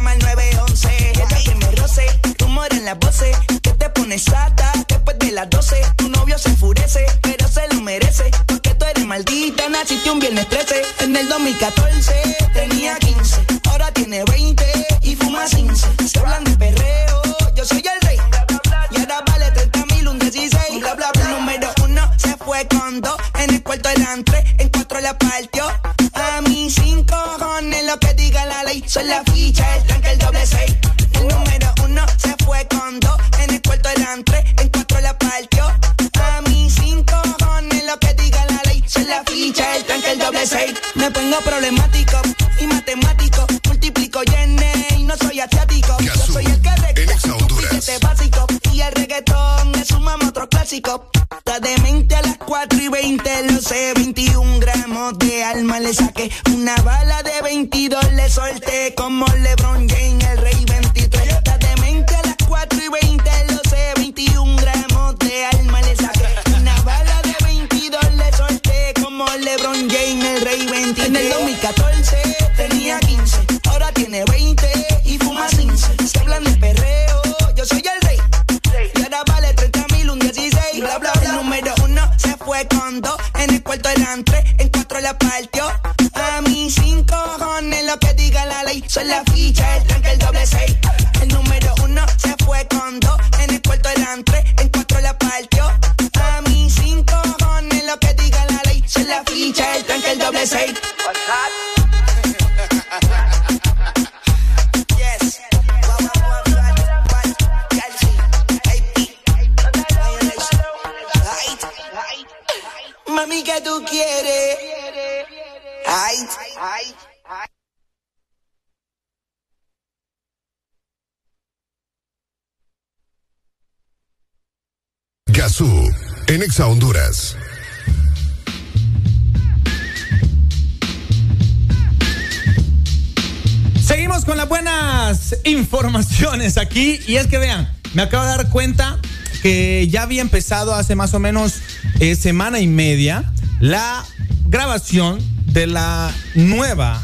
informaciones 135.89 136.59
aquí. 136.59 136.99
Y 137.07 137.15
es 137.15 137.27
que 137.27 137.39
vean, 137.39 137.67
me 137.93 138.03
acabo 138.03 138.23
de 138.23 138.29
dar 138.29 138.49
cuenta 138.49 138.99
que 139.41 139.88
ya 139.89 140.03
había 140.03 140.22
empezado 140.22 140.75
hace 140.75 140.95
más 140.95 141.13
o 141.15 141.19
menos 141.19 141.55
eh, 141.99 142.15
semana 142.15 142.59
y 142.59 142.67
media 142.67 143.31
la 143.59 144.05
grabación 144.45 145.19
de 145.47 145.65
la 145.65 146.13
nueva 146.35 147.01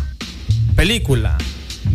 película 0.76 1.38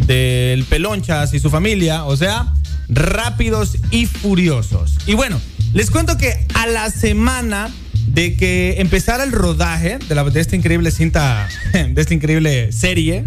del 0.06 0.64
Pelonchas 0.64 1.32
y 1.32 1.38
su 1.38 1.48
familia, 1.48 2.04
o 2.04 2.16
sea, 2.16 2.52
Rápidos 2.88 3.76
y 3.92 4.06
Furiosos. 4.06 4.98
Y 5.06 5.14
bueno, 5.14 5.40
les 5.72 5.92
cuento 5.92 6.18
que 6.18 6.44
a 6.54 6.66
la 6.66 6.90
semana 6.90 7.70
de 8.08 8.36
que 8.36 8.80
empezara 8.80 9.22
el 9.22 9.30
rodaje 9.30 9.98
de, 9.98 10.40
esta 10.40 10.56
increíble 10.56 10.90
cinta, 10.90 11.48
de 11.72 12.00
esta 12.00 12.14
increíble 12.14 12.72
serie 12.72 13.26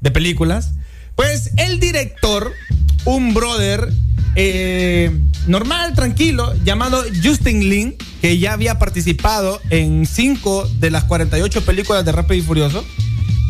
de 0.00 0.10
películas, 0.10 0.72
pues 1.14 1.52
el 1.56 1.78
director, 1.78 2.52
un 3.04 3.34
brother 3.34 3.92
eh, 4.36 5.10
normal, 5.46 5.94
tranquilo, 5.94 6.54
llamado 6.64 7.02
Justin 7.22 7.68
Lin, 7.68 7.96
que 8.20 8.38
ya 8.38 8.52
había 8.52 8.78
participado 8.78 9.60
en 9.70 10.06
cinco 10.06 10.68
de 10.80 10.90
las 10.90 11.04
48 11.04 11.64
películas 11.64 12.04
de 12.04 12.12
Rápido 12.12 12.34
y 12.34 12.42
Furioso. 12.42 12.84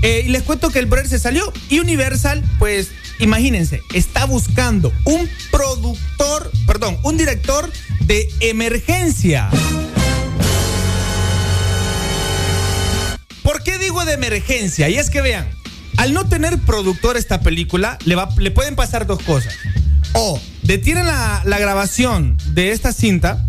eh, 0.02 0.24
y 0.26 0.28
les 0.28 0.42
cuento 0.42 0.70
que 0.70 0.78
el 0.78 0.86
brother 0.86 1.08
se 1.08 1.18
salió. 1.18 1.50
Y 1.70 1.78
Universal, 1.78 2.44
pues 2.58 2.90
imagínense, 3.20 3.80
está 3.94 4.26
buscando 4.26 4.92
un 5.04 5.28
productor, 5.50 6.50
perdón, 6.66 6.98
un 7.02 7.16
director 7.16 7.70
de 8.00 8.28
emergencia. 8.40 9.48
¿Por 13.42 13.62
qué 13.62 13.78
digo 13.78 14.04
de 14.04 14.14
emergencia? 14.14 14.88
Y 14.88 14.96
es 14.96 15.10
que 15.10 15.20
vean, 15.22 15.48
al 15.96 16.12
no 16.12 16.28
tener 16.28 16.58
productor 16.60 17.16
esta 17.16 17.40
película, 17.40 17.98
le, 18.04 18.14
va, 18.14 18.28
le 18.36 18.50
pueden 18.50 18.76
pasar 18.76 19.06
dos 19.06 19.22
cosas. 19.22 19.54
O 20.14 20.40
detienen 20.62 21.06
la, 21.06 21.42
la 21.44 21.58
grabación 21.58 22.36
de 22.52 22.72
esta 22.72 22.92
cinta, 22.92 23.46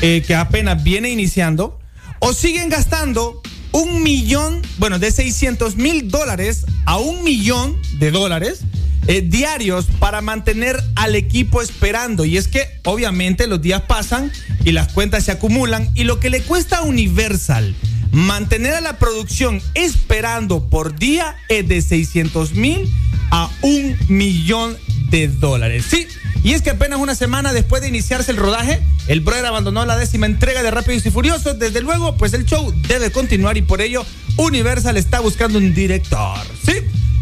eh, 0.00 0.22
que 0.26 0.34
apenas 0.34 0.82
viene 0.82 1.10
iniciando, 1.10 1.78
o 2.20 2.32
siguen 2.32 2.68
gastando 2.68 3.42
un 3.72 4.02
millón, 4.02 4.62
bueno, 4.78 4.98
de 4.98 5.10
600 5.10 5.76
mil 5.76 6.10
dólares 6.10 6.64
a 6.86 6.98
un 6.98 7.22
millón 7.22 7.80
de 7.98 8.10
dólares 8.10 8.60
eh, 9.08 9.22
diarios 9.22 9.86
para 9.98 10.20
mantener 10.20 10.80
al 10.94 11.16
equipo 11.16 11.60
esperando. 11.60 12.24
Y 12.24 12.36
es 12.36 12.46
que 12.46 12.68
obviamente 12.84 13.46
los 13.46 13.60
días 13.60 13.82
pasan 13.82 14.30
y 14.64 14.72
las 14.72 14.92
cuentas 14.92 15.24
se 15.24 15.32
acumulan 15.32 15.90
y 15.94 16.04
lo 16.04 16.20
que 16.20 16.30
le 16.30 16.42
cuesta 16.42 16.78
a 16.78 16.82
Universal 16.82 17.74
mantener 18.12 18.74
a 18.74 18.80
la 18.80 18.98
producción 18.98 19.60
esperando 19.74 20.68
por 20.68 20.98
día 20.98 21.36
es 21.48 21.68
de 21.68 21.82
600 21.82 22.54
mil 22.54 22.90
a 23.30 23.50
un 23.62 23.96
millón 24.08 24.76
de 25.10 25.28
dólares. 25.28 25.86
Sí, 25.88 26.06
y 26.44 26.52
es 26.52 26.62
que 26.62 26.70
apenas 26.70 26.98
una 26.98 27.14
semana 27.14 27.52
después 27.52 27.82
de 27.82 27.88
iniciarse 27.88 28.30
el 28.30 28.36
rodaje, 28.36 28.80
el 29.06 29.20
brother 29.20 29.46
abandonó 29.46 29.84
la 29.84 29.96
décima 29.96 30.26
entrega 30.26 30.62
de 30.62 30.70
Rápidos 30.70 31.04
y 31.06 31.10
Furiosos. 31.10 31.58
Desde 31.58 31.80
luego, 31.80 32.16
pues 32.16 32.32
el 32.34 32.44
show 32.44 32.72
debe 32.88 33.10
continuar 33.10 33.56
y 33.56 33.62
por 33.62 33.80
ello 33.80 34.04
Universal 34.36 34.96
está 34.96 35.20
buscando 35.20 35.58
un 35.58 35.74
director. 35.74 36.38
¿Sí? 36.64 36.74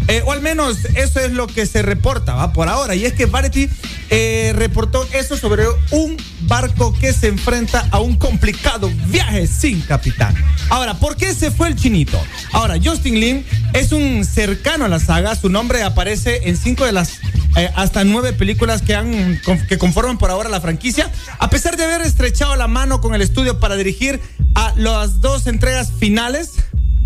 Eh, 0.08 0.22
o 0.24 0.32
al 0.32 0.40
menos 0.40 0.78
eso 0.94 1.20
es 1.20 1.32
lo 1.32 1.46
que 1.46 1.66
se 1.66 1.82
reporta, 1.82 2.34
¿va? 2.34 2.52
Por 2.52 2.68
ahora. 2.68 2.94
Y 2.94 3.04
es 3.04 3.12
que 3.12 3.26
Variety 3.26 3.68
eh, 4.10 4.52
reportó 4.54 5.06
eso 5.12 5.36
sobre 5.36 5.64
un 5.90 6.16
barco 6.42 6.92
que 6.92 7.12
se 7.12 7.26
enfrenta 7.28 7.88
a 7.90 8.00
un 8.00 8.16
complicado 8.16 8.90
viaje 9.06 9.46
sin 9.46 9.80
capitán. 9.80 10.34
Ahora, 10.68 10.94
¿por 10.94 11.16
qué 11.16 11.34
se 11.34 11.50
fue 11.50 11.68
el 11.68 11.76
chinito? 11.76 12.20
Ahora, 12.52 12.76
Justin 12.82 13.18
Lin 13.20 13.46
es 13.72 13.92
un 13.92 14.24
cercano 14.24 14.84
a 14.84 14.88
la 14.88 15.00
saga. 15.00 15.34
Su 15.34 15.48
nombre 15.48 15.82
aparece 15.82 16.48
en 16.48 16.56
cinco 16.56 16.84
de 16.84 16.92
las 16.92 17.18
eh, 17.56 17.70
hasta 17.74 18.04
nueve 18.04 18.32
películas 18.32 18.82
que, 18.82 18.94
han, 18.94 19.40
que 19.68 19.78
conforman 19.78 20.18
por 20.18 20.30
ahora 20.30 20.48
la 20.48 20.60
franquicia. 20.60 21.10
A 21.38 21.50
pesar 21.50 21.76
de 21.76 21.84
haber 21.84 22.02
estrechado 22.02 22.54
la 22.54 22.68
mano 22.68 23.00
con 23.00 23.14
el 23.14 23.22
estudio 23.22 23.58
para 23.58 23.76
dirigir 23.76 24.20
a 24.54 24.72
las 24.76 25.20
dos 25.20 25.46
entregas 25.46 25.90
finales, 25.98 26.52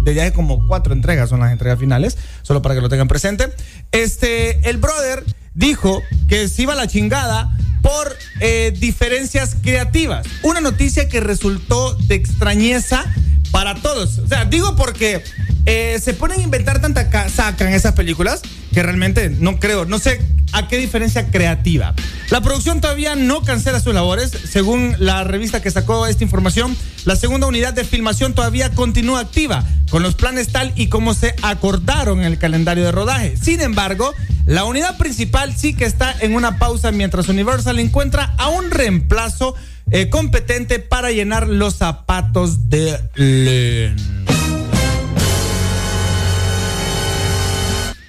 desde 0.02 0.22
hace 0.22 0.32
como 0.32 0.66
cuatro 0.66 0.92
entregas 0.92 1.28
son 1.28 1.40
las 1.40 1.52
entregas 1.52 1.78
finales, 1.78 2.16
solo 2.42 2.62
para 2.62 2.74
que 2.74 2.80
lo 2.80 2.88
tengan 2.88 3.08
presente. 3.08 3.52
Este, 3.92 4.68
el 4.68 4.78
brother 4.78 5.24
dijo 5.54 6.02
que 6.28 6.48
se 6.48 6.62
iba 6.62 6.72
a 6.72 6.76
la 6.76 6.86
chingada 6.86 7.50
por 7.82 8.16
eh, 8.40 8.72
diferencias 8.78 9.56
creativas. 9.62 10.26
Una 10.42 10.60
noticia 10.60 11.08
que 11.08 11.20
resultó 11.20 11.94
de 11.94 12.14
extrañeza 12.14 13.04
para 13.50 13.74
todos. 13.74 14.18
O 14.18 14.28
sea, 14.28 14.44
digo 14.44 14.76
porque 14.76 15.22
eh, 15.66 15.98
se 16.02 16.14
ponen 16.14 16.40
a 16.40 16.42
inventar 16.42 16.80
tanta 16.80 17.10
casaca 17.10 17.66
en 17.66 17.74
esas 17.74 17.94
películas 17.94 18.42
que 18.72 18.82
realmente 18.82 19.30
no 19.30 19.58
creo, 19.58 19.84
no 19.84 19.98
sé 19.98 20.20
a 20.52 20.68
qué 20.68 20.78
diferencia 20.78 21.30
creativa. 21.30 21.94
La 22.30 22.40
producción 22.40 22.80
todavía 22.80 23.14
no 23.14 23.42
cancela 23.42 23.80
sus 23.80 23.94
labores. 23.94 24.30
Según 24.30 24.94
la 24.98 25.24
revista 25.24 25.62
que 25.62 25.70
sacó 25.70 26.06
esta 26.06 26.24
información, 26.24 26.76
la 27.04 27.16
segunda 27.16 27.46
unidad 27.46 27.72
de 27.72 27.84
filmación 27.84 28.34
todavía 28.34 28.70
continúa 28.70 29.20
activa, 29.20 29.64
con 29.90 30.02
los 30.02 30.14
planes 30.14 30.48
tal 30.48 30.72
y 30.76 30.88
como 30.88 31.14
se 31.14 31.34
acordaron 31.42 32.20
en 32.20 32.26
el 32.26 32.38
calendario 32.38 32.84
de 32.84 32.92
rodaje. 32.92 33.36
Sin 33.36 33.60
embargo, 33.60 34.14
la 34.46 34.64
unidad 34.64 34.98
principal 34.98 35.56
sí 35.56 35.74
que 35.74 35.84
está 35.84 36.14
en 36.20 36.34
una 36.34 36.58
pausa 36.58 36.92
mientras 36.92 37.28
Universal 37.28 37.78
encuentra 37.78 38.34
a 38.36 38.48
un 38.48 38.70
reemplazo 38.70 39.54
eh, 39.90 40.08
competente 40.08 40.78
para 40.78 41.10
llenar 41.10 41.48
los 41.48 41.76
zapatos 41.76 42.68
de 42.68 42.98
Len. 43.14 43.96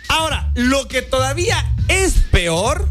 Ahora, 0.10 0.52
lo 0.54 0.88
que 0.88 1.02
todavía 1.02 1.74
es 1.88 2.14
peor 2.32 2.90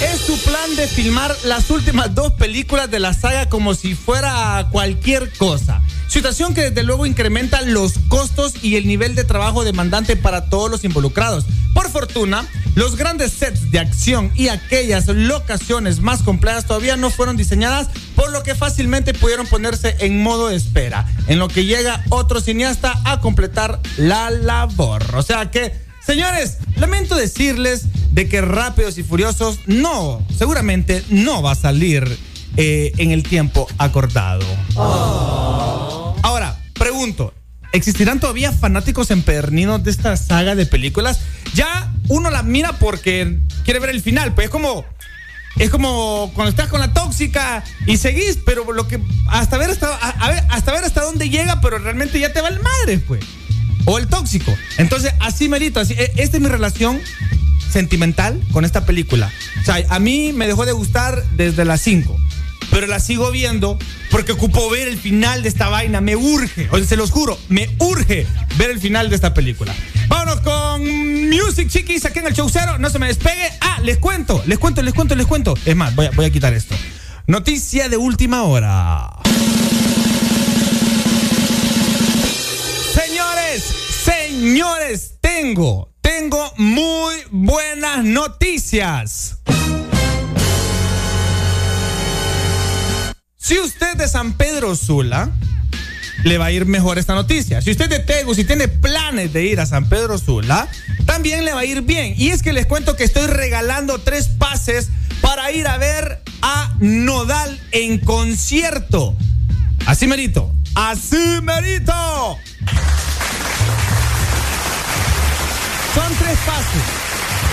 es 0.00 0.20
su 0.20 0.38
plan 0.38 0.76
de 0.76 0.86
filmar 0.86 1.34
las 1.44 1.70
últimas 1.70 2.14
dos 2.14 2.32
películas 2.32 2.90
de 2.90 2.98
la 2.98 3.14
saga 3.14 3.48
como 3.48 3.74
si 3.74 3.94
fuera 3.94 4.68
cualquier 4.70 5.32
cosa. 5.36 5.82
Situación 6.08 6.54
que 6.54 6.70
desde 6.70 6.82
luego 6.82 7.06
incrementa 7.06 7.62
los 7.62 7.94
costos 8.08 8.54
y 8.62 8.76
el 8.76 8.86
nivel 8.86 9.14
de 9.14 9.24
trabajo 9.24 9.64
demandante 9.64 10.16
para 10.16 10.48
todos 10.48 10.70
los 10.70 10.84
involucrados. 10.84 11.46
Por 11.74 11.90
fortuna, 11.90 12.46
los 12.74 12.96
grandes 12.96 13.32
sets 13.32 13.70
de 13.70 13.78
acción 13.78 14.30
y 14.34 14.48
aquellas 14.48 15.08
locaciones 15.08 16.00
más 16.00 16.22
complejas 16.22 16.66
todavía 16.66 16.96
no 16.96 17.10
fueron 17.10 17.36
diseñadas, 17.36 17.88
por 18.14 18.30
lo 18.30 18.42
que 18.42 18.54
fácilmente 18.54 19.14
pudieron 19.14 19.46
ponerse 19.46 19.96
en 20.00 20.22
modo 20.22 20.48
de 20.48 20.56
espera, 20.56 21.06
en 21.26 21.38
lo 21.38 21.48
que 21.48 21.64
llega 21.64 22.04
otro 22.10 22.40
cineasta 22.40 23.00
a 23.04 23.20
completar 23.20 23.80
la 23.96 24.30
labor. 24.30 25.04
O 25.14 25.22
sea 25.22 25.50
que, 25.50 25.85
señores, 26.06 26.58
lamento 26.76 27.16
decirles 27.16 27.86
de 28.12 28.28
que 28.28 28.40
Rápidos 28.40 28.96
y 28.98 29.02
Furiosos 29.02 29.58
no, 29.66 30.24
seguramente 30.36 31.02
no 31.10 31.42
va 31.42 31.52
a 31.52 31.56
salir 31.56 32.16
eh, 32.56 32.92
en 32.98 33.10
el 33.10 33.22
tiempo 33.22 33.66
acordado. 33.78 34.44
Ahora, 36.22 36.58
pregunto, 36.74 37.34
¿existirán 37.72 38.20
todavía 38.20 38.52
fanáticos 38.52 39.10
empedernidos 39.10 39.82
de 39.84 39.90
esta 39.90 40.16
saga 40.16 40.54
de 40.54 40.66
películas? 40.66 41.20
Ya 41.54 41.92
uno 42.08 42.30
la 42.30 42.42
mira 42.42 42.72
porque 42.78 43.38
quiere 43.64 43.80
ver 43.80 43.90
el 43.90 44.00
final, 44.00 44.34
pues 44.34 44.46
es 44.46 44.50
como 44.50 44.84
es 45.58 45.70
como 45.70 46.30
cuando 46.34 46.50
estás 46.50 46.68
con 46.68 46.80
la 46.80 46.92
tóxica 46.92 47.64
y 47.86 47.96
seguís, 47.96 48.38
pero 48.44 48.70
lo 48.72 48.86
que 48.88 49.00
hasta 49.28 49.56
ver 49.56 49.70
hasta 49.70 49.88
a- 49.88 50.10
a 50.10 50.28
ver, 50.28 50.44
hasta 50.50 50.72
ver 50.72 50.84
hasta 50.84 51.02
dónde 51.02 51.30
llega, 51.30 51.60
pero 51.62 51.78
realmente 51.78 52.20
ya 52.20 52.30
te 52.32 52.42
va 52.42 52.48
el 52.48 52.60
madre, 52.60 52.98
pues. 52.98 53.24
O 53.86 53.98
el 53.98 54.06
tóxico. 54.06 54.54
Entonces, 54.76 55.12
así 55.20 55.48
merito, 55.48 55.80
así 55.80 55.94
e- 55.94 56.12
esta 56.16 56.36
es 56.36 56.42
mi 56.42 56.48
relación 56.48 57.00
sentimental 57.70 58.40
con 58.52 58.64
esta 58.64 58.84
película. 58.84 59.32
O 59.62 59.64
sea, 59.64 59.82
a 59.88 59.98
mí 59.98 60.32
me 60.32 60.46
dejó 60.46 60.66
de 60.66 60.72
gustar 60.72 61.24
desde 61.36 61.64
las 61.64 61.80
5 61.80 62.18
pero 62.70 62.86
la 62.86 63.00
sigo 63.00 63.30
viendo 63.30 63.78
porque 64.10 64.32
ocupo 64.32 64.68
ver 64.70 64.88
el 64.88 64.98
final 64.98 65.42
de 65.42 65.48
esta 65.48 65.68
vaina. 65.68 66.00
Me 66.00 66.16
urge, 66.16 66.68
se 66.86 66.96
los 66.96 67.10
juro, 67.10 67.38
me 67.48 67.70
urge 67.78 68.26
ver 68.56 68.70
el 68.70 68.80
final 68.80 69.08
de 69.08 69.16
esta 69.16 69.34
película. 69.34 69.74
Vámonos 70.08 70.40
con 70.40 70.82
Music 71.28 71.68
Chiquis 71.68 72.04
aquí 72.04 72.18
en 72.18 72.26
el 72.26 72.34
show 72.34 72.48
cero. 72.50 72.78
No 72.78 72.90
se 72.90 72.98
me 72.98 73.06
despegue. 73.06 73.50
Ah, 73.60 73.78
les 73.82 73.98
cuento, 73.98 74.42
les 74.46 74.58
cuento, 74.58 74.82
les 74.82 74.94
cuento, 74.94 75.14
les 75.14 75.26
cuento. 75.26 75.54
Es 75.64 75.76
más, 75.76 75.94
voy 75.94 76.06
a, 76.06 76.10
voy 76.10 76.26
a 76.26 76.30
quitar 76.30 76.54
esto. 76.54 76.74
Noticia 77.26 77.88
de 77.88 77.96
última 77.96 78.42
hora. 78.44 79.10
Señores, 84.36 85.14
tengo, 85.22 85.94
tengo 86.02 86.52
muy 86.58 87.16
buenas 87.30 88.04
noticias. 88.04 89.38
Si 93.38 93.58
usted 93.58 93.96
de 93.96 94.06
San 94.06 94.34
Pedro 94.34 94.76
Sula, 94.76 95.30
le 96.24 96.36
va 96.36 96.46
a 96.46 96.52
ir 96.52 96.66
mejor 96.66 96.98
esta 96.98 97.14
noticia. 97.14 97.62
Si 97.62 97.70
usted 97.70 97.84
es 97.84 97.90
de 97.90 97.98
Tegus 98.00 98.38
y 98.38 98.44
tiene 98.44 98.68
planes 98.68 99.32
de 99.32 99.46
ir 99.46 99.58
a 99.58 99.64
San 99.64 99.88
Pedro 99.88 100.18
Sula, 100.18 100.68
también 101.06 101.46
le 101.46 101.54
va 101.54 101.60
a 101.60 101.64
ir 101.64 101.80
bien. 101.80 102.14
Y 102.18 102.28
es 102.28 102.42
que 102.42 102.52
les 102.52 102.66
cuento 102.66 102.94
que 102.94 103.04
estoy 103.04 103.28
regalando 103.28 103.98
tres 104.00 104.28
pases 104.28 104.90
para 105.22 105.50
ir 105.50 105.66
a 105.66 105.78
ver 105.78 106.20
a 106.42 106.74
Nodal 106.80 107.58
en 107.72 107.98
concierto. 108.00 109.16
Así 109.86 110.06
merito. 110.06 110.52
Así 110.74 111.40
merito. 111.42 112.38
Son 115.96 116.12
tres 116.18 116.38
pases. 116.44 116.82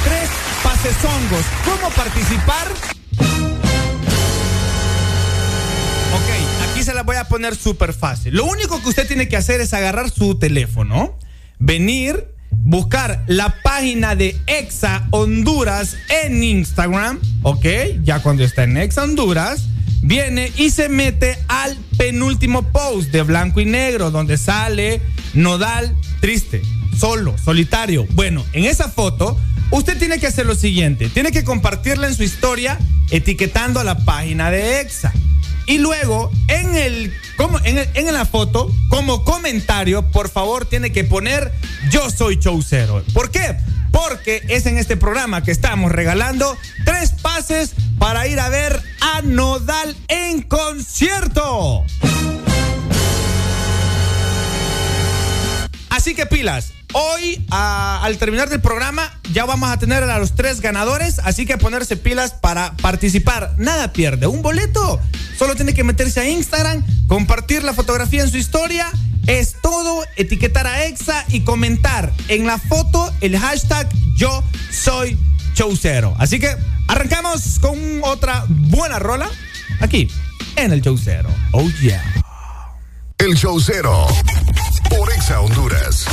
Tres 0.04 0.30
pases 0.62 0.96
hongos. 1.06 1.46
¿Cómo 1.64 1.90
participar? 1.92 2.68
Ok, 6.14 6.70
aquí 6.70 6.84
se 6.84 6.94
las 6.94 7.06
voy 7.06 7.16
a 7.16 7.24
poner 7.24 7.56
súper 7.56 7.94
fácil. 7.94 8.36
Lo 8.36 8.44
único 8.44 8.82
que 8.82 8.90
usted 8.90 9.08
tiene 9.08 9.30
que 9.30 9.38
hacer 9.38 9.62
es 9.62 9.74
agarrar 9.74 10.10
su 10.10 10.36
teléfono, 10.36 11.18
venir, 11.58 12.36
buscar 12.52 13.24
la 13.28 13.62
página 13.64 14.18
de 14.18 14.36
Exa 14.46 15.08
Honduras 15.12 15.96
en 16.26 16.44
Instagram, 16.44 17.22
ok, 17.44 17.66
ya 18.04 18.20
cuando 18.20 18.44
está 18.44 18.64
en 18.64 18.76
Exa 18.76 19.04
Honduras, 19.04 19.68
viene 20.02 20.52
y 20.58 20.72
se 20.72 20.90
mete 20.90 21.40
al 21.48 21.78
penúltimo 21.98 22.64
post 22.74 23.10
de 23.10 23.22
blanco 23.22 23.62
y 23.62 23.66
negro, 23.66 24.12
donde 24.12 24.38
sale 24.38 25.02
Nodal 25.34 25.96
triste, 26.20 26.62
solo, 26.98 27.36
solitario. 27.44 28.06
Bueno, 28.12 28.46
en 28.54 28.66
esa 28.66 28.90
foto, 28.90 29.38
usted 29.72 29.98
tiene 29.98 30.20
que 30.20 30.28
hacer 30.28 30.46
lo 30.46 30.56
siguiente: 30.56 31.10
tiene 31.10 31.32
que 31.32 31.44
compartirla 31.44 32.08
en 32.08 32.16
su 32.16 32.24
historia, 32.24 32.78
etiquetando 33.12 33.80
a 33.80 33.84
la 33.84 33.98
página 34.06 34.50
de 34.52 34.82
Exa. 34.82 35.12
Y 35.66 35.78
luego, 35.78 36.30
en, 36.50 36.76
el, 36.76 37.14
como, 37.38 37.58
en, 37.64 37.78
el- 37.78 37.90
en 37.94 38.14
la 38.14 38.26
foto, 38.26 38.70
como 38.90 39.24
comentario, 39.24 40.12
por 40.12 40.30
favor, 40.30 40.66
tiene 40.66 40.92
que 40.92 41.04
poner 41.06 41.54
Yo 41.90 42.10
soy 42.10 42.38
Chaucero. 42.38 43.02
¿Por 43.14 43.32
qué? 43.32 43.56
Porque 43.92 44.42
es 44.50 44.66
en 44.66 44.78
este 44.78 44.98
programa 44.98 45.42
que 45.44 45.52
estamos 45.52 45.92
regalando 45.92 46.58
tres 46.84 47.12
pases 47.22 47.72
para 48.00 48.28
ir 48.28 48.40
a 48.42 48.50
ver 48.50 48.82
a 49.00 49.22
Nodal 49.22 49.96
en 50.10 50.42
concierto. 50.42 51.86
Así 55.94 56.16
que 56.16 56.26
pilas. 56.26 56.74
Hoy, 56.94 57.46
a- 57.52 58.02
al 58.04 58.18
terminar 58.18 58.50
del 58.50 58.62
programa, 58.62 59.20
ya 59.32 59.46
vamos 59.46 59.70
a 59.70 59.78
tener 59.78 60.02
a 60.04 60.18
los 60.18 60.34
tres 60.34 60.60
ganadores. 60.60 61.20
Así 61.20 61.46
que 61.46 61.56
ponerse 61.60 61.98
pilas 61.98 62.32
para 62.32 62.76
participar. 62.78 63.54
Nada 63.60 63.94
pierde. 63.94 64.26
Un 64.26 64.42
boleto. 64.42 65.00
Solo 65.38 65.56
tiene 65.56 65.76
que 65.76 65.84
meterse 65.84 66.20
a 66.20 66.28
Instagram, 66.28 66.84
compartir 67.06 67.62
la 67.64 67.74
fotografía 67.76 68.24
en 68.24 68.32
su 68.32 68.38
historia. 68.38 68.92
Es 69.28 69.56
todo. 69.62 70.04
Etiquetar 70.16 70.66
a 70.66 70.86
Exa 70.86 71.26
y 71.30 71.42
comentar 71.42 72.12
en 72.28 72.48
la 72.48 72.58
foto 72.58 73.14
el 73.22 73.38
hashtag 73.38 73.88
Yo 74.16 74.44
soy. 74.72 75.16
Así 76.18 76.40
que 76.40 76.56
arrancamos 76.88 77.60
con 77.60 77.78
otra 78.02 78.46
buena 78.50 78.98
rola 78.98 79.30
aquí 79.80 80.10
en 80.56 80.72
el 80.72 80.82
Chaucero. 80.82 81.30
Oh 81.52 81.70
yeah. 81.84 82.23
El 83.18 83.36
Show 83.36 83.60
Cero. 83.60 84.08
Por 84.90 85.12
Exa 85.12 85.40
Honduras. 85.40 86.06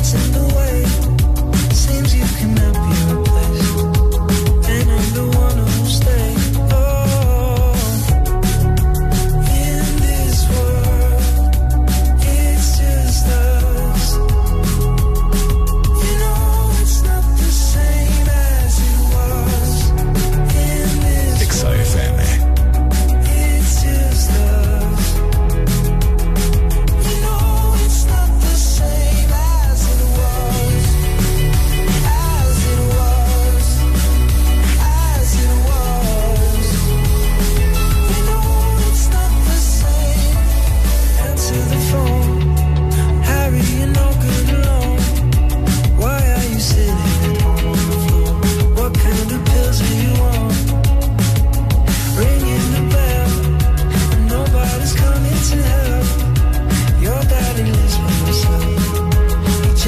Everything 0.00 0.12
gets 0.12 0.14
in 0.14 0.32
the 0.32 0.54
way. 0.54 0.89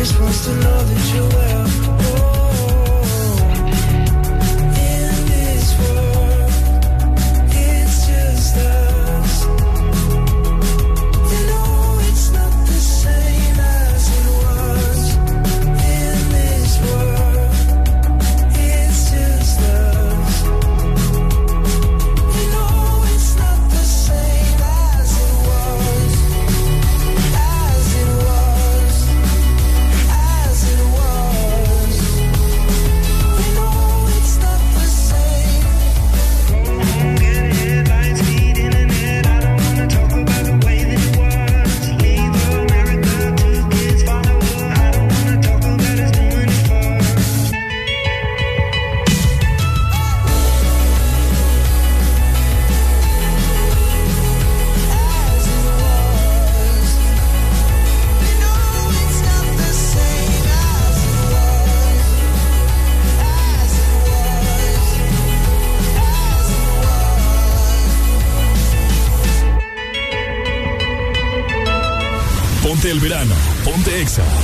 Just 0.05 0.19
wants 0.21 0.45
to 0.45 0.53
know 0.57 0.83
that 0.83 1.15
you're 1.15 1.52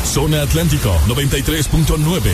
zona 0.09 0.43
Atlántico 0.43 0.91
93.9. 1.07 2.33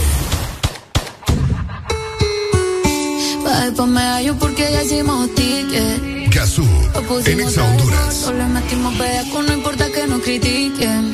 Bye, 3.43 3.73
ponme 3.77 4.01
gallo 4.01 4.37
porque 4.39 4.63
ya 4.71 4.83
hicimos 4.83 5.29
ticket. 5.35 6.33
Gazú. 6.33 6.65
En 7.27 7.41
Exa 7.41 7.65
Honduras. 7.65 8.33
le 8.33 8.45
metimos 8.47 8.97
bellaco, 8.97 9.43
no 9.43 9.53
importa 9.55 9.91
que 9.91 10.07
nos 10.07 10.23
critiquen. 10.23 11.14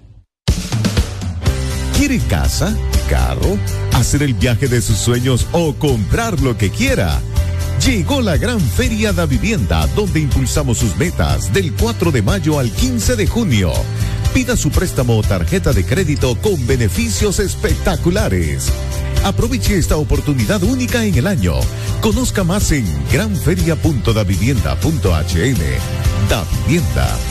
¿Quiere 2.01 2.17
casa, 2.17 2.75
carro, 3.11 3.59
hacer 3.93 4.23
el 4.23 4.33
viaje 4.33 4.67
de 4.67 4.81
sus 4.81 4.97
sueños 4.97 5.45
o 5.51 5.75
comprar 5.75 6.41
lo 6.41 6.57
que 6.57 6.71
quiera? 6.71 7.21
Llegó 7.85 8.21
la 8.21 8.37
gran 8.37 8.59
Feria 8.59 9.13
da 9.13 9.27
Vivienda, 9.27 9.85
donde 9.95 10.19
impulsamos 10.19 10.79
sus 10.79 10.97
metas 10.97 11.53
del 11.53 11.73
4 11.73 12.11
de 12.11 12.23
mayo 12.23 12.57
al 12.57 12.71
15 12.71 13.17
de 13.17 13.27
junio. 13.27 13.71
Pida 14.33 14.57
su 14.57 14.71
préstamo 14.71 15.15
o 15.15 15.21
tarjeta 15.21 15.73
de 15.73 15.85
crédito 15.85 16.35
con 16.41 16.65
beneficios 16.65 17.37
espectaculares. 17.37 18.71
Aproveche 19.23 19.77
esta 19.77 19.97
oportunidad 19.97 20.63
única 20.63 21.05
en 21.05 21.13
el 21.13 21.27
año. 21.27 21.53
Conozca 22.01 22.43
más 22.43 22.71
en 22.71 22.83
granferia.davivienda.hn. 23.11 25.61
Da 26.27 26.43
Vivienda. 26.65 27.30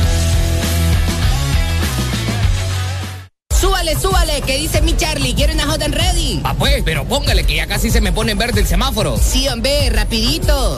Súbale, 3.81 3.99
súbale, 3.99 4.41
que 4.43 4.57
dice 4.57 4.79
mi 4.83 4.95
Charlie, 4.95 5.33
quiero 5.33 5.53
una 5.53 5.65
hot 5.65 5.81
and 5.81 5.95
ready. 5.95 6.39
Ah, 6.43 6.53
pues, 6.53 6.83
pero 6.85 7.03
póngale 7.03 7.45
que 7.45 7.55
ya 7.55 7.65
casi 7.65 7.89
se 7.89 7.99
me 7.99 8.13
pone 8.13 8.33
en 8.33 8.37
verde 8.37 8.61
el 8.61 8.67
semáforo. 8.67 9.17
Sí, 9.17 9.47
hombre, 9.47 9.89
rapidito. 9.89 10.75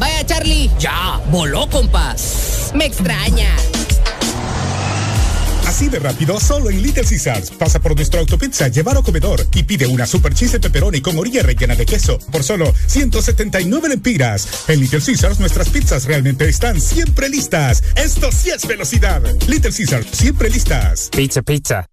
Vaya, 0.00 0.24
Charlie. 0.24 0.70
Ya, 0.78 1.20
voló, 1.30 1.68
compa. 1.68 2.16
Me 2.72 2.86
extraña. 2.86 3.54
Así 5.66 5.88
de 5.90 5.98
rápido, 5.98 6.40
solo 6.40 6.70
en 6.70 6.82
Little 6.82 7.04
Caesars. 7.04 7.50
Pasa 7.50 7.80
por 7.80 7.94
nuestro 7.94 8.20
autopizza, 8.20 8.68
llevar 8.68 8.96
o 8.96 9.02
comedor 9.02 9.46
y 9.52 9.64
pide 9.64 9.86
una 9.86 10.06
super 10.06 10.32
cheese 10.32 10.52
de 10.52 10.60
pepperoni 10.60 11.02
con 11.02 11.18
orilla 11.18 11.42
rellena 11.42 11.74
de 11.74 11.84
queso 11.84 12.18
por 12.32 12.42
solo 12.42 12.72
179 12.86 13.90
lempiras. 13.90 14.64
En 14.68 14.80
Little 14.80 15.02
Caesars 15.04 15.38
nuestras 15.38 15.68
pizzas 15.68 16.06
realmente 16.06 16.48
están 16.48 16.80
siempre 16.80 17.28
listas. 17.28 17.82
Esto 17.94 18.32
sí 18.32 18.48
es 18.48 18.66
velocidad. 18.66 19.20
Little 19.46 19.70
Caesars, 19.70 20.06
siempre 20.12 20.48
listas. 20.48 21.10
Pizza, 21.14 21.42
pizza. 21.42 21.86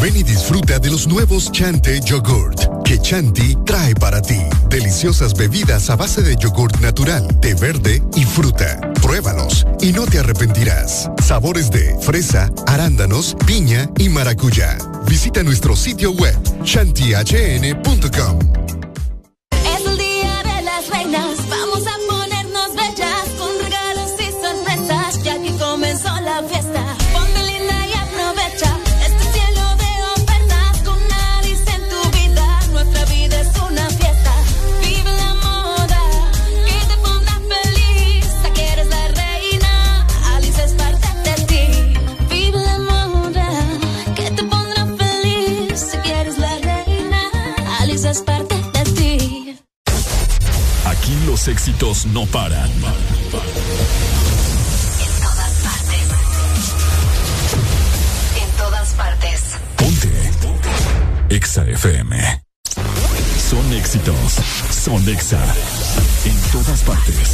Ven 0.00 0.16
y 0.16 0.22
disfruta 0.22 0.78
de 0.78 0.90
los 0.90 1.06
nuevos 1.06 1.50
Chante 1.52 2.00
Yogurt 2.00 2.72
que 2.84 2.98
Chanti 2.98 3.56
trae 3.64 3.94
para 3.94 4.20
ti. 4.20 4.38
Deliciosas 4.68 5.34
bebidas 5.34 5.88
a 5.90 5.96
base 5.96 6.22
de 6.22 6.36
yogurt 6.36 6.78
natural, 6.80 7.26
té 7.40 7.54
verde 7.54 8.02
y 8.14 8.24
fruta. 8.24 8.80
Pruébalos 9.00 9.66
y 9.80 9.92
no 9.92 10.06
te 10.06 10.18
arrepentirás. 10.18 11.10
Sabores 11.24 11.70
de 11.70 11.96
fresa, 12.00 12.50
arándanos, 12.66 13.36
piña 13.46 13.88
y 13.98 14.08
maracuyá. 14.08 14.76
Visita 15.06 15.42
nuestro 15.42 15.76
sitio 15.76 16.12
web 16.12 16.36
chantihn.com. 16.64 18.61
los 51.32 51.48
éxitos 51.48 52.04
no 52.08 52.26
paran. 52.26 52.70
En 52.70 52.80
todas 55.22 55.54
partes. 55.62 56.10
En 58.36 58.50
todas 58.58 58.92
partes. 58.92 59.40
Exa 61.30 61.64
FM. 61.64 62.42
Son 63.48 63.72
éxitos. 63.72 64.34
Son 64.84 65.08
Exa. 65.08 65.42
En 66.26 66.38
todas 66.52 66.82
partes. 66.82 67.30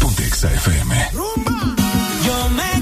Ponte 0.00 0.26
Exa 0.26 0.50
FM. 0.50 1.10
Yo 2.24 2.48
me 2.48 2.73